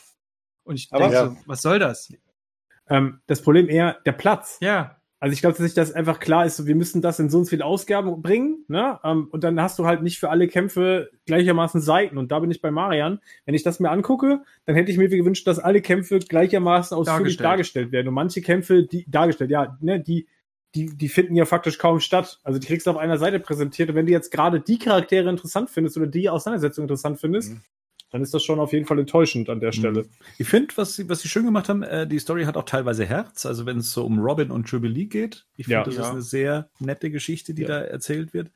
Und 0.64 0.76
ich 0.76 0.88
denke 0.88 1.12
Ja. 1.12 1.26
so, 1.28 1.36
was 1.44 1.60
soll 1.60 1.78
das? 1.78 2.10
Ähm, 2.88 3.20
das 3.26 3.42
Problem 3.42 3.68
eher 3.68 3.98
der 4.06 4.12
Platz. 4.12 4.58
Ja, 4.60 4.96
Also 5.18 5.32
ich 5.32 5.40
glaube, 5.40 5.56
dass 5.56 5.64
sich 5.64 5.74
das 5.74 5.92
einfach 5.92 6.20
klar 6.20 6.44
ist, 6.44 6.66
wir 6.66 6.74
müssen 6.76 7.00
das 7.02 7.18
in 7.18 7.30
so 7.30 7.38
und 7.38 7.44
so 7.46 7.50
viele 7.50 7.64
Ausgaben 7.64 8.20
bringen, 8.22 8.64
ne? 8.68 9.00
Ähm, 9.02 9.28
und 9.30 9.42
dann 9.44 9.60
hast 9.60 9.78
du 9.78 9.86
halt 9.86 10.02
nicht 10.02 10.18
für 10.18 10.28
alle 10.30 10.46
Kämpfe 10.46 11.10
gleichermaßen 11.26 11.80
Seiten. 11.80 12.18
Und 12.18 12.30
da 12.32 12.38
bin 12.38 12.50
ich 12.50 12.60
bei 12.60 12.70
Marian. 12.70 13.20
Wenn 13.46 13.54
ich 13.54 13.62
das 13.62 13.80
mir 13.80 13.90
angucke, 13.90 14.42
dann 14.66 14.76
hätte 14.76 14.92
ich 14.92 14.98
mir 14.98 15.08
gewünscht, 15.08 15.46
dass 15.46 15.58
alle 15.58 15.80
Kämpfe 15.80 16.18
gleichermaßen 16.18 16.96
ausführlich 16.96 17.36
Dargestellt. 17.38 17.44
dargestellt, 17.44 17.92
werden. 17.92 18.08
Und 18.08 18.14
manche 18.14 18.40
Kämpfe, 18.42 18.84
die 18.84 19.10
dargestellt, 19.10 19.50
ja, 19.50 19.76
ne, 19.80 19.98
die, 20.00 20.28
die, 20.74 20.94
die 20.96 21.08
finden 21.08 21.34
ja 21.34 21.46
faktisch 21.46 21.78
kaum 21.78 22.00
statt. 22.00 22.38
Also 22.44 22.58
die 22.60 22.66
kriegst 22.66 22.86
du 22.86 22.90
auf 22.90 22.98
einer 22.98 23.16
Seite 23.18 23.40
präsentiert. 23.40 23.88
Und 23.88 23.94
wenn 23.96 24.06
du 24.06 24.12
jetzt 24.12 24.30
gerade 24.30 24.60
die 24.60 24.78
Charaktere 24.78 25.30
interessant 25.30 25.70
findest 25.70 25.96
oder 25.96 26.06
die 26.06 26.28
Auseinandersetzung 26.28 26.84
interessant 26.84 27.18
findest, 27.18 27.52
Mhm. 27.54 27.60
Dann 28.16 28.22
ist 28.22 28.32
das 28.32 28.42
schon 28.42 28.58
auf 28.58 28.72
jeden 28.72 28.86
Fall 28.86 28.98
enttäuschend 28.98 29.50
an 29.50 29.60
der 29.60 29.72
Stelle. 29.72 30.06
Ich 30.38 30.48
finde, 30.48 30.74
was 30.76 30.94
sie, 30.96 31.06
was 31.08 31.20
sie 31.20 31.28
schön 31.28 31.44
gemacht 31.44 31.68
haben, 31.68 31.82
äh, 31.82 32.06
die 32.06 32.18
Story 32.18 32.44
hat 32.44 32.56
auch 32.56 32.64
teilweise 32.64 33.04
Herz. 33.04 33.44
Also 33.44 33.66
wenn 33.66 33.78
es 33.78 33.92
so 33.92 34.04
um 34.06 34.18
Robin 34.18 34.50
und 34.50 34.70
Jubilee 34.70 35.04
geht, 35.04 35.44
ich 35.56 35.66
finde, 35.66 35.78
Ja. 35.80 35.84
das 35.84 35.96
Ja. 35.96 36.02
ist 36.02 36.10
eine 36.10 36.22
sehr 36.22 36.70
nette 36.78 37.10
Geschichte, 37.10 37.52
die 37.52 37.62
Ja. 37.62 37.68
da 37.68 37.80
erzählt 37.82 38.32
wird. 38.32 38.50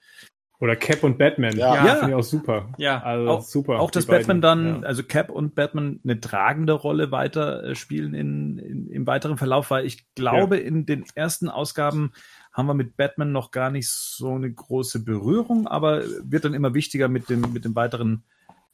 Oder 0.60 0.76
Cap 0.76 1.04
und 1.04 1.16
Batman. 1.16 1.56
Ja. 1.56 1.74
Ja. 1.86 1.94
Finde 1.96 2.10
ich 2.10 2.14
auch 2.16 2.22
super. 2.22 2.68
ja. 2.78 3.02
Also 3.02 3.30
Auch- 3.30 3.42
super. 3.42 3.80
Auch 3.80 3.90
dass 3.90 4.04
Batman 4.06 4.40
dann, 4.42 4.66
Ja. 4.82 4.88
also 4.88 5.02
Cap 5.02 5.30
und 5.30 5.54
Batman 5.54 6.00
eine 6.04 6.20
tragende 6.20 6.72
Rolle 6.74 7.10
weiter 7.10 7.62
äh, 7.64 7.74
spielen 7.74 8.12
in, 8.14 8.58
in, 8.58 8.86
im 8.90 9.06
weiteren 9.06 9.38
Verlauf, 9.38 9.70
weil 9.70 9.86
ich 9.86 10.04
glaube, 10.14 10.58
in 10.58 10.84
den 10.86 11.04
ersten 11.14 11.48
Ausgaben 11.48 12.12
haben 12.52 12.66
wir 12.66 12.74
mit 12.74 12.96
Batman 12.96 13.32
noch 13.32 13.52
gar 13.52 13.70
nicht 13.70 13.88
so 13.88 14.34
eine 14.34 14.52
große 14.52 15.02
Berührung, 15.04 15.66
aber 15.66 16.02
wird 16.24 16.44
dann 16.44 16.52
immer 16.54 16.74
wichtiger 16.74 17.08
mit, 17.08 17.30
dem, 17.30 17.40
mit 17.52 17.64
den 17.64 17.74
weiteren 17.74 18.24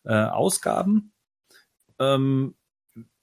äh, 0.07 0.15
Ausgaben. 0.15 1.12
Ähm, 1.99 2.55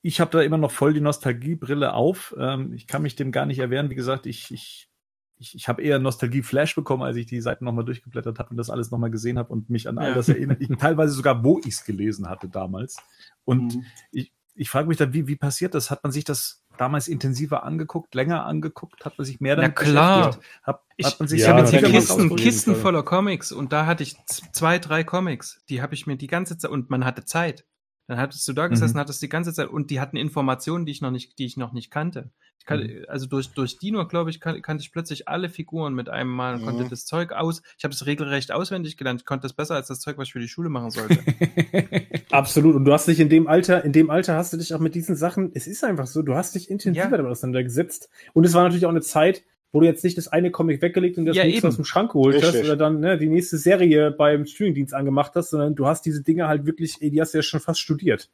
ich 0.01 0.19
habe 0.19 0.31
da 0.31 0.41
immer 0.41 0.57
noch 0.57 0.71
voll 0.71 0.93
die 0.93 1.01
Nostalgiebrille 1.01 1.93
auf. 1.93 2.35
Ähm, 2.37 2.73
ich 2.73 2.87
kann 2.87 3.01
mich 3.01 3.15
dem 3.15 3.31
gar 3.31 3.45
nicht 3.45 3.59
erwehren. 3.59 3.89
Wie 3.89 3.95
gesagt, 3.95 4.25
ich, 4.25 4.51
ich, 4.51 4.89
ich, 5.37 5.55
ich 5.55 5.67
habe 5.67 5.81
eher 5.81 5.97
Nostalgie-Flash 5.99 6.75
bekommen, 6.75 7.03
als 7.03 7.15
ich 7.15 7.25
die 7.25 7.41
Seiten 7.41 7.65
nochmal 7.65 7.85
durchgeblättert 7.85 8.37
habe 8.39 8.49
und 8.51 8.57
das 8.57 8.69
alles 8.69 8.91
nochmal 8.91 9.11
gesehen 9.11 9.37
habe 9.37 9.51
und 9.53 9.69
mich 9.69 9.87
an 9.87 9.97
all 9.97 10.09
Ja. 10.09 10.15
das 10.15 10.29
erinnert. 10.29 10.61
Ich, 10.61 10.69
teilweise 10.77 11.13
sogar, 11.13 11.43
wo 11.43 11.59
ich 11.59 11.67
es 11.67 11.85
gelesen 11.85 12.29
hatte 12.29 12.49
damals. 12.49 12.97
Und 13.45 13.75
Mhm. 13.75 13.85
ich, 14.11 14.33
ich 14.55 14.69
frage 14.69 14.87
mich 14.87 14.97
dann, 14.97 15.13
wie, 15.13 15.27
wie 15.27 15.35
passiert 15.37 15.73
das? 15.73 15.89
Hat 15.89 16.03
man 16.03 16.11
sich 16.11 16.25
das 16.25 16.62
damals 16.77 17.07
intensiver 17.07 17.63
angeguckt, 17.63 18.15
länger 18.15 18.45
angeguckt? 18.45 19.05
Hat 19.05 19.17
man 19.17 19.25
sich 19.25 19.39
mehr 19.39 19.55
Na 19.55 19.63
damit 19.63 19.75
klar. 19.75 20.27
beschäftigt? 20.27 20.47
Hat, 20.63 20.81
Ich, 20.97 21.05
hat 21.05 21.19
man 21.19 21.27
sich 21.27 21.41
Ja, 21.41 21.45
ich 21.45 21.49
habe 21.49 21.59
jetzt 21.61 21.73
natürlich. 21.73 21.95
Kisten, 21.95 22.35
Kisten 22.35 22.75
voller 22.75 23.03
Comics 23.03 23.51
und 23.51 23.73
da 23.73 23.85
hatte 23.85 24.03
ich 24.03 24.15
zwei, 24.25 24.79
drei 24.79 25.03
Comics. 25.03 25.61
Die 25.69 25.81
habe 25.81 25.93
ich 25.93 26.07
mir 26.07 26.15
die 26.17 26.27
ganze 26.27 26.57
Zeit 26.57 26.71
und 26.71 26.89
man 26.89 27.05
hatte 27.05 27.25
Zeit. 27.25 27.65
Dann 28.07 28.17
hattest 28.17 28.45
du 28.47 28.53
da 28.53 28.67
gesessen, 28.67 28.95
Mhm. 28.97 28.99
hattest 29.01 29.21
die 29.21 29.29
ganze 29.29 29.53
Zeit 29.53 29.69
und 29.69 29.89
die 29.89 29.99
hatten 30.01 30.17
Informationen, 30.17 30.85
die 30.85 30.91
ich 30.91 31.01
noch 31.01 31.11
nicht, 31.11 31.39
die 31.39 31.45
ich 31.45 31.55
noch 31.57 31.71
nicht 31.71 31.89
kannte. 31.89 32.31
Ich 32.59 32.65
kann, 32.65 32.81
Mhm. 32.81 33.05
Also 33.07 33.27
durch, 33.27 33.49
durch 33.53 33.77
Dino, 33.77 34.05
glaube 34.07 34.29
ich, 34.29 34.39
kan 34.41 34.61
kannte 34.61 34.81
ich 34.83 34.91
plötzlich 34.91 35.27
alle 35.27 35.49
Figuren 35.49 35.93
mit 35.93 36.09
einem 36.09 36.29
Mal 36.29 36.55
und 36.55 36.61
Mhm. 36.61 36.65
konnte 36.65 36.87
das 36.89 37.05
Zeug 37.05 37.31
aus. 37.31 37.61
Ich 37.77 37.83
habe 37.83 37.93
es 37.93 38.05
regelrecht 38.05 38.51
auswendig 38.51 38.97
gelernt. 38.97 39.21
Ich 39.21 39.25
konnte 39.25 39.43
das 39.43 39.53
besser 39.53 39.75
als 39.75 39.87
das 39.87 39.99
Zeug, 40.01 40.17
was 40.17 40.27
ich 40.27 40.33
für 40.33 40.39
die 40.39 40.47
Schule 40.47 40.69
machen 40.69 40.91
sollte. 40.91 41.17
Absolut. 42.31 42.75
Und 42.75 42.85
du 42.85 42.93
hast 42.93 43.07
dich 43.07 43.19
in 43.19 43.29
dem 43.29 43.47
Alter, 43.47 43.83
in 43.83 43.91
dem 43.93 44.09
Alter 44.09 44.35
hast 44.35 44.53
du 44.53 44.57
dich 44.57 44.73
auch 44.73 44.79
mit 44.79 44.95
diesen 44.95 45.15
Sachen, 45.15 45.51
es 45.53 45.67
ist 45.67 45.83
einfach 45.83 46.07
so, 46.07 46.21
du 46.21 46.35
hast 46.35 46.55
dich 46.55 46.69
intensiver 46.69 47.05
Ja. 47.05 47.17
damit 47.17 47.31
auseinandergesetzt. 47.31 48.09
Und 48.33 48.45
es 48.45 48.53
war 48.53 48.63
natürlich 48.63 48.85
auch 48.85 48.89
eine 48.91 49.01
Zeit, 49.01 49.43
wo 49.73 49.79
du 49.79 49.87
jetzt 49.87 50.03
nicht 50.03 50.17
das 50.17 50.27
eine 50.29 50.51
Comic 50.51 50.81
weggelegt 50.81 51.17
und 51.17 51.25
das 51.25 51.35
Ja, 51.35 51.43
nächste 51.43 51.59
eben. 51.59 51.67
aus 51.69 51.75
dem 51.75 51.85
Schrank 51.85 52.11
geholt 52.13 52.35
hast 52.37 52.53
Richtig. 52.53 52.63
oder 52.65 52.77
dann 52.77 52.99
ne, 52.99 53.17
die 53.17 53.27
nächste 53.27 53.57
Serie 53.57 54.11
beim 54.11 54.45
Streamingdienst 54.45 54.93
angemacht 54.93 55.33
hast, 55.35 55.49
sondern 55.49 55.75
du 55.75 55.87
hast 55.87 56.05
diese 56.05 56.21
Dinge 56.21 56.47
halt 56.47 56.65
wirklich, 56.65 57.01
ey, 57.01 57.09
die 57.09 57.19
hast 57.19 57.33
du 57.33 57.39
ja 57.39 57.41
schon 57.41 57.59
fast 57.59 57.79
studiert. 57.81 58.29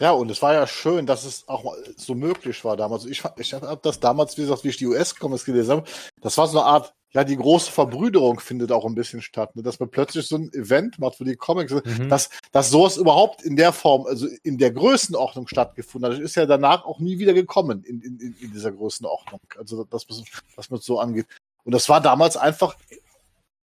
Ja, 0.00 0.12
und 0.12 0.30
es 0.30 0.40
war 0.40 0.54
ja 0.54 0.66
schön, 0.66 1.06
dass 1.06 1.24
es 1.24 1.46
auch 1.48 1.64
mal 1.64 1.76
so 1.96 2.14
möglich 2.14 2.64
war 2.64 2.76
damals. 2.78 3.04
Ich, 3.04 3.22
ich 3.36 3.52
habe 3.54 3.80
das 3.82 4.00
damals, 4.00 4.36
wie 4.38 4.42
gesagt, 4.42 4.64
wie 4.64 4.70
ich 4.70 4.78
die 4.78 4.86
US-Comics 4.86 5.44
gelesen 5.44 5.70
habe, 5.76 5.84
das 6.20 6.38
war 6.38 6.48
so 6.48 6.58
eine 6.58 6.66
Art, 6.66 6.94
ja, 7.14 7.24
die 7.24 7.36
große 7.36 7.70
Verbrüderung 7.70 8.40
findet 8.40 8.72
auch 8.72 8.86
ein 8.86 8.94
bisschen 8.94 9.20
statt, 9.20 9.54
ne? 9.54 9.62
dass 9.62 9.78
man 9.78 9.90
plötzlich 9.90 10.26
so 10.26 10.36
ein 10.36 10.52
Event 10.52 10.98
macht 10.98 11.16
für 11.16 11.24
die 11.24 11.36
Comics, 11.36 11.72
Mhm. 11.72 12.08
dass, 12.08 12.30
dass 12.52 12.70
sowas 12.70 12.96
überhaupt 12.96 13.42
in 13.42 13.56
der 13.56 13.72
Form, 13.72 14.06
also 14.06 14.26
in 14.42 14.58
der 14.58 14.72
Größenordnung 14.72 15.46
stattgefunden 15.46 16.10
hat. 16.10 16.18
Das 16.18 16.24
ist 16.24 16.36
ja 16.36 16.46
danach 16.46 16.84
auch 16.84 17.00
nie 17.00 17.18
wieder 17.18 17.34
gekommen 17.34 17.84
in, 17.84 18.00
in, 18.00 18.18
in 18.18 18.52
dieser 18.52 18.72
Größenordnung. 18.72 19.40
Also, 19.58 19.84
das, 19.84 20.06
was 20.56 20.70
man 20.70 20.80
so 20.80 20.98
angeht. 21.00 21.26
Und 21.64 21.72
das 21.72 21.88
war 21.88 22.00
damals 22.00 22.36
einfach 22.36 22.76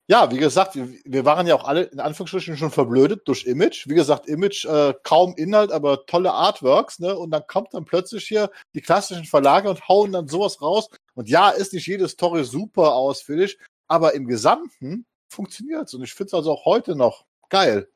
ja, 0.10 0.32
wie 0.32 0.38
gesagt, 0.38 0.74
wir, 0.76 0.90
wir 1.06 1.24
waren 1.24 1.46
ja 1.46 1.54
auch 1.54 1.66
alle 1.66 1.84
in 1.84 2.00
Anführungsstrichen 2.00 2.58
schon 2.58 2.72
verblödet 2.72 3.28
durch 3.28 3.46
Image. 3.46 3.88
Wie 3.88 3.94
gesagt, 3.94 4.28
Image 4.28 4.66
äh, 4.66 4.96
kaum 5.04 5.36
Inhalt, 5.38 5.72
aber 5.72 6.08
tolle 6.08 6.34
Artworks, 6.34 6.98
ne? 6.98 7.16
Und 7.16 7.30
dann 7.30 7.44
kommt 7.46 7.76
dann 7.76 7.86
plötzlich 7.86 8.28
hier 8.28 8.50
die 8.74 8.82
klassischen 8.82 9.26
Verlage 9.26 9.70
und 9.70 9.88
hauen 9.88 10.12
dann 10.12 10.28
sowas 10.28 10.64
raus. 10.64 10.90
Und 11.14 11.30
ja, 11.30 11.50
ist 11.50 11.74
nicht 11.74 11.86
jede 11.86 12.10
Story 12.10 12.44
super 12.44 12.96
ausführlich, 12.96 13.60
aber 13.88 14.16
im 14.16 14.26
Gesamten 14.26 15.06
funktioniert's. 15.28 15.94
Und 15.94 16.02
ich 16.02 16.16
finde 16.16 16.30
es 16.30 16.34
also 16.34 16.54
auch 16.54 16.66
heute 16.66 16.96
noch 16.96 17.26
geil. 17.50 17.88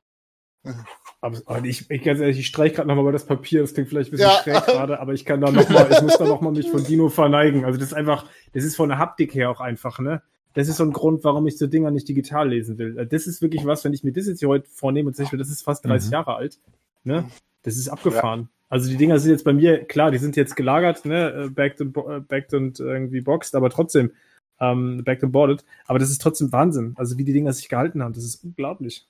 Aber 1.20 1.66
ich, 1.66 1.90
ich 1.90 2.04
ganz 2.04 2.20
ehrlich, 2.20 2.38
ich 2.38 2.48
streich 2.48 2.76
gerade 2.76 2.88
nochmal 2.88 3.06
über 3.06 3.12
das 3.12 3.26
Papier, 3.26 3.62
das 3.62 3.74
klingt 3.74 3.90
vielleicht 3.90 4.10
ein 4.10 4.12
bisschen 4.12 4.30
Ja. 4.30 4.44
schräg 4.44 4.66
gerade, 4.66 5.00
aber 5.00 5.14
ich 5.14 5.26
kann 5.26 5.42
da 5.42 5.52
nochmal, 5.52 5.92
ich 5.92 6.02
muss 6.04 6.18
da 6.18 6.26
nochmal 6.26 6.52
mich 6.52 6.70
von 6.70 6.84
Dino 6.84 7.10
verneigen. 7.10 7.66
Also 7.66 7.80
das 7.80 7.88
ist 7.88 7.94
einfach, 7.94 8.28
das 8.54 8.64
ist 8.64 8.76
von 8.76 8.90
der 8.90 9.00
Haptik 9.00 9.34
her 9.34 9.50
auch 9.50 9.62
einfach, 9.62 9.98
ne? 9.98 10.22
Das 10.54 10.68
ist 10.68 10.78
so 10.78 10.84
ein 10.84 10.94
Grund, 10.94 11.24
warum 11.24 11.48
ich 11.48 11.58
so 11.58 11.68
Dinger 11.68 11.92
nicht 11.92 12.08
digital 12.08 12.50
lesen 12.50 12.78
will. 12.78 12.98
Äh, 12.98 13.08
Das 13.08 13.28
ist 13.28 13.42
wirklich 13.42 13.66
was, 13.66 13.84
wenn 13.84 13.94
ich 13.94 14.04
mir 14.04 14.12
das 14.14 14.28
jetzt 14.28 14.40
hier 14.40 14.50
heute 14.50 14.70
vornehme 14.70 15.08
und 15.08 15.16
sage, 15.16 15.38
das 15.38 15.50
ist 15.50 15.64
fast 15.64 15.86
30 15.86 16.10
Mhm. 16.10 16.14
Jahre 16.14 16.36
alt, 16.36 16.60
ne? 17.04 17.26
Das 17.64 17.78
ist 17.78 17.90
abgefahren. 17.90 18.50
Also 18.70 18.90
die 18.90 18.98
Dinger 18.98 19.20
sind 19.20 19.32
jetzt 19.32 19.44
bei 19.46 19.54
mir, 19.54 19.84
klar, 19.86 20.12
die 20.12 20.18
sind 20.18 20.36
jetzt 20.36 20.56
gelagert, 20.56 21.06
ne, 21.06 21.46
äh, 21.46 21.50
backed 21.50 21.80
und, 21.82 21.96
äh, 21.98 22.20
backed 22.22 22.54
und 22.54 22.80
irgendwie 22.80 23.22
boxed, 23.22 23.56
aber 23.56 23.70
trotzdem, 23.70 24.12
ähm, 24.60 25.04
backed 25.04 25.24
und 25.24 25.32
boarded. 25.32 25.64
Aber 25.86 26.00
das 26.00 26.10
ist 26.10 26.22
trotzdem 26.22 26.52
Wahnsinn. 26.52 26.94
Also 26.98 27.18
wie 27.18 27.24
die 27.24 27.34
Dinger 27.34 27.54
sich 27.54 27.70
gehalten 27.70 28.02
haben, 28.04 28.14
das 28.14 28.24
ist 28.24 28.44
unglaublich. 28.44 29.06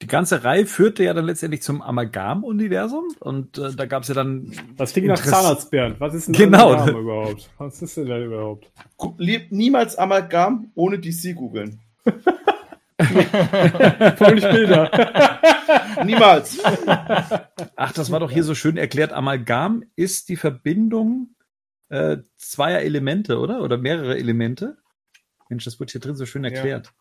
Die 0.00 0.06
ganze 0.06 0.44
Reihe 0.44 0.64
führte 0.64 1.02
ja 1.02 1.12
dann 1.12 1.24
letztendlich 1.24 1.62
zum 1.62 1.82
Amalgam-Universum 1.82 3.08
und 3.18 3.58
äh, 3.58 3.72
da 3.74 3.86
gab 3.86 4.02
es 4.02 4.08
ja 4.08 4.14
dann 4.14 4.52
Das 4.76 4.92
klingt 4.92 5.08
nach 5.08 5.20
Zahnarzt, 5.20 5.72
Bernd. 5.72 5.98
Was 6.00 6.14
ist 6.14 6.28
denn 6.28 6.34
Genau. 6.34 6.74
Name 6.74 6.98
überhaupt? 6.98 7.50
Was 7.58 7.82
ist 7.82 7.96
denn 7.96 8.06
da 8.06 8.18
überhaupt? 8.18 8.70
Niemals 9.50 9.96
Amalgam 9.98 10.70
ohne 10.76 11.00
DC 11.00 11.34
googeln. 11.34 11.80
Voll 14.16 14.34
nicht 14.34 14.50
Bilder. 14.50 15.40
Niemals. 16.04 16.58
Ach, 17.76 17.92
das 17.92 18.10
war 18.10 18.20
doch 18.20 18.30
hier 18.30 18.44
so 18.44 18.54
schön 18.54 18.76
erklärt. 18.76 19.12
Amalgam 19.12 19.84
ist 19.96 20.28
die 20.28 20.36
Verbindung 20.36 21.34
äh, 21.88 22.18
zweier 22.36 22.80
Elemente, 22.80 23.38
oder? 23.38 23.62
Oder 23.62 23.78
mehrere 23.78 24.16
Elemente. 24.16 24.78
Mensch, 25.48 25.64
das 25.64 25.80
wird 25.80 25.90
hier 25.90 26.00
drin 26.00 26.16
so 26.16 26.26
schön 26.26 26.44
erklärt. 26.44 26.92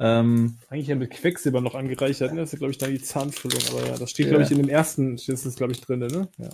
Ähm, 0.00 0.56
Eigentlich 0.70 0.88
ja 0.88 0.94
mit 0.96 1.10
Quecksilber 1.10 1.60
noch 1.60 1.74
angereichert, 1.74 2.32
ne? 2.32 2.40
Das 2.40 2.52
ist, 2.52 2.58
glaube 2.60 2.70
ich, 2.70 2.78
dann 2.78 2.90
die 2.90 3.02
Zahnfüllung. 3.02 3.60
Aber 3.70 3.86
ja, 3.88 3.96
das 3.98 4.10
steht, 4.10 4.26
Ja. 4.26 4.30
glaube 4.32 4.44
ich, 4.44 4.50
in 4.52 4.58
dem 4.58 4.68
ersten, 4.68 5.14
ist 5.16 5.28
das, 5.28 5.56
glaube 5.56 5.72
ich, 5.72 5.80
drin, 5.80 6.00
ne? 6.00 6.28
Ja. 6.38 6.48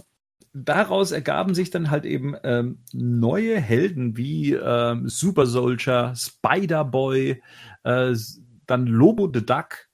daraus 0.56 1.10
ergaben 1.10 1.52
sich 1.54 1.70
dann 1.70 1.90
halt 1.90 2.04
eben 2.06 2.36
ähm, 2.44 2.78
neue 2.92 3.60
Helden 3.60 4.16
wie 4.16 4.52
ähm, 4.52 5.08
Super 5.08 5.46
Soldier, 5.46 6.14
Spider-Boy, 6.16 7.42
äh, 7.84 8.10
s- 8.10 8.40
dann 8.66 8.86
Lobo 8.86 9.28
the 9.34 9.44
Duck, 9.44 9.88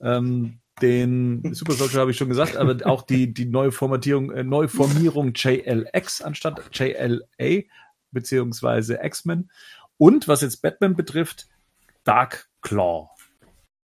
ähm, 0.00 0.58
den 0.82 1.40
Super 1.54 1.74
Soldier 1.74 2.00
habe 2.00 2.10
ich 2.10 2.16
schon 2.16 2.28
gesagt, 2.28 2.56
aber 2.56 2.84
auch 2.84 3.02
die, 3.02 3.32
die 3.32 3.44
neue 3.46 3.70
Formatierung, 3.72 4.32
äh, 4.32 4.42
Neuformierung 4.42 5.32
JLX 5.34 6.20
anstatt 6.20 6.60
JLA, 6.76 7.62
beziehungsweise 8.10 8.98
X-Men. 9.02 9.50
Und 9.98 10.26
was 10.28 10.40
jetzt 10.42 10.62
Batman 10.62 10.96
betrifft, 10.96 11.46
Dark 12.04 12.48
Claw. 12.62 13.08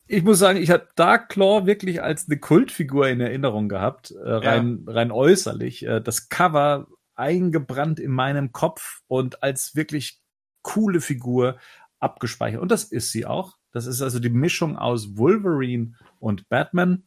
Ich 0.07 0.23
muss 0.23 0.39
sagen, 0.39 0.59
ich 0.59 0.71
habe 0.71 0.89
Dark 0.97 1.29
Claw 1.29 1.67
wirklich 1.67 2.03
als 2.03 2.27
eine 2.27 2.39
Kultfigur 2.39 3.09
in 3.09 3.21
Erinnerung 3.21 3.69
gehabt, 3.69 4.11
äh, 4.11 4.31
rein, 4.31 4.85
rein 4.87 5.13
äußerlich. 5.13 5.85
Äh, 5.85 6.01
das 6.01 6.31
Cover 6.31 6.87
eingebrannt 7.15 8.01
in 8.01 8.13
meinem 8.13 8.53
Kopf 8.53 9.03
und 9.07 9.43
als 9.43 9.75
wirklich 9.75 10.23
coole 10.63 11.01
Figur 11.01 11.59
abgespeichert. 11.99 12.63
Und 12.63 12.71
das 12.71 12.85
ist 12.85 13.13
sie 13.13 13.27
auch. 13.27 13.59
Das 13.73 13.87
ist 13.87 14.01
also 14.01 14.19
die 14.19 14.31
Mischung 14.31 14.79
aus 14.79 15.19
Wolverine 15.19 15.93
und 16.21 16.49
Batman, 16.49 17.07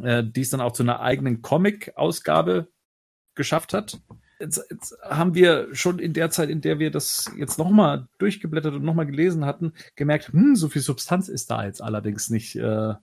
äh, 0.00 0.22
die 0.22 0.42
es 0.42 0.50
dann 0.50 0.60
auch 0.60 0.72
zu 0.72 0.82
einer 0.82 1.00
eigenen 1.00 1.42
Comic-Ausgabe 1.42 2.68
geschafft 3.34 3.72
hat. 3.72 4.00
Jetzt, 4.40 4.64
jetzt 4.70 4.96
haben 5.02 5.34
wir 5.34 5.68
schon 5.74 5.98
in 5.98 6.12
der 6.12 6.30
Zeit, 6.30 6.50
in 6.50 6.60
der 6.60 6.78
wir 6.78 6.90
das 6.90 7.30
jetzt 7.36 7.58
nochmal 7.58 8.08
durchgeblättert 8.18 8.74
und 8.74 8.84
nochmal 8.84 9.06
gelesen 9.06 9.44
hatten, 9.44 9.72
gemerkt, 9.96 10.32
hm, 10.32 10.56
so 10.56 10.68
viel 10.68 10.82
Substanz 10.82 11.28
ist 11.28 11.50
da 11.50 11.64
jetzt 11.64 11.82
allerdings 11.82 12.30
nicht 12.30 12.56
äh, 12.56 12.94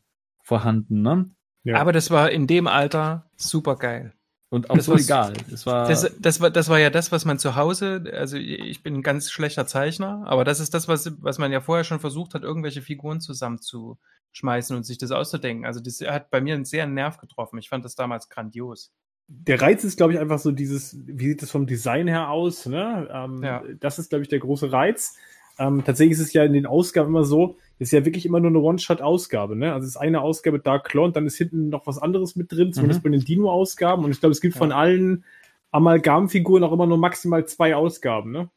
vorhanden. 0.44 1.02
Ne? 1.02 1.30
Ja. 1.64 1.80
Aber 1.80 1.92
das 1.92 2.12
war 2.12 2.32
in 2.32 2.48
dem 2.48 2.68
Alter 2.68 3.30
super 3.36 3.76
geil. 3.76 4.14
Und 4.50 4.70
auch 4.70 4.76
Das 4.76 4.86
so 4.86 4.96
egal. 4.96 5.34
Es 5.50 5.66
war 5.66 5.88
Das, 5.88 6.12
das, 6.20 6.42
war, 6.42 6.50
das 6.50 6.68
war 6.68 6.78
ja 6.78 6.90
das, 6.90 7.14
was 7.14 7.24
man 7.24 7.40
zu 7.40 7.56
Hause, 7.56 8.04
also 8.14 8.36
ich 8.36 8.84
bin 8.84 8.96
ein 8.96 9.02
ganz 9.02 9.32
schlechter 9.32 9.66
Zeichner, 9.66 10.24
aber 10.26 10.44
das 10.44 10.60
ist 10.60 10.74
das, 10.74 10.90
was, 10.90 11.10
was 11.22 11.38
man 11.38 11.54
ja 11.54 11.62
vorher 11.62 11.86
schon 11.86 12.02
versucht 12.02 12.34
hat, 12.34 12.44
irgendwelche 12.44 12.82
Figuren 12.82 13.22
zusammenzuschmeißen 13.22 14.76
und 14.76 14.84
sich 14.84 14.98
das 14.98 15.12
auszudenken. 15.12 15.66
Also 15.66 15.80
das 15.80 16.02
hat 16.02 16.30
bei 16.32 16.42
mir 16.42 16.56
einen 16.56 16.66
sehr 16.66 16.86
Nerv 16.86 17.18
getroffen. 17.18 17.60
Ich 17.60 17.70
fand 17.70 17.86
das 17.86 17.96
damals 17.96 18.28
grandios. 18.28 18.92
Der 19.28 19.62
Reiz 19.62 19.84
ist, 19.84 19.98
glaube 19.98 20.14
ich, 20.14 20.20
einfach 20.20 20.40
so 20.40 20.52
dieses, 20.52 20.98
wie 21.06 21.30
sieht 21.30 21.42
das 21.42 21.52
vom 21.52 21.66
Design 21.66 22.08
her 22.08 22.30
aus? 22.30 22.66
Ne? 22.66 23.10
Ähm, 23.12 23.44
Ja. 23.44 23.64
Das 23.80 24.00
ist, 24.00 24.10
glaube 24.10 24.24
ich, 24.24 24.30
der 24.30 24.40
große 24.40 24.72
Reiz. 24.72 25.16
Ähm, 25.58 25.84
tatsächlich 25.86 26.18
ist 26.18 26.28
es 26.28 26.34
ja 26.34 26.44
in 26.44 26.54
den 26.54 26.66
Ausgaben 26.66 27.10
immer 27.10 27.24
so, 27.24 27.58
es 27.78 27.88
ist 27.88 27.92
ja 27.92 28.06
wirklich 28.06 28.26
immer 28.26 28.40
nur 28.40 28.50
eine 28.50 28.60
One-Shot-Ausgabe. 28.60 29.56
Ne? 29.56 29.74
Also 29.74 29.86
es 29.86 29.96
ist 29.96 30.02
eine 30.02 30.22
Ausgabe 30.22 30.60
Dark 30.60 30.86
Claw 30.86 31.06
und 31.06 31.16
dann 31.16 31.26
ist 31.26 31.38
hinten 31.38 31.70
noch 31.70 31.88
was 31.88 31.98
anderes 31.98 32.36
mit 32.36 32.52
drin, 32.52 32.74
zumindest 32.74 33.04
bei 33.04 33.10
den 33.10 33.22
Dino-Ausgaben. 33.22 34.04
Und 34.04 34.12
ich 34.12 34.20
glaube, 34.20 34.32
es 34.32 34.42
gibt 34.42 34.56
von 34.56 34.72
allen 34.72 35.24
Amalgam-Figuren 35.72 36.64
auch 36.64 36.72
immer 36.72 36.88
nur 36.88 36.98
maximal 36.98 37.46
zwei 37.46 37.76
Ausgaben. 37.76 38.32
Ne? 38.32 38.50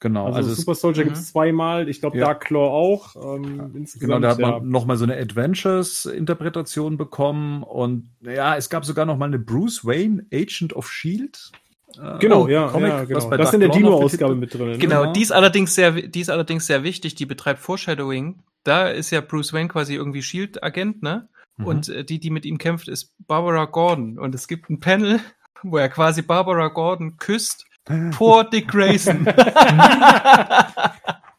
Genau. 0.00 0.26
Also, 0.26 0.38
Also, 0.38 0.54
Super 0.54 0.74
Soldier 0.74 1.02
Mhm. 1.04 1.08
gibt 1.08 1.16
es 1.18 1.28
zweimal, 1.30 1.88
ich 1.88 2.00
glaube 2.00 2.18
Ja. 2.18 2.26
Dark 2.26 2.44
Claw 2.44 2.68
auch. 2.70 3.16
Ähm, 3.16 3.72
insgesamt, 3.74 4.00
genau, 4.00 4.18
da 4.20 4.30
hat 4.30 4.38
ja. 4.38 4.50
man 4.50 4.68
noch 4.68 4.84
mal 4.86 4.96
so 4.96 5.04
eine 5.04 5.16
Adventures-Interpretation 5.16 6.96
bekommen 6.96 7.62
und 7.62 8.10
ja, 8.20 8.56
es 8.56 8.70
gab 8.70 8.84
sogar 8.84 9.06
noch 9.06 9.16
mal 9.16 9.26
eine 9.26 9.38
Bruce 9.38 9.84
Wayne 9.84 10.26
Agent 10.32 10.74
of 10.74 10.90
Shield. 10.90 11.50
äh, 12.00 12.18
Genau, 12.18 12.46
ja, 12.48 12.68
Comic, 12.68 12.88
ja 12.88 13.00
was 13.00 13.08
genau. 13.08 13.28
bei 13.30 13.36
Das 13.38 13.48
ist 13.48 13.54
in 13.54 13.60
der 13.60 13.68
Dino-Ausgabe 13.70 14.34
mit 14.34 14.52
drin. 14.54 14.68
Ne? 14.72 14.78
Genau, 14.78 15.00
Genau. 15.02 15.12
die 15.12 15.22
ist 15.22 15.32
allerdings 15.32 15.74
sehr, 15.74 15.92
die 15.92 16.20
ist 16.20 16.30
allerdings 16.30 16.66
sehr 16.66 16.82
wichtig. 16.82 17.14
Die 17.14 17.26
betreibt 17.26 17.60
Foreshadowing. 17.60 18.40
Da 18.64 18.88
ist 18.88 19.10
ja 19.10 19.20
Bruce 19.22 19.52
Wayne 19.52 19.68
quasi 19.68 19.94
irgendwie 19.94 20.20
Shield-Agent, 20.22 21.02
ne? 21.02 21.28
Mhm. 21.56 21.64
Und 21.66 21.88
äh, 21.88 22.04
die, 22.04 22.20
die 22.20 22.30
mit 22.30 22.44
ihm 22.44 22.58
kämpft, 22.58 22.88
ist 22.88 23.14
Barbara 23.26 23.64
Gordon. 23.64 24.18
Und 24.18 24.34
es 24.34 24.48
gibt 24.48 24.68
ein 24.70 24.80
Panel, 24.80 25.18
wo 25.62 25.78
er 25.78 25.88
quasi 25.88 26.22
Barbara 26.22 26.68
Gordon 26.68 27.16
küsst 27.16 27.64
vor 28.12 28.44
Dick 28.44 28.68
Grayson. 28.68 29.26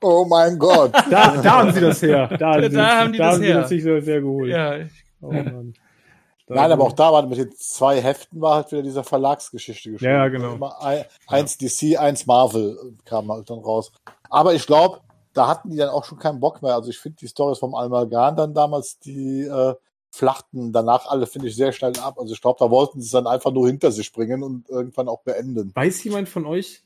Oh 0.01 0.23
mein 0.25 0.57
Gott. 0.57 0.93
Da, 1.09 1.35
da 1.41 1.51
haben 1.59 1.73
sie 1.73 1.81
das 1.81 2.01
her. 2.01 2.27
Da, 2.29 2.37
Da 2.61 2.99
haben 2.99 3.11
die 3.11 3.17
das 3.17 3.33
haben 3.35 3.43
her. 3.43 3.53
sie 3.53 3.53
das 3.53 3.69
sich 3.69 3.83
so 3.83 3.99
sehr 3.99 4.21
geholt. 4.21 4.49
ja, 4.49 4.75
Oh, 5.21 5.27
Mann. 5.31 5.73
Da- 6.47 6.55
Nein, 6.55 6.71
aber 6.71 6.85
auch 6.85 6.93
da 6.93 7.11
war 7.11 7.25
mit 7.27 7.37
den 7.37 7.51
zwei 7.57 8.01
Heften 8.01 8.39
war 8.41 8.55
halt 8.55 8.71
wieder 8.71 8.81
dieser 8.81 9.03
Verlagsgeschichte 9.03 9.91
geschrieben. 9.91 10.11
Ja, 10.13 10.27
genau. 10.29 10.57
Ein, 10.79 11.03
eins 11.27 11.57
DC, 11.57 11.99
eins 11.99 12.25
Marvel 12.25 12.77
kam 13.05 13.29
halt 13.29 13.49
dann 13.49 13.59
raus. 13.59 13.91
Aber 14.29 14.53
ich 14.53 14.65
glaube, 14.65 15.01
da 15.33 15.47
hatten 15.49 15.69
die 15.69 15.77
dann 15.77 15.89
auch 15.89 16.05
schon 16.05 16.17
keinen 16.17 16.39
Bock 16.39 16.61
mehr. 16.61 16.75
Also 16.75 16.89
ich 16.89 16.97
finde 16.97 17.17
die 17.19 17.27
Stories 17.27 17.59
vom 17.59 17.75
Almagan 17.75 18.35
dann 18.37 18.53
damals, 18.53 18.99
die 18.99 19.41
äh, 19.41 19.75
flachten 20.11 20.71
danach 20.73 21.05
alle, 21.07 21.27
finde 21.27 21.47
ich, 21.47 21.55
sehr 21.55 21.71
schnell 21.71 21.97
ab. 21.99 22.17
Also 22.19 22.33
ich 22.33 22.41
glaube, 22.41 22.57
da 22.59 22.69
wollten 22.71 22.99
sie 22.99 23.05
es 23.05 23.11
dann 23.11 23.27
einfach 23.27 23.51
nur 23.51 23.67
hinter 23.67 23.91
sich 23.91 24.11
bringen 24.11 24.43
und 24.43 24.69
irgendwann 24.69 25.07
auch 25.07 25.23
beenden. 25.23 25.71
Weiß 25.75 26.03
jemand 26.03 26.29
von 26.29 26.45
euch, 26.45 26.83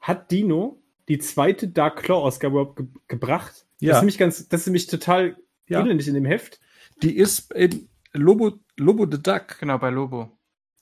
hat 0.00 0.30
Dino 0.30 0.82
die 1.08 1.18
zweite 1.18 1.68
Dark 1.68 2.02
Claw-Ausgabe 2.02 2.52
überhaupt 2.60 2.76
ge 2.76 2.86
gebracht? 3.08 3.66
Das 3.80 3.86
Ja. 3.88 3.92
ist 3.94 4.00
nämlich 4.00 4.18
ganz, 4.18 4.48
das 4.48 4.60
ist 4.62 4.66
nämlich 4.66 4.86
total 4.86 5.36
Ja. 5.68 5.80
ähnlich 5.80 6.08
in 6.08 6.14
dem 6.14 6.24
Heft. 6.24 6.60
Die 7.02 7.16
ist 7.16 7.52
in 7.52 7.88
Lobo, 8.12 8.52
Lobo 8.76 9.06
the 9.10 9.22
Duck. 9.22 9.58
genau, 9.60 9.78
bei 9.78 9.90
Lobo. 9.90 10.30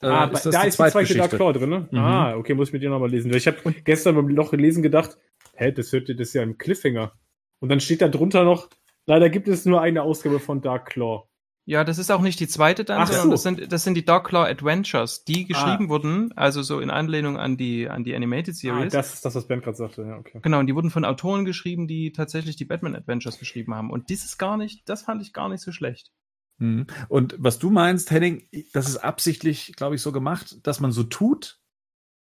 Äh, 0.02 0.06
ah, 0.06 0.24
ist 0.26 0.44
da 0.46 0.50
das 0.50 0.62
die 0.62 0.68
ist 0.68 0.78
die 0.78 0.90
zweite. 0.90 1.14
Dark 1.14 1.30
Claw 1.30 1.52
drin, 1.52 1.70
ne? 1.70 1.88
Mhm. 1.90 1.98
Ah, 1.98 2.36
okay, 2.36 2.54
muss 2.54 2.68
ich 2.68 2.72
mit 2.72 2.82
dir 2.82 2.90
nochmal 2.90 3.10
lesen. 3.10 3.32
Ich 3.32 3.46
habe 3.46 3.56
gestern 3.84 4.14
beim 4.16 4.28
Loch 4.28 4.52
lesen 4.52 4.82
gedacht, 4.82 5.16
hä, 5.54 5.72
das 5.72 5.92
hört 5.92 6.08
ihr, 6.08 6.16
das 6.16 6.28
ist 6.28 6.34
ja 6.34 6.42
ein 6.42 6.58
Cliffhanger. 6.58 7.12
Und 7.60 7.68
dann 7.70 7.80
steht 7.80 8.02
da 8.02 8.08
drunter 8.08 8.44
noch, 8.44 8.68
leider 9.06 9.30
gibt 9.30 9.48
es 9.48 9.64
nur 9.64 9.80
eine 9.80 10.02
Ausgabe 10.02 10.40
von 10.40 10.60
Dark 10.60 10.90
Claw. 10.90 11.24
Ja, 11.66 11.82
das 11.82 11.96
ist 11.96 12.10
auch 12.10 12.20
nicht 12.20 12.40
die 12.40 12.46
zweite 12.48 12.84
dann, 12.84 13.00
Ach 13.00 13.06
sondern 13.06 13.24
so. 13.24 13.30
das, 13.30 13.42
sind, 13.42 13.72
das 13.72 13.84
sind 13.84 13.94
die 13.94 14.04
Dark 14.04 14.26
Claw 14.28 14.46
Adventures, 14.46 15.24
die 15.24 15.46
geschrieben 15.46 15.86
Ah. 15.86 15.88
wurden, 15.88 16.30
also 16.36 16.60
so 16.62 16.78
in 16.78 16.90
Anlehnung 16.90 17.38
an 17.38 17.56
die, 17.56 17.88
an 17.88 18.04
die 18.04 18.14
Animated 18.14 18.54
Ah, 18.54 18.58
Series. 18.58 18.92
das 18.92 19.14
ist 19.14 19.24
das, 19.24 19.34
was 19.34 19.46
Ben 19.48 19.62
gerade 19.62 19.76
sagte. 19.78 20.02
Ja, 20.02 20.18
okay. 20.18 20.40
Genau, 20.42 20.58
und 20.58 20.66
die 20.66 20.74
wurden 20.74 20.90
von 20.90 21.06
Autoren 21.06 21.46
geschrieben, 21.46 21.88
die 21.88 22.12
tatsächlich 22.12 22.56
die 22.56 22.66
Batman 22.66 22.94
Adventures 22.94 23.38
geschrieben 23.38 23.74
haben. 23.74 23.90
Und 23.90 24.10
dieses 24.10 24.36
gar 24.36 24.58
nicht, 24.58 24.86
das 24.90 25.02
fand 25.02 25.22
ich 25.22 25.32
gar 25.32 25.48
nicht 25.48 25.62
so 25.62 25.72
schlecht. 25.72 26.10
Mhm. 26.58 26.86
Und 27.08 27.34
was 27.38 27.58
du 27.58 27.70
meinst, 27.70 28.10
Henning, 28.10 28.46
das 28.74 28.86
ist 28.86 28.98
absichtlich, 28.98 29.72
glaube 29.74 29.94
ich, 29.94 30.02
so 30.02 30.12
gemacht, 30.12 30.58
dass 30.66 30.80
man 30.80 30.92
so 30.92 31.02
tut, 31.04 31.60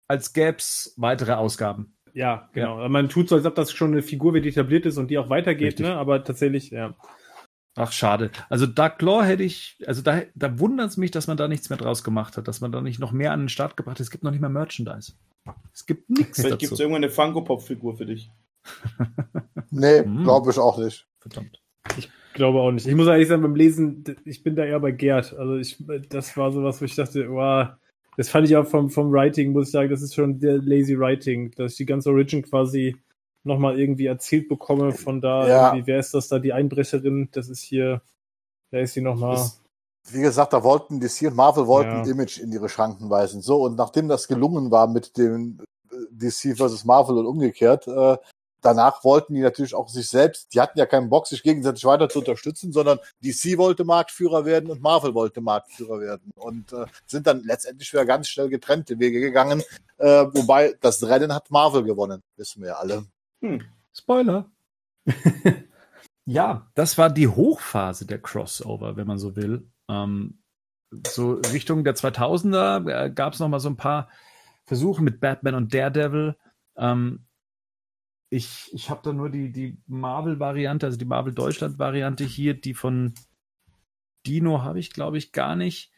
als 0.06 0.34
gäb's 0.34 0.92
weitere 0.98 1.32
Ausgaben. 1.32 1.96
Ja, 2.12 2.50
genau. 2.52 2.86
Man 2.90 3.08
tut 3.08 3.28
so, 3.30 3.36
als 3.36 3.46
ob 3.46 3.54
das 3.54 3.72
schon 3.72 3.92
eine 3.92 4.02
Figur 4.02 4.34
wird, 4.34 4.44
die 4.44 4.48
etabliert 4.50 4.84
ist 4.84 4.98
und 4.98 5.08
die 5.10 5.16
auch 5.16 5.30
weitergeht, 5.30 5.68
Richtig. 5.68 5.86
ne? 5.86 5.94
Aber 5.96 6.22
tatsächlich, 6.24 6.70
ja. 6.70 6.94
Ach, 7.76 7.92
schade. 7.92 8.30
Also 8.48 8.66
Dark 8.66 8.98
Claw 8.98 9.22
hätte 9.24 9.42
ich, 9.44 9.78
also 9.86 10.02
da, 10.02 10.22
da 10.34 10.58
wundert 10.58 10.90
es 10.90 10.96
mich, 10.96 11.10
dass 11.12 11.26
man 11.28 11.36
da 11.36 11.46
nichts 11.48 11.70
mehr 11.70 11.78
draus 11.78 12.02
gemacht 12.02 12.36
hat, 12.36 12.48
dass 12.48 12.60
man 12.60 12.72
da 12.72 12.80
nicht 12.80 12.98
noch 12.98 13.12
mehr 13.12 13.32
an 13.32 13.40
den 13.40 13.48
Start 13.48 13.76
gebracht 13.76 13.96
hat. 13.96 14.00
Es 14.00 14.10
gibt 14.10 14.24
noch 14.24 14.32
nicht 14.32 14.40
mehr 14.40 14.50
Merchandise. 14.50 15.12
Es 15.72 15.86
gibt 15.86 16.10
nichts 16.10 16.40
Vielleicht 16.40 16.58
gibt 16.58 16.72
es 16.72 16.80
irgendwann 16.80 17.04
eine 17.04 17.12
Funko-Pop-Figur 17.12 17.96
für 17.96 18.06
dich. 18.06 18.30
Nee, 19.70 20.02
Mhm. 20.02 20.24
glaube 20.24 20.50
ich 20.50 20.58
auch 20.58 20.78
nicht. 20.78 21.06
Verdammt. 21.20 21.62
Glaube 22.34 22.58
auch 22.60 22.72
nicht. 22.72 22.86
Ich 22.86 22.94
muss 22.94 23.06
ehrlich 23.06 23.28
sagen, 23.28 23.42
beim 23.42 23.54
Lesen, 23.54 24.04
ich 24.24 24.42
bin 24.42 24.56
da 24.56 24.64
eher 24.64 24.80
bei 24.80 24.90
Gerd. 24.90 25.32
Also 25.38 25.56
ich, 25.56 25.76
das 26.08 26.36
war 26.36 26.50
sowas, 26.50 26.80
wo 26.80 26.84
ich 26.84 26.94
dachte, 26.96 27.30
wow, 27.30 27.68
das 28.16 28.28
fand 28.28 28.48
ich 28.48 28.56
auch 28.56 28.66
vom, 28.66 28.90
vom 28.90 29.12
Writing, 29.12 29.52
muss 29.52 29.66
ich 29.68 29.72
sagen, 29.72 29.90
das 29.90 30.02
ist 30.02 30.14
schon 30.14 30.40
der 30.40 30.58
lazy 30.58 30.98
Writing, 30.98 31.52
dass 31.52 31.72
ich 31.72 31.78
die 31.78 31.86
ganze 31.86 32.10
Origin 32.10 32.42
quasi 32.42 32.96
nochmal 33.44 33.78
irgendwie 33.78 34.06
erzählt 34.06 34.48
bekomme 34.48 34.92
von 34.92 35.20
da, 35.20 35.48
Ja. 35.48 35.86
wer 35.86 35.98
ist 35.98 36.14
das 36.14 36.28
da, 36.28 36.38
die 36.38 36.52
Einbrecherin, 36.52 37.28
das 37.32 37.48
ist 37.48 37.62
hier, 37.62 38.02
wer 38.70 38.82
ist 38.82 38.94
sie 38.94 39.00
nochmal? 39.00 39.50
Wie 40.10 40.20
gesagt, 40.22 40.52
da 40.52 40.62
wollten 40.64 41.00
DC 41.00 41.26
und 41.28 41.36
Marvel 41.36 41.66
wollten 41.66 42.04
Ja. 42.04 42.10
Image 42.10 42.38
in 42.38 42.52
ihre 42.52 42.68
Schranken 42.68 43.10
weisen. 43.10 43.42
So, 43.42 43.62
und 43.64 43.76
nachdem 43.76 44.08
das 44.08 44.28
gelungen 44.28 44.70
war 44.70 44.86
mit 44.88 45.16
dem 45.18 45.58
äh, 45.90 45.96
DC 46.10 46.56
versus 46.56 46.84
Marvel 46.84 47.18
und 47.18 47.26
umgekehrt, 47.26 47.86
äh, 47.86 48.16
danach 48.62 49.04
wollten 49.04 49.34
die 49.34 49.40
natürlich 49.40 49.74
auch 49.74 49.88
sich 49.88 50.08
selbst, 50.08 50.52
die 50.54 50.60
hatten 50.60 50.78
ja 50.78 50.86
keinen 50.86 51.08
Bock, 51.10 51.26
sich 51.26 51.42
gegenseitig 51.42 51.84
weiter 51.84 52.08
zu 52.08 52.18
unterstützen, 52.20 52.72
sondern 52.72 52.98
DC 53.22 53.56
wollte 53.58 53.84
Marktführer 53.84 54.44
werden 54.44 54.70
und 54.70 54.80
Marvel 54.82 55.14
wollte 55.14 55.40
Marktführer 55.40 56.00
werden 56.00 56.30
und 56.36 56.72
äh, 56.72 56.84
sind 57.06 57.26
dann 57.26 57.42
letztendlich 57.44 57.92
wieder 57.92 58.04
ganz 58.04 58.28
schnell 58.28 58.48
getrennte 58.48 58.98
Wege 58.98 59.20
gegangen, 59.20 59.62
äh, 59.98 60.26
wobei 60.32 60.74
das 60.80 61.02
Rennen 61.06 61.34
hat 61.34 61.50
Marvel 61.50 61.84
gewonnen, 61.84 62.22
wissen 62.36 62.62
wir 62.62 62.68
ja 62.70 62.74
alle. 62.76 63.04
Hm. 63.40 63.62
Spoiler. 63.92 64.50
ja, 66.24 66.70
das 66.74 66.98
war 66.98 67.10
die 67.10 67.28
Hochphase 67.28 68.06
der 68.06 68.20
Crossover, 68.20 68.96
wenn 68.96 69.06
man 69.06 69.18
so 69.18 69.36
will. 69.36 69.70
Ähm, 69.88 70.38
so 71.06 71.34
Richtung 71.52 71.84
der 71.84 71.94
2000er 71.94 73.06
äh, 73.06 73.10
gab 73.10 73.32
es 73.34 73.40
noch 73.40 73.48
mal 73.48 73.60
so 73.60 73.68
ein 73.68 73.76
paar 73.76 74.08
Versuche 74.64 75.02
mit 75.02 75.20
Batman 75.20 75.54
und 75.54 75.74
Daredevil. 75.74 76.36
Ähm, 76.76 77.26
ich 78.28 78.70
ich 78.72 78.90
habe 78.90 79.00
da 79.02 79.12
nur 79.12 79.30
die, 79.30 79.50
die 79.50 79.78
Marvel-Variante, 79.86 80.86
also 80.86 80.98
die 80.98 81.04
Marvel-Deutschland-Variante 81.04 82.24
hier, 82.24 82.54
die 82.54 82.74
von 82.74 83.14
Dino 84.26 84.62
habe 84.62 84.78
ich, 84.78 84.92
glaube 84.92 85.18
ich, 85.18 85.32
gar 85.32 85.56
nicht. 85.56 85.92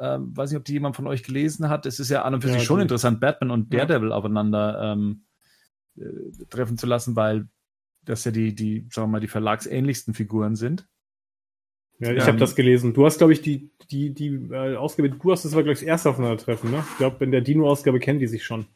Ähm, 0.00 0.36
weiß 0.36 0.50
nicht, 0.50 0.58
ob 0.58 0.64
die 0.64 0.72
jemand 0.72 0.96
von 0.96 1.06
euch 1.06 1.22
gelesen 1.22 1.68
hat. 1.68 1.86
Es 1.86 2.00
ist 2.00 2.10
ja 2.10 2.22
an 2.22 2.34
und 2.34 2.40
für 2.40 2.48
ja, 2.48 2.54
sich 2.54 2.64
schon 2.64 2.80
interessant, 2.80 3.20
Batman 3.20 3.50
und 3.50 3.72
Daredevil 3.72 4.10
ja. 4.10 4.14
aufeinander 4.14 4.92
ähm, 4.92 5.24
äh, 5.98 6.44
treffen 6.50 6.78
zu 6.78 6.86
lassen, 6.86 7.16
weil 7.16 7.48
das 8.02 8.24
ja 8.24 8.30
die, 8.30 8.54
die, 8.54 8.86
sagen 8.90 9.08
wir 9.08 9.12
mal, 9.12 9.20
die 9.20 9.28
verlagsähnlichsten 9.28 10.14
Figuren 10.14 10.56
sind. 10.56 10.86
Ja, 11.98 12.12
ich 12.12 12.22
ähm, 12.22 12.28
habe 12.28 12.38
das 12.38 12.54
gelesen. 12.54 12.92
Du 12.92 13.06
hast, 13.06 13.18
glaube 13.18 13.32
ich, 13.32 13.40
die, 13.40 13.70
die, 13.90 14.12
die 14.12 14.28
äh, 14.50 14.76
Ausgabe, 14.76 15.10
du 15.10 15.32
hast 15.32 15.44
das 15.44 15.54
war, 15.54 15.62
glaube 15.62 15.74
ich, 15.74 15.80
das 15.80 15.86
erste 15.86 16.10
Aufeinandertreffen, 16.10 16.70
ne? 16.70 16.84
Ich 16.90 16.98
glaube, 16.98 17.24
in 17.24 17.30
der 17.30 17.40
Dino-Ausgabe 17.40 18.00
kennen 18.00 18.18
die 18.18 18.26
sich 18.26 18.44
schon. 18.44 18.66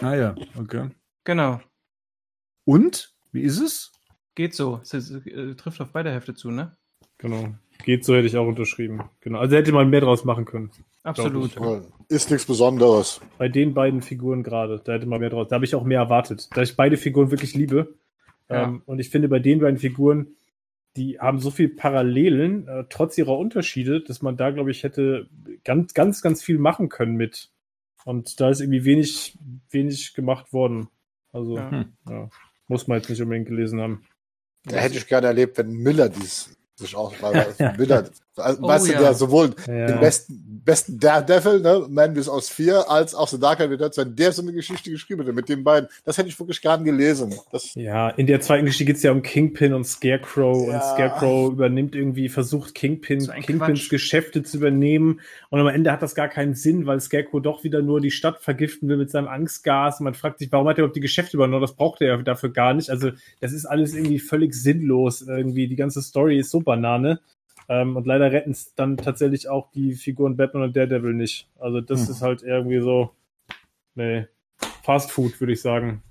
Ah 0.00 0.14
ja, 0.14 0.34
okay. 0.58 0.90
Genau. 1.24 1.60
Und? 2.64 3.14
Wie 3.30 3.42
ist 3.42 3.60
es? 3.60 3.92
Geht 4.34 4.54
so. 4.54 4.80
Es, 4.82 4.94
es 4.94 5.10
äh, 5.26 5.54
trifft 5.54 5.80
auf 5.80 5.92
beide 5.92 6.10
Hälfte 6.10 6.34
zu, 6.34 6.50
ne? 6.50 6.76
Genau. 7.18 7.54
Geht 7.84 8.04
so, 8.04 8.14
hätte 8.14 8.26
ich 8.26 8.36
auch 8.36 8.46
unterschrieben. 8.46 9.02
Genau. 9.20 9.38
Also 9.38 9.56
hätte 9.56 9.72
man 9.72 9.90
mehr 9.90 10.00
draus 10.00 10.24
machen 10.24 10.44
können. 10.44 10.70
Absolut. 11.02 11.56
Ist 12.12 12.30
nichts 12.30 12.46
Besonderes. 12.46 13.22
Bei 13.38 13.48
den 13.48 13.72
beiden 13.72 14.02
Figuren 14.02 14.42
gerade, 14.42 14.82
da 14.84 14.92
hätte 14.92 15.06
man 15.06 15.20
mehr 15.20 15.30
draus. 15.30 15.48
Da 15.48 15.54
habe 15.54 15.64
ich 15.64 15.74
auch 15.74 15.82
mehr 15.82 16.00
erwartet. 16.00 16.48
Da 16.54 16.60
ich 16.60 16.76
beide 16.76 16.98
Figuren 16.98 17.30
wirklich 17.30 17.54
liebe. 17.54 17.94
Ja. 18.50 18.64
Ähm, 18.64 18.82
und 18.84 18.98
ich 18.98 19.08
finde, 19.08 19.28
bei 19.28 19.38
den 19.38 19.60
beiden 19.60 19.78
Figuren, 19.78 20.34
die 20.96 21.18
haben 21.18 21.38
so 21.38 21.50
viel 21.50 21.70
Parallelen, 21.70 22.68
äh, 22.68 22.84
trotz 22.90 23.16
ihrer 23.16 23.38
Unterschiede, 23.38 24.02
dass 24.02 24.20
man 24.20 24.36
da, 24.36 24.50
glaube 24.50 24.70
ich, 24.70 24.82
hätte 24.82 25.26
ganz, 25.64 25.94
ganz, 25.94 26.20
ganz 26.20 26.42
viel 26.42 26.58
machen 26.58 26.90
können 26.90 27.16
mit. 27.16 27.50
Und 28.04 28.40
da 28.40 28.50
ist 28.50 28.60
irgendwie 28.60 28.84
wenig, 28.84 29.38
wenig 29.70 30.12
gemacht 30.12 30.52
worden. 30.52 30.88
Also, 31.32 31.56
ja. 31.56 31.86
ja 32.10 32.28
muss 32.68 32.88
man 32.88 32.98
jetzt 32.98 33.08
nicht 33.08 33.22
unbedingt 33.22 33.48
gelesen 33.48 33.80
haben. 33.80 34.04
Da 34.64 34.76
hätte 34.76 34.98
ich 34.98 35.06
gerne 35.06 35.28
erlebt, 35.28 35.56
wenn 35.56 35.72
Miller 35.72 36.10
dies 36.10 36.54
sich 36.74 36.94
auch, 36.94 37.14
weil 37.22 37.54
Miller, 37.78 38.10
also, 38.36 38.62
oh, 38.62 38.68
weißt 38.68 38.88
ja. 38.88 38.94
du, 38.94 39.04
der 39.04 39.14
sowohl 39.14 39.54
ja. 39.66 39.86
den 39.86 40.00
besten, 40.00 40.62
besten 40.64 40.98
Daredevil, 40.98 41.60
ne, 41.60 41.86
Man 41.88 42.14
bis 42.14 42.28
aus 42.28 42.48
vier, 42.48 42.90
als 42.90 43.14
auch 43.14 43.28
The 43.28 43.38
Dark 43.38 43.58
Knight 43.58 43.70
Returns, 43.70 43.96
wenn 43.98 44.16
der 44.16 44.32
so 44.32 44.42
eine 44.42 44.52
Geschichte 44.52 44.90
geschrieben 44.90 45.22
hätte 45.22 45.32
mit 45.32 45.48
den 45.48 45.64
beiden, 45.64 45.88
das 46.04 46.18
hätte 46.18 46.28
ich 46.28 46.38
wirklich 46.38 46.60
gern 46.60 46.84
gelesen. 46.84 47.34
Das 47.50 47.74
ja, 47.74 48.10
in 48.10 48.26
der 48.26 48.40
zweiten 48.40 48.64
Geschichte 48.64 48.86
geht 48.86 48.96
es 48.96 49.02
ja 49.02 49.12
um 49.12 49.22
Kingpin 49.22 49.74
und 49.74 49.84
Scarecrow 49.84 50.68
ja. 50.68 50.74
und 50.74 50.82
Scarecrow 50.82 51.52
übernimmt 51.52 51.94
irgendwie, 51.94 52.28
versucht 52.28 52.74
Kingpin, 52.74 53.20
so 53.20 53.32
Kingpins 53.32 53.80
Quatsch. 53.80 53.90
Geschäfte 53.90 54.42
zu 54.42 54.56
übernehmen 54.56 55.20
und 55.50 55.60
am 55.60 55.68
Ende 55.68 55.92
hat 55.92 56.02
das 56.02 56.14
gar 56.14 56.28
keinen 56.28 56.54
Sinn, 56.54 56.86
weil 56.86 57.00
Scarecrow 57.00 57.42
doch 57.42 57.64
wieder 57.64 57.82
nur 57.82 58.00
die 58.00 58.10
Stadt 58.10 58.40
vergiften 58.40 58.88
will 58.88 58.96
mit 58.96 59.10
seinem 59.10 59.28
Angstgas 59.28 60.00
und 60.00 60.04
man 60.04 60.14
fragt 60.14 60.38
sich, 60.38 60.50
warum 60.52 60.68
hat 60.68 60.76
er 60.76 60.84
überhaupt 60.84 60.96
die 60.96 61.00
Geschäfte 61.00 61.36
übernommen? 61.36 61.62
Das 61.62 61.74
braucht 61.74 62.00
er 62.00 62.08
ja 62.08 62.16
dafür 62.22 62.50
gar 62.50 62.74
nicht. 62.74 62.90
Also, 62.90 63.10
das 63.40 63.52
ist 63.52 63.66
alles 63.66 63.94
irgendwie 63.94 64.18
völlig 64.18 64.54
sinnlos 64.54 65.22
irgendwie. 65.22 65.68
Die 65.68 65.76
ganze 65.76 66.02
Story 66.02 66.38
ist 66.38 66.50
so 66.50 66.60
Banane. 66.60 67.20
Ähm, 67.68 67.96
und 67.96 68.06
leider 68.06 68.32
retten 68.32 68.50
es 68.50 68.74
dann 68.74 68.96
tatsächlich 68.96 69.48
auch 69.48 69.70
die 69.70 69.94
Figuren 69.94 70.36
Batman 70.36 70.64
und 70.64 70.76
Daredevil 70.76 71.14
nicht. 71.14 71.48
Also 71.58 71.80
das 71.80 72.04
hm. 72.06 72.10
ist 72.10 72.22
halt 72.22 72.42
irgendwie 72.42 72.80
so, 72.80 73.10
nee, 73.94 74.26
Fast 74.82 75.12
Food, 75.12 75.40
würde 75.40 75.52
ich 75.52 75.62
sagen. 75.62 76.02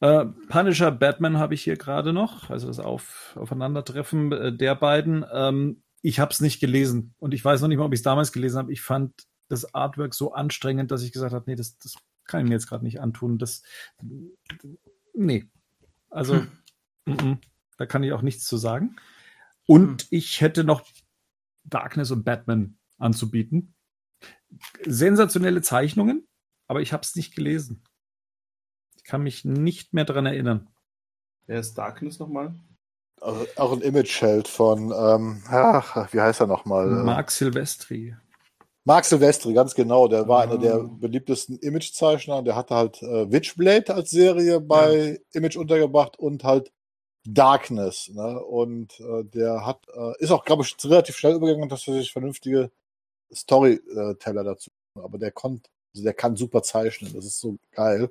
Äh, 0.00 0.26
Punisher 0.48 0.90
Batman 0.90 1.38
habe 1.38 1.54
ich 1.54 1.62
hier 1.62 1.76
gerade 1.76 2.12
noch, 2.12 2.50
also 2.50 2.66
das 2.66 2.80
Auf 2.80 3.36
Aufeinandertreffen 3.36 4.32
äh, 4.32 4.52
der 4.52 4.74
beiden. 4.74 5.24
Ähm, 5.32 5.82
ich 6.02 6.18
habe 6.18 6.32
es 6.32 6.40
nicht 6.40 6.58
gelesen 6.58 7.14
und 7.20 7.32
ich 7.32 7.44
weiß 7.44 7.60
noch 7.60 7.68
nicht 7.68 7.78
mal, 7.78 7.84
ob 7.84 7.92
ich 7.92 8.00
es 8.00 8.04
damals 8.04 8.32
gelesen 8.32 8.58
habe. 8.58 8.72
Ich 8.72 8.82
fand 8.82 9.12
das 9.48 9.74
Artwork 9.74 10.14
so 10.14 10.32
anstrengend, 10.32 10.90
dass 10.90 11.04
ich 11.04 11.12
gesagt 11.12 11.32
habe, 11.32 11.44
nee, 11.46 11.54
das, 11.54 11.78
das 11.78 11.94
kann 12.24 12.40
ich 12.40 12.48
mir 12.48 12.54
jetzt 12.54 12.66
gerade 12.66 12.84
nicht 12.84 13.00
antun. 13.00 13.38
Das, 13.38 13.62
nee, 15.14 15.44
also 16.10 16.34
hm. 16.34 16.48
m 17.06 17.16
-m, 17.16 17.38
da 17.78 17.86
kann 17.86 18.02
ich 18.02 18.12
auch 18.12 18.22
nichts 18.22 18.44
zu 18.44 18.56
sagen. 18.56 18.96
Und 19.66 20.02
hm. 20.02 20.08
ich 20.10 20.40
hätte 20.40 20.64
noch 20.64 20.82
Darkness 21.64 22.10
und 22.10 22.24
Batman 22.24 22.78
anzubieten. 22.98 23.74
Sensationelle 24.84 25.62
Zeichnungen, 25.62 26.26
aber 26.68 26.80
ich 26.80 26.92
habe 26.92 27.02
es 27.02 27.16
nicht 27.16 27.34
gelesen. 27.34 27.82
Ich 28.96 29.04
kann 29.04 29.22
mich 29.22 29.44
nicht 29.44 29.94
mehr 29.94 30.04
daran 30.04 30.26
erinnern. 30.26 30.68
Wer 31.46 31.60
ist 31.60 31.74
Darkness 31.74 32.18
nochmal? 32.18 32.54
Auch, 33.20 33.46
auch 33.56 33.72
ein 33.72 33.80
Image-Held 33.80 34.48
von, 34.48 34.92
ähm, 34.96 35.42
ach, 35.48 36.12
wie 36.12 36.20
heißt 36.20 36.40
er 36.40 36.46
nochmal? 36.46 36.88
Mark 36.88 37.30
Silvestri. 37.30 38.16
Mark 38.84 39.04
Silvestri, 39.04 39.52
ganz 39.52 39.74
genau. 39.74 40.08
Der 40.08 40.26
war 40.26 40.38
oh. 40.38 40.42
einer 40.42 40.58
der 40.58 40.74
ah. 40.74 40.90
beliebtesten 40.90 41.56
Image-Zeichner. 41.58 42.42
Der 42.42 42.56
hatte 42.56 42.74
halt 42.74 43.02
äh, 43.02 43.30
Witchblade 43.30 43.94
als 43.94 44.10
Serie 44.10 44.60
bei 44.60 45.12
ja. 45.12 45.16
Image 45.32 45.56
untergebracht 45.56 46.18
und 46.18 46.42
halt 46.44 46.72
Darkness. 47.26 48.10
Ne? 48.10 48.40
Und 48.40 48.98
äh, 49.00 49.24
der 49.24 49.64
hat, 49.64 49.86
äh, 49.94 50.18
ist 50.18 50.30
auch, 50.30 50.44
glaube 50.44 50.62
ich, 50.62 50.76
relativ 50.84 51.16
schnell 51.16 51.36
übergegangen, 51.36 51.68
dass 51.68 51.86
er 51.86 51.94
sich 51.94 52.12
vernünftige 52.12 52.70
Storyteller 53.32 54.44
dazu. 54.44 54.70
Aber 54.94 55.18
der 55.18 55.32
kommt, 55.32 55.68
also 55.94 56.04
der 56.04 56.14
kann 56.14 56.36
super 56.36 56.62
zeichnen. 56.62 57.12
Das 57.14 57.24
ist 57.24 57.40
so 57.40 57.56
geil. 57.72 58.10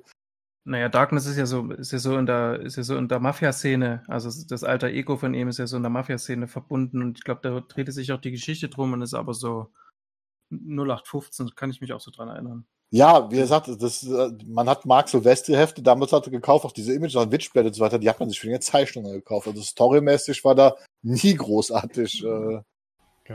Naja, 0.64 0.88
Darkness 0.88 1.26
ist 1.26 1.36
ja 1.36 1.46
so, 1.46 1.70
ist 1.72 1.92
ja 1.92 1.98
so 1.98 2.16
in 2.16 2.26
der, 2.26 2.60
ist 2.60 2.76
ja 2.76 2.84
so 2.84 2.96
in 2.96 3.08
der 3.08 3.18
Mafia-Szene. 3.18 4.04
Also 4.06 4.30
das 4.46 4.62
alter 4.62 4.88
Ego 4.88 5.16
von 5.16 5.34
ihm 5.34 5.48
ist 5.48 5.58
ja 5.58 5.66
so 5.66 5.76
in 5.76 5.82
der 5.82 5.90
Mafia-Szene 5.90 6.46
verbunden 6.46 7.02
und 7.02 7.18
ich 7.18 7.24
glaube, 7.24 7.40
da 7.42 7.60
drehte 7.60 7.90
sich 7.90 8.12
auch 8.12 8.20
die 8.20 8.30
Geschichte 8.30 8.68
drum 8.68 8.92
und 8.92 9.02
ist 9.02 9.14
aber 9.14 9.34
so 9.34 9.72
0815, 10.50 11.50
kann 11.56 11.70
ich 11.70 11.80
mich 11.80 11.92
auch 11.92 12.00
so 12.00 12.12
dran 12.12 12.28
erinnern. 12.28 12.66
Ja, 12.94 13.30
wie 13.30 13.38
er 13.38 13.46
sagt, 13.46 13.68
das, 13.80 14.06
man 14.46 14.68
hat 14.68 14.84
Mark 14.84 15.08
Silvestri-Hefte 15.08 15.80
damals 15.80 16.12
hatte 16.12 16.30
gekauft, 16.30 16.66
auch 16.66 16.72
diese 16.72 16.92
Image 16.92 17.16
und 17.16 17.32
Witchblade 17.32 17.68
und 17.68 17.74
so 17.74 17.82
weiter, 17.82 17.98
die 17.98 18.08
hat 18.08 18.20
man 18.20 18.28
sich 18.28 18.38
für 18.38 18.48
die 18.48 18.60
Zeichnungen 18.60 19.14
gekauft. 19.14 19.48
Also 19.48 19.62
storymäßig 19.62 20.44
war 20.44 20.54
da 20.54 20.76
nie 21.00 21.34
großartig. 21.34 22.22
Äh, 22.22 22.60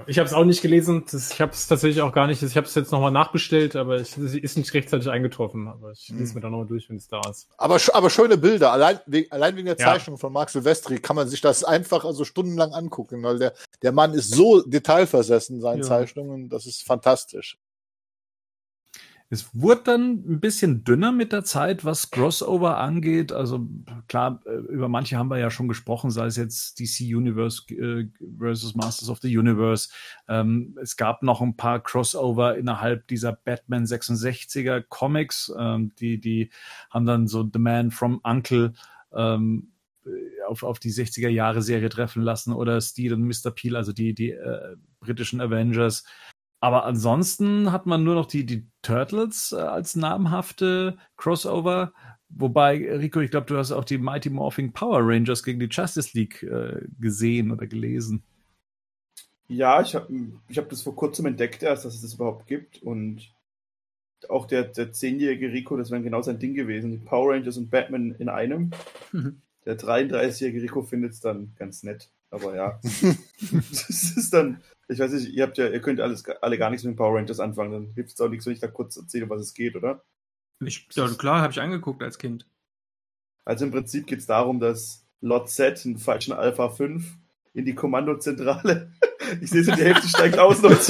ich 0.06 0.20
habe 0.20 0.28
es 0.28 0.34
auch 0.34 0.44
nicht 0.46 0.62
gelesen. 0.62 1.06
Das, 1.12 1.32
ich 1.32 1.42
habe 1.42 1.54
es 1.54 1.68
tatsächlich 1.68 2.04
auch 2.04 2.14
gar 2.14 2.28
nicht. 2.28 2.44
Ich 2.44 2.56
habe 2.56 2.68
es 2.68 2.76
jetzt 2.76 2.92
nochmal 2.92 3.12
nachbestellt, 3.12 3.76
aber 3.76 3.96
es 3.96 4.16
ist 4.16 4.58
nicht 4.58 4.72
rechtzeitig 4.76 5.10
eingetroffen. 5.10 5.68
Aber 5.68 5.92
ich 5.92 6.10
lese 6.10 6.26
hm. 6.26 6.36
mir 6.36 6.42
da 6.42 6.50
nochmal 6.52 6.68
durch, 6.68 6.88
wenn 6.90 6.98
es 6.98 7.08
da 7.08 7.20
ist. 7.28 7.48
Aber, 7.58 7.80
aber 7.94 8.10
schöne 8.12 8.38
Bilder. 8.38 8.72
Allein, 8.72 9.00
wegen, 9.08 9.32
allein 9.32 9.56
wegen 9.56 9.66
der 9.66 9.78
Zeichnung 9.78 10.18
ja. 10.18 10.20
von 10.20 10.34
Mark 10.34 10.52
Silvestri 10.52 11.00
kann 11.00 11.16
man 11.16 11.28
sich 11.28 11.42
das 11.42 11.64
einfach 11.64 12.06
also 12.06 12.26
stundenlang 12.26 12.74
angucken, 12.74 13.24
weil 13.24 13.40
der, 13.40 13.54
der 13.82 13.92
Mann 13.92 14.14
ist 14.14 14.36
so 14.36 14.62
detailversessen 14.62 15.56
in 15.56 15.62
seinen 15.62 15.82
ja. 15.82 15.88
Zeichnungen. 15.88 16.50
Das 16.50 16.68
ist 16.68 16.84
fantastisch. 16.84 17.58
Es 19.30 19.50
wurde 19.54 19.82
dann 19.84 20.24
ein 20.26 20.40
bisschen 20.40 20.86
dünner 20.86 21.12
mit 21.12 21.34
der 21.34 21.44
Zeit, 21.44 21.84
was 21.84 22.12
Crossover 22.12 22.78
angeht. 22.78 23.34
Also 23.34 23.68
klar, 24.08 24.42
äh, 24.46 24.52
über 24.52 24.88
manche 24.88 25.18
haben 25.18 25.30
wir 25.30 25.38
ja 25.38 25.52
schon 25.52 25.68
gesprochen, 25.68 26.12
sei 26.12 26.28
es 26.28 26.38
jetzt 26.38 26.80
DC 26.80 27.02
Universe 27.14 27.64
äh, 27.74 28.08
versus 28.40 28.74
Masters 28.74 29.10
of 29.10 29.20
the 29.22 29.38
Universe. 29.38 29.90
Ähm, 30.30 30.78
es 30.82 30.96
gab 30.96 31.24
noch 31.24 31.42
ein 31.42 31.58
paar 31.58 31.82
Crossover 31.84 32.58
innerhalb 32.58 33.08
dieser 33.08 33.34
Batman 33.34 33.84
66er 33.84 34.82
Comics. 34.88 35.52
Ähm, 35.60 35.92
die, 36.00 36.22
die 36.22 36.50
haben 36.90 37.06
dann 37.06 37.28
so 37.28 37.50
The 37.52 37.60
Man 37.60 37.92
from 37.92 38.22
Uncle 38.24 38.74
ähm, 39.14 39.74
auf, 40.48 40.64
auf 40.64 40.80
die 40.80 40.92
60er 40.92 41.28
Jahre 41.28 41.62
Serie 41.62 41.90
treffen 41.90 42.22
lassen 42.22 42.54
oder 42.54 42.80
Steel 42.80 43.14
und 43.14 43.24
Mr. 43.24 43.52
Peel, 43.52 43.76
also 43.76 43.92
die, 43.92 44.14
die 44.14 44.32
äh, 44.32 44.78
britischen 45.02 45.42
Avengers. 45.42 46.06
Aber 46.60 46.86
ansonsten 46.86 47.72
hat 47.72 47.86
man 47.86 48.04
nur 48.04 48.16
noch 48.16 48.26
die, 48.26 48.46
die 48.46 48.68
Turtles 48.82 49.52
äh, 49.52 49.58
als 49.58 49.96
namhafte 49.96 50.98
Crossover. 51.16 51.94
Wobei, 52.30 52.78
Rico, 52.98 53.20
ich 53.20 53.32
glaube, 53.32 53.46
du 53.46 53.58
hast 53.58 53.72
auch 53.72 53.86
die 53.86 53.98
Mighty 53.98 54.30
Morphing 54.30 54.74
Power 54.74 55.00
Rangers 55.02 55.44
gegen 55.44 55.60
die 55.60 55.70
Justice 55.70 56.18
League 56.18 56.44
äh, 56.44 56.82
gesehen 57.00 57.52
oder 57.52 57.68
gelesen. 57.68 58.24
Ja, 59.48 59.82
ich 59.82 59.96
habe 59.96 60.14
ich 60.50 60.58
hab 60.58 60.70
das 60.70 60.82
vor 60.82 60.96
kurzem 60.96 61.26
entdeckt 61.26 61.64
erst, 61.64 61.86
dass 61.86 61.96
es 61.96 62.02
das 62.02 62.16
überhaupt 62.16 62.48
gibt. 62.48 62.82
Und 62.82 63.34
auch 64.28 64.46
der, 64.46 64.64
der 64.64 64.92
zehnjährige 64.92 65.54
Rico, 65.54 65.78
das 65.78 65.92
wäre 65.92 66.02
genau 66.02 66.22
sein 66.22 66.40
Ding 66.40 66.54
gewesen. 66.54 66.92
Die 66.92 66.98
Power 66.98 67.34
Rangers 67.34 67.58
und 67.58 67.70
Batman 67.70 68.16
in 68.20 68.30
einem. 68.30 68.72
Mhm. 69.12 69.42
Der 69.66 69.78
33-jährige 69.78 70.64
Rico 70.64 70.82
findet 70.82 71.14
es 71.14 71.22
dann 71.22 71.54
ganz 71.58 71.84
nett. 71.84 72.10
Aber 72.30 72.56
ja, 72.56 72.80
das 73.52 73.90
ist 73.90 74.34
dann, 74.34 74.62
ich 74.90 75.00
weiß 75.00 75.12
nicht, 75.14 75.34
ihr 75.34 75.44
habt 75.44 75.58
ja, 75.58 75.68
ihr 75.70 75.82
könnt 75.82 76.02
alles, 76.02 76.26
alle 76.42 76.58
gar 76.58 76.70
nichts 76.70 76.84
mit 76.84 76.94
den 76.94 76.98
Power 76.98 77.18
Rangers 77.18 77.40
anfangen, 77.40 77.72
dann 77.72 77.94
hilft 77.94 78.14
es 78.14 78.22
auch 78.22 78.30
nichts, 78.30 78.46
wenn 78.46 78.54
ich 78.54 78.60
da 78.60 78.68
kurz 78.68 78.98
erzähle, 78.98 79.30
was 79.30 79.42
es 79.42 79.54
geht, 79.54 79.76
oder? 79.76 80.04
Ich, 80.64 80.88
ja, 80.94 81.08
klar, 81.08 81.42
habe 81.42 81.52
ich 81.54 81.62
angeguckt 81.62 82.04
als 82.04 82.18
Kind. 82.18 82.48
Also 83.46 83.66
im 83.66 83.72
Prinzip 83.72 84.08
geht 84.08 84.20
es 84.20 84.26
darum, 84.26 84.60
dass 84.60 85.06
Lot 85.22 85.50
Z, 85.50 85.86
einen 85.86 85.98
falschen 86.00 86.34
Alpha 86.34 86.70
5, 86.70 87.06
in 87.54 87.66
die 87.66 87.76
Kommandozentrale. 87.76 88.92
Ich 89.42 89.50
sehe 89.50 89.62
so, 89.62 89.74
die 89.74 89.84
Hälfte 89.84 90.08
steigt 90.08 90.40
aus. 90.40 90.64
Und 90.64 90.72
Das 90.78 90.88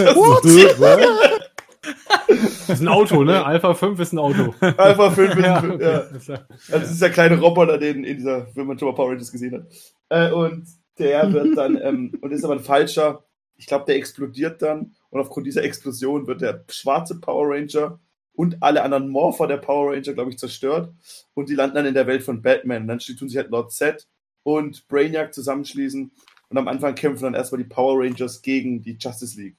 ist 2.70 2.82
ein 2.82 2.88
Auto, 2.88 3.24
ne? 3.24 3.44
Alpha 3.44 3.74
5 3.74 4.00
ist 4.00 4.14
ein 4.14 4.20
Auto. 4.20 4.54
Alpha 4.60 5.10
5 5.10 5.36
ist 5.38 5.44
ein, 5.46 5.72
okay. 5.72 5.84
ja. 5.84 5.98
Ist 6.00 6.28
ja- 6.28 6.46
Also 6.50 6.72
das 6.80 6.92
ist 6.92 7.02
der 7.02 7.10
kleine 7.10 7.40
Roboter, 7.40 7.80
den 7.80 8.04
in 8.04 8.18
dieser, 8.18 8.56
wenn 8.56 8.68
man 8.68 8.78
schon 8.78 8.90
mal 8.90 8.94
Power 8.96 9.10
Rangers 9.10 9.32
gesehen 9.32 9.56
hat. 9.56 9.66
Äh, 10.10 10.32
und 10.32 10.68
der 10.99 11.32
wird 11.34 11.57
dann, 11.57 11.80
ähm, 11.82 12.18
und 12.22 12.32
ist 12.32 12.44
aber 12.44 12.53
ein 12.56 12.60
falscher, 12.60 13.24
ich 13.56 13.65
glaube, 13.68 13.86
der 13.86 13.95
explodiert 13.95 14.61
dann 14.61 14.95
und 15.10 15.19
aufgrund 15.19 15.48
dieser 15.48 15.64
Explosion 15.64 16.28
wird 16.28 16.41
der 16.41 16.64
schwarze 16.69 17.19
Power 17.19 17.48
Ranger 17.56 17.99
und 18.34 18.61
alle 18.61 18.84
anderen 18.84 19.10
Morpher 19.10 19.48
der 19.48 19.57
Power 19.57 19.94
Ranger, 19.94 20.14
glaube 20.14 20.30
ich, 20.32 20.38
zerstört 20.38 20.94
und 21.34 21.49
die 21.49 21.56
landen 21.56 21.76
dann 21.76 21.86
in 21.88 21.94
der 21.95 22.07
Welt 22.07 22.24
von 22.24 22.41
Batman. 22.41 22.84
Und 22.84 22.88
dann 22.88 22.99
tun 22.99 23.30
sich 23.30 23.38
halt 23.38 23.49
Lord 23.49 23.72
Z 23.72 24.07
und 24.44 24.88
Brainiac 24.88 25.34
zusammenschließen 25.34 26.11
und 26.49 26.57
am 26.57 26.68
Anfang 26.68 26.94
kämpfen 26.95 27.24
dann 27.24 27.34
erstmal 27.34 27.64
die 27.64 27.69
Power 27.69 27.99
Rangers 28.03 28.41
gegen 28.41 28.82
die 28.82 28.95
Justice 28.99 29.40
League. 29.41 29.57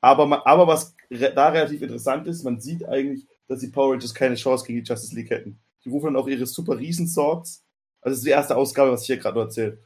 Aber, 0.00 0.26
ma- 0.26 0.42
aber 0.44 0.66
was 0.66 0.94
re 1.10 1.32
da 1.34 1.48
relativ 1.48 1.82
interessant 1.82 2.26
ist, 2.28 2.44
man 2.44 2.60
sieht 2.60 2.84
eigentlich, 2.86 3.26
dass 3.48 3.60
die 3.60 3.68
Power 3.68 3.92
Rangers 3.92 4.14
keine 4.14 4.36
Chance 4.36 4.64
gegen 4.66 4.82
die 4.82 4.88
Justice 4.88 5.14
League 5.14 5.30
hätten. 5.30 5.58
Die 5.84 5.88
rufen 5.88 6.06
dann 6.06 6.16
auch 6.16 6.28
ihre 6.28 6.46
super 6.46 6.78
Riesen-Swords. 6.78 7.64
Also 8.00 8.12
das 8.12 8.18
ist 8.18 8.26
die 8.26 8.30
erste 8.30 8.56
Ausgabe, 8.56 8.92
was 8.92 9.00
ich 9.02 9.06
hier 9.08 9.16
gerade 9.16 9.34
nur 9.34 9.44
erzähle. 9.44 9.78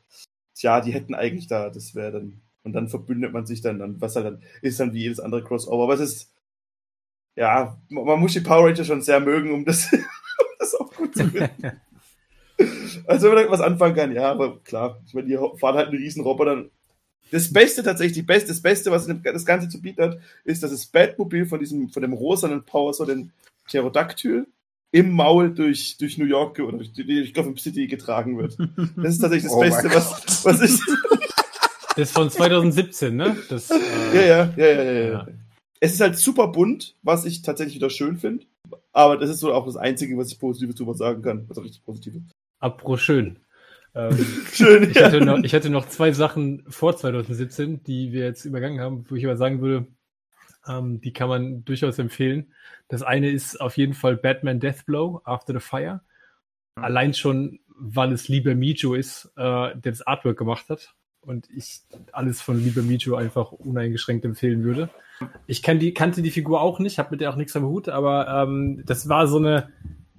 Tja, 0.62 0.80
die 0.80 0.92
hätten 0.92 1.16
eigentlich 1.16 1.48
da, 1.48 1.70
das 1.70 1.96
wäre 1.96 2.12
dann, 2.12 2.40
und 2.62 2.72
dann 2.72 2.86
verbündet 2.86 3.32
man 3.32 3.46
sich 3.46 3.62
dann, 3.62 3.80
dann, 3.80 4.00
was 4.00 4.14
halt 4.14 4.26
dann, 4.26 4.42
ist 4.60 4.78
dann 4.78 4.92
wie 4.92 5.00
jedes 5.00 5.18
andere 5.18 5.42
Crossover. 5.42 5.82
Aber 5.82 5.94
es 5.94 6.00
ist, 6.00 6.32
ja, 7.34 7.82
man 7.88 8.20
muss 8.20 8.34
die 8.34 8.42
Power 8.42 8.68
Rangers 8.68 8.86
schon 8.86 9.02
sehr 9.02 9.18
mögen, 9.18 9.52
um 9.52 9.64
das, 9.64 9.92
um 9.92 9.98
das 10.60 10.76
auch 10.76 10.94
gut 10.94 11.16
zu 11.16 11.28
finden. 11.28 11.72
Also 13.06 13.28
wenn 13.28 13.34
man 13.34 13.50
was 13.50 13.60
anfangen 13.60 13.96
kann, 13.96 14.12
ja, 14.12 14.30
aber 14.30 14.60
klar, 14.60 15.00
ich 15.04 15.14
meine, 15.14 15.26
die 15.26 15.36
fahren 15.58 15.74
halt 15.74 15.88
einen 15.88 15.98
riesen 15.98 16.22
Roboter. 16.22 16.66
Das 17.32 17.52
Beste 17.52 17.82
tatsächlich, 17.82 18.14
die 18.14 18.22
Beste, 18.22 18.50
das 18.50 18.62
Beste, 18.62 18.92
was 18.92 19.08
das 19.08 19.44
Ganze 19.44 19.68
zu 19.68 19.82
bieten 19.82 20.00
hat, 20.00 20.20
ist, 20.44 20.62
dass 20.62 20.70
das 20.70 20.86
Batmobil 20.86 21.46
von 21.46 21.58
diesem, 21.58 21.88
von 21.88 22.02
dem 22.02 22.12
rosanen 22.12 22.64
Power, 22.64 22.94
so 22.94 23.04
den 23.04 23.32
Pterodactyl, 23.66 24.46
im 24.92 25.10
Maul 25.10 25.52
durch, 25.52 25.96
durch 25.96 26.18
New 26.18 26.26
York 26.26 26.58
oder 26.60 26.76
durch, 26.76 26.92
ich 26.96 27.34
glaube, 27.34 27.48
im 27.48 27.56
City 27.56 27.86
getragen 27.86 28.38
wird. 28.38 28.56
Das 28.96 29.14
ist 29.14 29.18
tatsächlich 29.18 29.50
das 29.50 29.52
Oh 29.56 29.60
Beste, 29.60 29.90
was, 29.94 30.44
was 30.44 30.60
ich. 30.62 30.80
Das 31.94 32.08
ist 32.08 32.14
von 32.14 32.30
2017, 32.30 33.14
ne? 33.14 33.36
Das, 33.50 33.70
äh, 33.70 33.76
Ja, 34.14 34.22
ja, 34.22 34.52
ja, 34.56 34.66
ja, 34.66 34.82
ja, 34.82 34.92
ja. 34.92 35.12
Ja. 35.12 35.26
Es 35.78 35.92
ist 35.92 36.00
halt 36.00 36.16
super 36.16 36.48
bunt, 36.48 36.96
was 37.02 37.26
ich 37.26 37.42
tatsächlich 37.42 37.74
wieder 37.74 37.90
schön 37.90 38.16
finde. 38.16 38.46
Aber 38.92 39.18
das 39.18 39.28
ist 39.28 39.40
so 39.40 39.52
auch 39.52 39.66
das 39.66 39.76
Einzige, 39.76 40.16
was 40.16 40.32
ich 40.32 40.38
Positives 40.38 40.76
drüber 40.76 40.94
sagen 40.94 41.20
kann. 41.20 41.44
Also 41.50 41.60
richtig 41.60 41.84
Positives. 41.84 42.22
Apro 42.60 42.96
schön. 42.96 43.40
Ähm, 43.94 44.16
Schön, 44.52 44.90
ich, 44.90 45.02
hatte 45.02 45.20
noch, 45.20 45.38
ich 45.42 45.54
hatte 45.54 45.68
noch 45.68 45.86
zwei 45.86 46.12
Sachen 46.12 46.64
vor 46.68 46.96
2017, 46.96 47.82
die 47.82 48.12
wir 48.12 48.24
jetzt 48.24 48.46
übergangen 48.46 48.80
haben, 48.80 49.04
wo 49.08 49.16
ich 49.16 49.24
aber 49.26 49.36
sagen 49.36 49.60
würde, 49.60 49.86
ähm, 50.66 51.00
die 51.00 51.12
kann 51.12 51.28
man 51.28 51.64
durchaus 51.64 51.98
empfehlen. 51.98 52.52
Das 52.88 53.02
eine 53.02 53.30
ist 53.30 53.60
auf 53.60 53.76
jeden 53.76 53.94
Fall 53.94 54.16
Batman 54.16 54.60
Deathblow 54.60 55.22
After 55.24 55.54
the 55.54 55.60
Fire. 55.60 56.00
Allein 56.74 57.14
schon, 57.14 57.60
weil 57.68 58.12
es 58.12 58.28
Lieber 58.28 58.54
Mijo 58.54 58.94
ist, 58.94 59.32
äh, 59.36 59.40
der 59.40 59.92
das 59.92 60.02
Artwork 60.02 60.38
gemacht 60.38 60.68
hat. 60.68 60.94
Und 61.20 61.48
ich 61.50 61.82
alles 62.12 62.40
von 62.40 62.62
Lieber 62.62 62.82
Mijo 62.82 63.14
einfach 63.14 63.52
uneingeschränkt 63.52 64.24
empfehlen 64.24 64.64
würde. 64.64 64.88
Ich 65.46 65.62
kann 65.62 65.78
die, 65.78 65.94
kannte 65.94 66.22
die 66.22 66.32
Figur 66.32 66.60
auch 66.60 66.80
nicht, 66.80 66.98
habe 66.98 67.12
mit 67.12 67.20
der 67.20 67.30
auch 67.30 67.36
nichts 67.36 67.54
am 67.54 67.64
Hut, 67.64 67.88
aber 67.88 68.26
ähm, 68.28 68.82
das 68.84 69.08
war 69.08 69.28
so 69.28 69.38
eine, 69.38 69.70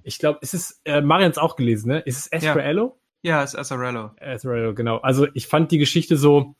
ich 0.02 0.18
glaube, 0.18 0.38
ist 0.40 0.54
es, 0.54 0.80
äh, 0.84 1.02
Marians 1.02 1.36
auch 1.36 1.56
gelesen, 1.56 1.88
ne? 1.88 1.98
Ist 2.00 2.18
es 2.18 2.26
Esper 2.32 2.64
Ja. 2.64 2.92
Ja, 3.24 3.42
ist 3.42 3.58
Azarello. 3.58 4.10
Azrael, 4.20 4.74
genau. 4.74 4.98
Also 4.98 5.26
ich 5.32 5.46
fand 5.46 5.72
die 5.72 5.78
Geschichte 5.78 6.18
so, 6.18 6.56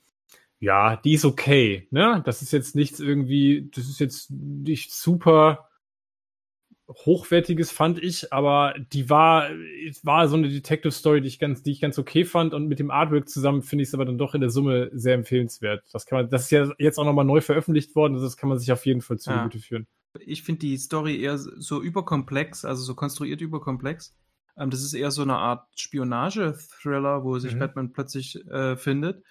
ja, 0.65 0.97
die 0.97 1.13
ist 1.13 1.27
okay, 1.27 1.87
ne? 1.91 2.23
Das 2.25 2.41
ist 2.41 2.53
jetzt 2.53 2.75
nichts 2.75 2.99
irgendwie, 2.99 3.69
das 3.75 3.87
ist 3.87 4.01
jetzt 4.01 4.31
nicht 4.31 4.93
super 4.93 5.69
hochwertiges, 6.89 7.71
fand 7.71 8.03
ich, 8.03 8.33
aber 8.33 8.75
die 8.93 9.09
war, 9.11 9.51
es 9.87 10.05
war 10.05 10.27
so 10.29 10.37
eine 10.37 10.49
Detective 10.49 10.91
Story, 10.91 11.21
die 11.21 11.29
ich 11.29 11.39
ganz, 11.39 11.63
die 11.63 11.73
ich 11.73 11.81
ganz 11.81 11.99
okay 11.99 12.25
fand 12.25 12.55
und 12.55 12.67
mit 12.67 12.79
dem 12.79 12.91
Artwork 12.91 13.29
zusammen 13.29 13.63
finde 13.63 13.83
ich 13.83 13.89
es 13.89 13.95
aber 13.95 14.05
dann 14.05 14.19
doch 14.19 14.35
in 14.35 14.41
der 14.41 14.51
Summe 14.51 14.91
sehr 14.93 15.15
empfehlenswert. 15.15 15.85
Das 15.93 16.07
kann 16.07 16.19
man, 16.19 16.31
das 16.31 16.45
ist 16.45 16.51
ja 16.51 16.71
jetzt 16.79 16.99
auch 16.99 17.05
nochmal 17.05 17.25
neu 17.25 17.41
veröffentlicht 17.41 17.95
worden, 17.95 18.15
also 18.15 18.25
das 18.25 18.37
kann 18.37 18.49
man 18.49 18.59
sich 18.59 18.73
auf 18.73 18.87
jeden 18.87 19.03
Fall 19.03 19.19
zugute 19.19 19.59
führen. 19.59 19.87
Ich 20.21 20.43
finde 20.45 20.61
die 20.61 20.77
Story 20.79 21.21
eher 21.21 21.39
so 21.39 21.83
überkomplex, 21.83 22.65
also 22.65 22.83
so 22.83 22.95
konstruiert 22.95 23.41
überkomplex. 23.41 24.15
Ähm, 24.57 24.71
das 24.71 24.83
ist 24.83 24.95
eher 24.95 25.11
so 25.11 25.23
eine 25.23 25.37
Art 25.37 25.67
Spionage-Thriller, 25.77 27.25
wo 27.25 27.39
sich 27.39 27.55
Mhm. 27.55 27.59
Batman 27.59 27.93
plötzlich 27.93 28.47
äh, 28.49 28.77
findet. 28.77 29.25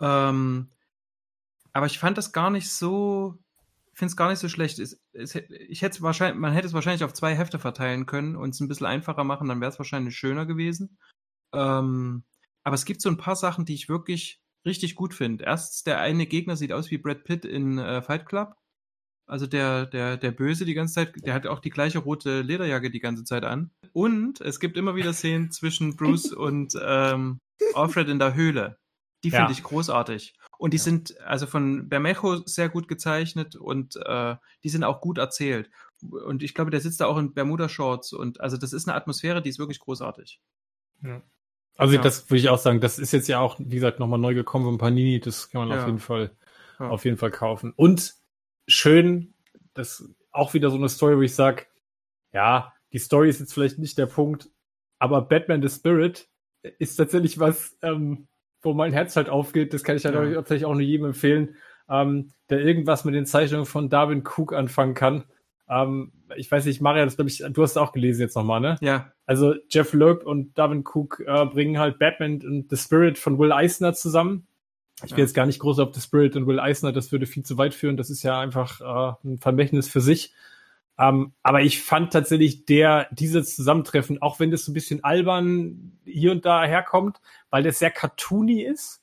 Ähm, 0.00 0.70
aber 1.72 1.86
ich 1.86 1.98
fand 1.98 2.18
das 2.18 2.32
gar 2.32 2.50
nicht 2.50 2.70
so, 2.70 3.38
finde 3.92 4.10
es 4.10 4.16
gar 4.16 4.30
nicht 4.30 4.38
so 4.38 4.48
schlecht. 4.48 4.78
Es, 4.78 5.00
es, 5.12 5.34
ich 5.34 5.82
hätte 5.82 6.02
wahrscheinlich, 6.02 6.40
man 6.40 6.52
hätte 6.52 6.66
es 6.66 6.72
wahrscheinlich 6.72 7.04
auf 7.04 7.14
zwei 7.14 7.34
Hefte 7.34 7.58
verteilen 7.58 8.06
können 8.06 8.36
und 8.36 8.50
es 8.50 8.60
ein 8.60 8.68
bisschen 8.68 8.86
einfacher 8.86 9.24
machen, 9.24 9.48
dann 9.48 9.60
wäre 9.60 9.70
es 9.70 9.78
wahrscheinlich 9.78 10.16
schöner 10.16 10.46
gewesen. 10.46 10.98
Ähm, 11.52 12.24
aber 12.62 12.74
es 12.74 12.84
gibt 12.84 13.02
so 13.02 13.08
ein 13.08 13.18
paar 13.18 13.36
Sachen, 13.36 13.64
die 13.64 13.74
ich 13.74 13.88
wirklich 13.88 14.40
richtig 14.64 14.94
gut 14.94 15.14
finde. 15.14 15.44
Erstens, 15.44 15.84
der 15.84 16.00
eine 16.00 16.26
Gegner 16.26 16.56
sieht 16.56 16.72
aus 16.72 16.90
wie 16.90 16.98
Brad 16.98 17.24
Pitt 17.24 17.44
in 17.44 17.78
äh, 17.78 18.02
Fight 18.02 18.26
Club. 18.26 18.56
Also 19.26 19.46
der, 19.46 19.86
der, 19.86 20.16
der 20.16 20.32
Böse 20.32 20.64
die 20.64 20.74
ganze 20.74 20.94
Zeit, 20.94 21.14
der 21.24 21.34
hat 21.34 21.46
auch 21.46 21.60
die 21.60 21.70
gleiche 21.70 21.98
rote 21.98 22.42
Lederjacke 22.42 22.90
die 22.90 23.00
ganze 23.00 23.24
Zeit 23.24 23.44
an. 23.44 23.70
Und 23.92 24.40
es 24.40 24.60
gibt 24.60 24.76
immer 24.76 24.96
wieder 24.96 25.12
Szenen 25.12 25.50
zwischen 25.50 25.96
Bruce 25.96 26.32
und 26.32 26.74
ähm, 26.82 27.40
Alfred 27.74 28.08
in 28.08 28.18
der 28.18 28.34
Höhle. 28.34 28.78
Die 29.24 29.30
finde 29.30 29.46
Ja. 29.46 29.50
ich 29.50 29.62
großartig. 29.62 30.34
Und 30.58 30.72
die 30.72 30.78
sind 30.78 31.18
also 31.22 31.46
von 31.46 31.88
Bermejo 31.88 32.36
sehr 32.46 32.68
gut 32.68 32.86
gezeichnet 32.86 33.56
und 33.56 33.96
äh, 33.96 34.36
die 34.62 34.68
sind 34.68 34.84
auch 34.84 35.00
gut 35.00 35.18
erzählt. 35.18 35.68
Und 36.02 36.42
ich 36.42 36.54
glaube, 36.54 36.70
der 36.70 36.80
sitzt 36.80 37.00
da 37.00 37.06
auch 37.06 37.16
in 37.18 37.34
Bermuda-Shorts 37.34 38.12
und 38.12 38.40
also 38.40 38.56
das 38.56 38.72
ist 38.72 38.86
eine 38.88 38.96
Atmosphäre, 38.96 39.42
die 39.42 39.48
ist 39.48 39.58
wirklich 39.58 39.80
großartig. 39.80 40.40
Also 41.76 41.94
Ja. 41.96 42.00
das 42.02 42.30
würde 42.30 42.38
ich 42.38 42.48
auch 42.48 42.58
sagen, 42.58 42.80
das 42.80 42.98
ist 42.98 43.12
jetzt 43.12 43.28
ja 43.28 43.40
auch, 43.40 43.56
wie 43.58 43.74
gesagt, 43.74 43.98
nochmal 43.98 44.18
neu 44.18 44.34
gekommen 44.34 44.64
von 44.64 44.78
Panini, 44.78 45.20
das 45.20 45.50
kann 45.50 45.66
man 45.66 45.70
Ja. 45.76 45.80
auf 45.82 45.86
jeden 45.86 45.98
Fall, 45.98 46.30
Ja. 46.78 46.88
auf 46.88 47.04
jeden 47.04 47.16
Fall 47.16 47.30
kaufen. 47.30 47.72
Und 47.74 48.14
schön, 48.68 49.34
das 49.74 50.08
auch 50.30 50.54
wieder 50.54 50.70
so 50.70 50.76
eine 50.76 50.88
Story, 50.88 51.16
wo 51.16 51.22
ich 51.22 51.34
sage, 51.34 51.66
ja, 52.32 52.72
die 52.92 52.98
Story 52.98 53.28
ist 53.28 53.40
jetzt 53.40 53.52
vielleicht 53.54 53.78
nicht 53.78 53.98
der 53.98 54.06
Punkt, 54.06 54.50
aber 54.98 55.22
Batman 55.22 55.62
the 55.62 55.68
Spirit 55.74 56.28
ist 56.78 56.96
tatsächlich 56.96 57.38
was, 57.38 57.76
ähm, 57.82 58.28
wo 58.64 58.74
mein 58.74 58.92
Herz 58.92 59.16
halt 59.16 59.28
aufgeht. 59.28 59.72
Das 59.74 59.84
kann 59.84 59.96
ich 59.96 60.04
halt 60.04 60.14
Ja. 60.14 60.22
auch, 60.22 60.32
tatsächlich 60.34 60.66
auch 60.66 60.72
nur 60.72 60.80
jedem 60.82 61.06
empfehlen, 61.06 61.56
ähm, 61.88 62.30
der 62.50 62.60
irgendwas 62.60 63.04
mit 63.04 63.14
den 63.14 63.26
Zeichnungen 63.26 63.66
von 63.66 63.88
Darwin 63.88 64.22
Cook 64.24 64.52
anfangen 64.52 64.94
kann. 64.94 65.24
Ähm, 65.68 66.12
ich 66.36 66.50
weiß 66.50 66.64
nicht, 66.66 66.80
Maria, 66.80 67.04
das 67.04 67.16
glaube 67.16 67.30
ich, 67.30 67.38
du 67.38 67.62
hast 67.62 67.72
es 67.72 67.76
auch 67.76 67.92
gelesen 67.92 68.20
jetzt 68.22 68.36
nochmal, 68.36 68.60
ne? 68.60 68.76
Ja, 68.80 69.12
Also 69.26 69.54
Jeff 69.70 69.92
Loeb 69.94 70.24
und 70.26 70.56
Darwin 70.58 70.84
Cook 70.84 71.22
äh, 71.26 71.46
bringen 71.46 71.78
halt 71.78 71.98
Batman 71.98 72.42
und 72.42 72.66
The 72.70 72.76
Spirit 72.76 73.18
von 73.18 73.38
Will 73.38 73.52
Eisner 73.52 73.94
zusammen. 73.94 74.46
Ich 75.04 75.10
will 75.12 75.18
Ja. 75.18 75.24
jetzt 75.24 75.34
gar 75.34 75.46
nicht 75.46 75.58
groß 75.58 75.78
auf 75.80 75.94
The 75.94 76.00
Spirit 76.00 76.36
und 76.36 76.46
Will 76.46 76.60
Eisner, 76.60 76.92
das 76.92 77.10
würde 77.12 77.26
viel 77.26 77.42
zu 77.44 77.56
weit 77.58 77.74
führen. 77.74 77.96
Das 77.96 78.10
ist 78.10 78.22
ja 78.22 78.38
einfach 78.40 78.80
äh, 78.80 79.28
ein 79.28 79.38
Vermächtnis 79.38 79.88
für 79.88 80.00
sich. 80.00 80.34
Ähm, 80.98 81.32
aber 81.42 81.62
ich 81.62 81.82
fand 81.82 82.12
tatsächlich 82.12 82.66
der, 82.66 83.08
dieses 83.10 83.56
Zusammentreffen, 83.56 84.22
auch 84.22 84.38
wenn 84.40 84.50
das 84.50 84.64
so 84.64 84.70
ein 84.70 84.74
bisschen 84.74 85.02
albern 85.02 85.98
hier 86.04 86.32
und 86.32 86.44
da 86.44 86.64
herkommt, 86.64 87.20
weil 87.50 87.62
das 87.64 87.78
sehr 87.80 87.90
cartoony 87.90 88.62
ist, 88.62 89.02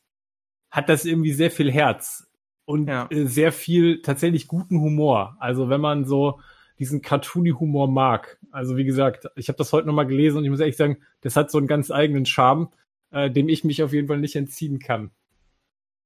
hat 0.69 0.87
das 0.89 1.03
irgendwie 1.05 1.33
sehr 1.33 1.51
viel 1.51 1.71
Herz 1.71 2.27
und 2.65 2.87
Ja. 2.87 3.07
äh, 3.11 3.25
sehr 3.25 3.51
viel 3.51 4.01
tatsächlich 4.01 4.47
guten 4.47 4.79
Humor. 4.79 5.35
Also 5.39 5.69
wenn 5.69 5.81
man 5.81 6.05
so 6.05 6.39
diesen 6.79 7.01
cartoony-Humor 7.03 7.87
mag. 7.89 8.39
Also 8.51 8.75
wie 8.75 8.85
gesagt, 8.85 9.27
ich 9.35 9.49
habe 9.49 9.57
das 9.57 9.71
heute 9.71 9.85
nochmal 9.85 10.07
gelesen 10.07 10.37
und 10.37 10.45
ich 10.45 10.49
muss 10.49 10.59
ehrlich 10.61 10.77
sagen, 10.77 10.97
das 11.21 11.35
hat 11.35 11.51
so 11.51 11.59
einen 11.59 11.67
ganz 11.67 11.91
eigenen 11.91 12.25
Charme, 12.25 12.69
äh, 13.11 13.29
dem 13.29 13.49
ich 13.49 13.63
mich 13.63 13.83
auf 13.83 13.93
jeden 13.93 14.07
Fall 14.07 14.17
nicht 14.19 14.35
entziehen 14.35 14.79
kann. 14.79 15.11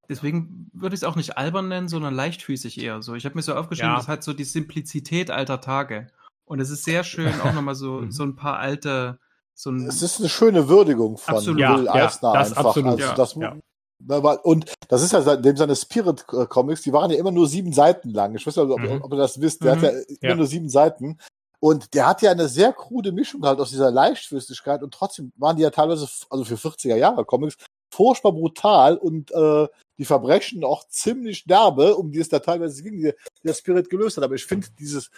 Deswegen 0.09 0.69
würde 0.73 0.95
ich 0.95 0.99
es 1.01 1.03
auch 1.03 1.15
nicht 1.15 1.37
albern 1.37 1.67
nennen, 1.67 1.87
sondern 1.87 2.13
leichtfüßig 2.13 2.79
eher 2.81 3.01
so. 3.01 3.13
Ich 3.15 3.25
habe 3.25 3.35
mir 3.35 3.41
so 3.41 3.53
aufgeschrieben, 3.55 3.91
Ja. 3.91 3.97
das 3.97 4.07
hat 4.07 4.23
so 4.23 4.33
die 4.33 4.43
Simplizität 4.43 5.31
alter 5.31 5.61
Tage. 5.61 6.07
Und 6.45 6.59
es 6.59 6.69
ist 6.69 6.83
sehr 6.83 7.03
schön, 7.03 7.33
auch 7.41 7.53
nochmal 7.53 7.75
so, 7.75 7.99
Mhm. 8.01 8.11
so 8.11 8.23
ein 8.23 8.35
paar 8.35 8.59
alte, 8.59 9.19
so 9.53 9.71
ein, 9.71 9.87
Es 9.87 10.01
ist 10.01 10.19
eine 10.19 10.29
schöne 10.29 10.67
Würdigung 10.67 11.17
von 11.17 11.35
Absolut. 11.35 11.57
Will 11.59 11.61
Ja, 11.63 11.83
ja, 11.83 12.05
Eisner 12.05 12.33
das 12.33 12.49
einfach. 12.51 12.65
absolut, 12.65 12.91
also 12.91 13.03
ja, 13.03 13.13
das, 13.13 13.35
ja. 13.35 13.55
Und 14.43 14.71
das 14.89 15.01
ist 15.01 15.13
ja 15.13 15.21
seitdem 15.21 15.55
seine 15.55 15.75
Spirit-Comics, 15.75 16.81
die 16.81 16.91
waren 16.93 17.09
ja 17.11 17.17
immer 17.17 17.31
nur 17.31 17.47
sieben 17.47 17.71
Seiten 17.73 18.09
lang. 18.11 18.35
Ich 18.35 18.45
weiß 18.45 18.55
nicht, 18.57 18.65
ob, 18.69 18.79
Mhm. 18.79 19.01
ob 19.01 19.11
ihr 19.13 19.17
das 19.17 19.39
wisst. 19.39 19.63
Der 19.63 19.75
Mhm. 19.75 19.81
hat 19.81 19.83
ja 19.93 19.99
immer 19.99 20.29
Ja. 20.31 20.35
nur 20.35 20.47
sieben 20.47 20.69
Seiten. 20.69 21.17
Und 21.61 21.93
der 21.93 22.05
hat 22.07 22.21
ja 22.21 22.31
eine 22.31 22.47
sehr 22.49 22.73
krude 22.73 23.11
Mischung 23.13 23.43
halt 23.45 23.59
aus 23.59 23.69
dieser 23.69 23.89
Leichtfüßigkeit 23.89 24.83
und 24.83 24.93
trotzdem 24.93 25.31
waren 25.37 25.55
die 25.55 25.63
ja 25.63 25.69
teilweise, 25.71 26.07
also 26.29 26.43
für 26.43 26.57
40er 26.57 26.97
Jahre 26.97 27.23
Comics, 27.25 27.55
furchtbar 27.91 28.33
brutal 28.33 28.97
und 28.97 29.31
äh, 29.31 29.67
die 29.97 30.05
Verbrechen 30.05 30.63
auch 30.63 30.87
ziemlich 30.87 31.45
derbe, 31.45 31.95
um 31.95 32.11
die 32.11 32.19
es 32.19 32.29
da 32.29 32.39
teilweise 32.39 32.83
ging, 32.83 32.97
die 32.97 33.13
der 33.43 33.53
Spirit 33.53 33.89
gelöst 33.89 34.17
hat. 34.17 34.23
Aber 34.23 34.35
ich 34.35 34.45
finde 34.45 34.67
dieses, 34.79 35.09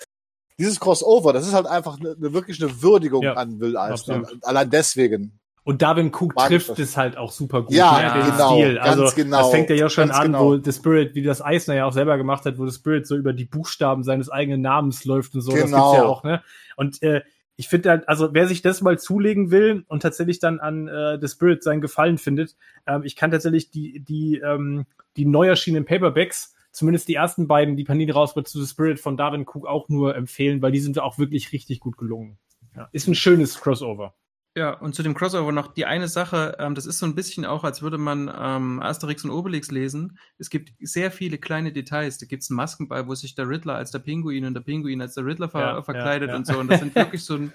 dieses 0.59 0.79
Crossover, 0.79 1.33
das 1.33 1.47
ist 1.47 1.53
halt 1.53 1.65
einfach 1.67 1.99
eine, 1.99 2.11
eine 2.11 2.33
wirklich 2.33 2.61
eine 2.61 2.81
Würdigung 2.81 3.23
Ja, 3.23 3.33
an 3.33 3.59
Will 3.59 3.77
Eisner. 3.77 4.27
Allein 4.43 4.69
deswegen. 4.69 5.39
Und 5.63 5.81
Darwin 5.81 6.13
Cook 6.13 6.33
Mag 6.35 6.47
trifft 6.47 6.69
das. 6.69 6.79
es 6.79 6.95
halt 6.95 7.17
auch 7.17 7.29
super 7.31 7.61
gut. 7.63 7.75
Ja, 7.75 8.15
ne, 8.15 8.23
den 8.23 8.31
genau, 8.31 8.53
Stil. 8.55 8.75
ganz 8.75 8.87
Also, 8.87 9.15
genau, 9.17 9.37
Das 9.41 9.49
fängt 9.51 9.69
ja 9.69 9.89
schon 9.89 10.07
ganz 10.07 10.17
an, 10.19 10.25
genau. 10.27 10.45
wo 10.45 10.57
The 10.63 10.71
Spirit, 10.71 11.13
wie 11.13 11.23
das 11.23 11.41
Eisner 11.41 11.75
ja 11.75 11.85
auch 11.85 11.91
selber 11.91 12.17
gemacht 12.17 12.45
hat, 12.45 12.57
wo 12.57 12.65
The 12.65 12.73
Spirit 12.73 13.05
so 13.05 13.17
über 13.17 13.33
die 13.33 13.43
Buchstaben 13.43 14.03
seines 14.03 14.29
eigenen 14.29 14.61
Namens 14.61 15.03
läuft 15.03 15.35
und 15.35 15.41
so. 15.41 15.51
Das 15.51 15.65
Genau. 15.65 15.91
gibt's 15.91 15.97
ja 15.97 16.05
auch, 16.05 16.23
ne? 16.23 16.41
Und 16.77 17.03
äh, 17.03 17.21
ich 17.57 17.67
finde 17.67 17.89
halt, 17.89 18.07
also 18.07 18.33
wer 18.33 18.47
sich 18.47 18.61
das 18.61 18.81
mal 18.81 18.99
zulegen 18.99 19.49
will 19.49 19.83
und 19.87 20.01
tatsächlich 20.01 20.39
dann 20.39 20.59
an 20.59 20.87
äh, 20.87 21.17
The 21.19 21.27
Spirit 21.27 21.63
seinen 21.63 21.81
Gefallen 21.81 22.19
findet, 22.19 22.55
ähm, 22.85 23.01
ich 23.03 23.15
kann 23.15 23.31
tatsächlich 23.31 23.71
die, 23.71 23.99
die, 23.99 24.37
ähm, 24.37 24.85
die 25.17 25.25
neu 25.25 25.47
erschienenen 25.47 25.85
Paperbacks, 25.85 26.55
zumindest 26.71 27.07
die 27.07 27.15
ersten 27.15 27.47
beiden, 27.47 27.75
die 27.75 27.83
Panini 27.83 28.11
rausbringt 28.11 28.47
zu 28.47 28.61
The 28.61 28.69
Spirit 28.69 28.99
von 28.99 29.17
Darwin 29.17 29.47
Cook 29.47 29.65
auch 29.65 29.89
nur 29.89 30.15
empfehlen, 30.15 30.61
weil 30.61 30.71
die 30.71 30.79
sind 30.79 30.99
auch 30.99 31.17
wirklich 31.17 31.51
richtig 31.51 31.79
gut 31.79 31.97
gelungen. 31.97 32.37
Ja. 32.75 32.89
Ist 32.91 33.07
ein 33.07 33.15
schönes 33.15 33.59
Crossover. 33.59 34.13
Ja, 34.57 34.71
und 34.73 34.95
zu 34.95 35.03
dem 35.03 35.13
Crossover 35.13 35.51
noch 35.51 35.71
die 35.71 35.85
eine 35.85 36.07
Sache, 36.07 36.55
ähm, 36.57 36.73
das 36.73 36.87
ist 36.87 36.97
so 36.97 37.05
ein 37.05 37.13
bisschen 37.13 37.45
auch, 37.45 37.63
als 37.63 37.83
würde 37.83 37.99
man 37.99 38.27
ähm, 38.35 38.81
Asterix 38.81 39.23
und 39.23 39.29
Obelix 39.29 39.69
lesen. 39.69 40.17
Es 40.39 40.49
gibt 40.49 40.73
sehr 40.79 41.11
viele 41.11 41.37
kleine 41.37 41.71
Details. 41.71 42.17
Da 42.17 42.25
gibt 42.25 42.41
es 42.41 42.49
einen 42.49 42.55
Maskenball, 42.57 43.07
wo 43.07 43.13
sich 43.13 43.35
der 43.35 43.47
Riddler 43.47 43.75
als 43.75 43.91
der 43.91 43.99
Pinguin 43.99 44.45
und 44.45 44.55
der 44.55 44.61
Pinguin 44.61 44.99
als 44.99 45.13
der 45.13 45.25
Riddler 45.25 45.47
ver 45.47 45.59
Ja, 45.59 45.81
verkleidet 45.83 46.29
ja, 46.29 46.33
ja. 46.33 46.39
und 46.39 46.47
so. 46.47 46.57
Und 46.57 46.69
das 46.69 46.79
sind 46.79 46.95
wirklich 46.95 47.23
so 47.23 47.35
ein, 47.35 47.53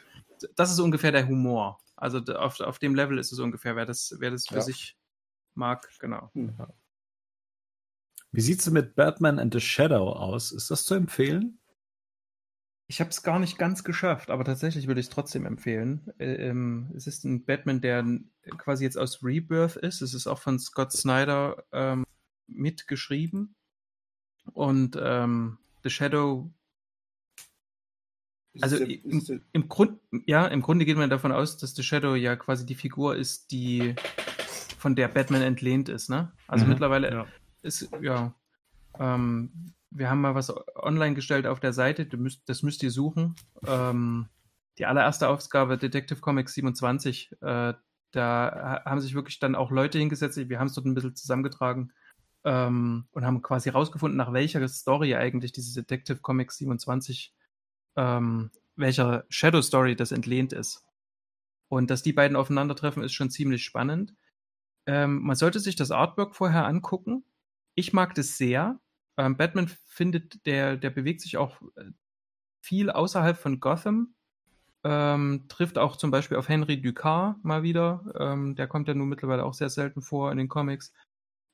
das 0.54 0.70
ist 0.70 0.78
ungefähr 0.78 1.10
der 1.10 1.26
Humor. 1.26 1.80
Also 1.96 2.20
auf, 2.20 2.60
auf 2.60 2.78
dem 2.78 2.94
Level 2.94 3.18
ist 3.18 3.32
es 3.32 3.40
ungefähr, 3.40 3.74
wer 3.74 3.84
das, 3.84 4.14
wer 4.20 4.30
das 4.30 4.46
für 4.46 4.54
Ja. 4.54 4.60
sich 4.60 4.96
mag, 5.54 5.88
genau. 5.98 6.30
Wie 8.30 8.40
sieht's 8.40 8.62
denn 8.62 8.74
mit 8.74 8.94
Batman 8.94 9.40
and 9.40 9.52
the 9.52 9.60
Shadow 9.60 10.12
aus? 10.12 10.52
Ist 10.52 10.70
das 10.70 10.84
zu 10.84 10.94
empfehlen? 10.94 11.58
Ich 12.93 13.01
habe 13.01 13.09
es 13.09 13.23
gar 13.23 13.39
nicht 13.39 13.56
ganz 13.56 13.85
geschafft, 13.85 14.28
aber 14.28 14.44
tatsächlich 14.44 14.86
würde 14.86 15.01
ich 15.01 15.06
es 15.06 15.10
trotzdem 15.10 15.47
empfehlen. 15.47 16.12
Äh, 16.19 16.35
ähm, 16.48 16.93
es 16.94 17.06
ist 17.06 17.24
ein 17.24 17.43
Batman, 17.43 17.81
der 17.81 18.05
quasi 18.59 18.85
jetzt 18.85 18.98
aus 18.98 19.24
Rebirth 19.24 19.77
ist. 19.77 20.02
Es 20.02 20.12
ist 20.12 20.27
auch 20.27 20.39
von 20.39 20.59
Scott 20.59 20.93
Snyder 20.93 21.64
ähm, 21.73 22.05
mitgeschrieben. 22.48 23.55
Und 24.52 24.98
ähm, 25.01 25.56
The 25.82 25.89
Shadow, 25.89 26.52
also 28.60 28.77
der- 28.77 28.86
im, 28.86 29.24
der- 29.24 29.40
im 29.55 29.69
Grund, 29.70 29.98
ja, 30.27 30.47
im 30.47 30.60
Grunde 30.60 30.85
geht 30.85 30.98
man 30.98 31.09
davon 31.09 31.32
aus, 31.32 31.56
dass 31.56 31.74
The 31.74 31.82
Shadow 31.82 32.14
ja 32.14 32.36
quasi 32.36 32.66
die 32.66 32.74
Figur 32.74 33.16
ist, 33.16 33.52
die 33.52 33.94
von 34.77 34.97
der 34.97 35.09
Batman 35.09 35.40
entlehnt 35.40 35.89
ist, 35.89 36.10
ne? 36.10 36.31
Also 36.47 36.66
Mhm, 36.66 36.73
mittlerweile 36.73 37.10
ja. 37.10 37.27
ist, 37.62 37.89
ja, 38.02 38.35
ähm, 38.98 39.73
wir 39.94 40.10
haben 40.10 40.20
mal 40.20 40.35
was 40.35 40.52
online 40.77 41.14
gestellt 41.14 41.47
auf 41.47 41.60
der 41.60 41.73
Seite, 41.73 42.09
müsst, 42.16 42.48
das 42.48 42.62
müsst 42.62 42.82
ihr 42.82 42.90
suchen. 42.90 43.35
Ähm, 43.66 44.28
die 44.78 44.86
allererste 44.86 45.28
Ausgabe 45.28 45.77
Detective 45.78 46.20
Comics 46.20 46.55
27, 46.55 47.32
äh, 47.40 47.74
da 47.74 47.74
ha- 48.14 48.85
haben 48.85 49.01
sich 49.01 49.14
wirklich 49.14 49.39
dann 49.39 49.55
auch 49.55 49.70
Leute 49.70 49.98
hingesetzt, 49.98 50.36
wir 50.48 50.59
haben 50.59 50.66
es 50.69 50.74
dort 50.74 50.86
ein 50.86 50.94
bisschen 50.94 51.14
zusammengetragen 51.14 51.93
ähm, 52.44 53.06
und 53.12 53.24
haben 53.24 53.43
quasi 53.43 53.69
rausgefunden, 53.69 54.16
nach 54.16 54.32
welcher 54.32 54.66
Story 54.69 55.14
eigentlich 55.14 55.52
diese 55.52 55.82
Detective 55.82 56.19
Comics 56.19 56.56
27, 56.59 57.35
ähm, 57.97 58.51
welcher 58.77 59.24
Shadow 59.28 59.62
Story 59.62 59.97
das 59.97 60.12
entlehnt 60.12 60.52
ist. 60.52 60.85
Und 61.69 61.90
dass 61.90 62.02
die 62.02 62.12
beiden 62.12 62.36
aufeinandertreffen, 62.36 63.02
ist 63.02 63.12
schon 63.12 63.31
ziemlich 63.31 63.64
spannend. 63.64 64.14
Ähm, 64.86 65.20
man 65.23 65.36
sollte 65.36 65.60
sich 65.60 65.77
das 65.77 65.90
Artwork 65.90 66.35
vorher 66.35 66.66
angucken. 66.66 67.24
Ich 67.74 67.93
mag 67.93 68.14
das 68.14 68.36
sehr. 68.36 68.78
Ähm, 69.18 69.36
Batman 69.36 69.68
findet, 69.86 70.44
der, 70.47 70.76
der 70.76 70.90
bewegt 70.90 71.20
sich 71.20 71.36
auch 71.36 71.60
äh, 71.76 71.90
viel 72.62 72.90
außerhalb 72.90 73.36
von 73.36 73.60
Gotham. 73.60 74.14
Ähm, 74.84 75.47
trifft 75.48 75.78
auch 75.78 75.97
zum 75.97 76.10
Beispiel 76.10 76.36
auf 76.36 76.48
Henry 76.48 76.80
Ducard 76.80 77.44
mal 77.44 77.62
wieder. 77.62 78.12
Ähm, 78.18 78.56
der 78.56 78.66
kommt 78.66 78.89
ja 78.89 78.94
nun 78.94 79.09
mittlerweile 79.09 79.44
auch 79.44 79.55
sehr 79.55 79.70
selten 79.70 80.02
vor 80.02 80.32
in 80.32 80.39
den 80.39 80.48
Comics. 80.48 80.93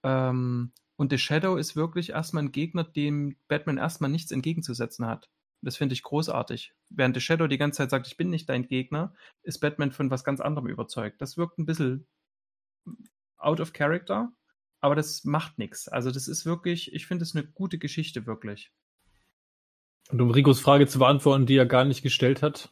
Ähm, 0.03 0.73
und 0.97 1.11
The 1.13 1.19
Shadow 1.19 1.57
ist 1.57 1.77
wirklich 1.77 2.11
erstmal 2.11 2.45
ein 2.45 2.53
Gegner, 2.53 2.85
dem 2.85 3.37
Batman 3.49 3.79
erstmal 3.79 4.11
nichts 4.11 4.33
entgegenzusetzen 4.33 5.07
hat. 5.07 5.31
Das 5.63 5.77
finde 5.77 5.93
ich 5.93 6.03
großartig. 6.03 6.73
Während 6.91 7.15
The 7.17 7.21
Shadow 7.21 7.47
die 7.49 7.59
ganze 7.59 7.79
Zeit 7.79 7.91
sagt, 7.91 8.07
ich 8.07 8.17
bin 8.17 8.31
nicht 8.31 8.49
dein 8.49 8.67
Gegner, 8.67 9.15
ist 9.43 9.61
Batman 9.61 9.93
von 9.93 10.11
was 10.11 10.25
ganz 10.25 10.41
anderem 10.41 10.69
überzeugt. 10.69 11.21
Das 11.21 11.37
wirkt 11.37 11.59
ein 11.59 11.67
bisschen 11.67 12.07
out 13.37 13.61
of 13.61 13.73
character, 13.73 14.33
aber 14.81 14.95
das 14.95 15.25
macht 15.25 15.59
nichts. 15.59 15.89
Also 15.89 16.11
das 16.11 16.29
ist 16.29 16.47
wirklich, 16.47 16.93
ich 16.95 17.07
finde 17.07 17.25
es 17.25 17.35
eine 17.35 17.47
gute 17.47 17.79
Geschichte 17.79 18.27
wirklich. 18.27 18.71
Und 20.11 20.21
um 20.21 20.31
Ricos 20.31 20.61
Frage 20.61 20.87
zu 20.87 20.99
beantworten, 20.99 21.47
die 21.47 21.57
er 21.57 21.67
gar 21.67 21.85
nicht 21.85 22.03
gestellt 22.03 22.43
hat. 22.43 22.71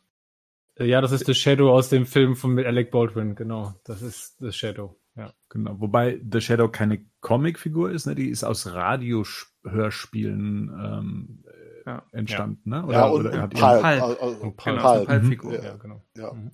Äh, 0.76 0.86
Ja, 0.86 1.00
das 1.00 1.12
ist 1.12 1.26
The 1.26 1.34
Shadow 1.34 1.70
aus 1.72 1.88
dem 1.90 2.06
Film 2.06 2.36
von 2.36 2.54
mit 2.54 2.66
Alec 2.66 2.90
Baldwin, 2.90 3.34
genau. 3.34 3.74
Das 3.84 4.02
ist 4.02 4.36
The 4.38 4.52
Shadow. 4.52 4.98
Ja. 5.16 5.32
Genau. 5.48 5.80
Wobei 5.80 6.20
The 6.30 6.40
Shadow 6.40 6.68
keine 6.68 7.04
Comicfigur 7.20 7.90
ist, 7.90 8.06
ne? 8.06 8.14
Die 8.14 8.28
ist 8.28 8.44
aus 8.44 8.66
Radiohörspielen 8.66 10.68
ähm, 10.68 11.44
äh, 11.46 11.90
Ja. 11.90 12.02
entstanden, 12.12 12.70
ne? 12.70 12.84
ja, 12.90 13.06
und, 13.06 13.26
hat 13.32 13.34
und 13.34 13.34
ihr- 13.34 13.48
Pulp. 13.60 13.82
Pulp. 13.82 13.84
Also, 13.84 14.18
Und 14.42 14.56
Pulp. 14.56 14.76
Genau, 14.76 14.94
Pulp. 14.94 15.06
Pulp-Figur. 15.08 15.54
Ja. 15.54 15.62
ja, 15.64 15.76
genau. 15.76 16.02
Ja. 16.16 16.32
Mhm. 16.32 16.50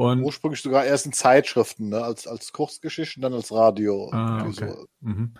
Und 0.00 0.22
Ursprünglich 0.22 0.62
sogar 0.62 0.86
erst 0.86 1.04
in 1.04 1.12
Zeitschriften, 1.12 1.90
ne? 1.90 2.02
als, 2.02 2.26
als 2.26 2.54
Kurzgeschichten, 2.54 3.20
dann 3.20 3.34
als 3.34 3.52
Radio. 3.52 4.08
Ah, 4.12 4.46
okay. 4.46 4.72
so. 4.72 4.86
Mhm. 5.00 5.34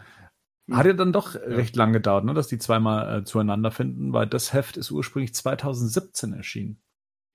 Hat 0.71 0.85
ja 0.85 0.93
dann 0.93 1.15
doch 1.15 1.35
recht 1.35 1.77
lang 1.77 1.95
gedauert, 1.95 2.27
ne, 2.27 2.35
dass 2.35 2.49
die 2.49 2.59
zweimal 2.59 3.21
äh, 3.21 3.25
zueinander 3.25 3.71
finden, 3.71 4.13
weil 4.13 4.27
das 4.27 4.53
Heft 4.53 4.77
ist 4.77 4.91
ursprünglich 4.91 5.35
2017 5.35 6.35
erschienen. 6.35 6.83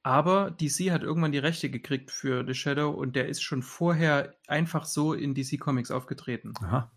Aber 0.03 0.51
DC 0.51 0.91
hat 0.91 1.01
irgendwann 1.01 1.31
die 1.31 1.39
Rechte 1.39 1.71
gekriegt 1.71 2.11
für 2.11 2.45
The 2.45 2.53
Shadow 2.53 2.91
und 2.91 3.15
der 3.15 3.27
ist 3.27 3.41
schon 3.41 3.63
vorher 3.63 4.35
einfach 4.45 4.85
so 4.85 5.13
in 5.13 5.33
DC 5.33 5.59
Comics 5.59 5.89
aufgetreten. 5.89 6.53
Aha. 6.61 6.91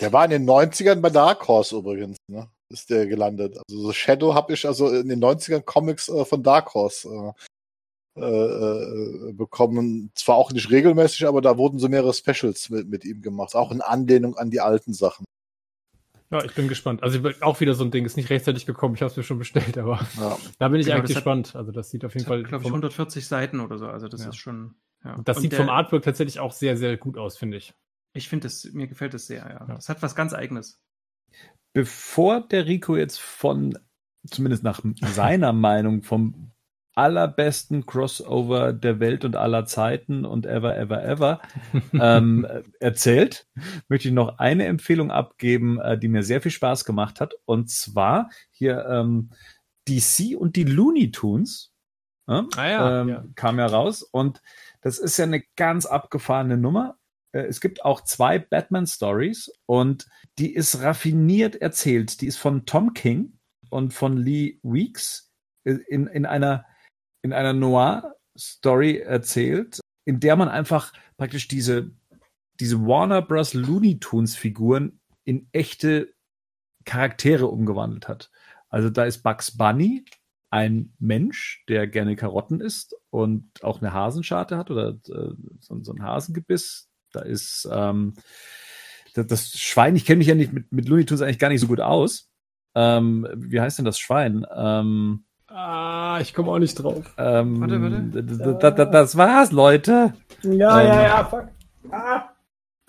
Der 0.00 0.12
war 0.12 0.24
in 0.24 0.32
den 0.32 0.50
90ern 0.50 1.00
bei 1.00 1.10
Dark 1.10 1.46
Horse 1.46 1.76
übrigens, 1.76 2.16
ne? 2.26 2.50
Ist 2.70 2.90
der 2.90 3.06
gelandet. 3.06 3.56
Also 3.56 3.80
so 3.80 3.92
Shadow 3.92 4.34
habe 4.34 4.52
ich 4.52 4.66
also 4.66 4.88
in 4.88 5.08
den 5.08 5.22
90ern 5.22 5.62
Comics 5.62 6.08
äh, 6.08 6.24
von 6.24 6.42
Dark 6.42 6.74
Horse 6.74 7.08
äh, 7.08 7.32
äh, 8.16 8.20
äh, 8.20 9.32
bekommen. 9.32 10.10
Zwar 10.14 10.36
auch 10.36 10.52
nicht 10.52 10.70
regelmäßig, 10.70 11.26
aber 11.26 11.40
da 11.40 11.56
wurden 11.58 11.78
so 11.78 11.88
mehrere 11.88 12.12
Specials 12.14 12.70
mit, 12.70 12.88
mit 12.88 13.04
ihm 13.04 13.22
gemacht. 13.22 13.54
Auch 13.54 13.70
in 13.72 13.80
Anlehnung 13.80 14.36
an 14.36 14.50
die 14.50 14.60
alten 14.60 14.92
Sachen. 14.92 15.24
Ja, 16.32 16.44
ich 16.44 16.54
bin 16.54 16.68
gespannt. 16.68 17.02
Also 17.02 17.18
auch 17.40 17.58
wieder 17.60 17.74
so 17.74 17.82
ein 17.84 17.90
Ding, 17.90 18.04
ist 18.04 18.16
nicht 18.16 18.30
rechtzeitig 18.30 18.64
gekommen, 18.64 18.94
ich 18.94 19.00
habe 19.02 19.10
es 19.10 19.16
mir 19.16 19.24
schon 19.24 19.38
bestellt, 19.38 19.76
aber 19.78 20.06
Ja. 20.16 20.38
da 20.58 20.68
bin 20.68 20.80
ich 20.80 20.86
Genau, 20.86 20.98
eigentlich 20.98 21.16
gespannt. 21.16 21.56
Also 21.56 21.72
das 21.72 21.90
sieht 21.90 22.04
auf 22.04 22.14
jeden 22.14 22.24
Fall, 22.26 22.42
hat, 22.42 22.48
glaube 22.48 22.62
ich, 22.62 22.68
vom, 22.68 22.74
140 22.76 23.26
Seiten 23.26 23.58
oder 23.58 23.78
so. 23.78 23.86
Also 23.88 24.06
das 24.06 24.22
Ja. 24.22 24.28
ist 24.28 24.36
schon. 24.36 24.74
Ja. 25.04 25.18
das 25.24 25.38
Und 25.38 25.42
sieht 25.42 25.52
der- 25.52 25.60
vom 25.60 25.70
Artwork 25.70 26.02
tatsächlich 26.04 26.38
auch 26.40 26.52
sehr, 26.52 26.76
sehr 26.76 26.96
gut 26.98 27.16
aus, 27.16 27.38
finde 27.38 27.56
ich. 27.56 27.72
Ich 28.12 28.28
finde 28.28 28.48
es, 28.48 28.70
mir 28.72 28.86
gefällt 28.86 29.14
es 29.14 29.26
sehr, 29.26 29.38
ja. 29.38 29.66
Ja. 29.66 29.74
Das 29.74 29.88
hat 29.88 30.02
was 30.02 30.14
ganz 30.14 30.34
Eigenes. 30.34 30.78
Bevor 31.72 32.40
der 32.42 32.66
Rico 32.66 32.96
jetzt 32.96 33.18
von, 33.20 33.78
zumindest 34.28 34.62
nach 34.62 34.80
seiner 35.14 35.52
Meinung, 35.52 36.02
vom 36.02 36.50
allerbesten 37.00 37.86
Crossover 37.86 38.74
der 38.74 39.00
Welt 39.00 39.24
und 39.24 39.34
aller 39.34 39.64
Zeiten 39.64 40.26
und 40.26 40.44
ever, 40.44 40.76
ever, 40.76 41.02
ever 41.02 41.40
ähm, 41.94 42.46
erzählt, 42.78 43.46
möchte 43.88 44.08
ich 44.08 44.14
noch 44.14 44.38
eine 44.38 44.66
Empfehlung 44.66 45.10
abgeben, 45.10 45.80
äh, 45.80 45.98
die 45.98 46.08
mir 46.08 46.22
sehr 46.22 46.42
viel 46.42 46.50
Spaß 46.50 46.84
gemacht 46.84 47.18
hat. 47.20 47.32
Und 47.46 47.70
zwar 47.70 48.28
hier 48.50 48.84
ähm, 48.86 49.30
DC 49.88 50.36
und 50.38 50.56
die 50.56 50.64
Looney 50.64 51.10
Tunes. 51.10 51.72
Ja, 52.28 52.46
Ah 52.56 52.68
ja, 52.68 53.00
ähm, 53.00 53.08
ja. 53.08 53.24
kam 53.34 53.58
ja 53.58 53.66
raus. 53.66 54.02
Und 54.02 54.42
das 54.82 54.98
ist 54.98 55.16
ja 55.16 55.24
eine 55.24 55.42
ganz 55.56 55.86
abgefahrene 55.86 56.58
Nummer. 56.58 56.96
Äh, 57.32 57.44
Es 57.46 57.62
gibt 57.62 57.82
auch 57.82 58.02
zwei 58.02 58.38
Batman-Stories 58.38 59.50
und 59.64 60.06
die 60.38 60.54
ist 60.54 60.82
raffiniert 60.82 61.56
erzählt. 61.56 62.20
Die 62.20 62.26
ist 62.26 62.36
von 62.36 62.66
Tom 62.66 62.92
King 62.92 63.38
und 63.70 63.94
von 63.94 64.18
Lee 64.18 64.58
Weeks 64.62 65.30
äh, 65.64 65.78
in, 65.88 66.06
in 66.06 66.26
einer, 66.26 66.66
in 67.22 67.32
einer 67.32 67.52
Noir-Story 67.52 68.98
erzählt, 68.98 69.80
in 70.04 70.20
der 70.20 70.36
man 70.36 70.48
einfach 70.48 70.92
praktisch 71.16 71.48
diese, 71.48 71.90
diese 72.58 72.80
Warner 72.86 73.22
Bros. 73.22 73.54
Looney 73.54 74.00
Tunes 74.00 74.36
Figuren 74.36 75.00
in 75.24 75.48
echte 75.52 76.14
Charaktere 76.84 77.46
umgewandelt 77.46 78.08
hat. 78.08 78.30
Also 78.68 78.90
da 78.90 79.04
ist 79.04 79.22
Bugs 79.22 79.56
Bunny 79.56 80.04
ein 80.50 80.92
Mensch, 80.98 81.64
der 81.68 81.86
gerne 81.86 82.16
Karotten 82.16 82.60
isst 82.60 82.96
und 83.10 83.48
auch 83.62 83.80
eine 83.80 83.92
Hasenscharte 83.92 84.56
hat 84.56 84.70
oder 84.70 84.90
äh, 85.08 85.34
so, 85.60 85.80
so 85.82 85.92
ein 85.92 86.02
Hasengebiss. 86.02 86.88
Da 87.12 87.20
ist 87.20 87.68
ähm, 87.70 88.14
das, 89.14 89.26
das 89.26 89.50
Schwein, 89.52 89.96
ich 89.96 90.04
kenne 90.04 90.18
mich 90.18 90.26
ja 90.26 90.34
nicht 90.34 90.52
mit, 90.52 90.72
mit 90.72 90.88
Looney 90.88 91.04
Tunes 91.04 91.22
eigentlich 91.22 91.38
gar 91.38 91.48
nicht 91.48 91.60
so 91.60 91.68
gut 91.68 91.80
aus. 91.80 92.28
Ähm, 92.74 93.26
wie 93.36 93.60
heißt 93.60 93.78
denn 93.78 93.84
das 93.84 93.98
Schwein? 93.98 94.44
Ähm, 94.54 95.24
Ah, 95.50 96.18
ich 96.20 96.32
komme 96.32 96.50
auch 96.52 96.58
nicht 96.58 96.74
drauf. 96.76 97.04
ähm, 97.18 97.60
Warte, 97.60 98.62
warte. 98.62 98.86
Das 98.90 99.16
war's, 99.16 99.50
Leute. 99.52 100.14
Ja, 100.42 100.80
Ähm, 100.80 100.86
ja, 100.86 101.02
ja, 101.02 101.24
fuck. 101.24 101.48
Ah. 101.90 102.28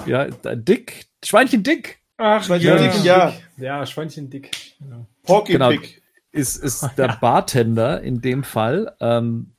Ja, 0.06 0.28
da- 0.28 0.56
Dick. 0.56 1.08
Schweinchen 1.24 1.64
Dick. 1.64 2.00
Ach, 2.18 2.44
Schweinchen 2.44 2.68
ja. 2.70 2.78
dick, 2.78 3.04
ja. 3.04 3.34
Ja, 3.58 3.86
Schweinchen 3.86 4.30
dick. 4.30 4.52
Genau. 4.80 5.08
Porky 5.24 5.54
Genau. 5.54 5.70
Pig. 5.70 6.02
ist, 6.32 6.58
ist 6.58 6.88
der 6.98 7.18
Bartender 7.20 8.02
in 8.02 8.22
dem 8.22 8.44
Fall. 8.44 8.96
Ähm, 9.00 9.56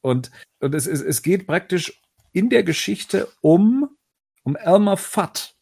und 0.00 0.30
und 0.60 0.74
es, 0.74 0.86
es, 0.86 1.00
es 1.02 1.22
geht 1.22 1.46
praktisch 1.46 2.00
in 2.32 2.50
der 2.50 2.62
Geschichte 2.64 3.28
um, 3.40 3.88
um 4.42 4.56
Elmer 4.56 4.96
Fudd. 4.96 5.54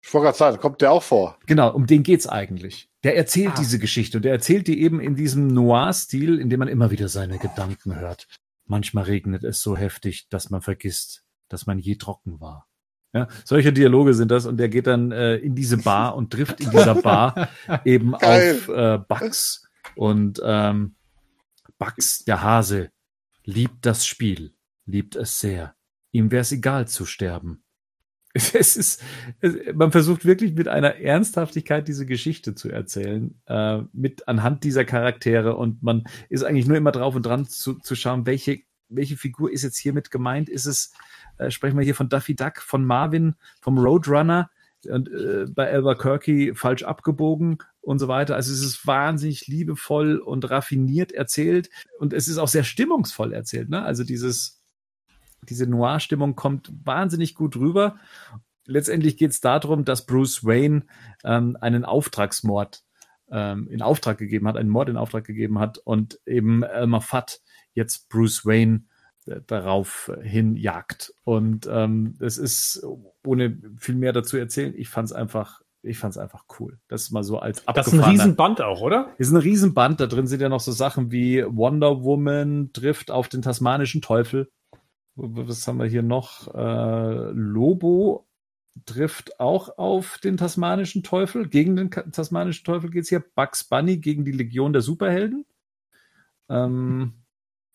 Ich 0.00 0.12
wollte 0.14 0.26
gerade 0.26 0.38
sagen, 0.38 0.58
kommt 0.58 0.80
der 0.80 0.92
auch 0.92 1.02
vor. 1.02 1.38
Genau, 1.46 1.72
um 1.74 1.86
den 1.86 2.02
geht's 2.02 2.26
eigentlich. 2.26 2.88
Der 3.04 3.16
erzählt 3.16 3.52
Ah. 3.54 3.56
diese 3.58 3.78
Geschichte 3.78 4.18
und 4.18 4.24
der 4.24 4.32
erzählt 4.32 4.66
die 4.66 4.80
eben 4.82 5.00
in 5.00 5.14
diesem 5.14 5.46
Noir-Stil, 5.48 6.38
in 6.38 6.48
dem 6.50 6.58
man 6.60 6.68
immer 6.68 6.90
wieder 6.90 7.08
seine 7.08 7.38
Gedanken 7.38 7.98
hört. 7.98 8.26
Manchmal 8.66 9.04
regnet 9.04 9.44
es 9.44 9.60
so 9.62 9.76
heftig, 9.76 10.28
dass 10.28 10.50
man 10.50 10.62
vergisst, 10.62 11.24
dass 11.48 11.66
man 11.66 11.78
je 11.78 11.96
trocken 11.96 12.40
war. 12.40 12.68
Ja, 13.14 13.26
solche 13.44 13.72
Dialoge 13.72 14.12
sind 14.14 14.30
das 14.30 14.44
und 14.46 14.58
der 14.58 14.68
geht 14.68 14.86
dann 14.86 15.10
äh, 15.12 15.36
in 15.36 15.54
diese 15.54 15.78
Bar 15.78 16.14
und 16.14 16.30
trifft 16.30 16.60
in 16.60 16.70
dieser 16.70 16.94
Bar 16.94 17.48
eben 17.84 18.12
Geil. 18.12 18.54
auf 18.54 18.68
äh, 18.68 18.98
Bugs 18.98 19.66
und 19.96 20.40
ähm, 20.44 20.94
Bugs, 21.78 22.24
der 22.24 22.42
Hase, 22.42 22.90
liebt 23.44 23.86
das 23.86 24.04
Spiel, 24.04 24.54
liebt 24.84 25.16
es 25.16 25.38
sehr. 25.38 25.74
Ihm 26.12 26.30
wäre 26.30 26.42
es 26.42 26.52
egal 26.52 26.86
zu 26.88 27.06
sterben. 27.06 27.62
Es 28.54 28.76
ist, 28.76 29.02
es, 29.40 29.54
man 29.74 29.92
versucht 29.92 30.24
wirklich 30.24 30.54
mit 30.54 30.68
einer 30.68 30.96
Ernsthaftigkeit 30.96 31.88
diese 31.88 32.06
Geschichte 32.06 32.54
zu 32.54 32.68
erzählen, 32.68 33.34
äh, 33.46 33.80
mit 33.92 34.28
anhand 34.28 34.64
dieser 34.64 34.84
Charaktere 34.84 35.56
und 35.56 35.82
man 35.82 36.04
ist 36.28 36.44
eigentlich 36.44 36.66
nur 36.66 36.76
immer 36.76 36.92
drauf 36.92 37.14
und 37.14 37.26
dran 37.26 37.46
zu, 37.46 37.74
zu 37.74 37.94
schauen, 37.94 38.26
welche, 38.26 38.60
welche 38.88 39.16
Figur 39.16 39.52
ist 39.52 39.62
jetzt 39.62 39.78
hiermit 39.78 40.10
gemeint? 40.10 40.48
Ist 40.48 40.66
es, 40.66 40.92
äh, 41.38 41.50
sprechen 41.50 41.76
wir 41.76 41.84
hier 41.84 41.94
von 41.94 42.08
Duffy 42.08 42.34
Duck, 42.36 42.60
von 42.60 42.84
Marvin, 42.84 43.34
vom 43.60 43.78
Roadrunner 43.78 44.50
und 44.88 45.08
äh, 45.08 45.46
bei 45.48 45.72
Albuquerque 45.72 46.54
falsch 46.54 46.84
abgebogen 46.84 47.58
und 47.80 47.98
so 47.98 48.06
weiter. 48.06 48.36
Also 48.36 48.52
es 48.52 48.62
ist 48.62 48.86
wahnsinnig 48.86 49.46
liebevoll 49.48 50.18
und 50.18 50.48
raffiniert 50.48 51.10
erzählt 51.10 51.70
und 51.98 52.12
es 52.12 52.28
ist 52.28 52.38
auch 52.38 52.48
sehr 52.48 52.64
stimmungsvoll 52.64 53.32
erzählt. 53.32 53.68
Ne? 53.68 53.82
Also 53.82 54.04
dieses 54.04 54.57
diese 55.48 55.66
Noir-Stimmung 55.66 56.36
kommt 56.36 56.72
wahnsinnig 56.84 57.34
gut 57.34 57.56
rüber. 57.56 57.96
Letztendlich 58.66 59.16
geht 59.16 59.30
es 59.30 59.40
darum, 59.40 59.84
dass 59.84 60.04
Bruce 60.04 60.44
Wayne 60.44 60.82
ähm, 61.24 61.56
einen 61.60 61.84
Auftragsmord 61.84 62.82
ähm, 63.30 63.68
in 63.68 63.82
Auftrag 63.82 64.18
gegeben 64.18 64.46
hat, 64.46 64.56
einen 64.56 64.68
Mord 64.68 64.88
in 64.88 64.96
Auftrag 64.96 65.24
gegeben 65.24 65.58
hat 65.58 65.78
und 65.78 66.20
eben 66.26 66.62
Elmer 66.62 67.00
Fudd 67.00 67.40
jetzt 67.72 68.08
Bruce 68.08 68.44
Wayne 68.44 68.84
äh, 69.26 69.40
darauf 69.46 70.10
hin 70.22 70.56
jagt. 70.56 71.14
Und 71.24 71.68
ähm, 71.70 72.14
es 72.20 72.38
ist, 72.38 72.84
ohne 73.24 73.58
viel 73.78 73.94
mehr 73.94 74.12
dazu 74.12 74.36
erzählen, 74.36 74.74
ich 74.76 74.88
fand 74.88 75.06
es 75.06 75.12
einfach, 75.12 75.62
ich 75.82 75.98
fand 75.98 76.12
es 76.12 76.18
einfach 76.18 76.44
cool. 76.58 76.78
Das 76.88 77.02
ist 77.02 77.10
mal 77.10 77.24
so 77.24 77.38
als 77.38 77.64
Das 77.64 77.86
ist 77.86 77.94
ein 77.94 78.00
Riesenband 78.00 78.60
auch, 78.60 78.80
oder? 78.80 79.14
ist 79.18 79.30
ein 79.30 79.36
Riesenband. 79.36 80.00
Da 80.00 80.06
drin 80.06 80.26
sind 80.26 80.40
ja 80.40 80.48
noch 80.48 80.60
so 80.60 80.72
Sachen 80.72 81.10
wie 81.12 81.44
Wonder 81.44 82.02
Woman 82.02 82.70
trifft 82.72 83.10
auf 83.10 83.28
den 83.28 83.42
tasmanischen 83.42 84.02
Teufel. 84.02 84.50
Was 85.20 85.66
haben 85.66 85.78
wir 85.78 85.86
hier 85.86 86.02
noch? 86.02 86.54
Äh, 86.54 87.30
Lobo 87.32 88.28
trifft 88.86 89.40
auch 89.40 89.76
auf 89.76 90.18
den 90.18 90.36
tasmanischen 90.36 91.02
Teufel. 91.02 91.48
Gegen 91.48 91.74
den 91.74 91.90
tasmanischen 91.90 92.64
Teufel 92.64 92.90
geht's 92.90 93.08
hier. 93.08 93.24
Bugs 93.34 93.64
Bunny 93.64 93.96
gegen 93.98 94.24
die 94.24 94.32
Legion 94.32 94.72
der 94.72 94.82
Superhelden. 94.82 95.44
Ähm, 96.48 97.14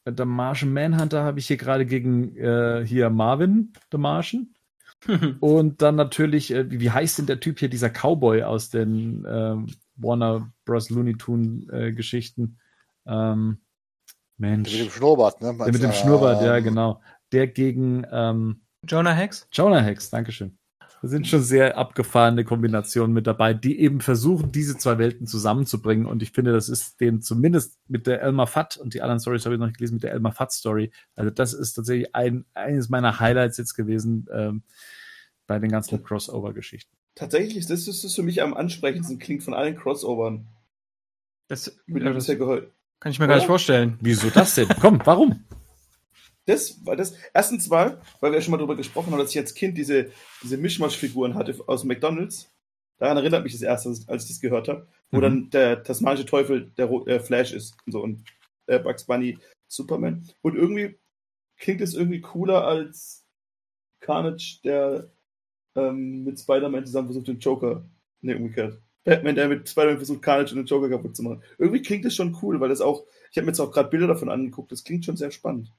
der 0.06 0.26
Martian 0.26 0.72
Manhunter 0.72 1.24
habe 1.24 1.40
ich 1.40 1.48
hier 1.48 1.58
gerade 1.58 1.86
gegen 1.86 2.36
äh, 2.38 2.86
hier 2.86 3.10
Marvin, 3.10 3.74
der 3.92 4.00
Martian. 4.00 4.54
Und 5.42 5.82
dann 5.82 5.96
natürlich, 5.96 6.52
äh, 6.52 6.72
wie 6.72 6.92
heißt 6.92 7.20
denn 7.20 7.26
der 7.26 7.42
Typ 7.42 7.60
hier, 7.60 7.70
dieser 7.70 7.90
Cowboy 7.90 8.44
aus 8.44 8.70
den 8.70 9.26
ähm, 9.28 9.68
Warner 9.98 10.50
Bros. 10.64 10.90
Looney 10.90 11.18
Tune 11.18 11.68
äh, 11.74 11.92
Geschichten? 11.92 12.58
Ähm, 13.06 13.58
Mensch. 14.38 14.72
Mit 14.72 14.82
dem 14.82 14.90
Schnurrbart, 14.90 15.42
ne? 15.42 15.56
der 15.58 15.72
mit 15.72 15.84
dem 15.84 15.92
Schnurrbart, 15.92 16.42
ja, 16.42 16.60
genau. 16.60 17.02
Der 17.34 17.48
gegen 17.48 18.06
ähm, 18.12 18.62
Jonah 18.88 19.14
Hex? 19.14 19.48
Jonah 19.52 19.82
Hex, 19.82 20.10
Dankeschön. 20.10 20.58
Da 21.02 21.10
sind 21.10 21.28
schon 21.28 21.42
sehr 21.42 21.78
abgefahrene 21.78 22.46
Kombinationen 22.46 23.14
mit 23.14 23.28
dabei, 23.28 23.54
die 23.54 23.78
eben 23.82 24.00
versuchen, 24.00 24.54
diese 24.54 24.78
zwei 24.78 24.98
Welten 25.00 25.28
zusammenzubringen. 25.28 26.06
Und 26.06 26.24
ich 26.24 26.32
finde, 26.32 26.54
das 26.54 26.70
ist 26.70 27.02
denen 27.02 27.22
zumindest 27.22 27.78
mit 27.90 28.08
der 28.08 28.22
Elmer 28.22 28.48
Fudd 28.48 28.78
und 28.78 28.94
die 28.94 29.02
anderen 29.02 29.20
Stories 29.20 29.44
habe 29.46 29.56
ich 29.56 29.60
noch 29.60 29.68
nicht 29.68 29.80
gelesen, 29.80 29.96
mit 29.96 30.04
der 30.04 30.14
Elmer 30.14 30.32
Fudd 30.32 30.52
Story. 30.54 30.92
Also 31.16 31.30
das 31.30 31.54
ist 31.54 31.74
tatsächlich 31.74 32.16
ein, 32.16 32.46
eines 32.54 32.88
meiner 32.88 33.20
Highlights 33.20 33.58
jetzt 33.58 33.74
gewesen 33.74 34.28
ähm, 34.32 34.64
bei 35.46 35.60
den 35.60 35.72
ganzen 35.72 36.02
Crossover-Geschichten. 36.02 36.96
Tatsächlich 37.16 37.58
ist 37.58 37.70
das, 37.70 37.84
das 37.84 38.04
ist 38.04 38.16
für 38.16 38.24
mich 38.24 38.42
am 38.42 38.54
ansprechendsten 38.54 39.20
klingt 39.20 39.44
von 39.44 39.54
allen 39.54 39.76
Crossovern, 39.76 40.48
Das, 41.50 41.76
mit 41.86 42.04
ja, 42.04 42.14
das 42.14 42.28
gehört. 42.28 42.72
kann 43.02 43.12
ich 43.12 43.20
mir 43.20 43.28
gar 43.28 43.36
nicht 43.36 43.44
Oder? 43.44 43.54
vorstellen. 43.54 43.98
Wieso 44.00 44.30
das 44.30 44.56
denn? 44.56 44.70
Komm, 44.80 45.02
warum? 45.04 45.44
Das 46.46 46.86
war 46.86 46.96
das. 46.96 47.16
Erstens 47.34 47.70
mal, 47.70 48.02
weil 48.20 48.32
wir 48.32 48.38
ja 48.38 48.42
schon 48.42 48.52
mal 48.52 48.58
darüber 48.58 48.76
gesprochen 48.76 49.12
haben, 49.12 49.20
dass 49.20 49.32
ich 49.32 49.38
als 49.40 49.54
Kind 49.54 49.78
diese, 49.78 50.12
diese 50.42 50.58
Mischmasch-Figuren 50.58 51.36
hatte 51.36 51.56
aus 51.68 51.84
McDonalds. 51.86 52.50
Daran 53.00 53.18
erinnert 53.18 53.44
mich 53.44 53.54
das 53.54 53.62
erste, 53.62 53.90
als 54.08 54.24
ich 54.24 54.30
das 54.30 54.40
gehört 54.42 54.68
habe, 54.68 54.88
wo 55.12 55.18
Mhm. 55.18 55.22
dann 55.22 55.50
der 55.52 55.84
tasmanische 55.84 56.26
Teufel 56.26 56.72
der 56.78 56.86
Ro- 56.86 57.06
äh, 57.08 57.20
Flash 57.20 57.54
ist 57.54 57.76
und 57.86 57.92
so 57.94 58.02
und 58.04 58.24
äh, 58.68 58.80
Bugs 58.80 59.06
Bunny 59.06 59.38
Superman. 59.68 60.28
Und 60.42 60.56
irgendwie 60.56 60.98
klingt 61.58 61.82
es 61.82 61.94
irgendwie 61.94 62.22
cooler 62.22 62.66
als 62.66 63.26
Carnage, 64.02 64.60
der 64.64 65.10
ähm, 65.76 66.24
mit 66.26 66.40
Spider-Man 66.40 66.86
zusammen 66.86 67.08
versucht, 67.08 67.28
den 67.30 67.40
Joker, 67.40 67.86
ne, 68.22 68.36
umgekehrt. 68.36 68.80
Batman, 69.06 69.36
der 69.36 69.48
mit 69.48 69.68
Spider-Man 69.68 69.98
versucht, 69.98 70.22
Carnage 70.22 70.52
und 70.52 70.58
den 70.58 70.66
Joker 70.66 70.90
kaputt 70.90 71.16
zu 71.16 71.24
machen. 71.24 71.42
Irgendwie 71.58 71.82
klingt 71.82 72.06
es 72.06 72.16
schon 72.16 72.38
cool, 72.42 72.60
weil 72.60 72.70
das 72.70 72.82
auch, 72.82 73.06
ich 73.32 73.38
habe 73.38 73.46
mir 73.46 73.52
jetzt 73.52 73.60
auch 73.60 73.72
gerade 73.72 73.90
Bilder 73.90 74.08
davon 74.08 74.30
angeguckt, 74.30 74.72
das 74.72 74.84
klingt 74.84 75.04
schon 75.06 75.18
sehr 75.18 75.32
spannend. 75.32 75.74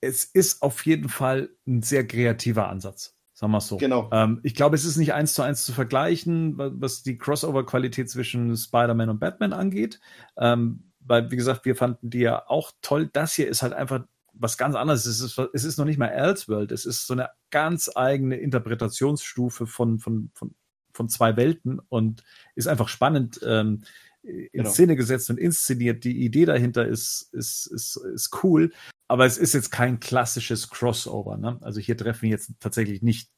Es 0.00 0.24
ist 0.24 0.62
auf 0.62 0.84
jeden 0.86 1.08
Fall 1.08 1.50
ein 1.66 1.82
sehr 1.82 2.06
kreativer 2.06 2.68
Ansatz. 2.68 3.16
Sagen 3.34 3.52
wir 3.52 3.58
es 3.58 3.68
so. 3.68 3.76
Genau. 3.78 4.08
Ähm, 4.12 4.40
ich 4.42 4.54
glaube, 4.54 4.76
es 4.76 4.84
ist 4.84 4.96
nicht 4.96 5.14
eins 5.14 5.32
zu 5.34 5.42
eins 5.42 5.64
zu 5.64 5.72
vergleichen, 5.72 6.58
wa- 6.58 6.70
was 6.74 7.02
die 7.02 7.16
Crossover-Qualität 7.16 8.10
zwischen 8.10 8.54
Spider-Man 8.56 9.08
und 9.08 9.18
Batman 9.20 9.52
angeht. 9.52 10.00
Ähm, 10.36 10.84
weil, 11.00 11.30
wie 11.30 11.36
gesagt, 11.36 11.64
wir 11.64 11.74
fanden 11.76 12.10
die 12.10 12.20
ja 12.20 12.46
auch 12.48 12.72
toll. 12.82 13.08
Das 13.12 13.32
hier 13.34 13.48
ist 13.48 13.62
halt 13.62 13.72
einfach 13.72 14.04
was 14.34 14.58
ganz 14.58 14.74
anderes. 14.74 15.06
Es 15.06 15.20
ist, 15.20 15.38
es 15.54 15.64
ist 15.64 15.78
noch 15.78 15.86
nicht 15.86 15.98
mal 15.98 16.08
Elseworld. 16.08 16.70
Es 16.72 16.84
ist 16.84 17.06
so 17.06 17.14
eine 17.14 17.30
ganz 17.50 17.90
eigene 17.94 18.36
Interpretationsstufe 18.36 19.66
von, 19.66 19.98
von, 19.98 20.30
von, 20.34 20.54
von 20.92 21.08
zwei 21.08 21.36
Welten 21.36 21.78
und 21.88 22.22
ist 22.54 22.68
einfach 22.68 22.88
spannend 22.88 23.40
ähm, 23.42 23.82
in 24.22 24.48
Genau. 24.52 24.70
Szene 24.70 24.96
gesetzt 24.96 25.30
und 25.30 25.38
inszeniert. 25.38 26.04
Die 26.04 26.22
Idee 26.24 26.44
dahinter 26.44 26.86
ist, 26.86 27.30
ist, 27.32 27.66
ist, 27.66 27.96
ist 27.96 28.44
cool. 28.44 28.70
Aber 29.10 29.26
es 29.26 29.38
ist 29.38 29.54
jetzt 29.54 29.72
kein 29.72 29.98
klassisches 29.98 30.70
Crossover. 30.70 31.36
Ne? 31.36 31.58
Also 31.62 31.80
hier 31.80 31.96
treffen 31.96 32.26
jetzt 32.28 32.52
tatsächlich 32.60 33.02
nicht 33.02 33.28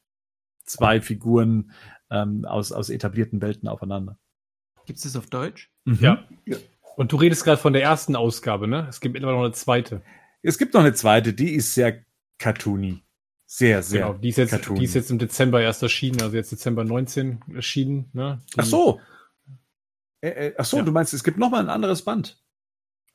zwei 0.65 1.01
Figuren 1.01 1.71
ähm, 2.11 2.45
aus, 2.45 2.71
aus 2.71 2.91
etablierten 2.91 3.41
Welten 3.41 3.67
aufeinander. 3.67 4.19
Gibt 4.85 4.97
es 4.97 5.03
das 5.03 5.15
auf 5.15 5.25
Deutsch? 5.31 5.71
Ja. 5.85 6.23
Ja. 6.45 6.57
Und 6.95 7.11
du 7.11 7.15
redest 7.15 7.43
gerade 7.43 7.59
von 7.59 7.73
der 7.73 7.81
ersten 7.81 8.15
Ausgabe, 8.15 8.67
ne? 8.67 8.85
Es 8.87 8.99
gibt 9.01 9.13
mittlerweile 9.13 9.39
noch 9.39 9.45
eine 9.45 9.53
zweite. 9.53 10.03
Es 10.43 10.59
gibt 10.59 10.75
noch 10.75 10.81
eine 10.81 10.93
zweite, 10.93 11.33
die 11.33 11.55
ist 11.55 11.73
sehr 11.73 12.05
cartoony. 12.37 13.01
Sehr, 13.47 13.81
sehr. 13.81 14.07
genau. 14.09 14.13
Die 14.19 14.29
ist, 14.29 14.37
jetzt, 14.37 14.51
cartoony. 14.51 14.77
die 14.79 14.85
ist 14.85 14.93
jetzt 14.93 15.09
im 15.09 15.17
Dezember 15.17 15.59
erst 15.59 15.81
erschienen, 15.81 16.21
also 16.21 16.35
jetzt 16.35 16.51
Dezember 16.51 16.83
19 16.83 17.41
erschienen, 17.55 18.11
ne? 18.13 18.43
Die, 18.53 18.59
Ach 18.59 18.65
so. 18.65 19.01
Äh, 20.21 20.29
äh, 20.49 20.55
ach 20.55 20.65
so, 20.65 20.77
Ja. 20.77 20.83
du 20.83 20.91
meinst, 20.91 21.15
es 21.15 21.23
gibt 21.23 21.39
noch 21.39 21.49
mal 21.49 21.61
ein 21.61 21.69
anderes 21.69 22.03
Band. 22.03 22.39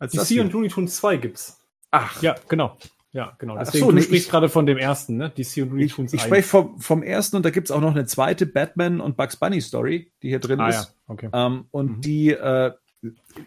Als 0.01 0.11
DC 0.11 0.27
hier. 0.27 0.43
und 0.43 0.53
Looney 0.53 0.69
Tunes 0.71 0.97
2 0.97 1.19
gibt's. 1.19 1.63
Ach, 1.91 2.23
Ja, 2.23 2.37
genau. 2.49 2.77
Ja, 3.13 3.35
genau. 3.39 3.57
Ach 3.57 3.61
Deswegen, 3.65 3.87
so, 3.87 3.91
du 3.91 3.97
nee, 3.97 4.03
sprichst 4.03 4.27
ich- 4.27 4.31
gerade 4.31 4.49
von 4.51 4.67
dem 4.67 4.77
ersten, 4.77 5.17
ne? 5.17 5.31
DC 5.31 5.63
und 5.63 5.71
Looney 5.71 5.85
ich, 5.85 5.95
Tunes 5.95 6.13
ich 6.13 6.21
1. 6.21 6.27
spreche 6.29 6.47
vom, 6.49 6.79
vom 6.81 7.03
ersten 7.03 7.37
und 7.37 7.45
da 7.45 7.51
gibt's 7.51 7.71
auch 7.71 7.81
noch 7.81 7.93
eine 7.93 8.05
zweite 8.05 8.45
Batman 8.47 9.01
und 9.01 9.17
Bugs 9.17 9.37
Bunny 9.37 9.61
Story, 9.63 10.13
die 10.23 10.29
hier 10.29 10.41
drin 10.41 10.61
Ah 10.61 10.69
ist. 10.69 10.75
ja, 10.75 10.87
okay. 11.07 11.31
Ähm, 11.33 11.67
und 11.71 11.99
Mhm. 11.99 12.01
die, 12.03 12.31
äh, 12.31 12.73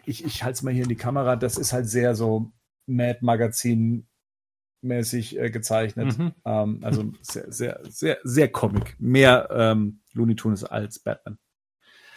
ich, 0.04 0.24
ich 0.24 0.42
halte 0.42 0.54
es 0.54 0.62
mal 0.62 0.72
hier 0.74 0.82
in 0.82 0.88
die 0.88 0.96
Kamera, 0.96 1.36
das 1.36 1.58
ist 1.58 1.72
halt 1.72 1.86
sehr 1.88 2.14
so 2.16 2.50
Mad 2.86 3.18
Magazin 3.22 4.06
mäßig 4.82 5.38
äh, 5.38 5.50
gezeichnet. 5.50 6.18
Mhm. 6.18 6.32
Ähm, 6.44 6.80
also 6.82 7.04
sehr, 7.20 7.52
sehr, 7.52 7.80
sehr, 7.88 8.18
sehr 8.24 8.48
Comic. 8.50 8.96
Mehr 8.98 9.48
ähm, 9.52 10.00
Looney 10.12 10.34
Tunes 10.34 10.64
als 10.64 10.98
Batman. 10.98 11.38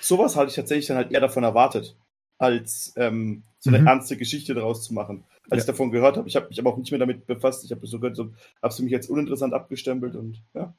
sowas 0.02 0.36
hatte 0.36 0.50
ich 0.50 0.56
tatsächlich 0.56 0.88
dann 0.88 0.98
halt 0.98 1.12
eher 1.12 1.22
davon 1.22 1.44
erwartet, 1.44 1.96
als 2.40 2.94
ähm, 2.98 3.44
so 3.60 3.70
eine 3.70 3.80
Mhm. 3.80 3.88
ernste 3.88 4.18
Geschichte 4.18 4.56
daraus 4.56 4.84
zu 4.84 4.94
machen. 4.96 5.26
Als 5.50 5.64
ich 5.64 5.68
davon 5.68 5.92
gehört 5.92 6.18
habe, 6.18 6.28
ich 6.28 6.36
habe 6.36 6.48
mich 6.48 6.60
aber 6.60 6.72
auch 6.72 6.78
nicht 6.78 6.92
mehr 6.92 7.00
damit 7.00 7.26
befasst. 7.28 7.64
Ich 7.66 7.72
habe 7.72 7.86
so 7.86 8.00
gehört, 8.00 8.16
so, 8.16 8.34
hab's 8.62 8.78
für 8.78 8.84
mich 8.84 8.96
als 8.96 9.08
uninteressant 9.10 9.54
abgestempelt 9.54 10.16
und 10.16 10.44
ja. 10.54 10.76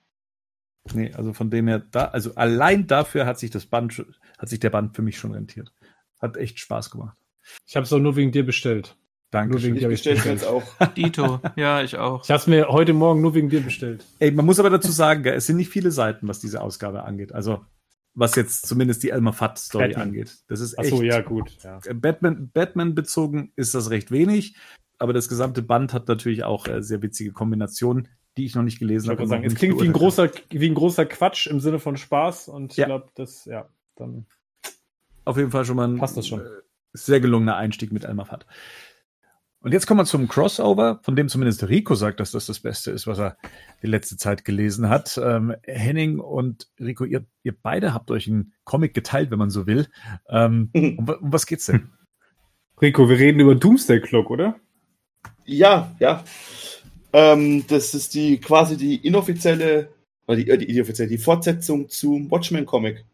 Nee, 0.94 1.12
also 1.14 1.32
von 1.32 1.50
dem 1.50 1.66
her, 1.68 1.80
da, 1.90 2.06
also 2.06 2.34
allein 2.34 2.86
dafür 2.86 3.26
hat 3.26 3.38
sich 3.38 3.50
das 3.50 3.66
Band, 3.66 4.04
hat 4.38 4.48
sich 4.48 4.60
der 4.60 4.70
Band 4.70 4.94
für 4.94 5.02
mich 5.02 5.18
schon 5.18 5.32
rentiert. 5.32 5.72
Hat 6.20 6.36
echt 6.36 6.58
Spaß 6.58 6.90
gemacht. 6.90 7.18
Ich 7.66 7.76
habe 7.76 7.84
es 7.84 7.92
auch 7.92 7.98
nur 7.98 8.16
wegen 8.16 8.32
dir 8.32 8.46
bestellt. 8.46 8.96
Danke. 9.30 9.54
Nur 9.54 9.62
wegen 9.62 9.74
Ich 9.74 9.82
dir 9.82 9.88
bestellt. 9.88 10.24
jetzt 10.24 10.46
auch. 10.46 10.62
Dito. 10.96 11.40
ja, 11.56 11.82
ich 11.82 11.96
auch. 11.98 12.22
Ich 12.24 12.30
habe 12.30 12.38
es 12.38 12.46
mir 12.46 12.68
heute 12.68 12.92
Morgen 12.92 13.20
nur 13.20 13.34
wegen 13.34 13.48
dir 13.48 13.60
bestellt. 13.60 14.04
Ey, 14.20 14.30
man 14.30 14.46
muss 14.46 14.60
aber 14.60 14.70
dazu 14.70 14.92
sagen, 14.92 15.24
es 15.26 15.46
sind 15.46 15.56
nicht 15.56 15.70
viele 15.70 15.90
Seiten, 15.90 16.28
was 16.28 16.38
diese 16.40 16.60
Ausgabe 16.60 17.02
angeht. 17.02 17.32
Also 17.32 17.64
was 18.16 18.34
jetzt 18.34 18.66
zumindest 18.66 19.02
die 19.04 19.10
Elmer 19.10 19.32
Fudd 19.32 19.58
Story 19.58 19.88
Batman. 19.88 20.08
angeht. 20.08 20.36
Das 20.48 20.60
ist 20.60 20.76
Ach 20.78 20.82
echt 20.82 20.90
so, 20.96 21.02
ja, 21.02 21.20
gut. 21.20 21.56
Ja. 21.62 21.78
Batman, 21.94 22.50
Batman 22.52 22.94
bezogen 22.94 23.52
ist 23.56 23.74
das 23.74 23.90
recht 23.90 24.10
wenig, 24.10 24.56
aber 24.98 25.12
das 25.12 25.28
gesamte 25.28 25.62
Band 25.62 25.92
hat 25.92 26.08
natürlich 26.08 26.42
auch 26.42 26.66
äh, 26.66 26.82
sehr 26.82 27.02
witzige 27.02 27.32
Kombinationen, 27.32 28.08
die 28.36 28.46
ich 28.46 28.54
noch 28.54 28.62
nicht 28.62 28.78
gelesen 28.78 29.10
habe. 29.10 29.26
sagen, 29.26 29.44
es 29.44 29.54
klingt 29.54 29.80
wie 29.80 29.86
ein, 29.86 29.92
großer, 29.92 30.30
wie 30.50 30.66
ein 30.68 30.74
großer 30.74 31.06
Quatsch 31.06 31.46
im 31.46 31.60
Sinne 31.60 31.78
von 31.78 31.96
Spaß 31.96 32.48
und 32.48 32.72
ich 32.72 32.78
Ja. 32.78 32.86
glaube, 32.86 33.10
das, 33.14 33.44
ja, 33.44 33.68
dann. 33.96 34.26
Auf 35.26 35.36
jeden 35.36 35.50
Fall 35.50 35.64
schon 35.64 35.76
mal 35.76 35.86
ein 35.88 35.98
passt 35.98 36.16
das 36.16 36.26
schon. 36.26 36.40
äh, 36.40 36.44
sehr 36.94 37.20
gelungener 37.20 37.56
Einstieg 37.56 37.92
mit 37.92 38.04
Elmer 38.04 38.24
Fudd. 38.24 38.46
Und 39.66 39.72
jetzt 39.72 39.88
kommen 39.88 39.98
wir 39.98 40.04
zum 40.04 40.28
Crossover, 40.28 41.00
von 41.02 41.16
dem 41.16 41.28
zumindest 41.28 41.68
Rico 41.68 41.96
sagt, 41.96 42.20
dass 42.20 42.30
das 42.30 42.46
das 42.46 42.60
Beste 42.60 42.92
ist, 42.92 43.08
was 43.08 43.18
er 43.18 43.36
die 43.82 43.88
letzte 43.88 44.16
Zeit 44.16 44.44
gelesen 44.44 44.88
hat. 44.88 45.18
Ähm, 45.20 45.56
Henning 45.64 46.20
und 46.20 46.68
Rico, 46.78 47.04
ihr, 47.04 47.24
ihr 47.42 47.52
beide 47.60 47.92
habt 47.92 48.12
euch 48.12 48.28
einen 48.28 48.52
Comic 48.62 48.94
geteilt, 48.94 49.32
wenn 49.32 49.40
man 49.40 49.50
so 49.50 49.66
will. 49.66 49.88
Ähm, 50.28 50.70
um, 50.72 51.08
wa- 51.08 51.18
um 51.20 51.32
was 51.32 51.46
geht's 51.46 51.66
denn? 51.66 51.90
Rico, 52.80 53.08
wir 53.08 53.18
reden 53.18 53.40
über 53.40 53.56
Doomsday 53.56 54.00
Clock, 54.00 54.30
oder? 54.30 54.54
Ja, 55.46 55.96
ja. 55.98 56.22
Ähm, 57.12 57.64
das 57.66 57.92
ist 57.92 58.14
die 58.14 58.38
quasi 58.38 58.76
die 58.76 59.04
inoffizielle, 59.04 59.88
oder 60.28 60.36
die, 60.36 60.48
äh, 60.48 60.58
die 60.58 60.70
inoffizielle, 60.70 61.08
die 61.08 61.18
Fortsetzung 61.18 61.88
zum 61.88 62.30
Watchmen-Comic 62.30 63.04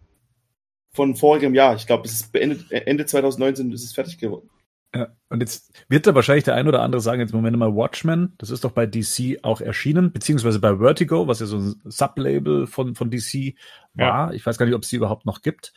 von 0.94 1.16
vorigem 1.16 1.54
Jahr. 1.54 1.76
Ich 1.76 1.86
glaube, 1.86 2.06
es 2.06 2.12
ist 2.12 2.30
beendet, 2.30 2.70
äh, 2.70 2.80
Ende 2.80 3.06
2019 3.06 3.72
ist 3.72 3.84
es 3.84 3.94
fertig 3.94 4.18
geworden. 4.18 4.50
Ja, 4.94 5.08
und 5.30 5.40
jetzt 5.40 5.72
wird 5.88 6.06
da 6.06 6.14
wahrscheinlich 6.14 6.44
der 6.44 6.54
ein 6.54 6.68
oder 6.68 6.82
andere 6.82 7.00
sagen, 7.00 7.20
jetzt 7.20 7.32
Moment 7.32 7.56
mal, 7.56 7.74
Watchmen, 7.74 8.34
das 8.36 8.50
ist 8.50 8.62
doch 8.62 8.72
bei 8.72 8.84
DC 8.84 9.38
auch 9.42 9.62
erschienen, 9.62 10.12
beziehungsweise 10.12 10.60
bei 10.60 10.76
Vertigo, 10.76 11.26
was 11.26 11.40
ja 11.40 11.46
so 11.46 11.56
ein 11.56 11.80
Sublabel 11.84 12.66
von, 12.66 12.94
von 12.94 13.10
DC 13.10 13.54
war. 13.94 14.34
Ich 14.34 14.44
weiß 14.44 14.58
gar 14.58 14.66
nicht, 14.66 14.74
ob 14.74 14.82
es 14.82 14.90
die 14.90 14.96
überhaupt 14.96 15.24
noch 15.24 15.40
gibt. 15.40 15.72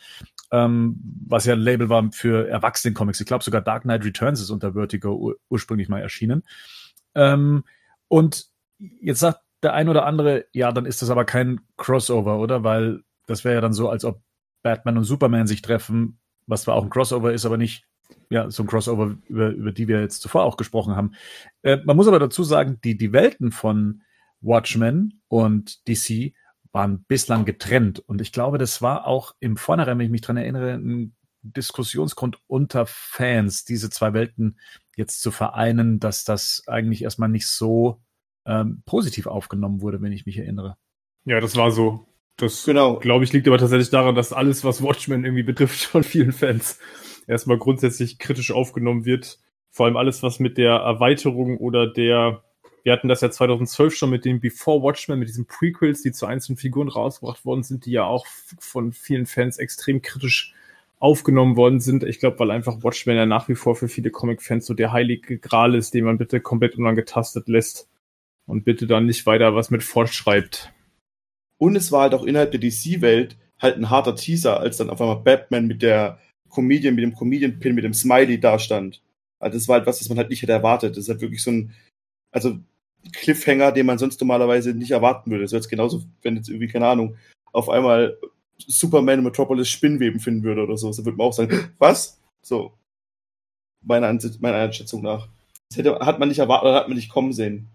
Ähm, 0.52 1.00
was 1.26 1.46
ja 1.46 1.54
ein 1.54 1.60
Label 1.60 1.88
war 1.88 2.10
für 2.12 2.46
Erwachsenen-Comics. 2.46 3.20
Ich 3.20 3.26
glaube, 3.26 3.42
sogar 3.42 3.62
Dark 3.62 3.84
Knight 3.84 4.04
Returns 4.04 4.40
ist 4.40 4.50
unter 4.50 4.74
Vertigo 4.74 5.14
ur 5.14 5.36
ursprünglich 5.48 5.88
mal 5.88 6.00
erschienen. 6.00 6.42
Ähm, 7.14 7.64
und 8.08 8.46
jetzt 8.78 9.20
sagt 9.20 9.40
der 9.62 9.72
ein 9.72 9.88
oder 9.88 10.04
andere, 10.04 10.44
ja, 10.52 10.72
dann 10.72 10.84
ist 10.84 11.00
das 11.00 11.08
aber 11.08 11.24
kein 11.24 11.60
Crossover, 11.78 12.38
oder? 12.38 12.64
Weil 12.64 13.02
das 13.26 13.44
wäre 13.44 13.54
ja 13.54 13.60
dann 13.62 13.72
so, 13.72 13.88
als 13.88 14.04
ob 14.04 14.20
Batman 14.62 14.98
und 14.98 15.04
Superman 15.04 15.46
sich 15.46 15.62
treffen, 15.62 16.18
was 16.46 16.62
zwar 16.62 16.74
auch 16.74 16.84
ein 16.84 16.90
Crossover 16.90 17.32
ist, 17.32 17.46
aber 17.46 17.56
nicht 17.56 17.86
ja, 18.30 18.50
so 18.50 18.62
ein 18.62 18.66
Crossover, 18.66 19.16
über, 19.28 19.50
über 19.50 19.72
die 19.72 19.88
wir 19.88 20.00
jetzt 20.00 20.22
zuvor 20.22 20.44
auch 20.44 20.56
gesprochen 20.56 20.96
haben. 20.96 21.12
Äh, 21.62 21.78
man 21.84 21.96
muss 21.96 22.08
aber 22.08 22.18
dazu 22.18 22.42
sagen, 22.42 22.78
die, 22.82 22.96
die 22.96 23.12
Welten 23.12 23.52
von 23.52 24.02
Watchmen 24.40 25.22
und 25.28 25.86
DC 25.88 26.32
waren 26.72 27.04
bislang 27.04 27.44
getrennt. 27.44 28.00
Und 28.00 28.20
ich 28.20 28.32
glaube, 28.32 28.58
das 28.58 28.82
war 28.82 29.06
auch 29.06 29.34
im 29.40 29.56
Vornherein, 29.56 29.98
wenn 29.98 30.06
ich 30.06 30.12
mich 30.12 30.20
dran 30.20 30.36
erinnere, 30.36 30.74
ein 30.74 31.14
Diskussionsgrund 31.42 32.38
unter 32.46 32.86
Fans, 32.86 33.64
diese 33.64 33.90
zwei 33.90 34.12
Welten 34.12 34.58
jetzt 34.96 35.22
zu 35.22 35.30
vereinen, 35.30 36.00
dass 36.00 36.24
das 36.24 36.64
eigentlich 36.66 37.02
erstmal 37.02 37.28
nicht 37.28 37.46
so 37.46 38.00
ähm, 38.44 38.82
positiv 38.84 39.26
aufgenommen 39.26 39.80
wurde, 39.80 40.02
wenn 40.02 40.12
ich 40.12 40.26
mich 40.26 40.38
erinnere. 40.38 40.76
Ja, 41.24 41.40
das 41.40 41.56
war 41.56 41.70
so. 41.70 42.06
Das, 42.36 42.64
Genau. 42.64 42.98
glaube 42.98 43.24
ich, 43.24 43.32
liegt 43.32 43.48
aber 43.48 43.58
tatsächlich 43.58 43.90
daran, 43.90 44.14
dass 44.14 44.32
alles, 44.32 44.64
was 44.64 44.82
Watchmen 44.82 45.24
irgendwie 45.24 45.42
betrifft, 45.42 45.84
von 45.84 46.02
vielen 46.04 46.32
Fans 46.32 46.78
erstmal 47.26 47.58
grundsätzlich 47.58 48.18
kritisch 48.18 48.52
aufgenommen 48.52 49.04
wird. 49.04 49.38
Vor 49.70 49.86
allem 49.86 49.96
alles, 49.96 50.22
was 50.22 50.40
mit 50.40 50.58
der 50.58 50.72
Erweiterung 50.72 51.58
oder 51.58 51.86
der, 51.86 52.42
wir 52.82 52.92
hatten 52.92 53.08
das 53.08 53.20
ja 53.20 53.30
2012 53.30 53.94
schon 53.94 54.10
mit 54.10 54.24
den 54.24 54.40
Before 54.40 54.82
Watchmen, 54.82 55.18
mit 55.18 55.28
diesen 55.28 55.46
Prequels, 55.46 56.02
die 56.02 56.12
zu 56.12 56.26
einzelnen 56.26 56.56
Figuren 56.56 56.88
rausgebracht 56.88 57.44
worden 57.44 57.62
sind, 57.62 57.84
die 57.86 57.92
ja 57.92 58.04
auch 58.04 58.26
von 58.58 58.92
vielen 58.92 59.26
Fans 59.26 59.58
extrem 59.58 60.02
kritisch 60.02 60.54
aufgenommen 60.98 61.56
worden 61.56 61.80
sind. 61.80 62.04
Ich 62.04 62.20
glaube, 62.20 62.38
weil 62.38 62.50
einfach 62.50 62.82
Watchmen 62.82 63.16
ja 63.16 63.26
nach 63.26 63.48
wie 63.48 63.54
vor 63.54 63.76
für 63.76 63.88
viele 63.88 64.10
Comic-Fans 64.10 64.64
so 64.64 64.74
der 64.74 64.92
heilige 64.92 65.38
Gral 65.38 65.74
ist, 65.74 65.92
den 65.94 66.04
man 66.04 66.18
bitte 66.18 66.40
komplett 66.40 66.76
unangetastet 66.76 67.48
lässt 67.48 67.88
und 68.46 68.64
bitte 68.64 68.86
dann 68.86 69.06
nicht 69.06 69.26
weiter 69.26 69.54
was 69.54 69.70
mit 69.70 69.82
fortschreibt. 69.82 70.72
Und 71.58 71.76
es 71.76 71.92
war 71.92 72.02
halt 72.02 72.14
auch 72.14 72.24
innerhalb 72.24 72.52
der 72.52 72.60
DC-Welt 72.60 73.36
halt 73.58 73.76
ein 73.76 73.90
harter 73.90 74.14
Teaser, 74.14 74.60
als 74.60 74.76
dann 74.76 74.90
auf 74.90 75.00
einmal 75.00 75.22
Batman 75.22 75.66
mit 75.66 75.82
der 75.82 76.18
Comedian, 76.50 76.94
mit 76.94 77.04
dem 77.04 77.14
Comedian-Pin, 77.14 77.74
mit 77.74 77.84
dem 77.84 77.94
Smiley 77.94 78.40
dastand. 78.40 79.02
Also 79.38 79.58
das 79.58 79.68
war 79.68 79.78
halt 79.78 79.86
was, 79.86 79.98
das 79.98 80.08
man 80.08 80.18
halt 80.18 80.30
nicht 80.30 80.42
hätte 80.42 80.52
erwartet. 80.52 80.92
Das 80.92 81.04
ist 81.04 81.08
halt 81.08 81.20
wirklich 81.20 81.42
so 81.42 81.50
ein, 81.50 81.72
also 82.30 82.58
Cliffhanger, 83.12 83.72
den 83.72 83.86
man 83.86 83.98
sonst 83.98 84.20
normalerweise 84.20 84.74
nicht 84.74 84.90
erwarten 84.90 85.30
würde. 85.30 85.44
Das 85.44 85.52
wäre 85.52 85.60
jetzt 85.60 85.70
genauso, 85.70 86.04
wenn 86.22 86.36
jetzt 86.36 86.48
irgendwie, 86.48 86.68
keine 86.68 86.88
Ahnung, 86.88 87.16
auf 87.52 87.68
einmal 87.68 88.18
Superman 88.58 89.18
in 89.18 89.24
Metropolis 89.24 89.68
Spinnweben 89.68 90.20
finden 90.20 90.42
würde 90.42 90.62
oder 90.62 90.76
so. 90.76 90.90
Da 90.90 90.98
würde 90.98 91.16
man 91.16 91.26
auch 91.26 91.32
sagen, 91.32 91.70
was? 91.78 92.20
So. 92.42 92.72
Meiner, 93.84 94.08
Ansicht, 94.08 94.40
meiner 94.40 94.56
Einschätzung 94.56 95.02
nach. 95.02 95.28
Das 95.68 95.78
hätte, 95.78 95.98
hat 96.00 96.18
man 96.18 96.28
nicht 96.28 96.38
erwartet, 96.38 96.68
oder 96.68 96.76
hat 96.76 96.88
man 96.88 96.96
nicht 96.96 97.10
kommen 97.10 97.32
sehen. 97.32 97.68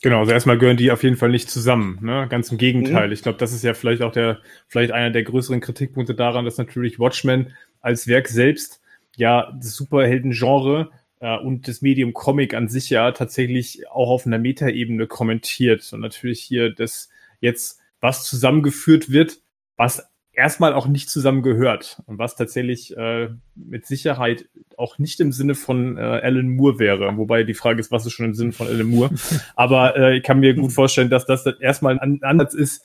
Genau, 0.00 0.20
also 0.20 0.32
erstmal 0.32 0.58
gehören 0.58 0.76
die 0.76 0.92
auf 0.92 1.02
jeden 1.02 1.16
Fall 1.16 1.30
nicht 1.30 1.50
zusammen. 1.50 1.98
Ne? 2.02 2.26
Ganz 2.28 2.52
im 2.52 2.58
Gegenteil. 2.58 3.12
Ich 3.12 3.22
glaube, 3.22 3.38
das 3.38 3.52
ist 3.52 3.64
ja 3.64 3.74
vielleicht 3.74 4.02
auch 4.02 4.12
der, 4.12 4.38
vielleicht 4.68 4.92
einer 4.92 5.10
der 5.10 5.24
größeren 5.24 5.60
Kritikpunkte 5.60 6.14
daran, 6.14 6.44
dass 6.44 6.56
natürlich 6.56 7.00
Watchmen 7.00 7.52
als 7.80 8.06
Werk 8.06 8.28
selbst 8.28 8.80
ja 9.16 9.52
das 9.56 9.74
Superhelden-Genre 9.74 10.90
äh, 11.20 11.38
und 11.38 11.68
das 11.68 11.82
Medium 11.82 12.12
Comic 12.12 12.54
an 12.54 12.68
sich 12.68 12.90
ja 12.90 13.10
tatsächlich 13.12 13.88
auch 13.90 14.10
auf 14.10 14.26
einer 14.26 14.38
Metaebene 14.38 15.06
kommentiert. 15.06 15.92
Und 15.92 16.00
natürlich 16.00 16.40
hier 16.40 16.72
das 16.72 17.08
jetzt, 17.40 17.80
was 18.00 18.24
zusammengeführt 18.24 19.10
wird, 19.10 19.40
was 19.76 20.08
erstmal 20.32 20.72
auch 20.72 20.86
nicht 20.86 21.10
zusammengehört 21.10 22.00
und 22.06 22.18
was 22.18 22.36
tatsächlich 22.36 22.96
äh, 22.96 23.28
mit 23.56 23.86
Sicherheit 23.86 24.48
auch 24.76 24.98
nicht 24.98 25.18
im 25.18 25.32
Sinne 25.32 25.56
von 25.56 25.98
äh, 25.98 26.00
Alan 26.00 26.50
Moore 26.50 26.78
wäre. 26.78 27.16
Wobei 27.16 27.42
die 27.42 27.54
Frage 27.54 27.80
ist, 27.80 27.90
was 27.90 28.06
ist 28.06 28.12
schon 28.12 28.26
im 28.26 28.34
Sinne 28.34 28.52
von 28.52 28.68
Alan 28.68 28.86
Moore? 28.86 29.10
Aber 29.56 29.96
äh, 29.96 30.18
ich 30.18 30.22
kann 30.22 30.38
mir 30.38 30.54
gut 30.54 30.72
vorstellen, 30.72 31.10
dass 31.10 31.26
das 31.26 31.44
erstmal 31.44 31.98
ein 31.98 32.22
Ansatz 32.22 32.54
ist, 32.54 32.84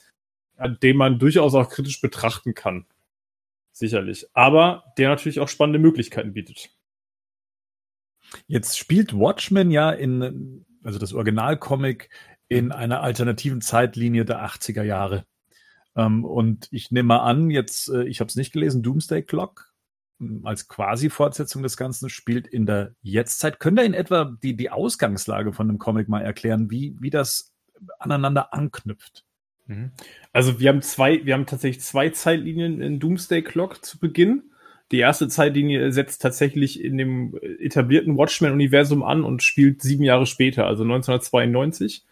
dem 0.82 0.96
man 0.96 1.18
durchaus 1.18 1.54
auch 1.54 1.68
kritisch 1.68 2.00
betrachten 2.00 2.54
kann. 2.54 2.86
Sicherlich. 3.74 4.24
Aber 4.34 4.84
der 4.96 5.08
natürlich 5.08 5.40
auch 5.40 5.48
spannende 5.48 5.80
Möglichkeiten 5.80 6.32
bietet. 6.32 6.70
Jetzt 8.46 8.78
spielt 8.78 9.12
Watchmen 9.12 9.72
ja 9.72 9.90
in, 9.90 10.64
also 10.84 11.00
das 11.00 11.12
Originalcomic, 11.12 12.08
in 12.48 12.70
einer 12.70 13.02
alternativen 13.02 13.60
Zeitlinie 13.60 14.24
der 14.24 14.44
80er 14.44 14.84
Jahre. 14.84 15.26
Ähm, 15.96 16.24
und 16.24 16.68
ich 16.70 16.92
nehme 16.92 17.08
mal 17.08 17.18
an, 17.18 17.50
jetzt, 17.50 17.88
äh, 17.88 18.04
ich 18.04 18.20
habe 18.20 18.28
es 18.28 18.36
nicht 18.36 18.52
gelesen, 18.52 18.84
Doomsday 18.84 19.22
Clock 19.22 19.72
ähm, 20.20 20.42
als 20.44 20.68
quasi 20.68 21.10
Fortsetzung 21.10 21.64
des 21.64 21.76
Ganzen 21.76 22.10
spielt 22.10 22.46
in 22.46 22.66
der 22.66 22.94
Jetztzeit. 23.02 23.58
Könnt 23.58 23.80
ihr 23.80 23.84
in 23.84 23.94
etwa 23.94 24.36
die, 24.40 24.56
die 24.56 24.70
Ausgangslage 24.70 25.52
von 25.52 25.66
dem 25.66 25.78
Comic 25.78 26.08
mal 26.08 26.22
erklären, 26.22 26.70
wie, 26.70 26.96
wie 27.00 27.10
das 27.10 27.52
aneinander 27.98 28.54
anknüpft? 28.54 29.24
Also 30.32 30.60
wir 30.60 30.68
haben 30.68 30.82
zwei, 30.82 31.24
wir 31.24 31.34
haben 31.34 31.46
tatsächlich 31.46 31.82
zwei 31.82 32.10
Zeitlinien 32.10 32.80
in 32.80 33.00
Doomsday 33.00 33.42
Clock 33.42 33.84
zu 33.84 33.98
Beginn. 33.98 34.42
Die 34.92 34.98
erste 34.98 35.28
Zeitlinie 35.28 35.90
setzt 35.92 36.20
tatsächlich 36.20 36.82
in 36.82 36.98
dem 36.98 37.38
etablierten 37.58 38.16
Watchmen-Universum 38.16 39.02
an 39.02 39.24
und 39.24 39.42
spielt 39.42 39.80
sieben 39.82 40.04
Jahre 40.04 40.26
später, 40.26 40.66
also 40.66 40.82
1992. 40.82 42.04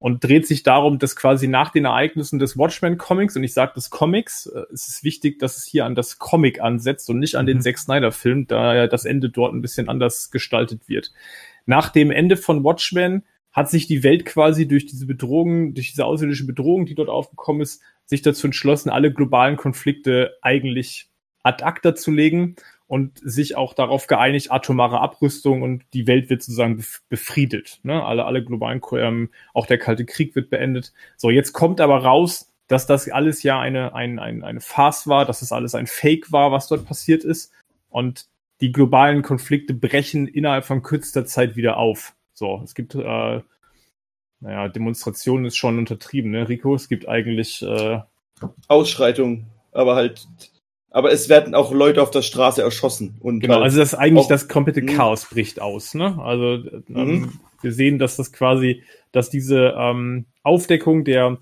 Und 0.00 0.22
dreht 0.22 0.46
sich 0.46 0.62
darum, 0.62 1.00
dass 1.00 1.16
quasi 1.16 1.48
nach 1.48 1.70
den 1.70 1.84
Ereignissen 1.84 2.38
des 2.38 2.56
Watchmen-Comics, 2.56 3.36
und 3.36 3.42
ich 3.42 3.52
sage 3.52 3.72
des 3.74 3.90
Comics, 3.90 4.46
äh, 4.46 4.62
es 4.72 4.86
ist 4.86 5.02
wichtig, 5.02 5.40
dass 5.40 5.56
es 5.56 5.64
hier 5.64 5.86
an 5.86 5.96
das 5.96 6.20
Comic 6.20 6.60
ansetzt 6.60 7.10
und 7.10 7.18
nicht 7.18 7.34
an 7.34 7.46
den 7.46 7.56
Mhm. 7.58 7.62
Zack 7.62 7.78
Snyder-Film, 7.78 8.46
da 8.46 8.76
ja 8.76 8.86
das 8.86 9.04
Ende 9.04 9.28
dort 9.28 9.54
ein 9.54 9.62
bisschen 9.62 9.88
anders 9.88 10.30
gestaltet 10.30 10.88
wird. 10.88 11.12
Nach 11.66 11.88
dem 11.88 12.12
Ende 12.12 12.36
von 12.36 12.62
Watchmen 12.62 13.24
hat 13.58 13.68
sich 13.68 13.88
die 13.88 14.04
Welt 14.04 14.24
quasi 14.24 14.68
durch 14.68 14.86
diese 14.86 15.04
Bedrohung, 15.04 15.74
durch 15.74 15.90
diese 15.90 16.04
außerirdische 16.04 16.46
Bedrohung, 16.46 16.86
die 16.86 16.94
dort 16.94 17.08
aufgekommen 17.08 17.60
ist, 17.60 17.82
sich 18.06 18.22
dazu 18.22 18.46
entschlossen, 18.46 18.88
alle 18.88 19.12
globalen 19.12 19.56
Konflikte 19.56 20.36
eigentlich 20.40 21.10
ad 21.42 21.64
acta 21.64 21.94
zu 21.94 22.12
legen 22.12 22.54
und 22.86 23.18
sich 23.22 23.56
auch 23.56 23.74
darauf 23.74 24.06
geeinigt, 24.06 24.52
atomare 24.52 25.00
Abrüstung 25.00 25.62
und 25.62 25.84
die 25.92 26.06
Welt 26.06 26.30
wird 26.30 26.42
sozusagen 26.42 26.78
bef- 26.78 27.00
befriedet. 27.08 27.80
Ne? 27.82 28.02
Alle, 28.02 28.24
alle 28.26 28.44
globalen, 28.44 28.80
ähm, 28.92 29.30
auch 29.52 29.66
der 29.66 29.78
Kalte 29.78 30.06
Krieg 30.06 30.36
wird 30.36 30.50
beendet. 30.50 30.92
So, 31.16 31.28
jetzt 31.28 31.52
kommt 31.52 31.80
aber 31.80 31.98
raus, 32.04 32.52
dass 32.68 32.86
das 32.86 33.10
alles 33.10 33.42
ja 33.42 33.60
eine, 33.60 33.94
ein, 33.94 34.18
ein, 34.18 34.44
eine 34.44 34.60
Farce 34.60 35.08
war, 35.08 35.24
dass 35.24 35.40
das 35.40 35.52
alles 35.52 35.74
ein 35.74 35.86
Fake 35.86 36.30
war, 36.32 36.52
was 36.52 36.68
dort 36.68 36.86
passiert 36.86 37.24
ist. 37.24 37.52
Und 37.90 38.26
die 38.60 38.72
globalen 38.72 39.22
Konflikte 39.22 39.74
brechen 39.74 40.28
innerhalb 40.28 40.64
von 40.64 40.82
kürzester 40.82 41.26
Zeit 41.26 41.56
wieder 41.56 41.76
auf. 41.76 42.14
So, 42.38 42.60
es 42.62 42.76
gibt, 42.76 42.94
äh, 42.94 43.40
naja, 44.40 44.68
Demonstrationen 44.68 45.44
ist 45.46 45.56
schon 45.56 45.76
untertrieben, 45.76 46.30
ne, 46.30 46.48
Rico? 46.48 46.72
Es 46.72 46.88
gibt 46.88 47.08
eigentlich, 47.08 47.62
äh, 47.62 47.98
Ausschreitung, 48.68 49.46
aber 49.72 49.96
halt, 49.96 50.28
aber 50.90 51.10
es 51.10 51.28
werden 51.28 51.56
auch 51.56 51.72
Leute 51.72 52.00
auf 52.00 52.12
der 52.12 52.22
Straße 52.22 52.62
erschossen. 52.62 53.16
Und 53.18 53.40
genau, 53.40 53.54
halt, 53.54 53.64
also 53.64 53.78
das 53.80 53.92
ist 53.94 53.98
eigentlich 53.98 54.26
auch- 54.26 54.28
das 54.28 54.46
komplette 54.46 54.82
Mhm. 54.82 54.86
Chaos 54.86 55.24
bricht 55.28 55.60
aus, 55.60 55.94
ne? 55.94 56.16
Also 56.22 56.62
ähm, 56.94 57.22
Mhm. 57.22 57.40
wir 57.60 57.72
sehen, 57.72 57.98
dass 57.98 58.14
das 58.16 58.32
quasi, 58.32 58.84
dass 59.10 59.30
diese 59.30 59.74
ähm, 59.76 60.26
Aufdeckung 60.44 61.02
der, 61.04 61.38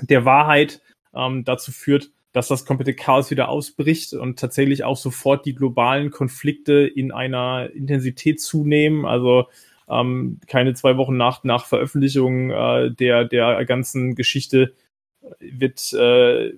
der 0.00 0.24
Wahrheit 0.24 0.82
ähm, 1.14 1.44
dazu 1.44 1.70
führt, 1.70 2.10
dass 2.32 2.48
das 2.48 2.64
komplette 2.66 2.94
Chaos 2.94 3.30
wieder 3.30 3.48
ausbricht 3.48 4.14
und 4.14 4.40
tatsächlich 4.40 4.82
auch 4.82 4.96
sofort 4.96 5.46
die 5.46 5.54
globalen 5.54 6.10
Konflikte 6.10 6.72
in 6.92 7.12
einer 7.12 7.70
Intensität 7.72 8.40
zunehmen. 8.40 9.04
Also 9.06 9.46
ähm, 10.00 10.40
keine 10.46 10.74
zwei 10.74 10.96
Wochen 10.96 11.16
nach, 11.16 11.44
nach 11.44 11.66
Veröffentlichung 11.66 12.50
äh, 12.50 12.90
der, 12.90 13.24
der 13.24 13.64
ganzen 13.64 14.14
Geschichte 14.14 14.74
wird 15.40 15.92
äh, 15.92 16.52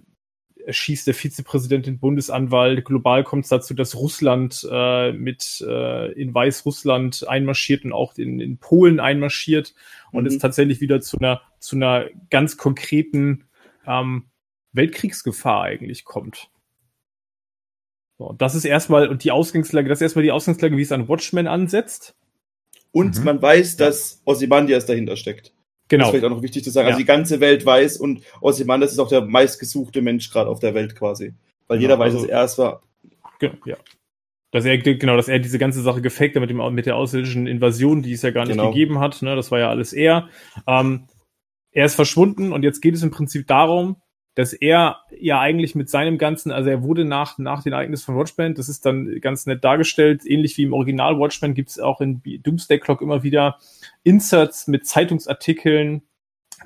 schießt 0.68 1.06
der 1.06 1.14
Vizepräsident 1.14 1.86
den 1.86 1.98
Bundesanwalt. 1.98 2.84
Global 2.84 3.24
kommt 3.24 3.44
es 3.44 3.50
dazu, 3.50 3.74
dass 3.74 3.96
Russland 3.96 4.66
äh, 4.70 5.12
mit 5.12 5.64
äh, 5.66 6.12
in 6.12 6.34
Weißrussland 6.34 7.28
einmarschiert 7.28 7.84
und 7.84 7.92
auch 7.92 8.16
in, 8.16 8.40
in 8.40 8.58
Polen 8.58 9.00
einmarschiert 9.00 9.74
und 10.12 10.22
mhm. 10.22 10.28
es 10.28 10.38
tatsächlich 10.38 10.80
wieder 10.80 11.00
zu 11.00 11.18
einer 11.18 11.42
zu 11.58 11.76
einer 11.76 12.06
ganz 12.30 12.56
konkreten 12.56 13.44
ähm, 13.86 14.24
Weltkriegsgefahr 14.72 15.62
eigentlich 15.62 16.04
kommt. 16.04 16.50
So, 18.18 18.32
das 18.32 18.54
ist 18.54 18.64
erstmal, 18.64 19.08
und 19.08 19.24
die 19.24 19.32
Ausgangslage, 19.32 19.88
das 19.88 19.98
ist 19.98 20.02
erstmal 20.02 20.22
die 20.22 20.32
Ausgangslage, 20.32 20.76
wie 20.76 20.82
es 20.82 20.92
an 20.92 21.08
Watchmen 21.08 21.48
ansetzt. 21.48 22.14
Und 22.94 23.18
mhm. 23.18 23.24
man 23.24 23.42
weiß, 23.42 23.76
dass 23.76 24.22
Ozymandias 24.24 24.86
dahinter 24.86 25.16
steckt. 25.16 25.52
Genau. 25.88 26.04
Das 26.04 26.08
ist 26.08 26.10
vielleicht 26.12 26.24
auch 26.32 26.36
noch 26.36 26.42
wichtig 26.42 26.62
zu 26.62 26.70
sagen. 26.70 26.86
Also 26.86 26.92
ja. 26.92 26.94
Also 26.94 27.02
die 27.02 27.06
ganze 27.06 27.40
Welt 27.40 27.66
weiß 27.66 27.96
und 27.96 28.22
Ozymandias 28.40 28.92
ist 28.92 29.00
auch 29.00 29.08
der 29.08 29.22
meistgesuchte 29.22 30.00
Mensch 30.00 30.30
gerade 30.30 30.48
auf 30.48 30.60
der 30.60 30.74
Welt 30.74 30.94
quasi. 30.94 31.34
Weil 31.66 31.78
genau, 31.78 31.80
jeder 31.80 31.98
weiß, 31.98 32.14
also, 32.14 32.26
dass 32.26 32.30
er 32.30 32.44
es 32.44 32.58
war. 32.58 32.82
Genau, 33.40 33.54
ja. 33.66 33.76
Dass 34.52 34.64
er, 34.64 34.78
genau, 34.78 35.16
dass 35.16 35.26
er 35.26 35.40
diese 35.40 35.58
ganze 35.58 35.82
Sache 35.82 36.00
gefaked 36.00 36.36
hat 36.36 36.40
mit, 36.40 36.50
dem, 36.50 36.74
mit 36.74 36.86
der 36.86 36.94
ausländischen 36.94 37.48
Invasion, 37.48 38.02
die 38.02 38.12
es 38.12 38.22
ja 38.22 38.30
gar 38.30 38.44
nicht 38.44 38.52
genau. 38.52 38.70
gegeben 38.70 39.00
hat. 39.00 39.20
Ne? 39.22 39.34
Das 39.34 39.50
war 39.50 39.58
ja 39.58 39.68
alles 39.68 39.92
er. 39.92 40.28
Ähm, 40.68 41.08
er 41.72 41.86
ist 41.86 41.96
verschwunden 41.96 42.52
und 42.52 42.62
jetzt 42.62 42.80
geht 42.80 42.94
es 42.94 43.02
im 43.02 43.10
Prinzip 43.10 43.48
darum, 43.48 43.96
dass 44.34 44.52
er 44.52 44.98
ja 45.16 45.40
eigentlich 45.40 45.74
mit 45.74 45.88
seinem 45.88 46.18
ganzen, 46.18 46.50
also 46.50 46.68
er 46.68 46.82
wurde 46.82 47.04
nach, 47.04 47.38
nach 47.38 47.62
den 47.62 47.72
Ereignissen 47.72 48.06
von 48.06 48.16
Watchmen, 48.16 48.54
das 48.54 48.68
ist 48.68 48.84
dann 48.84 49.20
ganz 49.20 49.46
nett 49.46 49.62
dargestellt, 49.62 50.22
ähnlich 50.26 50.56
wie 50.58 50.64
im 50.64 50.72
Original 50.72 51.18
Watchmen 51.18 51.54
gibt 51.54 51.70
es 51.70 51.78
auch 51.78 52.00
in 52.00 52.20
Doomsday 52.42 52.78
Clock 52.78 53.00
immer 53.00 53.22
wieder 53.22 53.58
Inserts 54.02 54.66
mit 54.66 54.86
Zeitungsartikeln, 54.86 56.02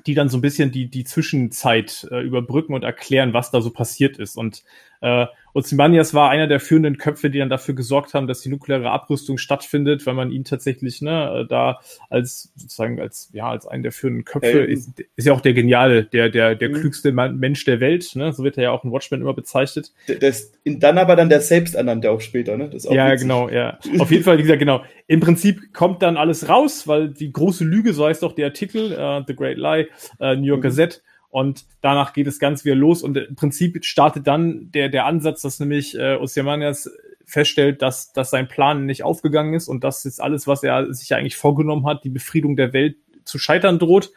die 0.05 0.13
dann 0.13 0.29
so 0.29 0.37
ein 0.37 0.41
bisschen 0.41 0.71
die, 0.71 0.89
die 0.89 1.03
Zwischenzeit 1.03 2.07
äh, 2.11 2.21
überbrücken 2.21 2.73
und 2.73 2.83
erklären, 2.83 3.33
was 3.33 3.51
da 3.51 3.61
so 3.61 3.71
passiert 3.71 4.17
ist. 4.17 4.37
Und 4.37 4.63
äh, 5.01 5.25
Ozymandias 5.53 6.13
war 6.13 6.29
einer 6.29 6.47
der 6.47 6.59
führenden 6.59 6.97
Köpfe, 6.97 7.29
die 7.29 7.39
dann 7.39 7.49
dafür 7.49 7.73
gesorgt 7.73 8.13
haben, 8.13 8.27
dass 8.27 8.41
die 8.41 8.49
nukleare 8.49 8.91
Abrüstung 8.91 9.37
stattfindet, 9.37 10.05
weil 10.05 10.13
man 10.13 10.31
ihn 10.31 10.43
tatsächlich 10.43 11.01
ne, 11.01 11.45
da 11.49 11.79
als 12.09 12.51
sozusagen 12.55 12.99
als 12.99 13.29
ja 13.33 13.49
als 13.49 13.65
einen 13.65 13.83
der 13.83 13.91
führenden 13.91 14.25
Köpfe 14.25 14.65
ähm. 14.65 14.69
ist, 14.69 14.91
ist 15.15 15.25
ja 15.25 15.33
auch 15.33 15.41
der 15.41 15.53
geniale, 15.53 16.03
der 16.03 16.29
der 16.29 16.55
der 16.55 16.69
mhm. 16.69 16.73
klügste 16.73 17.11
Mensch 17.11 17.65
der 17.65 17.79
Welt, 17.79 18.11
ne? 18.15 18.31
So 18.31 18.43
wird 18.43 18.57
er 18.57 18.63
ja 18.63 18.71
auch 18.71 18.83
in 18.83 18.91
Watchmen 18.91 19.21
immer 19.21 19.33
bezeichnet. 19.33 19.91
Das, 20.19 20.51
dann 20.65 20.97
aber 20.97 21.15
dann 21.15 21.29
der 21.29 21.41
selbsternannte 21.41 22.11
auch 22.11 22.21
später, 22.21 22.57
ne? 22.57 22.69
Das 22.69 22.83
ja, 22.83 23.07
witzig. 23.07 23.21
genau, 23.21 23.49
ja. 23.49 23.79
Auf 23.99 24.11
jeden 24.11 24.23
Fall, 24.23 24.37
wie 24.37 24.43
gesagt, 24.43 24.59
genau. 24.59 24.83
Im 25.07 25.19
Prinzip 25.19 25.73
kommt 25.73 26.01
dann 26.01 26.17
alles 26.17 26.47
raus, 26.47 26.87
weil 26.87 27.09
die 27.09 27.31
große 27.31 27.63
Lüge, 27.63 27.93
so 27.93 28.05
heißt 28.05 28.23
doch 28.23 28.33
der 28.33 28.47
Artikel, 28.47 28.91
uh, 28.91 29.23
The 29.25 29.35
Great 29.35 29.57
Lie, 29.57 29.87
uh, 30.19 30.35
New 30.35 30.45
York 30.45 30.59
mhm. 30.59 30.63
Gazette 30.63 31.01
und 31.29 31.65
danach 31.81 32.13
geht 32.13 32.27
es 32.27 32.39
ganz 32.39 32.65
wieder 32.65 32.75
los 32.75 33.03
und 33.03 33.17
im 33.17 33.35
Prinzip 33.35 33.83
startet 33.85 34.27
dann 34.27 34.71
der, 34.71 34.89
der 34.89 35.05
Ansatz, 35.05 35.41
dass 35.41 35.59
nämlich 35.59 35.97
äh, 35.97 36.15
Ossiamanias 36.15 36.89
feststellt, 37.25 37.81
dass, 37.81 38.11
dass 38.11 38.31
sein 38.31 38.47
Plan 38.47 38.85
nicht 38.85 39.03
aufgegangen 39.03 39.53
ist 39.53 39.67
und 39.67 39.83
dass 39.83 40.03
jetzt 40.03 40.21
alles, 40.21 40.47
was 40.47 40.63
er 40.63 40.91
sich 40.93 41.09
ja 41.09 41.17
eigentlich 41.17 41.37
vorgenommen 41.37 41.85
hat, 41.85 42.03
die 42.03 42.09
Befriedung 42.09 42.55
der 42.55 42.73
Welt 42.73 42.97
zu 43.23 43.37
scheitern 43.37 43.77
droht 43.77 44.11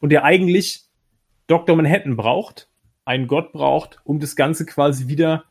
und 0.00 0.12
er 0.12 0.24
eigentlich 0.24 0.82
Dr. 1.46 1.76
Manhattan 1.76 2.16
braucht, 2.16 2.68
einen 3.04 3.28
Gott 3.28 3.52
braucht, 3.52 4.00
um 4.04 4.18
das 4.18 4.34
Ganze 4.34 4.66
quasi 4.66 5.06
wieder 5.06 5.44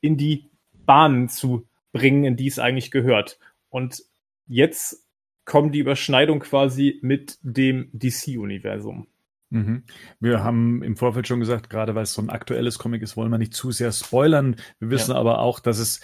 in 0.00 0.16
die 0.16 0.50
Bahnen 0.72 1.28
zu 1.28 1.68
bringen, 1.92 2.24
in 2.24 2.36
die 2.36 2.46
es 2.46 2.58
eigentlich 2.58 2.90
gehört. 2.90 3.38
Und 3.68 4.02
jetzt 4.46 5.06
kommt 5.44 5.74
die 5.74 5.80
Überschneidung 5.80 6.40
quasi 6.40 6.98
mit 7.02 7.38
dem 7.42 7.90
DC-Universum. 7.92 9.06
Mhm. 9.52 9.82
Wir 10.18 10.42
haben 10.42 10.82
im 10.82 10.96
Vorfeld 10.96 11.28
schon 11.28 11.40
gesagt, 11.40 11.68
gerade 11.68 11.94
weil 11.94 12.04
es 12.04 12.14
so 12.14 12.22
ein 12.22 12.30
aktuelles 12.30 12.78
Comic 12.78 13.02
ist, 13.02 13.18
wollen 13.18 13.30
wir 13.30 13.36
nicht 13.36 13.52
zu 13.52 13.70
sehr 13.70 13.92
spoilern. 13.92 14.56
Wir 14.78 14.88
wissen 14.88 15.10
ja. 15.10 15.18
aber 15.18 15.40
auch, 15.40 15.60
dass 15.60 15.78
es 15.78 16.00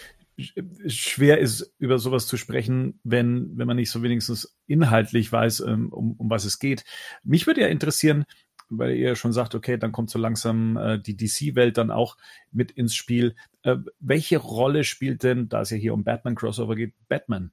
schwer 0.85 1.39
ist, 1.39 1.73
über 1.79 1.97
sowas 1.97 2.27
zu 2.27 2.37
sprechen, 2.37 2.99
wenn, 3.03 3.57
wenn 3.57 3.65
man 3.65 3.75
nicht 3.75 3.89
so 3.89 4.03
wenigstens 4.03 4.55
inhaltlich 4.67 5.31
weiß, 5.31 5.61
ähm, 5.61 5.91
um, 5.91 6.13
um 6.13 6.29
was 6.29 6.45
es 6.45 6.59
geht. 6.59 6.85
Mich 7.23 7.47
würde 7.47 7.61
ja 7.61 7.67
interessieren, 7.67 8.25
weil 8.69 8.95
ihr 8.95 9.15
schon 9.15 9.33
sagt, 9.33 9.55
okay, 9.55 9.77
dann 9.77 9.91
kommt 9.91 10.11
so 10.11 10.19
langsam 10.19 10.77
äh, 10.77 10.99
die 10.99 11.17
DC-Welt 11.17 11.75
dann 11.77 11.89
auch 11.89 12.17
mit 12.51 12.69
ins 12.71 12.93
Spiel. 12.93 13.35
Äh, 13.63 13.77
welche 13.99 14.37
Rolle 14.37 14.83
spielt 14.83 15.23
denn, 15.23 15.49
da 15.49 15.61
es 15.61 15.71
ja 15.71 15.77
hier 15.77 15.95
um 15.95 16.03
Batman-Crossover 16.03 16.75
geht, 16.75 16.93
Batman? 17.07 17.51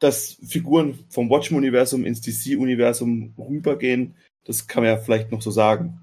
Dass 0.00 0.40
Figuren 0.44 0.98
vom 1.08 1.30
Watchmen-Universum 1.30 2.04
ins 2.04 2.20
DC-Universum 2.20 3.34
rübergehen, 3.38 4.16
das 4.44 4.66
kann 4.66 4.82
man 4.82 4.92
ja 4.92 4.98
vielleicht 4.98 5.30
noch 5.32 5.42
so 5.42 5.50
sagen. 5.50 6.00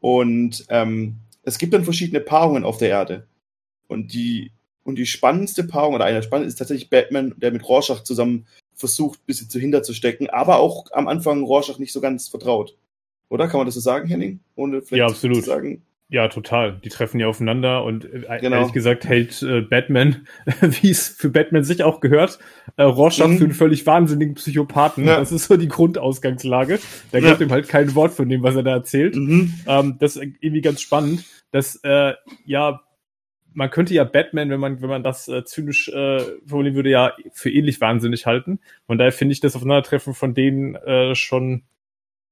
Und 0.00 0.64
ähm, 0.68 1.16
es 1.42 1.58
gibt 1.58 1.74
dann 1.74 1.84
verschiedene 1.84 2.20
Paarungen 2.20 2.64
auf 2.64 2.78
der 2.78 2.90
Erde. 2.90 3.26
Und 3.88 4.12
die, 4.12 4.52
und 4.84 4.96
die 4.96 5.06
spannendste 5.06 5.64
Paarung, 5.64 5.94
oder 5.94 6.04
eine 6.04 6.16
der 6.16 6.22
spannendsten, 6.22 6.52
ist 6.52 6.58
tatsächlich 6.58 6.90
Batman, 6.90 7.34
der 7.36 7.52
mit 7.52 7.68
Rorschach 7.68 8.02
zusammen 8.02 8.46
versucht, 8.74 9.20
ein 9.20 9.26
bisschen 9.26 9.50
zu 9.50 9.58
hinterzustecken, 9.58 10.30
aber 10.30 10.58
auch 10.58 10.86
am 10.92 11.08
Anfang 11.08 11.42
Rorschach 11.42 11.78
nicht 11.78 11.92
so 11.92 12.00
ganz 12.00 12.28
vertraut. 12.28 12.76
Oder 13.28 13.46
kann 13.46 13.58
man 13.58 13.66
das 13.66 13.74
so 13.74 13.80
sagen, 13.80 14.08
Henning? 14.08 14.40
Ohne 14.56 14.82
vielleicht 14.82 14.98
ja, 14.98 15.06
absolut. 15.06 15.36
zu 15.36 15.50
sagen. 15.50 15.82
Ja, 16.12 16.26
total. 16.26 16.72
Die 16.82 16.88
treffen 16.88 17.20
ja 17.20 17.28
aufeinander 17.28 17.84
und 17.84 18.04
äh, 18.04 18.38
genau. 18.40 18.56
ehrlich 18.56 18.72
gesagt 18.72 19.04
hält 19.04 19.42
äh, 19.42 19.60
Batman, 19.60 20.26
wie 20.60 20.90
es 20.90 21.08
für 21.08 21.30
Batman 21.30 21.62
sich 21.62 21.84
auch 21.84 22.00
gehört, 22.00 22.40
äh, 22.76 22.82
Rorschach 22.82 23.28
mhm. 23.28 23.38
für 23.38 23.44
einen 23.44 23.54
völlig 23.54 23.86
wahnsinnigen 23.86 24.34
Psychopathen. 24.34 25.06
Ja. 25.06 25.18
Das 25.20 25.30
ist 25.30 25.46
so 25.46 25.56
die 25.56 25.68
Grundausgangslage. 25.68 26.80
Da 27.12 27.18
ja. 27.18 27.38
ihm 27.38 27.52
halt 27.52 27.68
kein 27.68 27.94
Wort 27.94 28.12
von 28.12 28.28
dem, 28.28 28.42
was 28.42 28.56
er 28.56 28.64
da 28.64 28.72
erzählt. 28.72 29.14
Mhm. 29.14 29.54
Ähm, 29.68 29.96
das 30.00 30.16
ist 30.16 30.22
irgendwie 30.40 30.62
ganz 30.62 30.80
spannend, 30.80 31.24
dass 31.52 31.76
äh, 31.84 32.14
ja 32.44 32.80
man 33.52 33.70
könnte 33.70 33.94
ja 33.94 34.02
Batman, 34.02 34.50
wenn 34.50 34.60
man 34.60 34.82
wenn 34.82 34.88
man 34.88 35.04
das 35.04 35.28
äh, 35.28 35.44
zynisch 35.44 35.88
äh, 35.90 36.24
formulieren 36.44 36.74
würde, 36.74 36.90
ja 36.90 37.12
für 37.32 37.50
ähnlich 37.50 37.80
wahnsinnig 37.80 38.26
halten. 38.26 38.58
Von 38.86 38.98
daher 38.98 39.12
finde 39.12 39.32
ich 39.32 39.40
das 39.40 39.54
Aufeinandertreffen 39.54 40.14
von 40.14 40.34
denen 40.34 40.74
äh, 40.74 41.14
schon 41.14 41.62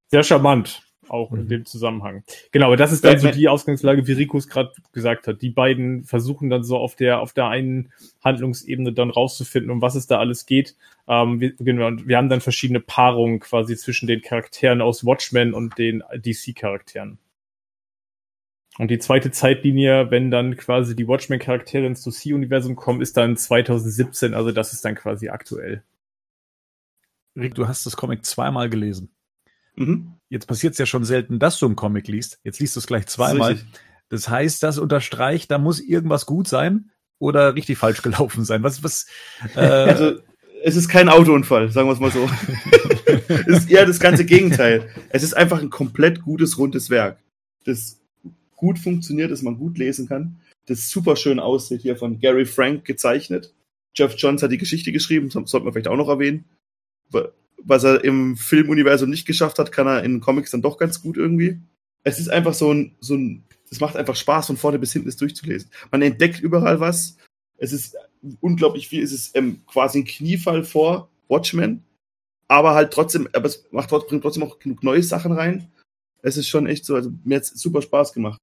sehr 0.09 0.25
charmant 0.25 0.88
auch 1.11 1.31
mhm. 1.31 1.41
in 1.41 1.49
dem 1.49 1.67
Zusammenhang. 1.67 2.23
Genau, 2.53 2.67
aber 2.67 2.77
das 2.77 2.93
ist 2.93 3.05
dann 3.05 3.19
so 3.19 3.31
die 3.31 3.49
Ausgangslage, 3.49 4.07
wie 4.07 4.13
Rico 4.13 4.39
es 4.39 4.49
gerade 4.49 4.73
gesagt 4.93 5.27
hat. 5.27 5.43
Die 5.43 5.51
beiden 5.51 6.05
versuchen 6.05 6.51
dann 6.51 6.65
so 6.65 6.77
auf 6.77 6.97
der 6.97 7.21
auf 7.21 7.33
der 7.33 7.49
einen 7.49 7.93
Handlungsebene 8.25 8.93
dann 8.93 9.11
rauszufinden, 9.11 9.71
um 9.71 9.83
was 9.83 9.95
es 9.95 10.07
da 10.07 10.19
alles 10.19 10.47
geht. 10.47 10.77
Ähm, 11.07 11.41
wir, 11.41 11.53
genau, 11.55 11.91
wir 12.05 12.17
haben 12.17 12.29
dann 12.29 12.41
verschiedene 12.41 12.81
Paarungen 12.81 13.41
quasi 13.41 13.77
zwischen 13.77 14.07
den 14.07 14.21
Charakteren 14.23 14.81
aus 14.81 15.05
Watchmen 15.05 15.55
und 15.55 15.79
den 15.79 16.03
DC-Charakteren. 16.15 17.19
Und 18.79 18.93
die 18.93 19.01
zweite 19.01 19.33
Zeitlinie, 19.33 20.11
wenn 20.11 20.31
dann 20.31 20.57
quasi 20.57 20.95
die 20.95 21.09
Watchmen-Charaktere 21.09 21.85
ins 21.87 22.05
DC-Universum 22.05 22.77
kommen, 22.77 23.01
ist 23.01 23.17
dann 23.17 23.37
2017, 23.37 24.35
also 24.35 24.53
das 24.53 24.73
ist 24.73 24.85
dann 24.85 24.95
quasi 24.95 25.29
aktuell. 25.29 25.83
Rick, 27.37 27.55
du 27.57 27.67
hast 27.67 27.87
das 27.87 27.97
Comic 27.97 28.25
zweimal 28.25 28.71
gelesen. 28.71 29.11
Mhm. 29.79 30.15
Jetzt 30.29 30.47
passiert 30.47 30.73
es 30.73 30.79
ja 30.79 30.87
schon 30.87 31.05
selten, 31.05 31.39
dass 31.39 31.59
du 31.59 31.67
einen 31.67 31.77
Comic 31.77 32.09
liest. 32.09 32.39
Jetzt 32.45 32.61
liest 32.61 32.77
du 32.77 32.81
es 32.81 32.87
gleich 32.87 33.07
zweimal. 33.07 33.55
Das, 33.55 33.65
das 34.09 34.29
heißt, 34.29 34.63
das 34.63 34.79
unterstreicht, 34.79 35.51
da 35.51 35.59
muss 35.59 35.81
irgendwas 35.81 36.27
gut 36.27 36.49
sein 36.49 36.91
oder 37.19 37.55
richtig 37.55 37.79
falsch 37.79 38.03
gelaufen 38.03 38.45
sein. 38.45 38.63
Was, 38.63 38.83
was, 38.83 39.07
äh 39.55 39.61
also, 39.61 40.19
es 40.63 40.77
ist 40.77 40.89
kein 40.89 41.09
Autounfall, 41.09 41.71
sagen 41.71 41.89
wir 41.89 41.93
es 41.93 42.01
mal 42.01 42.11
so. 42.11 42.29
es 43.29 43.47
ist 43.47 43.71
eher 43.71 43.87
das 43.87 44.01
ganze 44.01 44.25
Gegenteil. 44.25 44.89
Es 45.11 45.23
ist 45.23 45.35
einfach 45.35 45.61
ein 45.61 45.71
komplett 45.71 46.23
gutes, 46.23 46.59
rundes 46.59 46.91
Werk, 46.91 47.23
das 47.65 48.01
gut 48.57 48.79
funktioniert, 48.79 49.31
das 49.31 49.43
man 49.43 49.57
gut 49.57 49.79
lesen 49.79 50.09
kann, 50.09 50.41
das 50.67 50.91
super 50.91 51.15
schön 51.15 51.39
aussieht, 51.39 51.83
hier 51.83 51.97
von 51.97 52.19
Gary 52.19 52.45
Frank 52.45 52.85
gezeichnet. 52.85 53.55
Jeff 53.95 54.15
Johns 54.19 54.43
hat 54.43 54.51
die 54.51 54.59
Geschichte 54.59 54.91
geschrieben, 54.91 55.31
sollte 55.31 55.61
man 55.61 55.73
vielleicht 55.73 55.89
auch 55.89 55.97
noch 55.97 56.09
erwähnen 56.09 56.45
was 57.65 57.85
er 57.85 58.05
im 58.05 58.37
Filmuniversum 58.37 59.11
nicht 59.11 59.27
geschafft 59.27 59.59
hat, 59.59 59.73
kann 59.73 59.87
er 59.87 60.03
in 60.05 60.21
Comics 60.21 60.51
dann 60.51 60.63
doch 60.63 60.79
ganz 60.79 61.03
gut 61.03 61.17
irgendwie. 61.17 61.61
Es 62.05 62.19
ist 62.19 62.29
einfach 62.29 62.55
so 62.55 62.73
ein, 62.73 62.97
so 63.01 63.15
ein, 63.15 63.45
es 63.71 63.81
macht 63.81 63.97
einfach 63.97 64.17
Spaß, 64.17 64.47
von 64.47 64.57
vorne 64.57 64.79
bis 64.79 64.93
hinten 64.93 65.09
es 65.09 65.17
durchzulesen. 65.17 65.71
Man 65.91 66.03
entdeckt 66.03 66.41
überall 66.41 66.81
was. 66.81 67.17
Es 67.57 67.73
ist 67.73 67.97
unglaublich 68.41 68.89
viel, 68.89 69.03
es 69.03 69.13
ist 69.13 69.37
ähm, 69.37 69.63
quasi 69.67 70.01
ein 70.01 70.05
Kniefall 70.05 70.65
vor 70.65 71.11
Watchmen, 71.29 71.85
aber 72.47 72.75
halt 72.75 72.93
trotzdem, 72.93 73.29
aber 73.33 73.47
es 73.47 73.67
macht, 73.71 73.91
bringt 73.91 74.23
trotzdem 74.23 74.43
auch 74.43 74.59
genug 74.59 74.83
neue 74.83 75.03
Sachen 75.03 75.33
rein. 75.33 75.71
Es 76.23 76.37
ist 76.37 76.49
schon 76.49 76.67
echt 76.67 76.85
so, 76.85 76.95
also 76.95 77.11
mir 77.25 77.37
hat 77.37 77.45
es 77.45 77.51
super 77.51 77.83
Spaß 77.83 78.13
gemacht. 78.13 78.39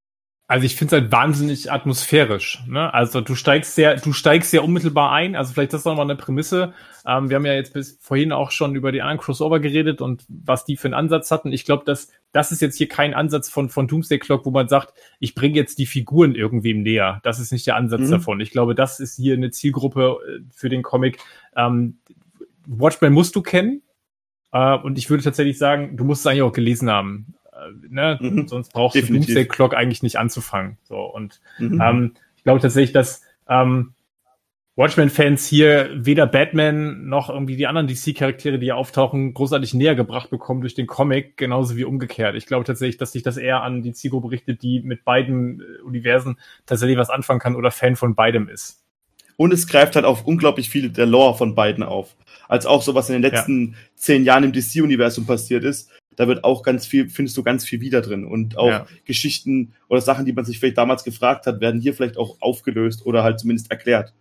Also 0.47 0.65
ich 0.67 0.75
finde 0.75 0.95
es 0.95 1.01
halt 1.01 1.11
wahnsinnig 1.11 1.71
atmosphärisch. 1.71 2.63
Ne? 2.67 2.93
Also 2.93 3.19
du 3.21 3.33
steigst 3.33 3.73
sehr, 3.73 3.95
du 3.95 4.13
steigst 4.13 4.51
sehr 4.51 4.63
unmittelbar 4.63 5.11
ein. 5.11 5.35
Also 5.35 5.53
vielleicht 5.53 5.73
das 5.73 5.81
ist 5.81 5.85
nochmal 5.85 6.05
eine 6.05 6.15
Prämisse. 6.15 6.73
Ähm, 7.03 7.29
wir 7.29 7.37
haben 7.37 7.47
ja 7.47 7.53
jetzt 7.53 7.73
bis 7.73 7.97
vorhin 7.99 8.31
auch 8.31 8.51
schon 8.51 8.75
über 8.75 8.91
die 8.91 9.01
anderen 9.01 9.17
Crossover 9.17 9.59
geredet 9.59 10.01
und 10.01 10.23
was 10.27 10.63
die 10.63 10.77
für 10.77 10.87
einen 10.87 10.93
Ansatz 10.93 11.31
hatten. 11.31 11.51
Ich 11.51 11.65
glaube, 11.65 11.83
dass 11.83 12.09
das 12.31 12.51
ist 12.51 12.61
jetzt 12.61 12.77
hier 12.77 12.87
kein 12.87 13.15
Ansatz 13.15 13.49
von 13.49 13.69
von 13.69 13.87
Doomsday 13.87 14.19
Clock, 14.19 14.45
wo 14.45 14.51
man 14.51 14.67
sagt, 14.67 14.93
ich 15.19 15.33
bringe 15.33 15.55
jetzt 15.55 15.79
die 15.79 15.87
Figuren 15.87 16.35
irgendwem 16.35 16.83
näher. 16.83 17.21
Das 17.23 17.39
ist 17.39 17.51
nicht 17.51 17.65
der 17.65 17.75
Ansatz 17.75 18.01
mhm. 18.01 18.11
davon. 18.11 18.39
Ich 18.39 18.51
glaube, 18.51 18.75
das 18.75 18.99
ist 18.99 19.15
hier 19.15 19.33
eine 19.33 19.49
Zielgruppe 19.49 20.19
äh, 20.27 20.41
für 20.53 20.69
den 20.69 20.83
Comic. 20.83 21.17
Ähm, 21.55 21.97
Watchmen 22.67 23.13
musst 23.13 23.35
du 23.35 23.41
kennen. 23.41 23.81
Äh, 24.51 24.77
und 24.77 24.99
ich 24.99 25.09
würde 25.09 25.23
tatsächlich 25.23 25.57
sagen, 25.57 25.97
du 25.97 26.03
musst 26.03 26.21
es 26.21 26.27
eigentlich 26.27 26.43
auch 26.43 26.53
gelesen 26.53 26.91
haben 26.91 27.33
ne? 27.89 28.17
Mhm. 28.21 28.47
sonst 28.47 28.73
brauchst 28.73 28.95
Definitiv. 28.95 29.27
du 29.27 29.33
Doomsday 29.33 29.47
Clock 29.47 29.75
eigentlich 29.75 30.03
nicht 30.03 30.17
anzufangen. 30.17 30.77
So 30.83 30.99
und 31.01 31.41
mhm. 31.59 31.81
ähm, 31.81 32.13
ich 32.35 32.43
glaube 32.43 32.61
tatsächlich, 32.61 32.93
dass 32.93 33.21
ähm, 33.47 33.93
Watchmen-Fans 34.77 35.47
hier 35.47 35.89
weder 35.93 36.27
Batman 36.27 37.07
noch 37.07 37.29
irgendwie 37.29 37.55
die 37.55 37.65
anderen 37.65 37.87
DC-Charaktere, 37.87 38.59
die 38.59 38.65
hier 38.65 38.75
auftauchen, 38.75 39.33
großartig 39.33 39.73
näher 39.73 39.95
gebracht 39.95 40.29
bekommen 40.29 40.59
durch 40.59 40.73
den 40.73 40.85
Comic, 40.85 41.37
genauso 41.37 41.77
wie 41.77 41.85
umgekehrt. 41.85 42.35
Ich 42.35 42.45
glaube 42.45 42.65
tatsächlich, 42.65 42.97
dass 42.97 43.13
sich 43.13 43.23
das 43.23 43.37
eher 43.37 43.63
an 43.63 43.83
die 43.83 43.93
Zielgruppe 43.93 44.31
richtet, 44.31 44.63
die 44.63 44.81
mit 44.81 45.05
beiden 45.05 45.61
äh, 45.61 45.81
Universen 45.83 46.37
tatsächlich 46.65 46.97
was 46.97 47.09
anfangen 47.09 47.39
kann 47.39 47.55
oder 47.55 47.71
Fan 47.71 47.95
von 47.95 48.15
beidem 48.15 48.49
ist. 48.49 48.83
Und 49.37 49.53
es 49.53 49.67
greift 49.67 49.95
halt 49.95 50.05
auf 50.05 50.25
unglaublich 50.25 50.69
viel 50.69 50.89
der 50.89 51.05
Lore 51.05 51.37
von 51.37 51.55
beiden 51.55 51.83
auf. 51.83 52.15
Als 52.47 52.65
auch 52.65 52.81
so, 52.81 52.95
was 52.95 53.09
in 53.09 53.13
den 53.13 53.21
letzten 53.21 53.69
ja. 53.69 53.73
zehn 53.95 54.23
Jahren 54.23 54.43
im 54.43 54.53
DC-Universum 54.53 55.25
passiert 55.25 55.63
ist, 55.63 55.89
da 56.15 56.27
wird 56.27 56.43
auch 56.43 56.63
ganz 56.63 56.85
viel, 56.85 57.09
findest 57.09 57.37
du 57.37 57.43
ganz 57.43 57.65
viel 57.65 57.81
wieder 57.81 58.01
drin. 58.01 58.25
Und 58.25 58.57
auch 58.57 58.69
ja. 58.69 58.87
Geschichten 59.05 59.73
oder 59.87 60.01
Sachen, 60.01 60.25
die 60.25 60.33
man 60.33 60.45
sich 60.45 60.59
vielleicht 60.59 60.77
damals 60.77 61.03
gefragt 61.03 61.45
hat, 61.45 61.61
werden 61.61 61.81
hier 61.81 61.93
vielleicht 61.93 62.17
auch 62.17 62.37
aufgelöst 62.41 63.05
oder 63.05 63.23
halt 63.23 63.39
zumindest 63.39 63.71
erklärt. 63.71 64.13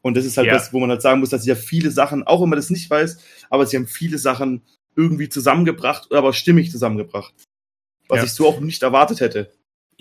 Und 0.00 0.16
das 0.16 0.24
ist 0.24 0.36
halt 0.36 0.48
ja. 0.48 0.54
das, 0.54 0.72
wo 0.72 0.80
man 0.80 0.90
halt 0.90 1.02
sagen 1.02 1.20
muss, 1.20 1.30
dass 1.30 1.42
sie 1.42 1.50
ja 1.50 1.54
viele 1.54 1.90
Sachen, 1.90 2.24
auch 2.24 2.42
wenn 2.42 2.48
man 2.48 2.58
das 2.58 2.70
nicht 2.70 2.90
weiß, 2.90 3.18
aber 3.50 3.66
sie 3.66 3.76
haben 3.76 3.86
viele 3.86 4.18
Sachen 4.18 4.62
irgendwie 4.96 5.28
zusammengebracht, 5.28 6.12
aber 6.12 6.32
stimmig 6.32 6.70
zusammengebracht. 6.70 7.32
Was 8.08 8.18
ja. 8.18 8.24
ich 8.24 8.32
so 8.32 8.48
auch 8.48 8.60
nicht 8.60 8.82
erwartet 8.82 9.20
hätte 9.20 9.52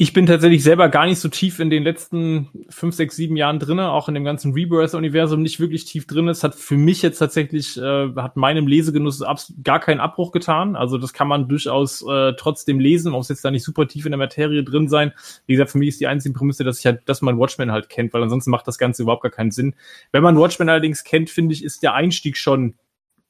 ich 0.02 0.14
bin 0.14 0.26
tatsächlich 0.26 0.64
selber 0.64 0.90
gar 0.90 1.06
nicht 1.06 1.20
so 1.20 1.30
tief 1.30 1.60
in 1.60 1.70
den 1.70 1.84
letzten 1.84 2.50
fünf, 2.70 2.96
sechs, 2.96 3.16
sieben 3.16 3.38
Jahren 3.38 3.60
drinne, 3.60 3.92
auch 3.92 4.08
in 4.08 4.16
dem 4.16 4.24
ganzen 4.24 4.52
Rebirth-Universum 4.52 5.44
nicht 5.44 5.60
wirklich 5.60 5.86
tief 5.86 6.08
drin. 6.08 6.28
Es 6.28 6.44
hat 6.44 6.56
für 6.56 6.76
mich 6.76 7.04
jetzt 7.04 7.20
tatsächlich, 7.20 7.78
äh, 7.78 8.12
hat 8.16 8.36
meinem 8.36 8.66
Lesegenuss 8.66 9.24
gar 9.64 9.80
keinen 9.80 10.00
Abbruch 10.00 10.32
getan. 10.32 10.76
Also 10.76 10.98
das 10.98 11.14
kann 11.14 11.28
man 11.28 11.48
durchaus 11.48 12.02
äh, 12.02 12.34
trotzdem 12.34 12.80
lesen, 12.80 13.12
muss 13.12 13.30
jetzt 13.30 13.46
da 13.46 13.52
nicht 13.52 13.64
super 13.64 13.88
tief 13.88 14.08
in 14.08 14.12
der 14.12 14.18
Materie 14.18 14.64
drin 14.64 14.90
sein. 14.90 15.14
Wie 15.46 15.54
gesagt, 15.54 15.70
für 15.70 15.78
mich 15.78 15.90
ist 15.90 16.02
die 16.02 16.08
einzige 16.08 16.34
Prämisse, 16.34 16.64
dass 16.64 16.80
ich 16.80 16.88
halt, 16.88 17.02
dass 17.06 17.22
man 17.22 17.38
Watchmen 17.38 17.72
halt 17.72 17.88
kennt, 17.88 18.12
weil 18.16 18.24
ansonsten 18.24 18.50
macht 18.50 18.68
das 18.68 18.80
Ganze 18.80 19.04
überhaupt 19.04 19.22
gar 19.22 19.32
keinen 19.32 19.52
Sinn. 19.52 19.76
Wenn 20.12 20.24
man 20.24 20.36
Watchmen 20.36 20.68
allerdings 20.68 21.04
kennt, 21.04 21.30
finde 21.30 21.54
ich, 21.54 21.64
ist 21.64 21.84
der 21.84 21.94
Einstieg 21.94 22.38
schon 22.38 22.74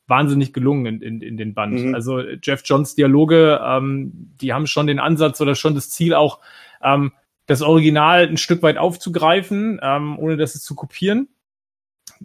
wahnsinnig 0.08 0.54
gelungen 0.54 0.86
in, 0.86 1.02
in, 1.02 1.22
in 1.22 1.38
den 1.38 1.54
Band. 1.54 1.86
Mhm. 1.86 1.96
Also 1.96 2.20
Jeff 2.20 2.62
Johns 2.66 2.96
Dialoge, 2.96 3.62
ähm, 3.64 4.12
die 4.42 4.54
haben 4.54 4.68
schon 4.68 4.88
den 4.88 5.00
Ansatz 5.00 5.40
oder 5.42 5.56
schon 5.56 5.76
das 5.76 5.90
Ziel 5.90 6.14
auch, 6.14 6.40
ähm, 6.84 7.14
das 7.48 7.62
Original 7.62 8.28
ein 8.28 8.38
Stück 8.38 8.62
weit 8.64 8.78
aufzugreifen, 8.78 9.80
ähm, 9.82 10.18
ohne 10.18 10.38
das 10.38 10.54
zu 10.62 10.76
kopieren. 10.76 11.28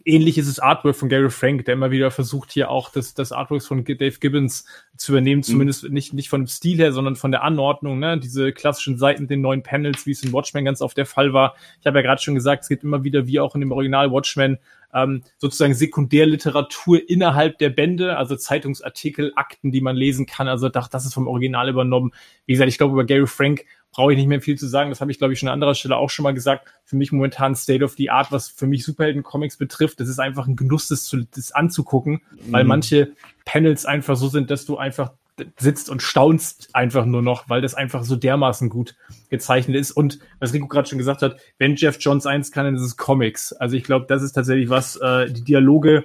Ähnlich 0.05 0.37
ist 0.37 0.49
es 0.49 0.59
Artwork 0.59 0.95
von 0.95 1.09
Gary 1.09 1.31
Frank, 1.31 1.65
der 1.65 1.75
immer 1.75 1.91
wieder 1.91 2.11
versucht, 2.11 2.53
hier 2.53 2.71
auch 2.71 2.91
das, 2.91 3.15
das 3.15 3.33
Artwork 3.33 3.63
von 3.63 3.83
Dave 3.85 4.19
Gibbons 4.21 4.67
zu 4.97 5.13
übernehmen, 5.13 5.39
mhm. 5.39 5.45
zumindest 5.45 5.89
nicht, 5.89 6.13
nicht 6.13 6.29
von 6.29 6.43
dem 6.43 6.47
Stil 6.49 6.77
her, 6.79 6.93
sondern 6.93 7.17
von 7.17 7.31
der 7.31 7.43
Anordnung, 7.43 7.99
ne? 7.99 8.19
Diese 8.19 8.53
klassischen 8.53 8.99
Seiten 8.99 9.23
mit 9.23 9.31
den 9.31 9.41
neuen 9.41 9.63
Panels, 9.63 10.05
wie 10.05 10.11
es 10.11 10.23
in 10.23 10.33
Watchmen 10.33 10.67
ganz 10.67 10.83
oft 10.83 10.97
der 10.99 11.07
Fall 11.07 11.33
war. 11.33 11.55
Ich 11.81 11.87
habe 11.87 11.99
ja 11.99 12.03
gerade 12.03 12.21
schon 12.21 12.35
gesagt, 12.35 12.65
es 12.65 12.69
gibt 12.69 12.85
immer 12.85 13.05
wieder, 13.05 13.27
wie 13.27 13.41
auch 13.41 13.55
in 13.55 13.63
dem 13.63 13.73
Original 13.73 14.11
Watchmen, 14.13 14.59
ähm, 14.97 15.23
sozusagen 15.37 15.75
Sekundärliteratur 15.75 17.09
innerhalb 17.09 17.59
der 17.59 17.69
Bände, 17.69 18.17
also 18.17 18.35
Zeitungsartikel, 18.35 19.33
Akten, 19.37 19.71
die 19.71 19.83
man 19.83 19.95
lesen 19.95 20.27
kann. 20.27 20.49
Also 20.49 20.69
das, 20.71 20.89
das 20.89 21.05
ist 21.05 21.15
vom 21.15 21.29
Original 21.29 21.69
übernommen. 21.69 22.13
Wie 22.47 22.55
gesagt, 22.55 22.71
ich 22.71 22.79
glaube, 22.79 22.95
über 22.95 23.05
Gary 23.05 23.27
Frank 23.27 23.65
brauche 23.93 24.13
ich 24.13 24.19
nicht 24.19 24.29
mehr 24.29 24.41
viel 24.41 24.59
zu 24.59 24.67
sagen. 24.67 24.91
Das 24.91 25.01
habe 25.01 25.11
ich, 25.11 25.19
glaube 25.19 25.35
ich, 25.35 25.39
schon 25.39 25.49
an 25.49 25.55
anderer 25.55 25.75
Stelle 25.75 25.97
auch 25.97 26.11
schon 26.11 26.23
mal 26.23 26.35
gesagt. 26.35 26.69
Für 26.85 26.97
mich 26.97 27.13
momentan 27.13 27.55
State 27.55 27.85
of 27.85 27.95
the 27.97 28.11
Art, 28.11 28.33
was 28.33 28.49
für 28.49 28.67
mich 28.67 28.85
Superhelden-Comics 28.85 29.59
betrifft. 29.59 30.01
Das 30.01 30.09
ist 30.09 30.19
einfach 30.19 30.47
ein 30.47 30.57
Genuss, 30.57 30.89
das, 30.89 31.05
zu, 31.05 31.25
das 31.25 31.53
anzugucken, 31.53 32.23
mhm. 32.31 32.53
weil 32.53 32.65
manche 32.65 33.13
Panels 33.45 33.85
einfach 33.85 34.17
so 34.17 34.29
sind, 34.29 34.51
dass 34.51 34.65
du 34.65 34.79
einfach 34.79 35.13
sitzt 35.59 35.91
und 35.91 36.03
staunst 36.03 36.75
einfach 36.75 37.05
nur 37.05 37.23
noch, 37.23 37.49
weil 37.49 37.61
das 37.61 37.75
einfach 37.75 38.05
so 38.05 38.17
dermaßen 38.17 38.69
gut 38.71 38.97
gezeichnet 39.29 39.77
ist. 39.77 39.93
Und 39.93 40.19
was 40.39 40.53
Rico 40.53 40.67
gerade 40.67 40.89
schon 40.89 40.99
gesagt 40.99 41.23
hat, 41.23 41.39
wenn 41.59 41.77
Jeff 41.77 41.99
Johns 42.01 42.27
eins 42.27 42.51
kann, 42.51 42.65
dann 42.65 42.77
ist 42.77 42.83
es 42.83 42.97
Comics. 42.97 43.53
Also 43.53 43.77
ich 43.77 43.85
glaube, 43.85 44.07
das 44.09 44.23
ist 44.23 44.33
tatsächlich 44.33 44.71
was, 44.71 44.97
äh, 44.97 45.31
die 45.31 45.45
Dialoge, 45.45 46.05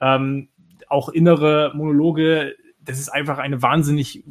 ähm, 0.00 0.48
auch 0.88 1.08
innere 1.08 1.72
Monologe, 1.74 2.54
das 2.80 2.98
ist 2.98 3.08
einfach 3.08 3.38
eine 3.38 3.62
wahnsinnig 3.62 4.24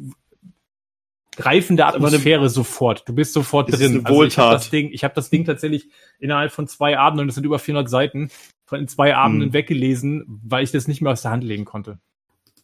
greifende 1.36 1.86
Atmosphäre 1.86 2.48
sofort. 2.50 3.08
Du 3.08 3.14
bist 3.14 3.32
sofort 3.32 3.72
drin. 3.72 4.04
Also 4.04 4.24
ich 4.24 4.38
habe 4.38 4.52
das 4.52 4.70
Ding, 4.70 4.90
ich 4.92 5.04
habe 5.04 5.14
das 5.14 5.30
Ding 5.30 5.44
tatsächlich 5.44 5.88
innerhalb 6.18 6.52
von 6.52 6.66
zwei 6.66 6.98
Abenden, 6.98 7.24
und 7.24 7.28
es 7.28 7.34
sind 7.36 7.44
über 7.44 7.58
400 7.58 7.88
Seiten, 7.88 8.30
von 8.66 8.86
zwei 8.88 9.16
Abenden 9.16 9.48
hm. 9.48 9.52
weggelesen, 9.52 10.24
weil 10.44 10.64
ich 10.64 10.70
das 10.70 10.86
nicht 10.86 11.00
mehr 11.00 11.12
aus 11.12 11.22
der 11.22 11.30
Hand 11.30 11.44
legen 11.44 11.64
konnte. 11.64 11.98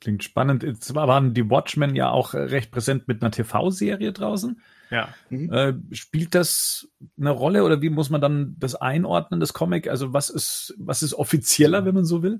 Klingt 0.07 0.23
spannend. 0.23 0.62
Jetzt 0.62 0.94
waren 0.94 1.35
die 1.35 1.51
Watchmen 1.51 1.97
ja 1.97 2.10
auch 2.10 2.33
recht 2.33 2.70
präsent 2.70 3.09
mit 3.09 3.23
einer 3.23 3.33
TV-Serie 3.33 4.12
draußen. 4.12 4.60
Ja. 4.89 5.12
Mhm. 5.31 5.52
Äh, 5.52 5.75
spielt 5.91 6.36
das 6.36 6.89
eine 7.18 7.31
Rolle 7.31 7.65
oder 7.65 7.83
wie 7.83 7.91
muss 7.91 8.09
man 8.09 8.20
dann 8.20 8.55
das 8.60 8.76
einordnen, 8.76 9.41
das 9.41 9.52
Comic? 9.52 9.89
Also 9.89 10.12
was 10.12 10.31
ist, 10.31 10.76
was 10.78 11.02
ist 11.02 11.15
offizieller, 11.15 11.85
wenn 11.85 11.97
man 11.97 12.05
so 12.05 12.23
will? 12.23 12.39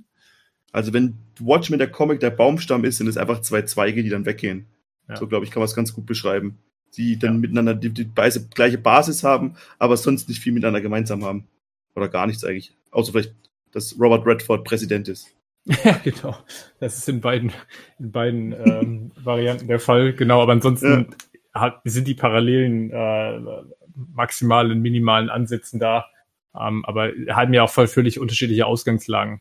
Also 0.70 0.93
wenn 0.93 1.19
Watchmen 1.41 1.81
der 1.81 1.91
Comic 1.91 2.20
der 2.20 2.31
Baumstamm 2.31 2.85
ist, 2.85 2.99
sind 2.99 3.09
es 3.09 3.17
einfach 3.17 3.41
zwei 3.41 3.62
Zweige, 3.62 4.05
die 4.05 4.11
dann 4.11 4.27
weggehen. 4.27 4.67
Ja. 5.09 5.17
So 5.17 5.27
glaube 5.27 5.45
ich, 5.45 5.51
kann 5.51 5.61
man 5.61 5.67
es 5.67 5.75
ganz 5.75 5.93
gut 5.93 6.07
beschreiben. 6.07 6.59
Die 6.97 7.19
dann 7.19 7.33
ja. 7.33 7.41
miteinander 7.41 7.75
die, 7.75 7.91
die 7.91 8.09
gleiche 8.15 8.78
Basis 8.78 9.25
haben, 9.25 9.57
aber 9.81 9.97
sonst 9.97 10.28
nicht 10.28 10.41
viel 10.41 10.53
miteinander 10.53 10.83
gemeinsam 10.83 11.25
haben. 11.25 11.49
Oder 11.97 12.09
gar 12.09 12.28
nichts 12.28 12.45
eigentlich. 12.45 12.77
Außer 12.93 13.11
vielleicht, 13.11 13.35
dass 13.73 13.99
Robert 13.99 14.25
Redford 14.25 14.62
Präsident 14.62 15.09
ist. 15.09 15.36
Ja, 15.67 15.99
genau. 16.03 16.36
Das 16.78 16.97
ist 16.97 17.09
in 17.09 17.20
beiden, 17.20 17.53
in 17.99 18.12
beiden 18.12 18.53
ähm, 18.53 19.12
Varianten 19.17 19.67
der 19.67 19.81
Fall. 19.81 20.12
Genau, 20.12 20.41
aber 20.41 20.53
ansonsten 20.53 21.15
ja. 21.55 21.61
hat, 21.61 21.81
sind 21.85 22.07
die 22.07 22.15
Parallelen 22.15 22.91
äh, 22.91 23.41
maximal 23.95 24.70
in 24.70 24.81
minimalen 24.81 25.28
Ansätzen 25.28 25.81
da. 25.81 26.07
Ähm, 26.59 26.85
aber 26.85 27.11
haben 27.31 27.53
ja 27.53 27.65
auch 27.65 27.70
voll 27.70 27.89
völlig 27.89 28.20
unterschiedliche 28.20 28.67
Ausgangslagen. 28.67 29.41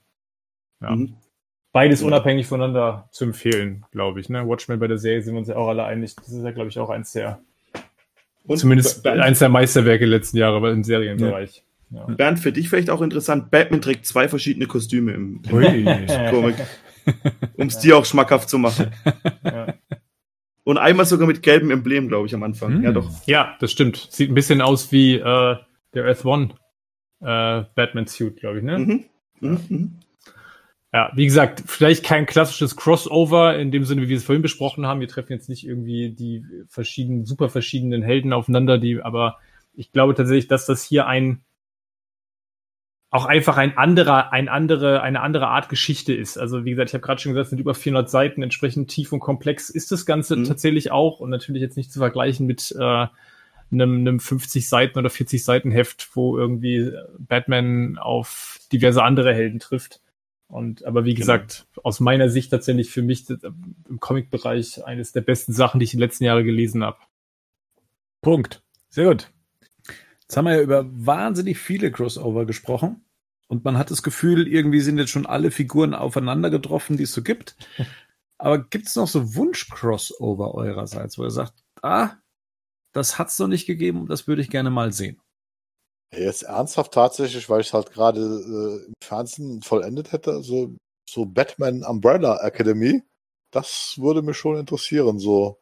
Ja. 0.82 0.96
Mhm. 0.96 1.16
Beides 1.72 2.02
unabhängig 2.02 2.48
voneinander 2.48 3.10
zu 3.12 3.26
empfehlen, 3.26 3.86
glaube 3.92 4.22
ich. 4.22 4.30
Ne? 4.30 4.48
Watchmen 4.48 4.80
bei 4.80 4.88
der 4.88 4.98
Serie 4.98 5.22
sind 5.22 5.34
wir 5.34 5.40
uns 5.40 5.50
ja 5.50 5.58
auch 5.58 5.68
alle 5.68 5.84
einig. 5.84 6.16
Das 6.16 6.30
ist 6.30 6.44
ja, 6.44 6.52
glaube 6.52 6.70
ich, 6.70 6.80
auch 6.80 6.90
eins 6.90 7.12
der, 7.12 7.42
Und 8.46 8.58
zumindest 8.58 9.06
eins 9.06 9.40
der 9.40 9.50
Meisterwerke 9.50 10.06
letzten 10.06 10.38
Jahre 10.38 10.72
im 10.72 10.86
Serienbereich. 10.86 11.66
Ja. 11.96 12.06
Bernd, 12.08 12.40
für 12.40 12.52
dich 12.52 12.70
vielleicht 12.70 12.90
auch 12.90 13.02
interessant, 13.02 13.52
Batman 13.52 13.82
trägt 13.82 14.06
zwei 14.06 14.28
verschiedene 14.28 14.68
Kostüme 14.68 15.14
im, 15.14 15.42
im 15.44 15.50
Comic, 16.30 16.56
um 17.56 17.68
es 17.68 17.80
dir 17.80 17.98
auch 17.98 18.06
schmackhaft 18.06 18.50
zu 18.50 18.58
machen. 18.58 18.92
Ja. 19.44 19.74
Und 20.66 20.78
einmal 20.78 21.06
sogar 21.06 21.28
mit 21.28 21.44
gelbem 21.44 21.72
Emblem, 21.72 22.08
glaube 22.08 22.28
ich, 22.28 22.34
am 22.34 22.44
Anfang. 22.44 22.78
Hm. 22.78 22.84
Ja, 22.84 22.92
doch. 22.92 23.10
Ja, 23.28 23.56
das 23.60 23.72
stimmt. 23.72 24.08
Sieht 24.10 24.32
ein 24.32 24.36
bisschen 24.36 24.62
aus 24.62 24.92
wie 24.92 25.16
äh, 25.16 25.56
der 25.94 26.06
Earth 26.06 26.26
One 26.26 26.50
äh, 27.22 27.64
Batman-Suit, 27.76 28.38
glaube 28.38 28.58
ich, 28.58 28.64
ne? 28.64 28.80
Mhm. 28.80 29.06
Mhm. 29.40 29.60
mhm. 29.70 30.00
Ja, 30.92 31.12
wie 31.14 31.26
gesagt, 31.26 31.62
vielleicht 31.66 32.06
kein 32.06 32.26
klassisches 32.26 32.78
Crossover 32.78 33.58
in 33.58 33.70
dem 33.70 33.84
Sinne, 33.84 34.04
wie 34.04 34.08
wir 34.08 34.16
es 34.16 34.24
vorhin 34.24 34.42
besprochen 34.42 34.86
haben. 34.86 35.02
Wir 35.02 35.10
treffen 35.10 35.34
jetzt 35.34 35.50
nicht 35.50 35.68
irgendwie 35.68 36.12
die 36.12 36.46
verschiedenen, 36.70 37.26
super 37.26 37.50
verschiedenen 37.50 38.02
Helden 38.02 38.32
aufeinander, 38.32 38.78
die, 38.78 39.02
aber 39.02 39.38
ich 39.74 39.92
glaube 39.92 40.16
tatsächlich, 40.16 40.48
dass 40.48 40.66
das 40.66 40.86
hier 40.86 41.06
ein 41.06 41.44
auch 43.16 43.26
einfach 43.26 43.56
ein 43.56 43.78
anderer, 43.78 44.34
ein 44.34 44.50
andere, 44.50 45.02
eine 45.02 45.22
andere 45.22 45.48
Art 45.48 45.70
Geschichte 45.70 46.14
ist. 46.14 46.38
Also 46.38 46.66
wie 46.66 46.72
gesagt, 46.72 46.90
ich 46.90 46.94
habe 46.94 47.02
gerade 47.02 47.22
schon 47.22 47.32
gesagt, 47.32 47.46
es 47.46 47.50
sind 47.52 47.60
über 47.60 47.74
400 47.74 48.10
Seiten, 48.10 48.44
entsprechend 48.44 48.90
tief 48.90 49.14
und 49.14 49.22
komplex 49.22 49.70
ist 49.70 49.92
das 49.94 50.06
Ganze 50.06 50.36
mhm. 50.36 50.44
tatsächlich 50.44 50.92
auch 50.92 51.22
und 51.22 51.30
natürlich 51.30 51.62
jetzt 51.62 51.78
nicht 51.78 51.94
zu 51.94 52.00
vergleichen 52.00 52.46
mit 52.46 52.76
äh, 52.78 53.08
einem, 53.72 54.00
einem 54.02 54.20
50 54.20 54.68
Seiten 54.68 55.00
oder 55.00 55.10
40 55.10 55.46
Seiten 55.46 55.72
Heft, 55.72 56.10
wo 56.14 56.38
irgendwie 56.38 56.92
Batman 57.18 57.98
auf 57.98 58.60
diverse 58.74 59.02
andere 59.02 59.34
Helden 59.34 59.60
trifft. 59.60 60.02
Und 60.48 60.86
aber 60.86 61.06
wie 61.06 61.14
genau. 61.14 61.20
gesagt, 61.20 61.68
aus 61.84 62.02
meiner 62.02 62.30
Sicht 62.30 62.52
tatsächlich 62.52 62.92
für 62.92 63.02
mich 63.02 63.30
im 63.30 64.00
Comic-Bereich 64.02 64.86
eines 64.86 65.14
der 65.14 65.22
besten 65.22 65.54
Sachen, 65.54 65.80
die 65.80 65.86
ich 65.86 65.94
in 65.94 66.00
den 66.00 66.08
letzten 66.08 66.26
Jahren 66.26 66.44
gelesen 66.44 66.84
habe. 66.84 66.98
Punkt. 68.22 68.62
Sehr 68.90 69.06
gut. 69.06 69.32
Jetzt 70.22 70.36
haben 70.36 70.46
wir 70.46 70.56
ja 70.56 70.62
über 70.62 70.86
wahnsinnig 70.92 71.58
viele 71.58 71.92
Crossover 71.92 72.46
gesprochen. 72.46 73.05
Und 73.48 73.64
man 73.64 73.78
hat 73.78 73.92
das 73.92 74.04
Gefühl, 74.04 74.48
irgendwie 74.48 74.82
sind 74.82 74.98
jetzt 74.98 75.12
schon 75.12 75.26
alle 75.26 75.52
Figuren 75.52 75.94
aufeinander 75.94 76.50
getroffen, 76.50 76.98
die 76.98 77.04
es 77.04 77.14
so 77.14 77.22
gibt. 77.22 77.56
Aber 78.38 78.60
gibt 78.60 78.88
es 78.88 78.96
noch 78.96 79.08
so 79.08 79.36
Wunsch-Crossover 79.36 80.56
eurerseits, 80.56 81.18
wo 81.18 81.24
ihr 81.24 81.32
sagt, 81.32 81.54
ah, 81.82 82.18
das 82.94 83.18
hat's 83.18 83.40
noch 83.40 83.48
nicht 83.48 83.66
gegeben 83.66 84.02
und 84.02 84.10
das 84.10 84.28
würde 84.28 84.42
ich 84.42 84.50
gerne 84.50 84.70
mal 84.70 84.92
sehen. 84.92 85.22
Jetzt 86.14 86.44
ernsthaft 86.44 86.94
tatsächlich, 86.94 87.50
weil 87.50 87.62
ich 87.62 87.68
es 87.68 87.74
halt 87.74 87.92
gerade 87.92 88.22
äh, 88.22 88.86
im 88.88 88.94
Fernsehen 89.02 89.62
vollendet 89.62 90.12
hätte, 90.12 90.44
so, 90.44 90.76
so 91.10 91.26
Batman 91.26 91.84
Umbrella 91.84 92.38
Academy, 92.46 93.04
das 93.52 93.96
würde 93.98 94.22
mich 94.22 94.38
schon 94.38 94.58
interessieren. 94.58 95.20
So, 95.20 95.60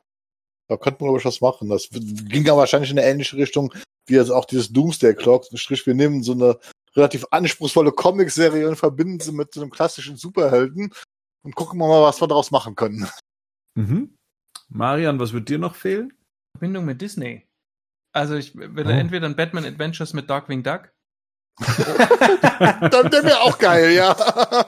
da 0.68 0.78
könnte 0.78 1.04
man, 1.04 1.10
glaube 1.10 1.20
ich, 1.20 1.26
was 1.26 1.42
machen. 1.42 1.70
Das 1.70 1.90
ging 1.90 2.46
ja 2.46 2.58
wahrscheinlich 2.58 2.92
in 2.92 3.00
eine 3.00 3.08
ähnliche 3.08 3.38
Richtung 3.38 3.74
wie 4.08 4.16
jetzt 4.16 4.32
auch 4.32 4.46
dieses 4.46 4.72
Doomsday 4.72 5.16
Clock. 5.16 5.46
Strich, 5.54 5.86
wir 5.86 5.94
nehmen 5.94 6.24
so 6.24 6.34
eine 6.34 6.60
relativ 6.96 7.26
anspruchsvolle 7.32 7.92
Comicserie 7.92 8.68
und 8.68 8.76
verbinden 8.76 9.20
sie 9.20 9.32
mit 9.32 9.54
so 9.54 9.62
einem 9.62 9.72
klassischen 9.72 10.16
Superhelden 10.18 10.94
und 11.44 11.56
gucken 11.56 11.80
wir 11.80 11.88
mal, 11.88 12.04
was 12.04 12.22
wir 12.22 12.28
daraus 12.28 12.52
machen 12.52 12.76
können. 12.76 13.08
Mhm. 13.76 14.16
Marian, 14.70 15.20
was 15.20 15.34
wird 15.34 15.50
dir 15.50 15.60
noch 15.60 15.76
fehlen? 15.76 16.14
Verbindung 16.56 16.86
mit 16.86 17.02
Disney. 17.02 17.48
Also 18.14 18.36
ich 18.36 18.56
will 18.56 18.86
Oh. 18.86 18.90
entweder 18.90 19.26
ein 19.28 19.36
Batman 19.36 19.66
Adventures 19.66 20.14
mit 20.14 20.30
Darkwing 20.30 20.62
Duck 20.64 20.92
Dann 21.60 23.12
wäre 23.12 23.24
mir 23.24 23.42
auch 23.42 23.58
geil, 23.60 23.92
ja. 23.94 24.16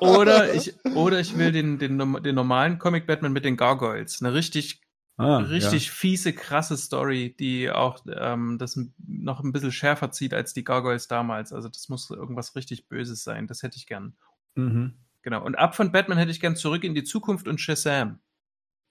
oder 0.02 0.54
ich 0.54 0.74
oder 0.96 1.20
ich 1.20 1.38
will 1.38 1.52
den, 1.52 1.80
den, 1.80 1.98
den 2.24 2.36
normalen 2.36 2.78
Comic 2.78 3.08
Batman 3.08 3.34
mit 3.34 3.44
den 3.46 3.58
Gargoyles. 3.58 4.22
Eine 4.22 4.34
richtig 4.34 4.82
Ah, 5.18 5.38
richtig 5.38 5.92
fiese, 5.92 6.34
krasse 6.34 6.76
Story, 6.76 7.36
die 7.40 7.72
auch 7.72 8.00
ähm, 8.14 8.58
das 8.60 8.78
noch 9.08 9.42
ein 9.44 9.54
bisschen 9.54 9.72
schärfer 9.72 10.12
zieht 10.12 10.34
als 10.34 10.54
die 10.54 10.64
Gargoyles 10.66 11.08
damals. 11.08 11.54
Also 11.54 11.70
das 11.70 11.88
muss 11.88 12.10
irgendwas 12.10 12.56
richtig 12.56 12.88
Böses 12.90 13.24
sein. 13.24 13.48
Das 13.48 13.64
hätte 13.64 13.78
ich 13.78 13.88
gern. 13.88 14.14
Ja. 14.58 14.64
Mhm. 14.64 14.94
Genau. 15.22 15.44
Und 15.44 15.56
ab 15.56 15.76
von 15.76 15.92
Batman 15.92 16.18
hätte 16.18 16.32
ich 16.32 16.40
gern 16.40 16.56
zurück 16.56 16.84
in 16.84 16.94
die 16.96 17.04
Zukunft 17.04 17.48
und 17.48 17.60
Shazam. 17.62 18.20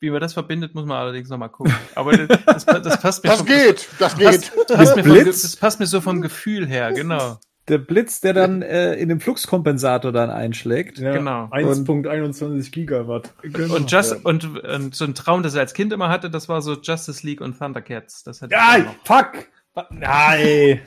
Wie 0.01 0.11
man 0.11 0.21
das 0.21 0.33
verbindet, 0.33 0.75
muss 0.75 0.85
man 0.87 0.97
allerdings 0.99 1.29
nochmal 1.29 1.51
gucken. 1.51 1.75
Aber 1.95 2.17
das, 2.17 2.41
das, 2.45 2.65
das 2.83 3.01
passt 3.01 3.23
mir 3.23 3.31
Das 3.31 3.39
vom- 3.39 3.47
geht, 3.47 3.89
das 3.99 4.15
Das 4.15 4.17
geht. 4.17 4.53
passt, 4.55 4.67
passt, 4.75 4.97
mir 4.97 5.05
vom, 5.05 5.25
das 5.25 5.57
passt 5.57 5.81
mir 5.81 5.87
so 5.87 6.01
vom 6.01 6.21
Gefühl 6.23 6.67
her, 6.67 6.93
genau. 6.93 7.39
Der 7.69 7.79
Blitz, 7.79 8.21
der 8.21 8.35
dann 8.35 8.61
äh, 8.61 8.95
in 8.95 9.09
den 9.09 9.21
Fluxkompensator 9.21 10.13
dann 10.13 10.31
einschlägt. 10.31 10.99
Ja, 10.99 11.15
Genau. 11.15 11.47
1.21 11.47 12.71
Gigawatt. 12.71 13.33
Und, 13.43 13.91
Just, 13.91 14.25
und, 14.25 14.63
und 14.63 14.95
so 14.95 15.05
ein 15.05 15.15
Traum, 15.15 15.43
das 15.43 15.55
er 15.55 15.61
als 15.63 15.73
Kind 15.73 15.93
immer 15.93 16.11
hatte, 16.11 16.29
das 16.29 16.49
war 16.49 16.61
so 16.61 16.75
Justice 16.75 17.27
League 17.27 17.41
und 17.41 17.59
Thundercats. 17.59 18.23
Das 18.23 18.43
hätte 18.43 18.55
ich 18.55 18.61
Ja, 18.61 18.95
fuck! 19.05 19.47
Nein! 19.91 20.81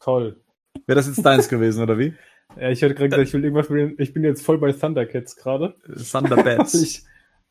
Toll. 0.00 0.40
Wäre 0.86 0.96
das 0.96 1.06
jetzt 1.06 1.24
deins 1.24 1.48
gewesen, 1.48 1.82
oder 1.82 1.98
wie? 1.98 2.14
Ja, 2.60 2.70
ich 2.70 2.82
hatte 2.82 2.94
gerade 2.94 3.08
gesagt, 3.08 3.28
ich 3.28 3.34
will 3.34 3.44
irgendwas 3.44 3.70
mit 3.70 3.98
ich 3.98 4.12
bin 4.12 4.22
jetzt 4.22 4.44
voll 4.44 4.58
bei 4.58 4.72
Thundercats 4.72 5.36
gerade. 5.36 5.74
Thunderbats. 6.10 6.74
Ich, 6.82 7.04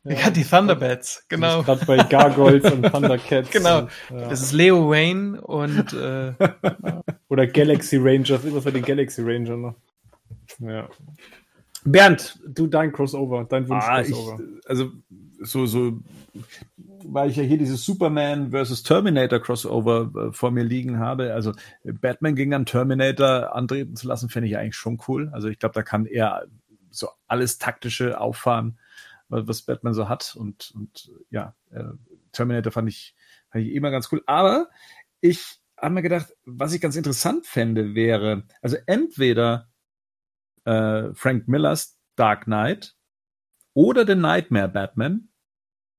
Ja, 0.06 0.30
die 0.30 0.44
Thunderbats, 0.44 1.26
genau. 1.30 1.64
Gerade 1.64 1.86
bei 1.86 1.98
Gargoyles 1.98 2.70
und 2.72 2.84
Thundercats. 2.84 3.50
Genau. 3.52 3.80
Und, 3.80 3.90
ja. 4.20 4.30
Das 4.30 4.42
ist 4.42 4.52
Leo 4.52 4.90
Wayne 4.90 5.40
und 5.42 5.94
äh, 5.94 6.34
Oder 7.30 7.48
Galaxy 7.48 7.98
Rangers, 7.98 8.44
irgendwas 8.44 8.66
bei 8.66 8.72
den 8.72 8.84
Galaxy 8.84 9.22
Ranger 9.24 9.58
noch. 9.58 9.76
Ja. 10.60 10.90
Bernd, 11.86 12.40
du 12.48 12.68
dein 12.68 12.92
Crossover, 12.92 13.46
dein 13.46 13.68
Wunsch 13.68 13.84
Ah, 13.86 14.04
also 14.66 14.92
so, 15.40 15.66
so, 15.66 16.00
weil 17.06 17.30
ich 17.30 17.36
ja 17.36 17.44
hier 17.44 17.58
dieses 17.58 17.84
Superman 17.84 18.52
versus 18.52 18.84
Terminator 18.84 19.40
Crossover 19.40 20.12
äh, 20.16 20.32
vor 20.32 20.52
mir 20.52 20.64
liegen 20.64 21.00
habe. 21.00 21.34
Also 21.34 21.54
Batman 21.84 22.36
gegen 22.36 22.52
dann 22.52 22.66
Terminator 22.66 23.56
antreten 23.56 23.96
zu 23.96 24.08
lassen, 24.08 24.30
fände 24.30 24.48
ich 24.48 24.58
eigentlich 24.58 24.76
schon 24.76 25.00
cool. 25.08 25.30
Also 25.34 25.48
ich 25.50 25.60
glaube, 25.60 25.76
da 25.76 25.84
kann 25.84 26.06
er 26.06 26.46
so 26.90 27.10
alles 27.28 27.58
taktische 27.58 28.20
auffahren, 28.20 28.78
was 29.48 29.64
Batman 29.64 29.94
so 29.94 30.10
hat. 30.10 30.36
Und, 30.36 30.72
und 30.76 31.12
ja, 31.30 31.56
äh, 31.72 31.84
Terminator 32.32 32.72
fand 32.72 32.90
ich, 32.90 33.16
fand 33.52 33.66
ich 33.66 33.74
immer 33.74 33.92
ganz 33.92 34.12
cool. 34.12 34.24
Aber 34.26 34.70
ich 35.22 35.60
habe 35.78 35.96
mir 35.96 36.02
gedacht, 36.02 36.34
was 36.46 36.74
ich 36.74 36.82
ganz 36.82 36.96
interessant 36.96 37.46
fände, 37.46 37.96
wäre, 37.96 38.44
also 38.62 38.78
entweder 38.86 39.70
äh, 40.66 41.14
Frank 41.14 41.48
Millers 41.48 41.98
Dark 42.16 42.46
Knight 42.46 42.96
oder 43.74 44.06
den 44.06 44.22
Nightmare 44.22 44.70
Batman 44.70 45.30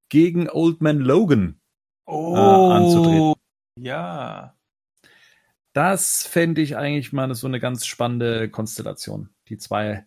gegen 0.09 0.49
Old 0.49 0.81
Man 0.81 0.99
Logan. 0.99 1.59
oh, 2.05 2.71
anzutreten. 2.71 3.33
ja. 3.77 4.51
Das 5.73 6.25
fände 6.25 6.61
ich 6.61 6.77
eigentlich 6.77 7.11
mal 7.11 7.35
so 7.35 7.47
eine 7.47 7.59
ganz 7.59 7.85
spannende 7.85 8.49
Konstellation. 8.49 9.35
Die 9.49 9.57
zwei 9.57 10.05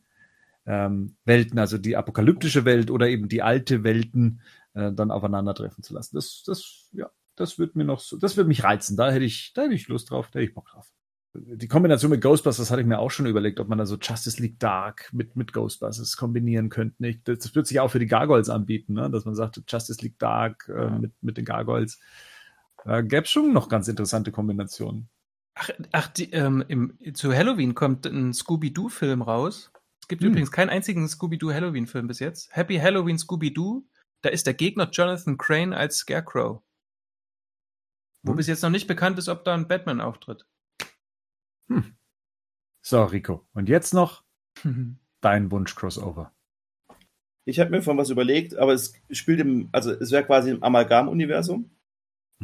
ähm, 0.68 1.16
Welten, 1.24 1.58
also 1.58 1.78
die 1.78 1.96
apokalyptische 1.96 2.66
Welt 2.66 2.90
oder 2.90 3.08
eben 3.08 3.28
die 3.28 3.42
alte 3.42 3.84
Welten, 3.84 4.42
äh, 4.74 4.92
dann 4.92 5.10
aufeinandertreffen 5.10 5.82
zu 5.82 5.94
lassen. 5.94 6.14
Das, 6.14 6.42
das, 6.44 6.90
ja, 6.92 7.10
das 7.36 7.58
wird 7.58 7.74
mir 7.74 7.84
noch 7.84 8.00
so, 8.00 8.18
das 8.18 8.36
wird 8.36 8.48
mich 8.48 8.64
reizen. 8.64 8.96
Da 8.96 9.10
hätte 9.10 9.24
ich, 9.24 9.52
da 9.54 9.62
hätte 9.62 9.74
ich 9.74 9.88
Lust 9.88 10.10
drauf, 10.10 10.28
da 10.30 10.38
hätte 10.38 10.50
ich 10.50 10.54
Bock 10.54 10.68
drauf. 10.68 10.92
Die 11.34 11.68
Kombination 11.68 12.10
mit 12.10 12.20
Ghostbusters 12.20 12.70
hatte 12.70 12.82
ich 12.82 12.86
mir 12.86 12.98
auch 12.98 13.10
schon 13.10 13.26
überlegt, 13.26 13.60
ob 13.60 13.68
man 13.68 13.78
da 13.78 13.86
so 13.86 13.96
Justice 13.96 14.42
League 14.42 14.58
Dark 14.58 15.08
mit, 15.12 15.36
mit 15.36 15.52
Ghostbusters 15.52 16.16
kombinieren 16.16 16.68
könnte. 16.68 16.96
Nicht? 16.98 17.26
Das, 17.28 17.38
das 17.38 17.54
wird 17.54 17.66
sich 17.66 17.80
auch 17.80 17.90
für 17.90 17.98
die 17.98 18.06
Gargoyles 18.06 18.50
anbieten, 18.50 18.94
ne? 18.94 19.10
dass 19.10 19.24
man 19.24 19.34
sagt, 19.34 19.62
Justice 19.68 20.02
League 20.02 20.18
Dark 20.18 20.68
äh, 20.68 20.90
mit, 20.90 21.12
mit 21.22 21.36
den 21.38 21.44
Gargoyles. 21.44 21.98
Da 22.84 23.00
gäbe 23.00 23.22
es 23.22 23.30
schon 23.30 23.52
noch 23.52 23.68
ganz 23.68 23.88
interessante 23.88 24.32
Kombinationen. 24.32 25.08
Ach, 25.54 25.70
ach 25.92 26.08
die, 26.08 26.30
ähm, 26.32 26.64
im, 26.68 26.98
zu 27.14 27.34
Halloween 27.34 27.74
kommt 27.74 28.06
ein 28.06 28.32
Scooby-Doo-Film 28.32 29.22
raus. 29.22 29.72
Es 30.08 30.16
gibt 30.16 30.22
Hm. 30.22 30.30
übrigens 30.30 30.50
keinen 30.50 30.70
einzigen 30.70 31.06
Scooby-Doo-Halloween-Film 31.06 32.06
bis 32.06 32.18
jetzt. 32.18 32.56
Happy 32.56 32.78
Halloween 32.78 33.18
Scooby-Doo. 33.18 33.86
Da 34.22 34.30
ist 34.30 34.46
der 34.46 34.54
Gegner 34.54 34.88
Jonathan 34.90 35.36
Crane 35.36 35.76
als 35.76 35.98
Scarecrow. 35.98 36.62
Wo 38.22 38.30
Hm. 38.32 38.36
bis 38.36 38.46
jetzt 38.46 38.62
noch 38.62 38.70
nicht 38.70 38.86
bekannt 38.88 39.18
ist, 39.18 39.28
ob 39.28 39.44
da 39.44 39.54
ein 39.54 39.68
Batman 39.68 40.00
auftritt. 40.00 40.46
So, 42.80 43.04
Rico. 43.04 43.46
Und 43.52 43.68
jetzt 43.68 43.92
noch 43.92 44.24
dein 45.20 45.50
Wunsch-Crossover. 45.50 46.32
Ich 47.44 47.60
habe 47.60 47.70
mir 47.70 47.82
von 47.82 47.98
was 47.98 48.08
überlegt, 48.10 48.56
aber 48.56 48.72
es 48.72 48.94
spielt 49.10 49.40
im, 49.40 49.68
also 49.72 49.90
es 49.92 50.10
wäre 50.10 50.24
quasi 50.24 50.50
im 50.50 50.62
Amalgam-Universum. 50.62 51.70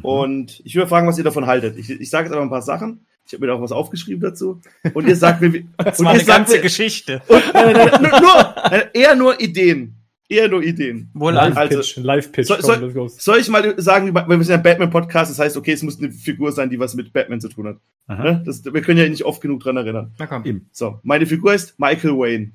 Und 0.02 0.60
ich 0.64 0.74
würde 0.74 0.88
fragen, 0.88 1.06
was 1.06 1.16
ihr 1.18 1.24
davon 1.24 1.46
haltet. 1.46 1.76
Ich, 1.78 1.88
ich 1.88 2.10
sage 2.10 2.26
jetzt 2.26 2.34
aber 2.34 2.42
ein 2.42 2.50
paar 2.50 2.62
Sachen. 2.62 3.06
Ich 3.26 3.32
habe 3.32 3.40
mir 3.40 3.46
da 3.48 3.54
auch 3.54 3.62
was 3.62 3.72
aufgeschrieben 3.72 4.20
dazu. 4.20 4.60
Und 4.92 5.08
ihr 5.08 5.16
sagt 5.16 5.40
mir, 5.40 5.52
wie, 5.52 5.66
Das 5.78 5.98
und 5.98 6.06
war 6.06 6.12
ihr 6.14 6.18
eine 6.20 6.24
sagt 6.24 6.38
ganze 6.38 6.56
mir, 6.56 6.62
Geschichte. 6.62 7.22
und, 7.26 7.42
nein, 7.54 7.72
nein, 7.72 7.90
nein, 8.00 8.10
nur, 8.10 8.20
nur, 8.20 8.94
eher 8.94 9.14
nur 9.14 9.40
Ideen. 9.40 9.94
Eher 10.28 10.48
nur 10.48 10.62
Ideen. 10.62 11.10
Also- 11.18 11.30
Live-Pitch, 11.60 11.96
Live-Pitch, 11.98 12.48
So- 12.48 12.54
komm, 12.56 12.62
so- 12.64 12.72
let's 12.74 12.94
go. 12.94 13.08
Soll 13.08 13.38
ich 13.38 13.48
mal 13.48 13.74
sagen, 13.80 14.14
wir 14.14 14.38
sind 14.38 14.48
ja 14.48 14.56
ein 14.56 14.62
Batman-Podcast, 14.62 15.30
das 15.30 15.38
heißt, 15.38 15.56
okay, 15.56 15.72
es 15.72 15.82
muss 15.82 15.98
eine 15.98 16.10
Figur 16.12 16.50
sein, 16.52 16.70
die 16.70 16.78
was 16.78 16.94
mit 16.94 17.12
Batman 17.12 17.40
zu 17.40 17.48
tun 17.48 17.66
hat. 17.68 17.76
Ne? 18.08 18.42
Das, 18.44 18.64
wir 18.64 18.80
können 18.82 18.98
ja 18.98 19.08
nicht 19.08 19.24
oft 19.24 19.40
genug 19.40 19.62
dran 19.62 19.76
erinnern. 19.76 20.12
Na 20.18 20.26
komm. 20.26 20.44
Eben. 20.44 20.68
So, 20.72 20.98
meine 21.02 21.26
Figur 21.26 21.54
ist 21.54 21.78
Michael 21.78 22.12
Wayne. 22.18 22.52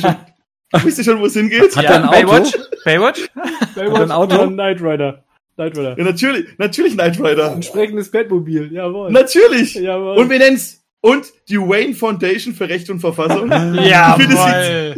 Schon, 0.00 0.16
wisst 0.84 0.98
ihr 0.98 1.04
schon, 1.04 1.20
wo 1.20 1.26
es 1.26 1.34
hingeht? 1.34 1.76
Hat 1.76 1.84
ja, 1.84 1.90
er 1.90 1.96
ein 1.96 2.04
Auto? 2.08 2.26
Baywatch? 2.26 2.52
Baywatch? 2.84 3.28
Baywatch 3.76 4.00
ein 4.00 4.10
Auto? 4.10 4.46
Knight 4.48 4.80
Rider. 4.80 5.22
Knight 5.56 5.76
Rider. 5.76 5.98
Ja, 5.98 6.04
natürlich, 6.04 6.46
natürlich 6.58 6.94
Knight 6.94 7.18
Rider. 7.20 7.52
Ein 7.52 7.62
sprechendes 7.62 8.10
Batmobil, 8.10 8.72
jawohl. 8.72 9.10
Natürlich. 9.10 9.74
Jawohl. 9.74 10.16
Und 10.16 10.30
wir 10.30 10.38
nennen's 10.38 10.82
und 11.02 11.26
die 11.48 11.58
Wayne 11.58 11.94
Foundation 11.94 12.54
für 12.54 12.68
Recht 12.68 12.88
und 12.88 13.00
Verfassung. 13.00 13.50
Ja, 13.50 14.16
Ich 14.16 14.22
finde, 14.24 14.36
es 14.36 14.96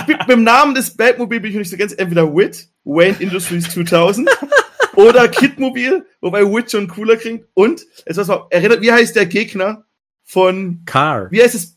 Ich 0.00 0.06
bin, 0.06 0.18
dem 0.28 0.44
Namen 0.44 0.74
des 0.74 0.94
Batmobil 0.94 1.40
bin 1.40 1.50
ich 1.50 1.54
noch 1.56 1.60
nicht 1.60 1.70
so 1.70 1.76
ganz 1.76 1.94
entweder 1.96 2.32
WIT, 2.32 2.68
Wayne 2.84 3.16
Industries 3.18 3.68
2000 3.70 4.28
oder 4.96 5.26
Kidmobil, 5.28 6.04
wobei 6.20 6.44
WIT 6.44 6.70
schon 6.70 6.86
cooler 6.86 7.16
klingt. 7.16 7.46
Und, 7.54 7.84
jetzt 8.06 8.18
was 8.18 8.28
mal, 8.28 8.46
erinnert, 8.50 8.82
wie 8.82 8.92
heißt 8.92 9.16
der 9.16 9.26
Gegner 9.26 9.84
von, 10.22 10.82
Car. 10.84 11.28
wie 11.30 11.42
heißt 11.42 11.54
es? 11.54 11.74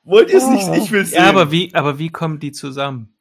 Wollt 0.03 0.29
ihr 0.29 0.37
es 0.37 0.47
nicht? 0.47 0.67
Ich 0.83 0.91
will's 0.91 1.09
sehen. 1.11 1.19
Ja, 1.23 1.29
aber 1.29 1.51
wie, 1.51 1.73
aber 1.73 1.97
wie 1.99 2.09
kommen 2.09 2.39
die 2.39 2.51
zusammen? 2.51 3.13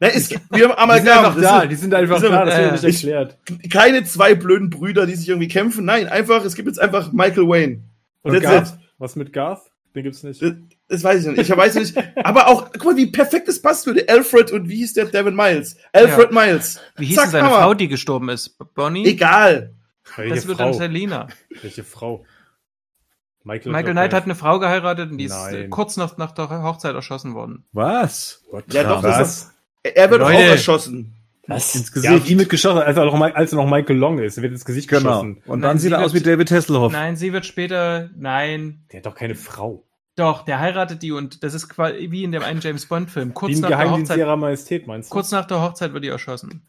Na, 0.00 0.08
es 0.08 0.28
gibt, 0.28 0.42
wir 0.50 0.68
haben 0.68 0.90
die 0.90 0.96
sind 1.00 1.08
Amalgam. 1.08 1.24
einfach 1.26 1.40
da, 1.40 1.66
die 1.66 1.74
sind 1.76 1.94
einfach 1.94 2.16
die 2.16 2.22
sind- 2.22 2.32
da, 2.32 2.44
das 2.44 2.56
wird 2.58 2.68
äh, 2.68 2.72
nicht 2.72 2.84
ich- 3.04 3.10
erklärt. 3.10 3.38
keine 3.72 4.04
zwei 4.04 4.34
blöden 4.34 4.70
Brüder, 4.70 5.06
die 5.06 5.14
sich 5.14 5.28
irgendwie 5.28 5.48
kämpfen. 5.48 5.84
Nein, 5.84 6.08
einfach, 6.08 6.44
es 6.44 6.54
gibt 6.54 6.66
jetzt 6.68 6.78
einfach 6.80 7.12
Michael 7.12 7.48
Wayne. 7.48 7.82
Und 8.22 8.40
Garth? 8.40 8.76
Was 8.98 9.16
mit 9.16 9.32
Garth? 9.32 9.60
Den 9.94 10.02
gibt's 10.02 10.22
nicht. 10.24 10.42
Das, 10.42 10.52
das 10.88 11.04
weiß 11.04 11.20
ich 11.26 11.36
nicht. 11.36 11.48
Ich 11.50 11.56
weiß 11.56 11.76
nicht. 11.76 11.96
Aber 12.16 12.48
auch, 12.48 12.72
guck 12.72 12.84
mal, 12.84 12.96
wie 12.96 13.06
perfekt 13.06 13.46
das 13.46 13.62
passt 13.62 13.86
würde. 13.86 14.04
Alfred 14.08 14.50
und 14.50 14.68
wie 14.68 14.76
hieß 14.76 14.94
der 14.94 15.04
Devin 15.04 15.36
Miles? 15.36 15.76
Alfred 15.92 16.32
Miles. 16.32 16.80
Wie 16.96 17.06
hieß 17.06 17.14
Zack, 17.16 17.24
denn 17.26 17.32
seine 17.32 17.46
Hammer. 17.46 17.58
Frau, 17.58 17.74
die 17.74 17.86
gestorben 17.86 18.28
ist? 18.30 18.56
Bonnie? 18.74 19.06
Egal. 19.06 19.74
Welche 20.16 20.34
das 20.34 20.46
wird 20.48 20.58
Frau? 20.58 20.64
dann 20.70 20.74
Selina. 20.74 21.28
Welche 21.62 21.84
Frau? 21.84 22.24
Michael, 23.44 23.72
Michael 23.72 23.92
Knight 23.92 24.14
hat 24.14 24.24
eine 24.24 24.34
Frau 24.34 24.58
geheiratet 24.58 25.10
und 25.10 25.18
die 25.18 25.24
ist 25.24 25.32
Nein. 25.32 25.54
äh, 25.54 25.68
kurz 25.68 25.96
nach, 25.96 26.16
nach 26.16 26.32
der 26.32 26.48
Hochzeit 26.62 26.94
erschossen 26.94 27.34
worden. 27.34 27.64
Was? 27.72 28.42
Ja, 28.72 28.84
doch, 28.84 29.02
das 29.02 29.18
Was? 29.20 29.42
ist, 29.42 29.52
er 29.82 30.10
wird 30.10 30.20
Leute. 30.22 30.34
auch 30.36 30.40
erschossen. 30.40 31.14
Was? 31.46 31.74
Ins 31.74 31.92
Ja, 32.02 32.12
Gesicht. 32.12 32.28
wie 32.30 32.34
mit 32.36 32.48
geschossen, 32.48 32.78
als 32.78 32.96
er 32.96 33.04
noch, 33.04 33.20
als 33.20 33.52
er 33.52 33.56
noch 33.56 33.70
Michael 33.70 33.96
Long 33.96 34.18
ist. 34.18 34.38
Er 34.38 34.42
wird 34.42 34.52
ins 34.52 34.64
Gesicht 34.64 34.88
Genau. 34.88 35.00
geschossen. 35.20 35.42
Und 35.44 35.60
Nein, 35.60 35.68
dann 35.72 35.78
sieht 35.78 35.90
sie 35.90 35.94
er 35.96 36.02
aus 36.04 36.14
wie 36.14 36.20
David 36.20 36.50
Hasselhoff. 36.50 36.90
Nein, 36.92 37.16
sie 37.16 37.34
wird 37.34 37.44
später, 37.44 38.08
nein, 38.16 38.84
Der 38.92 39.00
hat 39.00 39.06
doch 39.06 39.14
keine 39.14 39.34
Frau. 39.34 39.84
Doch, 40.16 40.42
der 40.46 40.60
heiratet 40.60 41.02
die 41.02 41.12
und 41.12 41.42
das 41.44 41.52
ist 41.52 41.68
quasi 41.68 42.10
wie 42.10 42.24
in 42.24 42.32
dem 42.32 42.42
einen 42.42 42.60
James 42.62 42.86
Bond-Film. 42.86 43.30
Wie 43.30 43.32
Kurz 43.34 43.56
ein 43.56 43.60
nach 43.60 43.68
der 43.68 43.76
Geheimdienst 43.78 44.10
Hochzeit. 44.10 44.18
ihrer 44.24 44.36
Majestät, 44.36 44.86
meinst 44.86 45.10
du? 45.10 45.12
Kurz 45.12 45.32
nach 45.32 45.44
der 45.44 45.60
Hochzeit 45.60 45.92
wird 45.92 46.04
die 46.04 46.08
erschossen. 46.08 46.62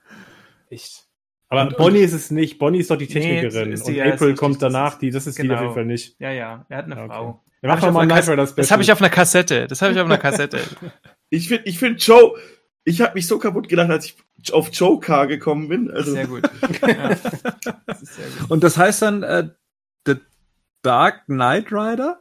Echt. 0.70 1.05
Aber 1.56 1.75
Bonnie 1.75 2.00
ist 2.00 2.14
es 2.14 2.32
nicht. 2.32 2.58
Bonnie 2.59 2.80
ist 2.80 2.90
doch 2.92 2.98
die 2.98 3.06
Nee, 3.08 3.14
Technikerin. 3.14 3.72
ist 3.72 3.88
die- 3.88 3.92
und 3.92 3.98
ja, 3.98 4.14
April 4.14 4.35
kommt 4.35 4.61
danach. 4.61 4.98
Die, 4.98 5.09
das 5.11 5.27
ist 5.27 5.38
die 5.38 5.43
genau. 5.43 5.56
auf 5.56 5.61
jeden 5.61 5.74
Fall 5.74 5.85
nicht. 5.85 6.16
Ja, 6.19 6.32
ja, 6.32 6.66
er 6.69 6.77
hat 6.77 6.85
eine 6.85 6.95
Okay. 6.95 7.08
Frau. 7.08 7.42
Dann 7.61 7.69
mach 7.69 7.75
Hab 7.77 7.82
doch 7.82 7.88
ich 7.88 7.93
mal 7.93 8.06
Knight 8.06 8.27
Rider 8.30 8.45
Special. 8.48 8.56
Das 8.58 8.72
habe 8.72 8.84
ich 8.84 8.92
auf 8.92 9.00
einer 9.01 9.09
Kassette. 9.09 9.67
Das 9.67 9.82
habe 9.82 9.93
ich 9.93 10.00
auf 10.00 10.06
einer 10.06 10.17
Kassette. 10.17 10.59
Ich 11.32 11.48
finde, 11.48 11.64
ich 11.67 11.80
find 11.80 12.06
Joe, 12.06 12.38
ich 12.84 13.01
habe 13.01 13.16
mich 13.16 13.25
so 13.25 13.40
kaputt 13.40 13.67
gedacht, 13.67 13.90
als 13.90 14.06
ich 14.06 14.53
auf 14.53 14.69
Joe 14.72 15.00
Car 15.00 15.25
gekommen 15.25 15.67
bin. 15.69 15.90
Also, 15.90 16.11
Sehr 16.11 16.27
gut. 16.27 16.43
Ja. 16.88 17.09
Das 17.88 18.01
ist 18.03 18.16
sehr 18.16 18.25
gut. 18.40 18.51
Und 18.51 18.64
das 18.64 18.77
heißt 18.77 19.01
dann 19.01 19.24
äh, 19.24 19.50
The 20.06 20.17
Dark 20.84 21.25
Knight 21.25 21.72
Rider? 21.72 22.19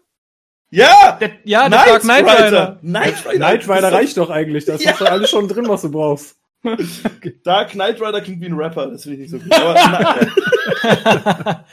ja! 0.71 1.19
Der, 1.21 1.33
ja, 1.45 1.69
der 1.69 1.85
Dark 1.85 2.01
Knight 2.03 2.25
Rider. 2.25 2.79
Knight 2.81 3.27
Rider. 3.27 3.37
Knight 3.37 3.69
Rider 3.69 3.93
reicht 3.93 4.17
doch 4.17 4.31
eigentlich. 4.31 4.65
Das 4.65 4.83
Ja. 4.83 4.93
ist 4.93 5.01
doch 5.03 5.11
alles 5.11 5.29
schon 5.29 5.47
drin, 5.49 5.69
was 5.69 5.83
du 5.83 5.91
brauchst. 5.91 6.37
Dark 7.45 7.71
Knight 7.73 8.01
Rider 8.01 8.21
klingt 8.21 8.41
wie 8.41 8.47
ein 8.47 8.55
Rapper, 8.55 8.91
das 8.91 9.03
finde 9.05 9.23
ich 9.25 9.31
nicht 9.31 9.31
so 9.31 9.39
gut. 9.39 9.53
Aber 9.53 11.65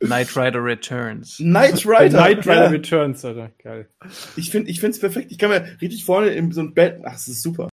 Knight 0.00 0.36
Rider 0.36 0.60
Returns. 0.64 1.36
Knight 1.36 1.84
Rider. 1.86 2.18
Knight 2.18 2.38
Rider 2.46 2.64
ja. 2.64 2.68
Returns, 2.68 3.24
Alter. 3.24 3.50
Geil. 3.62 3.88
Ich 4.36 4.50
finde 4.50 4.70
ich 4.70 4.80
finde 4.80 4.94
es 4.94 5.00
perfekt. 5.00 5.30
Ich 5.30 5.38
kann 5.38 5.50
mir 5.50 5.64
richtig 5.80 6.04
vorne 6.04 6.28
in 6.28 6.50
so 6.52 6.60
ein 6.62 6.74
Bett. 6.74 7.00
Ach, 7.04 7.12
das 7.12 7.28
ist 7.28 7.42
super. 7.42 7.68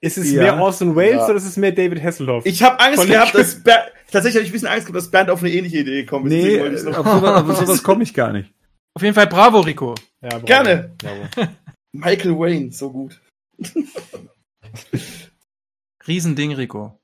Ist 0.00 0.18
es 0.18 0.32
Ja. 0.32 0.42
mehr 0.42 0.60
Orson 0.60 0.96
Welles 0.96 1.20
Ja. 1.20 1.26
oder 1.26 1.36
ist 1.36 1.46
es 1.46 1.56
mehr 1.56 1.72
David 1.72 2.02
Hasselhoff? 2.02 2.44
Ich 2.44 2.62
habe 2.62 2.78
Angst 2.80 3.00
Von 3.00 3.08
gehabt, 3.08 3.34
dass 3.34 3.62
Ber 3.62 3.86
tatsächlich 4.10 4.34
habe 4.36 4.44
ich 4.44 4.50
ein 4.50 4.52
bisschen 4.52 4.68
Angst 4.68 4.86
gehabt, 4.86 4.96
dass 4.96 5.10
Bernd 5.10 5.30
auf 5.30 5.40
eine 5.42 5.52
ähnliche 5.52 5.78
Idee 5.78 6.04
kommt. 6.04 6.26
Nee, 6.26 6.60
auf 6.60 6.78
sowas, 6.78 7.48
auf 7.50 7.56
sowas 7.58 7.82
komme 7.82 8.02
ich 8.02 8.12
gar 8.12 8.32
nicht. 8.32 8.52
Auf 8.94 9.02
jeden 9.02 9.14
Fall 9.14 9.28
bravo, 9.28 9.60
Rico. 9.60 9.94
ja, 10.20 10.28
bravo. 10.30 10.44
Gerne. 10.46 10.92
Bravo. 10.98 11.48
Michael 11.92 12.38
Wayne, 12.38 12.72
so 12.72 12.90
gut. 12.90 13.20
Riesending, 16.06 16.52
Rico. 16.52 17.00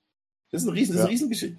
Das 0.50 0.62
ist 0.62 0.68
ein 0.68 0.74
riesen, 0.74 0.92
das 0.92 1.00
ist 1.00 1.04
eine 1.04 1.10
Riesengeschichte. 1.12 1.58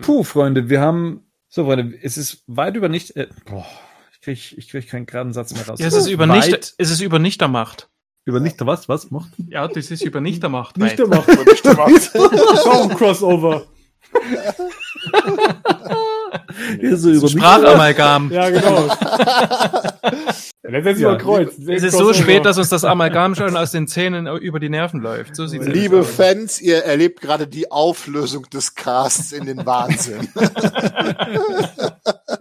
Puh, 0.00 0.24
Freunde, 0.24 0.68
wir 0.68 0.80
haben. 0.80 1.26
So, 1.48 1.64
Freunde, 1.64 1.98
es 2.02 2.16
ist 2.16 2.44
weit 2.46 2.76
über 2.76 2.88
nicht. 2.88 3.16
Äh, 3.16 3.28
boah, 3.46 3.66
ich 4.12 4.20
krieg, 4.20 4.58
ich 4.58 4.68
krieg 4.68 4.88
keinen 4.88 5.06
geraden 5.06 5.32
Satz 5.32 5.52
mehr 5.54 5.66
raus. 5.66 5.80
Ja, 5.80 5.86
es 5.86 5.94
ist 5.94 6.08
über 6.08 6.28
Weit 6.28 6.46
nicht, 6.46 6.74
es 6.76 6.90
ist 6.90 7.00
über 7.00 7.18
Nichtermacht. 7.18 7.88
Über 8.26 8.38
nicht 8.38 8.64
was? 8.64 8.88
Was? 8.88 9.10
Macht? 9.10 9.32
Ja, 9.48 9.66
das 9.66 9.90
ist 9.90 10.04
über 10.04 10.20
Nichtermacht. 10.20 10.76
Nicht 10.76 10.98
der. 10.98 11.06
Macht. 11.06 11.28
Nicht 11.28 11.62
gemacht. 11.62 11.90
Das 11.90 12.06
ist 12.14 12.66
auch 12.66 12.90
ein 12.90 12.96
Crossover. 12.96 13.66
Ja, 16.80 16.96
so 16.96 17.10
über 17.10 17.28
Sprachamalgam. 17.28 18.30
Ja, 18.30 18.50
genau. 18.50 18.88
Letztendlich 20.62 21.02
Ja. 21.04 21.16
Kreuz. 21.16 21.56
Es 21.58 21.82
ist 21.82 21.96
so 21.96 22.12
spät, 22.12 22.44
dass 22.44 22.58
uns 22.58 22.68
das 22.68 22.84
Amalgam 22.84 23.34
schon 23.34 23.56
aus 23.56 23.70
den 23.72 23.88
Zähnen 23.88 24.26
über 24.26 24.60
die 24.60 24.68
Nerven 24.68 25.00
läuft. 25.00 25.34
So 25.34 25.46
sieht's 25.46 25.66
Liebe 25.66 26.00
aus. 26.00 26.10
Fans, 26.10 26.60
ihr 26.60 26.84
erlebt 26.84 27.22
gerade 27.22 27.46
die 27.46 27.70
Auflösung 27.70 28.44
des 28.50 28.74
Casts 28.74 29.32
in 29.32 29.46
den 29.46 29.64
Wahnsinn. 29.64 30.28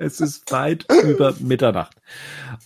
Es 0.02 0.22
ist 0.22 0.50
weit 0.52 0.86
über 1.04 1.34
Mitternacht. 1.40 1.98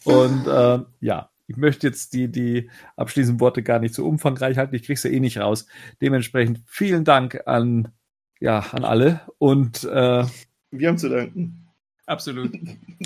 Und 0.04 0.46
äh, 0.46 0.80
ja, 1.00 1.30
ich 1.48 1.58
möchte 1.58 1.88
jetzt 1.88 2.14
die, 2.14 2.32
die 2.32 2.70
abschließenden 2.96 3.40
Worte 3.40 3.64
gar 3.64 3.80
nicht 3.80 3.96
so 3.96 4.06
umfangreich 4.06 4.58
halten. 4.58 4.76
Ich 4.76 4.84
krieg's 4.84 5.04
ja 5.04 5.10
eh 5.10 5.20
nicht 5.20 5.40
raus. 5.40 5.66
Dementsprechend 6.00 6.62
vielen 6.68 7.06
Dank 7.06 7.42
an, 7.48 7.88
ja, 8.40 8.60
an 8.72 8.84
alle 8.84 9.22
und 9.40 9.84
äh, 9.84 10.26
Wir 10.70 10.88
haben 10.88 10.98
zu 10.98 11.10
danken. 11.10 11.68
Absolut. 12.06 12.52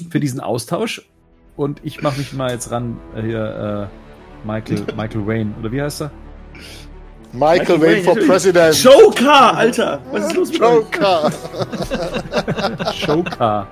für 0.10 0.20
diesen 0.20 0.40
Austausch. 0.42 1.08
Und 1.58 1.82
ich 1.84 2.02
mache 2.02 2.20
mich 2.20 2.32
mal 2.34 2.52
jetzt 2.52 2.72
ran, 2.72 2.98
äh, 3.16 3.22
hier, 3.24 3.90
äh, 3.92 4.48
Michael, 4.48 4.86
Michael 4.96 5.28
Wayne, 5.28 5.54
oder 5.60 5.72
wie 5.72 5.82
heißt 5.82 6.04
er? 6.04 6.12
Michael 7.34 7.82
Wayne 7.82 8.04
for 8.04 8.14
natürlich. 8.14 8.30
President. 8.30 8.84
Joker, 8.84 9.58
Alter! 9.58 10.00
Was 10.12 10.28
ist 10.28 10.36
los 10.36 10.52
mit 10.54 10.62
euch? 10.62 10.76
Joker. 10.86 11.32
Showcar. 12.94 13.68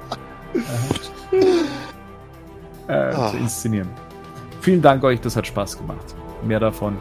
äh, 2.88 2.94
Ah. 2.94 3.32
zu 3.32 3.38
inszenieren. 3.38 3.90
Vielen 4.62 4.82
Dank 4.82 5.04
euch, 5.04 5.22
das 5.22 5.36
hat 5.36 5.48
Spaß 5.48 5.78
gemacht. 5.78 6.16
Mehr 6.44 6.60
davon. 6.60 6.98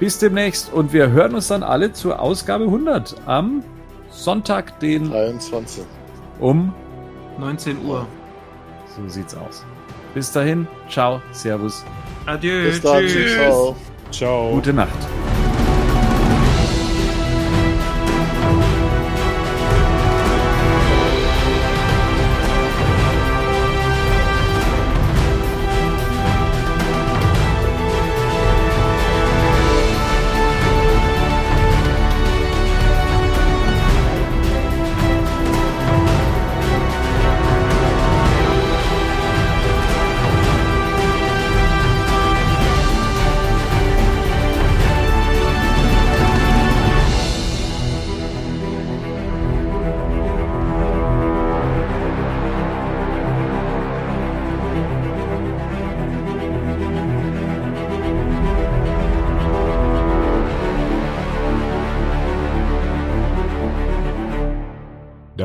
Bis 0.00 0.18
demnächst 0.18 0.72
und 0.72 0.92
wir 0.92 1.10
hören 1.10 1.34
uns 1.34 1.48
dann 1.48 1.62
alle 1.62 1.92
zur 1.92 2.20
Ausgabe 2.20 2.64
100 2.64 3.16
am 3.26 3.62
Sonntag, 4.10 4.80
den 4.80 5.10
23. 5.10 5.84
um. 6.40 6.72
19 7.38 7.84
Uhr. 7.84 8.06
So 8.96 9.06
sieht's 9.08 9.34
aus. 9.36 9.64
Bis 10.14 10.32
dahin, 10.32 10.66
ciao, 10.88 11.20
servus, 11.32 11.84
Adieu. 12.26 12.64
Bis 12.64 12.80
dann. 12.80 13.06
Tschüss. 13.06 13.34
Ciao. 13.34 13.76
Ciao. 14.10 14.50
gute 14.50 14.72
Nacht. 14.72 15.08